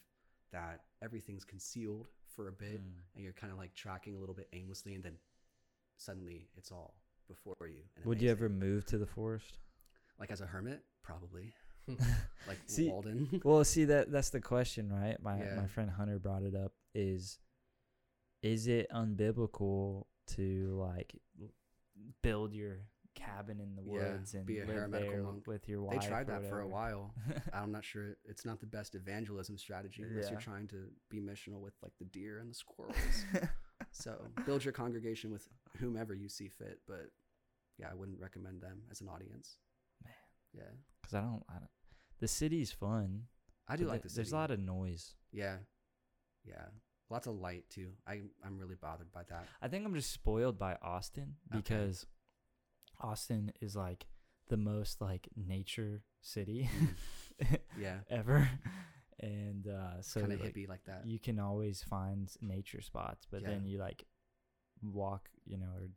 that 0.52 0.84
everything's 1.02 1.44
concealed 1.44 2.08
for 2.28 2.48
a 2.48 2.52
bit, 2.52 2.80
Mm. 2.80 2.92
and 3.14 3.24
you're 3.24 3.32
kind 3.32 3.52
of 3.52 3.58
like 3.58 3.74
tracking 3.74 4.14
a 4.16 4.18
little 4.18 4.34
bit 4.34 4.48
aimlessly, 4.52 4.94
and 4.94 5.02
then 5.04 5.18
suddenly 5.96 6.48
it's 6.56 6.70
all 6.72 6.94
before 7.28 7.56
you. 7.68 7.82
And 7.96 8.04
Would 8.06 8.22
you 8.22 8.30
ever 8.30 8.48
move 8.48 8.84
to 8.86 8.98
the 8.98 9.06
forest? 9.06 9.58
like 10.18 10.30
as 10.30 10.40
a 10.40 10.46
hermit? 10.46 10.82
Probably. 11.02 11.52
Like 12.48 12.58
See- 12.66 12.88
Walden. 12.88 13.40
well, 13.44 13.62
see 13.64 13.84
that 13.84 14.10
that's 14.10 14.30
the 14.30 14.40
question, 14.40 14.90
right? 14.92 15.20
My 15.22 15.38
Yeah. 15.38 15.56
my 15.56 15.66
friend 15.66 15.90
Hunter 15.90 16.18
brought 16.18 16.42
it 16.42 16.54
up. 16.54 16.72
Is 16.94 17.38
is 18.42 18.66
it 18.66 18.88
unbiblical 18.90 20.06
to 20.28 20.76
like 20.80 21.20
build 22.22 22.52
your 22.54 22.78
cabin 23.16 23.58
in 23.60 23.74
the 23.74 23.82
Yeah, 23.82 24.12
woods 24.12 24.34
and 24.34 24.46
be 24.46 24.60
a 24.60 24.64
live 24.66 24.90
there 24.92 25.22
monk. 25.22 25.46
with 25.48 25.68
your 25.68 25.82
wife. 25.82 26.00
they 26.02 26.06
tried 26.06 26.28
that 26.28 26.48
for 26.48 26.60
a 26.60 26.68
while. 26.68 27.12
I'm 27.52 27.72
not 27.72 27.84
sure. 27.84 28.16
It's 28.24 28.44
not 28.44 28.60
the 28.60 28.66
best 28.66 28.94
evangelism 28.94 29.58
strategy 29.58 30.02
unless 30.04 30.26
Yeah. 30.26 30.30
you're 30.32 30.40
trying 30.40 30.68
to 30.68 30.84
be 31.10 31.20
missional 31.20 31.60
with 31.60 31.74
like 31.82 31.92
the 31.98 32.04
deer 32.04 32.38
and 32.38 32.50
the 32.50 32.54
squirrels. 32.54 32.94
so 33.90 34.16
build 34.44 34.64
your 34.64 34.72
congregation 34.72 35.32
with 35.32 35.48
whomever 35.78 36.14
you 36.14 36.28
see 36.28 36.48
fit. 36.48 36.78
But 36.86 37.10
yeah, 37.78 37.88
I 37.90 37.94
wouldn't 37.94 38.20
recommend 38.20 38.60
them 38.62 38.82
as 38.90 39.00
an 39.00 39.08
audience. 39.08 39.56
Man. 40.04 40.12
Yeah. 40.54 40.72
Because 41.02 41.14
I 41.14 41.20
don't, 41.22 41.42
I 41.48 41.54
don't. 41.54 41.70
The 42.20 42.28
city's 42.28 42.70
fun. 42.72 43.24
I 43.68 43.76
do 43.76 43.84
like 43.84 44.02
th- 44.02 44.04
the 44.04 44.08
city. 44.10 44.22
There's 44.22 44.32
a 44.32 44.36
lot 44.36 44.50
of 44.50 44.60
noise. 44.60 45.14
Yeah. 45.32 45.56
Yeah. 46.44 46.66
Lots 47.10 47.26
of 47.26 47.34
light 47.36 47.64
too. 47.70 47.90
I 48.06 48.20
I'm 48.44 48.58
really 48.58 48.74
bothered 48.74 49.12
by 49.12 49.22
that. 49.28 49.46
I 49.62 49.68
think 49.68 49.84
I'm 49.86 49.94
just 49.94 50.12
spoiled 50.12 50.58
by 50.58 50.76
Austin 50.82 51.34
because 51.52 52.04
Austin 53.00 53.52
is 53.60 53.76
like 53.76 54.06
the 54.48 54.56
most 54.56 55.00
like 55.00 55.28
nature 55.36 56.02
city 56.20 56.68
Yeah. 57.78 57.98
ever, 58.10 58.48
and 59.20 59.66
uh, 59.66 60.00
so 60.02 60.20
kind 60.20 60.32
of 60.32 60.40
like, 60.40 60.54
hippie 60.54 60.68
like 60.68 60.84
that. 60.86 61.02
you 61.06 61.18
can 61.18 61.38
always 61.38 61.82
find 61.82 62.30
nature 62.40 62.80
spots, 62.80 63.26
but 63.30 63.42
Yeah. 63.42 63.48
then 63.48 63.66
you 63.66 63.78
like 63.78 64.04
walk, 64.82 65.28
you 65.44 65.58
know, 65.58 65.68
or 65.76 65.88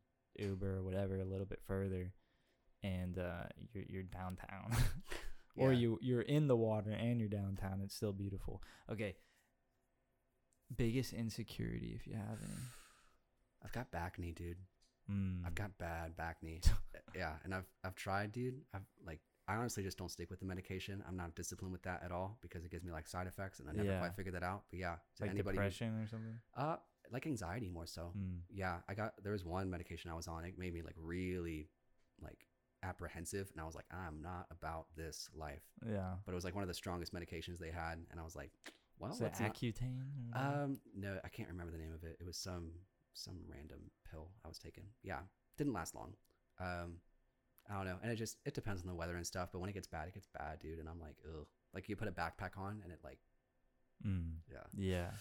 Uber 0.43 0.77
or 0.77 0.83
whatever 0.83 1.19
a 1.19 1.25
little 1.25 1.45
bit 1.45 1.61
further, 1.65 2.13
and 2.83 3.17
uh, 3.19 3.43
you're 3.73 3.85
you're 3.87 4.03
downtown, 4.03 4.75
or 5.57 5.73
you 5.73 5.99
you're 6.01 6.21
in 6.21 6.47
the 6.47 6.55
water 6.57 6.91
and 6.91 7.19
you're 7.19 7.29
downtown. 7.29 7.81
It's 7.83 7.95
still 7.95 8.13
beautiful. 8.13 8.61
Okay. 8.91 9.15
Biggest 10.75 11.13
insecurity, 11.13 11.93
if 11.99 12.05
you 12.05 12.13
have 12.13 12.37
any. 12.43 12.53
I've 13.65 13.71
got 13.71 13.91
back 13.91 14.19
knee, 14.19 14.33
dude. 14.33 14.57
Mm. 15.11 15.45
I've 15.45 15.55
got 15.55 15.77
bad 15.79 16.15
back 16.15 16.37
knee. 16.43 16.61
yeah, 17.15 17.33
and 17.43 17.53
I've 17.53 17.67
I've 17.83 17.95
tried, 17.95 18.31
dude. 18.31 18.61
I've 18.73 18.85
like 19.05 19.19
I 19.47 19.55
honestly 19.55 19.81
just 19.83 19.97
don't 19.97 20.11
stick 20.11 20.29
with 20.29 20.39
the 20.39 20.45
medication. 20.45 21.03
I'm 21.07 21.17
not 21.17 21.35
disciplined 21.35 21.71
with 21.71 21.81
that 21.83 22.03
at 22.03 22.11
all 22.11 22.37
because 22.41 22.63
it 22.65 22.71
gives 22.71 22.83
me 22.83 22.91
like 22.91 23.07
side 23.07 23.27
effects, 23.27 23.59
and 23.59 23.69
I 23.69 23.73
never 23.73 23.89
Yeah. 23.89 23.99
quite 23.99 24.15
figured 24.15 24.35
that 24.35 24.43
out. 24.43 24.63
But 24.69 24.79
yeah, 24.79 24.95
to 25.17 25.23
like 25.23 25.31
anybody, 25.31 25.57
who- 25.57 25.63
depression 25.63 25.99
or 26.01 26.07
something. 26.07 26.39
uh, 26.55 26.77
like 27.11 27.25
anxiety 27.25 27.69
more 27.69 27.87
so. 27.87 28.11
Mm. 28.15 28.41
Yeah, 28.51 28.81
I 28.87 28.93
got 28.93 29.13
there 29.23 29.31
was 29.31 29.43
one 29.43 29.69
medication 29.69 30.11
I 30.11 30.13
was 30.13 30.27
on. 30.27 30.45
It 30.45 30.57
made 30.59 30.73
me 30.73 30.81
like 30.83 30.95
really 30.97 31.69
like 32.21 32.45
apprehensive, 32.83 33.49
and 33.51 33.61
I 33.61 33.65
was 33.65 33.75
like, 33.75 33.87
I'm 33.91 34.21
not 34.21 34.45
about 34.51 34.87
this 34.95 35.29
life. 35.35 35.63
Yeah. 35.85 36.13
But 36.25 36.31
it 36.31 36.35
was 36.35 36.45
like 36.45 36.53
one 36.55 36.63
of 36.63 36.67
the 36.67 36.73
strongest 36.73 37.13
medications 37.13 37.57
they 37.57 37.71
had, 37.71 37.95
and 38.11 38.19
I 38.19 38.23
was 38.23 38.35
like, 38.35 38.51
well, 38.99 39.11
Is 39.11 39.19
it 39.19 39.23
let's 39.23 39.39
not- 39.39 39.53
Accutane? 39.55 40.35
um, 40.35 40.79
no, 40.95 41.19
I 41.23 41.29
can't 41.29 41.49
remember 41.49 41.71
the 41.71 41.77
name 41.77 41.93
of 41.93 42.03
it. 42.03 42.17
It 42.19 42.25
was 42.25 42.37
some 42.37 42.71
some 43.13 43.39
random 43.47 43.91
pill 44.09 44.29
I 44.45 44.47
was 44.47 44.59
taking. 44.59 44.83
Yeah, 45.03 45.19
didn't 45.57 45.73
last 45.73 45.95
long. 45.95 46.13
Um, 46.59 46.95
I 47.69 47.75
don't 47.75 47.85
know, 47.85 47.97
and 48.01 48.11
it 48.11 48.15
just 48.15 48.37
it 48.45 48.53
depends 48.53 48.81
on 48.81 48.87
the 48.87 48.95
weather 48.95 49.15
and 49.15 49.25
stuff. 49.25 49.49
But 49.51 49.59
when 49.59 49.69
it 49.69 49.73
gets 49.73 49.87
bad, 49.87 50.07
it 50.07 50.13
gets 50.13 50.27
bad, 50.27 50.59
dude. 50.59 50.79
And 50.79 50.89
I'm 50.89 50.99
like, 50.99 51.15
ugh. 51.25 51.45
Like 51.73 51.87
you 51.87 51.95
put 51.95 52.07
a 52.07 52.11
backpack 52.11 52.57
on, 52.57 52.81
and 52.83 52.91
it 52.91 52.99
like, 53.03 53.19
Mm. 54.05 54.37
yeah, 54.49 54.63
Yeah. 54.75 55.11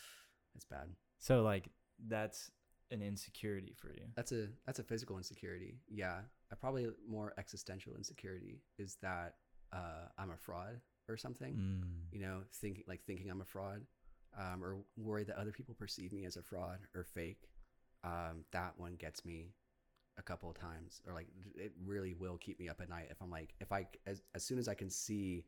it's 0.55 0.65
bad. 0.65 0.89
So 1.18 1.42
like 1.42 1.68
that's 2.07 2.50
an 2.91 3.02
insecurity 3.02 3.75
for 3.76 3.89
you. 3.92 4.07
That's 4.15 4.33
a 4.33 4.49
that's 4.67 4.78
a 4.78 4.84
physical 4.84 5.17
insecurity. 5.17 5.81
Yeah, 5.89 6.20
I 6.50 6.55
probably 6.55 6.89
more 7.07 7.34
existential 7.39 7.94
insecurity 7.97 8.62
is 8.78 8.97
that 9.02 9.34
uh, 9.73 10.07
I'm 10.17 10.31
a 10.31 10.36
fraud 10.36 10.81
or 11.08 11.17
something. 11.17 11.55
Mm. 11.55 12.12
you 12.15 12.20
know, 12.20 12.42
thinking 12.55 12.84
like 12.86 13.02
thinking 13.05 13.31
I'm 13.31 13.41
a 13.42 13.44
fraud, 13.44 13.83
um, 14.39 14.62
or 14.65 14.78
worried 14.97 15.26
that 15.26 15.36
other 15.36 15.52
people 15.52 15.75
perceive 15.75 16.12
me 16.12 16.25
as 16.25 16.36
a 16.36 16.42
fraud 16.42 16.78
or 16.94 17.05
fake. 17.05 17.50
Um, 18.05 18.44
that 18.52 18.75
one 18.78 18.94
gets 18.94 19.25
me 19.25 19.52
a 20.19 20.23
couple 20.23 20.51
of 20.51 20.59
times, 20.59 21.01
or 21.07 21.15
like 21.15 21.29
it 21.55 21.73
really 21.85 22.15
will 22.15 22.37
keep 22.39 22.59
me 22.59 22.69
up 22.69 22.81
at 22.81 22.89
night 22.89 23.09
if 23.11 23.21
I'm 23.23 23.31
like 23.31 23.55
if 23.61 23.73
I 23.73 23.87
as 24.07 24.23
as 24.35 24.45
soon 24.45 24.59
as 24.59 24.69
I 24.69 24.75
can 24.75 24.91
see 24.91 25.45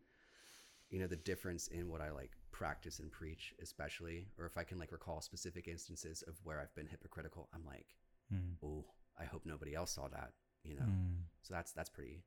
you 0.90 0.98
know 1.00 1.06
the 1.06 1.16
difference 1.16 1.68
in 1.68 1.88
what 1.88 2.00
I 2.00 2.10
like 2.10 2.32
practice 2.52 2.98
and 2.98 3.10
preach, 3.12 3.54
especially, 3.62 4.26
or 4.38 4.46
if 4.46 4.56
I 4.58 4.64
can 4.64 4.78
like 4.78 4.92
recall 4.92 5.20
specific 5.20 5.68
instances 5.68 6.22
of 6.26 6.34
where 6.44 6.60
I've 6.60 6.74
been 6.74 6.86
hypocritical, 6.86 7.48
I'm 7.54 7.64
like, 7.64 7.94
Mm. 8.32 8.54
oh, 8.64 8.84
I 9.18 9.24
hope 9.24 9.42
nobody 9.44 9.74
else 9.74 9.90
saw 9.92 10.08
that, 10.08 10.32
you 10.64 10.74
know. 10.76 10.82
Mm. 10.84 11.22
So 11.42 11.54
that's 11.54 11.72
that's 11.72 11.90
pretty 11.90 12.22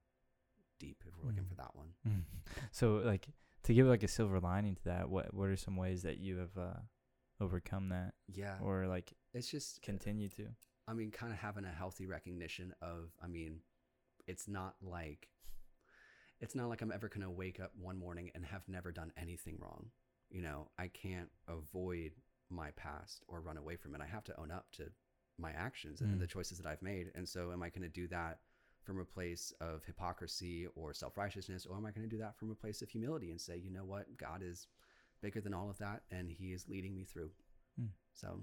deep 0.80 1.04
if 1.08 1.18
we're 1.18 1.28
looking 1.30 1.44
Mm. 1.46 1.50
for 1.50 1.56
that 1.56 1.76
one. 1.76 1.94
Mm. 2.08 2.24
So 2.72 2.96
like 2.96 3.28
to 3.64 3.74
give 3.74 3.88
like 3.88 4.04
a 4.04 4.08
silver 4.08 4.40
lining 4.40 4.76
to 4.76 4.84
that, 4.86 5.10
what 5.10 5.34
what 5.34 5.48
are 5.50 5.56
some 5.58 5.78
ways 5.78 6.02
that 6.04 6.18
you 6.18 6.38
have 6.38 6.58
uh, 6.58 6.80
overcome 7.40 7.90
that 7.90 8.14
Yeah, 8.28 8.58
or 8.62 8.88
like 8.88 9.14
it's 9.34 9.50
just 9.50 9.82
continue 9.82 10.30
to? 10.30 10.48
I 10.88 10.94
mean, 10.94 11.12
kind 11.12 11.32
of 11.32 11.40
having 11.40 11.66
a 11.66 11.72
healthy 11.72 12.06
recognition 12.06 12.74
of, 12.82 13.12
I 13.24 13.28
mean, 13.28 13.60
it's 14.28 14.48
not 14.48 14.76
like, 14.82 15.30
it's 16.40 16.56
not 16.56 16.68
like 16.68 16.82
I'm 16.82 16.92
ever 16.92 17.08
going 17.08 17.22
to 17.22 17.30
wake 17.30 17.60
up 17.60 17.72
one 17.80 17.98
morning 17.98 18.32
and 18.36 18.46
have 18.46 18.68
never 18.68 18.92
done 18.92 19.14
anything 19.18 19.58
wrong. 19.60 19.88
You 20.30 20.42
know, 20.42 20.70
I 20.78 20.88
can't 20.88 21.30
avoid 21.48 22.12
my 22.50 22.72
past 22.72 23.24
or 23.28 23.40
run 23.42 23.58
away 23.58 23.76
from 23.78 23.96
it. 23.96 24.02
I 24.02 24.08
have 24.08 24.24
to 24.26 24.40
own 24.40 24.52
up 24.52 24.72
to 24.74 24.92
my 25.38 25.52
actions 25.52 26.02
and 26.02 26.16
Mm. 26.16 26.20
the 26.20 26.28
choices 26.28 26.58
that 26.60 26.68
I've 26.68 26.82
made. 26.82 27.12
And 27.16 27.28
so, 27.28 27.52
am 27.52 27.64
I 27.64 27.70
going 27.70 27.82
to 27.84 27.90
do 27.90 28.08
that 28.10 28.40
from 28.84 29.00
a 29.00 29.06
place 29.06 29.54
of 29.62 29.84
hypocrisy 29.86 30.68
or 30.76 30.94
self 30.94 31.18
righteousness, 31.18 31.66
or 31.66 31.78
am 31.78 31.86
I 31.86 31.92
going 31.92 32.08
to 32.08 32.16
do 32.16 32.22
that 32.22 32.38
from 32.38 32.52
a 32.52 32.56
place 32.56 32.82
of 32.82 32.90
humility 32.90 33.32
and 33.32 33.40
say, 33.40 33.58
you 33.58 33.72
know 33.72 33.86
what, 33.86 34.18
God 34.18 34.42
is 34.44 34.68
bigger 35.22 35.40
than 35.40 35.54
all 35.54 35.70
of 35.70 35.78
that, 35.78 36.04
and 36.12 36.30
He 36.30 36.52
is 36.52 36.68
leading 36.68 36.94
me 36.94 37.06
through. 37.06 37.32
Mm. 37.80 37.90
So, 38.14 38.42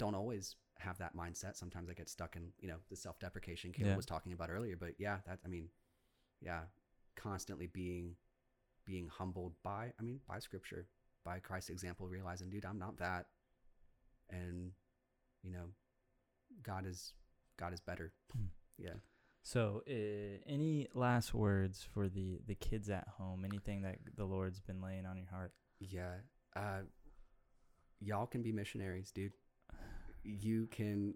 don't 0.00 0.14
always 0.14 0.56
have 0.78 0.98
that 0.98 1.14
mindset. 1.14 1.56
Sometimes 1.56 1.90
I 1.90 1.94
get 1.94 2.08
stuck 2.08 2.36
in, 2.36 2.52
you 2.58 2.68
know, 2.68 2.78
the 2.88 2.96
self-deprecation 2.96 3.72
Caleb 3.72 3.90
Yeah. 3.90 3.96
was 3.96 4.06
talking 4.06 4.32
about 4.32 4.50
earlier. 4.50 4.76
But 4.76 4.94
yeah, 4.98 5.18
that 5.26 5.38
I 5.44 5.48
mean, 5.48 5.68
yeah, 6.40 6.62
constantly 7.16 7.66
being 7.66 8.16
being 8.86 9.08
humbled 9.08 9.54
by, 9.62 9.92
I 10.00 10.02
mean, 10.02 10.20
by 10.26 10.38
scripture, 10.40 10.88
by 11.24 11.38
Christ's 11.38 11.70
example, 11.70 12.08
realizing, 12.08 12.48
dude, 12.50 12.64
I'm 12.64 12.78
not 12.78 12.96
that. 12.96 13.26
And, 14.30 14.72
you 15.42 15.50
know, 15.52 15.66
God 16.62 16.86
is 16.86 17.12
God 17.58 17.72
is 17.72 17.80
better. 17.80 18.12
Hmm. 18.32 18.46
Yeah. 18.78 18.94
So, 19.42 19.82
uh, 19.86 20.38
any 20.46 20.88
last 20.94 21.34
words 21.34 21.86
for 21.92 22.08
the 22.08 22.40
the 22.46 22.54
kids 22.54 22.88
at 22.88 23.06
home? 23.18 23.44
Anything 23.44 23.82
that 23.82 23.98
the 24.16 24.24
Lord's 24.24 24.60
been 24.62 24.80
laying 24.80 25.04
on 25.04 25.18
your 25.18 25.26
heart? 25.28 25.52
Yeah. 25.78 26.14
Uh 26.56 26.84
y'all 28.00 28.26
can 28.26 28.42
be 28.42 28.52
missionaries, 28.52 29.10
dude. 29.12 29.34
You 30.22 30.66
can 30.66 31.14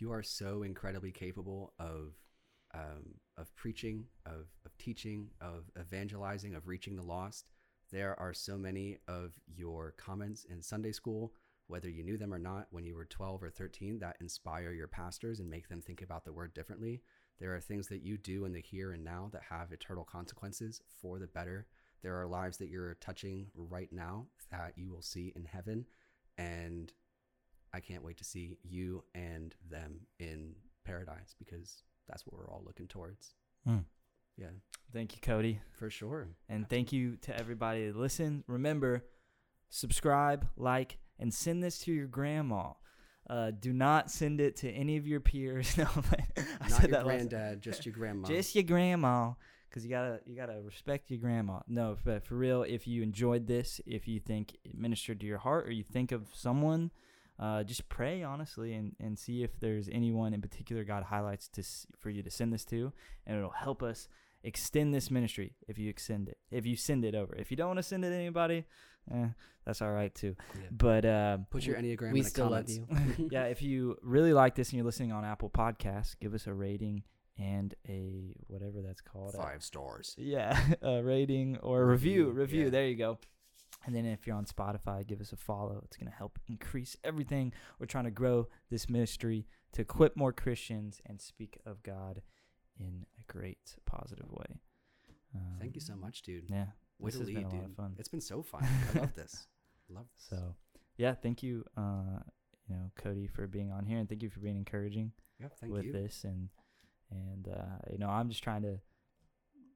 you 0.00 0.12
are 0.12 0.22
so 0.22 0.62
incredibly 0.62 1.12
capable 1.12 1.72
of 1.78 2.14
um, 2.74 3.14
of 3.36 3.54
preaching, 3.56 4.06
of 4.26 4.46
of 4.64 4.76
teaching, 4.78 5.28
of 5.40 5.70
evangelizing, 5.78 6.54
of 6.54 6.66
reaching 6.66 6.96
the 6.96 7.02
lost. 7.02 7.50
There 7.90 8.18
are 8.18 8.32
so 8.32 8.56
many 8.56 8.98
of 9.06 9.32
your 9.46 9.94
comments 9.98 10.44
in 10.48 10.62
Sunday 10.62 10.92
school, 10.92 11.34
whether 11.66 11.90
you 11.90 12.02
knew 12.02 12.16
them 12.16 12.32
or 12.32 12.38
not, 12.38 12.66
when 12.70 12.86
you 12.86 12.94
were 12.94 13.04
12 13.04 13.42
or 13.42 13.50
13, 13.50 13.98
that 13.98 14.16
inspire 14.20 14.72
your 14.72 14.88
pastors 14.88 15.40
and 15.40 15.50
make 15.50 15.68
them 15.68 15.82
think 15.82 16.00
about 16.00 16.24
the 16.24 16.32
word 16.32 16.54
differently. 16.54 17.02
There 17.38 17.54
are 17.54 17.60
things 17.60 17.88
that 17.88 18.02
you 18.02 18.16
do 18.16 18.44
in 18.46 18.52
the 18.52 18.62
here 18.62 18.92
and 18.92 19.04
now 19.04 19.28
that 19.32 19.42
have 19.50 19.72
eternal 19.72 20.04
consequences 20.04 20.80
for 21.00 21.18
the 21.18 21.26
better. 21.26 21.66
There 22.02 22.20
are 22.20 22.26
lives 22.26 22.56
that 22.58 22.68
you're 22.68 22.94
touching 22.94 23.48
right 23.54 23.92
now 23.92 24.26
that 24.50 24.72
you 24.76 24.90
will 24.90 25.02
see 25.02 25.32
in 25.36 25.44
heaven. 25.44 25.86
And 26.38 26.92
I 27.74 27.80
can't 27.80 28.04
wait 28.04 28.18
to 28.18 28.24
see 28.24 28.58
you 28.62 29.04
and 29.14 29.54
them 29.70 30.00
in 30.18 30.54
paradise 30.84 31.34
because 31.38 31.82
that's 32.08 32.26
what 32.26 32.36
we're 32.38 32.50
all 32.50 32.62
looking 32.64 32.86
towards. 32.88 33.34
Mm. 33.68 33.84
Yeah, 34.36 34.48
Thank 34.92 35.12
you, 35.14 35.18
Cody. 35.22 35.60
for 35.78 35.90
sure. 35.90 36.28
And 36.48 36.68
thank 36.68 36.92
you 36.92 37.16
to 37.22 37.38
everybody 37.38 37.86
that 37.86 37.96
listened. 37.96 38.44
Remember, 38.46 39.04
subscribe, 39.68 40.46
like, 40.56 40.98
and 41.18 41.32
send 41.32 41.62
this 41.62 41.78
to 41.80 41.92
your 41.92 42.06
grandma. 42.06 42.72
Uh, 43.28 43.50
do 43.50 43.72
not 43.72 44.10
send 44.10 44.40
it 44.40 44.56
to 44.56 44.70
any 44.70 44.96
of 44.96 45.06
your 45.06 45.20
peers. 45.20 45.76
no, 45.78 45.86
I 45.86 46.68
Not 46.68 46.70
said 46.70 46.90
your 46.90 46.98
that 46.98 47.04
granddad, 47.04 47.62
just 47.62 47.86
your 47.86 47.94
grandma. 47.94 48.26
Just 48.26 48.54
your 48.54 48.64
grandma, 48.64 49.32
because 49.68 49.84
you 49.84 49.90
gotta 49.90 50.20
you 50.26 50.34
gotta 50.34 50.60
respect 50.60 51.10
your 51.10 51.20
grandma. 51.20 51.60
No, 51.68 51.96
but 52.04 52.24
for 52.24 52.34
real, 52.34 52.62
if 52.62 52.86
you 52.86 53.02
enjoyed 53.02 53.46
this, 53.46 53.80
if 53.86 54.08
you 54.08 54.18
think 54.18 54.56
it 54.64 54.76
ministered 54.76 55.20
to 55.20 55.26
your 55.26 55.38
heart, 55.38 55.68
or 55.68 55.70
you 55.70 55.84
think 55.84 56.10
of 56.10 56.28
someone, 56.32 56.90
uh, 57.44 57.62
just 57.64 57.88
pray 57.88 58.22
honestly 58.22 58.70
and, 58.74 58.94
and 59.00 59.18
see 59.18 59.42
if 59.42 59.58
there's 59.60 59.88
anyone 59.90 60.32
in 60.32 60.40
particular 60.40 60.84
God 60.84 61.02
highlights 61.04 61.48
to 61.56 61.62
for 61.98 62.10
you 62.10 62.22
to 62.22 62.30
send 62.30 62.52
this 62.52 62.64
to, 62.66 62.92
and 63.26 63.36
it'll 63.38 63.50
help 63.50 63.82
us 63.82 64.08
extend 64.44 64.94
this 64.94 65.10
ministry 65.10 65.48
if 65.68 65.76
you 65.78 65.88
extend 65.90 66.28
it. 66.28 66.38
If 66.50 66.66
you 66.66 66.76
send 66.76 67.04
it 67.04 67.14
over, 67.14 67.34
if 67.36 67.50
you 67.50 67.56
don't 67.56 67.68
want 67.68 67.78
to 67.78 67.82
send 67.82 68.04
it 68.04 68.10
to 68.10 68.14
anybody, 68.14 68.64
eh, 69.12 69.26
that's 69.64 69.80
all 69.82 69.92
right 69.92 70.14
too. 70.14 70.36
Yeah. 70.54 70.68
But 70.70 71.04
uh, 71.04 71.38
Put 71.50 71.64
your 71.66 71.76
enneagram 71.76 72.12
we 72.12 72.20
in 72.20 72.24
the 72.24 72.30
still 72.30 72.50
love 72.50 72.66
comments. 72.66 73.18
you. 73.18 73.28
yeah, 73.32 73.44
if 73.44 73.62
you 73.62 73.96
really 74.02 74.32
like 74.32 74.54
this 74.54 74.68
and 74.70 74.76
you're 74.78 74.86
listening 74.86 75.12
on 75.12 75.24
Apple 75.24 75.50
Podcasts, 75.50 76.14
give 76.20 76.34
us 76.34 76.46
a 76.46 76.52
rating 76.54 77.02
and 77.38 77.74
a 77.88 78.34
whatever 78.48 78.82
that's 78.82 79.00
called. 79.00 79.34
a- 79.34 79.38
Five 79.38 79.62
stars. 79.62 80.14
yeah, 80.18 80.58
a 80.82 81.02
rating 81.02 81.56
or 81.62 81.82
a 81.82 81.86
review. 81.86 82.26
Review, 82.26 82.40
Review. 82.40 82.64
yeah. 82.64 82.70
There 82.70 82.86
you 82.88 82.96
go. 82.96 83.18
And 83.84 83.94
then 83.94 84.04
if 84.06 84.26
you're 84.26 84.36
on 84.36 84.44
Spotify, 84.44 85.06
give 85.06 85.20
us 85.20 85.32
a 85.32 85.36
follow. 85.36 85.82
It's 85.84 85.96
going 85.96 86.10
to 86.10 86.16
help 86.16 86.38
increase 86.48 86.96
everything. 87.02 87.52
We're 87.78 87.86
trying 87.86 88.04
to 88.04 88.10
grow 88.10 88.48
this 88.70 88.88
ministry 88.88 89.46
to 89.72 89.82
equip 89.82 90.16
more 90.16 90.32
Christians 90.32 91.00
and 91.06 91.20
speak 91.20 91.58
of 91.66 91.82
God 91.82 92.22
in 92.78 93.06
a 93.18 93.32
great 93.32 93.76
positive 93.86 94.30
way. 94.30 94.60
Um, 95.34 95.56
Thank 95.60 95.74
you 95.74 95.80
so 95.80 95.94
much, 95.96 96.22
dude. 96.22 96.44
Yeah. 96.48 96.66
Way 96.98 97.10
this 97.10 97.20
to 97.20 97.26
lead, 97.26 97.48
dude. 97.48 97.74
It's 97.98 98.08
been 98.08 98.20
so 98.20 98.42
fun. 98.42 98.64
I 98.94 98.98
love 99.00 99.14
this. 99.16 99.46
Love 99.88 100.06
this. 100.16 100.26
So, 100.28 100.54
yeah, 100.96 101.14
thank 101.14 101.42
you, 101.42 101.64
uh, 101.76 102.20
you 102.68 102.76
know, 102.76 102.90
Cody, 102.96 103.26
for 103.26 103.46
being 103.46 103.72
on 103.72 103.86
here, 103.86 103.98
and 103.98 104.08
thank 104.08 104.22
you 104.22 104.30
for 104.30 104.40
being 104.40 104.56
encouraging 104.56 105.12
thank 105.60 105.72
with 105.72 105.86
you. 105.86 105.92
this. 105.92 106.24
And 106.24 106.48
and 107.10 107.48
uh, 107.48 107.78
you 107.90 107.98
know, 107.98 108.08
I'm 108.08 108.28
just 108.28 108.42
trying 108.42 108.62
to. 108.62 108.78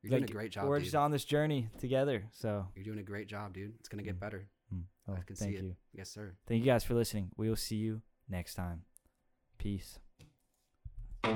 You're 0.02 0.12
like, 0.12 0.20
doing 0.20 0.30
a 0.30 0.32
great 0.32 0.52
job. 0.52 0.66
We're 0.66 0.78
dude. 0.78 0.84
just 0.84 0.94
on 0.94 1.10
this 1.10 1.24
journey 1.24 1.68
together. 1.78 2.24
So 2.32 2.66
you're 2.74 2.84
doing 2.84 2.98
a 2.98 3.02
great 3.02 3.28
job, 3.28 3.54
dude. 3.54 3.74
It's 3.80 3.88
gonna 3.88 4.02
get 4.02 4.16
mm. 4.16 4.20
better. 4.20 4.48
Mm-hmm. 4.72 5.12
Oh, 5.12 5.16
I 5.16 5.22
can 5.24 5.36
see 5.36 5.50
you. 5.50 5.58
it. 5.58 5.76
Yes, 5.94 6.10
sir. 6.10 6.34
Thank 6.46 6.60
you 6.60 6.66
guys 6.66 6.84
for 6.84 6.94
listening. 6.94 7.30
We 7.36 7.48
will 7.48 7.56
see 7.56 7.76
you 7.76 8.02
next 8.28 8.54
time. 8.54 8.82
Peace. 9.58 9.98
Peace. 11.22 11.32